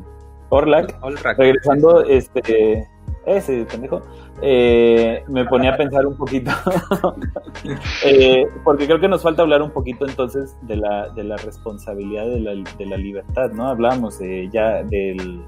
Orlac. 0.50 0.98
Olrak. 1.02 1.38
Regresando, 1.38 2.04
este, 2.04 2.86
ese 3.26 3.66
pendejo, 3.66 4.02
eh, 4.42 5.24
me 5.28 5.46
ponía 5.46 5.74
a 5.74 5.78
pensar 5.78 6.06
un 6.06 6.16
poquito, 6.16 6.52
eh, 8.06 8.48
porque 8.64 8.86
creo 8.86 9.00
que 9.00 9.08
nos 9.08 9.22
falta 9.22 9.44
hablar 9.44 9.62
un 9.62 9.72
poquito 9.72 10.08
entonces 10.08 10.56
de 10.64 10.78
la, 10.78 11.10
de 11.10 11.24
la 11.24 11.38
responsabilidad 11.38 12.26
de 12.26 12.40
la, 12.40 12.52
de 12.54 12.86
la 12.86 12.98
libertad, 12.98 13.52
¿no? 13.52 13.68
Hablábamos 13.68 14.18
de, 14.20 14.50
ya 14.52 14.84
del, 14.84 15.44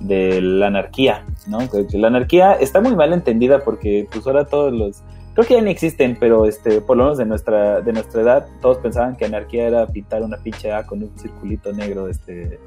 de 0.00 0.40
la 0.40 0.68
anarquía, 0.68 1.24
¿no? 1.46 1.58
La 1.92 2.08
anarquía 2.08 2.54
está 2.54 2.80
muy 2.80 2.96
mal 2.96 3.12
entendida 3.12 3.60
porque 3.60 4.08
pues 4.10 4.26
ahora 4.26 4.46
todos 4.46 4.72
los 4.72 5.02
creo 5.34 5.46
que 5.46 5.54
ya 5.54 5.60
ni 5.62 5.70
existen, 5.70 6.16
pero 6.18 6.46
este 6.46 6.80
por 6.80 6.96
lo 6.96 7.04
menos 7.04 7.18
de 7.18 7.26
nuestra 7.26 7.80
de 7.80 7.92
nuestra 7.92 8.22
edad 8.22 8.46
todos 8.62 8.78
pensaban 8.78 9.16
que 9.16 9.24
anarquía 9.24 9.66
era 9.66 9.86
pintar 9.86 10.22
una 10.22 10.36
pinche 10.38 10.72
A 10.72 10.86
con 10.86 11.02
un 11.02 11.18
circulito 11.18 11.72
negro 11.72 12.08
este 12.08 12.58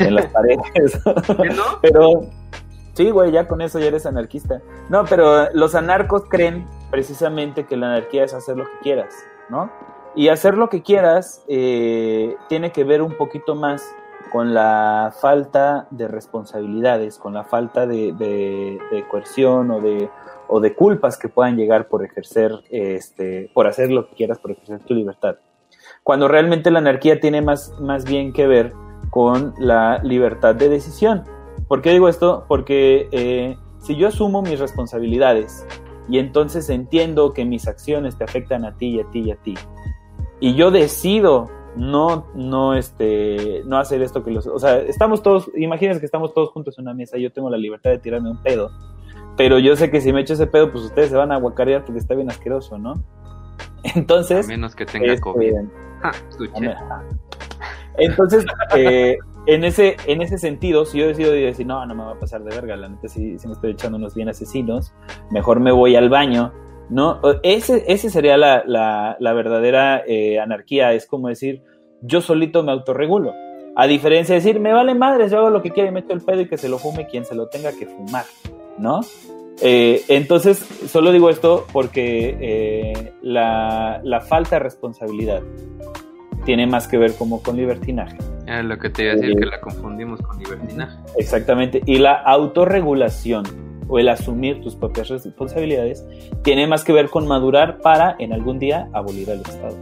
en 0.00 0.14
las 0.14 0.26
paredes. 0.32 1.00
Pero 1.82 2.22
sí, 2.94 3.10
güey, 3.10 3.30
ya 3.32 3.46
con 3.46 3.60
eso 3.60 3.78
ya 3.78 3.86
eres 3.86 4.06
anarquista. 4.06 4.60
No, 4.88 5.04
pero 5.04 5.50
los 5.52 5.74
anarcos 5.74 6.24
creen 6.28 6.66
precisamente 6.90 7.64
que 7.66 7.76
la 7.76 7.86
anarquía 7.88 8.24
es 8.24 8.34
hacer 8.34 8.56
lo 8.56 8.64
que 8.64 8.78
quieras, 8.82 9.14
¿no? 9.48 9.70
Y 10.16 10.28
hacer 10.28 10.56
lo 10.56 10.68
que 10.68 10.82
quieras 10.82 11.44
eh, 11.48 12.36
tiene 12.48 12.70
que 12.72 12.84
ver 12.84 13.02
un 13.02 13.16
poquito 13.16 13.54
más 13.54 13.84
con 14.30 14.54
la 14.54 15.12
falta 15.20 15.86
de 15.90 16.08
responsabilidades, 16.08 17.18
con 17.18 17.34
la 17.34 17.44
falta 17.44 17.86
de, 17.86 18.12
de- 18.12 19.04
coerción 19.10 19.70
o 19.70 19.80
de, 19.80 20.08
o 20.48 20.60
de 20.60 20.74
culpas 20.74 21.16
que 21.16 21.28
puedan 21.28 21.56
llegar 21.56 21.88
por 21.88 22.04
ejercer, 22.04 22.52
este, 22.70 23.50
por 23.54 23.66
hacer 23.66 23.90
lo 23.90 24.08
que 24.08 24.14
quieras, 24.14 24.38
por 24.38 24.52
ejercer 24.52 24.80
tu 24.80 24.94
libertad. 24.94 25.36
Cuando 26.02 26.26
realmente 26.28 26.70
la 26.70 26.78
anarquía 26.80 27.20
tiene 27.20 27.42
más, 27.42 27.72
más 27.80 28.04
bien 28.04 28.32
que 28.32 28.46
ver 28.46 28.72
con 29.10 29.54
la 29.58 29.98
libertad 30.02 30.54
de 30.54 30.68
decisión. 30.68 31.24
¿Por 31.68 31.82
qué 31.82 31.90
digo 31.90 32.08
esto? 32.08 32.44
Porque 32.48 33.08
eh, 33.12 33.56
si 33.78 33.96
yo 33.96 34.08
asumo 34.08 34.42
mis 34.42 34.58
responsabilidades 34.58 35.66
y 36.08 36.18
entonces 36.18 36.68
entiendo 36.70 37.32
que 37.32 37.44
mis 37.44 37.66
acciones 37.66 38.16
te 38.16 38.24
afectan 38.24 38.64
a 38.64 38.76
ti 38.76 38.96
y 38.96 39.00
a 39.00 39.10
ti 39.10 39.20
y 39.20 39.30
a 39.30 39.36
ti, 39.36 39.54
y 40.40 40.54
yo 40.54 40.70
decido 40.70 41.50
no, 41.76 42.26
no, 42.34 42.74
este, 42.74 43.62
no 43.66 43.78
hacer 43.78 44.02
esto 44.02 44.22
que 44.22 44.30
los... 44.30 44.46
O 44.46 44.58
sea, 44.58 44.78
estamos 44.78 45.22
todos, 45.22 45.50
imagínense 45.56 46.00
que 46.00 46.06
estamos 46.06 46.32
todos 46.32 46.50
juntos 46.50 46.78
en 46.78 46.84
una 46.84 46.94
mesa, 46.94 47.18
yo 47.18 47.32
tengo 47.32 47.50
la 47.50 47.56
libertad 47.56 47.90
de 47.90 47.98
tirarme 47.98 48.30
un 48.30 48.42
pedo, 48.42 48.70
pero 49.36 49.58
yo 49.58 49.74
sé 49.76 49.90
que 49.90 50.00
si 50.00 50.12
me 50.12 50.20
echo 50.20 50.34
ese 50.34 50.46
pedo, 50.46 50.70
pues 50.70 50.84
ustedes 50.84 51.10
se 51.10 51.16
van 51.16 51.32
a 51.32 51.36
aguacarear 51.36 51.84
porque 51.84 51.98
está 51.98 52.14
bien 52.14 52.30
asqueroso, 52.30 52.78
¿no? 52.78 52.94
Entonces... 53.94 54.46
A 54.46 54.48
menos 54.48 54.74
que 54.74 54.86
tenga 54.86 55.12
este, 55.12 55.20
COVID. 55.20 55.52
Ja, 56.00 56.12
escuché. 56.28 56.74
entonces, 57.96 58.44
eh, 58.76 59.16
en, 59.46 59.64
ese, 59.64 59.96
en 60.06 60.22
ese 60.22 60.38
sentido, 60.38 60.84
si 60.84 60.98
yo 60.98 61.08
decido 61.08 61.32
decir, 61.32 61.66
no, 61.66 61.84
no 61.86 61.94
me 61.94 62.04
va 62.04 62.12
a 62.12 62.18
pasar 62.18 62.42
de 62.44 62.54
verga, 62.54 62.76
la 62.76 62.88
neta, 62.88 63.08
si, 63.08 63.38
si 63.38 63.46
me 63.46 63.54
estoy 63.54 63.72
echando 63.72 63.98
unos 63.98 64.14
bien 64.14 64.28
asesinos, 64.28 64.92
mejor 65.30 65.60
me 65.60 65.72
voy 65.72 65.96
al 65.96 66.08
baño, 66.08 66.52
¿no? 66.88 67.20
Ese, 67.42 67.84
ese 67.86 68.10
sería 68.10 68.36
la, 68.36 68.62
la, 68.66 69.16
la 69.20 69.32
verdadera 69.32 70.02
eh, 70.06 70.38
anarquía, 70.38 70.92
es 70.92 71.06
como 71.06 71.28
decir, 71.28 71.62
yo 72.00 72.20
solito 72.20 72.62
me 72.62 72.72
autorregulo. 72.72 73.32
A 73.76 73.86
diferencia 73.86 74.34
de 74.34 74.40
decir, 74.40 74.60
me 74.60 74.72
vale 74.72 74.94
madres, 74.94 75.32
yo 75.32 75.38
hago 75.38 75.50
lo 75.50 75.62
que 75.62 75.70
quiera 75.70 75.88
y 75.88 75.92
meto 75.92 76.12
el 76.12 76.20
pedo 76.20 76.42
y 76.42 76.48
que 76.48 76.58
se 76.58 76.68
lo 76.68 76.78
fume 76.78 77.06
quien 77.06 77.24
se 77.24 77.34
lo 77.34 77.48
tenga 77.48 77.72
que 77.72 77.86
fumar, 77.86 78.24
¿no? 78.78 79.00
Eh, 79.60 80.02
entonces, 80.08 80.58
solo 80.58 81.12
digo 81.12 81.30
esto 81.30 81.66
porque 81.72 82.36
eh, 82.40 83.12
la, 83.22 84.00
la 84.02 84.20
falta 84.20 84.56
de 84.56 84.60
responsabilidad 84.60 85.42
tiene 86.44 86.66
más 86.66 86.86
que 86.88 86.98
ver 86.98 87.14
como 87.16 87.42
con 87.42 87.56
libertinaje. 87.56 88.16
Era 88.46 88.62
lo 88.62 88.78
que 88.78 88.90
te 88.90 89.04
iba 89.04 89.12
a 89.12 89.16
decir, 89.16 89.34
que 89.36 89.46
la 89.46 89.60
confundimos 89.60 90.20
con 90.20 90.38
libertinaje. 90.38 90.98
Exactamente. 91.18 91.80
Y 91.86 91.98
la 91.98 92.14
autorregulación 92.14 93.44
o 93.88 93.98
el 93.98 94.08
asumir 94.08 94.60
tus 94.62 94.76
propias 94.76 95.08
responsabilidades 95.08 96.04
tiene 96.42 96.66
más 96.66 96.84
que 96.84 96.92
ver 96.92 97.08
con 97.10 97.26
madurar 97.26 97.78
para 97.78 98.16
en 98.18 98.32
algún 98.32 98.58
día 98.58 98.88
abolir 98.92 99.30
al 99.30 99.40
Estado. 99.40 99.76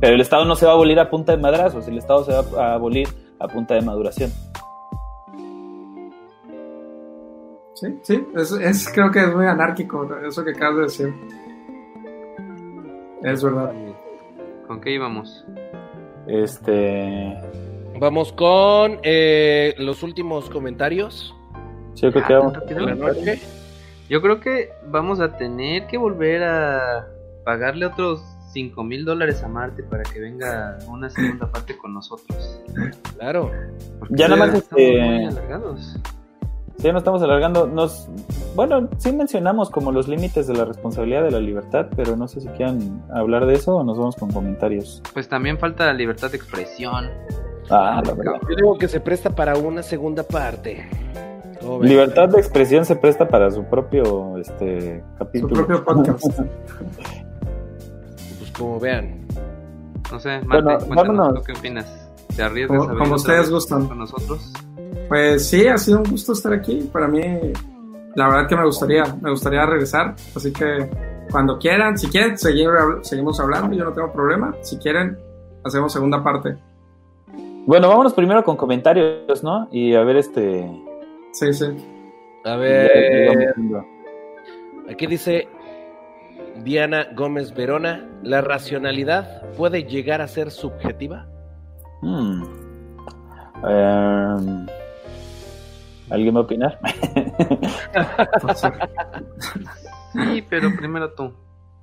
Pero 0.00 0.14
el 0.14 0.20
Estado 0.20 0.44
no 0.44 0.54
se 0.56 0.66
va 0.66 0.72
a 0.72 0.74
abolir 0.74 0.98
a 1.00 1.08
punta 1.10 1.32
de 1.32 1.38
madrazos, 1.38 1.86
el 1.88 1.98
Estado 1.98 2.24
se 2.24 2.32
va 2.32 2.64
a 2.70 2.74
abolir 2.74 3.08
a 3.38 3.48
punta 3.48 3.74
de 3.74 3.82
maduración. 3.82 4.30
Sí, 7.74 7.88
sí, 8.02 8.24
es, 8.36 8.52
es- 8.52 8.88
creo 8.92 9.10
que 9.10 9.20
es 9.20 9.34
muy 9.34 9.46
anárquico 9.46 10.08
eso 10.26 10.44
que 10.44 10.50
acabas 10.50 10.76
de 10.76 10.82
decir. 10.82 11.14
Es 13.22 13.42
verdad. 13.42 13.72
¿Con 14.66 14.80
qué 14.80 14.92
íbamos? 14.92 15.44
Este. 16.26 17.38
Vamos 17.98 18.32
con 18.32 18.98
eh, 19.02 19.74
los 19.78 20.02
últimos 20.02 20.50
comentarios 20.50 21.34
Sí, 21.94 22.02
yo 22.02 22.12
creo 22.12 22.52
Ah. 22.52 23.34
Yo 24.08 24.20
creo 24.20 24.40
que 24.40 24.70
vamos 24.86 25.20
a 25.20 25.36
tener 25.36 25.86
que 25.86 25.96
volver 25.96 26.42
a 26.42 27.06
pagarle 27.44 27.86
otros 27.86 28.22
5 28.52 28.84
mil 28.84 29.04
dólares 29.04 29.42
a 29.42 29.48
Marte 29.48 29.82
para 29.82 30.02
que 30.02 30.20
venga 30.20 30.78
una 30.88 31.08
segunda 31.08 31.50
parte 31.50 31.76
con 31.76 31.94
nosotros. 31.94 32.60
Claro. 33.16 33.50
Porque 33.98 34.14
Ya 34.16 34.28
nada 34.28 34.46
más, 34.46 34.54
estamos 34.54 34.82
este, 34.82 36.23
alargados. 36.74 36.82
Sí, 36.82 36.92
no 36.92 36.98
estamos 36.98 37.22
alargando. 37.22 37.66
Nos, 37.66 38.08
bueno, 38.54 38.88
sí 38.98 39.12
mencionamos 39.12 39.70
como 39.70 39.92
los 39.92 40.08
límites 40.08 40.46
de 40.46 40.54
la 40.54 40.64
responsabilidad 40.64 41.22
de 41.24 41.30
la 41.30 41.40
libertad, 41.40 41.86
pero 41.96 42.16
no 42.16 42.28
sé 42.28 42.40
si 42.40 42.48
quieran 42.48 43.02
hablar 43.12 43.46
de 43.46 43.54
eso 43.54 43.76
o 43.76 43.84
nos 43.84 43.98
vamos 43.98 44.16
con 44.16 44.30
comentarios. 44.32 45.02
Pues 45.12 45.28
también 45.28 45.58
falta 45.58 45.86
la 45.86 45.92
libertad 45.94 46.30
de 46.30 46.36
expresión. 46.36 47.08
Ah, 47.70 48.02
la 48.04 48.12
verdad. 48.12 48.34
Yo 48.48 48.56
digo 48.56 48.78
que 48.78 48.88
se 48.88 49.00
presta 49.00 49.30
para 49.30 49.56
una 49.56 49.82
segunda 49.82 50.22
parte. 50.22 50.86
Libertad 51.80 52.28
de 52.28 52.38
expresión 52.38 52.84
se 52.84 52.94
presta 52.94 53.26
para 53.26 53.50
su 53.50 53.64
propio 53.64 54.36
este 54.36 55.00
Su 55.00 55.18
capítulo. 55.18 55.54
propio 55.66 55.84
podcast. 55.84 56.24
Pues 58.38 58.50
como 58.52 58.78
vean. 58.78 59.26
No 60.12 60.20
sé, 60.20 60.40
Marte, 60.42 60.62
Bueno, 60.64 60.78
cuéntanos, 60.78 60.96
vámonos. 61.16 61.34
¿tú 61.34 61.42
qué 61.52 61.58
opinas? 61.58 62.10
¿Te 62.36 62.42
arriesgas 62.42 62.78
Como- 62.78 62.82
a 62.82 62.86
venir 62.92 63.02
como 63.02 63.14
ustedes 63.16 63.50
gustan. 63.50 63.86
con 63.88 63.98
nosotros? 63.98 64.52
Pues 65.08 65.48
sí, 65.48 65.66
ha 65.66 65.78
sido 65.78 65.98
un 65.98 66.10
gusto 66.10 66.32
estar 66.32 66.52
aquí. 66.52 66.88
Para 66.92 67.08
mí, 67.08 67.20
la 68.14 68.28
verdad 68.28 68.48
que 68.48 68.56
me 68.56 68.64
gustaría, 68.64 69.04
me 69.20 69.30
gustaría 69.30 69.66
regresar. 69.66 70.14
Así 70.34 70.52
que 70.52 70.90
cuando 71.30 71.58
quieran, 71.58 71.98
si 71.98 72.08
quieren, 72.08 72.38
seguir, 72.38 72.68
seguimos 73.02 73.40
hablando, 73.40 73.76
yo 73.76 73.84
no 73.84 73.92
tengo 73.92 74.12
problema. 74.12 74.54
Si 74.62 74.78
quieren, 74.78 75.18
hacemos 75.64 75.92
segunda 75.92 76.22
parte. 76.22 76.56
Bueno, 77.66 77.88
vámonos 77.88 78.12
primero 78.12 78.44
con 78.44 78.56
comentarios, 78.56 79.42
¿no? 79.42 79.68
Y 79.72 79.94
a 79.94 80.02
ver 80.02 80.16
este. 80.16 80.70
Sí, 81.32 81.52
sí. 81.52 81.66
A 82.44 82.56
ver, 82.56 83.54
aquí 84.90 85.06
dice 85.06 85.48
Diana 86.62 87.08
Gómez 87.16 87.54
Verona, 87.54 88.06
¿la 88.22 88.42
racionalidad 88.42 89.50
puede 89.56 89.84
llegar 89.84 90.20
a 90.20 90.28
ser 90.28 90.50
subjetiva? 90.50 91.26
Hmm. 92.02 92.42
Em, 93.66 94.66
¿Alguien 96.14 96.34
va 96.34 96.40
a 96.40 96.42
opinar? 96.42 96.78
Sí, 100.12 100.44
pero 100.48 100.70
primero 100.76 101.12
tú. 101.12 101.32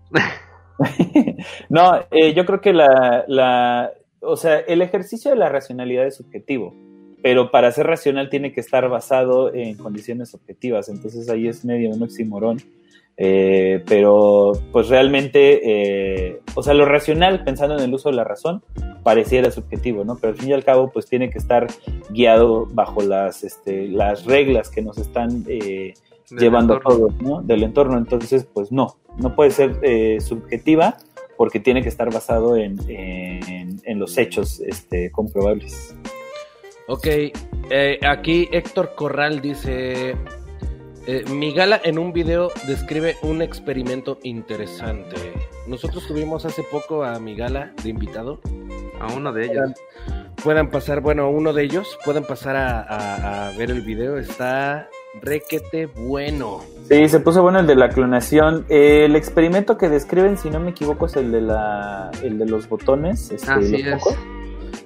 no, 1.69 1.99
eh, 2.09 2.33
yo 2.33 2.45
creo 2.45 2.61
que 2.61 2.71
la, 2.71 3.25
la, 3.27 3.91
o 4.21 4.37
sea, 4.37 4.59
el 4.59 4.81
ejercicio 4.81 5.31
de 5.31 5.37
la 5.37 5.49
racionalidad 5.49 6.05
es 6.05 6.15
subjetivo, 6.15 6.73
pero 7.21 7.51
para 7.51 7.71
ser 7.71 7.87
racional 7.87 8.29
tiene 8.29 8.53
que 8.53 8.61
estar 8.61 8.87
basado 8.87 9.53
en 9.53 9.75
condiciones 9.75 10.33
objetivas, 10.33 10.87
entonces 10.87 11.29
ahí 11.29 11.47
es 11.47 11.65
medio 11.65 11.89
un 11.89 12.03
oxímoron. 12.03 12.59
Eh, 13.17 13.83
pero 13.87 14.53
pues 14.71 14.87
realmente, 14.87 15.61
eh, 15.63 16.39
o 16.55 16.63
sea, 16.63 16.73
lo 16.73 16.85
racional, 16.85 17.43
pensando 17.43 17.77
en 17.77 17.83
el 17.83 17.93
uso 17.93 18.09
de 18.09 18.15
la 18.15 18.23
razón, 18.23 18.63
pareciera 19.03 19.51
subjetivo, 19.51 20.03
¿no? 20.03 20.17
Pero 20.19 20.33
al 20.33 20.39
fin 20.39 20.49
y 20.49 20.53
al 20.53 20.63
cabo, 20.63 20.91
pues 20.91 21.07
tiene 21.07 21.29
que 21.29 21.37
estar 21.37 21.67
guiado 22.09 22.67
bajo 22.71 23.01
las, 23.01 23.43
este, 23.43 23.87
las 23.87 24.25
reglas 24.25 24.69
que 24.69 24.81
nos 24.81 24.97
están 24.97 25.45
eh, 25.47 25.93
llevando 26.31 26.75
a 26.75 26.79
todos, 26.79 27.13
¿no? 27.21 27.41
Del 27.41 27.63
entorno. 27.63 27.97
Entonces, 27.97 28.47
pues 28.51 28.71
no, 28.71 28.97
no 29.17 29.35
puede 29.35 29.51
ser 29.51 29.77
eh, 29.83 30.19
subjetiva 30.19 30.97
porque 31.37 31.59
tiene 31.59 31.81
que 31.81 31.89
estar 31.89 32.11
basado 32.11 32.55
en, 32.55 32.77
en, 32.89 33.81
en 33.83 33.99
los 33.99 34.17
hechos 34.17 34.59
este, 34.61 35.11
comprobables. 35.11 35.95
Ok, 36.87 37.07
eh, 37.69 37.99
aquí 38.07 38.49
Héctor 38.51 38.95
Corral 38.95 39.41
dice, 39.41 40.15
eh, 41.07 41.23
mi 41.31 41.53
gala 41.53 41.79
en 41.83 41.97
un 41.99 42.13
video 42.13 42.51
describe 42.67 43.15
un 43.23 43.41
experimento 43.41 44.19
interesante. 44.23 45.15
Nosotros 45.67 46.05
tuvimos 46.07 46.45
hace 46.45 46.63
poco 46.63 47.03
a 47.03 47.19
mi 47.19 47.35
gala 47.35 47.71
de 47.83 47.89
invitado. 47.89 48.39
A 48.99 49.11
uno 49.13 49.33
de 49.33 49.45
ellos. 49.45 49.55
Puedan, 49.55 49.73
puedan 50.43 50.69
pasar, 50.69 51.01
bueno, 51.01 51.29
uno 51.29 51.53
de 51.53 51.63
ellos, 51.63 51.97
pueden 52.05 52.23
pasar 52.23 52.55
a, 52.55 52.81
a- 52.81 53.47
a 53.49 53.57
ver 53.57 53.71
el 53.71 53.81
video. 53.81 54.17
Está 54.17 54.89
requete 55.21 55.87
bueno. 55.87 56.61
Sí, 56.87 57.07
se 57.09 57.19
puso 57.19 57.41
bueno 57.41 57.59
el 57.59 57.67
de 57.67 57.75
la 57.75 57.89
clonación. 57.89 58.65
Eh, 58.69 59.05
el 59.05 59.15
experimento 59.15 59.77
que 59.77 59.89
describen, 59.89 60.37
si 60.37 60.49
no 60.49 60.59
me 60.59 60.71
equivoco, 60.71 61.07
es 61.07 61.15
el 61.15 61.31
de 61.31 61.41
la, 61.41 62.11
el 62.23 62.37
de 62.37 62.45
los 62.45 62.69
botones. 62.69 63.31
Este, 63.31 63.51
Así 63.51 63.81
los 63.83 64.07
es. 64.07 64.17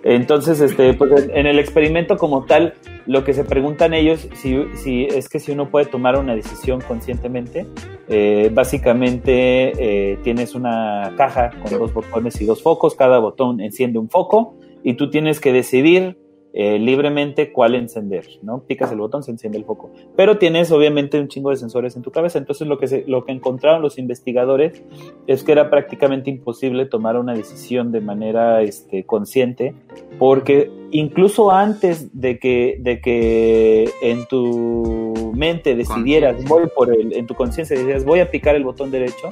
Entonces, 0.07 0.61
este, 0.61 0.94
pues 0.94 1.30
en, 1.34 1.48
el 1.48 1.57
experimento 1.57 2.18
como 2.18 2.45
tal, 2.45 2.76
lo 3.07 3.23
que 3.23 3.34
se 3.34 3.44
preguntan 3.44 3.95
ellos, 3.95 4.30
si, 4.36 4.56
si 4.76 5.06
es 5.06 5.27
que 5.27 5.40
si 5.40 5.52
uno 5.52 5.72
puede 5.72 5.88
tomar 5.88 6.15
una 6.19 6.36
decisión 6.36 6.80
conscientemente, 6.80 7.65
eh, 8.07 8.52
básicamente 8.53 9.72
eh, 10.11 10.19
tienes 10.23 10.53
una 10.53 11.11
caja 11.18 11.49
con 11.60 11.80
dos 11.80 11.91
botones 11.91 12.40
y 12.40 12.45
dos 12.45 12.61
focos, 12.61 12.94
cada 12.94 13.18
botón 13.18 13.60
enciende 13.61 13.98
un 13.98 14.07
foco 14.07 14.53
y 14.84 14.94
tú 14.94 15.10
tienes 15.10 15.40
que 15.40 15.52
decidir 15.52 16.19
eh, 16.57 16.80
libremente 16.80 17.52
cuál 17.52 17.76
encender, 17.76 18.26
¿no? 18.41 18.60
Picas 18.64 18.90
el 18.91 18.98
botón, 18.98 19.23
se 19.23 19.32
enciende 19.32 19.57
el 19.57 19.65
foco. 19.65 19.91
Pero 20.15 20.38
tienes 20.38 20.72
obviamente 20.72 21.19
un 21.19 21.27
chingo 21.27 21.49
de 21.49 21.57
sensores 21.57 21.98
en 21.98 22.02
tu 22.02 22.11
cabeza, 22.11 22.40
entonces 22.40 22.65
lo 22.65 22.77
que, 22.80 22.88
se- 22.88 23.03
lo 23.07 23.26
que 23.26 23.34
encontraron 23.34 23.82
los 23.82 23.98
investigadores 23.99 24.82
es 25.27 25.44
que 25.44 25.52
era 25.52 25.69
prácticamente 25.69 26.30
imposible 26.30 26.86
tomar 26.86 27.18
una 27.18 27.34
decisión 27.34 27.91
de 27.91 27.99
manera 27.99 28.61
este, 28.61 29.03
consciente, 29.03 29.76
porque 30.18 30.72
incluso 30.91 31.52
antes 31.52 32.18
de 32.19 32.40
que, 32.40 32.77
de 32.80 33.02
que 33.02 33.90
en 34.02 34.26
tu 34.27 35.34
mente 35.36 35.76
decidieras, 35.76 36.41
voy 36.45 36.68
por 36.73 36.90
el, 36.95 37.11
en 37.11 37.27
tu 37.27 37.36
conciencia 37.36 37.76
decidieras, 37.76 38.06
voy 38.06 38.22
a 38.22 38.32
picar 38.32 38.56
el 38.56 38.64
botón 38.64 38.91
derecho, 38.91 39.27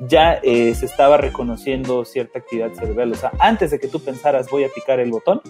ya 0.00 0.34
eh, 0.42 0.74
se 0.74 0.86
estaba 0.86 1.16
reconociendo 1.16 2.04
cierta 2.04 2.38
actividad 2.38 2.72
cerebral. 2.74 3.12
O 3.12 3.14
sea, 3.14 3.32
antes 3.38 3.70
de 3.70 3.78
que 3.78 3.88
tú 3.88 4.00
pensaras, 4.00 4.48
voy 4.50 4.64
a 4.64 4.68
picar 4.68 5.00
el 5.00 5.10
botón, 5.10 5.40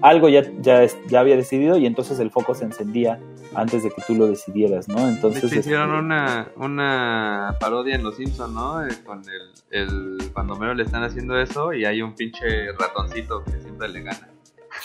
algo 0.00 0.28
ya, 0.28 0.42
ya, 0.60 0.84
ya 1.06 1.20
había 1.20 1.36
decidido 1.36 1.78
y 1.78 1.86
entonces 1.86 2.18
el 2.18 2.30
foco 2.30 2.54
se 2.54 2.64
encendía 2.64 3.20
antes 3.54 3.84
de 3.84 3.90
que 3.90 4.02
tú 4.06 4.14
lo 4.14 4.26
decidieras, 4.26 4.88
¿no? 4.88 5.06
De 5.06 5.12
Entonces, 5.12 5.44
hecho, 5.44 5.60
hicieron 5.60 5.90
este, 5.90 5.98
una, 5.98 6.48
una 6.56 7.56
parodia 7.60 7.94
en 7.94 8.02
Los 8.02 8.16
Simpsons, 8.16 8.54
¿no? 8.54 8.86
Eh, 8.86 8.90
Con 9.04 9.22
el, 9.28 9.50
el. 9.70 10.18
Cuando 10.32 10.56
Mero 10.56 10.74
le 10.74 10.84
están 10.84 11.02
haciendo 11.02 11.38
eso 11.38 11.72
y 11.72 11.84
hay 11.84 12.02
un 12.02 12.14
pinche 12.14 12.72
ratoncito 12.72 13.44
que 13.44 13.60
siempre 13.60 13.88
le 13.88 14.02
gana. 14.02 14.28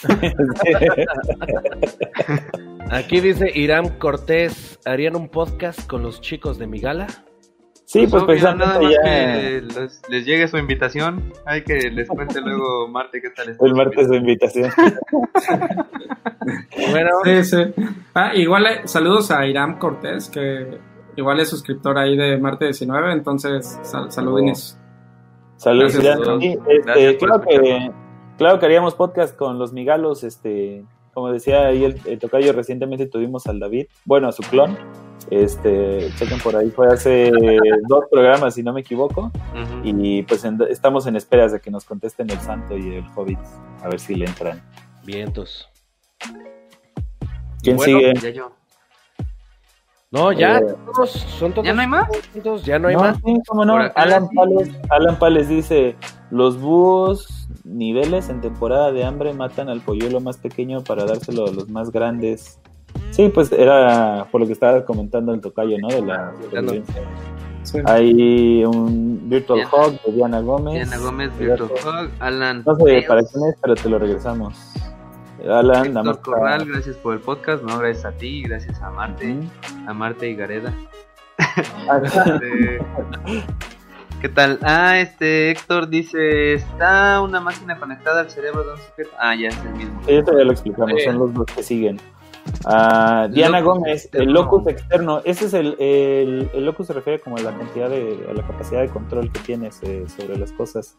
Aquí 2.91 3.19
dice 3.19 3.51
Irán 3.53 3.97
Cortés, 3.97 4.79
¿harían 4.85 5.15
un 5.15 5.29
podcast 5.29 5.85
con 5.87 6.03
los 6.03 6.21
chicos 6.21 6.57
de 6.57 6.67
mi 6.67 6.79
gala? 6.79 7.07
Sí, 7.87 8.05
pues 8.07 8.21
obvio, 8.23 8.35
nada 8.55 8.79
precisamente 8.79 8.83
más 8.83 8.93
ya 8.93 9.01
que 9.01 9.61
les, 9.61 10.01
les 10.09 10.25
llegue 10.25 10.47
su 10.47 10.57
invitación. 10.57 11.33
Hay 11.45 11.63
que 11.63 11.75
les 11.89 12.07
cuente 12.07 12.39
luego 12.41 12.87
Marte 12.91 13.21
qué 13.21 13.29
tal 13.31 13.49
está 13.49 13.65
el 13.65 13.71
su 13.71 13.77
martes 13.77 14.09
de 14.09 14.17
invitación. 14.17 14.69
Bueno, 16.91 17.09
Sí, 17.25 17.43
sí. 17.43 17.57
Ah, 18.13 18.33
igual 18.35 18.65
eh, 18.67 18.81
saludos 18.85 19.31
a 19.31 19.45
Iram 19.45 19.77
Cortés, 19.79 20.29
que 20.29 20.77
igual 21.17 21.39
es 21.39 21.49
suscriptor 21.49 21.97
ahí 21.97 22.15
de 22.15 22.37
Marte 22.37 22.65
19, 22.65 23.11
entonces 23.11 23.79
sal- 23.83 24.11
saludines. 24.11 24.79
Saludos, 25.57 25.93
todos. 25.99 26.41
Sí, 26.41 26.57
este, 26.69 27.17
claro, 27.17 27.41
que, 27.41 27.91
claro 28.37 28.59
que 28.59 28.65
haríamos 28.65 28.95
podcast 28.95 29.35
con 29.35 29.57
los 29.59 29.73
migalos, 29.73 30.23
este, 30.23 30.85
como 31.13 31.31
decía 31.31 31.65
ahí 31.67 31.83
el, 31.83 31.99
el 32.05 32.19
tocayo, 32.19 32.53
recientemente 32.53 33.07
tuvimos 33.07 33.47
al 33.47 33.59
David, 33.59 33.87
bueno, 34.05 34.27
a 34.27 34.31
su 34.31 34.43
clon, 34.43 34.77
este, 35.29 36.09
chequen 36.17 36.39
por 36.39 36.55
ahí, 36.55 36.69
fue 36.71 36.87
hace 36.87 37.31
dos 37.87 38.05
programas, 38.11 38.53
si 38.55 38.63
no 38.63 38.73
me 38.73 38.81
equivoco, 38.81 39.31
y 39.83 40.23
pues 40.23 40.43
en- 40.45 40.59
estamos 40.69 41.05
en 41.07 41.15
esperas 41.15 41.51
de 41.51 41.59
que 41.59 41.69
nos 41.71 41.83
contesten 41.85 42.29
el 42.29 42.39
Santo 42.39 42.77
y 42.77 42.95
el 42.95 43.05
Hobbit, 43.15 43.39
a 43.83 43.89
ver 43.89 43.99
si 43.99 44.15
le 44.15 44.25
entran. 44.25 44.61
vientos. 45.03 45.69
¿Quién 47.61 47.77
Bueno, 47.77 47.99
sigue? 47.99 48.13
Ya 48.21 48.29
yo. 48.29 48.51
No, 50.11 50.31
ya, 50.31 50.59
Eh, 50.59 50.75
todos, 50.85 51.11
son 51.11 51.51
todos. 51.51 51.65
¿Ya 51.65 51.73
no 51.73 51.81
hay 51.81 51.87
más? 51.87 52.07
juntos, 52.33 52.63
Ya 52.65 52.79
no 52.79 52.87
hay 52.87 52.95
No, 52.95 53.01
más. 53.01 53.17
sí, 53.17 53.33
cómo 53.47 53.65
no. 53.65 53.73
Por 53.73 53.81
acá 53.81 54.01
Alan 54.03 54.29
sí. 54.29 54.35
Pales, 54.35 54.69
Alan 54.89 55.19
Pales 55.19 55.49
dice, 55.49 55.95
los 56.31 56.59
búhos 56.61 57.49
niveles 57.65 58.29
en 58.29 58.39
temporada 58.39 58.91
de 58.93 59.03
hambre 59.03 59.33
matan 59.33 59.67
al 59.67 59.81
polluelo 59.81 60.21
más 60.21 60.37
pequeño 60.37 60.81
para 60.83 61.03
dárselo 61.05 61.45
a 61.47 61.51
los 61.51 61.67
más 61.69 61.91
grandes. 61.91 62.57
Sí, 63.11 63.29
pues 63.29 63.51
era 63.51 64.27
por 64.31 64.41
lo 64.41 64.47
que 64.47 64.53
estaba 64.53 64.85
comentando 64.85 65.33
el 65.33 65.41
tocayo, 65.41 65.77
¿no? 65.79 65.87
De 65.87 66.01
la. 66.01 66.31
Sí. 67.63 67.79
Hay 67.85 68.63
un 68.63 69.29
Virtual 69.29 69.59
Diana. 69.59 69.71
Hog 69.73 70.01
de 70.03 70.11
Diana 70.13 70.39
Gómez. 70.39 70.73
Diana 70.75 70.97
Gómez, 70.97 71.37
Virtual 71.37 71.69
Hog, 71.85 72.09
Alan. 72.19 72.63
No 72.65 72.75
sé 72.75 73.05
para 73.07 73.23
quién 73.23 73.43
es, 73.49 73.55
pero 73.61 73.75
te 73.75 73.89
lo 73.89 73.99
regresamos. 73.99 74.73
Alan, 75.45 75.87
Héctor 75.87 76.21
Corral, 76.21 76.65
gracias 76.65 76.95
por 76.97 77.13
el 77.13 77.19
podcast. 77.19 77.63
No, 77.63 77.77
gracias 77.79 78.05
a 78.05 78.11
ti, 78.11 78.43
gracias 78.43 78.81
a 78.81 78.89
Marte, 78.91 79.35
a 79.85 79.93
Marte 79.93 80.29
y 80.29 80.35
Gareda. 80.35 80.73
Ah, 81.89 81.99
Este, 82.03 82.79
¿Qué 84.21 84.29
tal? 84.29 84.59
Ah, 84.63 84.99
este 84.99 85.51
Héctor 85.51 85.89
dice, 85.89 86.53
está 86.53 87.21
una 87.21 87.39
máquina 87.39 87.77
conectada 87.77 88.21
al 88.21 88.29
cerebro 88.29 88.63
de 88.63 88.71
un 88.73 88.77
sujeto. 88.77 89.09
Ah, 89.19 89.35
ya 89.35 89.49
es 89.49 89.57
el 89.63 89.73
mismo. 89.73 90.01
Esto 90.07 90.37
ya 90.37 90.43
lo 90.43 90.51
explicamos, 90.51 91.03
son 91.03 91.19
los 91.19 91.33
dos 91.33 91.45
que 91.55 91.63
siguen. 91.63 91.99
Ah, 92.65 93.27
Diana 93.31 93.59
Locus 93.59 93.73
Gómez, 93.73 94.09
el 94.13 94.31
locus 94.31 94.67
externo, 94.67 95.21
ese 95.23 95.45
es 95.45 95.53
el, 95.53 95.75
el, 95.79 96.49
el 96.53 96.65
locus 96.65 96.87
se 96.87 96.93
refiere 96.93 97.19
como 97.19 97.37
a 97.37 97.41
la 97.41 97.57
cantidad 97.57 97.89
de, 97.89 98.25
a 98.29 98.33
la 98.33 98.45
capacidad 98.45 98.81
de 98.81 98.89
control 98.89 99.31
que 99.31 99.39
tienes 99.41 99.81
eh, 99.83 100.05
sobre 100.07 100.37
las 100.37 100.51
cosas. 100.51 100.97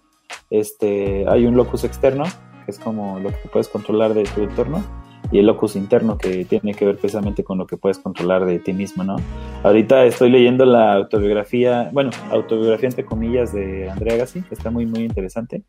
Este, 0.51 1.27
hay 1.29 1.47
un 1.47 1.57
locus 1.57 1.85
externo, 1.85 2.25
que 2.65 2.71
es 2.71 2.79
como 2.79 3.19
lo 3.19 3.31
que 3.31 3.49
puedes 3.53 3.69
controlar 3.69 4.15
de 4.15 4.25
tu 4.25 4.43
entorno, 4.43 4.83
y 5.31 5.39
el 5.39 5.47
locus 5.47 5.77
interno 5.77 6.17
que 6.17 6.45
tiene 6.45 6.73
que 6.75 6.87
ver 6.87 6.97
precisamente 6.97 7.45
con 7.45 7.59
lo 7.59 7.67
que 7.67 7.77
puedes 7.77 7.99
controlar 7.99 8.47
de 8.47 8.61
ti 8.61 8.73
mismo, 8.73 9.05
¿no? 9.05 9.17
Ahorita 9.63 10.05
estoy 10.05 10.31
leyendo 10.31 10.65
la 10.65 10.95
autobiografía, 10.95 11.91
bueno, 11.93 12.11
autobiografía 12.31 12.89
entre 12.89 13.05
comillas 13.05 13.53
de 13.53 13.91
Andrea 13.91 14.17
Gassi, 14.17 14.43
que 14.43 14.55
está 14.55 14.71
muy, 14.71 14.87
muy 14.87 15.01
interesante, 15.01 15.63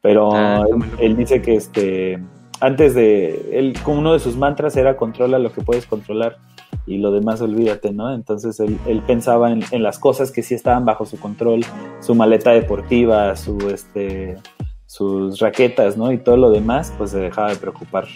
pero 0.00 0.30
Ah, 0.34 0.64
él 0.98 1.16
dice 1.16 1.42
que 1.42 1.56
este, 1.56 2.18
antes 2.64 2.94
de, 2.94 3.50
él, 3.52 3.74
uno 3.86 4.14
de 4.14 4.18
sus 4.20 4.36
mantras 4.36 4.74
era 4.76 4.96
controla 4.96 5.38
lo 5.38 5.52
que 5.52 5.60
puedes 5.60 5.84
controlar 5.86 6.38
y 6.86 6.96
lo 6.96 7.12
demás 7.12 7.42
olvídate, 7.42 7.92
¿no? 7.92 8.14
Entonces 8.14 8.58
él, 8.58 9.02
pensaba 9.06 9.52
en, 9.52 9.82
las 9.82 9.98
cosas 9.98 10.30
que 10.30 10.42
sí 10.42 10.54
estaban 10.54 10.86
bajo 10.86 11.04
su 11.04 11.20
control, 11.20 11.62
su 12.00 12.14
maleta 12.14 12.52
deportiva, 12.52 13.36
su, 13.36 13.58
este, 13.68 14.38
sus 14.86 15.40
raquetas, 15.40 15.98
¿no? 15.98 16.10
Y 16.10 16.16
todo 16.16 16.38
lo 16.38 16.50
demás, 16.50 16.90
pues 16.96 17.10
se 17.10 17.18
dejaba 17.18 17.50
de 17.50 17.56
preocupar. 17.56 18.06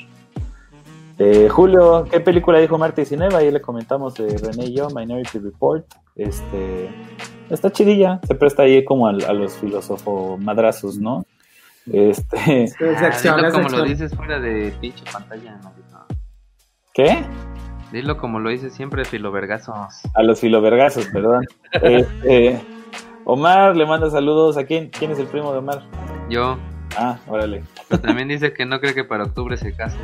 Eh, 1.18 1.48
Julio, 1.50 2.06
¿qué 2.10 2.20
película 2.20 2.58
dijo 2.58 2.78
Marta 2.78 3.02
19? 3.02 3.34
Ahí 3.34 3.50
le 3.50 3.60
comentamos 3.60 4.14
de 4.14 4.38
René 4.38 4.66
y 4.66 4.74
yo, 4.74 4.88
Minority 4.88 5.40
Report. 5.40 5.84
Este, 6.16 6.88
está 7.50 7.70
chidilla, 7.70 8.18
se 8.26 8.34
presta 8.34 8.62
ahí 8.62 8.82
como 8.82 9.08
a, 9.08 9.10
a 9.10 9.32
los 9.34 9.58
filósofos 9.58 10.40
madrazos, 10.40 10.96
¿no? 10.96 11.24
Este, 11.92 12.66
Ah, 12.96 13.06
acción, 13.06 13.36
dilo 13.36 13.48
es 13.48 13.54
de 13.54 13.62
como 13.62 13.76
lo 13.76 13.84
dices 13.84 14.14
fuera 14.14 14.38
de 14.40 14.72
pinche 14.80 15.04
pantalla. 15.12 15.56
No. 15.62 15.72
¿qué? 16.94 17.24
Dilo 17.92 18.16
como 18.18 18.38
lo 18.40 18.50
dices 18.50 18.72
siempre, 18.74 19.04
filovergazos. 19.04 20.02
A 20.14 20.22
los 20.22 20.40
filovergazos, 20.40 21.06
perdón. 21.06 21.44
Este, 21.72 22.60
Omar 23.24 23.76
le 23.76 23.86
manda 23.86 24.10
saludos. 24.10 24.56
¿A 24.58 24.64
quién? 24.64 24.90
¿Quién 24.90 25.10
es 25.12 25.18
el 25.18 25.26
primo 25.26 25.52
de 25.52 25.58
Omar? 25.58 25.82
Yo, 26.28 26.58
Ah, 26.96 27.18
órale. 27.28 27.62
pero 27.88 28.00
también 28.00 28.28
dice 28.28 28.52
que 28.52 28.64
no 28.66 28.80
cree 28.80 28.94
que 28.94 29.04
para 29.04 29.24
octubre 29.24 29.56
se 29.56 29.74
case, 29.76 29.98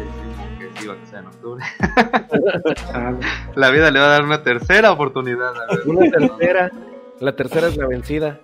que 0.59 0.81
sí 0.81 0.87
va 0.87 0.95
a 0.95 0.97
casar 0.99 1.21
en 1.21 1.27
octubre. 1.27 1.65
La 3.57 3.71
vida 3.71 3.91
le 3.91 3.99
va 4.01 4.07
a 4.07 4.11
dar 4.11 4.25
una 4.25 4.43
tercera 4.43 4.93
oportunidad. 4.93 5.49
A 5.57 5.75
ver, 5.75 5.87
Una 5.87 6.11
tercera. 6.11 6.71
La 7.21 7.35
tercera 7.37 7.69
es 7.69 7.77
la 7.77 7.87
vencida. 7.87 8.39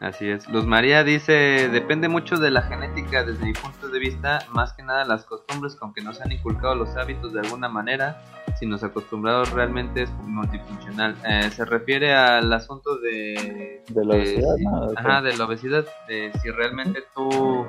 Así 0.00 0.28
es. 0.28 0.48
Luz 0.48 0.64
María 0.64 1.02
dice, 1.02 1.68
depende 1.72 2.08
mucho 2.08 2.36
de 2.36 2.52
la 2.52 2.62
genética 2.62 3.24
desde 3.24 3.44
mi 3.44 3.52
punto 3.52 3.88
de 3.88 3.98
vista, 3.98 4.38
más 4.52 4.72
que 4.72 4.84
nada 4.84 5.04
las 5.04 5.24
costumbres, 5.24 5.74
con 5.74 5.92
que 5.92 6.02
nos 6.02 6.20
han 6.20 6.30
inculcado 6.30 6.76
los 6.76 6.96
hábitos 6.96 7.32
de 7.32 7.40
alguna 7.40 7.68
manera, 7.68 8.22
si 8.60 8.66
nos 8.66 8.84
acostumbrados 8.84 9.50
realmente 9.50 10.02
es 10.02 10.10
multifuncional. 10.22 11.16
Eh, 11.28 11.50
se 11.50 11.64
refiere 11.64 12.14
al 12.14 12.52
asunto 12.52 12.96
de... 12.98 13.82
De 13.88 14.04
la 14.04 14.14
obesidad, 14.14 14.54
si- 14.56 14.64
¿no? 14.64 14.88
Ajá, 14.96 15.20
de 15.20 15.36
la 15.36 15.44
obesidad, 15.44 15.84
de 16.06 16.30
si 16.42 16.50
realmente 16.50 17.02
tú 17.14 17.66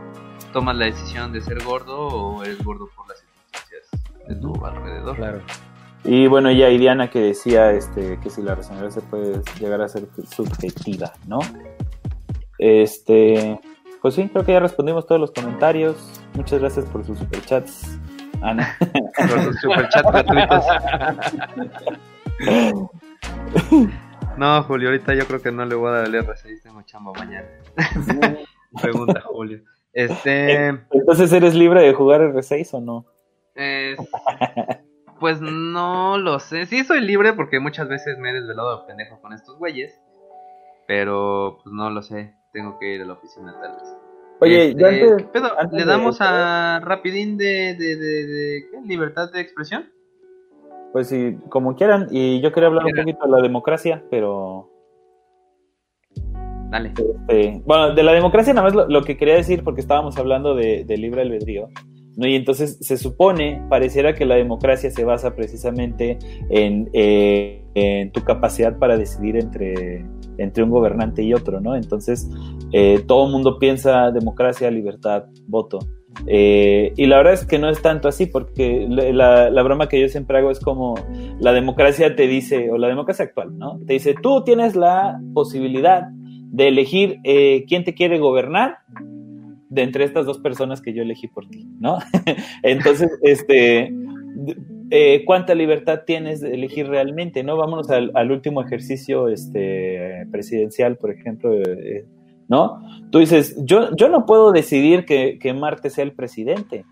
tomas 0.53 0.76
la 0.76 0.85
decisión 0.85 1.31
de 1.34 1.41
ser 1.41 1.64
gordo 1.64 1.97
o 1.97 2.43
eres 2.43 2.64
gordo 2.64 2.89
por 2.95 3.07
las 3.07 3.19
circunstancias 3.19 4.27
de 4.27 4.35
tu 4.35 4.65
alrededor. 4.65 5.15
Claro. 5.15 5.41
Y 6.03 6.27
bueno, 6.27 6.51
ya 6.51 6.69
y 6.69 6.77
Diana 6.77 7.10
que 7.10 7.19
decía 7.19 7.72
este, 7.72 8.19
que 8.22 8.30
si 8.30 8.41
la 8.41 8.56
racionalidad 8.56 8.91
se 8.93 9.01
puede 9.01 9.41
llegar 9.60 9.81
a 9.81 9.88
ser 9.89 10.07
subjetiva, 10.31 11.11
¿no? 11.27 11.39
Este, 12.60 13.60
pues 14.02 14.14
sí, 14.15 14.30
creo 14.30 14.45
que 14.45 14.52
ya 14.52 14.60
respondimos 14.60 15.07
todos 15.07 15.19
los 15.19 15.31
comentarios. 15.31 16.22
Muchas 16.36 16.60
gracias 16.60 16.86
por 16.86 17.03
sus 17.06 17.18
superchats, 17.19 17.98
Ana. 18.41 18.77
Por 19.18 19.41
sus 19.44 19.60
superchats 19.61 20.11
gratuitos. 20.11 20.65
No, 24.38 24.64
Julio, 24.64 24.90
ahorita 24.90 25.14
yo 25.15 25.26
creo 25.27 25.41
que 25.41 25.52
no 25.52 25.65
le 25.65 25.76
voy 25.76 25.90
a 25.90 25.91
dar 25.98 26.06
el 26.06 26.14
R6, 26.15 26.61
tengo 26.64 26.81
chamba 26.84 27.11
mañana. 27.14 27.45
Pregunta 28.81 29.19
Julio. 29.22 29.60
Este, 29.91 30.68
Entonces, 30.91 31.34
¿eres 31.34 31.56
libre 31.56 31.81
de 31.81 31.94
jugar 31.94 32.22
R6 32.22 32.73
o 32.76 32.80
no? 32.81 33.06
es- 33.56 33.98
pues 35.19 35.41
no 35.41 36.18
lo 36.18 36.40
sé. 36.40 36.65
Sí 36.68 36.86
soy 36.86 37.02
libre 37.02 37.34
porque 37.34 37.60
muchas 37.60 37.90
veces 37.90 38.18
me 38.18 38.30
he 38.30 38.34
desvelado 38.34 38.80
de 38.80 38.88
pendejo 38.88 39.19
con 39.19 39.34
estos 39.34 39.57
güeyes, 39.57 39.99
pero 40.88 41.60
pues 41.61 41.73
no 41.73 41.90
lo 41.90 42.02
sé. 42.02 42.34
Tengo 42.53 42.77
que 42.80 42.95
ir 42.95 43.01
a 43.01 43.05
la 43.05 43.13
oficina 43.13 43.55
tal 43.61 43.71
vez. 43.73 43.95
Oye, 44.41 44.69
Este, 44.69 44.85
antes, 44.85 45.27
antes 45.57 45.71
¿Le 45.73 45.80
de- 45.80 45.85
damos 45.85 46.17
a 46.21 46.80
Rapidín 46.84 47.38
de, 47.38 47.76
de, 47.76 47.95
de, 47.97 48.63
libertad 48.85 49.31
de 49.31 49.41
expresión? 49.41 49.89
pues 50.91 51.07
sí, 51.07 51.38
como 51.49 51.76
quieran, 51.76 52.07
y 52.09 52.41
yo 52.41 52.51
quería 52.51 52.67
hablar 52.67 52.85
un 52.85 52.93
poquito 52.93 53.26
de 53.26 53.31
la 53.31 53.41
democracia, 53.41 54.03
pero 54.09 54.71
Dale. 56.71 56.93
Este, 56.97 57.61
bueno, 57.65 57.93
de 57.93 58.03
la 58.03 58.13
democracia 58.13 58.53
nada 58.53 58.65
más 58.67 58.76
lo, 58.76 58.88
lo 58.88 59.03
que 59.03 59.17
quería 59.17 59.35
decir, 59.35 59.63
porque 59.63 59.81
estábamos 59.81 60.17
hablando 60.17 60.55
de, 60.55 60.84
de 60.85 60.97
libre 60.97 61.21
albedrío, 61.21 61.67
¿no? 62.15 62.27
Y 62.27 62.35
entonces 62.35 62.77
se 62.81 62.97
supone, 62.97 63.63
pareciera 63.69 64.13
que 64.15 64.26
la 64.26 64.35
democracia 64.35 64.89
se 64.91 65.03
basa 65.03 65.35
precisamente 65.35 66.17
en, 66.49 66.89
eh, 66.93 67.59
en 67.75 68.11
tu 68.11 68.23
capacidad 68.23 68.77
para 68.77 68.97
decidir 68.97 69.37
entre, 69.37 70.05
entre 70.37 70.63
un 70.63 70.69
gobernante 70.69 71.23
y 71.23 71.33
otro, 71.33 71.61
¿no? 71.61 71.75
Entonces, 71.75 72.29
eh, 72.71 73.03
todo 73.07 73.25
el 73.27 73.31
mundo 73.31 73.59
piensa 73.59 74.11
democracia, 74.11 74.69
libertad, 74.71 75.25
voto. 75.47 75.79
Eh, 76.25 76.91
y 76.97 77.05
la 77.05 77.17
verdad 77.17 77.33
es 77.33 77.45
que 77.45 77.59
no 77.59 77.69
es 77.69 77.81
tanto 77.81 78.07
así, 78.07 78.25
porque 78.25 78.87
la, 78.89 79.49
la- 79.51 79.63
broma 79.63 79.87
que 79.87 80.01
yo 80.01 80.09
siempre 80.09 80.37
hago 80.39 80.49
es 80.51 80.59
como 80.59 80.95
la 81.39 81.53
democracia 81.53 82.15
te 82.15 82.27
dice, 82.27 82.69
o 82.71 82.77
la 82.77 82.87
democracia 82.87 83.25
actual, 83.25 83.57
¿no? 83.57 83.79
Te 83.85 83.93
dice, 83.93 84.15
tú 84.21 84.43
tienes 84.43 84.75
la 84.75 85.19
posibilidad 85.33 86.07
de 86.51 86.67
elegir 86.67 87.19
eh, 87.23 87.63
quién 87.67 87.83
te 87.83 87.93
quiere 87.93 88.17
gobernar 88.17 88.79
de 89.69 89.83
entre 89.83 90.03
estas 90.03 90.25
dos 90.25 90.39
personas 90.39 90.81
que 90.81 90.93
yo 90.95 91.03
elegí 91.03 91.27
por 91.27 91.47
ti, 91.47 91.67
¿no? 91.79 91.99
Entonces, 92.63 93.09
este, 93.21 93.93
eh, 94.91 95.23
¿cuánta 95.25 95.55
libertad 95.55 96.01
tienes 96.05 96.41
de 96.41 96.53
elegir 96.53 96.87
realmente, 96.87 97.43
no? 97.43 97.57
Vámonos 97.57 97.89
al, 97.89 98.31
último 98.31 98.61
ejercicio 98.61 99.27
este, 99.27 100.27
presidencial, 100.31 100.97
por 100.97 101.11
ejemplo, 101.11 101.53
eh, 101.53 102.05
¿no? 102.47 102.81
Tú 103.11 103.19
dices, 103.19 103.55
yo, 103.63 103.95
yo 103.95 104.09
no 104.09 104.25
puedo 104.25 104.51
decidir 104.51 105.05
que, 105.05 105.37
que 105.39 105.53
Marte 105.53 105.89
sea 105.89 106.03
el 106.03 106.13
presidente, 106.13 106.85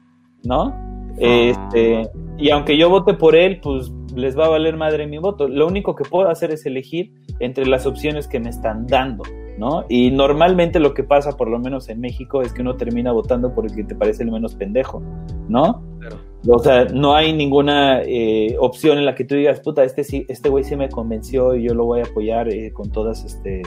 ¿no? 0.43 0.75
Este, 1.17 2.09
y 2.37 2.51
aunque 2.51 2.77
yo 2.77 2.89
vote 2.89 3.15
por 3.15 3.35
él, 3.35 3.59
pues 3.61 3.91
les 4.15 4.37
va 4.37 4.45
a 4.45 4.49
valer 4.49 4.77
madre 4.77 5.07
mi 5.07 5.17
voto. 5.17 5.47
Lo 5.47 5.67
único 5.67 5.95
que 5.95 6.03
puedo 6.03 6.29
hacer 6.29 6.51
es 6.51 6.65
elegir 6.65 7.11
entre 7.39 7.65
las 7.65 7.85
opciones 7.85 8.27
que 8.27 8.39
me 8.39 8.49
están 8.49 8.85
dando, 8.87 9.23
¿no? 9.57 9.85
Y 9.89 10.11
normalmente 10.11 10.79
lo 10.79 10.93
que 10.93 11.03
pasa, 11.03 11.35
por 11.35 11.49
lo 11.49 11.59
menos 11.59 11.89
en 11.89 11.99
México, 11.99 12.41
es 12.41 12.53
que 12.53 12.61
uno 12.61 12.75
termina 12.75 13.11
votando 13.11 13.53
por 13.53 13.65
el 13.65 13.75
que 13.75 13.83
te 13.83 13.95
parece 13.95 14.23
el 14.23 14.31
menos 14.31 14.55
pendejo, 14.55 15.01
¿no? 15.47 15.83
Claro. 15.99 16.17
O 16.45 16.59
sea, 16.59 16.85
no 16.85 17.15
hay 17.15 17.33
ninguna 17.33 18.01
eh, 18.03 18.55
opción 18.59 18.97
en 18.97 19.05
la 19.05 19.15
que 19.15 19.25
tú 19.25 19.35
digas, 19.35 19.59
puta, 19.59 19.83
este 19.83 20.03
sí, 20.03 20.25
este 20.29 20.49
güey 20.49 20.63
sí 20.63 20.75
me 20.75 20.89
convenció 20.89 21.55
y 21.55 21.63
yo 21.63 21.73
lo 21.73 21.85
voy 21.85 22.01
a 22.01 22.03
apoyar 22.03 22.47
eh, 22.49 22.71
con 22.71 22.91
todas, 22.91 23.25
este, 23.25 23.63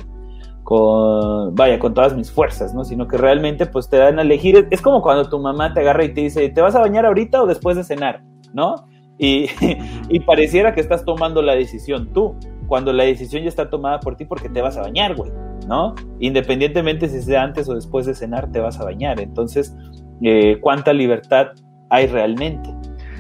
con, 0.63 1.55
vaya, 1.55 1.79
con 1.79 1.95
todas 1.95 2.17
mis 2.17 2.31
fuerzas, 2.31 2.75
¿no? 2.75 2.85
Sino 2.85 3.09
que 3.09 3.17
realmente, 3.17 3.67
pues 3.67 3.89
te 3.89 3.97
dan 3.97 4.19
a 4.19 4.23
elegir. 4.23 4.69
Es, 4.71 4.81
como 4.81 5.03
cuando 5.03 5.29
tu 5.29 5.39
mamá 5.39 5.75
te 5.75 5.81
agarra 5.81 6.05
y 6.05 6.15
te 6.15 6.21
dice, 6.23 6.49
¿te 6.49 6.61
vas 6.61 6.75
a 6.75 6.81
bañar 6.81 7.07
ahorita 7.07 7.43
o 7.43 7.47
después 7.47 7.77
de 7.77 7.85
cenar? 7.85 8.23
¿No? 8.55 8.77
Y, 9.19 9.47
y 10.09 10.21
pareciera 10.21 10.73
que 10.73 10.81
estás 10.81 11.05
tomando 11.05 11.43
la 11.43 11.55
decisión 11.55 12.13
tú, 12.13 12.37
cuando 12.67 12.93
la 12.93 13.03
decisión 13.05 13.43
ya 13.43 13.49
está 13.49 13.69
tomada 13.69 13.99
por 13.99 14.17
ti 14.17 14.25
porque 14.25 14.49
te 14.49 14.63
vas 14.63 14.77
a 14.77 14.83
bañar, 14.83 15.17
güey, 15.17 15.33
¿no? 15.67 15.97
Independientemente 16.21 17.09
si 17.09 17.21
sea 17.21 17.43
antes 17.43 17.69
o 17.69 17.75
después 17.75 18.07
de 18.07 18.15
cenar, 18.15 18.53
te 18.53 18.61
vas 18.61 18.79
a 18.79 18.85
bañar. 18.85 19.21
Entonces, 19.21 19.77
eh, 20.23 20.59
¿cuánta 20.61 20.93
libertad 20.93 21.49
hay 21.91 22.07
realmente? 22.07 22.71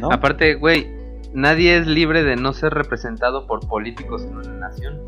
¿no? 0.01 0.11
Aparte, 0.11 0.55
güey, 0.55 0.87
nadie 1.35 1.77
es 1.77 1.87
libre 1.87 2.23
de 2.23 2.37
no 2.37 2.53
ser 2.53 2.73
representado 2.73 3.47
por 3.47 3.67
políticos 3.69 4.25
en 4.25 4.37
una 4.37 4.69
nación. 4.69 4.99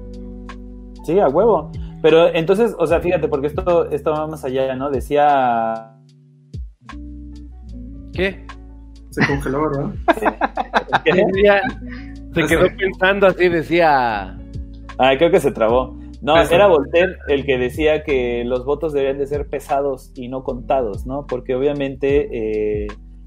Sí, 1.04 1.18
a 1.18 1.28
huevo. 1.28 1.70
Pero 2.02 2.28
entonces, 2.34 2.74
o 2.78 2.86
sea, 2.86 3.00
fíjate, 3.00 3.28
porque 3.28 3.46
esto, 3.46 3.90
esto 3.90 4.12
va 4.12 4.26
más 4.26 4.44
allá, 4.44 4.74
¿no? 4.74 4.90
Decía. 4.90 5.94
¿Qué? 8.12 8.44
Se 9.10 9.26
congeló, 9.26 9.70
¿verdad? 9.70 9.90
Se 12.34 12.46
quedó 12.46 12.64
pensando 12.76 13.26
así, 13.26 13.48
decía. 13.48 14.38
Ah, 14.98 15.14
creo 15.18 15.30
que 15.30 15.40
se 15.40 15.52
trabó. 15.52 15.98
No, 16.22 16.40
Eso. 16.40 16.54
era 16.54 16.66
Voltaire 16.66 17.16
el 17.28 17.44
que 17.44 17.58
decía 17.58 18.04
que 18.04 18.44
los 18.44 18.64
votos 18.64 18.92
debían 18.92 19.18
de 19.18 19.26
ser 19.26 19.48
pesados 19.48 20.12
y 20.14 20.28
no 20.28 20.44
contados, 20.44 21.04
¿no? 21.04 21.26
Porque 21.26 21.54
obviamente 21.54 22.84
eh, 22.84 22.86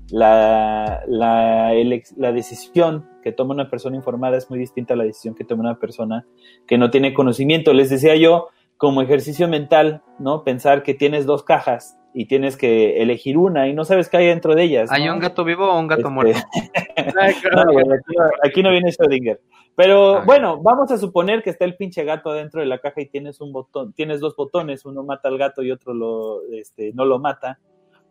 la, 0.10 1.04
la, 1.08 2.32
decisión 2.32 3.10
que 3.24 3.32
toma 3.32 3.54
una 3.54 3.70
persona 3.70 3.96
informada 3.96 4.38
es 4.38 4.50
muy 4.50 4.60
distinta 4.60 4.94
a 4.94 4.98
la 4.98 5.04
decisión 5.04 5.36
que 5.36 5.44
toma 5.44 5.62
una 5.62 5.80
persona 5.80 6.26
que 6.68 6.78
no 6.78 6.92
tiene 6.92 7.14
conocimiento. 7.14 7.74
Les 7.74 7.90
decía 7.90 8.16
yo, 8.16 8.50
como 8.78 9.02
ejercicio 9.02 9.48
mental, 9.48 10.04
¿no? 10.20 10.44
Pensar 10.44 10.84
que 10.84 10.94
tienes 10.94 11.26
dos 11.26 11.44
cajas 11.44 11.98
y 12.14 12.28
tienes 12.28 12.56
que 12.56 13.02
elegir 13.02 13.38
una 13.38 13.68
y 13.68 13.74
no 13.74 13.84
sabes 13.84 14.10
qué 14.10 14.18
hay 14.18 14.28
dentro 14.28 14.56
de 14.56 14.64
ellas. 14.64 14.92
¿Hay 14.92 15.10
un 15.10 15.20
gato 15.20 15.44
vivo 15.44 15.66
o 15.66 15.80
un 15.80 15.88
gato 15.88 16.02
Este, 16.02 16.14
muerto? 16.14 16.40
No, 17.56 18.30
aquí 18.44 18.64
no 18.64 18.72
viene 18.72 18.92
Schrödinger. 18.92 19.40
Pero 19.76 20.20
Ah, 20.20 20.24
bueno, 20.26 20.62
vamos 20.62 20.90
a 20.92 20.98
suponer 20.98 21.44
que 21.44 21.50
está 21.50 21.66
el 21.66 21.76
pinche 21.76 22.04
gato 22.06 22.30
adentro 22.30 22.62
de 22.62 22.68
la 22.68 22.80
caja 22.80 23.02
y 23.02 23.08
tienes 23.08 23.42
un 23.42 23.52
botón, 23.52 23.92
tienes 23.92 24.22
dos 24.22 24.36
botones, 24.36 24.86
uno 24.86 25.04
mata 25.04 25.28
al 25.28 25.38
gato 25.38 25.62
y 25.64 25.72
otro 25.72 25.94
lo, 25.94 26.42
este, 26.54 26.94
no 26.94 27.04
lo 27.04 27.20
mata, 27.20 27.60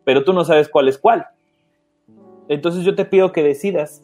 pero 0.03 0.23
tú 0.23 0.33
no 0.33 0.43
sabes 0.45 0.69
cuál 0.69 0.87
es 0.87 0.99
cuál. 0.99 1.25
Entonces 2.49 2.83
yo 2.83 2.95
te 2.95 3.05
pido 3.05 3.31
que 3.31 3.43
decidas, 3.43 4.03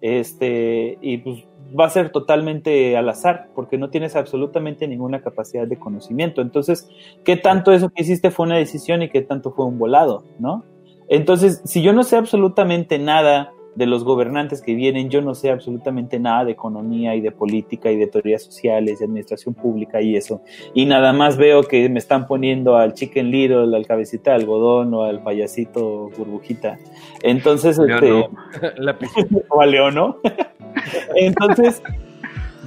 este, 0.00 0.98
y 1.00 1.18
pues 1.18 1.44
va 1.78 1.86
a 1.86 1.90
ser 1.90 2.10
totalmente 2.10 2.96
al 2.96 3.08
azar, 3.08 3.48
porque 3.54 3.78
no 3.78 3.90
tienes 3.90 4.16
absolutamente 4.16 4.86
ninguna 4.86 5.20
capacidad 5.20 5.66
de 5.66 5.78
conocimiento. 5.78 6.42
Entonces, 6.42 6.88
¿qué 7.24 7.36
tanto 7.36 7.72
eso 7.72 7.90
que 7.90 8.02
hiciste 8.02 8.30
fue 8.30 8.46
una 8.46 8.56
decisión 8.56 9.02
y 9.02 9.08
qué 9.08 9.22
tanto 9.22 9.52
fue 9.52 9.64
un 9.66 9.78
volado, 9.78 10.24
no? 10.38 10.64
Entonces, 11.08 11.62
si 11.64 11.82
yo 11.82 11.92
no 11.92 12.02
sé 12.02 12.16
absolutamente 12.16 12.98
nada 12.98 13.52
de 13.76 13.86
los 13.86 14.04
gobernantes 14.04 14.62
que 14.62 14.74
vienen, 14.74 15.10
yo 15.10 15.20
no 15.22 15.34
sé 15.34 15.50
absolutamente 15.50 16.18
nada 16.18 16.44
de 16.44 16.52
economía 16.52 17.14
y 17.14 17.20
de 17.20 17.30
política 17.30 17.90
y 17.92 17.96
de 17.96 18.06
teorías 18.06 18.42
sociales, 18.42 18.98
de 18.98 19.04
administración 19.04 19.54
pública 19.54 20.00
y 20.00 20.16
eso, 20.16 20.42
y 20.74 20.86
nada 20.86 21.12
más 21.12 21.36
veo 21.36 21.62
que 21.62 21.88
me 21.88 21.98
están 21.98 22.26
poniendo 22.26 22.76
al 22.76 22.94
Chicken 22.94 23.30
Little, 23.30 23.76
al 23.76 23.86
cabecita 23.86 24.32
de 24.32 24.36
algodón 24.36 24.92
o 24.94 25.02
al 25.02 25.22
payasito 25.22 26.10
burbujita. 26.16 26.78
Entonces, 27.22 27.76
Yo 27.76 27.84
este, 27.84 29.44
o 29.48 29.60
a 29.60 29.66
León, 29.66 29.94
¿no? 29.94 30.16
Entonces, 31.16 31.82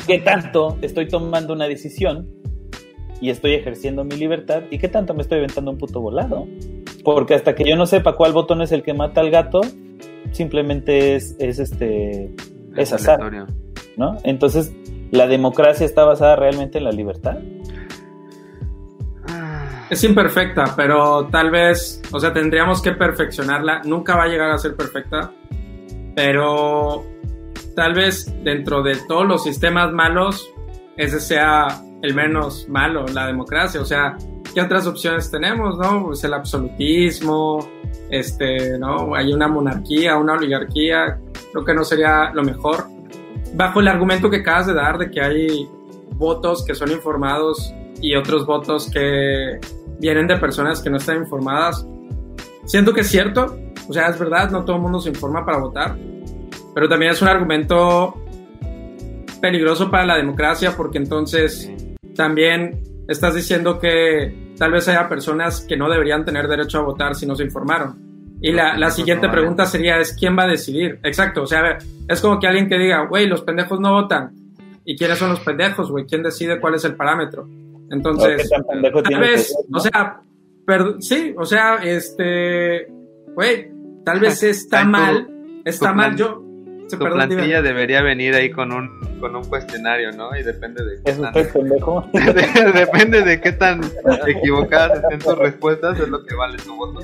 ¿qué 0.07 0.19
tanto 0.19 0.77
estoy 0.81 1.07
tomando 1.07 1.53
una 1.53 1.67
decisión 1.67 2.27
y 3.21 3.29
estoy 3.29 3.53
ejerciendo 3.53 4.03
mi 4.03 4.15
libertad 4.15 4.63
y 4.71 4.77
qué 4.77 4.87
tanto 4.87 5.13
me 5.13 5.21
estoy 5.21 5.39
inventando 5.39 5.71
un 5.71 5.77
puto 5.77 6.01
volado? 6.01 6.47
Porque 7.03 7.33
hasta 7.33 7.55
que 7.55 7.63
yo 7.67 7.75
no 7.75 7.85
sepa 7.85 8.15
cuál 8.15 8.33
botón 8.33 8.61
es 8.61 8.71
el 8.71 8.83
que 8.83 8.93
mata 8.93 9.21
al 9.21 9.31
gato, 9.31 9.61
simplemente 10.31 11.15
es, 11.15 11.35
es 11.39 11.59
este 11.59 12.33
es 12.75 12.93
azar, 12.93 13.21
aleatorio. 13.21 13.47
¿no? 13.97 14.17
Entonces, 14.23 14.73
¿la 15.11 15.27
democracia 15.27 15.85
está 15.85 16.05
basada 16.05 16.35
realmente 16.35 16.77
en 16.77 16.85
la 16.85 16.91
libertad? 16.91 17.37
Ah, 19.27 19.87
Es 19.89 20.03
imperfecta, 20.03 20.73
pero 20.75 21.27
tal 21.27 21.51
vez, 21.51 22.01
o 22.11 22.19
sea, 22.19 22.33
tendríamos 22.33 22.81
que 22.81 22.91
perfeccionarla. 22.93 23.81
Nunca 23.83 24.15
va 24.15 24.23
a 24.23 24.27
llegar 24.27 24.51
a 24.51 24.57
ser 24.57 24.75
perfecta, 24.75 25.31
pero 26.15 27.05
tal 27.75 27.93
vez 27.93 28.33
dentro 28.43 28.81
de 28.83 28.95
todos 29.07 29.25
los 29.27 29.43
sistemas 29.43 29.91
malos, 29.91 30.49
ese 30.97 31.19
sea 31.19 31.67
el 32.01 32.15
menos 32.15 32.67
malo, 32.69 33.05
la 33.07 33.27
democracia. 33.27 33.81
O 33.81 33.85
sea, 33.85 34.15
¿qué 34.43 34.53
¿qué 34.53 34.61
otras 34.61 34.87
opciones 34.87 35.29
tenemos, 35.29 35.77
no? 35.77 36.07
Pues 36.07 36.23
el 36.23 36.33
absolutismo, 36.33 37.59
este, 38.09 38.77
¿no? 38.77 39.15
Hay 39.15 39.31
una 39.31 39.47
monarquía, 39.47 40.17
una 40.17 40.33
oligarquía, 40.33 41.19
creo 41.51 41.65
que 41.65 41.73
no 41.73 41.83
sería 41.83 42.31
lo 42.33 42.43
mejor. 42.43 42.85
Bajo 43.53 43.79
el 43.79 43.87
argumento 43.87 44.29
que 44.29 44.37
acabas 44.37 44.67
de 44.67 44.73
dar 44.73 44.97
de 44.97 45.09
que 45.09 45.21
hay 45.21 45.67
votos 46.13 46.63
que 46.65 46.75
son 46.75 46.91
informados 46.91 47.73
y 48.01 48.15
otros 48.15 48.45
votos 48.45 48.89
que 48.91 49.59
vienen 49.99 50.27
de 50.27 50.37
personas 50.37 50.81
que 50.81 50.89
no 50.89 50.97
están 50.97 51.17
informadas, 51.17 51.85
siento 52.65 52.93
que 52.93 53.01
es 53.01 53.07
cierto, 53.07 53.57
o 53.87 53.93
sea, 53.93 54.07
es 54.07 54.19
verdad, 54.19 54.51
no 54.51 54.63
todo 54.63 54.77
el 54.77 54.81
mundo 54.81 54.99
se 54.99 55.09
informa 55.09 55.45
para 55.45 55.57
votar, 55.57 55.97
pero 56.73 56.87
también 56.87 57.11
es 57.11 57.21
un 57.21 57.27
argumento 57.27 58.15
peligroso 59.41 59.89
para 59.89 60.05
la 60.05 60.17
democracia 60.17 60.75
porque 60.75 60.97
entonces 60.97 61.71
también 62.15 62.81
estás 63.09 63.33
diciendo 63.33 63.79
que 63.79 64.53
tal 64.57 64.71
vez 64.71 64.87
haya 64.87 65.09
personas 65.09 65.65
que 65.67 65.75
no 65.75 65.89
deberían 65.89 66.23
tener 66.23 66.47
derecho 66.47 66.77
a 66.77 66.83
votar 66.83 67.15
si 67.15 67.25
no 67.25 67.35
se 67.35 67.43
informaron. 67.43 68.37
Y 68.39 68.51
la, 68.53 68.77
la 68.77 68.91
siguiente 68.91 69.27
pregunta 69.27 69.65
sería, 69.65 69.99
es 69.99 70.13
¿quién 70.13 70.37
va 70.37 70.43
a 70.43 70.47
decidir? 70.47 70.99
Exacto, 71.03 71.41
o 71.41 71.47
sea, 71.47 71.59
a 71.59 71.63
ver, 71.63 71.77
es 72.07 72.21
como 72.21 72.39
que 72.39 72.47
alguien 72.47 72.69
que 72.69 72.77
diga, 72.77 73.05
güey, 73.07 73.27
los 73.27 73.41
pendejos 73.41 73.79
no 73.79 73.93
votan. 73.93 74.31
¿Y 74.85 74.95
quiénes 74.95 75.17
son 75.17 75.31
los 75.31 75.39
pendejos, 75.41 75.91
güey? 75.91 76.05
¿Quién 76.05 76.23
decide 76.23 76.59
cuál 76.59 76.75
es 76.75 76.85
el 76.85 76.95
parámetro? 76.95 77.47
Entonces, 77.89 78.49
tal 79.09 79.19
vez, 79.19 79.53
o 79.73 79.79
sea, 79.79 80.21
sí, 80.99 81.33
o 81.35 81.45
sea, 81.45 81.77
este, 81.83 82.87
güey, 83.33 83.71
tal 84.05 84.19
vez 84.19 84.43
está 84.43 84.85
mal, 84.85 85.27
está 85.65 85.93
mal, 85.93 86.15
yo, 86.15 86.43
tu 86.97 87.05
plantilla 87.05 87.61
debería 87.61 88.01
venir 88.01 88.33
ahí 88.35 88.51
con 88.51 88.71
un, 88.71 88.89
con 89.19 89.35
un 89.35 89.43
cuestionario, 89.45 90.11
¿no? 90.11 90.35
Y 90.35 90.43
depende 90.43 90.83
de 90.83 91.03
qué 91.03 91.11
¿Es 91.11 91.21
tan, 91.21 91.33
pendejo? 91.33 92.09
depende 92.73 93.21
de 93.21 93.41
qué 93.41 93.51
tan 93.51 93.81
equivocadas 94.27 95.03
estén 95.03 95.19
tus 95.19 95.37
respuestas, 95.37 95.99
es 95.99 96.07
lo 96.09 96.23
que 96.25 96.35
vale 96.35 96.57
tu 96.57 96.75
voto. 96.75 97.01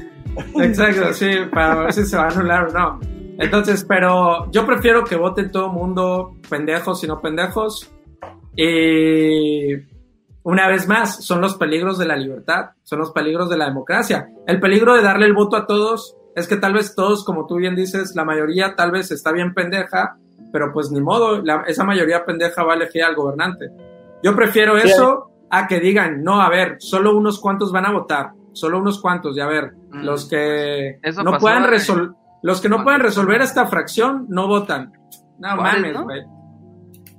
Exacto, 0.61 1.14
sí, 1.14 1.31
para 1.51 1.75
ver 1.75 1.93
si 1.93 2.05
se 2.05 2.17
va 2.17 2.23
a 2.23 2.30
anular 2.30 2.67
o 2.67 2.72
no. 2.72 2.99
Entonces, 3.38 3.85
pero 3.88 4.49
yo 4.51 4.65
prefiero 4.65 5.03
que 5.03 5.15
voten 5.15 5.51
todo 5.51 5.67
el 5.67 5.73
mundo 5.73 6.35
pendejos 6.49 7.03
y 7.03 7.07
no 7.07 7.22
pendejos. 7.22 7.91
Y 8.55 9.75
una 10.43 10.67
vez 10.67 10.88
más, 10.88 11.25
son 11.25 11.41
los 11.41 11.55
peligros 11.55 11.97
de 11.97 12.05
la 12.05 12.15
libertad, 12.15 12.72
son 12.83 12.99
los 12.99 13.11
peligros 13.11 13.49
de 13.49 13.57
la 13.57 13.65
democracia. 13.65 14.30
El 14.47 14.59
peligro 14.59 14.93
de 14.93 15.01
darle 15.01 15.25
el 15.25 15.33
voto 15.33 15.57
a 15.57 15.65
todos 15.65 16.15
es 16.35 16.47
que 16.47 16.57
tal 16.57 16.73
vez 16.73 16.93
todos, 16.95 17.23
como 17.23 17.47
tú 17.47 17.55
bien 17.55 17.75
dices, 17.75 18.14
la 18.15 18.25
mayoría 18.25 18.75
tal 18.75 18.91
vez 18.91 19.09
está 19.11 19.31
bien 19.31 19.53
pendeja, 19.53 20.17
pero 20.51 20.72
pues 20.73 20.91
ni 20.91 20.99
modo, 20.99 21.41
esa 21.65 21.83
mayoría 21.85 22.25
pendeja 22.25 22.64
va 22.64 22.73
a 22.73 22.75
elegir 22.75 23.03
al 23.03 23.15
gobernante. 23.15 23.69
Yo 24.22 24.35
prefiero 24.35 24.77
eso 24.77 25.31
a 25.49 25.67
que 25.67 25.80
digan, 25.80 26.23
no, 26.23 26.41
a 26.41 26.49
ver, 26.49 26.75
solo 26.80 27.15
unos 27.15 27.39
cuantos 27.39 27.72
van 27.72 27.85
a 27.85 27.91
votar, 27.91 28.31
solo 28.51 28.80
unos 28.80 29.01
cuantos, 29.01 29.38
y 29.38 29.39
a 29.39 29.47
ver, 29.47 29.73
mm. 29.91 30.03
los 30.03 30.27
que 30.27 30.99
no 31.23 31.38
puedan 31.38 31.67
resolver, 31.67 32.09
los 32.43 32.59
que 32.59 32.69
no 32.69 32.83
puedan 32.83 33.01
resolver 33.01 33.41
esta 33.41 33.67
fracción 33.67 34.25
no 34.30 34.47
votan. 34.47 34.91
No 35.39 35.55
mames, 35.55 35.97
güey. 35.97 36.23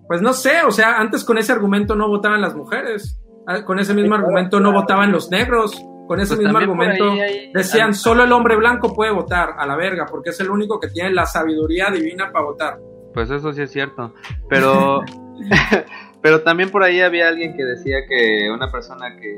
Pues 0.07 0.23
no 0.23 0.33
sé, 0.35 0.63
o 0.63 0.71
sea, 0.71 0.99
antes 0.99 1.25
con 1.25 1.39
ese 1.39 1.53
argumento 1.53 1.97
no 1.97 2.09
votaban 2.09 2.41
las 2.41 2.55
mujeres, 2.55 3.19
ah, 3.47 3.65
con 3.65 3.79
ese 3.79 3.95
mismo 3.95 4.15
argumento 4.15 4.61
no 4.61 4.73
votaban 4.73 5.11
los 5.11 5.31
negros 5.31 5.75
con 6.07 6.21
ese 6.21 6.37
pues 6.37 6.45
mismo 6.45 6.59
argumento 6.59 7.15
decían 7.53 7.95
solo 7.95 8.25
el 8.25 8.33
hombre 8.33 8.57
blanco 8.57 8.95
puede 8.95 9.13
votar 9.13 9.55
a 9.59 9.67
la 9.67 9.77
verga 9.77 10.07
porque 10.07 10.31
es 10.31 10.41
el 10.41 10.51
único 10.51 10.79
que 10.79 10.89
tiene 10.89 11.13
la 11.13 11.27
sabiduría 11.27 11.91
divina 11.91 12.31
para 12.33 12.45
votar. 12.45 12.79
Pues 13.13 13.31
eso 13.31 13.53
sí 13.53 13.63
es 13.63 13.71
cierto, 13.71 14.15
pero 14.49 15.01
pero 16.23 16.43
también 16.43 16.71
por 16.71 16.83
ahí 16.83 17.01
había 17.01 17.29
alguien 17.29 17.57
que 17.57 17.65
decía 17.65 17.99
que 18.09 18.51
una 18.51 18.71
persona 18.71 19.17
que 19.17 19.37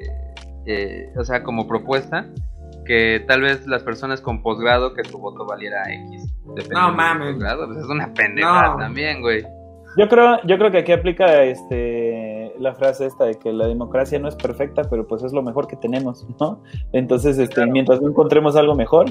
o 1.17 1.25
sea, 1.25 1.43
como 1.43 1.67
propuesta 1.67 2.27
que 2.85 3.23
tal 3.27 3.43
vez 3.43 3.67
las 3.67 3.83
personas 3.83 4.21
con 4.21 4.43
posgrado 4.43 4.95
que 4.95 5.05
su 5.05 5.19
voto 5.19 5.45
valiera 5.47 5.83
X. 5.93 6.35
No 6.71 6.93
mames. 6.93 7.37
Pues 7.37 7.79
es 7.79 7.87
una 7.87 8.13
pendeja 8.15 8.77
también, 8.79 9.21
güey. 9.21 9.45
Yo 9.97 10.09
creo, 10.09 10.39
yo 10.45 10.59
creo 10.59 10.71
que 10.71 10.79
aquí 10.79 10.93
aplica 10.93 11.43
este 11.43 12.53
la 12.59 12.75
frase 12.75 13.07
esta 13.07 13.25
de 13.25 13.35
que 13.37 13.53
la 13.53 13.67
democracia 13.67 14.19
no 14.19 14.29
es 14.29 14.35
perfecta, 14.35 14.83
pero 14.91 15.07
pues 15.07 15.23
es 15.23 15.33
lo 15.33 15.43
mejor 15.43 15.67
que 15.67 15.77
tenemos, 15.77 16.27
¿no? 16.41 16.61
Entonces, 16.93 17.39
este, 17.39 17.65
mientras 17.67 18.01
no 18.01 18.09
encontremos 18.09 18.57
algo 18.57 18.75
mejor, 18.75 19.07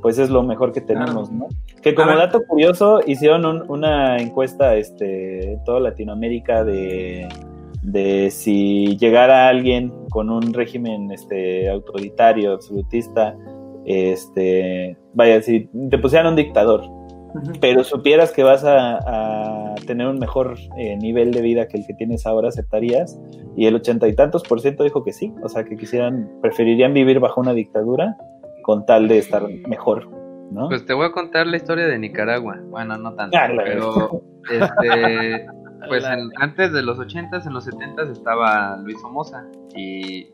pues 0.00 0.18
es 0.18 0.30
lo 0.30 0.42
mejor 0.42 0.72
que 0.72 0.80
tenemos, 0.80 1.30
¿no? 1.30 1.48
Que 1.82 1.94
como 1.94 2.14
dato 2.16 2.40
curioso, 2.46 3.00
hicieron 3.06 3.70
una 3.70 4.18
encuesta 4.18 4.76
este, 4.76 5.52
en 5.52 5.64
toda 5.64 5.80
Latinoamérica 5.80 6.64
de, 6.64 7.28
de 7.82 8.30
si 8.30 8.96
llegara 8.96 9.48
alguien 9.48 9.92
con 10.10 10.30
un 10.30 10.52
régimen 10.52 11.10
este, 11.10 11.68
autoritario, 11.68 12.52
absolutista, 12.52 13.36
este, 13.84 14.96
vaya, 15.14 15.42
si 15.42 15.68
te 15.90 15.98
pusieran 15.98 16.28
un 16.28 16.36
dictador, 16.36 16.82
pero 17.60 17.84
supieras 17.84 18.32
que 18.32 18.42
vas 18.42 18.64
a, 18.64 19.74
tener 19.86 20.06
un 20.06 20.18
mejor 20.18 20.56
eh, 20.76 20.96
nivel 20.96 21.32
de 21.32 21.40
vida 21.40 21.66
que 21.66 21.78
el 21.78 21.86
que 21.86 21.94
tienes 21.94 22.26
ahora, 22.26 22.48
aceptarías. 22.48 23.18
Y 23.56 23.66
el 23.66 23.74
ochenta 23.74 24.06
y 24.06 24.14
tantos 24.14 24.42
por 24.42 24.60
ciento 24.60 24.84
dijo 24.84 25.02
que 25.02 25.12
sí, 25.12 25.32
o 25.42 25.48
sea, 25.48 25.64
que 25.64 25.76
quisieran, 25.76 26.30
preferirían 26.40 26.94
vivir 26.94 27.20
bajo 27.20 27.40
una 27.40 27.52
dictadura 27.52 28.16
con 28.62 28.86
tal 28.86 29.08
de 29.08 29.18
estar 29.18 29.42
mejor, 29.68 30.08
¿no? 30.50 30.68
Pues 30.68 30.86
te 30.86 30.94
voy 30.94 31.06
a 31.06 31.12
contar 31.12 31.46
la 31.46 31.56
historia 31.56 31.86
de 31.86 31.98
Nicaragua. 31.98 32.58
Bueno, 32.64 32.96
no 32.96 33.14
tanto, 33.14 33.36
ah, 33.36 33.48
pero 33.56 34.22
este, 34.50 35.46
pues 35.88 36.04
antes 36.38 36.72
de 36.72 36.82
los 36.82 36.98
ochentas, 36.98 37.46
en 37.46 37.54
los 37.54 37.64
setentas 37.64 38.08
estaba 38.08 38.76
Luis 38.78 39.00
Somoza 39.00 39.44
y 39.74 40.28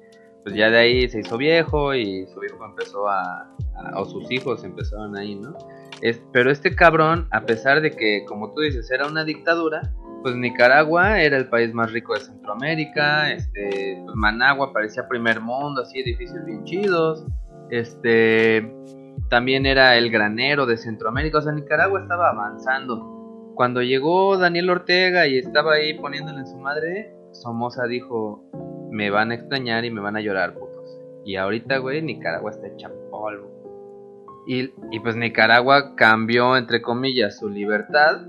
pues 0.44 0.55
ya 0.55 0.70
de 0.70 0.78
ahí 0.78 1.08
se 1.08 1.20
hizo 1.20 1.36
viejo 1.36 1.94
y 1.94 2.26
su 2.26 2.44
hijo 2.44 2.65
empezó 2.65 3.08
a 3.08 3.49
o 3.94 4.05
sus 4.05 4.31
hijos 4.31 4.65
empezaron 4.65 5.17
ahí, 5.17 5.34
¿no? 5.34 5.57
pero 6.33 6.50
este 6.50 6.76
cabrón, 6.76 7.26
a 7.33 7.41
pesar 7.41 7.81
de 7.81 7.91
que, 7.91 8.25
como 8.26 8.52
tú 8.52 8.60
dices, 8.60 8.89
era 8.91 9.07
una 9.07 9.25
dictadura, 9.25 9.92
pues 10.23 10.36
Nicaragua 10.36 11.20
era 11.20 11.36
el 11.36 11.49
país 11.49 11.75
más 11.75 11.92
rico 11.92 12.15
de 12.15 12.20
Centroamérica, 12.20 13.33
este, 13.33 14.00
pues 14.05 14.17
Managua 14.17 14.73
parecía 14.73 15.08
primer 15.08 15.41
mundo, 15.41 15.83
así 15.83 15.99
edificios 16.00 16.44
bien 16.44 16.62
chidos, 16.65 17.26
este, 17.70 18.73
también 19.28 19.67
era 19.67 19.97
el 19.97 20.10
granero 20.10 20.67
de 20.67 20.76
Centroamérica, 20.76 21.39
o 21.39 21.42
sea, 21.42 21.52
Nicaragua 21.52 22.00
estaba 22.00 22.31
avanzando. 22.31 23.52
Cuando 23.57 23.83
llegó 23.83 24.39
Daniel 24.39 24.70
Ortega 24.70 25.26
y 25.26 25.39
estaba 25.39 25.75
ahí 25.75 25.94
poniéndole 25.94 26.39
en 26.39 26.47
su 26.47 26.58
madre, 26.58 27.12
Somoza 27.33 27.86
dijo, 27.86 28.44
me 28.91 29.10
van 29.10 29.31
a 29.31 29.34
extrañar 29.34 29.84
y 29.84 29.91
me 29.91 30.00
van 30.00 30.17
a 30.17 30.20
llorar, 30.20 30.55
putos. 30.55 30.99
Y 31.25 31.36
ahorita, 31.36 31.78
güey, 31.78 32.02
Nicaragua 32.02 32.50
está 32.50 32.68
hecha 32.68 32.91
polvo. 33.10 33.58
Y, 34.47 34.68
pues 35.00 35.15
Nicaragua 35.15 35.94
cambió, 35.94 36.57
entre 36.57 36.81
comillas, 36.81 37.39
su 37.39 37.50
libertad, 37.50 38.23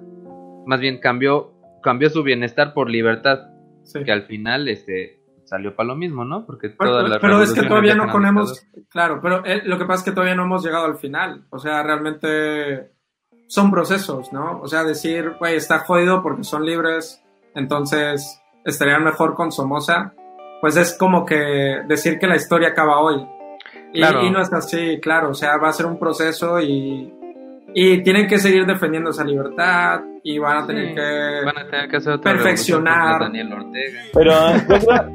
más 0.66 0.82
bien 0.82 1.00
cambió, 1.00 1.54
cambió 1.82 2.10
su 2.10 2.24
bienestar 2.24 2.74
por 2.74 2.90
libertad, 2.90 3.52
que 4.04 4.12
al 4.12 4.24
final 4.24 4.68
este, 4.68 5.22
salió 5.46 5.76
para 5.76 5.88
lo 5.88 5.96
mismo, 5.96 6.26
¿no? 6.26 6.46
Porque 6.46 6.70
pero, 6.70 7.06
pero 7.22 7.42
es 7.42 7.54
que 7.54 7.64
todavía 7.64 7.96
no 7.96 8.12
ponemos, 8.12 8.68
claro, 8.90 9.20
pero 9.22 9.46
eh, 9.46 9.62
lo 9.64 9.78
que 9.78 9.86
pasa 9.86 10.00
es 10.00 10.04
que 10.04 10.12
todavía 10.12 10.36
no 10.36 10.44
hemos 10.44 10.64
llegado 10.64 10.86
al 10.86 10.98
final, 10.98 11.46
o 11.52 11.58
sea, 11.58 11.82
realmente 11.84 12.92
son 13.48 13.72
procesos, 13.72 14.32
¿no? 14.34 14.60
O 14.62 14.68
sea, 14.68 14.84
decir, 14.84 15.36
güey, 15.40 15.56
está 15.56 15.80
jodido 15.80 16.22
porque 16.22 16.44
son 16.44 16.66
libres, 16.66 17.24
entonces 17.56 18.42
estaría 18.64 19.00
mejor 19.00 19.36
con 19.36 19.52
Somoza, 19.52 20.14
pues 20.62 20.78
es 20.78 20.94
como 20.98 21.26
que 21.26 21.82
decir 21.88 22.20
que 22.20 22.28
la 22.28 22.36
historia 22.36 22.70
acaba 22.70 23.00
hoy. 23.00 23.26
Y, 23.94 24.02
no 24.02 24.42
es 24.42 24.54
así, 24.54 25.00
claro, 25.02 25.32
o 25.32 25.34
sea, 25.34 25.58
va 25.58 25.70
a 25.70 25.74
ser 25.74 25.88
un 25.88 25.98
proceso 25.98 26.60
y, 26.60 27.12
y 27.74 28.04
tienen 28.04 28.28
que 28.28 28.38
seguir 28.38 28.66
defendiendo 28.68 29.10
esa 29.10 29.24
libertad 29.24 30.02
y 30.24 30.38
van 30.38 30.64
a 30.64 30.68
tener 30.68 30.94
que, 30.94 31.46
van 31.46 31.58
a 31.58 31.70
tener 31.70 31.90
que 31.90 31.98
hacer 31.98 32.20
perfeccionar. 32.20 33.22
Daniel 33.22 33.52
Ortega. 33.54 34.02
Pero 34.14 34.32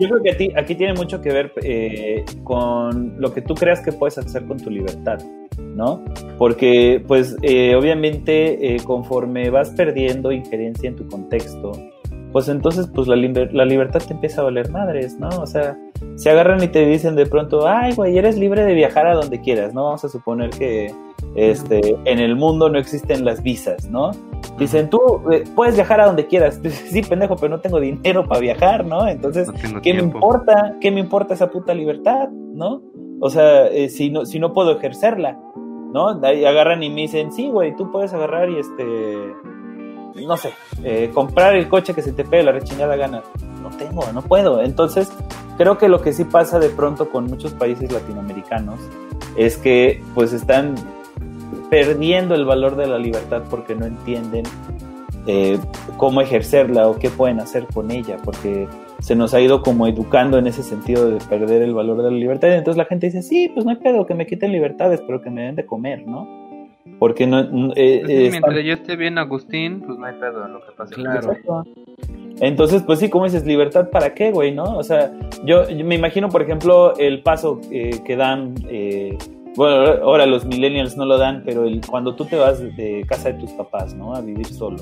yo 0.00 0.08
creo, 0.08 0.22
que 0.22 0.52
aquí 0.56 0.74
tiene 0.74 0.94
mucho 0.94 1.20
que 1.20 1.32
ver 1.32 1.52
eh, 1.62 2.24
con 2.42 3.20
lo 3.20 3.32
que 3.32 3.42
tú 3.42 3.54
creas 3.54 3.80
que 3.80 3.92
puedes 3.92 4.18
hacer 4.18 4.44
con 4.46 4.58
tu 4.58 4.70
libertad. 4.70 5.18
¿no? 5.74 6.04
Porque, 6.38 7.02
pues, 7.06 7.36
eh, 7.42 7.74
obviamente, 7.74 8.74
eh, 8.74 8.76
conforme 8.84 9.50
vas 9.50 9.70
perdiendo 9.70 10.32
injerencia 10.32 10.88
en 10.88 10.96
tu 10.96 11.08
contexto, 11.08 11.72
pues 12.34 12.48
entonces 12.48 12.88
pues 12.92 13.06
la, 13.06 13.14
la 13.14 13.64
libertad 13.64 14.02
te 14.04 14.12
empieza 14.12 14.40
a 14.40 14.44
valer 14.44 14.68
madres, 14.68 15.20
¿no? 15.20 15.28
O 15.28 15.46
sea, 15.46 15.78
se 16.16 16.30
agarran 16.30 16.60
y 16.64 16.66
te 16.66 16.84
dicen 16.84 17.14
de 17.14 17.26
pronto, 17.26 17.68
ay, 17.68 17.94
güey, 17.94 18.18
eres 18.18 18.36
libre 18.36 18.64
de 18.64 18.74
viajar 18.74 19.06
a 19.06 19.14
donde 19.14 19.40
quieras, 19.40 19.72
¿no? 19.72 19.84
Vamos 19.84 20.04
a 20.04 20.08
suponer 20.08 20.50
que 20.50 20.92
este, 21.36 21.96
en 22.04 22.18
el 22.18 22.34
mundo 22.34 22.68
no 22.68 22.76
existen 22.76 23.24
las 23.24 23.40
visas, 23.40 23.88
¿no? 23.88 24.10
Dicen, 24.58 24.90
tú 24.90 24.98
eh, 25.30 25.44
puedes 25.54 25.76
viajar 25.76 26.00
a 26.00 26.06
donde 26.06 26.26
quieras. 26.26 26.60
Sí, 26.64 27.02
pendejo, 27.02 27.36
pero 27.36 27.50
no 27.50 27.60
tengo 27.60 27.78
dinero 27.78 28.26
para 28.26 28.40
viajar, 28.40 28.84
¿no? 28.84 29.06
Entonces, 29.06 29.48
¿qué 29.80 29.94
me 29.94 30.00
importa? 30.02 30.74
¿Qué 30.80 30.90
me 30.90 30.98
importa 30.98 31.34
esa 31.34 31.52
puta 31.52 31.72
libertad, 31.72 32.30
¿no? 32.30 32.82
O 33.20 33.30
sea, 33.30 33.68
eh, 33.68 33.88
si, 33.88 34.10
no, 34.10 34.26
si 34.26 34.40
no 34.40 34.52
puedo 34.52 34.72
ejercerla, 34.72 35.38
¿no? 35.92 36.20
Ahí 36.24 36.44
agarran 36.44 36.82
y 36.82 36.90
me 36.90 37.02
dicen, 37.02 37.30
sí, 37.30 37.48
güey, 37.48 37.76
tú 37.76 37.92
puedes 37.92 38.12
agarrar 38.12 38.50
y 38.50 38.58
este 38.58 38.84
no 40.14 40.36
sé, 40.36 40.52
eh, 40.84 41.10
comprar 41.12 41.56
el 41.56 41.68
coche 41.68 41.94
que 41.94 42.02
se 42.02 42.12
te 42.12 42.24
pegue 42.24 42.42
la 42.42 42.52
rechingada 42.52 42.96
gana. 42.96 43.22
No 43.62 43.70
tengo, 43.70 44.04
no 44.12 44.22
puedo. 44.22 44.62
Entonces, 44.62 45.10
creo 45.56 45.78
que 45.78 45.88
lo 45.88 46.00
que 46.02 46.12
sí 46.12 46.24
pasa 46.24 46.58
de 46.58 46.68
pronto 46.68 47.10
con 47.10 47.26
muchos 47.26 47.52
países 47.52 47.90
latinoamericanos 47.90 48.78
es 49.36 49.56
que 49.56 50.02
pues 50.14 50.32
están 50.32 50.74
perdiendo 51.70 52.34
el 52.34 52.44
valor 52.44 52.76
de 52.76 52.86
la 52.86 52.98
libertad 52.98 53.42
porque 53.50 53.74
no 53.74 53.86
entienden 53.86 54.44
eh, 55.26 55.58
cómo 55.96 56.20
ejercerla 56.20 56.86
o 56.88 56.98
qué 56.98 57.08
pueden 57.08 57.40
hacer 57.40 57.66
con 57.72 57.90
ella, 57.90 58.18
porque 58.22 58.68
se 59.00 59.16
nos 59.16 59.32
ha 59.32 59.40
ido 59.40 59.62
como 59.62 59.86
educando 59.86 60.38
en 60.38 60.46
ese 60.46 60.62
sentido 60.62 61.10
de 61.10 61.18
perder 61.24 61.62
el 61.62 61.74
valor 61.74 61.96
de 62.02 62.10
la 62.10 62.16
libertad. 62.16 62.48
Y 62.48 62.52
entonces 62.52 62.76
la 62.76 62.84
gente 62.84 63.06
dice, 63.06 63.22
sí, 63.22 63.50
pues 63.52 63.64
no 63.64 63.70
hay 63.70 63.78
pedo, 63.78 64.06
que 64.06 64.14
me 64.14 64.26
quiten 64.26 64.52
libertades, 64.52 65.00
pero 65.06 65.22
que 65.22 65.30
me 65.30 65.42
den 65.42 65.56
de 65.56 65.64
comer, 65.64 66.06
¿no? 66.06 66.43
Porque 66.98 67.26
no... 67.26 67.40
Eh, 67.76 68.00
pues 68.04 68.10
eh, 68.10 68.28
mientras 68.30 68.64
yo 68.64 68.72
esté 68.72 68.96
bien, 68.96 69.18
Agustín, 69.18 69.80
pues 69.80 69.98
no 69.98 70.06
hay 70.06 70.14
pedo 70.14 70.46
en 70.46 70.52
lo 70.52 70.60
que 70.60 70.72
pase. 70.72 70.94
Claro. 70.94 71.34
Entonces, 72.40 72.82
pues 72.82 72.98
sí, 72.98 73.10
como 73.10 73.24
dices, 73.24 73.46
libertad 73.46 73.90
para 73.90 74.14
qué, 74.14 74.30
güey, 74.30 74.52
¿no? 74.52 74.76
O 74.76 74.82
sea, 74.82 75.12
yo, 75.44 75.64
me 75.84 75.94
imagino, 75.94 76.28
por 76.28 76.42
ejemplo, 76.42 76.96
el 76.98 77.22
paso 77.22 77.60
que 77.70 78.16
dan 78.16 78.54
bueno, 79.56 80.02
ahora 80.02 80.26
los 80.26 80.44
millennials 80.44 80.96
no 80.96 81.06
lo 81.06 81.16
dan, 81.16 81.42
pero 81.44 81.64
el, 81.64 81.80
cuando 81.86 82.14
tú 82.16 82.24
te 82.24 82.36
vas 82.36 82.60
de 82.60 83.04
casa 83.08 83.30
de 83.30 83.38
tus 83.38 83.52
papás, 83.52 83.94
¿no? 83.94 84.14
A 84.14 84.20
vivir 84.20 84.46
solo. 84.46 84.78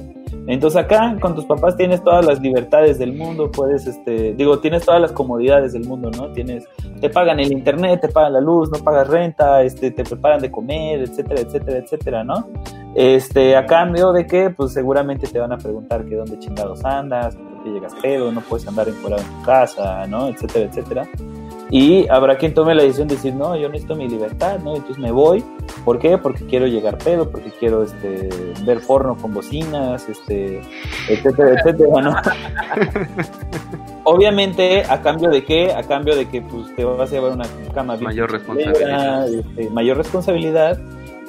Entonces 0.46 0.80
acá 0.80 1.16
con 1.20 1.34
tus 1.34 1.44
papás 1.44 1.76
tienes 1.76 2.02
todas 2.02 2.24
las 2.24 2.40
libertades 2.40 2.98
del 2.98 3.12
mundo, 3.12 3.50
puedes, 3.50 3.86
este, 3.86 4.34
digo, 4.34 4.58
tienes 4.60 4.84
todas 4.84 5.00
las 5.00 5.12
comodidades 5.12 5.74
del 5.74 5.84
mundo, 5.86 6.10
¿no? 6.10 6.32
Tienes, 6.32 6.64
te 7.00 7.10
pagan 7.10 7.38
el 7.38 7.52
internet, 7.52 8.00
te 8.00 8.08
pagan 8.08 8.32
la 8.32 8.40
luz, 8.40 8.70
no 8.70 8.82
pagas 8.82 9.08
renta, 9.08 9.62
este, 9.62 9.90
te 9.90 10.04
preparan 10.04 10.40
de 10.40 10.50
comer, 10.50 11.00
etcétera, 11.00 11.42
etcétera, 11.42 11.78
etcétera, 11.78 12.24
¿no? 12.24 12.48
Este, 12.94 13.56
a 13.56 13.66
cambio 13.66 14.12
de 14.12 14.26
que, 14.26 14.50
pues 14.50 14.72
seguramente 14.72 15.26
te 15.26 15.38
van 15.38 15.52
a 15.52 15.58
preguntar 15.58 16.04
que 16.06 16.16
dónde 16.16 16.38
chingados 16.38 16.84
andas, 16.84 17.36
por 17.36 17.62
qué 17.62 17.70
llegas 17.70 17.94
pedo, 18.02 18.32
no 18.32 18.40
puedes 18.40 18.66
andar 18.66 18.88
encuadrado 18.88 19.22
en 19.22 19.38
tu 19.38 19.44
casa, 19.44 20.06
¿no? 20.06 20.28
Etcétera, 20.28 20.66
etcétera. 20.66 21.08
Y 21.72 22.06
habrá 22.10 22.36
quien 22.36 22.52
tome 22.52 22.74
la 22.74 22.82
decisión 22.82 23.08
de 23.08 23.14
decir, 23.14 23.34
no, 23.34 23.56
yo 23.56 23.66
necesito 23.70 23.96
mi 23.96 24.06
libertad, 24.06 24.60
¿no? 24.60 24.76
Entonces 24.76 24.98
me 24.98 25.10
voy. 25.10 25.42
¿Por 25.86 25.98
qué? 25.98 26.18
Porque 26.18 26.44
quiero 26.44 26.66
llegar 26.66 26.98
pedo, 26.98 27.30
porque 27.30 27.50
quiero 27.58 27.82
este, 27.82 28.28
ver 28.66 28.82
porno 28.82 29.16
con 29.16 29.32
bocinas, 29.32 30.06
este, 30.06 30.60
etcétera, 31.08 31.54
etcétera, 31.64 32.02
¿no? 32.02 32.14
Obviamente, 34.04 34.82
¿a 34.86 35.00
cambio 35.00 35.30
de 35.30 35.46
qué? 35.46 35.72
A 35.72 35.82
cambio 35.82 36.14
de 36.14 36.28
que 36.28 36.42
pues, 36.42 36.76
te 36.76 36.84
vas 36.84 37.10
a 37.10 37.14
llevar 37.14 37.32
una 37.32 37.46
cama 37.72 37.96
mayor 37.96 38.30
responsabilidad. 38.30 39.32
Este, 39.32 39.70
mayor 39.70 39.96
responsabilidad 39.96 40.78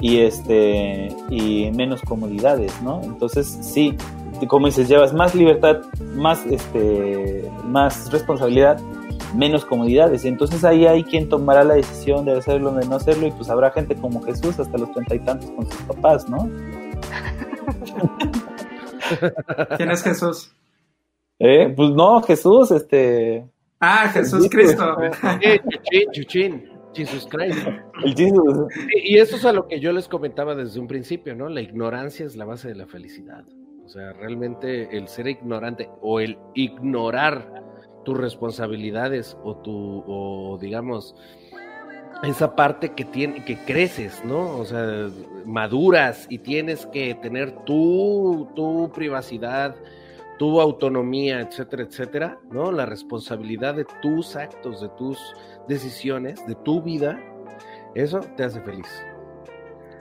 y 0.02 0.18
este 0.18 1.08
y 1.30 1.70
menos 1.74 2.02
comodidades, 2.02 2.82
¿no? 2.82 3.00
Entonces, 3.02 3.46
sí, 3.46 3.96
como 4.46 4.66
dices, 4.66 4.88
llevas 4.88 5.14
más 5.14 5.34
libertad, 5.34 5.78
más 6.14 6.44
este 6.44 7.50
más 7.64 8.12
responsabilidad, 8.12 8.78
menos 9.34 9.64
comodidades. 9.64 10.24
Entonces 10.24 10.64
ahí 10.64 10.86
hay 10.86 11.04
quien 11.04 11.28
tomará 11.28 11.64
la 11.64 11.74
decisión 11.74 12.24
de 12.24 12.38
hacerlo 12.38 12.70
o 12.70 12.74
de 12.74 12.86
no 12.86 12.96
hacerlo 12.96 13.26
y 13.26 13.32
pues 13.32 13.50
habrá 13.50 13.70
gente 13.70 13.94
como 13.96 14.22
Jesús 14.22 14.58
hasta 14.58 14.78
los 14.78 14.90
treinta 14.92 15.14
y 15.14 15.18
tantos 15.20 15.50
con 15.50 15.70
sus 15.70 15.82
papás, 15.82 16.26
¿no? 16.28 16.48
¿Quién 19.76 19.90
es 19.90 20.02
Jesús? 20.02 20.52
Eh, 21.38 21.72
pues 21.76 21.90
no, 21.90 22.22
Jesús, 22.22 22.70
este... 22.70 23.46
Ah, 23.80 24.08
Jesús 24.08 24.48
Cristo. 24.48 24.96
Chuchín, 26.12 26.70
Jesús 26.94 27.26
Cristo. 27.28 27.70
El 28.02 28.14
Y 29.04 29.18
eso 29.18 29.36
es 29.36 29.44
a 29.44 29.52
lo 29.52 29.66
que 29.66 29.80
yo 29.80 29.92
les 29.92 30.08
comentaba 30.08 30.54
desde 30.54 30.80
un 30.80 30.86
principio, 30.86 31.34
¿no? 31.34 31.48
La 31.48 31.60
ignorancia 31.60 32.24
es 32.24 32.36
la 32.36 32.46
base 32.46 32.68
de 32.68 32.76
la 32.76 32.86
felicidad. 32.86 33.44
O 33.84 33.88
sea, 33.88 34.14
realmente 34.14 34.96
el 34.96 35.08
ser 35.08 35.28
ignorante 35.28 35.90
o 36.00 36.20
el 36.20 36.38
ignorar 36.54 37.63
tus 38.04 38.16
responsabilidades 38.16 39.36
o 39.42 39.56
tu, 39.56 40.04
o 40.06 40.58
digamos, 40.60 41.14
esa 42.22 42.54
parte 42.54 42.90
que 42.90 43.04
tiene, 43.04 43.44
que 43.44 43.56
creces, 43.56 44.22
¿no? 44.24 44.56
O 44.58 44.64
sea, 44.64 45.08
maduras 45.44 46.26
y 46.28 46.38
tienes 46.38 46.86
que 46.86 47.14
tener 47.16 47.52
tu, 47.64 48.48
tu 48.54 48.90
privacidad, 48.94 49.74
tu 50.38 50.60
autonomía, 50.60 51.40
etcétera, 51.40 51.82
etcétera, 51.82 52.38
¿no? 52.50 52.72
La 52.72 52.86
responsabilidad 52.86 53.74
de 53.74 53.86
tus 54.02 54.36
actos, 54.36 54.80
de 54.80 54.88
tus 54.90 55.18
decisiones, 55.68 56.46
de 56.46 56.54
tu 56.56 56.82
vida, 56.82 57.20
eso 57.94 58.20
te 58.36 58.44
hace 58.44 58.60
feliz. 58.60 58.88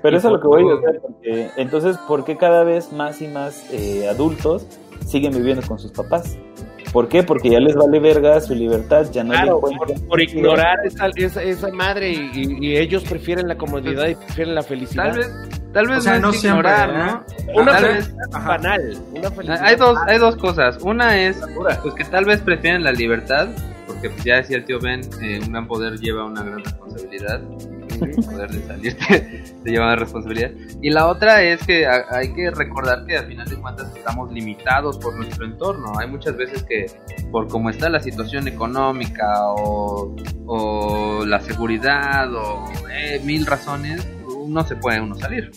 Pero 0.01 0.17
eso 0.17 0.27
es 0.27 0.33
lo 0.33 0.41
que 0.41 0.47
voy 0.47 0.69
a 0.69 0.75
decir, 0.75 1.01
porque 1.01 1.49
entonces, 1.55 1.97
¿por 2.07 2.25
qué 2.25 2.35
cada 2.35 2.63
vez 2.63 2.91
más 2.91 3.21
y 3.21 3.27
más 3.27 3.71
eh, 3.71 4.07
adultos 4.09 4.67
siguen 5.05 5.33
viviendo 5.33 5.65
con 5.65 5.79
sus 5.79 5.91
papás? 5.91 6.37
¿Por 6.93 7.09
qué? 7.09 7.23
Porque 7.23 7.49
ya 7.49 7.59
les 7.59 7.75
vale 7.75 7.99
verga 7.99 8.39
su 8.39 8.53
libertad, 8.53 9.07
ya 9.11 9.23
no 9.23 9.31
claro, 9.31 9.59
por, 10.07 10.21
ignorar 10.21 10.77
esa, 10.85 11.07
esa, 11.41 11.67
madre 11.69 12.11
y, 12.11 12.77
ellos 12.77 13.03
prefieren 13.03 13.47
la 13.47 13.55
comodidad 13.57 14.07
y 14.07 14.15
prefieren 14.15 14.53
la 14.53 14.61
felicidad. 14.61 15.05
Tal 15.05 15.17
vez, 15.17 15.49
tal 15.73 15.87
vez 15.87 16.21
no, 16.21 16.29
es 16.29 16.43
ignorar, 16.43 16.93
¿no? 16.93 17.59
Una 17.59 17.73
felicidad 17.73 18.29
banal. 18.31 18.97
Una 19.11 19.31
felicidad 19.31 19.63
hay, 19.63 19.75
dos, 19.75 19.97
hay 20.05 20.19
dos 20.19 20.35
cosas. 20.35 20.77
Una 20.83 21.19
es 21.19 21.41
pues 21.55 21.95
que 21.95 22.03
tal 22.03 22.25
vez 22.25 22.41
prefieren 22.41 22.83
la 22.83 22.91
libertad, 22.91 23.49
porque 23.87 24.11
pues, 24.11 24.23
ya 24.23 24.35
decía 24.35 24.57
el 24.57 24.65
tío 24.65 24.79
Ben, 24.79 25.01
eh, 25.19 25.39
un 25.43 25.51
gran 25.51 25.67
poder 25.67 25.99
lleva 25.99 26.25
una 26.25 26.43
gran 26.43 26.63
responsabilidad 26.63 27.41
poder 27.99 28.51
de 28.51 28.67
salir 28.67 28.97
te, 29.07 29.71
lleva 29.71 29.85
una 29.85 29.95
responsabilidad. 29.95 30.51
Y 30.81 30.89
la 30.89 31.07
otra 31.07 31.41
es 31.41 31.65
que 31.65 31.87
hay 31.87 32.33
que 32.33 32.51
recordar 32.51 33.05
que 33.05 33.17
al 33.17 33.27
final 33.27 33.47
de 33.47 33.55
cuentas 33.55 33.95
estamos 33.95 34.31
limitados 34.31 34.97
por 34.97 35.15
nuestro 35.15 35.45
entorno. 35.45 35.93
Hay 35.99 36.07
muchas 36.07 36.35
veces 36.35 36.63
que 36.63 36.85
por 37.31 37.47
cómo 37.47 37.69
está 37.69 37.89
la 37.89 37.99
situación 37.99 38.47
económica 38.47 39.31
o, 39.47 40.15
la 41.25 41.39
seguridad 41.39 42.33
o 42.33 42.65
eh, 42.91 43.21
mil 43.23 43.45
razones, 43.45 44.07
no 44.47 44.63
se 44.63 44.75
puede 44.75 45.01
uno 45.01 45.15
salir. 45.15 45.51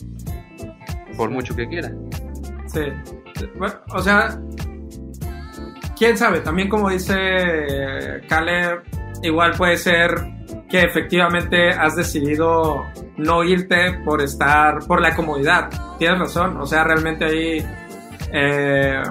Por 1.16 1.31
mucho 1.31 1.55
que 1.56 1.66
quiera. 1.66 1.90
Sí. 2.66 2.82
o 3.90 4.02
sea, 4.02 4.39
quién 5.97 6.16
sabe, 6.16 6.40
también 6.40 6.68
como 6.68 6.90
dice 6.90 7.16
Caleb, 8.28 8.82
igual 9.23 9.52
puede 9.56 9.76
ser 9.76 10.35
que 10.68 10.80
efectivamente 10.80 11.70
has 11.70 11.94
decidido 11.96 12.84
no 13.16 13.44
irte 13.44 14.00
por 14.04 14.20
estar, 14.20 14.80
por 14.86 15.00
la 15.00 15.14
comodidad. 15.14 15.70
Tienes 15.98 16.18
razón, 16.18 16.56
o 16.56 16.66
sea, 16.66 16.84
realmente 16.84 17.24
ahí, 17.24 17.64
eh, 18.32 19.02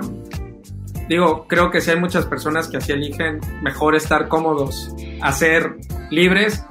digo, 1.08 1.48
creo 1.48 1.72
que 1.72 1.82
sí 1.82 1.92
hay 1.92 2.00
muchas 2.00 2.26
personas 2.26 2.68
que 2.68 2.78
así 2.78 2.92
eligen 2.92 3.40
mejor 3.62 3.96
estar 3.96 4.28
cómodos 4.28 4.94
a 5.22 5.32
ser 5.32 5.78
libres, 6.12 6.66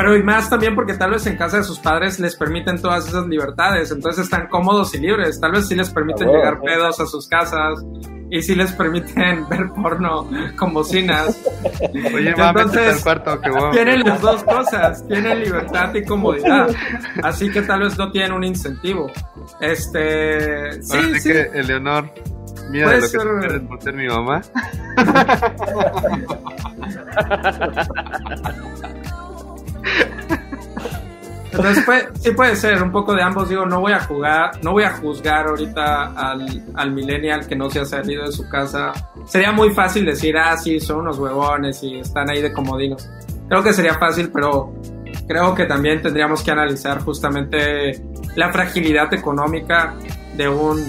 pero 0.00 0.16
y 0.16 0.22
más 0.22 0.48
también 0.48 0.74
porque 0.74 0.94
tal 0.94 1.10
vez 1.10 1.26
en 1.26 1.36
casa 1.36 1.58
de 1.58 1.64
sus 1.64 1.78
padres 1.78 2.18
les 2.18 2.34
permiten 2.34 2.80
todas 2.80 3.06
esas 3.06 3.26
libertades, 3.26 3.90
entonces 3.90 4.24
están 4.24 4.48
cómodos 4.48 4.94
y 4.94 4.98
libres, 4.98 5.38
tal 5.38 5.52
vez 5.52 5.68
sí 5.68 5.74
les 5.74 5.90
permiten 5.90 6.28
llegar 6.28 6.58
pedos 6.62 6.98
a 7.00 7.04
sus 7.04 7.28
casas, 7.28 7.84
y 8.30 8.40
si 8.40 8.54
les 8.54 8.72
permiten 8.72 9.46
ver 9.50 9.68
porno 9.74 10.26
con 10.56 10.72
bocinas. 10.72 11.38
Oye, 12.14 12.30
Entonces, 12.30 13.02
cuarto, 13.02 13.38
que 13.42 13.50
tienen 13.72 14.00
las 14.00 14.22
dos 14.22 14.42
cosas, 14.44 15.06
tienen 15.06 15.40
libertad 15.40 15.94
y 15.94 16.02
comodidad, 16.02 16.74
así 17.22 17.50
que 17.50 17.60
tal 17.60 17.80
vez 17.80 17.98
no 17.98 18.10
tienen 18.10 18.32
un 18.32 18.44
incentivo. 18.44 19.12
Este, 19.60 20.82
sí, 20.82 21.20
sí. 21.20 21.30
que 21.30 21.40
Eleonor, 21.52 22.10
mira 22.70 22.94
lo 22.94 23.02
que 23.02 23.06
ser... 23.06 23.20
por 23.68 23.82
ser 23.82 23.92
mi 23.92 24.06
mamá. 24.06 24.40
Entonces 31.52 31.84
sí 32.20 32.30
puede 32.30 32.56
ser 32.56 32.82
un 32.82 32.92
poco 32.92 33.14
de 33.14 33.22
ambos. 33.22 33.48
Digo, 33.48 33.66
no 33.66 33.80
voy 33.80 33.92
a 33.92 34.00
jugar, 34.00 34.52
no 34.62 34.72
voy 34.72 34.84
a 34.84 34.92
juzgar 34.92 35.46
ahorita 35.46 36.12
al, 36.12 36.64
al 36.74 36.90
millennial 36.92 37.46
que 37.46 37.56
no 37.56 37.68
se 37.68 37.80
ha 37.80 37.84
salido 37.84 38.24
de 38.24 38.32
su 38.32 38.48
casa. 38.48 38.92
Sería 39.26 39.52
muy 39.52 39.70
fácil 39.70 40.06
decir, 40.06 40.36
ah, 40.38 40.56
sí, 40.56 40.78
son 40.80 41.00
unos 41.00 41.18
huevones 41.18 41.82
y 41.82 41.98
están 41.98 42.30
ahí 42.30 42.40
de 42.40 42.52
comodinos. 42.52 43.08
Creo 43.48 43.62
que 43.62 43.72
sería 43.72 43.94
fácil, 43.94 44.30
pero 44.32 44.72
creo 45.26 45.54
que 45.54 45.66
también 45.66 46.00
tendríamos 46.00 46.42
que 46.42 46.52
analizar 46.52 47.00
justamente 47.02 48.00
la 48.36 48.52
fragilidad 48.52 49.12
económica 49.12 49.94
de 50.36 50.48
un 50.48 50.80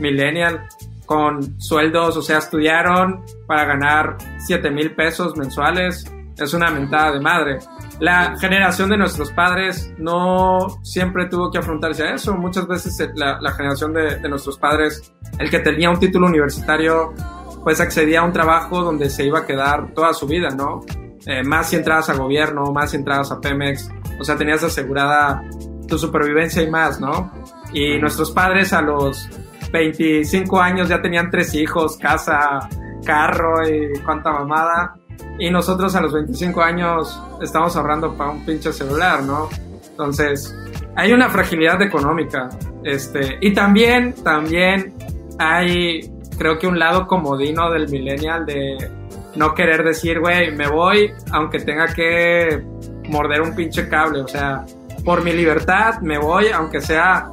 millennial 0.00 0.66
con 1.06 1.60
sueldos, 1.60 2.16
o 2.16 2.22
sea, 2.22 2.38
estudiaron 2.38 3.24
para 3.46 3.64
ganar 3.64 4.16
7 4.38 4.70
mil 4.70 4.94
pesos 4.94 5.36
mensuales. 5.36 6.10
Es 6.36 6.52
una 6.52 6.70
mentada 6.70 7.12
de 7.12 7.20
madre 7.20 7.58
la 8.00 8.36
generación 8.38 8.90
de 8.90 8.96
nuestros 8.96 9.30
padres 9.30 9.92
no 9.98 10.80
siempre 10.82 11.26
tuvo 11.26 11.50
que 11.50 11.58
afrontarse 11.58 12.02
a 12.02 12.14
eso. 12.14 12.34
Muchas 12.34 12.66
veces 12.66 12.98
eh, 13.00 13.10
la, 13.14 13.52
generación 13.52 13.92
de, 13.92 14.28
nuestros 14.28 14.58
padres, 14.58 15.14
el 15.38 15.50
que 15.50 15.60
tenía 15.60 15.90
un 15.90 15.98
título 16.00 16.26
universitario, 16.26 17.14
pues 17.62 17.80
accedía 17.80 18.20
a 18.20 18.24
un 18.24 18.32
trabajo 18.32 18.82
donde 18.82 19.08
se 19.10 19.24
iba 19.24 19.40
a 19.40 19.46
quedar 19.46 19.94
toda 19.94 20.12
su 20.12 20.26
vida, 20.26 20.48
¿no? 20.50 20.80
Eh, 21.26 21.42
más 21.44 21.70
si 21.70 21.76
entrabas 21.76 22.10
a 22.10 22.14
gobierno, 22.14 22.64
más 22.72 22.90
si 22.90 22.96
entrabas 22.96 23.30
a 23.30 23.40
Pemex, 23.40 23.88
o 24.18 24.24
sea, 24.24 24.36
tenías 24.36 24.62
asegurada 24.62 25.42
tu 25.88 25.96
supervivencia 25.96 26.62
y 26.62 26.70
más, 26.70 27.00
¿no? 27.00 27.32
Y 27.72 27.98
nuestros 27.98 28.30
padres 28.32 28.72
a 28.72 28.82
los 28.82 29.28
25 29.72 30.60
años 30.60 30.88
ya 30.88 31.00
tenían 31.00 31.30
tres 31.30 31.54
hijos, 31.54 31.96
casa, 31.96 32.68
carro 33.04 33.66
y 33.66 33.98
cuánta 34.04 34.32
mamada 34.32 34.94
y 35.38 35.50
nosotros 35.50 35.94
a 35.96 36.00
los 36.00 36.12
25 36.12 36.62
años 36.62 37.20
estamos 37.42 37.76
ahorrando 37.76 38.16
para 38.16 38.30
un 38.30 38.44
pinche 38.44 38.72
celular, 38.72 39.22
¿no? 39.22 39.48
Entonces, 39.90 40.56
hay 40.96 41.12
una 41.12 41.28
fragilidad 41.28 41.80
económica, 41.82 42.48
este, 42.84 43.38
y 43.40 43.52
también, 43.52 44.14
también 44.22 44.94
hay, 45.38 46.10
creo 46.38 46.58
que 46.58 46.66
un 46.66 46.78
lado 46.78 47.06
comodino 47.06 47.70
del 47.70 47.88
millennial 47.88 48.46
de 48.46 48.90
no 49.36 49.54
querer 49.54 49.82
decir, 49.82 50.20
güey, 50.20 50.54
me 50.54 50.68
voy 50.68 51.12
aunque 51.32 51.58
tenga 51.60 51.86
que 51.86 52.62
morder 53.08 53.42
un 53.42 53.54
pinche 53.54 53.88
cable, 53.88 54.20
o 54.20 54.28
sea, 54.28 54.64
por 55.04 55.22
mi 55.22 55.32
libertad 55.32 56.00
me 56.00 56.18
voy 56.18 56.48
aunque 56.48 56.80
sea 56.80 57.30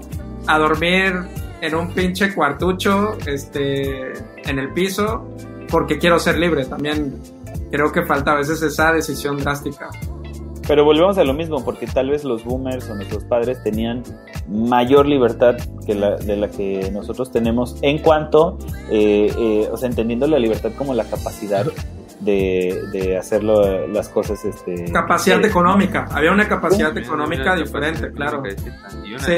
a 0.47 0.57
dormir 0.57 1.13
en 1.61 1.75
un 1.75 1.93
pinche 1.93 2.33
cuartucho, 2.33 3.17
este, 3.25 4.13
en 4.43 4.59
el 4.59 4.73
piso, 4.73 5.29
porque 5.69 5.97
quiero 5.99 6.19
ser 6.19 6.37
libre. 6.37 6.65
También 6.65 7.21
creo 7.71 7.91
que 7.91 8.03
falta 8.03 8.33
a 8.33 8.35
veces 8.35 8.61
esa 8.61 8.91
decisión 8.91 9.37
drástica. 9.37 9.89
Pero 10.67 10.85
volvemos 10.85 11.17
a 11.17 11.23
lo 11.23 11.33
mismo, 11.33 11.63
porque 11.65 11.87
tal 11.87 12.09
vez 12.09 12.23
los 12.23 12.43
boomers 12.45 12.89
o 12.89 12.95
nuestros 12.95 13.23
padres 13.23 13.61
tenían 13.63 14.03
mayor 14.47 15.07
libertad 15.07 15.55
que 15.85 15.95
la, 15.95 16.17
de 16.17 16.37
la 16.37 16.49
que 16.49 16.91
nosotros 16.91 17.31
tenemos 17.31 17.77
en 17.81 17.97
cuanto, 17.97 18.57
eh, 18.89 19.33
eh, 19.37 19.69
o 19.71 19.77
sea, 19.77 19.89
entendiendo 19.89 20.27
la 20.27 20.37
libertad 20.37 20.71
como 20.77 20.93
la 20.93 21.03
capacidad 21.05 21.65
de, 22.21 22.79
de 22.91 23.17
hacerlo 23.17 23.87
las 23.87 24.09
cosas 24.09 24.43
este 24.45 24.91
capacidad 24.91 25.43
económica. 25.43 26.07
Había 26.11 26.31
una 26.31 26.47
capacidad 26.47 26.95
económica 26.97 27.55
diferente 27.55 28.11
claro. 28.11 28.43
sí. 29.17 29.33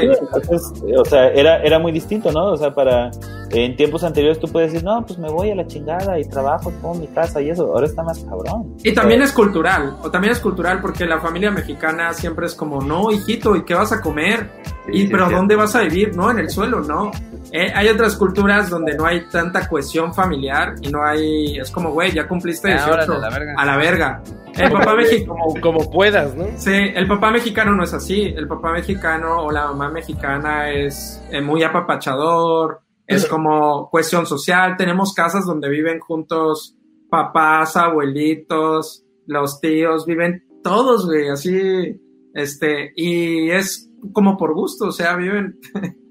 o 0.97 1.05
sea 1.05 1.29
era 1.29 1.61
era 1.63 1.79
muy 1.79 1.91
distinto 1.91 2.31
no 2.31 2.51
o 2.51 2.57
sea 2.57 2.73
para 2.73 3.09
en 3.51 3.75
tiempos 3.75 4.03
anteriores 4.03 4.39
tú 4.39 4.47
puedes 4.47 4.73
decir 4.73 4.85
no 4.85 5.05
pues 5.05 5.17
me 5.17 5.29
voy 5.29 5.51
a 5.51 5.55
la 5.55 5.65
chingada 5.65 6.19
y 6.19 6.25
trabajo 6.25 6.71
pongo 6.81 6.95
mi 6.95 7.07
casa 7.07 7.41
y 7.41 7.49
eso 7.49 7.73
ahora 7.73 7.85
está 7.85 8.03
más 8.03 8.19
cabrón. 8.19 8.75
Y 8.83 8.93
también 8.93 9.21
es 9.21 9.31
cultural 9.31 9.97
o 10.03 10.11
también 10.11 10.33
es 10.33 10.39
cultural 10.39 10.81
porque 10.81 11.05
la 11.05 11.19
familia 11.19 11.51
mexicana 11.51 12.13
siempre 12.13 12.47
es 12.47 12.55
como 12.55 12.81
no 12.81 13.11
hijito 13.11 13.55
y 13.55 13.63
qué 13.63 13.73
vas 13.73 13.91
a 13.91 14.01
comer 14.01 14.49
y 14.87 15.07
pero 15.07 15.29
dónde 15.29 15.55
vas 15.55 15.75
a 15.75 15.81
vivir 15.81 16.15
no 16.15 16.29
en 16.31 16.39
el 16.39 16.49
suelo 16.49 16.81
no 16.81 17.11
eh, 17.55 17.71
hay 17.71 17.87
otras 17.87 18.17
culturas 18.17 18.71
donde 18.71 18.97
no 18.97 19.05
hay 19.05 19.25
tanta 19.29 19.69
cohesión 19.69 20.11
familiar 20.11 20.73
y 20.81 20.89
no 20.89 21.05
hay. 21.05 21.59
Es 21.59 21.69
como, 21.69 21.91
güey, 21.91 22.11
ya 22.11 22.27
cumpliste 22.27 22.69
18. 22.69 22.91
Ah, 22.91 23.03
a 23.03 23.19
la 23.19 23.29
verga. 23.29 23.53
A 23.55 23.65
la 23.65 23.77
verga. 23.77 24.23
El 24.55 24.71
papá 24.71 24.95
mexicano. 24.95 25.35
Como, 25.35 25.61
como, 25.61 25.91
puedas, 25.91 26.35
¿no? 26.35 26.47
Sí, 26.55 26.73
el 26.73 27.07
papá 27.07 27.29
mexicano 27.29 27.75
no 27.75 27.83
es 27.83 27.93
así. 27.93 28.23
El 28.23 28.47
papá 28.47 28.71
mexicano 28.71 29.43
o 29.43 29.51
la 29.51 29.67
mamá 29.67 29.91
mexicana 29.91 30.71
es 30.71 31.23
eh, 31.29 31.41
muy 31.41 31.61
apapachador. 31.61 32.81
Es 33.05 33.27
como 33.27 33.87
cohesión 33.91 34.25
social. 34.25 34.75
Tenemos 34.75 35.13
casas 35.13 35.45
donde 35.45 35.69
viven 35.69 35.99
juntos 35.99 36.75
papás, 37.11 37.77
abuelitos, 37.77 39.05
los 39.27 39.61
tíos, 39.61 40.07
viven 40.07 40.43
todos, 40.63 41.05
güey, 41.05 41.29
así. 41.29 42.01
Este, 42.33 42.93
y 42.95 43.51
es 43.51 43.91
como 44.11 44.37
por 44.37 44.55
gusto, 44.55 44.87
o 44.87 44.91
sea, 44.91 45.15
viven. 45.15 45.59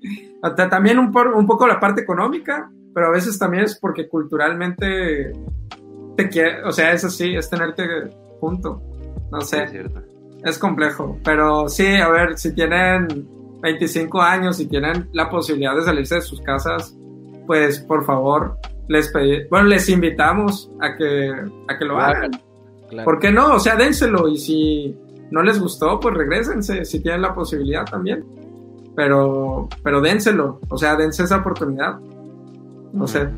también 0.50 0.98
un, 0.98 1.16
un 1.34 1.46
poco 1.46 1.66
la 1.66 1.78
parte 1.78 2.02
económica, 2.02 2.70
pero 2.94 3.06
a 3.06 3.10
veces 3.10 3.38
también 3.38 3.64
es 3.64 3.78
porque 3.78 4.08
culturalmente 4.08 5.32
te 6.16 6.28
quiere, 6.28 6.64
o 6.64 6.72
sea, 6.72 6.92
es 6.92 7.04
así, 7.04 7.34
es 7.34 7.48
tenerte 7.48 7.84
junto. 8.40 8.82
No 9.30 9.40
sé. 9.40 9.64
Es, 10.44 10.58
complejo, 10.58 11.18
pero 11.24 11.68
sí, 11.68 11.86
a 11.86 12.08
ver, 12.08 12.36
si 12.36 12.52
tienen 12.54 13.06
25 13.62 14.20
años 14.20 14.60
y 14.60 14.66
tienen 14.66 15.08
la 15.12 15.30
posibilidad 15.30 15.74
de 15.76 15.84
salirse 15.84 16.16
de 16.16 16.20
sus 16.20 16.40
casas, 16.40 16.94
pues 17.46 17.78
por 17.78 18.04
favor, 18.04 18.58
les 18.88 19.08
pedí, 19.08 19.46
bueno, 19.48 19.68
les 19.68 19.88
invitamos 19.88 20.70
a 20.80 20.96
que, 20.96 21.30
a 21.68 21.78
que 21.78 21.84
lo 21.84 21.98
hagan. 21.98 22.32
¿Por 23.04 23.20
qué 23.20 23.30
no? 23.30 23.54
O 23.54 23.60
sea, 23.60 23.76
dénselo 23.76 24.28
y 24.28 24.36
si 24.36 24.98
no 25.30 25.42
les 25.42 25.58
gustó, 25.58 25.98
pues 25.98 26.14
regresense, 26.14 26.84
si 26.84 27.00
tienen 27.00 27.22
la 27.22 27.34
posibilidad 27.34 27.84
también 27.84 28.22
pero, 28.94 29.68
pero 29.82 30.00
dénselo, 30.00 30.60
o 30.68 30.78
sea, 30.78 30.96
dense 30.96 31.22
esa 31.24 31.38
oportunidad. 31.38 31.98
No 32.92 33.06
sé. 33.06 33.28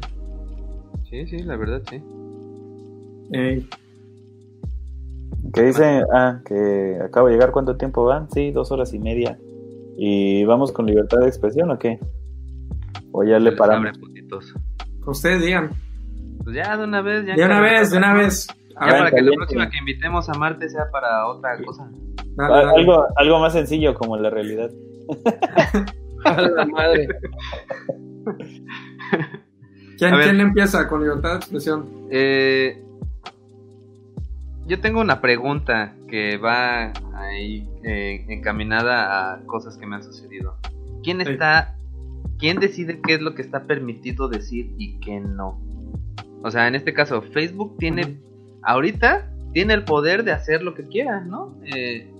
Sí, 1.09 1.27
sí, 1.27 1.39
la 1.43 1.57
verdad, 1.57 1.83
sí. 1.89 2.03
¿Qué 5.53 5.63
dice? 5.63 6.03
Ah, 6.13 6.41
que 6.45 6.99
acabo 7.05 7.29
de 7.29 7.35
llegar. 7.35 7.53
¿Cuánto 7.53 7.77
tiempo 7.77 8.05
van? 8.05 8.31
Sí, 8.31 8.51
dos 8.51 8.73
horas 8.73 8.93
y 8.95 8.99
media. 8.99 9.39
¿Y 9.97 10.45
vamos 10.45 10.73
con 10.73 10.87
libertad 10.87 11.21
de 11.21 11.29
expresión 11.29 11.71
o 11.71 11.79
qué? 11.79 12.01
¿O 13.13 13.23
ya 13.23 13.39
le 13.39 13.53
paramos? 13.53 13.93
Ustedes 15.07 15.43
digan. 15.43 15.71
Pues 16.43 16.57
ya, 16.57 16.77
de 16.77 16.85
una 16.85 17.01
vez. 17.03 17.25
Ya 17.27 17.35
de 17.35 17.45
una 17.45 17.61
vez, 17.61 17.91
de 17.91 17.99
una 17.99 18.15
vez. 18.15 18.49
A 18.77 18.87
ver, 18.87 18.99
para 18.99 19.11
que 19.13 19.23
la 19.23 19.33
próxima 19.37 19.71
que 19.71 19.79
invitemos 19.79 20.29
a 20.29 20.35
Marte 20.35 20.69
sea 20.69 20.91
para 20.91 21.29
otra 21.29 21.57
cosa. 21.65 21.89
Algo, 22.39 23.07
algo 23.15 23.39
más 23.39 23.53
sencillo 23.53 23.95
como 23.95 24.17
la 24.17 24.31
realidad. 24.31 24.71
a 26.25 26.43
la 26.43 26.67
madre. 26.67 27.09
¿Quién, 29.99 30.41
empieza 30.41 30.89
con 30.89 31.03
libertad 31.03 31.31
de 31.31 31.37
expresión? 31.37 32.07
Eh, 32.11 32.83
yo 34.67 34.81
tengo 34.81 35.01
una 35.01 35.21
pregunta 35.21 35.95
que 36.09 36.37
va 36.37 36.93
ahí 37.15 37.69
eh, 37.85 38.25
encaminada 38.29 39.35
a 39.35 39.43
cosas 39.47 39.77
que 39.77 39.87
me 39.87 39.97
han 39.97 40.03
sucedido. 40.03 40.57
¿Quién 41.03 41.21
está, 41.21 41.77
quién 42.39 42.59
decide 42.59 43.01
qué 43.01 43.15
es 43.15 43.21
lo 43.21 43.35
que 43.35 43.43
está 43.43 43.67
permitido 43.67 44.29
decir 44.29 44.75
y 44.79 44.99
qué 45.01 45.21
no? 45.21 45.61
O 46.43 46.51
sea, 46.51 46.67
en 46.67 46.75
este 46.75 46.95
caso, 46.95 47.23
Facebook 47.23 47.77
tiene, 47.79 48.21
ahorita, 48.63 49.31
tiene 49.53 49.75
el 49.75 49.85
poder 49.85 50.25
de 50.25 50.33
hacer 50.33 50.63
lo 50.63 50.75
que 50.75 50.85
quiera, 50.85 51.21
¿no? 51.21 51.59
Eh, 51.75 52.11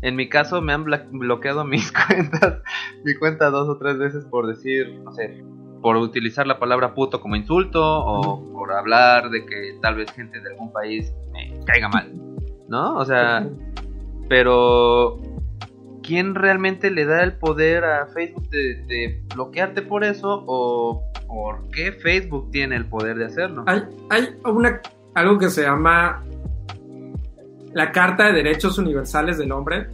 en 0.00 0.16
mi 0.16 0.28
caso 0.28 0.60
me 0.62 0.72
han 0.72 0.84
bloqueado 0.84 1.64
mis 1.66 1.92
cuentas, 1.92 2.62
mi 3.04 3.14
cuenta 3.14 3.50
dos 3.50 3.68
o 3.68 3.78
tres 3.78 3.98
veces 3.98 4.24
por 4.24 4.46
decir, 4.46 5.00
no 5.04 5.12
sé, 5.12 5.44
por 5.82 5.96
utilizar 5.96 6.46
la 6.46 6.58
palabra 6.58 6.94
puto 6.94 7.20
como 7.20 7.36
insulto 7.36 7.82
o 7.82 8.52
por 8.52 8.72
hablar 8.72 9.30
de 9.30 9.44
que 9.44 9.76
tal 9.82 9.96
vez 9.96 10.10
gente 10.12 10.40
de 10.40 10.50
algún 10.50 10.72
país 10.72 11.12
me 11.32 11.52
caiga 11.64 11.88
mal, 11.88 12.12
¿no? 12.68 12.94
O 12.96 13.04
sea, 13.04 13.48
pero 14.28 15.20
¿quién 16.02 16.34
realmente 16.34 16.90
le 16.90 17.04
da 17.04 17.22
el 17.22 17.34
poder 17.34 17.84
a 17.84 18.06
Facebook 18.06 18.48
de, 18.48 19.22
bloquearte 19.34 19.82
por 19.82 20.04
eso 20.04 20.44
o 20.46 21.02
por 21.26 21.68
qué 21.70 21.92
Facebook 21.92 22.50
tiene 22.52 22.76
el 22.76 22.86
poder 22.86 23.16
de 23.16 23.26
hacerlo? 23.26 23.64
Hay, 23.66 23.82
hay 24.10 24.28
una, 24.44 24.80
algo 25.14 25.38
que 25.38 25.50
se 25.50 25.62
llama 25.62 26.22
la 27.74 27.92
Carta 27.92 28.26
de 28.26 28.32
Derechos 28.32 28.78
Universales 28.78 29.38
del 29.38 29.52
Hombre, 29.52 29.88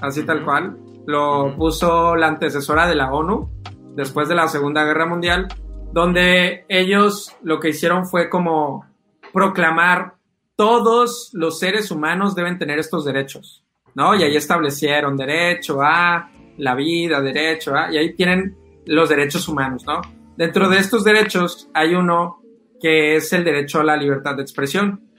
así 0.00 0.24
tal 0.24 0.44
cual, 0.44 0.76
lo 1.06 1.54
puso 1.56 2.16
la 2.16 2.28
antecesora 2.28 2.86
de 2.86 2.94
la 2.94 3.12
ONU 3.12 3.50
después 3.94 4.28
de 4.28 4.34
la 4.34 4.48
Segunda 4.48 4.84
Guerra 4.84 5.06
Mundial, 5.06 5.48
donde 5.92 6.64
ellos 6.68 7.34
lo 7.42 7.58
que 7.58 7.70
hicieron 7.70 8.06
fue 8.06 8.28
como 8.28 8.84
proclamar 9.32 10.14
todos 10.56 11.30
los 11.32 11.58
seres 11.58 11.90
humanos 11.90 12.34
deben 12.34 12.58
tener 12.58 12.78
estos 12.78 13.04
derechos, 13.04 13.64
¿no? 13.94 14.14
Y 14.14 14.22
ahí 14.22 14.36
establecieron 14.36 15.16
derecho 15.16 15.80
a 15.80 16.30
la 16.58 16.74
vida, 16.74 17.20
derecho 17.20 17.74
a, 17.74 17.90
y 17.92 17.96
ahí 17.96 18.14
tienen 18.14 18.56
los 18.86 19.08
derechos 19.08 19.48
humanos, 19.48 19.84
¿no? 19.86 20.02
Dentro 20.36 20.68
de 20.68 20.78
estos 20.78 21.04
derechos 21.04 21.70
hay 21.74 21.94
uno 21.94 22.42
que 22.80 23.16
es 23.16 23.32
el 23.32 23.44
derecho 23.44 23.80
a 23.80 23.84
la 23.84 23.96
libertad 23.96 24.36
de 24.36 24.42
expresión. 24.42 25.09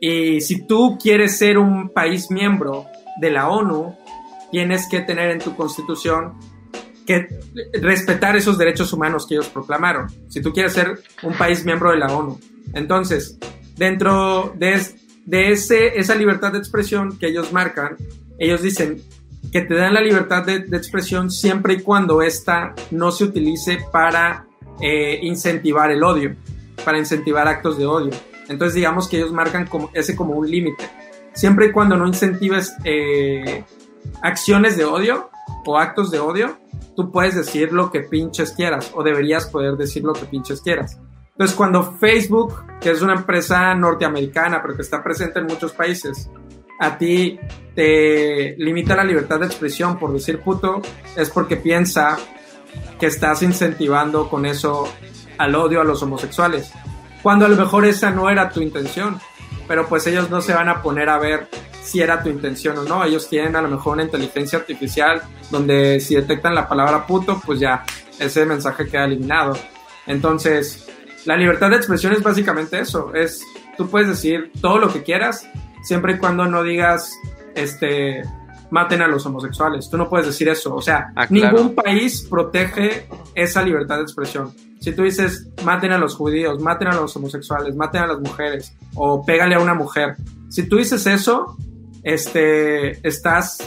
Y 0.00 0.40
si 0.40 0.66
tú 0.66 0.98
quieres 1.00 1.38
ser 1.38 1.58
un 1.58 1.88
país 1.90 2.30
miembro 2.30 2.86
de 3.20 3.30
la 3.30 3.48
ONU, 3.48 3.96
tienes 4.50 4.88
que 4.88 5.00
tener 5.00 5.30
en 5.30 5.38
tu 5.38 5.56
constitución 5.56 6.34
que 7.06 7.26
respetar 7.80 8.36
esos 8.36 8.58
derechos 8.58 8.92
humanos 8.92 9.26
que 9.26 9.34
ellos 9.34 9.48
proclamaron. 9.48 10.08
Si 10.28 10.42
tú 10.42 10.52
quieres 10.52 10.74
ser 10.74 11.00
un 11.22 11.34
país 11.34 11.64
miembro 11.64 11.90
de 11.90 11.98
la 11.98 12.08
ONU. 12.08 12.38
Entonces, 12.74 13.38
dentro 13.76 14.54
de, 14.56 14.74
ese, 15.32 15.98
esa 15.98 16.14
libertad 16.14 16.52
de 16.52 16.58
expresión 16.58 17.18
que 17.18 17.28
ellos 17.28 17.52
marcan, 17.52 17.96
ellos 18.38 18.62
dicen 18.62 19.02
que 19.50 19.62
te 19.62 19.74
dan 19.74 19.94
la 19.94 20.02
libertad 20.02 20.44
de, 20.44 20.56
expresión 20.76 21.30
siempre 21.30 21.74
y 21.74 21.80
cuando 21.80 22.20
ésta 22.20 22.74
no 22.90 23.10
se 23.10 23.24
utilice 23.24 23.78
para 23.90 24.46
eh, 24.80 25.18
incentivar 25.22 25.90
el 25.90 26.02
odio, 26.02 26.36
para 26.84 26.98
incentivar 26.98 27.48
actos 27.48 27.78
de 27.78 27.86
odio. 27.86 28.10
Entonces 28.48 28.74
digamos 28.74 29.08
que 29.08 29.18
ellos 29.18 29.32
marcan 29.32 29.66
como, 29.66 29.90
ese 29.92 30.16
como 30.16 30.34
un 30.34 30.50
límite. 30.50 30.88
Siempre 31.32 31.66
y 31.66 31.72
cuando 31.72 31.96
no 31.96 32.06
incentives 32.06 32.74
eh, 32.84 33.64
acciones 34.22 34.76
de 34.76 34.84
odio 34.84 35.30
o 35.64 35.78
actos 35.78 36.10
de 36.10 36.18
odio, 36.18 36.58
tú 36.96 37.12
puedes 37.12 37.36
decir 37.36 37.72
lo 37.72 37.90
que 37.90 38.00
pinches 38.00 38.52
quieras 38.52 38.90
o 38.94 39.02
deberías 39.02 39.46
poder 39.46 39.76
decir 39.76 40.02
lo 40.02 40.14
que 40.14 40.24
pinches 40.24 40.60
quieras. 40.62 40.98
Entonces 41.30 41.56
cuando 41.56 41.92
Facebook, 41.92 42.64
que 42.80 42.90
es 42.90 43.02
una 43.02 43.14
empresa 43.14 43.74
norteamericana 43.74 44.60
pero 44.60 44.74
que 44.74 44.82
está 44.82 45.02
presente 45.02 45.38
en 45.38 45.46
muchos 45.46 45.72
países, 45.72 46.28
a 46.80 46.96
ti 46.96 47.38
te 47.74 48.56
limita 48.58 48.96
la 48.96 49.04
libertad 49.04 49.40
de 49.40 49.46
expresión 49.46 49.98
por 49.98 50.12
decir 50.12 50.40
puto, 50.40 50.80
es 51.16 51.30
porque 51.30 51.56
piensa 51.56 52.18
que 52.98 53.06
estás 53.06 53.42
incentivando 53.42 54.28
con 54.28 54.46
eso 54.46 54.88
al 55.38 55.54
odio 55.54 55.80
a 55.80 55.84
los 55.84 56.02
homosexuales 56.02 56.72
cuando 57.22 57.46
a 57.46 57.48
lo 57.48 57.56
mejor 57.56 57.84
esa 57.84 58.10
no 58.10 58.28
era 58.30 58.48
tu 58.50 58.60
intención. 58.60 59.18
pero 59.66 59.86
pues 59.86 60.06
ellos 60.06 60.30
no 60.30 60.40
se 60.40 60.54
van 60.54 60.68
a 60.70 60.80
poner 60.82 61.08
a 61.10 61.18
ver 61.18 61.46
si 61.82 62.00
era 62.00 62.22
tu 62.22 62.28
intención 62.30 62.78
o 62.78 62.84
no. 62.84 63.04
Ellos 63.04 63.28
tienen 63.28 63.54
a 63.56 63.60
lo 63.62 63.68
mejor 63.68 63.94
una 63.94 64.02
inteligencia 64.04 64.58
artificial 64.58 65.20
donde 65.50 66.00
si 66.00 66.14
detectan 66.14 66.54
la 66.54 66.66
palabra 66.68 67.06
puto, 67.06 67.40
pues 67.44 67.60
ya 67.60 67.84
ese 68.18 68.46
mensaje 68.46 68.86
queda 68.88 69.04
eliminado. 69.04 69.56
Entonces, 70.06 70.86
la 71.26 71.36
libertad 71.36 71.70
de 71.70 71.76
expresión 71.76 72.12
es 72.14 72.22
básicamente 72.22 72.78
eso. 72.80 73.12
Es, 73.14 73.42
tú 73.76 73.88
puedes 73.88 74.08
decir 74.08 74.52
todo 74.60 74.78
lo 74.78 74.90
que 74.92 75.02
quieras, 75.02 75.46
siempre 75.82 76.14
y 76.14 76.18
cuando 76.18 76.46
no 76.46 76.62
digas, 76.62 77.12
este, 77.54 78.22
maten 78.70 79.02
a 79.02 79.08
los 79.08 79.24
homosexuales. 79.26 79.88
Tú 79.90 79.96
no 79.98 80.08
puedes 80.08 80.26
decir 80.26 80.48
eso. 80.48 80.74
O 80.74 80.80
sea, 80.82 81.12
Ah, 81.14 81.26
claro. 81.26 81.56
ningún 81.58 81.74
país 81.74 82.26
protege 82.28 83.06
esa 83.34 83.62
libertad 83.62 83.96
de 83.96 84.02
expresión. 84.02 84.52
Si 84.80 84.92
tú 84.92 85.02
dices, 85.02 85.48
maten 85.64 85.92
a 85.92 85.98
los 85.98 86.14
judíos, 86.14 86.60
maten 86.60 86.88
a 86.88 86.94
los 86.94 87.14
homosexuales, 87.16 87.74
maten 87.74 88.02
a 88.02 88.06
las 88.06 88.20
mujeres, 88.20 88.76
o 88.94 89.24
pégale 89.24 89.54
a 89.54 89.60
una 89.60 89.74
mujer. 89.74 90.16
Si 90.48 90.68
tú 90.68 90.76
dices 90.76 91.06
eso, 91.06 91.56
este, 92.02 93.06
estás 93.06 93.58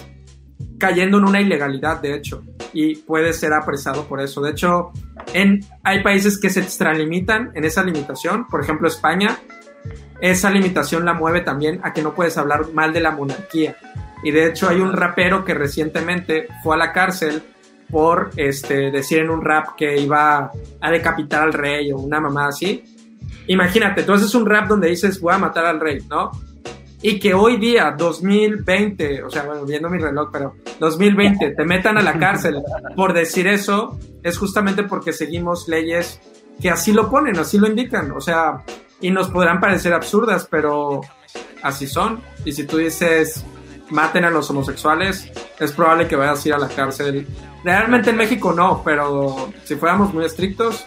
cayendo 0.77 1.17
en 1.17 1.25
una 1.25 1.41
ilegalidad, 1.41 2.01
de 2.01 2.15
hecho, 2.15 2.43
y 2.73 2.95
puedes 2.95 3.37
ser 3.37 3.53
apresado 3.53 4.05
por 4.07 4.21
eso. 4.21 4.41
De 4.41 4.51
hecho, 4.51 4.91
en, 5.33 5.63
hay 5.83 6.01
países 6.03 6.39
que 6.39 6.49
se 6.49 6.61
extralimitan 6.61 7.51
en 7.53 7.65
esa 7.65 7.83
limitación. 7.83 8.47
Por 8.47 8.63
ejemplo, 8.63 8.87
España, 8.87 9.37
esa 10.21 10.49
limitación 10.49 11.05
la 11.05 11.13
mueve 11.13 11.41
también 11.41 11.81
a 11.83 11.93
que 11.93 12.01
no 12.01 12.13
puedes 12.15 12.37
hablar 12.37 12.71
mal 12.73 12.93
de 12.93 13.01
la 13.01 13.11
monarquía. 13.11 13.75
Y 14.23 14.31
de 14.31 14.47
hecho 14.47 14.69
hay 14.69 14.79
un 14.79 14.93
rapero 14.93 15.43
que 15.43 15.53
recientemente 15.53 16.47
fue 16.63 16.75
a 16.75 16.79
la 16.79 16.93
cárcel 16.93 17.43
por 17.91 18.31
este, 18.37 18.91
decir 18.91 19.19
en 19.19 19.29
un 19.29 19.43
rap 19.43 19.75
que 19.75 19.97
iba 19.99 20.51
a 20.79 20.91
decapitar 20.91 21.43
al 21.43 21.53
rey 21.53 21.91
o 21.91 21.97
una 21.97 22.19
mamá 22.19 22.47
así. 22.47 22.83
Imagínate, 23.47 24.03
tú 24.03 24.13
haces 24.13 24.33
un 24.33 24.45
rap 24.45 24.67
donde 24.67 24.89
dices 24.89 25.19
voy 25.19 25.33
a 25.33 25.37
matar 25.37 25.65
al 25.65 25.79
rey, 25.79 25.99
¿no? 26.09 26.31
Y 27.03 27.19
que 27.19 27.33
hoy 27.33 27.57
día, 27.57 27.95
2020, 27.97 29.23
o 29.23 29.29
sea, 29.29 29.43
bueno, 29.43 29.65
viendo 29.65 29.89
mi 29.89 29.97
reloj, 29.97 30.29
pero 30.31 30.55
2020, 30.79 31.51
te 31.51 31.65
metan 31.65 31.97
a 31.97 32.01
la 32.01 32.19
cárcel 32.19 32.61
por 32.95 33.13
decir 33.13 33.47
eso, 33.47 33.97
es 34.21 34.37
justamente 34.37 34.83
porque 34.83 35.11
seguimos 35.11 35.67
leyes 35.67 36.21
que 36.61 36.69
así 36.69 36.93
lo 36.93 37.09
ponen, 37.09 37.39
así 37.39 37.57
lo 37.57 37.67
indican. 37.67 38.11
O 38.11 38.21
sea, 38.21 38.63
y 39.01 39.09
nos 39.09 39.29
podrán 39.29 39.59
parecer 39.59 39.93
absurdas, 39.93 40.47
pero 40.49 41.01
así 41.63 41.87
son. 41.87 42.21
Y 42.45 42.51
si 42.51 42.65
tú 42.65 42.77
dices 42.77 43.43
maten 43.91 44.25
a 44.25 44.29
los 44.31 44.49
homosexuales, 44.49 45.31
es 45.59 45.71
probable 45.71 46.07
que 46.07 46.15
vayas 46.15 46.43
a 46.43 46.47
ir 46.47 46.53
a 46.55 46.57
la 46.57 46.67
cárcel. 46.69 47.27
Realmente 47.63 48.09
en 48.09 48.17
México 48.17 48.51
no, 48.53 48.81
pero 48.83 49.51
si 49.63 49.75
fuéramos 49.75 50.13
muy 50.13 50.25
estrictos, 50.25 50.85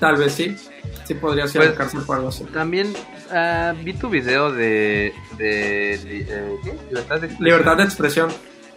tal 0.00 0.16
vez 0.16 0.32
sí. 0.32 0.56
Sí 1.04 1.14
podrías 1.14 1.54
ir 1.54 1.60
a 1.60 1.64
la 1.64 1.70
Pues, 1.70 1.78
cárcel 1.78 2.00
por 2.06 2.16
algo 2.16 2.28
así. 2.28 2.44
También 2.44 2.94
ah, 3.30 3.74
vi 3.82 3.92
tu 3.92 4.08
video 4.08 4.50
de, 4.52 5.12
de, 5.36 6.00
li- 6.04 6.26
eh, 6.28 6.56
¿qué? 6.64 6.72
libertad 6.88 7.20
de 7.20 7.26
expresión. 7.26 7.44
Libertad 7.44 7.76
de 7.76 7.82
expresión. 7.84 8.30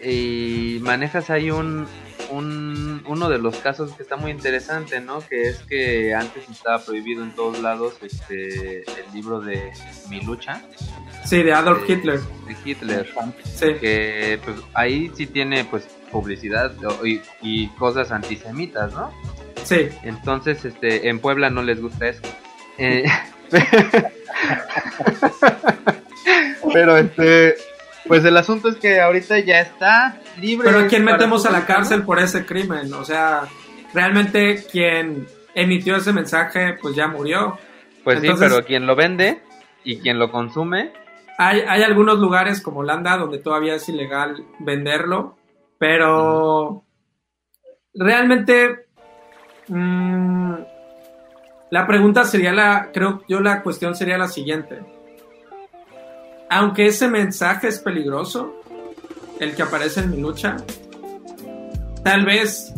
y 0.03 0.80
manejas 0.82 1.30
ahí 1.30 1.49
un, 1.51 1.88
un 2.31 3.03
uno 3.07 3.30
de 3.30 3.38
los 3.38 3.56
casos 3.57 3.91
que 3.93 4.03
está 4.03 4.17
muy 4.17 4.31
interesante, 4.31 4.99
¿no? 5.01 5.19
Que 5.27 5.49
es 5.49 5.57
que 5.59 6.14
antes 6.14 6.49
estaba 6.49 6.80
prohibido 6.83 7.23
en 7.23 7.33
todos 7.35 7.59
lados 7.59 7.95
este 8.01 8.80
el 8.80 9.14
libro 9.14 9.39
de 9.39 9.72
Mi 10.09 10.22
lucha 10.22 10.61
Sí, 11.25 11.43
de 11.43 11.53
Adolf 11.53 11.85
de- 11.88 11.93
Hitler. 11.93 12.19
de 12.19 12.56
Hitler, 12.65 13.14
Sí. 13.43 13.73
que 13.80 14.39
pues 14.43 14.57
ahí 14.73 15.11
sí 15.15 15.27
tiene 15.27 15.64
pues 15.65 15.88
publicidad 16.11 16.73
y 17.41 17.67
cosas 17.69 18.11
antisemitas, 18.11 18.93
¿no? 18.93 19.11
Sí. 19.64 19.89
Entonces, 20.03 20.64
este, 20.64 21.09
en 21.09 21.19
Puebla 21.19 21.49
no 21.49 21.61
les 21.61 21.81
gusta 21.81 22.07
eso. 22.07 22.22
Eh, 22.77 23.03
pero 26.73 26.97
este, 26.97 27.56
pues 28.07 28.23
el 28.25 28.37
asunto 28.37 28.69
es 28.69 28.77
que 28.77 28.99
ahorita 28.99 29.39
ya 29.39 29.59
está 29.59 30.21
libre. 30.39 30.67
Pero 30.67 30.85
¿a 30.85 30.87
quién 30.87 31.03
metemos 31.03 31.45
a 31.45 31.51
la 31.51 31.65
cárcel 31.65 32.03
por 32.03 32.19
ese 32.19 32.45
crimen? 32.45 32.93
O 32.93 33.03
sea, 33.03 33.47
realmente 33.93 34.65
quien 34.71 35.27
emitió 35.53 35.95
ese 35.95 36.13
mensaje, 36.13 36.77
pues 36.81 36.95
ya 36.95 37.07
murió. 37.07 37.57
Pues 38.03 38.21
sí, 38.21 38.29
pero 38.39 38.63
quien 38.63 38.85
lo 38.85 38.95
vende 38.95 39.41
y 39.83 39.99
quien 39.99 40.19
lo 40.19 40.31
consume, 40.31 40.93
Hay, 41.37 41.61
hay 41.67 41.83
algunos 41.83 42.19
lugares 42.19 42.61
como 42.61 42.79
Holanda 42.79 43.17
donde 43.17 43.39
todavía 43.39 43.75
es 43.75 43.87
ilegal 43.89 44.45
venderlo, 44.59 45.37
pero 45.77 46.83
realmente 47.93 48.87
mm, 49.67 50.55
la 51.69 51.87
pregunta 51.87 52.23
sería 52.23 52.53
la, 52.53 52.89
creo 52.93 53.23
yo 53.27 53.39
la 53.39 53.61
cuestión 53.61 53.95
sería 53.95 54.17
la 54.17 54.27
siguiente. 54.27 54.79
Aunque 56.50 56.88
ese 56.88 57.09
mensaje 57.09 57.67
es 57.67 57.80
peligroso, 57.80 58.56
el 59.40 59.56
que 59.56 59.61
aparece 59.64 60.01
en 60.01 60.11
mi 60.11 60.22
lucha, 60.22 60.58
tal 62.03 62.26
vez 62.26 62.74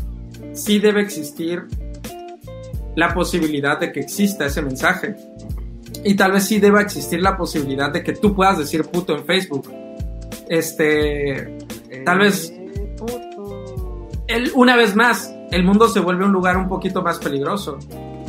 sí 0.53 0.79
debe 0.79 1.01
existir 1.01 1.67
la 2.95 3.13
posibilidad 3.13 3.79
de 3.79 3.91
que 3.91 3.99
exista 3.99 4.45
ese 4.45 4.61
mensaje. 4.61 5.15
Y 6.03 6.15
tal 6.15 6.31
vez 6.31 6.45
sí 6.45 6.59
deba 6.59 6.81
existir 6.81 7.21
la 7.21 7.37
posibilidad 7.37 7.91
de 7.91 8.03
que 8.03 8.13
tú 8.13 8.35
puedas 8.35 8.57
decir 8.57 8.83
puto 8.85 9.15
en 9.15 9.25
Facebook. 9.25 9.69
Este, 10.47 11.57
tal 12.05 12.19
vez, 12.19 12.53
el, 14.27 14.51
una 14.55 14.75
vez 14.75 14.95
más, 14.95 15.33
el 15.51 15.63
mundo 15.63 15.87
se 15.89 15.99
vuelve 15.99 16.25
un 16.25 16.31
lugar 16.31 16.57
un 16.57 16.67
poquito 16.67 17.01
más 17.01 17.19
peligroso. 17.19 17.77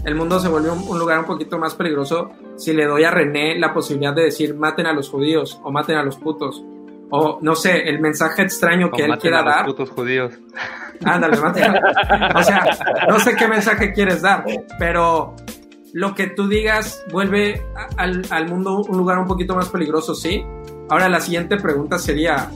El 0.04 0.14
mundo 0.14 0.38
se 0.38 0.48
vuelve 0.48 0.70
un, 0.70 0.86
un 0.86 0.98
lugar 0.98 1.20
un 1.20 1.26
poquito 1.26 1.58
más 1.58 1.74
peligroso 1.74 2.30
si 2.60 2.72
le 2.74 2.84
doy 2.84 3.04
a 3.04 3.10
René 3.10 3.58
la 3.58 3.72
posibilidad 3.72 4.14
de 4.14 4.24
decir 4.24 4.54
maten 4.54 4.86
a 4.86 4.92
los 4.92 5.08
judíos 5.08 5.58
o 5.64 5.72
maten 5.72 5.96
a 5.96 6.02
los 6.02 6.16
putos. 6.16 6.62
O 7.10 7.38
no 7.42 7.56
sé, 7.56 7.88
el 7.88 8.00
mensaje 8.00 8.42
extraño 8.42 8.90
que 8.90 9.02
o 9.02 9.04
él 9.06 9.10
maten 9.10 9.22
quiera 9.22 9.40
a 9.40 9.42
los 9.42 9.54
dar. 9.54 9.66
putos 9.66 9.90
judíos. 9.90 10.34
Ándale, 11.04 11.38
mate. 11.38 11.62
O 12.36 12.42
sea, 12.42 12.62
no 13.08 13.18
sé 13.18 13.34
qué 13.34 13.48
mensaje 13.48 13.92
quieres 13.92 14.20
dar, 14.22 14.44
pero 14.78 15.34
lo 15.94 16.14
que 16.14 16.28
tú 16.28 16.46
digas 16.46 17.04
vuelve 17.10 17.62
al, 17.96 18.22
al 18.30 18.48
mundo 18.48 18.82
un 18.82 18.98
lugar 18.98 19.18
un 19.18 19.26
poquito 19.26 19.56
más 19.56 19.70
peligroso, 19.70 20.14
¿sí? 20.14 20.44
Ahora 20.88 21.08
la 21.08 21.20
siguiente 21.20 21.56
pregunta 21.56 21.98
sería, 21.98 22.50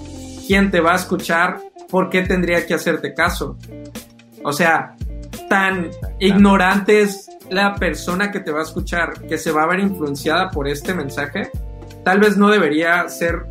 ¿quién 0.46 0.70
te 0.70 0.80
va 0.80 0.92
a 0.92 0.96
escuchar? 0.96 1.60
¿Por 1.90 2.10
qué 2.10 2.22
tendría 2.22 2.66
que 2.66 2.74
hacerte 2.74 3.14
caso? 3.14 3.56
O 4.44 4.52
sea, 4.52 4.94
tan 5.48 5.90
ignorante 6.18 7.00
es 7.00 7.30
la 7.50 7.74
persona 7.74 8.30
que 8.30 8.40
te 8.40 8.50
va 8.50 8.60
a 8.60 8.62
escuchar 8.62 9.26
que 9.28 9.38
se 9.38 9.52
va 9.52 9.64
a 9.64 9.66
ver 9.66 9.80
influenciada 9.80 10.50
por 10.50 10.68
este 10.68 10.94
mensaje. 10.94 11.50
Tal 12.04 12.20
vez 12.20 12.36
no 12.36 12.50
debería 12.50 13.08
ser 13.08 13.46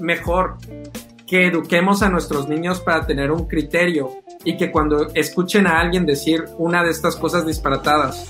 mejor 0.00 0.56
que 1.26 1.46
eduquemos 1.46 2.02
a 2.02 2.08
nuestros 2.08 2.48
niños 2.48 2.80
para 2.80 3.06
tener 3.06 3.30
un 3.30 3.46
criterio 3.46 4.10
y 4.44 4.56
que 4.56 4.72
cuando 4.72 5.08
escuchen 5.14 5.66
a 5.66 5.80
alguien 5.80 6.06
decir 6.06 6.44
una 6.58 6.82
de 6.82 6.90
estas 6.90 7.16
cosas 7.16 7.46
disparatadas, 7.46 8.26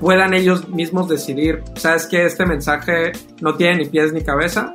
puedan 0.00 0.34
ellos 0.34 0.68
mismos 0.68 1.08
decidir, 1.08 1.62
¿sabes 1.74 2.06
que 2.06 2.24
Este 2.24 2.46
mensaje 2.46 3.12
no 3.40 3.54
tiene 3.54 3.78
ni 3.78 3.84
pies 3.86 4.12
ni 4.12 4.22
cabeza. 4.22 4.74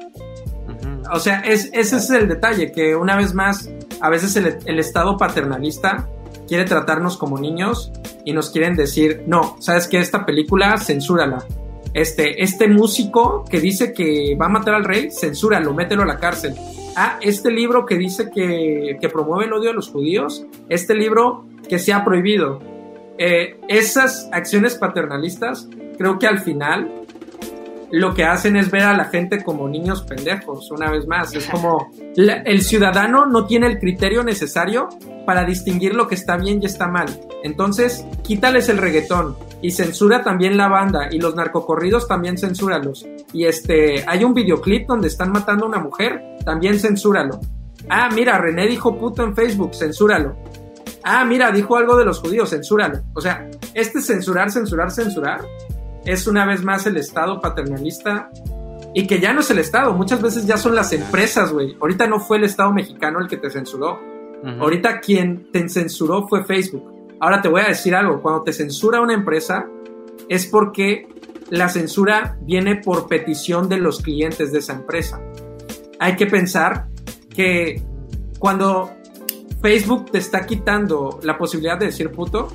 O 1.13 1.19
sea, 1.19 1.41
es, 1.41 1.69
ese 1.73 1.97
es 1.97 2.09
el 2.09 2.27
detalle, 2.27 2.71
que 2.71 2.95
una 2.95 3.15
vez 3.15 3.33
más, 3.33 3.69
a 4.01 4.09
veces 4.09 4.35
el, 4.35 4.57
el 4.65 4.79
Estado 4.79 5.17
paternalista 5.17 6.07
quiere 6.51 6.65
tratarnos 6.65 7.15
como 7.15 7.39
niños 7.39 7.93
y 8.25 8.33
nos 8.33 8.49
quieren 8.49 8.75
decir, 8.75 9.23
no, 9.25 9.55
¿sabes 9.61 9.88
que 9.88 9.99
Esta 9.99 10.25
película, 10.25 10.77
censúrala. 10.80 11.45
Este, 11.93 12.43
este 12.43 12.67
músico 12.67 13.45
que 13.49 13.61
dice 13.61 13.93
que 13.93 14.35
va 14.35 14.47
a 14.47 14.49
matar 14.49 14.73
al 14.73 14.83
rey, 14.83 15.11
censúralo, 15.11 15.73
mételo 15.73 16.03
a 16.03 16.05
la 16.05 16.19
cárcel. 16.19 16.53
Ah, 16.97 17.17
este 17.21 17.51
libro 17.51 17.85
que 17.85 17.95
dice 17.95 18.31
que, 18.35 18.97
que 18.99 19.07
promueve 19.07 19.45
el 19.45 19.53
odio 19.53 19.69
a 19.69 19.73
los 19.73 19.88
judíos, 19.91 20.45
este 20.67 20.93
libro 20.93 21.45
que 21.69 21.80
se 21.80 21.93
ha 21.93 22.03
prohibido. 22.03 22.59
Eh, 23.17 23.57
esas 23.69 24.27
acciones 24.33 24.75
paternalistas, 24.75 25.69
creo 25.97 26.19
que 26.19 26.27
al 26.27 26.39
final 26.39 27.00
lo 27.91 28.13
que 28.13 28.23
hacen 28.23 28.55
es 28.55 28.71
ver 28.71 28.83
a 28.83 28.95
la 28.95 29.05
gente 29.05 29.43
como 29.43 29.67
niños 29.67 30.03
pendejos, 30.03 30.71
una 30.71 30.89
vez 30.89 31.07
más. 31.07 31.33
Es 31.35 31.45
como 31.47 31.91
la- 32.15 32.41
el 32.43 32.61
ciudadano 32.61 33.25
no 33.25 33.45
tiene 33.45 33.67
el 33.67 33.79
criterio 33.79 34.23
necesario 34.23 34.87
para 35.25 35.43
distinguir 35.43 35.93
lo 35.93 36.07
que 36.07 36.15
está 36.15 36.37
bien 36.37 36.59
y 36.61 36.65
está 36.65 36.87
mal. 36.87 37.07
Entonces, 37.43 38.05
quítales 38.23 38.69
el 38.69 38.77
reggaetón 38.77 39.35
y 39.61 39.71
censura 39.71 40.23
también 40.23 40.57
la 40.57 40.67
banda 40.67 41.09
y 41.11 41.19
los 41.19 41.35
narcocorridos 41.35 42.07
también 42.07 42.37
censúralos. 42.37 43.05
Y 43.33 43.45
este, 43.45 44.03
hay 44.07 44.23
un 44.23 44.33
videoclip 44.33 44.87
donde 44.87 45.07
están 45.07 45.31
matando 45.31 45.65
a 45.65 45.67
una 45.69 45.79
mujer, 45.79 46.21
también 46.45 46.79
censúralo. 46.79 47.39
Ah, 47.89 48.09
mira, 48.13 48.37
René 48.37 48.67
dijo 48.67 48.97
puto 48.97 49.23
en 49.23 49.35
Facebook, 49.35 49.73
censúralo. 49.75 50.35
Ah, 51.03 51.25
mira, 51.25 51.51
dijo 51.51 51.75
algo 51.77 51.95
de 51.97 52.05
los 52.05 52.19
judíos, 52.19 52.49
censúralo. 52.51 52.99
O 53.15 53.21
sea, 53.21 53.49
este 53.73 54.01
censurar, 54.01 54.51
censurar, 54.51 54.91
censurar 54.91 55.41
es 56.05 56.27
una 56.27 56.45
vez 56.45 56.63
más 56.63 56.85
el 56.85 56.97
Estado 56.97 57.39
paternalista 57.39 58.31
y 58.93 59.07
que 59.07 59.19
ya 59.19 59.33
no 59.33 59.39
es 59.41 59.49
el 59.51 59.59
Estado, 59.59 59.93
muchas 59.93 60.21
veces 60.21 60.45
ya 60.45 60.57
son 60.57 60.75
las 60.75 60.91
empresas, 60.91 61.51
güey. 61.51 61.77
Ahorita 61.80 62.07
no 62.07 62.19
fue 62.19 62.38
el 62.38 62.43
Estado 62.43 62.73
mexicano 62.73 63.19
el 63.19 63.27
que 63.27 63.38
te 63.38 63.49
censuró. 63.49 63.99
Ujú. 64.43 64.63
Ahorita 64.63 64.99
quien 64.99 65.51
te 65.51 65.67
censuró 65.69 66.27
fue 66.27 66.43
Facebook. 66.43 66.91
Ahora 67.19 67.41
te 67.41 67.47
voy 67.47 67.61
a 67.61 67.67
decir 67.67 67.95
algo, 67.95 68.21
cuando 68.21 68.43
te 68.43 68.51
censura 68.51 68.99
una 68.99 69.13
empresa 69.13 69.67
es 70.27 70.47
porque 70.47 71.07
la 71.49 71.69
censura 71.69 72.38
viene 72.41 72.77
por 72.77 73.07
petición 73.07 73.69
de 73.69 73.77
los 73.77 74.01
clientes 74.01 74.51
de 74.51 74.59
esa 74.59 74.73
empresa. 74.73 75.21
Hay 75.99 76.15
que 76.15 76.25
pensar 76.25 76.88
que 77.30 77.81
cuando 78.39 78.91
Facebook 79.61 80.11
te 80.11 80.17
está 80.17 80.45
quitando 80.45 81.19
la 81.23 81.38
posibilidad 81.38 81.77
de 81.77 81.88
decir 81.88 82.09
puto, 82.11 82.53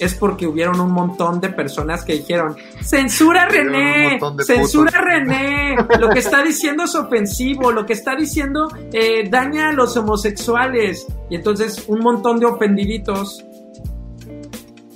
es 0.00 0.14
porque 0.14 0.46
hubieron 0.46 0.80
un 0.80 0.92
montón 0.92 1.40
de 1.40 1.48
personas 1.50 2.04
que 2.04 2.14
dijeron, 2.14 2.56
censura 2.82 3.46
René, 3.46 4.18
censura 4.44 5.00
René, 5.00 5.76
lo 5.98 6.10
que 6.10 6.18
está 6.18 6.42
diciendo 6.42 6.84
es 6.84 6.94
ofensivo, 6.94 7.72
lo 7.72 7.86
que 7.86 7.92
está 7.92 8.14
diciendo 8.14 8.68
eh, 8.92 9.28
daña 9.28 9.70
a 9.70 9.72
los 9.72 9.96
homosexuales. 9.96 11.06
Y 11.30 11.36
entonces 11.36 11.84
un 11.88 12.00
montón 12.00 12.38
de 12.38 12.46
ofendiditos, 12.46 13.44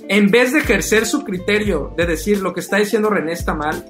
en 0.07 0.29
vez 0.29 0.53
de 0.53 0.59
ejercer 0.59 1.05
su 1.05 1.23
criterio 1.23 1.93
de 1.95 2.05
decir 2.05 2.41
lo 2.41 2.53
que 2.53 2.59
está 2.59 2.77
diciendo 2.77 3.09
René 3.09 3.33
está 3.33 3.53
mal, 3.53 3.83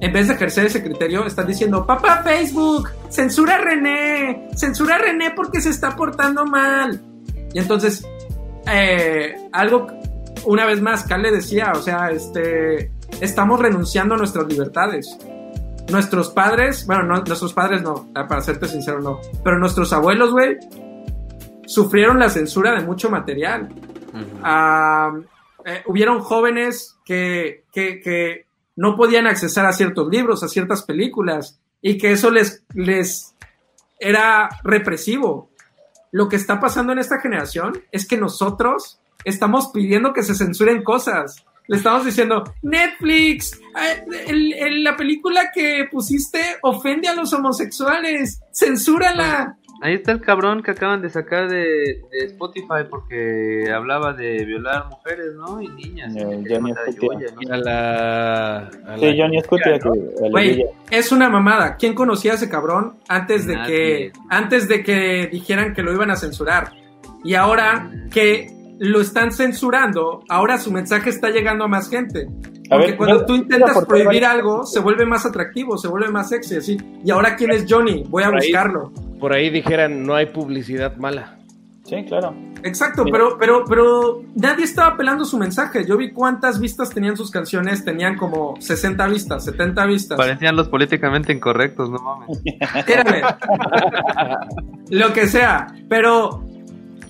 en 0.00 0.12
vez 0.12 0.28
de 0.28 0.34
ejercer 0.34 0.66
ese 0.66 0.82
criterio, 0.82 1.24
están 1.26 1.46
diciendo, 1.46 1.86
papá 1.86 2.22
Facebook, 2.22 2.90
censura 3.08 3.58
René, 3.58 4.48
censura 4.54 4.98
René 4.98 5.32
porque 5.34 5.60
se 5.60 5.70
está 5.70 5.96
portando 5.96 6.44
mal. 6.44 7.00
Y 7.52 7.58
entonces, 7.58 8.04
eh, 8.70 9.34
algo 9.52 9.86
una 10.44 10.66
vez 10.66 10.80
más, 10.80 11.04
Cal 11.04 11.22
le 11.22 11.30
decía, 11.30 11.72
o 11.74 11.82
sea, 11.82 12.10
este, 12.10 12.90
estamos 13.20 13.60
renunciando 13.60 14.14
a 14.14 14.18
nuestras 14.18 14.46
libertades. 14.46 15.16
Nuestros 15.90 16.30
padres, 16.30 16.86
bueno, 16.86 17.02
no, 17.02 17.22
nuestros 17.22 17.52
padres 17.52 17.82
no, 17.82 18.08
para 18.12 18.40
serte 18.40 18.68
sincero, 18.68 19.00
no, 19.00 19.20
pero 19.42 19.58
nuestros 19.58 19.92
abuelos, 19.92 20.32
güey, 20.32 20.56
sufrieron 21.66 22.18
la 22.18 22.30
censura 22.30 22.72
de 22.72 22.86
mucho 22.86 23.10
material. 23.10 23.68
Ah, 24.42 25.12
eh, 25.64 25.82
hubieron 25.86 26.20
jóvenes 26.20 26.96
que, 27.04 27.64
que, 27.72 28.00
que 28.00 28.46
no 28.76 28.96
podían 28.96 29.26
accesar 29.26 29.66
a 29.66 29.72
ciertos 29.72 30.08
libros, 30.08 30.42
a 30.42 30.48
ciertas 30.48 30.82
películas, 30.82 31.58
y 31.80 31.98
que 31.98 32.12
eso 32.12 32.30
les, 32.30 32.64
les 32.74 33.34
era 33.98 34.48
represivo. 34.62 35.50
Lo 36.12 36.28
que 36.28 36.36
está 36.36 36.60
pasando 36.60 36.92
en 36.92 36.98
esta 36.98 37.20
generación 37.20 37.82
es 37.92 38.06
que 38.06 38.16
nosotros 38.16 39.00
estamos 39.24 39.68
pidiendo 39.68 40.12
que 40.12 40.22
se 40.22 40.34
censuren 40.34 40.82
cosas. 40.82 41.44
Le 41.66 41.78
estamos 41.78 42.04
diciendo, 42.04 42.44
Netflix, 42.62 43.58
la 44.82 44.96
película 44.96 45.50
que 45.52 45.88
pusiste 45.90 46.38
ofende 46.62 47.08
a 47.08 47.14
los 47.14 47.32
homosexuales, 47.32 48.40
censúrala. 48.52 49.56
Ahí 49.80 49.94
está 49.94 50.12
el 50.12 50.20
cabrón 50.20 50.62
que 50.62 50.70
acaban 50.70 51.02
de 51.02 51.10
sacar 51.10 51.48
de, 51.48 52.02
Spotify 52.26 52.84
porque 52.88 53.70
hablaba 53.70 54.12
de 54.12 54.44
violar 54.44 54.88
mujeres, 54.88 55.34
¿no? 55.36 55.60
Y 55.60 55.68
niñas. 55.68 56.14
Johnny 56.14 56.72
sí, 58.98 59.12
Johnny 59.18 59.42
Güey, 60.30 60.64
es 60.90 61.12
una 61.12 61.28
mamada. 61.28 61.76
¿Quién 61.76 61.94
conocía 61.94 62.32
a 62.32 62.34
ese 62.36 62.48
cabrón 62.48 62.96
antes 63.08 63.46
de 63.46 63.56
que 63.66 64.12
antes 64.30 64.68
de 64.68 64.82
que 64.82 65.28
dijeran 65.30 65.74
que 65.74 65.82
lo 65.82 65.92
iban 65.92 66.10
a 66.10 66.16
censurar? 66.16 66.72
Y 67.22 67.34
ahora 67.34 67.90
que 68.10 68.53
lo 68.78 69.00
están 69.00 69.32
censurando, 69.32 70.24
ahora 70.28 70.58
su 70.58 70.72
mensaje 70.72 71.10
está 71.10 71.30
llegando 71.30 71.64
a 71.64 71.68
más 71.68 71.88
gente. 71.88 72.28
Porque 72.68 72.96
cuando 72.96 73.26
tú 73.26 73.34
intentas 73.34 73.84
prohibir 73.84 74.24
algo, 74.24 74.64
se 74.64 74.80
vuelve 74.80 75.06
más 75.06 75.26
atractivo, 75.26 75.76
se 75.76 75.88
vuelve 75.88 76.10
más 76.10 76.30
sexy, 76.30 76.56
así. 76.56 76.78
Y 77.04 77.10
ahora, 77.10 77.36
¿quién 77.36 77.50
es 77.50 77.66
Johnny? 77.68 78.04
Voy 78.08 78.22
a 78.22 78.30
buscarlo. 78.30 78.92
por 79.20 79.32
ahí 79.32 79.50
dijeran, 79.50 80.04
no 80.04 80.14
hay 80.14 80.26
publicidad 80.26 80.96
mala. 80.96 81.38
Sí, 81.84 81.96
claro. 82.08 82.34
Exacto, 82.62 83.04
pero, 83.04 83.36
pero, 83.38 83.64
pero 83.66 84.22
nadie 84.34 84.64
estaba 84.64 84.96
pelando 84.96 85.26
su 85.26 85.36
mensaje. 85.36 85.84
Yo 85.86 85.98
vi 85.98 86.12
cuántas 86.12 86.58
vistas 86.58 86.88
tenían 86.88 87.14
sus 87.14 87.30
canciones, 87.30 87.84
tenían 87.84 88.16
como 88.16 88.54
60 88.58 89.06
vistas, 89.08 89.44
70 89.44 89.84
vistas. 89.84 90.16
Parecían 90.16 90.56
los 90.56 90.68
políticamente 90.68 91.34
incorrectos, 91.34 91.90
no 91.90 91.98
mames. 91.98 92.38
Lo 94.90 95.12
que 95.12 95.26
sea, 95.26 95.66
pero 95.90 96.42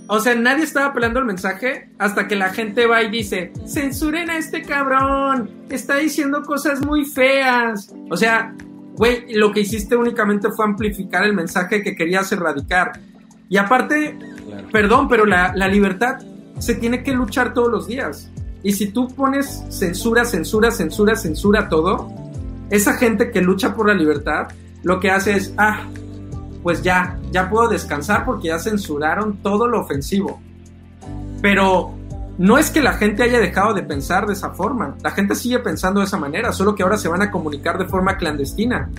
o 0.06 0.20
sea, 0.20 0.34
nadie 0.34 0.64
estaba 0.64 0.86
apelando 0.86 1.18
el 1.18 1.24
mensaje 1.24 1.88
hasta 1.98 2.28
que 2.28 2.36
la 2.36 2.50
gente 2.50 2.86
va 2.86 3.02
y 3.02 3.10
dice, 3.10 3.52
censuren 3.66 4.28
a 4.28 4.36
este 4.36 4.62
cabrón, 4.62 5.50
está 5.70 5.96
diciendo 5.96 6.42
cosas 6.42 6.84
muy 6.84 7.06
feas. 7.06 7.92
O 8.10 8.16
sea, 8.16 8.54
güey, 8.96 9.32
lo 9.34 9.50
que 9.50 9.60
hiciste 9.60 9.96
únicamente 9.96 10.50
fue 10.50 10.66
amplificar 10.66 11.24
el 11.24 11.32
mensaje 11.32 11.82
que 11.82 11.96
querías 11.96 12.30
erradicar. 12.32 13.00
Y 13.48 13.56
aparte, 13.56 14.18
perdón, 14.70 15.08
pero 15.08 15.24
la, 15.24 15.54
la 15.56 15.68
libertad 15.68 16.18
se 16.58 16.74
tiene 16.74 17.02
que 17.02 17.12
luchar 17.12 17.54
todos 17.54 17.70
los 17.70 17.86
días. 17.86 18.30
Y 18.62 18.72
si 18.72 18.88
tú 18.88 19.08
pones 19.08 19.64
censura, 19.70 20.24
censura, 20.24 20.70
censura, 20.70 21.16
censura 21.16 21.68
todo, 21.68 22.10
esa 22.70 22.94
gente 22.94 23.30
que 23.30 23.40
lucha 23.40 23.74
por 23.74 23.88
la 23.88 23.94
libertad, 23.94 24.48
lo 24.82 25.00
que 25.00 25.10
hace 25.10 25.32
es, 25.36 25.54
ah, 25.56 25.86
pues 26.64 26.82
ya, 26.82 27.18
ya 27.30 27.50
puedo 27.50 27.68
descansar 27.68 28.24
porque 28.24 28.48
ya 28.48 28.58
censuraron 28.58 29.36
todo 29.42 29.68
lo 29.68 29.80
ofensivo. 29.80 30.40
Pero 31.42 31.92
no 32.38 32.56
es 32.56 32.70
que 32.70 32.80
la 32.80 32.94
gente 32.94 33.22
haya 33.22 33.38
dejado 33.38 33.74
de 33.74 33.82
pensar 33.82 34.26
de 34.26 34.32
esa 34.32 34.50
forma, 34.50 34.96
la 35.02 35.10
gente 35.10 35.34
sigue 35.34 35.58
pensando 35.58 36.00
de 36.00 36.06
esa 36.06 36.16
manera, 36.16 36.52
solo 36.52 36.74
que 36.74 36.82
ahora 36.82 36.96
se 36.96 37.08
van 37.08 37.20
a 37.20 37.30
comunicar 37.30 37.76
de 37.76 37.84
forma 37.84 38.16
clandestina. 38.16 38.90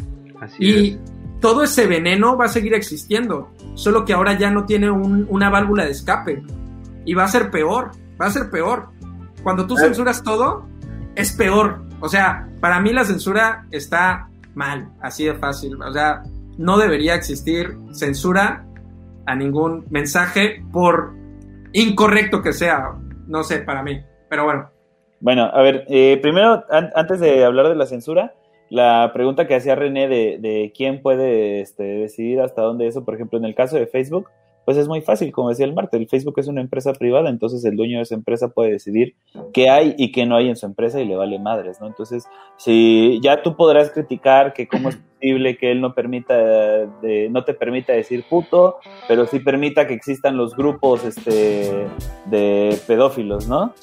y 0.59 0.99
todo 1.41 1.63
ese 1.63 1.87
veneno 1.87 2.37
va 2.37 2.45
a 2.45 2.49
seguir 2.49 2.75
existiendo, 2.75 3.49
solo 3.73 4.05
que 4.05 4.13
ahora 4.13 4.37
ya 4.37 4.51
no 4.51 4.65
tiene 4.65 4.91
una 4.91 5.49
válvula 5.49 5.85
de 5.85 5.91
escape. 5.91 6.43
Y 7.03 7.15
va 7.15 7.23
a 7.23 7.27
ser 7.27 7.49
peor, 7.49 7.91
va 8.21 8.27
a 8.27 8.31
ser 8.31 8.51
peor. 8.51 8.89
Cuando 9.41 9.65
tú 9.65 9.75
censuras 9.75 10.21
todo, 10.21 10.67
es 11.15 11.33
peor. 11.33 11.81
O 11.99 12.09
sea, 12.09 12.47
para 12.59 12.79
mí 12.79 12.93
la 12.93 13.05
censura 13.05 13.65
está 13.71 14.27
mal, 14.53 14.87
así 15.01 15.25
de 15.25 15.33
fácil. 15.33 15.81
O 15.81 15.91
sea, 15.91 16.21
no 16.57 16.77
debería 16.77 17.15
existir 17.15 17.77
censura 17.91 18.65
a 19.25 19.35
ningún 19.35 19.85
mensaje 19.89 20.63
por 20.71 21.13
incorrecto 21.73 22.41
que 22.41 22.53
sea, 22.53 22.93
no 23.27 23.43
sé, 23.43 23.59
para 23.59 23.83
mí, 23.83 23.99
pero 24.29 24.45
bueno. 24.45 24.69
Bueno, 25.19 25.43
a 25.43 25.61
ver, 25.61 25.85
eh, 25.87 26.19
primero, 26.21 26.63
antes 26.69 27.19
de 27.19 27.43
hablar 27.43 27.69
de 27.69 27.75
la 27.75 27.85
censura, 27.85 28.33
la 28.69 29.11
pregunta 29.13 29.47
que 29.47 29.55
hacía 29.55 29.75
René 29.75 30.07
de, 30.07 30.73
quién 30.75 31.01
puede 31.01 31.61
este, 31.61 31.83
decidir 31.83 32.41
hasta 32.41 32.61
dónde 32.61 32.87
eso, 32.87 33.05
por 33.05 33.15
ejemplo, 33.15 33.37
en 33.37 33.45
el 33.45 33.55
caso 33.55 33.75
de 33.77 33.87
Facebook, 33.87 34.27
pues 34.65 34.77
es 34.77 34.87
muy 34.87 35.01
fácil, 35.01 35.31
como 35.31 35.49
decía 35.49 35.65
el 35.65 35.73
Marte, 35.73 35.95
el 35.97 36.07
Facebook 36.07 36.39
es 36.39 36.47
una 36.47 36.61
empresa 36.61 36.93
privada, 36.93 37.29
entonces 37.29 37.63
el 37.65 37.75
dueño 37.75 37.97
de 37.97 38.03
esa 38.03 38.15
empresa 38.15 38.49
puede 38.49 38.71
decidir 38.71 39.15
qué 39.53 39.69
hay 39.69 39.93
y 39.97 40.11
qué 40.11 40.25
no 40.25 40.35
hay 40.35 40.49
en 40.49 40.55
su 40.55 40.65
empresa 40.65 40.99
y 40.99 41.05
le 41.05 41.15
vale 41.15 41.37
madres, 41.37 41.79
¿no? 41.79 41.85
Entonces, 41.85 42.27
si 42.57 43.19
ya 43.21 43.43
tú 43.43 43.55
podrás 43.55 43.91
criticar 43.91 44.53
que 44.53 44.67
cómo 44.67 44.89
es 44.89 44.99
que 45.57 45.71
él 45.71 45.81
no 45.81 45.93
permita, 45.93 46.35
de, 46.35 47.29
no 47.29 47.43
te 47.43 47.53
permita 47.53 47.93
decir 47.93 48.25
puto, 48.29 48.77
pero 49.07 49.25
sí 49.27 49.39
permita 49.39 49.87
que 49.87 49.93
existan 49.93 50.37
los 50.37 50.55
grupos 50.55 51.03
este, 51.03 51.87
de 52.25 52.77
pedófilos, 52.87 53.47
¿no? 53.47 53.73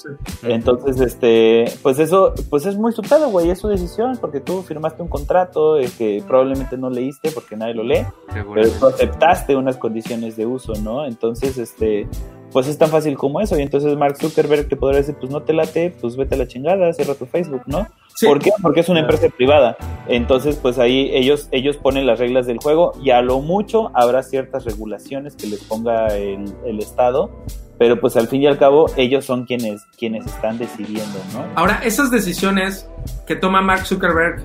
Entonces, 0.43 0.99
este, 0.99 1.65
pues 1.81 1.99
eso, 1.99 2.33
pues 2.49 2.65
es 2.65 2.77
muy 2.77 2.91
su 2.91 3.01
güey, 3.29 3.49
es 3.49 3.59
su 3.59 3.67
decisión, 3.67 4.17
porque 4.19 4.39
tú 4.39 4.61
firmaste 4.63 5.01
un 5.01 5.09
contrato 5.09 5.77
que 5.97 6.23
probablemente 6.27 6.77
no 6.77 6.89
leíste 6.89 7.31
porque 7.31 7.55
nadie 7.55 7.73
lo 7.73 7.83
lee, 7.83 8.05
pero 8.53 8.69
tú 8.79 8.87
aceptaste 8.87 9.55
unas 9.55 9.77
condiciones 9.77 10.35
de 10.35 10.45
uso 10.45 10.73
¿no? 10.81 11.05
Entonces, 11.05 11.57
este, 11.57 12.07
pues 12.53 12.67
es 12.67 12.77
tan 12.77 12.89
fácil 12.89 13.17
como 13.17 13.41
eso. 13.41 13.57
Y 13.57 13.63
entonces 13.63 13.97
Mark 13.97 14.17
Zuckerberg 14.17 14.69
te 14.69 14.75
podría 14.75 14.99
decir, 14.99 15.15
pues 15.19 15.31
no 15.31 15.41
te 15.41 15.51
late, 15.51 15.93
pues 15.99 16.15
vete 16.15 16.35
a 16.35 16.37
la 16.37 16.47
chingada, 16.47 16.93
cierra 16.93 17.15
tu 17.15 17.25
Facebook, 17.25 17.63
¿no? 17.65 17.87
¿Por 18.21 18.39
qué? 18.39 18.51
Porque 18.61 18.81
es 18.81 18.89
una 18.89 18.99
empresa 18.99 19.27
privada. 19.35 19.75
Entonces, 20.07 20.55
pues 20.61 20.77
ahí 20.77 21.09
ellos, 21.13 21.49
ellos 21.51 21.77
ponen 21.77 22.05
las 22.05 22.19
reglas 22.19 22.45
del 22.45 22.59
juego 22.59 22.93
y 23.03 23.09
a 23.09 23.21
lo 23.21 23.39
mucho 23.39 23.89
habrá 23.95 24.21
ciertas 24.21 24.65
regulaciones 24.65 25.35
que 25.35 25.47
les 25.47 25.63
ponga 25.63 26.07
el, 26.15 26.45
el 26.65 26.79
Estado. 26.79 27.31
Pero 27.79 27.99
pues 27.99 28.15
al 28.15 28.27
fin 28.27 28.43
y 28.43 28.47
al 28.47 28.59
cabo 28.59 28.85
ellos 28.95 29.25
son 29.25 29.45
quienes, 29.45 29.83
quienes 29.97 30.25
están 30.27 30.59
decidiendo, 30.59 31.19
¿no? 31.33 31.43
Ahora, 31.55 31.81
esas 31.83 32.11
decisiones 32.11 32.87
que 33.25 33.35
toma 33.35 33.61
Mark 33.61 33.85
Zuckerberg 33.85 34.43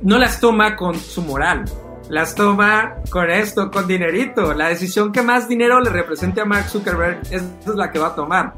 no 0.00 0.18
las 0.18 0.38
toma 0.38 0.76
con 0.76 0.94
su 0.94 1.22
moral, 1.22 1.64
las 2.08 2.34
toma 2.34 2.96
con 3.10 3.30
esto, 3.30 3.70
con 3.70 3.86
dinerito. 3.86 4.54
La 4.54 4.68
decisión 4.68 5.12
que 5.12 5.22
más 5.22 5.48
dinero 5.48 5.80
le 5.80 5.90
represente 5.90 6.40
a 6.40 6.44
Mark 6.44 6.68
Zuckerberg 6.68 7.22
es, 7.30 7.42
es 7.42 7.74
la 7.74 7.90
que 7.90 7.98
va 7.98 8.08
a 8.08 8.14
tomar. 8.14 8.54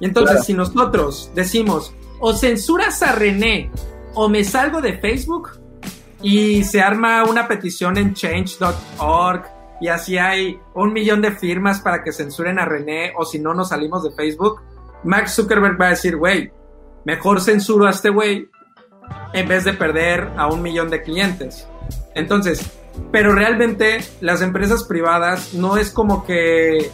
Y 0.00 0.04
entonces, 0.04 0.44
si 0.44 0.54
nosotros 0.54 1.30
decimos, 1.34 1.92
o 2.20 2.32
censuras 2.32 3.02
a 3.02 3.12
René, 3.12 3.70
o 4.14 4.28
me 4.28 4.44
salgo 4.44 4.80
de 4.80 4.98
Facebook, 4.98 5.50
y 6.22 6.64
se 6.64 6.80
arma 6.80 7.24
una 7.24 7.46
petición 7.46 7.96
en 7.96 8.14
change.org, 8.14 9.44
y 9.80 9.88
así 9.88 10.18
hay 10.18 10.58
un 10.74 10.92
millón 10.92 11.22
de 11.22 11.32
firmas 11.32 11.80
para 11.80 12.02
que 12.02 12.12
censuren 12.12 12.58
a 12.58 12.64
René, 12.64 13.12
o 13.16 13.24
si 13.24 13.38
no 13.38 13.54
nos 13.54 13.68
salimos 13.68 14.02
de 14.02 14.10
Facebook, 14.10 14.60
Mark 15.04 15.28
Zuckerberg 15.28 15.80
va 15.80 15.86
a 15.86 15.90
decir, 15.90 16.16
güey, 16.16 16.52
mejor 17.04 17.40
censuro 17.40 17.86
a 17.86 17.90
este 17.90 18.10
güey 18.10 18.48
en 19.32 19.48
vez 19.48 19.64
de 19.64 19.72
perder 19.72 20.28
a 20.36 20.48
un 20.48 20.62
millón 20.62 20.90
de 20.90 21.02
clientes. 21.02 21.66
Entonces, 22.14 22.72
pero 23.10 23.34
realmente 23.34 23.98
las 24.20 24.42
empresas 24.42 24.84
privadas 24.84 25.54
no 25.54 25.76
es 25.76 25.90
como 25.90 26.24
que 26.24 26.90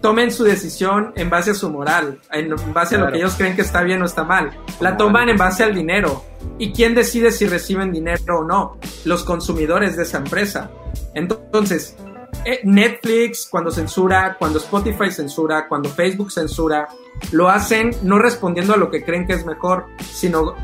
tomen 0.00 0.30
su 0.30 0.44
decisión 0.44 1.12
en 1.16 1.30
base 1.30 1.52
a 1.52 1.54
su 1.54 1.70
moral, 1.70 2.18
en 2.32 2.54
base 2.72 2.96
a 2.96 2.98
lo 2.98 3.10
que 3.10 3.18
ellos 3.18 3.34
creen 3.36 3.56
que 3.56 3.62
está 3.62 3.82
bien 3.82 4.02
o 4.02 4.04
está 4.04 4.24
mal. 4.24 4.50
La 4.80 4.96
toman 4.96 5.28
en 5.28 5.36
base 5.36 5.64
al 5.64 5.74
dinero. 5.74 6.24
¿Y 6.58 6.72
quién 6.72 6.94
decide 6.94 7.32
si 7.32 7.46
reciben 7.46 7.92
dinero 7.92 8.40
o 8.40 8.44
no? 8.44 8.78
Los 9.04 9.24
consumidores 9.24 9.96
de 9.96 10.04
esa 10.04 10.18
empresa. 10.18 10.70
Entonces, 11.14 11.96
eh, 12.44 12.60
Netflix 12.64 13.48
cuando 13.50 13.70
censura, 13.70 14.36
cuando 14.38 14.58
Spotify 14.58 15.10
censura, 15.10 15.66
cuando 15.68 15.88
Facebook 15.88 16.30
censura, 16.30 16.88
lo 17.32 17.48
hacen 17.48 17.90
no 18.02 18.18
respondiendo 18.18 18.74
a 18.74 18.76
lo 18.76 18.90
que 18.90 19.04
creen 19.04 19.26
que 19.26 19.32
es 19.32 19.44
mejor, 19.44 19.86
sino 20.00 20.54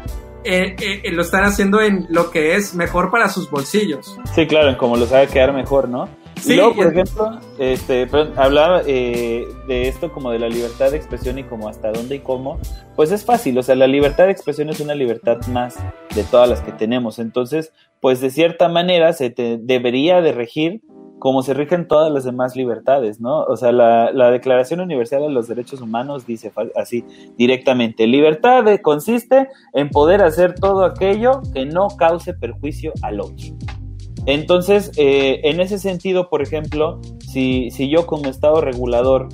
eh, 0.45 0.77
eh, 1.05 1.11
lo 1.11 1.23
están 1.23 1.45
haciendo 1.45 1.81
en 1.81 2.07
lo 2.11 2.31
que 2.31 2.55
es 2.55 2.75
mejor 2.75 3.11
para 3.11 3.29
sus 3.29 3.51
bolsillos. 3.51 4.19
Sí, 4.35 4.47
claro, 4.47 4.69
en 4.69 4.77
como 4.77 4.97
lo 4.97 5.07
sabe 5.07 5.27
quedar 5.27 5.53
mejor, 5.53 5.89
¿no? 5.89 6.09
Sí, 6.41 6.53
y 6.53 6.57
luego, 6.57 6.75
por 6.75 6.87
ejemplo, 6.89 7.41
este, 7.59 8.07
perdón, 8.07 8.33
hablaba 8.37 8.83
eh, 8.87 9.47
de 9.67 9.89
esto 9.89 10.13
como 10.13 10.31
de 10.31 10.39
la 10.39 10.49
libertad 10.49 10.91
de 10.91 10.97
expresión 10.97 11.39
y 11.39 11.45
como 11.45 11.69
hasta 11.69 11.93
dónde 11.93 12.17
y 12.17 12.19
cómo, 12.19 12.59
pues 12.97 13.13
es 13.13 13.25
fácil, 13.25 13.57
o 13.57 13.63
sea, 13.63 13.75
la 13.77 13.87
libertad 13.87 14.25
de 14.25 14.33
expresión 14.33 14.69
es 14.69 14.81
una 14.81 14.95
libertad 14.95 15.39
más 15.47 15.77
de 16.15 16.25
todas 16.25 16.49
las 16.49 16.61
que 16.61 16.73
tenemos, 16.73 17.19
entonces, 17.19 17.73
pues 18.01 18.21
de 18.21 18.31
cierta 18.31 18.69
manera 18.69 19.13
se 19.13 19.31
te 19.31 19.59
debería 19.59 20.21
de 20.21 20.33
regir 20.33 20.83
como 21.19 21.43
se 21.43 21.55
rigen 21.55 21.89
todas 21.89 22.13
las 22.13 22.25
demás 22.25 22.57
libertades, 22.57 23.21
¿no? 23.21 23.45
O 23.45 23.57
sea, 23.57 23.73
la, 23.73 24.13
la 24.13 24.31
Declaración 24.31 24.81
Universal 24.81 25.23
de 25.23 25.31
los 25.31 25.49
Derechos 25.49 25.81
Humanos 25.81 26.27
dice 26.27 26.53
así 26.77 27.05
directamente, 27.37 28.07
libertad 28.07 28.65
consiste 28.83 29.49
en 29.73 29.91
poder 29.91 30.23
hacer 30.23 30.55
todo 30.55 30.85
aquello 30.85 31.41
que 31.53 31.65
no 31.67 31.89
cause 31.89 32.35
perjuicio 32.35 32.93
al 33.03 33.21
otro. 33.21 33.47
Entonces, 34.27 34.91
eh, 34.97 35.41
en 35.45 35.61
ese 35.61 35.79
sentido, 35.79 36.31
por 36.31 36.41
ejemplo, 36.41 37.01
si, 37.19 37.71
si 37.71 37.91
yo 37.91 38.07
como 38.07 38.31
Estado 38.31 38.61
regulador 38.61 39.29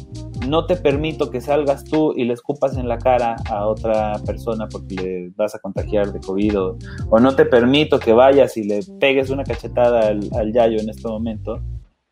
no 0.49 0.67
te 0.67 0.77
permito 0.77 1.31
que 1.31 1.41
salgas 1.41 1.85
tú 1.85 2.13
y 2.17 2.25
le 2.25 2.35
escupas 2.35 2.77
en 2.77 2.89
la 2.89 2.99
cara 2.99 3.37
a 3.49 3.67
otra 3.67 4.19
persona 4.25 4.69
porque 4.69 4.95
le 4.95 5.33
vas 5.37 5.55
a 5.55 5.59
contagiar 5.59 6.13
de 6.13 6.21
COVID 6.21 6.59
o, 6.59 6.79
no 7.21 7.35
te 7.37 7.45
permito 7.45 7.99
que 7.99 8.13
vayas 8.13 8.57
y 8.57 8.65
le 8.65 8.81
pegues 8.99 9.31
una 9.31 9.45
cachetada 9.45 10.09
al, 10.09 10.21
al 10.35 10.53
yayo 10.53 10.81
en 10.81 10.89
este 10.89 11.09
momento, 11.09 11.61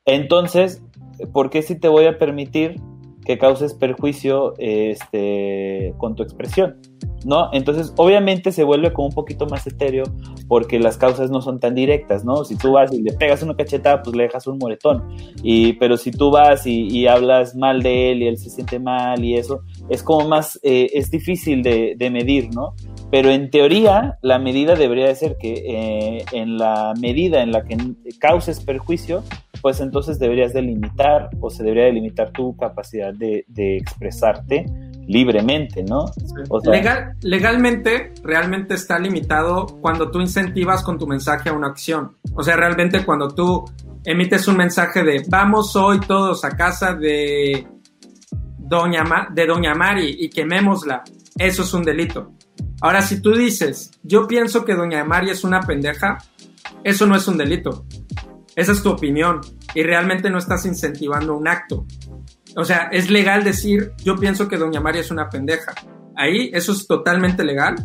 entonces, 0.09 0.83
¿por 1.35 1.51
qué 1.51 1.61
sí 1.61 1.79
te 1.79 1.87
voy 1.87 2.07
a 2.07 2.19
permitir 2.19 2.81
que 3.27 3.37
causes 3.37 3.75
perjuicio 3.75 4.55
este, 4.57 5.93
con 5.99 6.15
tu 6.15 6.23
expresión? 6.23 6.81
¿No? 7.25 7.51
Entonces, 7.53 7.93
obviamente 7.97 8.53
se 8.53 8.63
vuelve 8.65 8.93
como 8.93 9.09
un 9.09 9.15
poquito 9.15 9.47
más 9.47 9.67
etéreo 9.67 10.05
porque 10.47 10.79
las 10.79 10.97
causas 10.97 11.31
no 11.31 11.43
son 11.43 11.61
tan 11.61 11.75
directas, 11.75 12.25
¿no? 12.25 12.45
Si 12.45 12.57
tú 12.57 12.73
vas 12.73 12.93
y 12.93 13.03
le 13.03 13.13
pegas 13.13 13.43
una 13.43 13.57
cachetada, 13.57 14.03
pues 14.03 14.17
le 14.17 14.25
dejas 14.25 14.47
un 14.47 14.59
moretón. 14.59 15.05
Y, 15.43 15.75
pero 15.75 15.97
si 15.97 16.11
tú 16.11 16.31
vas 16.31 16.67
y, 16.67 17.07
hablas 17.07 17.55
mal 17.55 17.83
de 17.83 18.13
él 18.13 18.23
y 18.23 18.29
él 18.29 18.39
se 18.39 18.51
siente 18.51 18.79
mal 18.79 19.25
y 19.25 19.37
eso, 19.37 19.63
es 19.89 20.03
como 20.03 20.29
más, 20.29 20.59
eh, 20.63 20.91
es 20.95 21.11
difícil 21.11 21.63
de, 21.63 21.97
medir, 22.11 22.49
¿no? 22.55 22.75
Pero 23.11 23.31
en 23.31 23.51
teoría, 23.51 24.19
la 24.23 24.39
medida 24.39 24.75
debería 24.75 25.07
de 25.07 25.15
ser 25.15 25.37
que 25.37 25.53
eh, 25.67 26.25
en 26.33 26.57
la 26.57 26.95
medida 27.01 27.43
en 27.43 27.53
la 27.53 27.65
que 27.65 27.77
causes 28.19 28.61
perjuicio, 28.61 29.23
pues 29.61 29.81
entonces 29.81 30.19
deberías 30.19 30.53
delimitar 30.53 31.31
o 31.41 31.51
se 31.51 31.63
debería 31.63 31.85
delimitar 31.85 32.31
tu 32.31 32.57
capacidad 32.57 33.13
de 33.13 33.45
expresarte 33.77 34.67
libremente, 35.09 35.83
¿no? 35.83 36.05
O 36.05 36.61
sea- 36.61 36.73
Legal, 36.73 37.12
legalmente, 37.23 38.12
realmente 38.23 38.75
está 38.75 38.99
limitado 38.99 39.67
cuando 39.81 40.11
tú 40.11 40.20
incentivas 40.20 40.83
con 40.83 40.99
tu 40.99 41.07
mensaje 41.07 41.49
a 41.49 41.55
una 41.55 41.69
acción. 41.69 42.17
O 42.35 42.43
sea, 42.43 42.57
realmente 42.57 43.05
cuando 43.05 43.28
tú 43.35 43.65
emites 44.05 44.47
un 44.49 44.57
mensaje 44.59 45.03
de 45.03 45.25
vamos 45.28 45.75
hoy 45.77 45.99
todos 46.01 46.45
a 46.45 46.51
casa 46.51 46.95
de 46.95 47.67
Doña, 48.59 49.03
Ma- 49.03 49.28
de 49.33 49.47
Doña 49.47 49.75
Mari 49.75 50.17
y 50.20 50.28
quemémosla, 50.28 51.03
eso 51.39 51.62
es 51.62 51.73
un 51.75 51.83
delito. 51.83 52.33
Ahora, 52.81 53.03
si 53.03 53.20
tú 53.23 53.33
dices, 53.33 53.91
yo 54.03 54.27
pienso 54.28 54.65
que 54.65 54.75
Doña 54.75 55.03
Mari 55.05 55.31
es 55.31 55.43
una 55.43 55.61
pendeja, 55.61 56.19
eso 56.85 57.07
no 57.07 57.17
es 57.17 57.27
un 57.27 57.39
delito. 57.39 57.87
Esa 58.55 58.73
es 58.73 58.83
tu 58.83 58.91
opinión 58.91 59.41
y 59.75 59.83
realmente 59.83 60.31
no 60.31 60.39
estás 60.39 60.67
incentivando 60.67 61.37
un 61.37 61.49
acto. 61.49 61.87
O 62.57 62.65
sea, 62.65 62.89
es 62.93 63.10
legal 63.10 63.44
decir, 63.44 63.93
yo 64.05 64.17
pienso 64.17 64.49
que 64.49 64.57
Doña 64.57 64.81
Mari 64.81 64.99
es 65.01 65.10
una 65.10 65.28
pendeja. 65.28 65.73
Ahí 66.17 66.51
eso 66.52 66.73
es 66.73 66.86
totalmente 66.86 67.44
legal. 67.44 67.77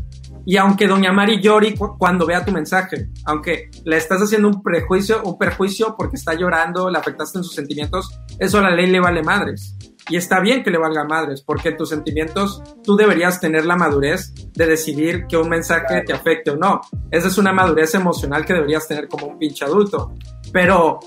Y 0.45 0.58
aunque 0.58 0.88
Doña 0.88 1.14
Mari 1.14 1.40
llore 1.42 1.74
cu- 1.75 1.98
cuando 1.98 2.25
vea 2.25 2.43
tu 2.43 2.51
mensaje, 2.51 3.09
aunque 3.25 3.69
le 3.85 3.95
estás 3.98 4.22
haciendo 4.22 4.50
un 4.50 4.61
prejuicio, 4.64 5.22
un 5.24 5.38
perjuicio 5.38 5.95
porque 5.98 6.16
está 6.17 6.33
llorando, 6.33 6.90
le 6.90 6.98
afectaste 6.98 7.38
en 7.38 7.43
sus 7.43 7.53
sentimientos, 7.56 8.09
eso 8.40 8.58
a 8.58 8.61
la 8.61 8.72
ley 8.72 8.88
le 8.90 9.00
vale 9.00 9.22
madres. 9.24 9.77
Y 10.09 10.17
está 10.17 10.42
bien 10.42 10.64
que 10.64 10.69
le 10.72 10.77
valga 10.77 11.06
madres, 11.06 11.42
porque 11.43 11.72
tus 11.72 11.88
sentimientos, 11.90 12.61
tú 12.83 12.98
deberías 12.98 13.40
tener 13.40 13.66
la 13.66 13.77
madurez 13.77 14.33
de 14.53 14.66
decidir 14.66 15.27
que 15.30 15.38
un 15.38 15.48
mensaje 15.48 16.01
te 16.01 16.11
afecte 16.11 16.51
o 16.51 16.58
no. 16.58 16.82
Esa 17.09 17.30
es 17.30 17.38
una 17.38 17.53
madurez 17.53 17.95
emocional 17.95 18.43
que 18.43 18.53
deberías 18.53 18.85
tener 18.85 19.08
como 19.08 19.27
un 19.27 19.38
pinche 19.38 19.64
adulto. 19.64 20.14
Pero 20.51 21.00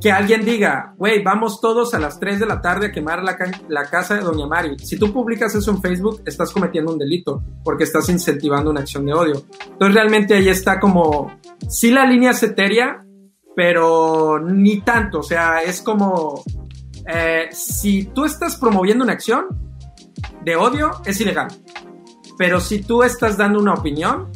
que 0.00 0.10
alguien 0.10 0.44
diga, 0.44 0.94
güey, 0.96 1.22
vamos 1.22 1.60
todos 1.60 1.92
a 1.94 1.98
las 1.98 2.18
3 2.18 2.40
de 2.40 2.46
la 2.46 2.60
tarde 2.62 2.86
a 2.86 2.92
quemar 2.92 3.22
la, 3.22 3.36
ca- 3.36 3.50
la 3.68 3.84
casa 3.84 4.14
de 4.14 4.22
Doña 4.22 4.46
Mari. 4.46 4.78
Si 4.78 4.98
tú 4.98 5.12
publicas 5.12 5.54
eso 5.54 5.70
en 5.70 5.82
Facebook, 5.82 6.22
estás 6.24 6.50
cometiendo 6.52 6.92
un 6.92 6.98
delito 6.98 7.42
porque 7.62 7.84
estás 7.84 8.08
incentivando 8.08 8.70
una 8.70 8.80
acción 8.80 9.04
de 9.04 9.12
odio. 9.12 9.44
Entonces 9.70 9.94
realmente 9.94 10.34
ahí 10.34 10.48
está 10.48 10.80
como, 10.80 11.30
sí 11.68 11.90
la 11.90 12.06
línea 12.06 12.30
es 12.30 12.42
etérea, 12.42 13.04
pero 13.54 14.38
ni 14.40 14.80
tanto. 14.80 15.18
O 15.18 15.22
sea, 15.22 15.62
es 15.62 15.82
como, 15.82 16.42
eh, 17.06 17.48
si 17.52 18.04
tú 18.04 18.24
estás 18.24 18.56
promoviendo 18.56 19.04
una 19.04 19.12
acción 19.12 19.46
de 20.44 20.56
odio, 20.56 20.92
es 21.04 21.20
ilegal. 21.20 21.48
Pero 22.38 22.58
si 22.60 22.82
tú 22.82 23.02
estás 23.02 23.36
dando 23.36 23.58
una 23.60 23.74
opinión, 23.74 24.30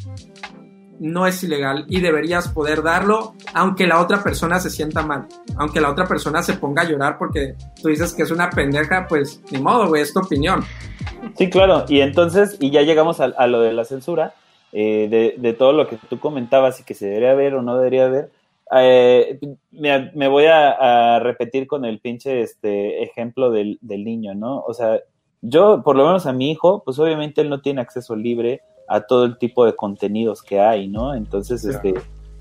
no 1.01 1.27
es 1.27 1.43
ilegal 1.43 1.87
y 1.89 2.01
deberías 2.01 2.49
poder 2.49 2.83
darlo 2.83 3.35
aunque 3.53 3.87
la 3.87 4.01
otra 4.01 4.23
persona 4.23 4.61
se 4.61 4.71
sienta 4.71 5.03
mal, 5.03 5.27
aunque 5.57 5.81
la 5.81 5.91
otra 5.91 6.07
persona 6.07 6.43
se 6.43 6.55
ponga 6.55 6.83
a 6.83 6.89
llorar 6.89 7.19
porque 7.19 7.55
tú 7.81 7.89
dices 7.89 8.13
que 8.15 8.23
es 8.23 8.31
una 8.31 8.51
pendeja, 8.51 9.07
pues 9.09 9.43
ni 9.51 9.59
modo, 9.59 9.89
güey, 9.89 10.03
es 10.03 10.13
tu 10.13 10.21
opinión. 10.21 10.63
Sí, 11.37 11.51
claro. 11.51 11.85
Y 11.89 12.01
entonces, 12.01 12.57
y 12.61 12.71
ya 12.71 12.83
llegamos 12.83 13.21
a, 13.21 13.25
a 13.25 13.47
lo 13.47 13.61
de 13.61 13.73
la 13.73 13.85
censura, 13.85 14.35
eh, 14.73 15.09
de, 15.09 15.35
de 15.39 15.53
todo 15.53 15.73
lo 15.73 15.89
que 15.89 15.99
tú 16.09 16.19
comentabas 16.19 16.81
y 16.81 16.85
que 16.85 16.95
se 16.95 17.07
debería 17.07 17.35
ver 17.35 17.55
o 17.55 17.63
no 17.63 17.77
debería 17.77 18.09
ver. 18.09 18.31
Eh, 18.77 19.39
me, 19.73 20.11
me 20.15 20.29
voy 20.29 20.47
a, 20.47 21.17
a 21.17 21.21
repetir 21.21 21.67
con 21.67 21.85
el 21.85 22.01
pinche 22.01 22.41
este 22.41 23.03
ejemplo 23.03 23.51
del, 23.51 23.79
del 23.83 24.05
niño, 24.05 24.35
¿no? 24.35 24.61
O 24.61 24.75
sea, 24.75 25.01
yo, 25.43 25.83
por 25.85 25.97
lo 25.97 26.07
menos 26.07 26.27
a 26.27 26.33
mi 26.33 26.51
hijo, 26.51 26.83
pues 26.85 26.99
obviamente 26.99 27.43
él 27.43 27.51
no 27.51 27.61
tiene 27.61 27.83
acceso 27.83 28.17
libre 28.17 28.63
a 28.89 29.01
todo 29.01 29.25
el 29.25 29.39
tipo 29.39 29.65
de 29.65 29.75
contenidos 29.75 30.43
que 30.43 30.61
hay, 30.61 30.89
¿no? 30.89 31.15
Entonces, 31.15 31.65
este, 31.65 31.95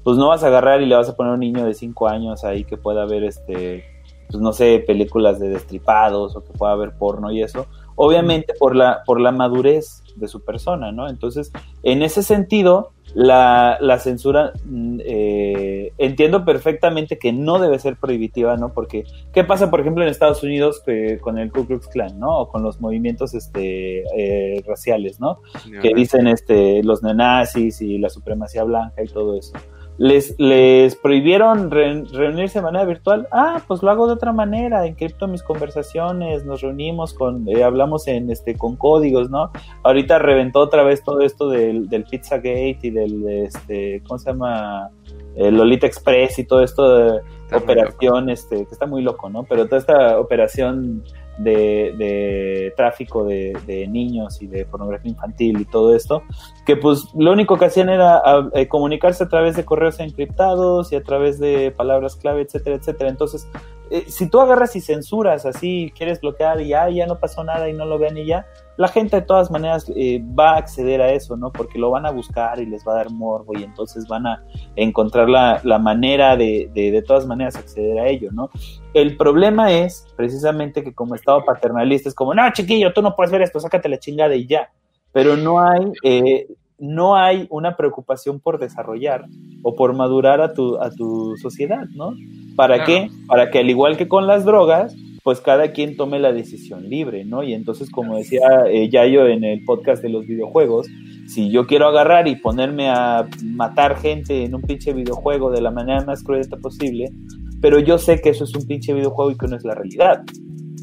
pues 0.03 0.17
no 0.17 0.27
vas 0.29 0.43
a 0.43 0.47
agarrar 0.47 0.81
y 0.81 0.85
le 0.85 0.95
vas 0.95 1.09
a 1.09 1.15
poner 1.15 1.31
a 1.31 1.33
un 1.35 1.39
niño 1.39 1.65
de 1.65 1.73
5 1.73 2.07
años 2.07 2.43
ahí 2.43 2.63
que 2.63 2.77
pueda 2.77 3.05
ver, 3.05 3.23
este, 3.23 3.85
pues 4.29 4.41
no 4.41 4.53
sé, 4.53 4.83
películas 4.85 5.39
de 5.39 5.49
destripados 5.49 6.35
o 6.35 6.43
que 6.43 6.53
pueda 6.53 6.75
ver 6.75 6.91
porno 6.97 7.31
y 7.31 7.41
eso, 7.41 7.67
obviamente 7.95 8.53
por 8.59 8.75
la, 8.75 9.01
por 9.05 9.19
la 9.19 9.31
madurez 9.31 10.03
de 10.15 10.27
su 10.27 10.41
persona, 10.43 10.91
¿no? 10.91 11.09
Entonces, 11.09 11.51
en 11.81 12.03
ese 12.03 12.21
sentido, 12.23 12.91
la, 13.15 13.77
la 13.81 13.99
censura, 13.99 14.53
mm, 14.65 14.99
eh, 15.03 15.91
entiendo 15.97 16.45
perfectamente 16.45 17.17
que 17.19 17.31
no 17.33 17.59
debe 17.59 17.77
ser 17.79 17.95
prohibitiva, 17.97 18.57
¿no? 18.57 18.73
Porque, 18.73 19.03
¿qué 19.33 19.43
pasa, 19.43 19.69
por 19.69 19.79
ejemplo, 19.81 20.03
en 20.03 20.09
Estados 20.09 20.41
Unidos 20.43 20.81
que- 20.85 21.19
con 21.19 21.37
el 21.37 21.51
Ku 21.51 21.65
Klux 21.67 21.87
Klan, 21.87 22.19
¿no? 22.19 22.39
O 22.39 22.49
con 22.49 22.63
los 22.63 22.79
movimientos 22.81 23.33
este, 23.35 24.03
eh, 24.17 24.63
raciales, 24.67 25.19
¿no? 25.19 25.39
que 25.81 25.93
dicen 25.93 26.27
este, 26.27 26.81
los 26.83 27.03
neonazis 27.03 27.81
y 27.81 27.97
la 27.99 28.09
supremacía 28.09 28.63
blanca 28.63 29.03
y 29.03 29.07
todo 29.07 29.37
eso. 29.37 29.53
Les, 29.99 30.33
les 30.39 30.95
prohibieron 30.95 31.69
re- 31.69 32.03
reunirse 32.11 32.59
de 32.59 32.63
manera 32.63 32.83
virtual. 32.83 33.27
Ah, 33.31 33.61
pues 33.67 33.83
lo 33.83 33.91
hago 33.91 34.07
de 34.07 34.13
otra 34.13 34.33
manera, 34.33 34.85
encripto 34.87 35.27
mis 35.27 35.43
conversaciones, 35.43 36.45
nos 36.45 36.61
reunimos 36.61 37.13
con, 37.13 37.47
eh, 37.47 37.63
hablamos 37.63 38.07
en 38.07 38.31
este 38.31 38.55
con 38.55 38.75
códigos, 38.75 39.29
¿no? 39.29 39.51
Ahorita 39.83 40.17
reventó 40.17 40.61
otra 40.61 40.83
vez 40.83 41.03
todo 41.03 41.21
esto 41.21 41.47
del, 41.47 41.87
del 41.89 42.05
Pizzagate 42.05 42.79
y 42.81 42.89
del 42.89 43.27
este, 43.29 44.01
¿cómo 44.07 44.17
se 44.17 44.31
llama? 44.31 44.89
El 45.35 45.57
Lolita 45.57 45.87
Express 45.87 46.39
y 46.39 46.45
todo 46.45 46.61
esto 46.63 46.95
de 46.95 47.17
Está 47.43 47.57
operación, 47.57 48.29
este, 48.29 48.65
que 48.65 48.71
está 48.71 48.87
muy 48.87 49.01
loco, 49.03 49.29
¿no? 49.29 49.43
Pero 49.43 49.65
toda 49.65 49.77
esta 49.77 50.19
operación 50.19 51.03
de, 51.37 51.93
de 51.97 52.73
tráfico 52.77 53.23
de, 53.25 53.57
de 53.65 53.87
niños 53.87 54.41
y 54.41 54.47
de 54.47 54.65
pornografía 54.65 55.11
infantil 55.11 55.59
y 55.61 55.65
todo 55.65 55.95
esto, 55.95 56.23
que 56.65 56.75
pues 56.75 57.05
lo 57.15 57.31
único 57.31 57.57
que 57.57 57.65
hacían 57.65 57.89
era 57.89 58.17
a- 58.17 58.49
eh, 58.53 58.67
comunicarse 58.67 59.23
a 59.23 59.29
través 59.29 59.55
de 59.55 59.65
correos 59.65 59.99
encriptados 59.99 60.91
y 60.91 60.95
a 60.95 61.03
través 61.03 61.39
de 61.39 61.71
palabras 61.71 62.15
clave, 62.15 62.41
etcétera, 62.41 62.75
etcétera. 62.75 63.09
Entonces, 63.09 63.47
eh, 63.93 64.05
si 64.07 64.27
tú 64.27 64.41
agarras 64.41 64.75
y 64.75 64.81
censuras 64.81 65.45
así, 65.45 65.93
quieres 65.95 66.19
bloquear 66.19 66.59
y 66.59 66.69
ya, 66.69 66.89
ya 66.89 67.05
no 67.05 67.19
pasó 67.19 67.43
nada 67.43 67.69
y 67.69 67.73
no 67.73 67.85
lo 67.85 67.99
ven 67.99 68.17
y 68.17 68.25
ya, 68.25 68.47
la 68.75 68.87
gente 68.87 69.17
de 69.17 69.21
todas 69.21 69.51
maneras 69.51 69.85
eh, 69.95 70.19
va 70.19 70.53
a 70.53 70.57
acceder 70.57 70.99
a 70.99 71.11
eso, 71.11 71.37
¿no? 71.37 71.51
Porque 71.51 71.77
lo 71.77 71.91
van 71.91 72.07
a 72.07 72.09
buscar 72.09 72.59
y 72.59 72.65
les 72.65 72.83
va 72.87 72.93
a 72.93 72.95
dar 72.95 73.11
morbo 73.11 73.53
y 73.55 73.61
entonces 73.61 74.07
van 74.07 74.25
a 74.25 74.43
encontrar 74.75 75.29
la, 75.29 75.61
la 75.63 75.77
manera 75.77 76.35
de, 76.35 76.71
de, 76.73 76.89
de 76.89 77.01
todas 77.03 77.27
maneras 77.27 77.55
acceder 77.55 77.99
a 77.99 78.07
ello, 78.07 78.31
¿no? 78.31 78.49
El 78.95 79.15
problema 79.15 79.71
es 79.71 80.07
precisamente 80.17 80.83
que 80.83 80.95
como 80.95 81.13
Estado 81.13 81.45
paternalista 81.45 82.09
es 82.09 82.15
como, 82.15 82.33
no, 82.33 82.51
chiquillo, 82.51 82.93
tú 82.93 83.03
no 83.03 83.15
puedes 83.15 83.31
ver 83.31 83.43
esto, 83.43 83.59
sácate 83.59 83.89
la 83.89 83.99
chingada 83.99 84.33
y 84.33 84.47
ya. 84.47 84.71
Pero 85.11 85.37
no 85.37 85.61
hay, 85.61 85.91
eh, 86.03 86.47
no 86.83 87.15
hay 87.15 87.47
una 87.49 87.77
preocupación 87.77 88.41
por 88.41 88.59
desarrollar 88.59 89.25
o 89.61 89.73
por 89.73 89.95
madurar 89.95 90.41
a 90.41 90.53
tu, 90.53 90.75
a 90.77 90.91
tu 90.91 91.37
sociedad, 91.37 91.85
¿no? 91.95 92.13
¿Para 92.57 92.83
qué? 92.83 93.09
Para 93.25 93.49
que 93.49 93.59
al 93.59 93.69
igual 93.69 93.95
que 93.95 94.09
con 94.09 94.27
las 94.27 94.43
drogas, 94.43 94.93
pues 95.23 95.39
cada 95.39 95.71
quien 95.71 95.95
tome 95.95 96.19
la 96.19 96.33
decisión 96.33 96.89
libre, 96.89 97.23
¿no? 97.23 97.41
Y 97.41 97.53
entonces, 97.53 97.89
como 97.89 98.17
decía 98.17 98.65
eh, 98.67 98.89
Yayo 98.89 99.27
en 99.27 99.45
el 99.45 99.63
podcast 99.63 100.03
de 100.03 100.09
los 100.09 100.27
videojuegos, 100.27 100.87
si 101.25 101.49
yo 101.49 101.67
quiero 101.67 101.87
agarrar 101.87 102.27
y 102.27 102.35
ponerme 102.35 102.89
a 102.89 103.29
matar 103.41 103.95
gente 103.95 104.43
en 104.43 104.53
un 104.53 104.61
pinche 104.61 104.91
videojuego 104.91 105.51
de 105.51 105.61
la 105.61 105.71
manera 105.71 106.03
más 106.03 106.21
cruenta 106.21 106.57
posible, 106.57 107.13
pero 107.61 107.79
yo 107.79 107.97
sé 107.97 108.19
que 108.19 108.31
eso 108.31 108.43
es 108.43 108.53
un 108.55 108.67
pinche 108.67 108.93
videojuego 108.93 109.31
y 109.31 109.37
que 109.37 109.47
no 109.47 109.55
es 109.55 109.63
la 109.63 109.73
realidad. 109.73 110.21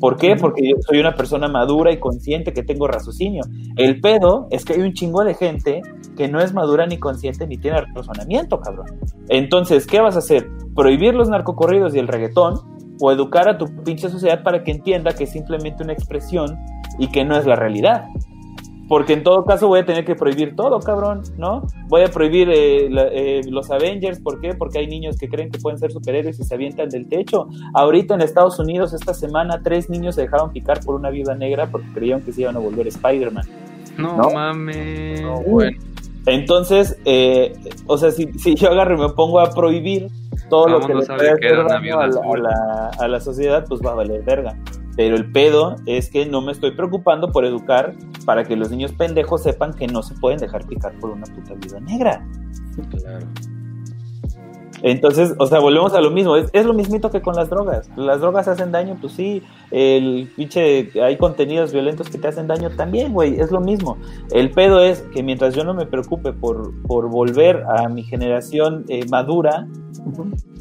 ¿Por 0.01 0.17
qué? 0.17 0.35
Porque 0.35 0.67
yo 0.67 0.77
soy 0.81 0.99
una 0.99 1.15
persona 1.15 1.47
madura 1.47 1.93
y 1.93 2.01
consciente 2.01 2.55
que 2.55 2.63
tengo 2.63 2.89
raciocinio. 2.89 3.43
El 3.77 4.01
pedo 4.01 4.49
es 4.51 4.65
que 4.65 4.73
hay 4.73 4.81
un 4.81 4.95
chingo 4.95 5.23
de 5.25 5.35
gente 5.35 5.83
que 6.17 6.27
no 6.27 6.41
es 6.41 6.55
madura 6.55 6.87
ni 6.87 6.99
consciente 6.99 7.47
ni 7.47 7.59
tiene 7.59 7.83
razonamiento, 7.95 8.61
cabrón. 8.61 8.87
Entonces, 9.29 9.87
¿qué 9.87 10.01
vas 10.01 10.17
a 10.17 10.21
hacer? 10.21 10.49
¿Prohibir 10.75 11.15
los 11.15 11.29
narcocorridos 11.29 11.95
y 11.95 11.99
el 11.99 12.09
reggaetón? 12.09 12.55
¿O 13.01 13.13
educar 13.13 13.49
a 13.49 13.59
tu 13.59 13.67
pinche 13.85 14.09
sociedad 14.09 14.43
para 14.43 14.65
que 14.65 14.71
entienda 14.71 15.13
que 15.13 15.25
es 15.25 15.31
simplemente 15.31 15.83
una 15.83 15.93
expresión 15.93 16.59
y 16.99 17.09
que 17.09 17.25
no 17.25 17.37
es 17.37 17.47
la 17.47 17.57
realidad? 17.57 18.07
Porque 18.91 19.13
en 19.13 19.23
todo 19.23 19.45
caso 19.45 19.69
voy 19.69 19.79
a 19.79 19.85
tener 19.85 20.05
que 20.05 20.17
prohibir 20.17 20.57
todo, 20.57 20.81
cabrón, 20.81 21.23
¿no? 21.39 21.63
Voy 21.87 22.03
a 22.03 22.09
prohibir 22.09 22.51
eh, 22.53 22.89
la, 22.91 23.05
eh, 23.05 23.41
los 23.49 23.71
Avengers, 23.71 24.19
¿por 24.19 24.41
qué? 24.41 24.55
Porque 24.55 24.81
hay 24.81 24.89
niños 24.89 25.17
que 25.17 25.29
creen 25.29 25.49
que 25.49 25.61
pueden 25.61 25.79
ser 25.79 25.93
superhéroes 25.93 26.41
y 26.41 26.43
se 26.43 26.53
avientan 26.57 26.89
del 26.89 27.09
techo. 27.09 27.47
Ahorita 27.73 28.15
en 28.15 28.23
Estados 28.23 28.59
Unidos, 28.59 28.93
esta 28.93 29.15
semana, 29.15 29.61
tres 29.63 29.91
niños 29.91 30.17
se 30.17 30.23
dejaron 30.23 30.51
picar 30.51 30.81
por 30.81 30.97
una 30.97 31.09
viuda 31.11 31.37
negra 31.37 31.69
porque 31.71 31.87
creían 31.95 32.23
que 32.23 32.33
se 32.33 32.41
iban 32.41 32.57
a 32.57 32.59
volver 32.59 32.89
Spider-Man. 32.89 33.45
No, 33.97 34.17
¿No? 34.17 34.31
mames. 34.31 35.23
No, 35.23 35.41
bueno. 35.41 35.79
Entonces, 36.27 36.99
eh, 37.05 37.53
o 37.87 37.97
sea, 37.97 38.11
si, 38.11 38.33
si, 38.41 38.57
yo 38.57 38.71
agarro 38.71 38.97
y 38.97 39.01
me 39.03 39.11
pongo 39.11 39.39
a 39.39 39.53
prohibir 39.53 40.09
todo 40.49 40.65
Vamos, 40.65 40.81
lo 40.81 40.87
que 40.89 40.93
no 40.95 40.99
le 40.99 41.07
sabe 41.07 41.19
puede 41.19 41.39
que 41.39 41.47
hacer 41.47 41.65
daño 41.69 42.01
a 42.01 42.07
la, 42.09 42.19
azul. 42.19 42.25
a, 42.25 42.51
la, 42.51 42.91
a 42.99 43.07
la 43.09 43.21
sociedad, 43.21 43.65
pues 43.69 43.81
va 43.87 43.93
a 43.93 43.95
valer 43.95 44.25
verga. 44.25 44.57
Pero 45.01 45.17
el 45.17 45.33
pedo 45.33 45.77
es 45.87 46.11
que 46.11 46.27
no 46.27 46.43
me 46.43 46.53
estoy 46.53 46.73
preocupando 46.73 47.33
por 47.33 47.47
educar 47.47 47.95
para 48.27 48.45
que 48.45 48.55
los 48.55 48.71
niños 48.71 48.93
pendejos 48.93 49.43
sepan 49.43 49.73
que 49.73 49.87
no 49.87 50.03
se 50.03 50.13
pueden 50.17 50.39
dejar 50.39 50.67
picar 50.67 50.93
por 51.01 51.09
una 51.09 51.25
puta 51.25 51.55
viuda 51.55 51.81
negra. 51.81 52.23
Claro. 52.99 53.27
Entonces, 54.83 55.35
o 55.39 55.47
sea, 55.47 55.59
volvemos 55.59 55.93
a 55.95 56.01
lo 56.01 56.11
mismo. 56.11 56.37
Es, 56.37 56.49
es, 56.53 56.67
lo 56.67 56.75
mismito 56.75 57.11
que 57.11 57.21
con 57.23 57.35
las 57.35 57.51
drogas. 57.51 57.91
Las 57.97 58.21
drogas 58.21 58.49
hacen 58.49 58.73
daño, 58.73 58.97
pues 59.01 59.13
sí. 59.13 59.43
El 59.71 60.31
pinche, 60.37 60.91
hay 61.03 61.17
contenidos 61.17 61.73
violentos 61.73 62.09
que 62.09 62.19
te 62.19 62.29
hacen 62.29 62.47
daño 62.47 62.71
también, 62.71 63.13
güey. 63.13 63.39
Es 63.41 63.51
lo 63.51 63.61
mismo. 63.61 63.97
El 64.31 64.51
pedo 64.51 64.81
es 64.81 65.03
que 65.15 65.23
mientras 65.23 65.55
yo 65.55 65.65
no 65.65 65.75
me 65.75 65.87
preocupe 65.87 66.33
por, 66.33 66.73
por 66.83 67.09
volver 67.09 67.65
a 67.69 67.89
mi 67.89 68.03
generación 68.03 68.85
eh, 68.89 69.05
madura, 69.09 69.67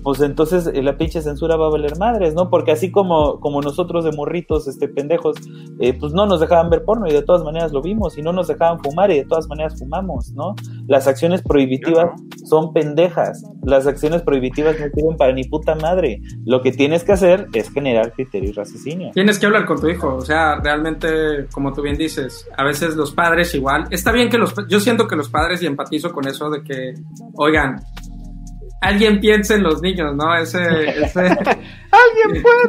pues 0.03 0.22
entonces 0.22 0.67
eh, 0.67 0.81
la 0.81 0.98
pinche 0.98 1.22
censura 1.22 1.56
va 1.56 1.67
a 1.67 1.69
valer 1.69 1.98
madres, 1.98 2.33
¿no? 2.33 2.49
Porque 2.49 2.72
así 2.72 2.91
como, 2.91 3.39
como 3.39 3.61
nosotros 3.61 4.06
de 4.06 4.11
morritos, 4.11 4.67
este, 4.67 4.88
pendejos, 4.88 5.35
eh, 5.80 5.93
pues 5.93 6.14
no 6.14 6.25
nos 6.25 6.39
dejaban 6.39 6.69
ver 6.69 6.83
porno 6.83 7.07
y 7.07 7.11
de 7.11 7.22
todas 7.22 7.43
maneras 7.43 7.72
lo 7.72 7.81
vimos, 7.81 8.17
y 8.17 8.22
no 8.22 8.33
nos 8.33 8.48
dejaban 8.48 8.80
fumar 8.80 9.11
y 9.11 9.17
de 9.17 9.25
todas 9.25 9.48
maneras 9.48 9.77
fumamos, 9.77 10.31
¿no? 10.33 10.56
Las 10.88 11.07
acciones 11.07 11.41
prohibitivas 11.41 12.11
no. 12.17 12.48
son 12.48 12.73
pendejas, 12.73 13.43
las 13.64 13.88
acciones 13.88 14.08
prohibitivas 14.23 14.79
no 14.79 14.85
sirven 14.93 15.17
para 15.17 15.33
ni 15.33 15.43
puta 15.43 15.75
madre. 15.75 16.21
Lo 16.45 16.61
que 16.61 16.71
tienes 16.71 17.03
que 17.03 17.13
hacer 17.13 17.47
es 17.53 17.71
generar 17.71 18.13
criterio 18.13 18.49
y 18.49 18.53
raciocinio. 18.53 19.11
Tienes 19.13 19.39
que 19.39 19.45
hablar 19.45 19.65
con 19.65 19.79
tu 19.79 19.88
hijo, 19.88 20.15
o 20.15 20.21
sea, 20.21 20.59
realmente, 20.61 21.47
como 21.51 21.73
tú 21.73 21.81
bien 21.81 21.97
dices, 21.97 22.47
a 22.57 22.63
veces 22.63 22.95
los 22.95 23.11
padres 23.11 23.53
igual, 23.55 23.88
está 23.91 24.11
bien 24.11 24.29
que 24.29 24.38
los, 24.38 24.53
yo 24.67 24.79
siento 24.79 25.07
que 25.07 25.15
los 25.15 25.29
padres 25.29 25.61
y 25.61 25.67
empatizo 25.67 26.11
con 26.11 26.27
eso 26.27 26.49
de 26.49 26.63
que, 26.63 26.93
oigan, 27.35 27.77
alguien 28.81 29.19
piense 29.19 29.55
en 29.55 29.63
los 29.63 29.81
niños, 29.81 30.15
¿no? 30.15 30.35
Ese, 30.35 30.59
ese... 31.01 31.19
alguien 31.19 32.41
puede 32.41 32.67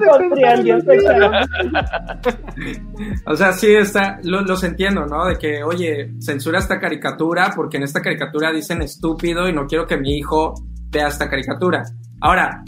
o 3.27 3.37
sea, 3.37 3.53
sí 3.53 3.75
está, 3.75 4.19
lo, 4.25 4.43
los 4.43 4.65
entiendo, 4.65 5.07
¿no? 5.07 5.27
De 5.27 5.39
que, 5.39 5.63
oye, 5.63 6.13
censura 6.21 6.59
esta 6.59 6.81
caricatura 6.81 7.53
porque 7.55 7.77
en 7.77 7.85
esta 7.85 8.03
caricatura 8.03 8.53
dicen 8.53 8.83
estúpido 8.83 9.49
y 9.49 9.53
no 9.53 9.67
quiero 9.67 9.87
que 9.87 9.97
mi 9.97 10.17
hijo 10.17 10.55
vea 10.91 11.09
esta 11.09 11.29
caricatura. 11.29 11.85
Ahora, 12.21 12.65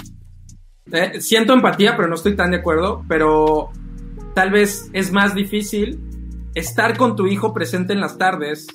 eh, 0.91 1.21
siento 1.21 1.53
empatía, 1.53 1.97
pero 1.97 2.09
no 2.09 2.15
estoy 2.15 2.37
tan 2.37 2.51
de 2.51 2.59
acuerdo, 2.59 3.05
pero 3.09 3.71
tal 4.35 4.51
vez 4.51 4.91
es 4.93 5.13
más 5.13 5.35
difícil 5.35 6.01
estar 6.55 6.97
con 6.97 7.17
tu 7.17 7.27
hijo 7.27 7.53
presente 7.53 7.93
en 7.93 8.01
las 8.01 8.19
tardes 8.19 8.67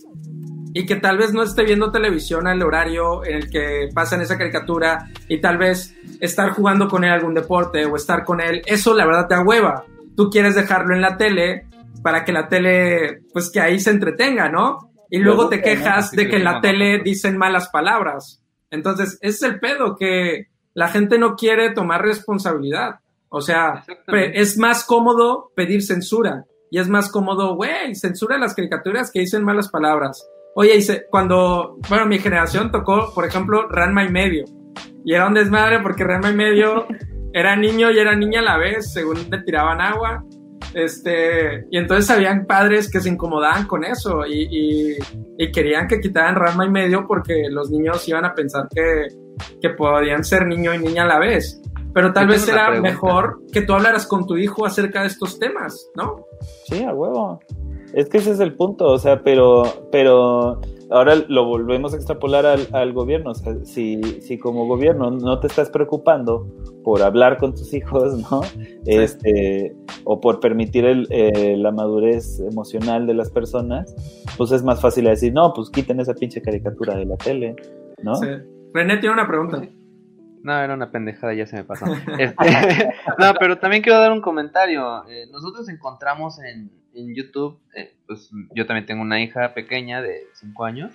y 0.73 0.85
que 0.85 0.95
tal 0.95 1.17
vez 1.17 1.33
no 1.33 1.43
esté 1.43 1.63
viendo 1.63 1.91
televisión 1.91 2.47
al 2.47 2.61
horario 2.61 3.25
en 3.25 3.35
el 3.35 3.49
que 3.49 3.89
pasan 3.93 4.21
esa 4.21 4.37
caricatura 4.37 5.09
y 5.27 5.39
tal 5.41 5.57
vez 5.57 5.95
estar 6.21 6.51
jugando 6.51 6.87
con 6.87 7.03
él 7.03 7.11
algún 7.11 7.33
deporte 7.33 7.85
o 7.85 7.95
estar 7.95 8.23
con 8.23 8.41
él, 8.41 8.61
eso 8.65 8.93
la 8.93 9.05
verdad 9.05 9.27
te 9.27 9.35
da 9.35 9.43
hueva. 9.43 9.85
Tú 10.15 10.29
quieres 10.29 10.55
dejarlo 10.55 10.95
en 10.95 11.01
la 11.01 11.17
tele 11.17 11.65
para 12.03 12.25
que 12.25 12.31
la 12.31 12.47
tele, 12.47 13.21
pues 13.33 13.49
que 13.51 13.59
ahí 13.59 13.79
se 13.79 13.91
entretenga, 13.91 14.49
¿no? 14.49 14.91
Y 15.09 15.19
luego 15.19 15.49
te 15.49 15.61
quejas 15.61 16.11
de 16.11 16.27
que 16.27 16.37
en 16.37 16.43
la 16.43 16.61
tele 16.61 17.01
dicen 17.03 17.37
malas 17.37 17.69
palabras. 17.69 18.43
Entonces, 18.71 19.17
ese 19.21 19.47
es 19.47 19.53
el 19.53 19.59
pedo, 19.59 19.95
que 19.95 20.47
la 20.73 20.89
gente 20.89 21.17
no 21.17 21.35
quiere 21.35 21.71
tomar 21.71 22.01
responsabilidad. 22.01 22.99
O 23.29 23.41
sea, 23.41 23.83
es 24.33 24.57
más 24.57 24.85
cómodo 24.85 25.51
pedir 25.55 25.83
censura. 25.83 26.45
Y 26.69 26.79
es 26.79 26.89
más 26.89 27.09
cómodo, 27.09 27.55
güey, 27.55 27.95
censura 27.95 28.37
las 28.37 28.53
caricaturas 28.53 29.11
que 29.11 29.21
dicen 29.21 29.43
malas 29.43 29.69
palabras. 29.69 30.27
Oye, 30.55 30.73
dice, 30.73 31.05
cuando, 31.09 31.77
bueno, 31.87 32.05
mi 32.05 32.19
generación 32.19 32.71
tocó, 32.71 33.13
por 33.13 33.25
ejemplo, 33.25 33.67
Ranma 33.69 34.03
y 34.03 34.09
medio. 34.09 34.45
Y 35.05 35.13
era 35.13 35.27
un 35.27 35.33
desmadre 35.33 35.79
porque 35.81 36.03
Ranma 36.03 36.31
y 36.31 36.35
medio 36.35 36.87
era 37.33 37.55
niño 37.55 37.91
y 37.91 37.99
era 37.99 38.15
niña 38.15 38.41
a 38.41 38.43
la 38.43 38.57
vez, 38.57 38.91
según 38.91 39.29
le 39.29 39.41
tiraban 39.43 39.79
agua. 39.81 40.23
Este, 40.73 41.65
y 41.71 41.77
entonces 41.77 42.09
habían 42.09 42.45
padres 42.45 42.91
que 42.91 42.99
se 42.99 43.09
incomodaban 43.09 43.65
con 43.67 43.83
eso 43.83 44.25
y, 44.25 44.47
y, 44.49 44.97
y 45.37 45.51
querían 45.51 45.87
que 45.87 45.99
quitaran 45.99 46.35
Ranma 46.35 46.65
y 46.65 46.69
medio 46.69 47.07
porque 47.07 47.47
los 47.49 47.71
niños 47.71 48.07
iban 48.07 48.25
a 48.25 48.33
pensar 48.33 48.67
que, 48.73 49.07
que 49.61 49.69
podían 49.69 50.23
ser 50.23 50.45
niño 50.45 50.73
y 50.73 50.79
niña 50.79 51.03
a 51.03 51.07
la 51.07 51.19
vez. 51.19 51.61
Pero 51.93 52.13
tal 52.13 52.27
vez 52.27 52.47
era 52.47 52.79
mejor 52.79 53.41
que 53.51 53.61
tú 53.61 53.73
hablaras 53.73 54.05
con 54.05 54.27
tu 54.27 54.37
hijo 54.37 54.65
acerca 54.65 55.01
de 55.01 55.07
estos 55.07 55.39
temas, 55.39 55.89
¿no? 55.95 56.25
Sí, 56.67 56.83
a 56.83 56.93
huevo. 56.93 57.39
Es 57.93 58.09
que 58.09 58.19
ese 58.19 58.31
es 58.31 58.39
el 58.39 58.53
punto, 58.53 58.85
o 58.85 58.99
sea, 58.99 59.23
pero, 59.23 59.87
pero 59.91 60.61
ahora 60.91 61.15
lo 61.27 61.45
volvemos 61.45 61.93
a 61.93 61.97
extrapolar 61.97 62.45
al, 62.45 62.67
al 62.73 62.93
gobierno. 62.93 63.31
O 63.31 63.35
sea, 63.35 63.53
si, 63.63 64.01
si 64.21 64.37
como 64.37 64.67
gobierno 64.67 65.11
no 65.11 65.39
te 65.39 65.47
estás 65.47 65.69
preocupando 65.69 66.47
por 66.83 67.01
hablar 67.01 67.37
con 67.37 67.53
tus 67.53 67.73
hijos, 67.73 68.17
¿no? 68.31 68.43
Sí. 68.43 68.79
Este, 68.85 69.75
o 70.03 70.19
por 70.21 70.39
permitir 70.39 70.85
el, 70.85 71.07
eh, 71.09 71.55
la 71.57 71.71
madurez 71.71 72.39
emocional 72.39 73.07
de 73.07 73.13
las 73.13 73.29
personas, 73.29 73.95
pues 74.37 74.51
es 74.51 74.63
más 74.63 74.81
fácil 74.81 75.05
decir, 75.05 75.33
no, 75.33 75.53
pues 75.53 75.69
quiten 75.69 75.99
esa 75.99 76.13
pinche 76.13 76.41
caricatura 76.41 76.95
de 76.95 77.05
la 77.05 77.17
tele, 77.17 77.55
¿no? 78.01 78.15
Sí. 78.15 78.27
René 78.73 78.97
tiene 78.97 79.13
una 79.13 79.27
pregunta. 79.27 79.61
No, 80.43 80.57
era 80.57 80.75
una 80.75 80.91
pendejada, 80.91 81.33
ya 81.33 81.45
se 81.45 81.57
me 81.57 81.63
pasó. 81.63 81.85
Este, 82.19 82.89
no, 83.19 83.33
pero 83.39 83.57
también 83.57 83.83
quiero 83.83 83.99
dar 83.99 84.11
un 84.11 84.21
comentario. 84.21 85.05
Eh, 85.09 85.25
nosotros 85.31 85.67
encontramos 85.67 86.39
en, 86.39 86.71
en 86.97 87.15
YouTube, 87.15 87.59
eh, 87.75 87.93
pues 88.05 88.29
yo 88.53 88.65
también 88.65 88.85
tengo 88.85 89.01
una 89.01 89.21
hija 89.21 89.53
pequeña 89.53 90.01
de 90.01 90.27
5 90.33 90.65
años, 90.65 90.93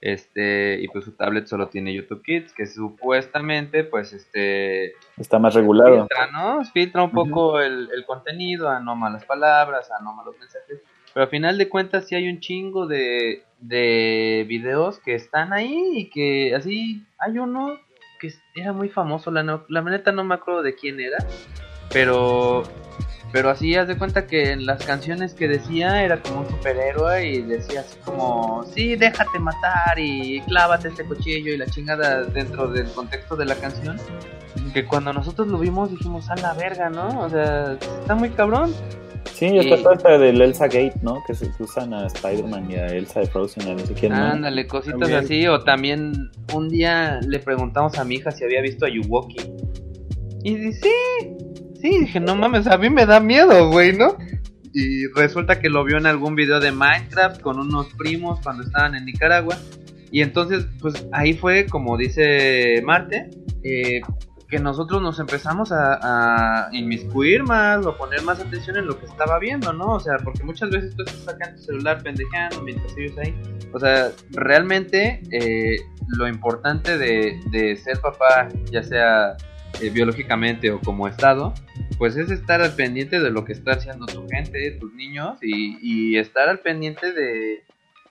este, 0.00 0.80
y 0.82 0.88
pues 0.88 1.06
su 1.06 1.12
tablet 1.12 1.46
solo 1.46 1.68
tiene 1.68 1.94
YouTube 1.94 2.22
Kids, 2.22 2.52
que 2.52 2.66
supuestamente, 2.66 3.84
pues, 3.84 4.12
este... 4.12 4.92
Está 5.16 5.38
más 5.38 5.54
regulado. 5.54 6.00
Filtra, 6.00 6.30
¿no? 6.30 6.64
Filtra 6.64 7.02
un 7.04 7.12
poco 7.12 7.52
uh 7.52 7.56
-huh. 7.56 7.66
el, 7.66 7.88
el, 7.94 8.04
contenido, 8.04 8.68
a 8.68 8.80
no 8.80 8.96
malas 8.96 9.24
palabras, 9.24 9.90
a 9.90 10.02
no 10.02 10.12
malos 10.12 10.36
mensajes, 10.38 10.82
pero 11.14 11.24
al 11.24 11.30
final 11.30 11.56
de 11.56 11.68
cuentas 11.68 12.06
sí 12.06 12.16
hay 12.16 12.28
un 12.28 12.40
chingo 12.40 12.86
de, 12.86 13.44
de 13.60 14.44
videos 14.46 14.98
que 14.98 15.14
están 15.14 15.52
ahí 15.52 15.92
y 15.94 16.10
que 16.10 16.54
así 16.54 17.06
hay 17.18 17.38
uno 17.38 17.78
que 18.20 18.30
era 18.56 18.72
muy 18.72 18.88
famoso, 18.88 19.30
la, 19.30 19.42
no, 19.42 19.64
la 19.68 19.80
neta 19.82 20.12
no 20.12 20.24
me 20.24 20.34
acuerdo 20.34 20.62
de 20.62 20.74
quién 20.74 21.00
era, 21.00 21.18
pero 21.92 22.64
pero 23.34 23.50
así 23.50 23.74
haz 23.74 23.88
de 23.88 23.98
cuenta 23.98 24.28
que 24.28 24.52
en 24.52 24.64
las 24.64 24.84
canciones 24.84 25.34
que 25.34 25.48
decía 25.48 26.04
era 26.04 26.22
como 26.22 26.42
un 26.42 26.48
superhéroe 26.48 27.30
y 27.30 27.42
decía 27.42 27.80
así 27.80 27.98
como, 28.04 28.64
sí, 28.72 28.94
déjate 28.94 29.40
matar 29.40 29.98
y 29.98 30.40
clávate 30.42 30.86
este 30.86 31.04
cuchillo 31.04 31.52
y 31.52 31.56
la 31.56 31.66
chingada 31.66 32.22
dentro 32.22 32.68
del 32.68 32.86
contexto 32.92 33.34
de 33.34 33.46
la 33.46 33.56
canción. 33.56 33.96
Que 34.72 34.84
cuando 34.84 35.12
nosotros 35.12 35.48
lo 35.48 35.58
vimos 35.58 35.90
dijimos, 35.90 36.30
a 36.30 36.36
la 36.36 36.54
verga, 36.54 36.88
¿no? 36.90 37.22
O 37.22 37.28
sea, 37.28 37.72
está 37.72 38.14
muy 38.14 38.30
cabrón. 38.30 38.72
Sí, 39.32 39.46
está 39.46 39.78
toda 39.78 39.94
esta 39.96 40.16
del 40.16 40.40
Elsa 40.40 40.66
Gate, 40.66 41.00
¿no? 41.02 41.20
Que 41.26 41.34
se 41.34 41.50
usan 41.58 41.92
a 41.92 42.06
Spider-Man 42.06 42.70
y 42.70 42.76
a 42.76 42.86
Elsa 42.86 43.18
de 43.18 43.26
Frozen, 43.26 43.66
a 43.66 43.74
no 43.74 43.80
sé 43.80 43.94
quién. 43.94 44.12
Ándale, 44.12 44.68
cositas 44.68 45.00
También. 45.00 45.24
así. 45.24 45.46
O 45.48 45.58
también 45.58 46.30
un 46.52 46.68
día 46.68 47.18
le 47.26 47.40
preguntamos 47.40 47.98
a 47.98 48.04
mi 48.04 48.14
hija 48.14 48.30
si 48.30 48.44
había 48.44 48.60
visto 48.60 48.86
a 48.86 48.88
Yuwoki. 48.88 49.38
Y 50.44 50.54
dice, 50.54 50.88
sí, 50.88 51.43
sí. 51.84 51.98
Dije, 52.00 52.20
no 52.20 52.34
mames, 52.34 52.66
a 52.66 52.78
mí 52.78 52.88
me 52.88 53.06
da 53.06 53.20
miedo, 53.20 53.68
güey, 53.68 53.96
¿no? 53.96 54.16
Y 54.72 55.06
resulta 55.08 55.60
que 55.60 55.68
lo 55.68 55.84
vio 55.84 55.98
en 55.98 56.06
algún 56.06 56.34
video 56.34 56.58
de 56.58 56.72
Minecraft 56.72 57.40
con 57.40 57.60
unos 57.60 57.88
primos 57.94 58.40
cuando 58.42 58.64
estaban 58.64 58.94
en 58.94 59.04
Nicaragua. 59.04 59.56
Y 60.10 60.22
entonces, 60.22 60.66
pues 60.80 61.06
ahí 61.12 61.34
fue, 61.34 61.66
como 61.66 61.96
dice 61.96 62.82
Marte, 62.84 63.30
eh, 63.62 64.00
que 64.48 64.58
nosotros 64.58 65.02
nos 65.02 65.18
empezamos 65.18 65.70
a, 65.72 66.68
inmiscuir 66.72 67.42
más 67.44 67.84
o 67.86 67.96
poner 67.96 68.22
más 68.22 68.40
atención 68.40 68.76
en 68.76 68.86
lo 68.86 68.98
que 68.98 69.06
estaba 69.06 69.38
viendo, 69.38 69.72
¿no? 69.72 69.92
O 69.92 70.00
sea, 70.00 70.16
porque 70.22 70.42
muchas 70.42 70.70
veces 70.70 70.94
tú 70.96 71.02
estás 71.02 71.24
sacando 71.24 71.56
tu 71.56 71.64
celular 71.64 72.02
pendejeando 72.02 72.62
mientras 72.62 72.96
ellos 72.96 73.16
ahí. 73.18 73.34
O 73.72 73.78
sea, 73.78 74.10
realmente 74.30 75.22
eh, 75.30 75.76
lo 76.16 76.26
importante 76.26 76.96
de, 76.96 77.40
de 77.50 77.76
ser 77.76 78.00
papá, 78.00 78.48
ya 78.70 78.82
sea 78.82 79.36
eh, 79.80 79.90
biológicamente 79.90 80.70
o 80.70 80.80
como 80.80 81.08
estado, 81.08 81.54
pues 81.98 82.16
es 82.16 82.30
estar 82.30 82.60
al 82.60 82.74
pendiente 82.74 83.20
de 83.20 83.30
lo 83.30 83.44
que 83.44 83.52
está 83.52 83.72
haciendo 83.72 84.06
tu 84.06 84.26
gente, 84.28 84.70
tus 84.72 84.92
niños, 84.94 85.38
y, 85.42 85.78
y 85.80 86.16
estar 86.18 86.48
al 86.48 86.60
pendiente 86.60 87.12
de, 87.12 87.64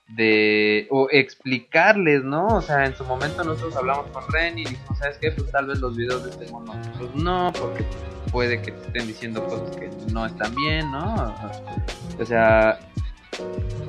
de 0.08 0.86
o 0.90 1.08
explicarles, 1.10 2.22
¿no? 2.24 2.46
O 2.48 2.62
sea, 2.62 2.84
en 2.84 2.94
su 2.94 3.04
momento 3.04 3.42
nosotros 3.42 3.76
hablamos 3.76 4.06
con 4.08 4.24
Ren 4.32 4.58
y 4.58 4.64
dijimos, 4.64 4.98
¿sabes 4.98 5.18
qué? 5.18 5.30
Pues 5.30 5.50
tal 5.50 5.66
vez 5.66 5.80
los 5.80 5.96
videos 5.96 6.24
de 6.24 6.30
este 6.30 6.52
mono, 6.52 6.72
pues 6.98 7.14
no, 7.14 7.52
porque 7.58 7.84
puede 8.30 8.60
que 8.60 8.72
te 8.72 8.86
estén 8.86 9.06
diciendo 9.06 9.44
cosas 9.44 9.76
que 9.76 9.90
no 10.12 10.26
están 10.26 10.54
bien, 10.54 10.90
¿no? 10.90 11.34
O 12.18 12.24
sea, 12.24 12.78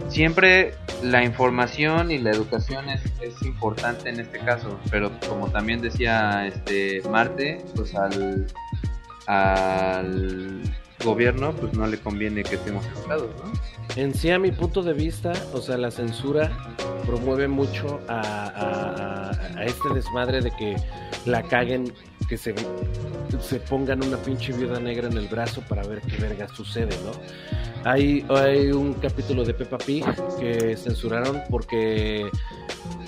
siempre 0.09 0.73
la 1.03 1.23
información 1.23 2.11
y 2.11 2.17
la 2.17 2.31
educación 2.31 2.89
es, 2.89 3.01
es 3.21 3.41
importante 3.43 4.09
en 4.09 4.19
este 4.19 4.39
caso, 4.39 4.79
pero 4.89 5.11
como 5.27 5.49
también 5.49 5.81
decía 5.81 6.47
este 6.47 7.01
Marte, 7.09 7.63
pues 7.75 7.93
al, 7.95 8.45
al 9.27 10.61
gobierno 11.03 11.53
pues 11.53 11.73
no 11.73 11.85
le 11.87 11.97
conviene 11.99 12.43
que 12.43 12.55
estemos 12.55 12.85
educados, 12.87 13.29
¿no? 13.43 13.51
En 14.01 14.13
sí, 14.13 14.31
a 14.31 14.39
mi 14.39 14.51
punto 14.51 14.81
de 14.81 14.93
vista, 14.93 15.33
o 15.53 15.61
sea, 15.61 15.77
la 15.77 15.91
censura 15.91 16.51
promueve 17.05 17.47
mucho 17.47 17.99
a, 18.07 19.31
a- 19.55 19.63
este 19.63 19.93
desmadre 19.93 20.41
de 20.41 20.51
que 20.51 20.75
la 21.25 21.41
caguen, 21.43 21.93
que 22.27 22.37
se, 22.37 22.53
se 23.39 23.59
pongan 23.59 24.03
una 24.03 24.17
pinche 24.17 24.53
viuda 24.53 24.79
negra 24.79 25.07
en 25.07 25.17
el 25.17 25.27
brazo 25.27 25.61
para 25.67 25.83
ver 25.83 26.01
qué 26.01 26.17
verga 26.17 26.47
sucede, 26.47 26.95
¿no? 27.03 27.11
Hay, 27.83 28.25
hay 28.29 28.71
un 28.71 28.95
capítulo 28.95 29.43
de 29.43 29.53
Peppa 29.53 29.77
Pig 29.77 30.03
que 30.39 30.75
censuraron 30.75 31.41
porque 31.51 32.21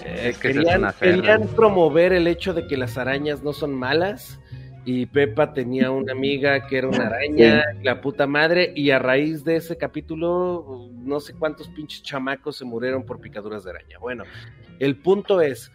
eh, 0.05 0.29
Es 0.29 0.37
que 0.37 0.53
querían 0.53 1.47
promover 1.55 2.13
el 2.13 2.27
hecho 2.27 2.53
de 2.53 2.67
que 2.67 2.77
las 2.77 2.97
arañas 2.97 3.41
no 3.41 3.53
son 3.53 3.73
malas 3.73 4.39
y 4.87 5.05
Pepa 5.05 5.53
tenía 5.53 5.91
una 5.91 6.13
amiga 6.13 6.65
que 6.65 6.77
era 6.77 6.87
una 6.87 7.07
araña, 7.07 7.61
la 7.83 7.99
puta 7.99 8.25
madre, 8.25 8.71
y 8.73 8.91
a 8.91 8.99
raíz 8.99 9.43
de 9.43 9.57
ese 9.57 9.75
capítulo, 9.75 10.89
no 10.93 11.19
sé 11.19 11.33
cuántos 11.33 11.67
pinches 11.67 12.03
chamacos 12.03 12.55
se 12.55 12.63
murieron 12.63 13.03
por 13.03 13.19
picaduras 13.19 13.65
de 13.65 13.71
araña. 13.71 13.99
Bueno, 13.99 14.23
el 14.79 14.95
punto 14.95 15.41
es, 15.41 15.73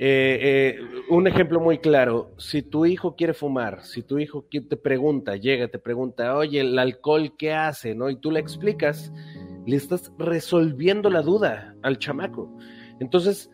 eh, 0.00 0.78
eh, 0.78 1.02
un 1.08 1.26
ejemplo 1.26 1.58
muy 1.58 1.78
claro, 1.78 2.32
si 2.38 2.62
tu 2.62 2.86
hijo 2.86 3.16
quiere 3.16 3.34
fumar, 3.34 3.84
si 3.84 4.02
tu 4.02 4.18
hijo 4.18 4.44
te 4.48 4.76
pregunta, 4.76 5.34
llega, 5.36 5.68
te 5.68 5.78
pregunta, 5.78 6.36
oye, 6.36 6.60
el 6.60 6.78
alcohol, 6.78 7.34
¿qué 7.36 7.52
hace? 7.52 7.94
¿No? 7.94 8.08
Y 8.08 8.16
tú 8.16 8.30
le 8.30 8.38
explicas, 8.38 9.12
le 9.66 9.76
estás 9.76 10.12
resolviendo 10.16 11.10
la 11.10 11.22
duda 11.22 11.74
al 11.82 11.98
chamaco. 11.98 12.48
Entonces, 13.00 13.50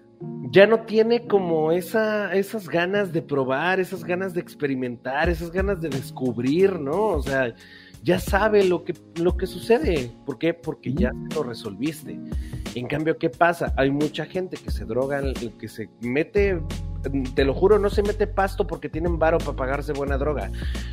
ya 0.50 0.66
no 0.66 0.80
tiene 0.80 1.26
como 1.26 1.72
esa, 1.72 2.34
esas 2.34 2.68
ganas 2.68 3.12
de 3.12 3.22
probar, 3.22 3.80
esas 3.80 4.04
ganas 4.04 4.34
de 4.34 4.40
experimentar, 4.40 5.28
esas 5.28 5.50
ganas 5.50 5.80
de 5.80 5.88
descubrir, 5.88 6.78
¿no? 6.78 7.06
O 7.06 7.22
sea, 7.22 7.54
ya 8.04 8.20
sabe 8.20 8.64
lo 8.64 8.84
que, 8.84 8.94
lo 9.16 9.36
que 9.36 9.46
sucede. 9.46 10.10
¿Por 10.26 10.38
qué? 10.38 10.52
Porque 10.52 10.92
ya 10.92 11.10
lo 11.34 11.42
resolviste. 11.42 12.18
En 12.74 12.86
cambio, 12.86 13.16
¿qué 13.16 13.30
pasa? 13.30 13.72
Hay 13.78 13.90
mucha 13.90 14.26
gente 14.26 14.58
que 14.58 14.70
se 14.70 14.84
droga, 14.84 15.22
que 15.58 15.68
se 15.68 15.88
mete, 16.02 16.60
te 17.34 17.44
lo 17.44 17.54
juro, 17.54 17.78
no 17.78 17.88
se 17.88 18.02
mete 18.02 18.26
pasto 18.26 18.66
porque 18.66 18.90
tienen 18.90 19.18
varo 19.18 19.38
para 19.38 19.56
pagarse 19.56 19.94
buena 19.94 20.18
droga. 20.18 20.50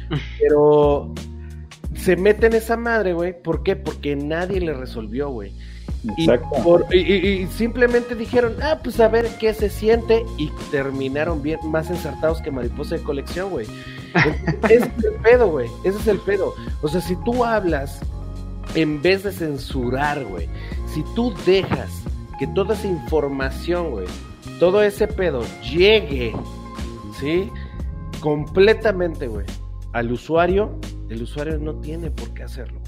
Pero 0.39 1.13
se 1.95 2.15
mete 2.15 2.47
en 2.47 2.53
esa 2.53 2.77
madre, 2.77 3.11
güey. 3.13 3.39
¿Por 3.39 3.61
qué? 3.61 3.75
Porque 3.75 4.15
nadie 4.15 4.61
le 4.61 4.73
resolvió, 4.73 5.29
güey. 5.29 5.53
Y, 6.17 6.27
por- 6.63 6.93
y 6.95 7.45
simplemente 7.47 8.15
dijeron, 8.15 8.55
ah, 8.63 8.79
pues 8.83 8.99
a 8.99 9.07
ver 9.07 9.27
qué 9.39 9.53
se 9.53 9.69
siente. 9.69 10.25
Y 10.37 10.49
terminaron 10.71 11.41
bien 11.43 11.59
más 11.69 11.89
ensartados 11.89 12.41
que 12.41 12.49
mariposa 12.51 12.95
de 12.97 13.03
colección, 13.03 13.49
güey. 13.51 13.67
Ese 14.69 14.91
es 14.97 15.03
el 15.05 15.13
pedo, 15.21 15.49
güey. 15.49 15.69
Ese 15.83 15.99
es 15.99 16.07
el 16.07 16.17
pedo. 16.19 16.53
O 16.81 16.87
sea, 16.87 17.01
si 17.01 17.15
tú 17.17 17.45
hablas 17.45 17.99
en 18.75 19.01
vez 19.01 19.23
de 19.23 19.31
censurar, 19.31 20.23
güey. 20.25 20.47
Si 20.87 21.03
tú 21.15 21.33
dejas 21.45 21.89
que 22.39 22.47
toda 22.47 22.73
esa 22.73 22.87
información, 22.87 23.91
güey, 23.91 24.07
todo 24.59 24.81
ese 24.81 25.07
pedo 25.07 25.43
llegue, 25.61 26.33
¿sí? 27.19 27.49
Completamente, 28.21 29.27
güey, 29.27 29.45
al 29.93 30.11
usuario, 30.11 30.77
el 31.09 31.21
usuario 31.21 31.59
no 31.59 31.75
tiene 31.75 32.11
por 32.11 32.33
qué 32.33 32.43
hacerlo, 32.43 32.79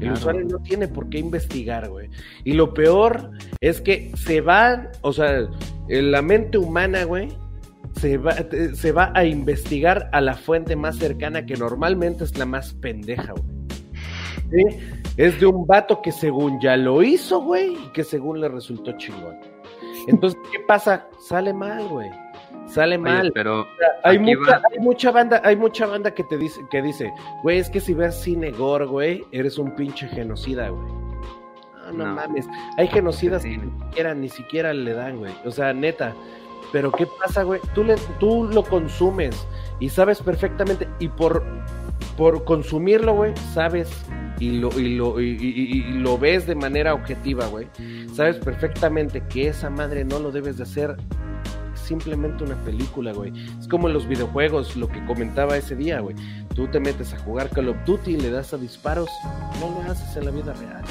El 0.00 0.12
usuario 0.12 0.44
no 0.44 0.58
tiene 0.58 0.88
por 0.88 1.08
qué 1.08 1.18
investigar, 1.18 1.88
güey. 1.88 2.10
Y 2.44 2.52
lo 2.52 2.74
peor 2.74 3.30
es 3.60 3.80
que 3.80 4.12
se 4.16 4.40
van, 4.40 4.88
o 5.02 5.12
sea, 5.12 5.48
la 5.88 6.22
mente 6.22 6.58
humana, 6.58 7.04
güey, 7.04 7.28
se 8.00 8.18
va, 8.18 8.34
se 8.74 8.92
va 8.92 9.12
a 9.14 9.24
investigar 9.24 10.08
a 10.12 10.20
la 10.20 10.34
fuente 10.34 10.76
más 10.76 10.96
cercana 10.96 11.46
que 11.46 11.56
normalmente 11.56 12.24
es 12.24 12.36
la 12.36 12.46
más 12.46 12.74
pendeja, 12.74 13.32
güey. 13.32 13.54
¿Sí? 14.50 14.78
Es 15.16 15.38
de 15.40 15.46
un 15.46 15.66
vato 15.66 16.02
que 16.02 16.12
según 16.12 16.60
ya 16.60 16.76
lo 16.76 17.02
hizo, 17.02 17.40
güey, 17.40 17.74
y 17.74 17.92
que 17.92 18.04
según 18.04 18.40
le 18.40 18.48
resultó 18.48 18.92
chingón. 18.98 19.36
Entonces, 20.08 20.38
¿qué 20.52 20.58
pasa? 20.66 21.06
Sale 21.20 21.52
mal, 21.52 21.86
güey. 21.88 22.10
Sale 22.66 22.96
Oye, 22.96 22.98
mal. 23.04 23.32
pero 23.34 23.66
Hay 24.02 24.18
mucha, 24.18 24.60
hay 24.72 24.78
mucha 24.80 25.10
banda, 25.10 25.40
hay 25.44 25.56
mucha 25.56 25.86
banda 25.86 26.12
que 26.14 26.24
te 26.24 26.36
dice, 26.38 26.60
que 26.70 26.82
dice, 26.82 27.12
güey, 27.42 27.58
es 27.58 27.70
que 27.70 27.80
si 27.80 27.94
ves 27.94 28.14
cine 28.16 28.50
gore, 28.50 28.86
güey, 28.86 29.24
eres 29.32 29.58
un 29.58 29.74
pinche 29.76 30.08
genocida, 30.08 30.68
güey. 30.70 30.92
No, 31.86 31.92
no, 31.92 32.06
No. 32.06 32.14
mames. 32.14 32.46
Hay 32.78 32.88
genocidas 32.88 33.42
Sí. 33.42 33.50
que 33.50 33.58
ni 33.58 33.70
siquiera, 33.86 34.14
ni 34.14 34.28
siquiera 34.28 34.72
le 34.72 34.92
dan, 34.94 35.18
güey. 35.18 35.32
O 35.44 35.50
sea, 35.50 35.72
neta. 35.72 36.14
Pero 36.72 36.90
¿qué 36.90 37.06
pasa, 37.20 37.42
güey? 37.44 37.60
Tú, 37.74 37.84
le, 37.84 37.94
tú 38.18 38.48
lo 38.52 38.64
consumes 38.64 39.46
y 39.78 39.88
sabes 39.90 40.20
perfectamente, 40.22 40.88
y 40.98 41.08
por, 41.08 41.44
por 42.16 42.44
consumirlo, 42.44 43.14
güey, 43.14 43.32
sabes 43.52 43.90
y 44.40 44.58
lo, 44.58 44.68
y, 44.80 44.96
lo, 44.96 45.20
y, 45.20 45.36
y- 45.40 45.72
y 45.78 45.82
lo 46.00 46.18
ves 46.18 46.46
de 46.46 46.54
manera 46.56 46.92
objetiva, 46.94 47.46
güey. 47.46 47.68
Sabes 48.12 48.38
perfectamente 48.38 49.22
que 49.28 49.48
esa 49.48 49.70
madre 49.70 50.04
no 50.04 50.18
lo 50.18 50.32
debes 50.32 50.56
de 50.56 50.64
hacer 50.64 50.96
simplemente 51.84 52.44
una 52.44 52.56
película, 52.56 53.12
güey. 53.12 53.32
Es 53.58 53.68
como 53.68 53.88
en 53.88 53.94
los 53.94 54.06
videojuegos, 54.06 54.76
lo 54.76 54.88
que 54.88 55.04
comentaba 55.06 55.56
ese 55.56 55.76
día, 55.76 56.00
güey. 56.00 56.16
Tú 56.54 56.66
te 56.68 56.80
metes 56.80 57.12
a 57.12 57.18
jugar 57.18 57.50
Call 57.50 57.68
of 57.68 57.76
Duty 57.84 58.12
y 58.12 58.20
le 58.20 58.30
das 58.30 58.52
a 58.54 58.56
disparos, 58.56 59.08
no 59.60 59.70
lo 59.70 59.90
haces 59.90 60.16
en 60.16 60.24
la 60.24 60.30
vida 60.30 60.52
real. 60.54 60.82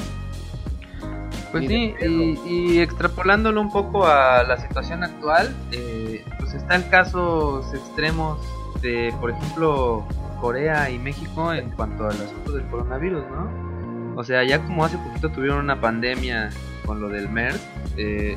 Pues 1.52 1.68
sí, 1.68 1.94
y, 2.00 2.38
y 2.48 2.80
extrapolándolo 2.80 3.60
un 3.60 3.70
poco 3.70 4.06
a 4.06 4.42
la 4.42 4.58
situación 4.58 5.04
actual, 5.04 5.54
eh, 5.70 6.24
pues 6.40 6.52
están 6.54 6.82
casos 6.90 7.72
extremos 7.72 8.40
de, 8.82 9.14
por 9.20 9.30
ejemplo, 9.30 10.04
Corea 10.40 10.90
y 10.90 10.98
México 10.98 11.54
en 11.54 11.70
cuanto 11.70 12.06
al 12.06 12.16
asunto 12.16 12.52
del 12.52 12.66
coronavirus, 12.66 13.22
¿no? 13.30 14.14
O 14.16 14.24
sea, 14.24 14.44
ya 14.44 14.62
como 14.64 14.84
hace 14.84 14.98
poquito 14.98 15.30
tuvieron 15.30 15.58
una 15.60 15.80
pandemia 15.80 16.50
con 16.84 17.00
lo 17.00 17.08
del 17.08 17.28
MERS, 17.28 17.60
eh, 17.96 18.36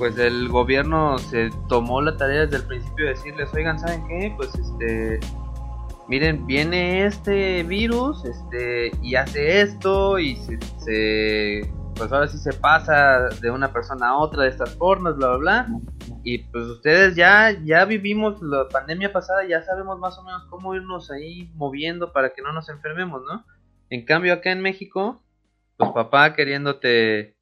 pues 0.00 0.16
el 0.18 0.48
gobierno 0.48 1.18
se 1.18 1.50
tomó 1.68 2.00
la 2.00 2.16
tarea 2.16 2.46
desde 2.46 2.56
el 2.56 2.62
principio 2.66 3.04
de 3.04 3.10
decirles, 3.12 3.52
oigan, 3.52 3.78
¿saben 3.78 4.02
qué? 4.08 4.32
Pues 4.34 4.48
este, 4.54 5.20
miren, 6.08 6.46
viene 6.46 7.04
este 7.04 7.62
virus, 7.64 8.24
este, 8.24 8.92
y 9.02 9.14
hace 9.16 9.60
esto, 9.60 10.18
y 10.18 10.36
se, 10.36 10.58
se- 10.78 11.70
pues 11.96 12.10
ahora 12.12 12.28
sí 12.28 12.38
se 12.38 12.54
pasa 12.54 13.28
de 13.42 13.50
una 13.50 13.74
persona 13.74 14.08
a 14.08 14.16
otra 14.16 14.44
de 14.44 14.48
estas 14.48 14.74
formas, 14.76 15.16
bla, 15.16 15.36
bla, 15.36 15.36
bla. 15.36 15.66
Y 16.24 16.38
pues 16.38 16.64
ustedes 16.64 17.14
ya, 17.14 17.50
ya 17.62 17.84
vivimos 17.84 18.40
la 18.40 18.68
pandemia 18.70 19.12
pasada, 19.12 19.44
ya 19.46 19.60
sabemos 19.62 19.98
más 19.98 20.16
o 20.16 20.22
menos 20.24 20.44
cómo 20.48 20.74
irnos 20.74 21.10
ahí 21.10 21.50
moviendo 21.56 22.10
para 22.14 22.30
que 22.30 22.40
no 22.40 22.52
nos 22.54 22.70
enfermemos, 22.70 23.20
¿no? 23.30 23.44
En 23.90 24.06
cambio, 24.06 24.32
acá 24.32 24.50
en 24.50 24.62
México, 24.62 25.22
pues 25.76 25.90
papá 25.90 26.32
queriéndote 26.34 27.36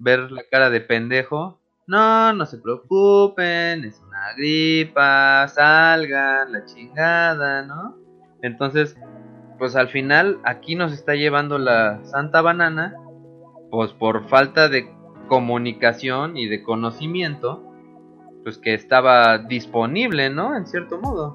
ver 0.00 0.32
la 0.32 0.42
cara 0.50 0.70
de 0.70 0.80
pendejo. 0.80 1.59
No, 1.90 2.32
no 2.32 2.46
se 2.46 2.58
preocupen, 2.58 3.84
es 3.84 4.00
una 4.06 4.32
gripa, 4.36 5.48
salgan, 5.48 6.52
la 6.52 6.64
chingada, 6.64 7.62
¿no? 7.62 7.96
Entonces, 8.42 8.96
pues 9.58 9.74
al 9.74 9.88
final 9.88 10.38
aquí 10.44 10.76
nos 10.76 10.92
está 10.92 11.16
llevando 11.16 11.58
la 11.58 11.98
santa 12.04 12.42
banana, 12.42 12.94
pues 13.72 13.92
por 13.92 14.28
falta 14.28 14.68
de 14.68 14.88
comunicación 15.26 16.36
y 16.36 16.46
de 16.46 16.62
conocimiento, 16.62 17.60
pues 18.44 18.56
que 18.56 18.72
estaba 18.72 19.38
disponible, 19.38 20.30
¿no? 20.30 20.56
En 20.56 20.68
cierto 20.68 20.96
modo. 21.00 21.32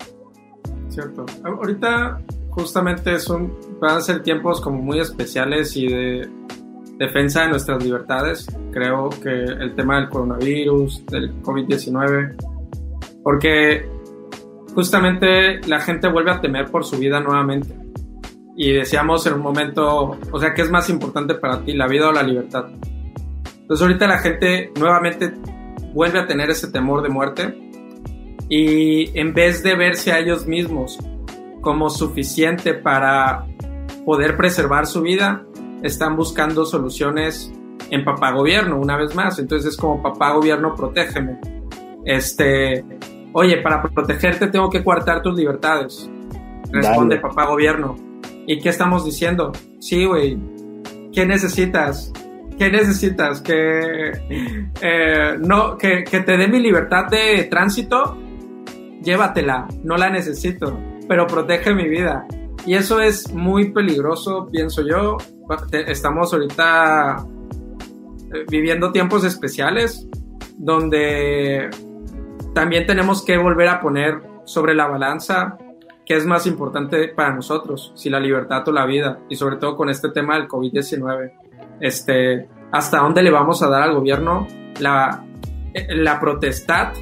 Cierto. 0.88 1.26
Ahorita 1.44 2.22
justamente 2.52 3.20
son, 3.20 3.54
van 3.82 3.98
a 3.98 4.00
ser 4.00 4.24
tiempos 4.24 4.62
como 4.62 4.82
muy 4.82 5.02
especiales 5.02 5.76
y 5.76 5.90
de 5.90 6.30
defensa 6.98 7.44
de 7.44 7.50
nuestras 7.50 7.84
libertades. 7.84 8.48
Creo 8.72 9.10
que 9.10 9.30
el 9.30 9.76
tema 9.76 9.98
del 9.98 10.10
coronavirus, 10.10 11.06
del 11.08 11.42
COVID-19, 11.42 12.36
porque 13.24 13.90
justamente 14.74 15.62
la 15.68 15.80
gente 15.80 16.08
vuelve 16.08 16.32
a 16.32 16.42
temer 16.42 16.70
por 16.70 16.84
su 16.86 16.98
vida 16.98 17.20
nuevamente. 17.20 17.76
Y 18.58 18.72
decíamos 18.72 19.26
en 19.28 19.34
un 19.34 19.42
momento, 19.42 20.18
o 20.32 20.40
sea, 20.40 20.54
¿qué 20.54 20.62
es 20.62 20.72
más 20.72 20.90
importante 20.90 21.36
para 21.36 21.62
ti, 21.64 21.74
la 21.74 21.88
vida 21.88 22.10
o 22.10 22.12
la 22.12 22.24
libertad? 22.24 22.66
Entonces 23.62 23.82
ahorita 23.82 24.08
la 24.08 24.20
gente 24.20 24.72
nuevamente 24.80 25.34
vuelve 25.94 26.20
a 26.20 26.28
tener 26.28 26.50
ese 26.50 26.72
temor 26.72 27.02
de 27.02 27.10
muerte 27.10 27.58
y 28.48 29.18
en 29.18 29.34
vez 29.34 29.64
de 29.64 29.76
verse 29.76 30.12
a 30.12 30.20
ellos 30.20 30.46
mismos 30.46 31.00
como 31.62 31.90
suficiente 31.90 32.76
para 32.76 33.46
poder 34.06 34.38
preservar 34.38 34.86
su 34.86 35.02
vida, 35.02 35.46
están 35.84 36.16
buscando 36.16 36.66
soluciones 36.66 37.52
en 37.90 38.04
papá 38.04 38.32
gobierno, 38.32 38.80
una 38.80 38.98
vez 38.98 39.16
más. 39.16 39.40
Entonces 39.40 39.74
es 39.74 39.78
como 39.78 40.02
papá 40.02 40.32
gobierno, 40.34 40.76
protégeme. 40.76 41.40
Este, 42.06 42.84
oye, 43.34 43.58
para 43.58 43.84
protegerte 43.84 44.48
tengo 44.48 44.70
que 44.70 44.84
coartar 44.84 45.22
tus 45.22 45.36
libertades. 45.36 46.10
Responde 46.72 47.18
papá 47.18 47.46
gobierno. 47.46 47.96
¿Y 48.48 48.60
qué 48.60 48.70
estamos 48.70 49.06
diciendo? 49.06 49.52
Sí, 49.80 50.06
güey. 50.06 50.38
¿Qué 51.14 51.26
necesitas? 51.26 52.12
¿Qué 52.58 52.70
necesitas? 52.70 53.42
¿Que, 53.42 54.12
eh, 54.82 55.38
no, 55.40 55.78
que, 55.78 56.04
que 56.04 56.22
te 56.22 56.38
dé 56.38 56.48
mi 56.48 56.60
libertad 56.60 57.06
de 57.10 57.44
tránsito? 57.46 58.18
Llévatela, 59.02 59.68
no 59.84 59.98
la 59.98 60.10
necesito 60.10 60.78
pero 61.08 61.28
protege 61.28 61.74
mi 61.74 61.88
vida. 61.88 62.26
Y 62.66 62.74
eso 62.74 63.00
es 63.00 63.32
muy 63.32 63.72
peligroso, 63.72 64.48
pienso 64.52 64.82
yo. 64.82 65.18
Estamos 65.72 66.34
ahorita 66.34 67.26
eh, 68.34 68.46
viviendo 68.50 68.92
tiempos 68.92 69.24
especiales 69.24 70.08
donde 70.58 71.70
también 72.54 72.88
tenemos 72.88 73.24
que 73.24 73.38
volver 73.38 73.68
a 73.68 73.80
poner 73.80 74.22
sobre 74.46 74.74
la 74.74 74.88
balanza 74.88 75.58
qué 76.06 76.16
es 76.16 76.26
más 76.26 76.48
importante 76.48 77.08
para 77.10 77.34
nosotros, 77.34 77.92
si 77.96 78.10
la 78.10 78.20
libertad 78.20 78.68
o 78.68 78.72
la 78.72 78.86
vida, 78.86 79.20
y 79.28 79.36
sobre 79.36 79.58
todo 79.58 79.76
con 79.76 79.90
este 79.90 80.10
tema 80.10 80.36
del 80.36 80.48
COVID-19. 80.48 81.32
Este, 81.80 82.48
hasta 82.72 83.00
dónde 83.00 83.24
le 83.24 83.32
vamos 83.32 83.62
a 83.62 83.70
dar 83.70 83.84
al 83.84 83.94
gobierno 83.94 84.48
la, 84.80 85.26
eh, 85.74 85.96
la 85.96 86.20
protestad 86.20 86.94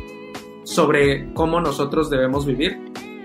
sobre 0.64 1.34
cómo 1.34 1.60
nosotros 1.62 2.10
debemos 2.10 2.46
vivir 2.46 2.80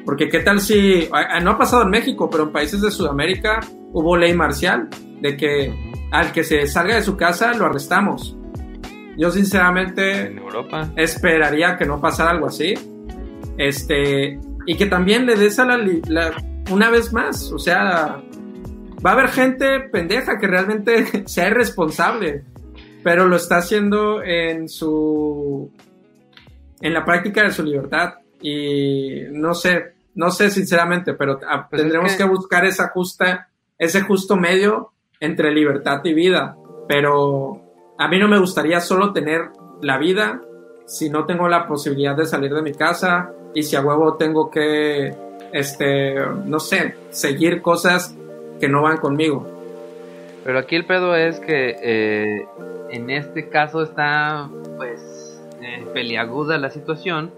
porque 0.09 0.31
qué 0.31 0.41
tal 0.41 0.59
si, 0.59 1.07
no 1.43 1.51
ha 1.51 1.59
pasado 1.59 1.83
en 1.83 1.91
México, 1.91 2.31
pero 2.31 2.45
en 2.45 2.51
países 2.51 2.81
de 2.81 2.91
Sudamérica 2.91 3.61
hubo 3.93 4.17
ley 4.17 4.33
marcial 4.33 4.89
de 5.21 5.37
que 5.37 5.93
al 6.11 6.33
que 6.33 6.45
se 6.45 6.67
salga 6.67 6.95
de 6.95 7.03
su 7.03 7.15
casa 7.15 7.53
lo 7.53 7.67
arrestamos. 7.67 8.35
Yo 9.19 9.31
sinceramente 9.31 10.29
en 10.29 10.39
Europa 10.39 10.91
esperaría 10.97 11.77
que 11.77 11.85
no 11.85 12.01
pasara 12.01 12.31
algo 12.31 12.47
así. 12.47 12.73
Este, 13.59 14.41
y 14.65 14.77
que 14.79 14.87
también 14.87 15.27
le 15.27 15.37
des 15.37 15.59
a 15.59 15.67
la, 15.67 16.33
una 16.71 16.89
vez 16.89 17.13
más, 17.13 17.53
o 17.53 17.59
sea, 17.59 18.23
va 19.05 19.11
a 19.11 19.13
haber 19.13 19.29
gente 19.29 19.81
pendeja 19.93 20.39
que 20.39 20.47
realmente 20.47 21.23
sea 21.29 21.49
irresponsable, 21.49 22.45
pero 23.05 23.29
lo 23.29 23.37
está 23.37 23.59
haciendo 23.59 24.23
en 24.23 24.71
su 24.71 25.71
en 26.81 26.95
la 26.95 27.05
práctica 27.05 27.43
de 27.43 27.51
su 27.51 27.63
libertad 27.63 28.15
y 28.41 29.25
no 29.33 29.53
sé, 29.53 29.98
no 30.15 30.31
sé 30.31 30.51
sinceramente, 30.51 31.15
pero 31.15 31.39
ah, 31.49 31.67
pues 31.69 31.83
tendremos 31.83 32.15
que... 32.15 32.25
buscar 32.25 32.65
esa 32.65 32.89
justa, 32.89 33.49
ese 33.79 34.03
justo 34.03 34.37
medio 34.37 34.93
entre 35.21 35.53
libertad 35.53 36.01
y 36.05 36.15
vida. 36.15 36.57
Pero 36.89 37.61
a 37.99 38.09
mí 38.09 38.19
no 38.19 38.29
me 38.29 38.39
gustaría 38.39 38.81
solo 38.81 39.13
tener 39.13 39.51
la 39.83 39.99
vida 39.99 40.41
si 40.87 41.11
no 41.11 41.27
tengo 41.27 41.49
la 41.49 41.67
posibilidad 41.67 42.17
de 42.17 42.27
salir 42.27 42.53
de 42.53 42.63
mi 42.63 42.73
casa 42.73 43.31
y 43.55 43.63
si 43.63 43.77
a 43.77 43.83
huevo 43.83 44.15
tengo 44.15 44.51
que, 44.51 45.15
este, 45.53 46.15
no 46.45 46.59
sé, 46.59 46.95
seguir 47.11 47.61
cosas 47.61 48.17
que 48.59 48.69
no 48.69 48.83
van 48.83 48.97
conmigo. 48.97 49.47
Pero 50.45 50.59
aquí 50.59 50.77
el 50.77 50.87
pedo 50.87 51.15
es 51.15 51.41
que 51.41 51.77
eh, 51.83 52.47
en 52.91 53.11
este 53.11 53.49
caso 53.49 53.83
está, 53.83 54.49
pues, 54.77 55.43
eh, 55.61 55.87
peliaguda 55.93 56.57
la 56.57 56.71
situación 56.71 57.31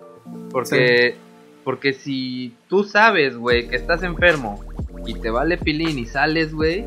porque 0.50 1.16
porque 1.64 1.92
si 1.92 2.54
tú 2.68 2.84
sabes, 2.84 3.36
güey, 3.36 3.68
que 3.68 3.76
estás 3.76 4.02
enfermo 4.02 4.64
y 5.06 5.14
te 5.14 5.30
vale 5.30 5.56
pilín 5.58 5.98
y 5.98 6.06
sales, 6.06 6.54
güey, 6.54 6.84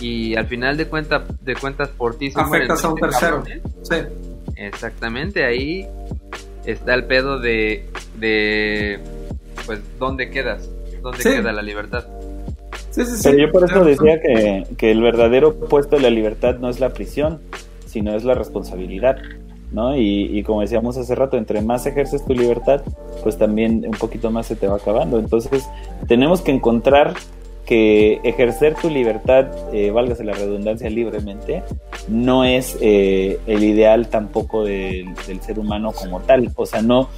y 0.00 0.36
al 0.36 0.46
final 0.46 0.76
de, 0.76 0.86
cuenta, 0.86 1.24
de 1.40 1.54
cuentas 1.54 1.88
por 1.88 2.16
ti 2.16 2.30
se 2.30 2.40
afectas 2.40 2.84
a 2.84 2.88
un 2.88 3.00
tercero. 3.00 3.42
Sí. 3.82 3.96
Exactamente, 4.56 5.44
ahí 5.44 5.86
está 6.64 6.94
el 6.94 7.04
pedo 7.04 7.38
de, 7.38 7.86
de 8.16 9.00
pues, 9.66 9.80
¿dónde 9.98 10.30
quedas? 10.30 10.68
¿Dónde 11.02 11.22
queda 11.22 11.52
la 11.52 11.62
libertad? 11.62 12.06
Sí, 12.90 13.04
sí, 13.04 13.16
sí. 13.16 13.22
Pero 13.22 13.38
yo 13.38 13.52
por 13.52 13.64
eso 13.64 13.84
decía 13.84 14.20
que, 14.20 14.66
que 14.76 14.90
el 14.90 15.00
verdadero 15.00 15.54
puesto 15.54 15.96
de 15.96 16.02
la 16.02 16.10
libertad 16.10 16.58
no 16.58 16.68
es 16.68 16.80
la 16.80 16.90
prisión, 16.90 17.40
sino 17.86 18.14
es 18.16 18.24
la 18.24 18.34
responsabilidad. 18.34 19.16
¿No? 19.72 19.96
Y, 19.96 20.42
como 20.44 20.60
decíamos 20.60 20.96
hace 20.96 21.14
rato, 21.14 21.36
entre 21.36 21.60
más 21.62 21.86
ejerces 21.86 22.24
tu 22.24 22.34
libertad, 22.34 22.82
pues 23.22 23.36
también 23.36 23.84
un 23.86 23.98
poquito 23.98 24.30
más 24.30 24.46
se 24.46 24.56
te 24.56 24.66
va 24.66 24.76
acabando. 24.76 25.18
Entonces, 25.18 25.68
tenemos 26.06 26.40
que 26.40 26.52
encontrar 26.52 27.14
que 27.66 28.20
ejercer 28.24 28.76
tu 28.76 28.88
libertad, 28.88 29.46
eh, 29.74 29.90
válgase 29.90 30.24
la 30.24 30.32
redundancia, 30.32 30.88
libremente, 30.88 31.62
no 32.08 32.44
es 32.44 32.78
eh, 32.80 33.38
el 33.46 33.62
ideal 33.62 34.08
tampoco 34.08 34.64
del 34.64 35.14
ser 35.42 35.58
humano 35.58 35.92
como 35.92 36.20
tal. 36.20 36.50
O 36.56 36.64
sea, 36.64 36.80
no, 36.80 37.10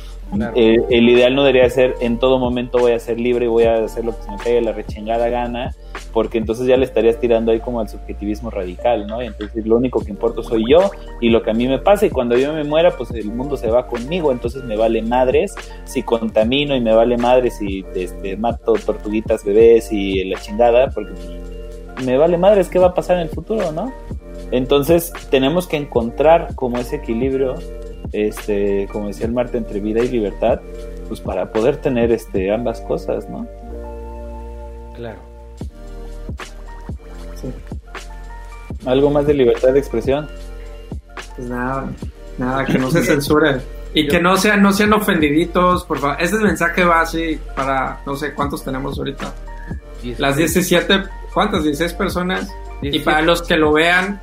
eh, 0.55 0.76
el 0.91 1.09
ideal 1.09 1.34
no 1.34 1.42
debería 1.42 1.68
ser 1.70 1.97
en 2.00 2.18
todo 2.18 2.39
momento 2.39 2.78
voy 2.78 2.92
a 2.92 2.99
ser 3.00 3.18
libre 3.18 3.47
y 3.47 3.49
voy 3.49 3.65
a 3.65 3.84
hacer 3.84 4.05
lo 4.05 4.17
que 4.17 4.23
se 4.23 4.31
me 4.31 4.39
pegue 4.39 4.60
la 4.60 4.73
rechengada 4.73 5.28
gana, 5.28 5.75
porque 6.12 6.39
entonces 6.39 6.67
ya 6.67 6.76
le 6.76 6.84
estarías 6.84 7.18
tirando 7.18 7.50
ahí 7.50 7.60
como 7.60 7.81
al 7.81 7.89
subjetivismo 7.89 8.50
radical, 8.50 9.07
¿no? 9.07 9.20
entonces 9.20 9.67
lo 9.67 9.76
único 9.76 10.00
que 10.05 10.10
importa 10.10 10.42
soy 10.42 10.65
yo 10.68 10.91
y 11.20 11.31
lo 11.31 11.42
que 11.42 11.50
a 11.50 11.55
mí 11.55 11.67
me 11.67 11.78
pasa 11.78 12.07
y 12.07 12.10
cuando 12.10 12.36
yo 12.36 12.52
me 12.52 12.65
muera, 12.65 12.97
pues 12.97 13.10
el 13.10 13.33
mundo 13.33 13.57
se 13.57 13.70
va 13.70 13.86
conmigo, 13.86 14.31
entonces 14.31 14.62
me 14.65 14.76
vale 14.76 15.02
madres 15.02 15.55
si 15.84 16.02
contamino 16.02 16.76
y 16.76 16.81
me 16.81 16.94
vale 16.94 17.17
madres 17.17 17.59
si 17.59 17.84
este, 17.94 18.36
mato 18.36 18.75
tortuguitas 18.75 19.44
bebés 19.44 19.91
y 19.92 20.25
la 20.25 20.41
chingada, 20.41 20.91
porque 20.91 21.12
me 22.05 22.17
vale 22.17 22.39
madres 22.39 22.68
qué 22.68 22.78
va 22.78 22.89
a 22.89 22.94
pasar 22.94 23.17
en 23.17 23.23
el 23.23 23.28
futuro, 23.31 23.73
¿no? 23.73 23.92
Entonces 24.52 25.12
tenemos 25.31 25.67
que 25.67 25.76
encontrar 25.76 26.55
como 26.55 26.78
ese 26.78 26.97
equilibrio 26.97 27.55
este, 28.12 28.89
como 28.92 29.08
decía 29.08 29.26
el 29.26 29.32
Marte, 29.32 29.58
entre 29.58 29.80
vida 29.80 30.02
y 30.02 30.08
libertad, 30.08 30.60
pues 31.08 31.20
para 31.20 31.50
poder 31.52 31.78
tener 31.78 32.12
este, 32.12 32.52
ambas 32.52 32.80
cosas, 32.82 33.28
¿no? 33.28 33.47
Claro. 34.97 35.18
Sí. 37.36 37.52
¿Algo 38.86 39.10
más 39.10 39.26
de 39.26 39.34
libertad 39.34 39.72
de 39.72 39.78
expresión? 39.78 40.28
Pues 41.36 41.48
nada, 41.48 41.90
nada, 42.39 42.64
que 42.64 42.78
no 42.78 42.90
se 42.90 43.02
censure. 43.05 43.60
Y 43.92 44.06
que 44.06 44.20
no 44.20 44.36
sean, 44.36 44.62
no 44.62 44.72
sean 44.72 44.92
ofendiditos, 44.92 45.84
por 45.84 45.98
favor. 45.98 46.16
Este 46.20 46.39
mensaje 46.39 46.84
va 46.84 47.00
así 47.00 47.40
para, 47.56 48.00
no 48.06 48.14
sé 48.14 48.34
cuántos 48.34 48.64
tenemos 48.64 48.97
ahorita. 48.98 49.34
Las 50.18 50.36
17, 50.36 51.02
¿cuántas? 51.34 51.64
16 51.64 51.94
personas. 51.94 52.48
Y 52.82 53.00
para 53.00 53.20
los 53.20 53.42
que 53.42 53.56
lo 53.56 53.72
vean, 53.72 54.20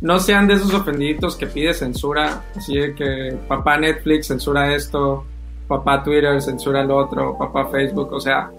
no 0.00 0.18
sean 0.18 0.46
de 0.46 0.54
esos 0.54 0.72
ofendiditos 0.72 1.36
que 1.36 1.46
pide 1.46 1.74
censura, 1.74 2.44
así 2.56 2.74
que 2.96 3.36
papá 3.48 3.76
Netflix 3.78 4.28
censura 4.28 4.74
esto, 4.74 5.24
papá 5.68 6.02
Twitter 6.02 6.40
censura 6.40 6.82
el 6.82 6.90
otro, 6.90 7.36
papá 7.38 7.66
Facebook, 7.66 8.12
o 8.12 8.20
sea, 8.20 8.50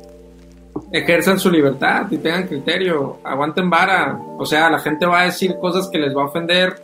ejerzan 0.92 1.40
su 1.40 1.50
libertad 1.50 2.08
y 2.11 2.18
tengan 2.18 2.48
criterio, 2.48 3.19
aguanten 3.24 3.69
vara, 3.69 4.19
o 4.38 4.45
sea, 4.45 4.69
la 4.69 4.80
gente 4.80 5.06
va 5.06 5.22
a 5.22 5.26
decir 5.26 5.56
cosas 5.60 5.90
que 5.90 6.00
les 6.00 6.16
va 6.16 6.24
a 6.24 6.26
ofender 6.26 6.76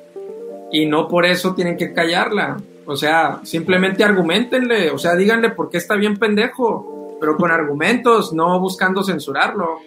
y 0.72 0.86
no 0.86 1.08
por 1.08 1.26
eso 1.26 1.54
tienen 1.54 1.78
que 1.78 1.94
callarla, 1.94 2.58
o 2.86 2.96
sea, 2.96 3.40
simplemente 3.44 4.04
argumentenle, 4.04 4.92
o 4.92 4.98
sea, 4.98 5.16
díganle 5.16 5.52
por 5.52 5.70
qué 5.70 5.78
está 5.78 5.96
bien 5.96 6.18
pendejo, 6.18 7.18
pero 7.20 7.36
con 7.36 7.52
argumentos, 7.52 8.34
no 8.34 8.60
buscando 8.60 9.04
censurarlo. 9.04 9.80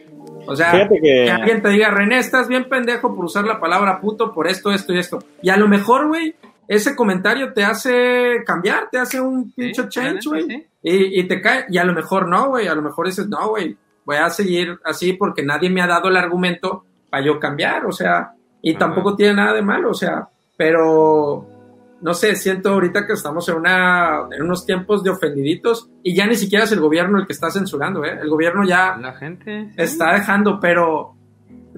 O 0.51 0.57
sea, 0.57 0.71
Fíjate 0.73 0.97
que- 0.97 1.25
que... 1.27 1.31
alguien 1.31 1.63
te 1.63 1.69
diga, 1.71 1.91
René, 1.91 2.19
estás 2.19 2.49
bien 2.49 2.69
pendejo 2.69 3.15
por 3.15 3.25
usar 3.25 3.45
la 3.45 3.61
palabra 3.61 4.01
puto 4.01 4.33
por 4.35 4.49
esto, 4.49 4.73
esto 4.73 4.93
y 4.93 4.99
esto. 4.99 5.19
Y 5.43 5.51
a 5.51 5.57
lo 5.57 5.69
mejor, 5.69 6.09
güey, 6.09 6.35
ese 6.67 6.95
comentario 6.97 7.53
te 7.53 7.65
hace 7.65 8.43
cambiar, 8.45 8.89
te 8.91 8.99
hace 8.99 9.21
un 9.21 9.53
pinche 9.53 9.89
change, 9.89 10.27
güey. 10.29 10.43
sí. 10.47 10.67
Y, 10.83 11.21
y 11.21 11.25
te 11.29 11.41
cae, 11.41 11.67
y 11.69 11.79
a 11.79 11.85
lo 11.85 11.93
mejor 11.93 12.27
no, 12.29 12.49
güey, 12.49 12.67
a 12.67 12.75
lo 12.75 12.83
mejor 12.83 13.07
dices, 13.07 13.29
no, 13.29 13.49
güey, 13.51 13.77
voy 14.05 14.17
a 14.17 14.31
seguir 14.31 14.79
así 14.85 15.13
porque 15.13 15.43
nadie 15.45 15.69
me 15.71 15.83
ha 15.83 15.87
dado 15.87 16.09
el 16.09 16.17
argumento 16.17 16.85
para 17.11 17.25
yo 17.25 17.39
cambiar, 17.39 17.85
o 17.87 17.93
sea, 17.93 18.33
y 18.63 18.71
Ajá. 18.71 18.79
tampoco 18.79 19.15
tiene 19.15 19.35
nada 19.35 19.53
de 19.53 19.63
malo, 19.63 19.91
o 19.91 19.95
sea, 19.95 20.29
pero 20.57 21.47
no 22.03 22.15
sé, 22.15 22.37
siento 22.37 22.71
ahorita 22.71 23.07
que 23.07 23.13
estamos 23.13 23.49
en 23.49 23.57
una 23.57 24.27
en 24.31 24.43
unos 24.43 24.65
tiempos 24.65 25.03
de 25.03 25.11
ofendiditos 25.11 25.91
y 26.03 26.15
ya 26.15 26.27
ni 26.27 26.35
siquiera 26.35 26.65
es 26.65 26.73
el 26.73 26.81
gobierno 26.81 27.19
el 27.19 27.27
que 27.27 27.33
está 27.33 27.51
censurando, 27.51 28.05
¿eh? 28.05 28.19
El 28.21 28.29
gobierno 28.29 28.65
ya 28.67 28.97
La 28.97 29.13
gente. 29.15 29.67
sí. 29.67 29.75
está 29.77 30.15
dejando, 30.15 30.59
pero 30.61 31.15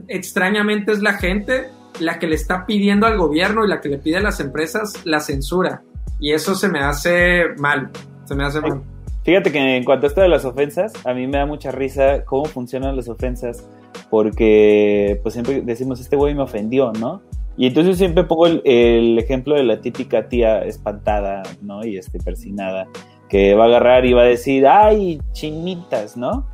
extrañamente 0.09 0.92
es 0.92 1.02
la 1.02 1.15
gente 1.15 1.68
la 2.01 2.18
que 2.18 2.26
le 2.26 2.36
está 2.36 2.67
pidiendo 2.67 3.07
al 3.07 3.18
gobierno 3.18 3.65
y 3.65 3.68
la 3.68 3.81
que 3.81 3.89
le 3.89 3.99
pide 3.99 4.17
a 4.17 4.20
las 4.20 4.41
empresas 4.41 5.05
la 5.05 5.20
censura. 5.20 5.83
Y 6.18 6.33
eso 6.33 6.55
se 6.55 6.68
me 6.68 6.81
hace 6.81 7.47
mal, 7.59 7.91
se 8.25 8.34
me 8.34 8.44
hace 8.44 8.60
mal. 8.60 8.83
Fíjate 9.25 9.52
que 9.52 9.76
en 9.76 9.84
cuanto 9.84 10.07
a 10.07 10.09
esto 10.09 10.20
de 10.20 10.28
las 10.28 10.44
ofensas, 10.44 10.92
a 11.05 11.15
mí 11.15 11.26
me 11.26 11.39
da 11.39 11.47
mucha 11.47 11.70
risa 11.70 12.25
cómo 12.25 12.44
funcionan 12.44 12.97
las 12.97 13.09
ofensas, 13.09 13.68
porque 14.10 15.20
pues 15.23 15.34
siempre 15.34 15.60
decimos, 15.62 16.01
este 16.01 16.17
güey 16.17 16.34
me 16.34 16.42
ofendió, 16.42 16.92
¿no? 16.92 17.23
Y 17.57 17.67
entonces 17.67 17.99
siempre 17.99 18.25
pongo 18.25 18.47
el, 18.47 18.63
el 18.65 19.19
ejemplo 19.19 19.55
de 19.55 19.65
la 19.65 19.81
típica 19.81 20.29
tía 20.29 20.63
espantada, 20.65 21.43
¿no? 21.61 21.85
Y 21.85 21.99
este 21.99 22.19
persinada, 22.19 22.89
que 23.29 23.55
va 23.55 23.65
a 23.65 23.67
agarrar 23.69 24.05
y 24.07 24.13
va 24.13 24.23
a 24.23 24.27
decir, 24.27 24.67
ay, 24.67 25.21
chinitas, 25.33 26.17
¿no? 26.17 26.47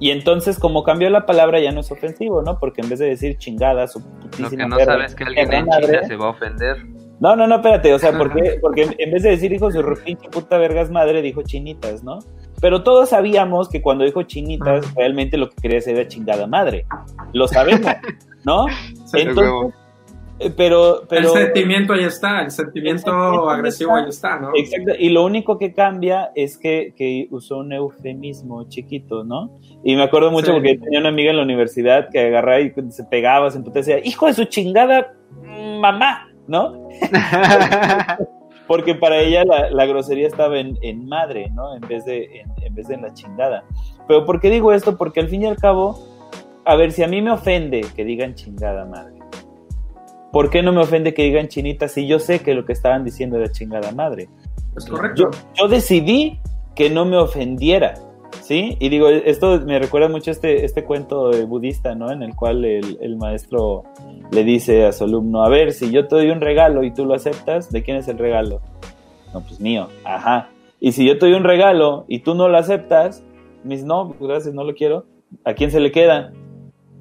Y 0.00 0.10
entonces 0.10 0.58
como 0.58 0.82
cambió 0.82 1.10
la 1.10 1.26
palabra 1.26 1.60
ya 1.60 1.72
no 1.72 1.80
es 1.80 1.92
ofensivo, 1.92 2.42
¿no? 2.42 2.58
Porque 2.58 2.80
en 2.80 2.88
vez 2.88 2.98
de 2.98 3.06
decir 3.06 3.36
chingadas 3.36 3.94
o 3.96 4.00
Lo 4.38 4.48
que 4.48 4.56
no 4.56 4.76
perra, 4.76 4.94
sabes 4.94 5.14
que 5.14 5.24
alguien 5.24 5.52
en 5.52 5.66
madre, 5.66 5.86
China 5.86 6.08
se 6.08 6.16
va 6.16 6.26
a 6.26 6.30
ofender. 6.30 6.76
no, 7.20 7.36
no, 7.36 7.46
no, 7.46 7.56
espérate, 7.56 7.92
o 7.92 7.98
sea, 7.98 8.16
¿por 8.16 8.32
qué? 8.32 8.58
Porque 8.62 8.88
en 8.98 9.12
vez 9.12 9.22
de 9.22 9.30
decir 9.30 9.52
hijo 9.52 9.68
de 9.68 9.74
su 9.74 10.02
pinche 10.02 10.28
puta 10.30 10.56
vergas 10.56 10.90
madre, 10.90 11.20
dijo 11.20 11.42
chinitas, 11.42 12.02
¿no? 12.02 12.20
Pero 12.62 12.82
todos 12.82 13.10
sabíamos 13.10 13.68
que 13.68 13.82
cuando 13.82 14.04
dijo 14.04 14.22
chinitas, 14.22 14.94
realmente 14.94 15.36
lo 15.36 15.50
que 15.50 15.56
quería 15.56 15.76
decir 15.76 15.96
era 15.96 16.08
chingada 16.08 16.46
madre. 16.46 16.86
Lo 17.34 17.46
sabemos, 17.46 17.92
¿no? 18.44 18.66
Entonces, 19.12 19.74
pero, 20.56 21.02
pero... 21.08 21.28
el 21.28 21.28
sentimiento 21.28 21.92
ahí 21.92 22.04
está, 22.04 22.42
el 22.42 22.50
sentimiento 22.50 23.10
sentimiento 23.10 23.50
agresivo 23.50 23.96
está. 23.98 24.02
ahí 24.02 24.08
está, 24.08 24.40
¿no? 24.40 24.50
Exacto, 24.54 24.92
y 24.98 25.10
lo 25.10 25.24
único 25.24 25.58
que 25.58 25.72
cambia 25.74 26.30
es 26.34 26.56
que, 26.56 26.94
que 26.96 27.28
usó 27.30 27.58
un 27.58 27.72
eufemismo 27.72 28.68
chiquito, 28.68 29.24
¿no? 29.24 29.58
Y 29.84 29.96
me 29.96 30.02
acuerdo 30.02 30.30
mucho 30.30 30.46
Sí. 30.46 30.52
porque 30.52 30.78
tenía 30.78 31.00
una 31.00 31.10
amiga 31.10 31.30
en 31.30 31.36
la 31.36 31.42
universidad 31.42 32.08
que 32.10 32.20
agarraba 32.20 32.60
y 32.60 32.72
se 32.90 33.04
pegaba, 33.04 33.50
se 33.50 33.58
emputaba 33.58 33.80
y 33.80 33.84
decía, 33.86 34.08
hijo 34.08 34.26
de 34.26 34.34
su 34.34 34.44
chingada 34.44 35.12
mm, 35.42 35.78
mamá, 35.80 36.28
¿no? 36.46 36.88
Porque 38.66 38.94
para 38.94 39.18
ella 39.18 39.44
la, 39.44 39.68
la 39.70 39.84
grosería 39.86 40.28
estaba 40.28 40.58
en, 40.60 40.78
en 40.82 41.06
madre, 41.08 41.50
¿no? 41.54 41.74
En 41.74 41.80
vez, 41.82 42.04
de, 42.04 42.40
en, 42.40 42.52
en 42.62 42.74
vez 42.74 42.86
de 42.86 42.94
en 42.94 43.02
la 43.02 43.12
chingada. 43.12 43.64
Pero 44.06 44.24
¿por 44.24 44.40
qué 44.40 44.48
digo 44.48 44.72
esto? 44.72 44.96
Porque 44.96 45.18
al 45.20 45.28
fin 45.28 45.42
y 45.42 45.46
al 45.46 45.56
cabo, 45.56 45.98
a 46.64 46.76
ver, 46.76 46.92
si 46.92 47.02
a 47.02 47.08
mí 47.08 47.20
me 47.20 47.32
ofende 47.32 47.84
que 47.96 48.04
digan 48.04 48.34
chingada 48.34 48.84
madre, 48.84 49.19
¿por 50.32 50.50
qué 50.50 50.62
no 50.62 50.72
me 50.72 50.80
ofende 50.80 51.14
que 51.14 51.22
digan 51.22 51.48
chinita 51.48 51.88
si 51.88 52.06
yo 52.06 52.18
sé 52.18 52.40
que 52.40 52.54
lo 52.54 52.64
que 52.64 52.72
estaban 52.72 53.04
diciendo 53.04 53.36
era 53.36 53.50
chingada 53.50 53.92
madre? 53.92 54.28
Es 54.76 54.86
correcto. 54.86 55.30
Yo, 55.32 55.38
yo 55.54 55.68
decidí 55.68 56.38
que 56.74 56.90
no 56.90 57.04
me 57.04 57.16
ofendiera, 57.16 57.94
¿sí? 58.42 58.76
Y 58.80 58.88
digo, 58.88 59.08
esto 59.08 59.60
me 59.60 59.78
recuerda 59.78 60.08
mucho 60.08 60.30
este, 60.30 60.64
este 60.64 60.84
cuento 60.84 61.30
budista, 61.46 61.94
¿no? 61.94 62.10
En 62.10 62.22
el 62.22 62.34
cual 62.34 62.64
el, 62.64 62.98
el 63.00 63.16
maestro 63.16 63.84
le 64.30 64.44
dice 64.44 64.86
a 64.86 64.92
su 64.92 65.04
alumno, 65.04 65.42
a 65.44 65.48
ver, 65.48 65.72
si 65.72 65.90
yo 65.90 66.06
te 66.06 66.16
doy 66.16 66.30
un 66.30 66.40
regalo 66.40 66.84
y 66.84 66.92
tú 66.92 67.04
lo 67.04 67.14
aceptas, 67.14 67.70
¿de 67.70 67.82
quién 67.82 67.96
es 67.96 68.08
el 68.08 68.18
regalo? 68.18 68.60
No, 69.34 69.40
pues 69.40 69.60
mío, 69.60 69.88
ajá. 70.04 70.50
Y 70.80 70.92
si 70.92 71.06
yo 71.06 71.18
te 71.18 71.26
doy 71.26 71.34
un 71.34 71.44
regalo 71.44 72.04
y 72.08 72.20
tú 72.20 72.34
no 72.34 72.48
lo 72.48 72.56
aceptas, 72.56 73.22
dices, 73.64 73.84
no, 73.84 74.08
pues 74.08 74.28
gracias, 74.28 74.54
no 74.54 74.64
lo 74.64 74.74
quiero, 74.74 75.04
¿a 75.44 75.54
quién 75.54 75.70
se 75.70 75.80
le 75.80 75.92
queda? 75.92 76.32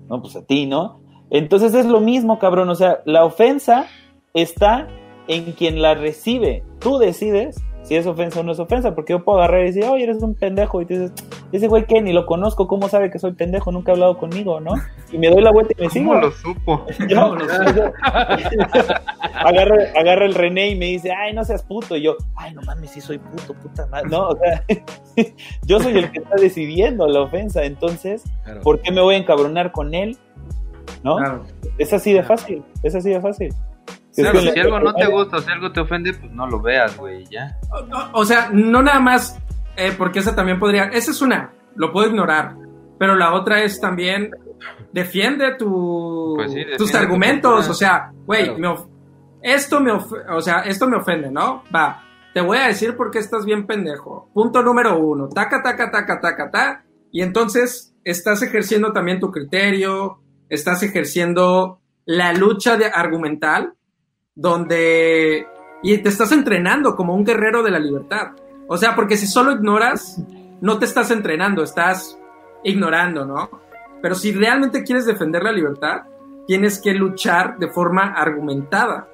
No, 0.09 0.22
pues 0.22 0.35
a 0.35 0.45
ti, 0.45 0.66
¿no? 0.66 0.98
Entonces 1.32 1.74
es 1.74 1.85
lo 1.85 1.99
mismo, 1.99 2.40
cabrón, 2.40 2.69
o 2.69 2.75
sea, 2.75 2.99
la 3.06 3.24
ofensa 3.25 3.85
está 4.33 4.88
en 5.27 5.51
quien 5.53 5.82
la 5.82 5.93
recibe. 5.93 6.64
Tú 6.80 6.98
decides 6.98 7.61
si 7.83 7.95
es 7.95 8.06
ofensa 8.06 8.41
o 8.41 8.43
no 8.43 8.51
es 8.51 8.59
ofensa, 8.59 8.93
porque 8.93 9.14
yo 9.14 9.24
puedo 9.24 9.40
agarrar 9.40 9.61
y 9.61 9.66
decir, 9.67 9.85
oye, 9.85 10.03
eres 10.03 10.22
un 10.22 10.35
pendejo, 10.35 10.80
y 10.82 10.85
tú 10.85 10.93
dices, 10.93 11.11
ese 11.51 11.67
güey 11.67 11.85
que 11.85 12.01
ni 12.01 12.14
lo 12.14 12.25
conozco, 12.27 12.67
¿cómo 12.67 12.88
sabe 12.88 13.09
que 13.09 13.17
soy 13.17 13.33
pendejo? 13.33 13.72
Nunca 13.72 13.91
ha 13.91 13.95
hablado 13.95 14.17
conmigo, 14.19 14.59
¿no? 14.59 14.74
Y 15.11 15.17
me 15.17 15.30
doy 15.30 15.41
la 15.41 15.51
vuelta 15.51 15.74
y 15.75 15.82
me 15.83 15.90
sigo. 15.90 16.09
¿Cómo 16.11 16.22
lo 16.22 16.32
supo? 16.32 16.85
Yo- 17.08 17.19
¿Cómo 17.22 17.35
lo 17.35 17.45
yo- 17.74 17.91
agarra, 19.33 19.75
agarra 19.98 20.25
el 20.25 20.33
René 20.35 20.69
y 20.69 20.75
me 20.75 20.85
dice, 20.88 21.11
ay, 21.11 21.33
no 21.33 21.43
seas 21.43 21.64
puto. 21.64 21.95
Y 21.95 22.03
yo, 22.03 22.16
ay, 22.35 22.53
no 22.53 22.61
mames, 22.64 22.91
sí 22.91 23.01
soy 23.01 23.17
puto, 23.17 23.53
puta 23.53 23.88
madre. 23.88 24.09
No, 24.09 24.27
o 24.30 24.38
sea, 24.38 24.64
yo 25.66 25.80
soy 25.80 25.98
el 25.98 26.11
que 26.11 26.19
está 26.19 26.35
decidiendo 26.35 27.08
la 27.08 27.22
ofensa. 27.22 27.64
Entonces, 27.64 28.24
Claro. 28.43 28.61
¿por 28.61 28.82
qué 28.82 28.91
me 28.91 29.01
voy 29.01 29.16
a 29.16 29.17
encabronar 29.19 29.72
con 29.72 29.93
él? 29.95 30.17
¿No? 31.03 31.18
Claro. 31.18 31.43
Es 31.77 31.93
así 31.93 32.14
de 32.14 32.24
fácil, 32.24 32.64
es 32.84 32.95
así 32.95 33.09
de 33.09 33.22
fácil. 33.22 33.53
Claro, 34.16 34.40
si 34.42 34.59
algo 34.59 34.80
no 34.80 34.93
te 34.93 35.06
gusta 35.08 35.38
o 35.38 35.40
si 35.40 35.50
algo 35.51 35.72
te 35.72 35.80
ofende, 35.80 36.14
pues 36.14 36.32
no 36.32 36.45
lo 36.48 36.59
veas, 36.61 36.98
güey, 36.98 37.26
ya. 37.27 37.58
O, 38.14 38.19
o 38.22 38.26
sea, 38.26 38.50
no 38.51 38.82
nada 38.82 39.00
más, 39.00 39.40
eh, 39.77 39.93
porque 39.98 40.19
esa 40.19 40.35
también 40.35 40.59
podría, 40.59 40.85
esa 40.85 41.11
es 41.11 41.22
una, 41.22 41.53
lo 41.76 41.93
puedo 41.93 42.09
ignorar, 42.09 42.56
pero 42.98 43.16
la 43.16 43.34
otra 43.34 43.61
es 43.64 43.80
también, 43.80 44.32
defiende 44.92 45.56
tu, 45.56 46.34
Pues 46.35 46.50
sí, 46.51 46.58
defiende 46.58 46.77
tus 46.77 46.92
tu 46.92 46.98
argumentos, 46.98 47.68
postura. 47.68 47.72
o 47.72 47.76
sea, 47.76 48.11
güey, 48.26 48.43
Claro. 48.45 48.59
me 48.59 48.68
of- 48.68 48.88
esto 49.42 49.80
me, 49.80 49.92
of- 49.92 50.11
o 50.32 50.42
sea, 50.42 50.59
esto 50.61 50.88
me 50.90 50.98
ofende, 50.98 51.32
¿no? 51.32 51.64
Va, 51.74 52.03
te 52.34 52.42
voy 52.42 52.58
a 52.58 52.68
decir 52.68 52.98
por 52.98 53.11
qué 53.11 53.19
estás 53.19 53.45
bien 53.45 53.66
pendejo. 53.66 54.30
Punto 54.34 54.61
número 54.61 54.98
uno, 55.00 55.30
taca, 55.30 55.61
taca, 55.64 55.90
taca, 55.92 56.19
taca, 56.19 56.51
taca, 56.51 56.84
y 57.11 57.22
entonces 57.22 57.95
estás 58.03 58.42
ejerciendo 58.42 58.92
también 58.92 59.19
tu 59.22 59.32
criterio, 59.32 60.19
estás 60.49 60.83
ejerciendo 60.83 61.79
la 62.05 62.33
lucha 62.33 62.75
de 62.77 62.85
argumental, 62.85 63.73
donde 64.35 65.45
y 65.81 65.97
te 65.99 66.09
estás 66.09 66.31
entrenando 66.31 66.95
como 66.95 67.13
un 67.13 67.23
guerrero 67.23 67.63
de 67.63 67.71
la 67.71 67.79
libertad. 67.79 68.31
O 68.67 68.77
sea, 68.77 68.95
porque 68.95 69.15
si 69.17 69.27
solo 69.27 69.51
ignoras, 69.51 70.21
no 70.61 70.77
te 70.79 70.85
estás 70.85 71.09
entrenando, 71.11 71.63
estás 71.63 72.17
ignorando, 72.63 73.25
¿no? 73.25 73.49
Pero 74.01 74.15
si 74.15 74.31
realmente 74.33 74.83
quieres 74.83 75.05
defender 75.05 75.43
la 75.43 75.51
libertad, 75.51 76.01
tienes 76.47 76.81
que 76.81 76.93
luchar 76.93 77.57
de 77.57 77.69
forma 77.69 78.13
argumentada 78.13 79.07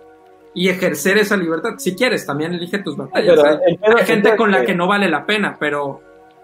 y 0.54 0.70
ejercer 0.70 1.18
esa 1.18 1.36
libertad. 1.38 1.72
Si 1.78 1.96
quieres, 1.96 2.26
también 2.26 2.54
elige 2.54 2.80
tus 2.80 2.96
batallas. 2.98 3.36
Pero 3.82 3.98
Hay, 3.98 4.06
gente 4.06 4.36
con 4.36 4.52
la 4.52 4.62
que- 4.62 4.68
que 4.68 4.76
no 4.76 4.88
vale 4.88 5.10
la 5.10 5.26
pena, 5.26 5.58
pero, 5.60 6.02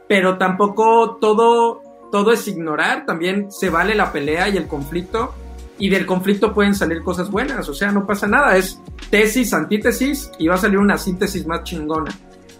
pero 0.08 0.38
tampoco 0.38 1.18
todo, 1.20 1.82
todo 2.12 2.32
es 2.32 2.48
ignorar. 2.48 3.06
También 3.06 3.52
se 3.52 3.70
vale 3.70 3.96
la 3.96 4.12
pelea 4.12 4.50
y 4.50 4.58
el 4.58 4.68
conflicto. 4.68 5.34
Y 5.78 5.90
del 5.90 6.06
conflicto 6.06 6.54
pueden 6.54 6.76
salir 6.76 7.02
cosas 7.02 7.32
buenas. 7.32 7.68
O 7.68 7.74
sea, 7.74 7.92
no 7.92 8.06
pasa 8.06 8.28
nada. 8.28 8.56
Es 8.58 8.80
tesis, 9.10 9.54
antítesis 9.54 10.32
y 10.38 10.48
va 10.48 10.56
a 10.56 10.58
salir 10.58 10.78
una 10.78 10.98
síntesis 10.98 11.48
más 11.48 11.64
chingona. 11.64 12.12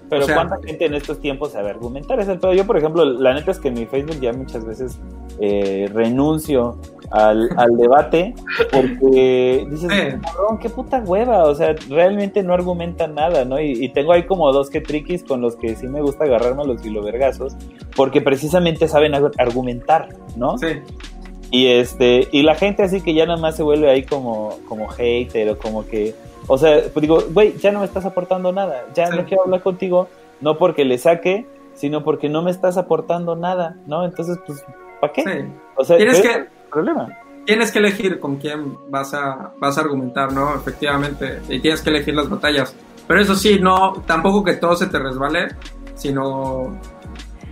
Pero 0.10 0.24
O 0.24 0.26
sea- 0.26 0.36
cuánta 0.36 0.58
gente 0.66 0.86
en 0.86 0.96
estos 0.96 1.20
tiempos 1.22 1.52
sabe 1.54 1.70
argumentar 1.70 2.20
es 2.20 2.28
el 2.28 2.40
pedo. 2.40 2.54
Yo, 2.54 2.66
por 2.66 2.78
ejemplo, 2.78 3.06
la 3.06 3.34
neta 3.34 3.52
es 3.52 3.60
que 3.60 3.68
en 3.70 3.76
mi 3.76 3.86
Facebook 3.86 4.20
ya 4.20 4.34
muchas 4.34 4.66
veces 4.66 4.98
eh, 5.40 5.90
renuncio 5.94 6.78
al, 7.12 7.50
al 7.58 7.78
debate 7.78 8.34
porque 8.72 9.68
dices, 9.70 9.90
cabrón, 10.22 10.58
qué 10.60 10.70
puta 10.70 11.00
hueva. 11.06 11.44
O 11.46 11.56
sea, 11.56 11.76
realmente 11.90 12.44
no 12.44 12.54
argumentan 12.54 13.16
nada, 13.16 13.46
¿no? 13.46 13.60
Y, 13.60 13.72
y 13.84 13.90
tengo 13.90 14.14
ahí 14.14 14.24
como 14.24 14.52
dos 14.52 14.70
que 14.70 14.82
triquis 14.82 15.24
con 15.24 15.42
los 15.42 15.56
que 15.56 15.76
sí 15.76 15.88
me 15.88 16.02
gusta 16.02 16.24
agarrarme 16.26 16.64
a 16.64 16.66
los 16.66 16.82
filovergazos 16.82 17.56
porque 17.96 18.22
precisamente 18.22 18.88
saben 18.88 19.14
ar- 19.16 19.32
argumentar, 19.38 20.10
¿no? 20.36 20.58
Sí. 20.58 20.68
Y 21.52 21.68
este, 21.68 22.30
y 22.32 22.44
la 22.44 22.56
gente 22.56 22.84
así 22.84 23.02
que 23.02 23.14
ya 23.14 23.26
nada 23.26 23.38
más 23.40 23.56
se 23.58 23.64
vuelve 23.64 23.90
ahí 23.90 24.04
como, 24.04 24.58
como 24.70 24.88
hater 24.88 25.50
o 25.50 25.58
como 25.58 25.86
que, 25.86 26.16
o 26.48 26.58
sea, 26.58 26.80
pues 26.94 27.02
digo, 27.02 27.20
güey, 27.34 27.58
ya 27.58 27.72
no 27.74 27.80
me 27.80 27.86
estás 27.86 28.06
aportando 28.06 28.54
nada, 28.54 28.86
ya 28.96 29.08
Sí. 29.08 29.18
no 29.18 29.26
quiero 29.26 29.44
hablar 29.44 29.62
contigo, 29.62 30.08
no 30.40 30.58
porque 30.58 30.86
le 30.86 30.98
saque, 30.98 31.46
sino 31.74 32.04
porque 32.06 32.30
no 32.30 32.42
me 32.42 32.52
estás 32.52 32.78
aportando 32.78 33.36
nada, 33.36 33.76
¿no? 33.86 34.06
Entonces, 34.06 34.38
pues, 34.48 34.64
¿para 35.02 35.12
qué? 35.12 35.24
sí. 35.24 35.30
O 35.76 35.84
sea, 35.84 35.98
Tienes 35.98 36.22
que- 36.22 36.46
problema. 36.72 37.08
Tienes 37.46 37.72
que 37.72 37.80
elegir 37.80 38.20
con 38.20 38.38
quién 38.38 38.78
vas 38.90 39.14
a, 39.14 39.54
vas 39.60 39.78
a 39.78 39.82
argumentar, 39.82 40.32
¿no? 40.32 40.56
Efectivamente. 40.56 41.42
Y 41.50 41.60
tienes 41.60 41.82
que 41.82 41.90
elegir 41.90 42.16
las 42.16 42.30
batallas. 42.30 42.76
Pero 43.08 43.22
eso 43.22 43.36
sí, 43.36 43.60
no, 43.60 43.94
tampoco 44.06 44.44
que 44.44 44.54
todo 44.54 44.76
se 44.76 44.88
te 44.88 45.00
resbale, 45.00 45.50
sino 45.96 46.80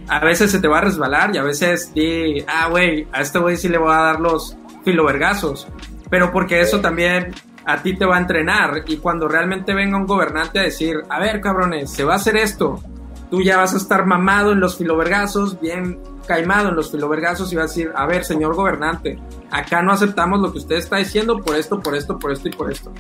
a 0.08 0.20
veces 0.20 0.52
se 0.52 0.60
te 0.60 0.68
va 0.68 0.80
a 0.80 0.82
resbalar 0.82 1.36
y 1.36 1.38
a 1.38 1.44
veces 1.44 1.94
di, 1.94 2.44
ah, 2.48 2.68
güey, 2.70 3.08
a 3.12 3.22
este 3.22 3.40
güey 3.40 3.58
sí 3.58 3.68
le 3.68 3.78
voy 3.78 3.92
a 3.92 3.98
dar 3.98 4.20
los 4.20 4.58
filovergazos. 4.84 5.68
Pero 6.10 6.32
porque 6.32 6.62
eso 6.62 6.82
también 6.82 7.34
a 7.66 7.82
ti 7.82 7.96
te 7.96 8.06
va 8.06 8.18
a 8.18 8.20
entrenar. 8.20 8.84
Y 8.88 8.98
cuando 8.98 9.28
realmente 9.28 9.74
venga 9.74 9.98
un 9.98 10.06
gobernante 10.06 10.60
a 10.60 10.64
decir, 10.64 10.98
a 11.10 11.20
ver, 11.20 11.42
cabrones, 11.42 11.92
se 11.92 12.04
va 12.04 12.14
a 12.14 12.18
hacer 12.18 12.38
esto. 12.38 12.82
Tú 13.30 13.42
ya 13.42 13.58
vas 13.58 13.74
a 13.74 13.78
estar 13.78 14.06
mamado 14.06 14.52
en 14.52 14.60
los 14.60 14.78
filovergazos, 14.78 15.60
bien 15.60 16.00
caimado 16.28 16.70
en 16.70 16.76
los 16.76 16.92
filovergazos 16.92 17.52
y 17.52 17.56
vas 17.56 17.66
a 17.66 17.68
decir, 17.68 17.92
a 17.96 18.06
ver, 18.06 18.24
señor 18.24 18.56
gobernante, 18.56 19.20
acá 19.52 19.82
no 19.82 19.92
aceptamos 19.92 20.40
lo 20.40 20.52
que 20.52 20.60
usted 20.60 20.76
está 20.76 20.98
diciendo 20.98 21.40
por 21.40 21.56
esto, 21.56 21.80
por 21.80 21.96
esto, 21.96 22.18
por 22.18 22.32
esto 22.32 22.48
y 22.48 22.52
por 22.52 22.72
esto. 22.72 22.92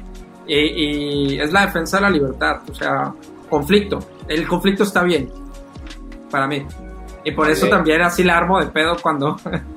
Y, 0.48 0.56
y 0.56 1.40
es 1.40 1.51
la 1.51 1.66
defensa 1.66 1.98
de 1.98 2.03
la 2.03 2.09
libertad, 2.09 2.61
o 2.69 2.74
sea, 2.74 3.14
conflicto. 3.49 3.99
El 4.27 4.48
conflicto 4.48 4.83
está 4.83 5.03
bien, 5.03 5.30
para 6.32 6.48
mí. 6.48 6.66
Y 7.24 7.32
por 7.32 7.49
eso 7.49 7.67
también 7.67 8.01
así 8.01 8.24
la 8.24 8.38
armo 8.38 8.59
de 8.59 8.67
pedo 8.67 8.95
cuando, 9.01 9.35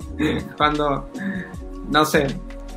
cuando, 0.56 1.08
no 1.90 2.04
sé, 2.04 2.26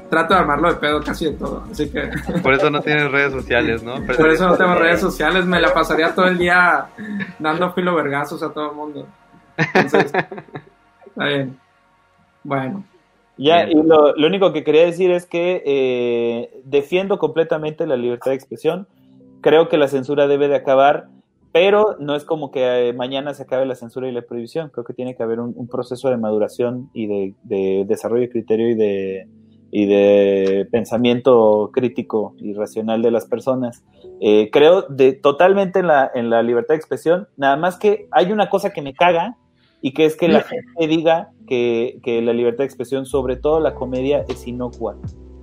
trato 0.09 0.33
de 0.33 0.39
armarlo 0.39 0.69
de 0.69 0.75
pedo 0.75 1.01
casi 1.01 1.25
de 1.25 1.31
todo. 1.33 1.63
Así 1.69 1.89
que. 1.89 2.09
Por 2.43 2.53
eso 2.53 2.69
no 2.69 2.81
tienes 2.81 3.11
redes 3.11 3.31
sociales, 3.33 3.83
¿no? 3.83 3.95
Por 4.05 4.29
eso 4.29 4.47
no 4.47 4.57
tengo 4.57 4.75
redes 4.75 5.01
sociales. 5.01 5.45
Me 5.45 5.59
la 5.59 5.73
pasaría 5.73 6.13
todo 6.13 6.27
el 6.27 6.37
día 6.37 6.87
dando 7.39 7.71
filo 7.73 7.95
vergazos 7.95 8.41
a 8.43 8.51
todo 8.51 8.71
el 8.71 8.75
mundo. 8.75 9.07
Entonces, 9.57 10.11
está 11.05 11.25
bien. 11.25 11.57
Bueno. 12.43 12.83
Ya, 13.37 13.69
y 13.69 13.73
lo, 13.73 14.15
lo, 14.15 14.27
único 14.27 14.53
que 14.53 14.63
quería 14.63 14.85
decir 14.85 15.11
es 15.11 15.25
que 15.25 15.61
eh, 15.65 16.61
defiendo 16.63 17.19
completamente 17.19 17.85
la 17.85 17.97
libertad 17.97 18.31
de 18.31 18.37
expresión. 18.37 18.87
Creo 19.41 19.67
que 19.67 19.77
la 19.77 19.89
censura 19.89 20.27
debe 20.27 20.47
de 20.47 20.55
acabar, 20.55 21.09
pero 21.51 21.97
no 21.99 22.15
es 22.15 22.23
como 22.23 22.49
que 22.51 22.89
eh, 22.89 22.93
mañana 22.93 23.33
se 23.33 23.43
acabe 23.43 23.65
la 23.65 23.75
censura 23.75 24.07
y 24.07 24.13
la 24.13 24.21
prohibición. 24.21 24.69
Creo 24.69 24.85
que 24.85 24.93
tiene 24.93 25.15
que 25.15 25.23
haber 25.23 25.41
un, 25.41 25.53
un 25.55 25.67
proceso 25.67 26.09
de 26.09 26.17
maduración 26.17 26.89
y 26.93 27.07
de, 27.07 27.33
de 27.43 27.83
desarrollo 27.85 28.21
de 28.21 28.29
criterio 28.29 28.69
y 28.69 28.75
de, 28.75 29.27
y 29.77 29.87
de 29.87 30.65
pensamiento 30.71 31.69
crítico 31.73 32.33
y 32.37 32.53
racional 32.53 33.01
de 33.01 33.11
las 33.11 33.25
personas. 33.25 33.83
Eh, 34.21 34.49
creo 34.49 34.83
de, 34.83 35.11
totalmente 35.11 35.79
en 35.79 35.87
la, 35.87 36.09
en 36.15 36.29
la 36.29 36.41
libertad 36.43 36.75
de 36.75 36.77
expresión, 36.77 37.27
nada 37.35 37.57
más 37.57 37.75
que 37.75 38.07
hay 38.11 38.31
una 38.31 38.49
cosa 38.49 38.69
que 38.69 38.81
me 38.81 38.93
caga 38.93 39.35
y 39.81 39.91
que 39.91 40.05
es 40.05 40.15
que 40.15 40.29
la 40.29 40.43
gente 40.43 40.87
diga 40.87 41.31
que, 41.45 41.99
que 42.03 42.21
la 42.21 42.31
libertad 42.31 42.59
de 42.59 42.67
expresión, 42.67 43.05
sobre 43.05 43.35
todo 43.35 43.59
la 43.59 43.75
comedia, 43.75 44.23
es 44.29 44.47
inocua. 44.47 44.95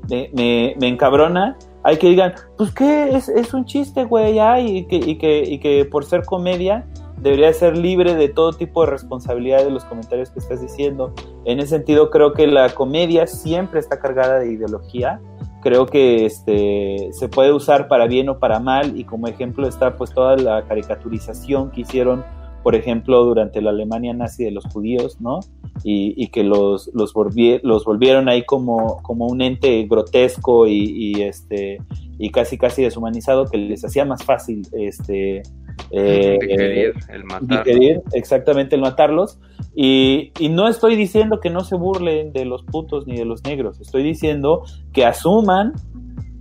Me, 0.08 0.30
me, 0.32 0.76
me 0.80 0.88
encabrona. 0.88 1.58
Hay 1.84 1.98
que 1.98 2.08
digan, 2.08 2.32
pues 2.56 2.72
qué, 2.72 3.14
es, 3.14 3.28
es 3.28 3.52
un 3.52 3.66
chiste, 3.66 4.04
güey, 4.04 4.38
y 4.66 4.86
que, 4.86 4.96
y, 4.96 5.18
que, 5.18 5.42
y 5.42 5.58
que 5.58 5.84
por 5.84 6.06
ser 6.06 6.24
comedia 6.24 6.86
debería 7.22 7.52
ser 7.52 7.76
libre 7.76 8.14
de 8.14 8.28
todo 8.28 8.52
tipo 8.52 8.84
de 8.84 8.90
responsabilidad 8.90 9.64
de 9.64 9.70
los 9.70 9.84
comentarios 9.84 10.30
que 10.30 10.40
estás 10.40 10.60
diciendo. 10.60 11.14
En 11.44 11.60
ese 11.60 11.68
sentido, 11.68 12.10
creo 12.10 12.32
que 12.32 12.46
la 12.46 12.70
comedia 12.74 13.26
siempre 13.26 13.78
está 13.78 14.00
cargada 14.00 14.40
de 14.40 14.52
ideología. 14.52 15.20
Creo 15.62 15.86
que 15.86 16.26
este, 16.26 17.10
se 17.12 17.28
puede 17.28 17.52
usar 17.52 17.86
para 17.86 18.08
bien 18.08 18.28
o 18.28 18.40
para 18.40 18.58
mal 18.58 18.98
y 18.98 19.04
como 19.04 19.28
ejemplo 19.28 19.68
está 19.68 19.96
pues 19.96 20.12
toda 20.12 20.36
la 20.36 20.64
caricaturización 20.66 21.70
que 21.70 21.82
hicieron, 21.82 22.24
por 22.62 22.74
ejemplo, 22.74 23.24
durante 23.24 23.60
la 23.60 23.70
Alemania 23.70 24.12
nazi 24.12 24.44
de 24.44 24.50
los 24.50 24.64
judíos, 24.66 25.20
¿no? 25.20 25.40
Y, 25.84 26.14
y 26.16 26.28
que 26.28 26.44
los, 26.44 26.90
los, 26.94 27.12
volvi 27.12 27.60
los, 27.62 27.84
volvieron 27.84 28.28
ahí 28.28 28.44
como, 28.44 29.02
como 29.02 29.26
un 29.26 29.40
ente 29.42 29.84
grotesco 29.88 30.66
y, 30.66 30.84
y, 30.84 31.22
este, 31.22 31.78
y 32.18 32.30
casi 32.30 32.58
casi 32.58 32.82
deshumanizado 32.82 33.46
que 33.46 33.58
les 33.58 33.84
hacía 33.84 34.04
más 34.04 34.24
fácil 34.24 34.62
este, 34.72 35.42
eh, 35.90 36.38
digerir, 36.40 36.94
el 37.08 37.24
matar. 37.24 37.64
digerir, 37.64 38.02
exactamente 38.12 38.76
el 38.76 38.82
matarlos. 38.82 39.38
Y, 39.74 40.32
y, 40.38 40.48
no 40.48 40.68
estoy 40.68 40.96
diciendo 40.96 41.40
que 41.40 41.50
no 41.50 41.60
se 41.60 41.76
burlen 41.76 42.32
de 42.32 42.44
los 42.44 42.62
putos 42.62 43.06
ni 43.06 43.16
de 43.16 43.24
los 43.24 43.42
negros, 43.44 43.80
estoy 43.80 44.02
diciendo 44.02 44.64
que 44.92 45.06
asuman 45.06 45.72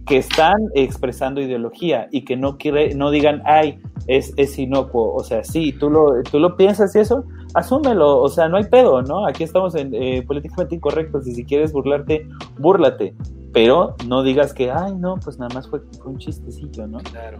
que 0.06 0.18
están 0.18 0.58
expresando 0.74 1.42
ideología 1.42 2.08
y 2.12 2.26
que 2.26 2.36
no, 2.36 2.58
quiere, 2.58 2.94
no 2.96 3.12
digan, 3.12 3.42
ay, 3.46 3.80
es, 4.08 4.34
es 4.38 4.58
inocuo. 4.58 5.14
O 5.14 5.24
sea, 5.24 5.44
sí, 5.44 5.74
tú 5.74 5.90
lo, 5.90 6.24
tú 6.24 6.40
lo 6.40 6.58
piensas 6.58 6.96
y 6.96 7.00
eso, 7.00 7.26
asúmelo. 7.54 8.20
O 8.20 8.30
sea, 8.30 8.50
no 8.50 8.58
hay 8.58 8.66
pedo, 8.66 9.02
¿no? 9.02 9.28
Aquí 9.28 9.44
estamos 9.44 9.76
en 9.76 9.94
eh, 9.94 10.24
políticamente 10.26 10.76
incorrectos 10.76 11.28
y 11.28 11.36
si 11.36 11.46
quieres 11.46 11.72
burlarte, 11.72 12.28
búrlate. 12.58 13.14
Pero 13.54 13.96
no 14.08 14.24
digas 14.24 14.54
que, 14.54 14.72
ay, 14.72 14.96
no, 14.96 15.18
pues 15.18 15.38
nada 15.38 15.54
más 15.54 15.70
fue, 15.70 15.82
fue 16.02 16.12
un 16.12 16.18
chistecillo, 16.18 16.88
¿no? 16.88 17.00
Claro. 17.00 17.40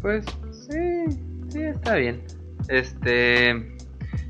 Pues 0.00 0.24
Sí, 0.70 1.04
sí, 1.48 1.62
está 1.62 1.96
bien. 1.96 2.22
Este. 2.68 3.76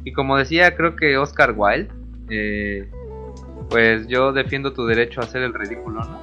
Y 0.04 0.12
como 0.12 0.36
decía, 0.36 0.74
creo 0.74 0.96
que 0.96 1.16
Oscar 1.16 1.54
Wilde. 1.56 1.88
Eh, 2.30 2.90
pues 3.68 4.06
yo 4.06 4.32
defiendo 4.32 4.72
tu 4.72 4.86
derecho 4.86 5.20
a 5.20 5.24
hacer 5.24 5.42
el 5.42 5.52
ridículo, 5.52 6.00
¿no? 6.00 6.18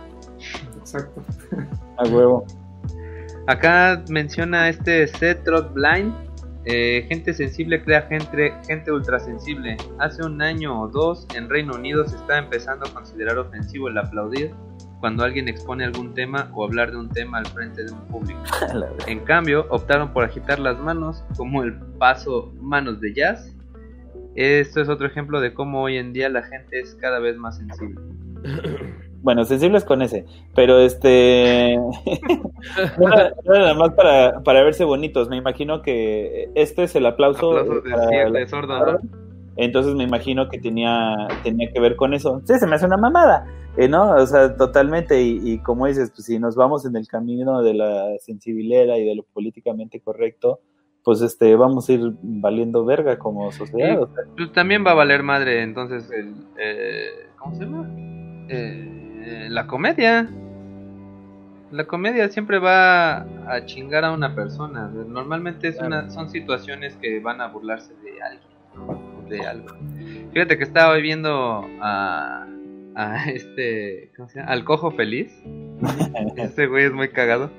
Exacto. 0.93 1.21
A 1.97 2.03
huevo. 2.03 2.45
Acá 3.47 4.03
menciona 4.09 4.69
este 4.69 5.07
Seth 5.07 5.43
Blind. 5.73 6.13
Eh, 6.65 7.05
gente 7.07 7.33
sensible 7.33 7.81
crea 7.83 8.03
gente, 8.03 8.53
gente 8.67 8.91
ultrasensible. 8.91 9.77
Hace 9.99 10.23
un 10.23 10.41
año 10.41 10.81
o 10.81 10.87
dos 10.87 11.27
en 11.35 11.49
Reino 11.49 11.75
Unido 11.75 12.05
se 12.05 12.15
está 12.15 12.37
empezando 12.37 12.85
a 12.85 12.93
considerar 12.93 13.37
ofensivo 13.37 13.87
el 13.87 13.97
aplaudir 13.97 14.53
cuando 14.99 15.23
alguien 15.23 15.47
expone 15.47 15.85
algún 15.85 16.13
tema 16.13 16.51
o 16.53 16.65
hablar 16.65 16.91
de 16.91 16.97
un 16.97 17.09
tema 17.09 17.37
al 17.37 17.45
frente 17.47 17.85
de 17.85 17.91
un 17.91 18.01
público. 18.07 18.41
En 19.07 19.19
cambio, 19.21 19.65
optaron 19.69 20.11
por 20.11 20.23
agitar 20.25 20.59
las 20.59 20.77
manos, 20.79 21.23
como 21.37 21.63
el 21.63 21.75
paso 21.97 22.51
manos 22.61 22.99
de 22.99 23.13
jazz. 23.13 23.55
Esto 24.35 24.81
es 24.81 24.89
otro 24.89 25.07
ejemplo 25.07 25.39
de 25.39 25.53
cómo 25.53 25.81
hoy 25.83 25.97
en 25.97 26.13
día 26.13 26.29
la 26.29 26.43
gente 26.43 26.79
es 26.79 26.95
cada 26.95 27.19
vez 27.19 27.37
más 27.37 27.57
sensible. 27.57 27.99
Bueno, 29.21 29.43
sensibles 29.45 29.83
con 29.83 30.01
ese, 30.01 30.25
pero 30.55 30.79
este. 30.79 31.77
nada 33.45 33.73
más 33.73 33.91
para, 33.91 34.41
para, 34.43 34.63
verse 34.63 34.83
bonitos. 34.85 35.29
Me 35.29 35.37
imagino 35.37 35.81
que 35.81 36.49
este 36.55 36.83
es 36.83 36.95
el 36.95 37.05
aplauso. 37.05 37.57
aplauso 37.57 37.81
de, 37.81 38.47
para 38.47 38.93
¿no? 38.93 38.99
Entonces 39.57 39.93
me 39.93 40.05
imagino 40.05 40.47
que 40.47 40.57
tenía, 40.57 41.27
tenía 41.43 41.69
que 41.71 41.81
ver 41.81 41.97
con 41.97 42.13
eso. 42.13 42.41
Sí, 42.45 42.57
se 42.57 42.65
me 42.65 42.75
hace 42.75 42.85
una 42.85 42.97
mamada. 42.97 43.45
Eh, 43.77 43.87
¿no? 43.87 44.15
O 44.15 44.25
sea, 44.25 44.55
totalmente, 44.55 45.21
y, 45.21 45.39
y, 45.43 45.59
como 45.59 45.85
dices, 45.87 46.11
pues 46.11 46.25
si 46.25 46.39
nos 46.39 46.55
vamos 46.55 46.85
en 46.85 46.95
el 46.95 47.07
camino 47.07 47.61
de 47.61 47.73
la 47.73 48.17
sensibilera 48.19 48.97
y 48.97 49.05
de 49.05 49.15
lo 49.15 49.23
políticamente 49.23 49.99
correcto, 49.99 50.59
pues 51.03 51.21
este, 51.21 51.55
vamos 51.55 51.89
a 51.89 51.93
ir 51.93 52.13
valiendo 52.21 52.85
verga 52.85 53.17
como 53.17 53.51
sociedad. 53.51 54.01
O 54.01 54.07
sea. 54.07 54.23
pues 54.35 54.51
también 54.51 54.85
va 54.85 54.91
a 54.91 54.95
valer 54.95 55.23
madre, 55.23 55.63
entonces, 55.63 56.09
el, 56.11 56.33
eh, 56.59 57.29
¿cómo 57.37 57.55
se 57.55 57.63
llama? 57.63 57.89
Eh, 58.49 59.08
la 59.49 59.67
comedia. 59.67 60.29
La 61.71 61.85
comedia 61.85 62.29
siempre 62.29 62.57
va 62.57 63.19
a 63.47 63.65
chingar 63.65 64.03
a 64.03 64.11
una 64.11 64.33
persona. 64.33 64.87
Normalmente 64.87 65.67
es 65.67 65.79
una, 65.79 66.09
son 66.09 66.29
situaciones 66.29 66.95
que 66.97 67.19
van 67.19 67.41
a 67.41 67.47
burlarse 67.47 67.93
de 68.03 68.21
alguien, 68.21 68.49
¿no? 68.75 69.27
de 69.29 69.45
algo. 69.45 69.67
Fíjate 70.33 70.57
que 70.57 70.63
estaba 70.63 70.95
viendo 70.95 71.63
a, 71.81 72.47
a 72.95 73.29
este, 73.29 74.11
¿cómo 74.15 74.29
se 74.29 74.39
llama? 74.39 74.51
Al 74.51 74.63
cojo 74.63 74.91
feliz. 74.91 75.31
Este 76.37 76.67
güey 76.67 76.85
es 76.85 76.93
muy 76.93 77.09
cagado. 77.09 77.51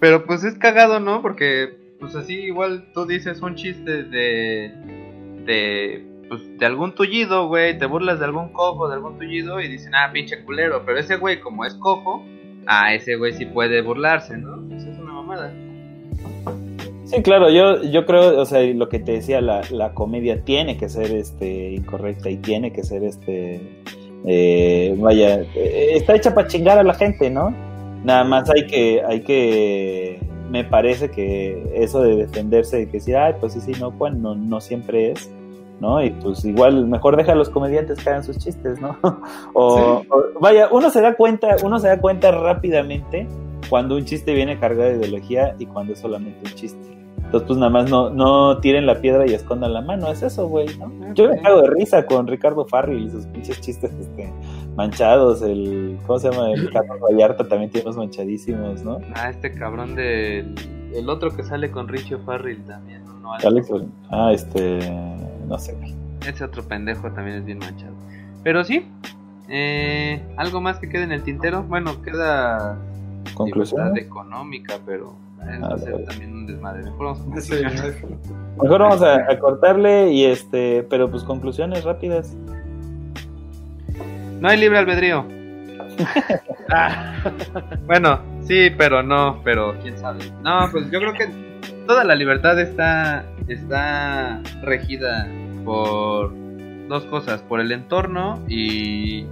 Pero 0.00 0.24
pues 0.24 0.44
es 0.44 0.56
cagado, 0.56 1.00
¿no? 1.00 1.20
Porque 1.20 1.76
pues 1.98 2.14
así 2.14 2.34
igual 2.34 2.88
tú 2.94 3.06
dices 3.06 3.42
un 3.42 3.56
chiste 3.56 4.04
de 4.04 4.72
de 5.46 6.04
pues 6.28 6.58
de 6.58 6.66
algún 6.66 6.94
tullido, 6.94 7.48
güey, 7.48 7.78
te 7.78 7.86
burlas 7.86 8.18
de 8.18 8.24
algún 8.24 8.52
cojo, 8.52 8.88
de 8.88 8.94
algún 8.94 9.18
tullido 9.18 9.60
y 9.60 9.68
dicen, 9.68 9.94
"Ah, 9.94 10.10
pinche 10.12 10.44
culero", 10.44 10.82
pero 10.84 10.98
ese 10.98 11.16
güey 11.16 11.40
como 11.40 11.64
es 11.64 11.74
cojo, 11.74 12.24
ah, 12.66 12.94
ese 12.94 13.16
güey 13.16 13.32
sí 13.32 13.46
puede 13.46 13.82
burlarse, 13.82 14.36
¿no? 14.36 14.56
Eso 14.74 14.90
es 14.90 14.98
una 14.98 15.12
mamada. 15.12 15.52
Sí, 17.04 17.22
claro, 17.22 17.50
yo, 17.50 17.84
yo 17.84 18.04
creo, 18.04 18.40
o 18.40 18.44
sea, 18.46 18.60
lo 18.62 18.88
que 18.88 18.98
te 18.98 19.12
decía, 19.12 19.40
la, 19.40 19.62
la 19.70 19.94
comedia 19.94 20.42
tiene 20.42 20.76
que 20.76 20.88
ser 20.88 21.12
este 21.12 21.70
incorrecta 21.72 22.30
y 22.30 22.36
tiene 22.38 22.72
que 22.72 22.82
ser 22.82 23.04
este 23.04 23.60
eh, 24.24 24.92
vaya, 24.98 25.40
eh, 25.54 25.92
está 25.94 26.16
hecha 26.16 26.34
para 26.34 26.48
chingar 26.48 26.78
a 26.78 26.82
la 26.82 26.94
gente, 26.94 27.30
¿no? 27.30 27.54
Nada 28.04 28.24
más 28.24 28.50
hay 28.50 28.66
que, 28.66 29.00
hay 29.06 29.20
que, 29.20 30.20
me 30.50 30.64
parece 30.64 31.10
que 31.10 31.62
eso 31.74 32.02
de 32.02 32.16
defenderse, 32.16 32.76
de 32.76 32.86
que 32.86 32.92
decir, 32.98 33.16
ay, 33.16 33.34
pues 33.40 33.52
sí, 33.52 33.60
sí, 33.60 33.72
no, 33.80 33.96
pues 33.96 34.14
no, 34.14 34.34
no 34.34 34.60
siempre 34.60 35.12
es, 35.12 35.30
¿no? 35.80 36.02
Y 36.02 36.10
pues 36.10 36.44
igual, 36.44 36.86
mejor 36.86 37.16
deja 37.16 37.32
a 37.32 37.34
los 37.34 37.48
comediantes 37.50 38.02
que 38.02 38.10
hagan 38.10 38.24
sus 38.24 38.38
chistes, 38.38 38.80
¿no? 38.80 38.96
o, 39.54 40.00
Sí. 40.02 40.08
o- 40.10 40.40
vaya, 40.40 40.68
uno 40.70 40.90
se 40.90 41.00
da 41.00 41.14
cuenta, 41.16 41.56
uno 41.62 41.78
se 41.78 41.88
da 41.88 42.00
cuenta 42.00 42.30
rápidamente 42.30 43.26
cuando 43.68 43.96
un 43.96 44.04
chiste 44.04 44.32
viene 44.34 44.58
cargado 44.58 44.90
de 44.90 44.96
ideología 44.96 45.54
y 45.58 45.66
cuando 45.66 45.92
es 45.92 45.98
solamente 46.00 46.38
un 46.44 46.54
chiste. 46.54 46.96
Entonces, 47.16 47.48
pues 47.48 47.58
nada 47.58 47.70
más 47.70 47.90
no, 47.90 48.08
no 48.10 48.58
tiren 48.60 48.86
la 48.86 49.00
piedra 49.00 49.26
y 49.26 49.34
escondan 49.34 49.72
la 49.74 49.80
mano, 49.80 50.06
es 50.12 50.22
eso, 50.22 50.46
güey, 50.46 50.68
¿no? 50.78 51.12
Yo 51.14 51.28
me 51.28 51.40
cago 51.42 51.62
de 51.62 51.70
risa 51.70 52.06
con 52.06 52.28
Ricardo 52.28 52.64
Farrell 52.66 53.02
y 53.02 53.10
sus 53.10 53.26
pinches 53.26 53.60
chistes 53.60 53.90
este, 54.00 54.32
manchados, 54.76 55.42
el, 55.42 55.98
¿cómo 56.06 56.20
se 56.20 56.30
llama? 56.30 56.52
El 56.52 56.70
Carlos 56.70 57.00
Vallarta 57.00 57.48
también 57.48 57.70
tiene 57.72 57.86
unos 57.86 57.96
manchadísimos, 57.96 58.84
¿no? 58.84 58.98
Ah, 59.16 59.28
este 59.30 59.52
cabrón 59.52 59.96
del 59.96 60.54
el 60.94 61.08
otro 61.10 61.34
que 61.34 61.42
sale 61.42 61.68
con 61.72 61.88
Richie 61.88 62.16
Farrell 62.18 62.62
también, 62.64 63.04
¿no? 63.04 63.18
No, 63.18 63.32
Alex, 63.32 63.70
ah, 64.10 64.30
este, 64.32 64.78
no 65.46 65.58
sé, 65.58 65.74
güey. 65.74 65.94
Ese 66.26 66.44
otro 66.44 66.62
pendejo 66.62 67.10
también 67.12 67.38
es 67.38 67.44
bien 67.44 67.58
manchado. 67.58 67.94
Pero 68.42 68.64
sí, 68.64 68.88
eh, 69.48 70.22
algo 70.36 70.60
más 70.60 70.78
que 70.78 70.88
quede 70.88 71.04
en 71.04 71.12
el 71.12 71.22
tintero. 71.22 71.62
Bueno, 71.62 72.02
queda 72.02 72.78
Conclusión. 73.34 73.96
económica, 73.96 74.78
pero 74.84 75.16
Va 75.62 75.74
a 75.74 75.78
ser 75.78 76.04
también 76.04 76.32
un 76.32 76.46
desmadre. 76.46 76.82
Mejor 76.82 77.06
vamos 77.18 77.36
a 77.36 77.40
Sí, 77.40 77.54
Mejor 78.60 78.80
vamos 78.80 79.02
a, 79.02 79.30
a 79.30 79.38
cortarle 79.38 80.10
y 80.10 80.24
este, 80.24 80.82
pero 80.90 81.10
pues 81.10 81.22
conclusiones 81.22 81.84
rápidas. 81.84 82.34
No 84.40 84.48
hay 84.48 84.58
libre 84.58 84.78
albedrío. 84.78 85.24
bueno, 87.86 88.20
sí, 88.42 88.70
pero 88.76 89.02
no, 89.02 89.40
pero 89.44 89.74
quién 89.82 89.98
sabe. 89.98 90.18
No, 90.42 90.68
pues 90.70 90.90
yo 90.90 90.98
creo 90.98 91.12
que 91.12 91.45
toda 91.86 92.04
la 92.04 92.14
libertad 92.14 92.58
está, 92.60 93.24
está 93.48 94.40
regida 94.62 95.28
por 95.64 96.32
dos 96.88 97.04
cosas, 97.04 97.42
por 97.42 97.60
el 97.60 97.72
entorno 97.72 98.44
y, 98.48 99.26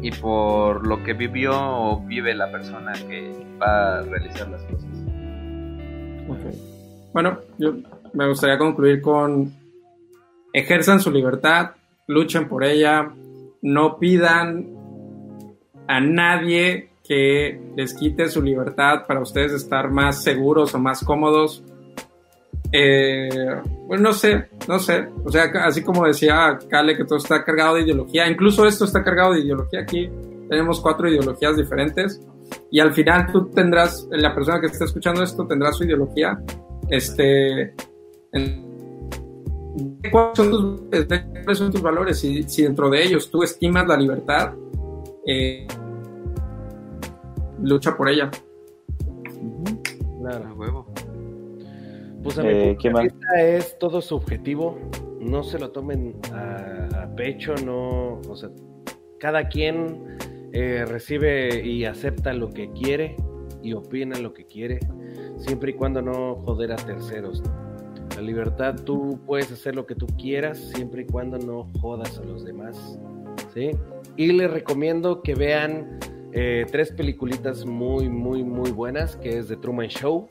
y 0.00 0.10
por 0.20 0.86
lo 0.86 1.02
que 1.02 1.12
vivió 1.12 1.52
o 1.54 2.00
vive 2.00 2.34
la 2.34 2.50
persona 2.50 2.92
que 2.92 3.32
va 3.60 3.98
a 3.98 4.02
realizar 4.02 4.48
las 4.48 4.62
cosas. 4.62 4.88
Bueno, 7.12 7.38
yo 7.58 7.74
me 8.12 8.28
gustaría 8.28 8.58
concluir 8.58 9.00
con 9.00 9.52
ejerzan 10.52 11.00
su 11.00 11.10
libertad, 11.10 11.72
luchen 12.06 12.48
por 12.48 12.64
ella, 12.64 13.10
no 13.62 13.98
pidan 13.98 14.66
a 15.86 16.00
nadie 16.00 16.90
que 17.02 17.60
les 17.74 17.94
quite 17.94 18.28
su 18.28 18.42
libertad 18.42 19.06
para 19.06 19.20
ustedes 19.20 19.52
estar 19.52 19.90
más 19.90 20.22
seguros 20.22 20.74
o 20.74 20.78
más 20.78 21.02
cómodos. 21.02 21.64
Eh, 22.72 23.28
bueno, 23.86 24.02
no 24.04 24.12
sé, 24.12 24.48
no 24.68 24.78
sé. 24.78 25.08
O 25.24 25.30
sea, 25.30 25.44
así 25.64 25.82
como 25.82 26.06
decía 26.06 26.58
Kale 26.68 26.96
que 26.96 27.04
todo 27.04 27.16
está 27.18 27.44
cargado 27.44 27.76
de 27.76 27.82
ideología, 27.82 28.28
incluso 28.28 28.66
esto 28.66 28.84
está 28.84 29.02
cargado 29.02 29.32
de 29.34 29.40
ideología. 29.40 29.80
Aquí 29.80 30.10
tenemos 30.48 30.80
cuatro 30.80 31.08
ideologías 31.08 31.56
diferentes 31.56 32.20
y 32.70 32.80
al 32.80 32.92
final 32.92 33.30
tú 33.32 33.46
tendrás, 33.46 34.06
la 34.10 34.34
persona 34.34 34.60
que 34.60 34.66
está 34.66 34.84
escuchando 34.84 35.22
esto 35.22 35.46
tendrá 35.46 35.72
su 35.72 35.84
ideología. 35.84 36.38
Este, 36.90 37.74
en- 38.32 38.66
¿cuáles 40.10 40.36
son 40.36 40.50
tus, 40.50 40.80
cuáles 41.44 41.58
son 41.58 41.70
tus 41.72 41.82
valores? 41.82 42.18
Si, 42.18 42.42
si 42.44 42.62
dentro 42.62 42.88
de 42.90 43.02
ellos 43.02 43.30
tú 43.30 43.42
estimas 43.42 43.86
la 43.86 43.96
libertad, 43.96 44.52
eh, 45.26 45.66
lucha 47.62 47.96
por 47.96 48.08
ella. 48.08 48.30
Claro. 50.20 50.48
A 50.48 50.54
huevo. 50.54 50.86
Pues 52.28 52.38
a 52.38 52.42
mi 52.42 52.50
Eh, 52.50 52.64
punto 52.66 52.80
¿quién 52.80 52.92
de 52.92 52.96
va? 52.98 53.02
vista 53.04 53.42
es 53.42 53.78
todo 53.78 54.00
subjetivo. 54.02 54.78
No 55.20 55.42
se 55.42 55.58
lo 55.58 55.70
tomen 55.70 56.14
a, 56.32 57.04
a 57.04 57.16
pecho, 57.16 57.54
no. 57.64 58.20
O 58.28 58.36
sea, 58.36 58.50
cada 59.18 59.48
quien 59.48 60.18
eh, 60.52 60.84
recibe 60.86 61.64
y 61.64 61.84
acepta 61.84 62.32
lo 62.32 62.50
que 62.50 62.70
quiere 62.72 63.16
y 63.62 63.72
opina 63.72 64.18
lo 64.18 64.32
que 64.34 64.46
quiere, 64.46 64.78
siempre 65.38 65.70
y 65.72 65.74
cuando 65.74 66.00
no 66.02 66.36
joder 66.44 66.72
a 66.72 66.76
terceros. 66.76 67.42
La 68.16 68.22
libertad, 68.22 68.76
tú 68.84 69.18
puedes 69.26 69.50
hacer 69.52 69.74
lo 69.74 69.86
que 69.86 69.94
tú 69.94 70.06
quieras, 70.18 70.58
siempre 70.74 71.02
y 71.02 71.06
cuando 71.06 71.38
no 71.38 71.68
jodas 71.80 72.18
a 72.18 72.24
los 72.24 72.44
demás. 72.44 72.98
¿sí? 73.54 73.70
Y 74.16 74.32
les 74.32 74.50
recomiendo 74.50 75.22
que 75.22 75.34
vean 75.34 75.98
eh, 76.32 76.66
tres 76.70 76.92
peliculitas 76.92 77.64
muy, 77.66 78.08
muy, 78.08 78.42
muy 78.44 78.70
buenas, 78.70 79.16
que 79.16 79.38
es 79.38 79.48
The 79.48 79.56
Truman 79.56 79.88
Show. 79.88 80.28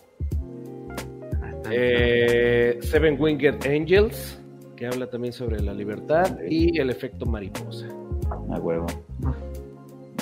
Eh, 1.71 2.79
Seven 2.81 3.19
Winged 3.19 3.65
Angels, 3.65 4.39
que 4.75 4.87
habla 4.87 5.09
también 5.09 5.33
sobre 5.33 5.61
la 5.61 5.73
libertad, 5.73 6.37
y 6.47 6.79
el 6.79 6.89
efecto 6.89 7.25
mariposa. 7.25 7.87
A 8.51 8.59
huevo. 8.59 8.87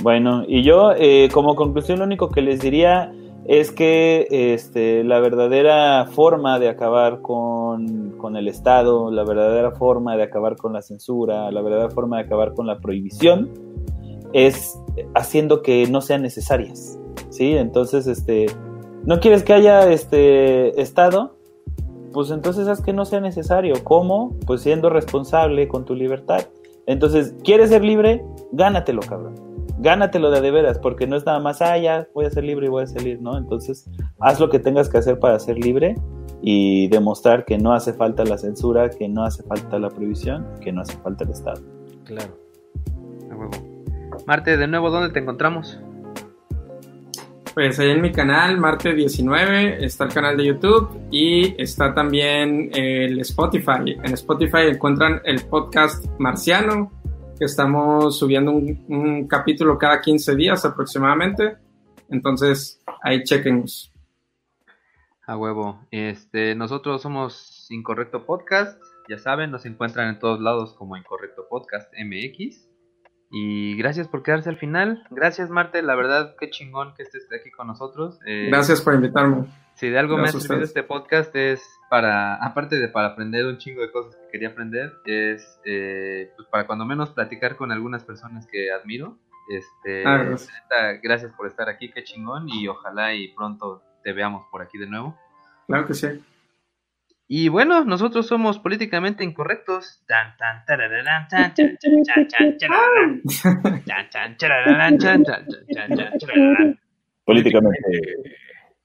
Bueno, 0.02 0.44
y 0.48 0.64
yo 0.64 0.92
eh, 0.98 1.30
como 1.34 1.56
conclusión 1.56 2.00
lo 2.00 2.06
único 2.06 2.30
que 2.30 2.42
les 2.42 2.60
diría 2.60 3.12
es 3.48 3.72
que 3.72 4.28
este, 4.30 5.04
la 5.04 5.20
verdadera 5.20 6.06
forma 6.06 6.60
de 6.60 6.70
acabar 6.70 7.22
con, 7.22 8.12
con 8.18 8.36
el 8.36 8.48
Estado, 8.48 9.12
la 9.12 9.24
verdadera 9.24 9.72
forma 9.72 10.18
de 10.18 10.24
acabar 10.24 10.56
con 10.58 10.74
la 10.74 10.82
censura, 10.82 11.52
la 11.52 11.62
verdadera 11.62 11.90
forma 11.90 12.18
de 12.18 12.24
acabar 12.24 12.54
con 12.54 12.66
la 12.66 12.80
prohibición 12.80 13.52
es 14.34 14.78
haciendo 15.14 15.62
que 15.62 15.88
no 15.88 16.02
sean 16.02 16.22
necesarias, 16.22 17.00
¿sí? 17.30 17.56
Entonces, 17.56 18.06
este, 18.06 18.48
¿no 19.06 19.20
quieres 19.20 19.44
que 19.44 19.54
haya 19.54 19.90
este 19.90 20.82
Estado? 20.82 21.35
Pues 22.16 22.32
entonces 22.32 22.70
haz 22.70 22.82
que 22.82 22.94
no 22.94 23.04
sea 23.04 23.20
necesario. 23.20 23.84
¿Cómo? 23.84 24.34
Pues 24.48 24.62
siendo 24.62 24.90
responsable 24.90 25.68
con 25.68 25.84
tu 25.84 25.96
libertad. 25.96 26.48
Entonces, 26.86 27.36
¿quieres 27.44 27.72
ser 27.72 27.84
libre? 27.84 28.24
Gánatelo, 28.54 29.02
cabrón. 29.02 29.36
Gánatelo 29.80 30.32
de 30.32 30.40
de 30.40 30.50
veras, 30.50 30.80
porque 30.80 31.08
no 31.08 31.18
es 31.18 31.26
nada 31.26 31.42
más, 31.42 31.62
ah, 31.62 31.78
ya 31.78 32.08
voy 32.14 32.24
a 32.24 32.30
ser 32.30 32.46
libre 32.46 32.68
y 32.68 32.70
voy 32.70 32.84
a 32.84 32.88
salir, 32.88 33.22
¿no? 33.22 33.38
Entonces, 33.38 33.90
haz 34.22 34.40
lo 34.40 34.50
que 34.50 34.60
tengas 34.60 34.88
que 34.88 34.98
hacer 34.98 35.20
para 35.20 35.38
ser 35.40 35.58
libre 35.58 35.96
y 36.42 36.88
demostrar 36.88 37.44
que 37.44 37.58
no 37.58 37.74
hace 37.74 37.92
falta 37.92 38.24
la 38.24 38.38
censura, 38.38 38.90
que 38.90 39.10
no 39.10 39.26
hace 39.26 39.44
falta 39.44 39.78
la 39.78 39.90
prohibición, 39.90 40.48
que 40.62 40.72
no 40.72 40.84
hace 40.84 40.98
falta 41.00 41.26
el 41.26 41.32
Estado. 41.32 41.62
Claro. 42.06 42.34
A 43.30 43.36
huevo. 43.36 43.52
Marte, 44.26 44.56
de 44.56 44.68
nuevo, 44.68 44.90
¿dónde 44.90 45.12
te 45.12 45.20
encontramos? 45.20 45.82
Pues 47.56 47.80
ahí 47.80 47.92
en 47.92 48.02
mi 48.02 48.12
canal, 48.12 48.58
Marte 48.58 48.94
19, 48.94 49.86
está 49.86 50.04
el 50.04 50.14
canal 50.14 50.36
de 50.36 50.48
YouTube 50.48 51.08
y 51.10 51.56
está 51.58 51.94
también 51.94 52.70
el 52.74 53.22
Spotify. 53.22 53.96
En 54.04 54.14
Spotify 54.14 54.68
encuentran 54.70 55.22
el 55.24 55.42
podcast 55.46 56.06
Marciano, 56.20 56.92
que 57.40 57.46
estamos 57.46 58.20
subiendo 58.20 58.52
un, 58.52 58.84
un 58.90 59.28
capítulo 59.30 59.78
cada 59.78 60.02
15 60.02 60.36
días 60.36 60.66
aproximadamente. 60.66 61.56
Entonces, 62.10 62.82
ahí 63.02 63.24
chequenos. 63.24 63.90
A 65.26 65.38
huevo. 65.38 65.80
Este, 65.92 66.56
nosotros 66.56 67.02
somos 67.02 67.68
Incorrecto 67.70 68.26
Podcast. 68.26 68.78
Ya 69.08 69.18
saben, 69.18 69.52
nos 69.52 69.66
encuentran 69.66 70.10
en 70.10 70.20
todos 70.20 70.42
lados 70.42 70.74
como 70.74 70.98
Incorrecto 70.98 71.48
Podcast 71.50 71.90
MX. 71.94 72.65
Y 73.32 73.76
gracias 73.78 74.08
por 74.08 74.24
quedarse 74.24 74.50
al 74.50 74.58
final. 74.58 75.04
Gracias, 75.10 75.50
Marte. 75.50 75.82
La 75.82 75.96
verdad, 75.96 76.36
qué 76.40 76.50
chingón 76.50 76.94
que 76.96 77.04
estés 77.04 77.28
aquí 77.38 77.52
con 77.52 77.68
nosotros. 77.68 78.20
Eh, 78.26 78.48
Gracias 78.50 78.82
por 78.82 78.94
invitarme. 78.94 79.46
Si 79.74 79.90
de 79.90 80.00
algo 80.00 80.16
me 80.18 80.24
ha 80.24 80.28
servido 80.32 80.64
este 80.64 80.84
podcast 80.84 81.36
es 81.36 81.62
para, 81.90 82.36
aparte 82.36 82.78
de 82.78 82.88
para 82.88 83.08
aprender 83.10 83.46
un 83.46 83.58
chingo 83.58 83.82
de 83.82 83.92
cosas 83.92 84.16
que 84.16 84.32
quería 84.32 84.50
aprender, 84.50 84.94
es 85.06 85.60
eh, 85.66 86.32
pues 86.38 86.48
para 86.48 86.66
cuando 86.66 86.86
menos 86.86 87.10
platicar 87.10 87.58
con 87.58 87.72
algunas 87.74 88.04
personas 88.06 88.48
que 88.48 88.72
admiro. 88.72 89.18
Este, 89.50 90.04
Ah, 90.08 90.24
gracias. 90.24 90.54
gracias 91.04 91.32
por 91.34 91.48
estar 91.48 91.68
aquí, 91.68 91.92
qué 91.92 92.04
chingón. 92.04 92.48
Y 92.48 92.68
ojalá 92.70 93.14
y 93.16 93.34
pronto 93.34 93.82
te 94.04 94.14
veamos 94.14 94.46
por 94.50 94.62
aquí 94.62 94.78
de 94.78 94.88
nuevo. 94.88 95.18
Claro 95.68 95.86
que 95.88 95.94
sí. 95.94 96.08
Y 97.28 97.50
bueno, 97.50 97.84
nosotros 97.86 98.28
somos 98.28 98.60
políticamente 98.60 99.24
incorrectos. 99.24 100.04
Políticamente. 107.26 108.02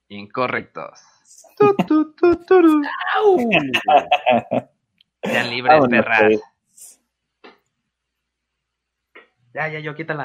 Incorrectos. 0.08 1.00
Sean 5.22 5.50
libres, 5.50 5.86
perras. 5.90 6.20
pues. 6.20 7.00
Ya, 9.52 9.68
ya, 9.68 9.80
yo, 9.80 9.94
quítala. 9.94 10.18